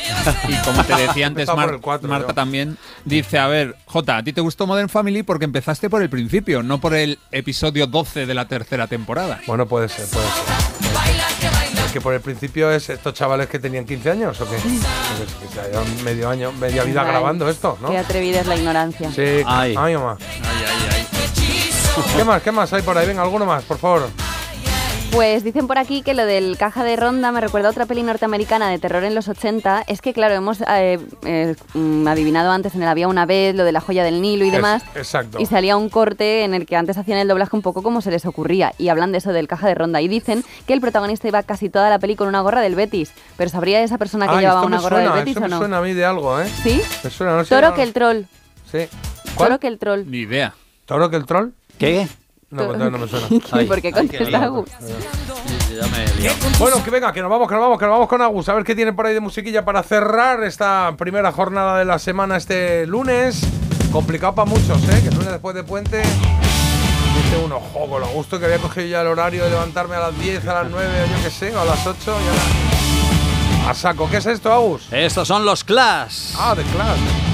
Y 0.49 0.55
como 0.65 0.83
te 0.83 0.95
decía 0.97 1.27
antes, 1.27 1.47
Mar- 1.55 1.79
Marta 2.01 2.27
yo. 2.29 2.33
también 2.33 2.77
dice, 3.05 3.39
a 3.39 3.47
ver, 3.47 3.77
J, 3.85 4.17
a 4.17 4.23
ti 4.23 4.33
te 4.33 4.41
gustó 4.41 4.67
Modern 4.67 4.89
Family 4.89 5.23
porque 5.23 5.45
empezaste 5.45 5.89
por 5.89 6.01
el 6.01 6.09
principio, 6.09 6.63
no 6.63 6.81
por 6.81 6.95
el 6.95 7.17
episodio 7.31 7.87
12 7.87 8.25
de 8.25 8.33
la 8.33 8.47
tercera 8.49 8.87
temporada. 8.87 9.39
Bueno, 9.47 9.67
puede 9.67 9.87
ser, 9.87 10.05
puede 10.09 10.25
ser. 10.25 11.62
Que 11.93 12.01
por 12.01 12.15
el 12.15 12.21
principio 12.21 12.71
es 12.71 12.89
estos 12.89 13.13
chavales 13.13 13.47
que 13.47 13.59
tenían 13.59 13.85
15 13.85 14.09
años 14.09 14.41
o 14.41 14.49
qué? 14.49 14.55
Porque 14.55 14.67
es 14.67 15.33
que 15.35 15.61
se 15.61 15.69
llevan 15.69 16.03
medio 16.03 16.27
año, 16.27 16.51
media 16.53 16.83
vida 16.83 17.01
Ay, 17.01 17.07
grabando 17.07 17.47
esto, 17.47 17.77
¿no? 17.79 17.91
Qué 17.91 17.99
atrevida 17.99 18.39
es 18.39 18.47
la 18.47 18.55
ignorancia. 18.55 19.11
Sí, 19.11 19.43
Ay. 19.45 19.75
ay, 19.77 19.95
mamá. 19.95 20.17
¿Qué 22.17 22.23
más? 22.23 22.41
¿Qué 22.41 22.51
más 22.51 22.73
hay 22.73 22.81
por 22.81 22.97
ahí? 22.97 23.05
Venga, 23.05 23.21
alguno 23.21 23.45
más, 23.45 23.63
por 23.65 23.77
favor. 23.77 24.09
Pues 25.13 25.43
dicen 25.43 25.67
por 25.67 25.77
aquí 25.77 26.01
que 26.01 26.15
lo 26.15 26.25
del 26.25 26.57
caja 26.57 26.83
de 26.83 26.95
ronda 26.95 27.31
me 27.31 27.39
recuerda 27.39 27.67
a 27.67 27.71
otra 27.71 27.85
peli 27.85 28.01
norteamericana 28.01 28.69
de 28.71 28.79
terror 28.79 29.03
en 29.03 29.13
los 29.13 29.27
80. 29.27 29.83
Es 29.85 30.01
que, 30.01 30.11
claro, 30.11 30.33
hemos 30.33 30.61
eh, 30.61 30.99
eh, 31.23 31.55
adivinado 32.07 32.51
antes 32.51 32.73
en 32.73 32.81
el 32.81 32.87
Había 32.89 33.07
una 33.07 33.27
vez 33.27 33.53
lo 33.55 33.63
de 33.63 33.71
la 33.71 33.79
joya 33.79 34.03
del 34.03 34.21
Nilo 34.23 34.43
y 34.43 34.47
Es- 34.47 34.53
demás. 34.55 34.83
exacto. 34.95 35.39
Y 35.39 35.45
salía 35.45 35.77
un 35.77 35.89
corte 35.89 36.43
en 36.43 36.55
el 36.55 36.65
que 36.65 36.75
antes 36.75 36.97
hacían 36.97 37.19
el 37.19 37.27
doblaje 37.27 37.55
un 37.55 37.61
poco 37.61 37.83
como 37.83 38.01
se 38.01 38.09
les 38.09 38.25
ocurría. 38.25 38.73
Y 38.79 38.89
hablan 38.89 39.11
de 39.11 39.19
eso 39.19 39.31
del 39.33 39.47
caja 39.47 39.67
de 39.67 39.75
ronda. 39.75 40.01
Y 40.01 40.07
dicen 40.07 40.43
que 40.65 40.73
el 40.73 40.81
protagonista 40.81 41.27
iba 41.27 41.43
casi 41.43 41.69
toda 41.69 41.91
la 41.91 41.99
peli 41.99 42.15
con 42.15 42.27
una 42.27 42.41
gorra 42.41 42.61
del 42.61 42.73
Betis. 42.73 43.11
Pero 43.37 43.51
¿sabría 43.51 43.83
esa 43.83 43.99
persona 43.99 44.27
que 44.27 44.37
llevaba 44.37 44.63
una 44.65 44.77
me 44.77 44.81
gorra 44.83 44.97
suena, 44.97 45.15
del 45.15 45.25
Betis 45.25 45.37
o 45.37 45.41
me 45.41 45.47
no? 45.49 45.57
suena 45.59 45.77
a 45.77 45.81
mí 45.81 45.93
de 45.93 46.05
algo, 46.05 46.41
¿eh? 46.41 46.49
¿Sí? 46.63 46.81
Me 47.03 47.09
suena, 47.11 47.37
no 47.37 47.43
sé. 47.43 47.53
Toro 47.53 47.69
no- 47.69 47.75
que 47.75 47.83
el 47.83 47.93
troll. 47.93 48.23
Sí. 48.71 48.79
Toro 49.37 49.59
que 49.59 49.67
el 49.67 49.77
troll. 49.77 50.05
Ni 50.07 50.19
idea. 50.21 50.55
¿Toro 50.87 51.11
que 51.11 51.17
el 51.17 51.25
troll? 51.27 51.49
¿Qué? 51.77 52.07
No, 52.53 52.67
pues 52.67 52.77
no 52.77 52.91
me 52.91 53.07
suena. 53.07 53.27
¿Y 53.61 53.65
por 53.65 53.81
qué 53.81 53.91
contesta 53.91 54.43
Agus? 54.43 54.69
Bueno, 56.59 56.83
que 56.83 56.91
venga, 56.91 57.11
que 57.11 57.21
nos 57.21 57.31
vamos, 57.31 57.47
que 57.47 57.55
nos 57.55 57.63
vamos, 57.63 57.79
que 57.79 57.85
nos 57.85 57.93
vamos 57.93 58.07
con 58.07 58.21
Agus. 58.21 58.47
A 58.49 58.53
ver 58.53 58.63
qué 58.63 58.75
tiene 58.75 58.93
por 58.93 59.07
ahí 59.07 59.13
de 59.15 59.19
musiquilla 59.19 59.65
para 59.65 59.81
cerrar 59.81 60.43
esta 60.43 60.93
primera 60.97 61.31
jornada 61.31 61.79
de 61.79 61.85
la 61.85 61.97
semana 61.97 62.37
este 62.37 62.85
lunes. 62.85 63.41
Complicado 63.91 64.35
para 64.35 64.49
muchos, 64.49 64.77
¿eh? 64.83 65.01
Que 65.01 65.09
el 65.09 65.15
lunes 65.15 65.31
después 65.31 65.55
de 65.55 65.63
puente. 65.63 65.97
Dice 66.01 67.37
uno, 67.43 67.57
ojo, 67.57 67.89
con 67.89 68.01
lo 68.01 68.07
gusto 68.07 68.37
que 68.39 68.45
había 68.45 68.59
cogido 68.59 68.87
ya 68.87 69.01
el 69.01 69.07
horario 69.07 69.43
de 69.45 69.49
levantarme 69.49 69.95
a 69.95 69.99
las 69.99 70.19
10, 70.19 70.47
a 70.47 70.63
las 70.63 70.71
9, 70.71 70.87
o 70.87 71.05
yo 71.17 71.23
qué 71.23 71.31
sé, 71.31 71.55
o 71.55 71.59
a 71.59 71.65
las 71.65 71.85
8 71.85 71.99
y 72.05 72.09
ahora. 72.09 73.69
A 73.69 73.73
saco. 73.73 74.07
¿Qué 74.09 74.17
es 74.17 74.25
esto, 74.27 74.51
Agus? 74.51 74.87
Estos 74.91 75.27
son 75.27 75.43
los 75.43 75.63
Clash. 75.63 76.35
Ah, 76.37 76.53
de 76.53 76.63
Clash. 76.63 77.32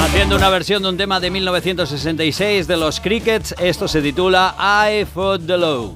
Haciendo 0.00 0.36
una 0.36 0.48
versión 0.48 0.82
de 0.82 0.88
un 0.88 0.96
tema 0.96 1.20
de 1.20 1.30
1966 1.30 2.66
de 2.66 2.76
los 2.76 3.00
Crickets. 3.00 3.54
Esto 3.58 3.88
se 3.88 4.00
titula 4.00 4.54
I 4.58 5.04
Fought 5.04 5.46
the 5.46 5.58
Law. 5.58 5.94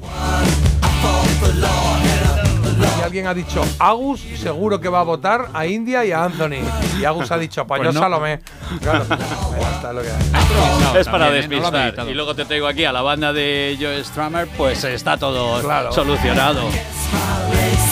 Y 2.98 3.02
alguien 3.02 3.26
ha 3.26 3.34
dicho, 3.34 3.62
Agus 3.78 4.20
seguro 4.36 4.80
que 4.80 4.88
va 4.88 5.00
a 5.00 5.04
votar 5.04 5.48
a 5.52 5.66
India 5.66 6.04
y 6.04 6.12
a 6.12 6.24
Anthony. 6.24 6.56
Y 7.00 7.04
Agus 7.04 7.30
ha 7.30 7.38
dicho, 7.38 7.66
pues, 7.66 7.80
Pues 7.80 7.88
yo 7.88 7.92
no. 7.92 8.00
Salomé. 8.00 8.40
Claro, 8.80 9.04
ya 9.08 9.70
está 9.74 9.92
lo 9.92 10.02
que 10.02 10.08
hay. 10.08 11.00
es 11.00 11.06
para 11.08 11.24
también, 11.26 11.52
¿eh? 11.52 11.56
No 11.60 11.70
despistar. 11.70 12.08
y 12.08 12.14
luego 12.14 12.34
te 12.34 12.44
traigo 12.44 12.66
aquí 12.66 12.84
a 12.84 12.92
la 12.92 13.02
banda 13.02 13.32
de 13.32 13.76
Joe 13.80 14.02
Strummer, 14.04 14.48
pues 14.56 14.82
está 14.84 15.16
todo 15.16 15.60
Claro. 15.60 15.92
solucionado. 15.92 16.62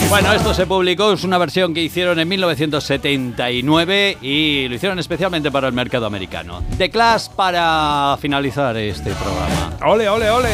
Bueno, 0.09 0.33
esto 0.33 0.53
se 0.53 0.65
publicó, 0.65 1.13
es 1.13 1.23
una 1.23 1.37
versión 1.37 1.73
que 1.73 1.81
hicieron 1.81 2.19
en 2.19 2.27
1979 2.27 4.17
y 4.21 4.67
lo 4.67 4.75
hicieron 4.75 4.99
especialmente 4.99 5.51
para 5.51 5.67
el 5.67 5.73
mercado 5.73 6.05
americano. 6.05 6.61
The 6.77 6.89
Clash 6.89 7.29
para 7.29 8.17
finalizar 8.19 8.75
este 8.75 9.11
programa. 9.11 9.77
Ole, 9.85 10.09
ole, 10.09 10.29
ole. 10.29 10.49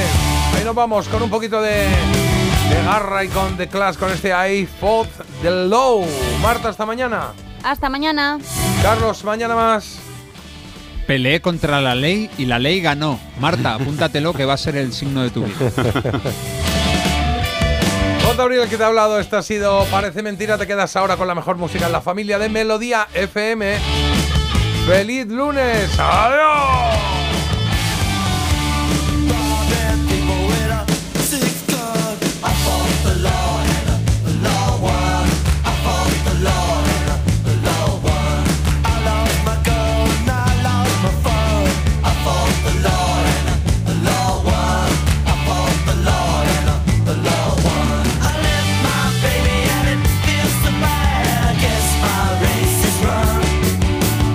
Ahí 0.55 0.63
nos 0.63 0.75
vamos 0.75 1.07
con 1.07 1.23
un 1.23 1.29
poquito 1.29 1.59
de, 1.61 1.87
de 2.69 2.83
garra 2.83 3.23
y 3.23 3.27
con 3.29 3.57
The 3.57 3.67
Clash, 3.67 3.95
con 3.95 4.11
este 4.11 4.29
I 4.29 4.65
Fought 4.65 5.09
the 5.41 5.51
Low. 5.51 6.05
Marta, 6.41 6.69
hasta 6.69 6.85
mañana. 6.85 7.33
Hasta 7.63 7.89
mañana. 7.89 8.39
Carlos, 8.81 9.23
mañana 9.23 9.55
más. 9.55 9.99
Peleé 11.05 11.41
contra 11.41 11.79
la 11.81 11.95
ley 11.95 12.29
y 12.37 12.45
la 12.45 12.59
ley 12.59 12.81
ganó. 12.81 13.19
Marta, 13.39 13.73
apúntatelo 13.79 14.33
que 14.33 14.45
va 14.45 14.53
a 14.53 14.57
ser 14.57 14.75
el 14.75 14.93
signo 14.93 15.23
de 15.23 15.29
tu 15.29 15.43
vida. 15.43 15.55
J. 18.23 18.43
Abril, 18.43 18.67
que 18.69 18.77
te 18.77 18.83
ha 18.83 18.87
hablado, 18.87 19.19
esto 19.19 19.37
ha 19.37 19.41
sido 19.41 19.85
Parece 19.85 20.21
Mentira. 20.21 20.57
Te 20.57 20.67
quedas 20.67 20.95
ahora 20.95 21.15
con 21.15 21.27
la 21.27 21.35
mejor 21.35 21.57
música 21.57 21.85
en 21.85 21.93
la 21.93 22.01
familia 22.01 22.37
de 22.37 22.49
Melodía 22.49 23.07
FM. 23.13 23.77
¡Feliz 24.85 25.27
lunes! 25.27 25.97
¡Adiós! 25.97 27.16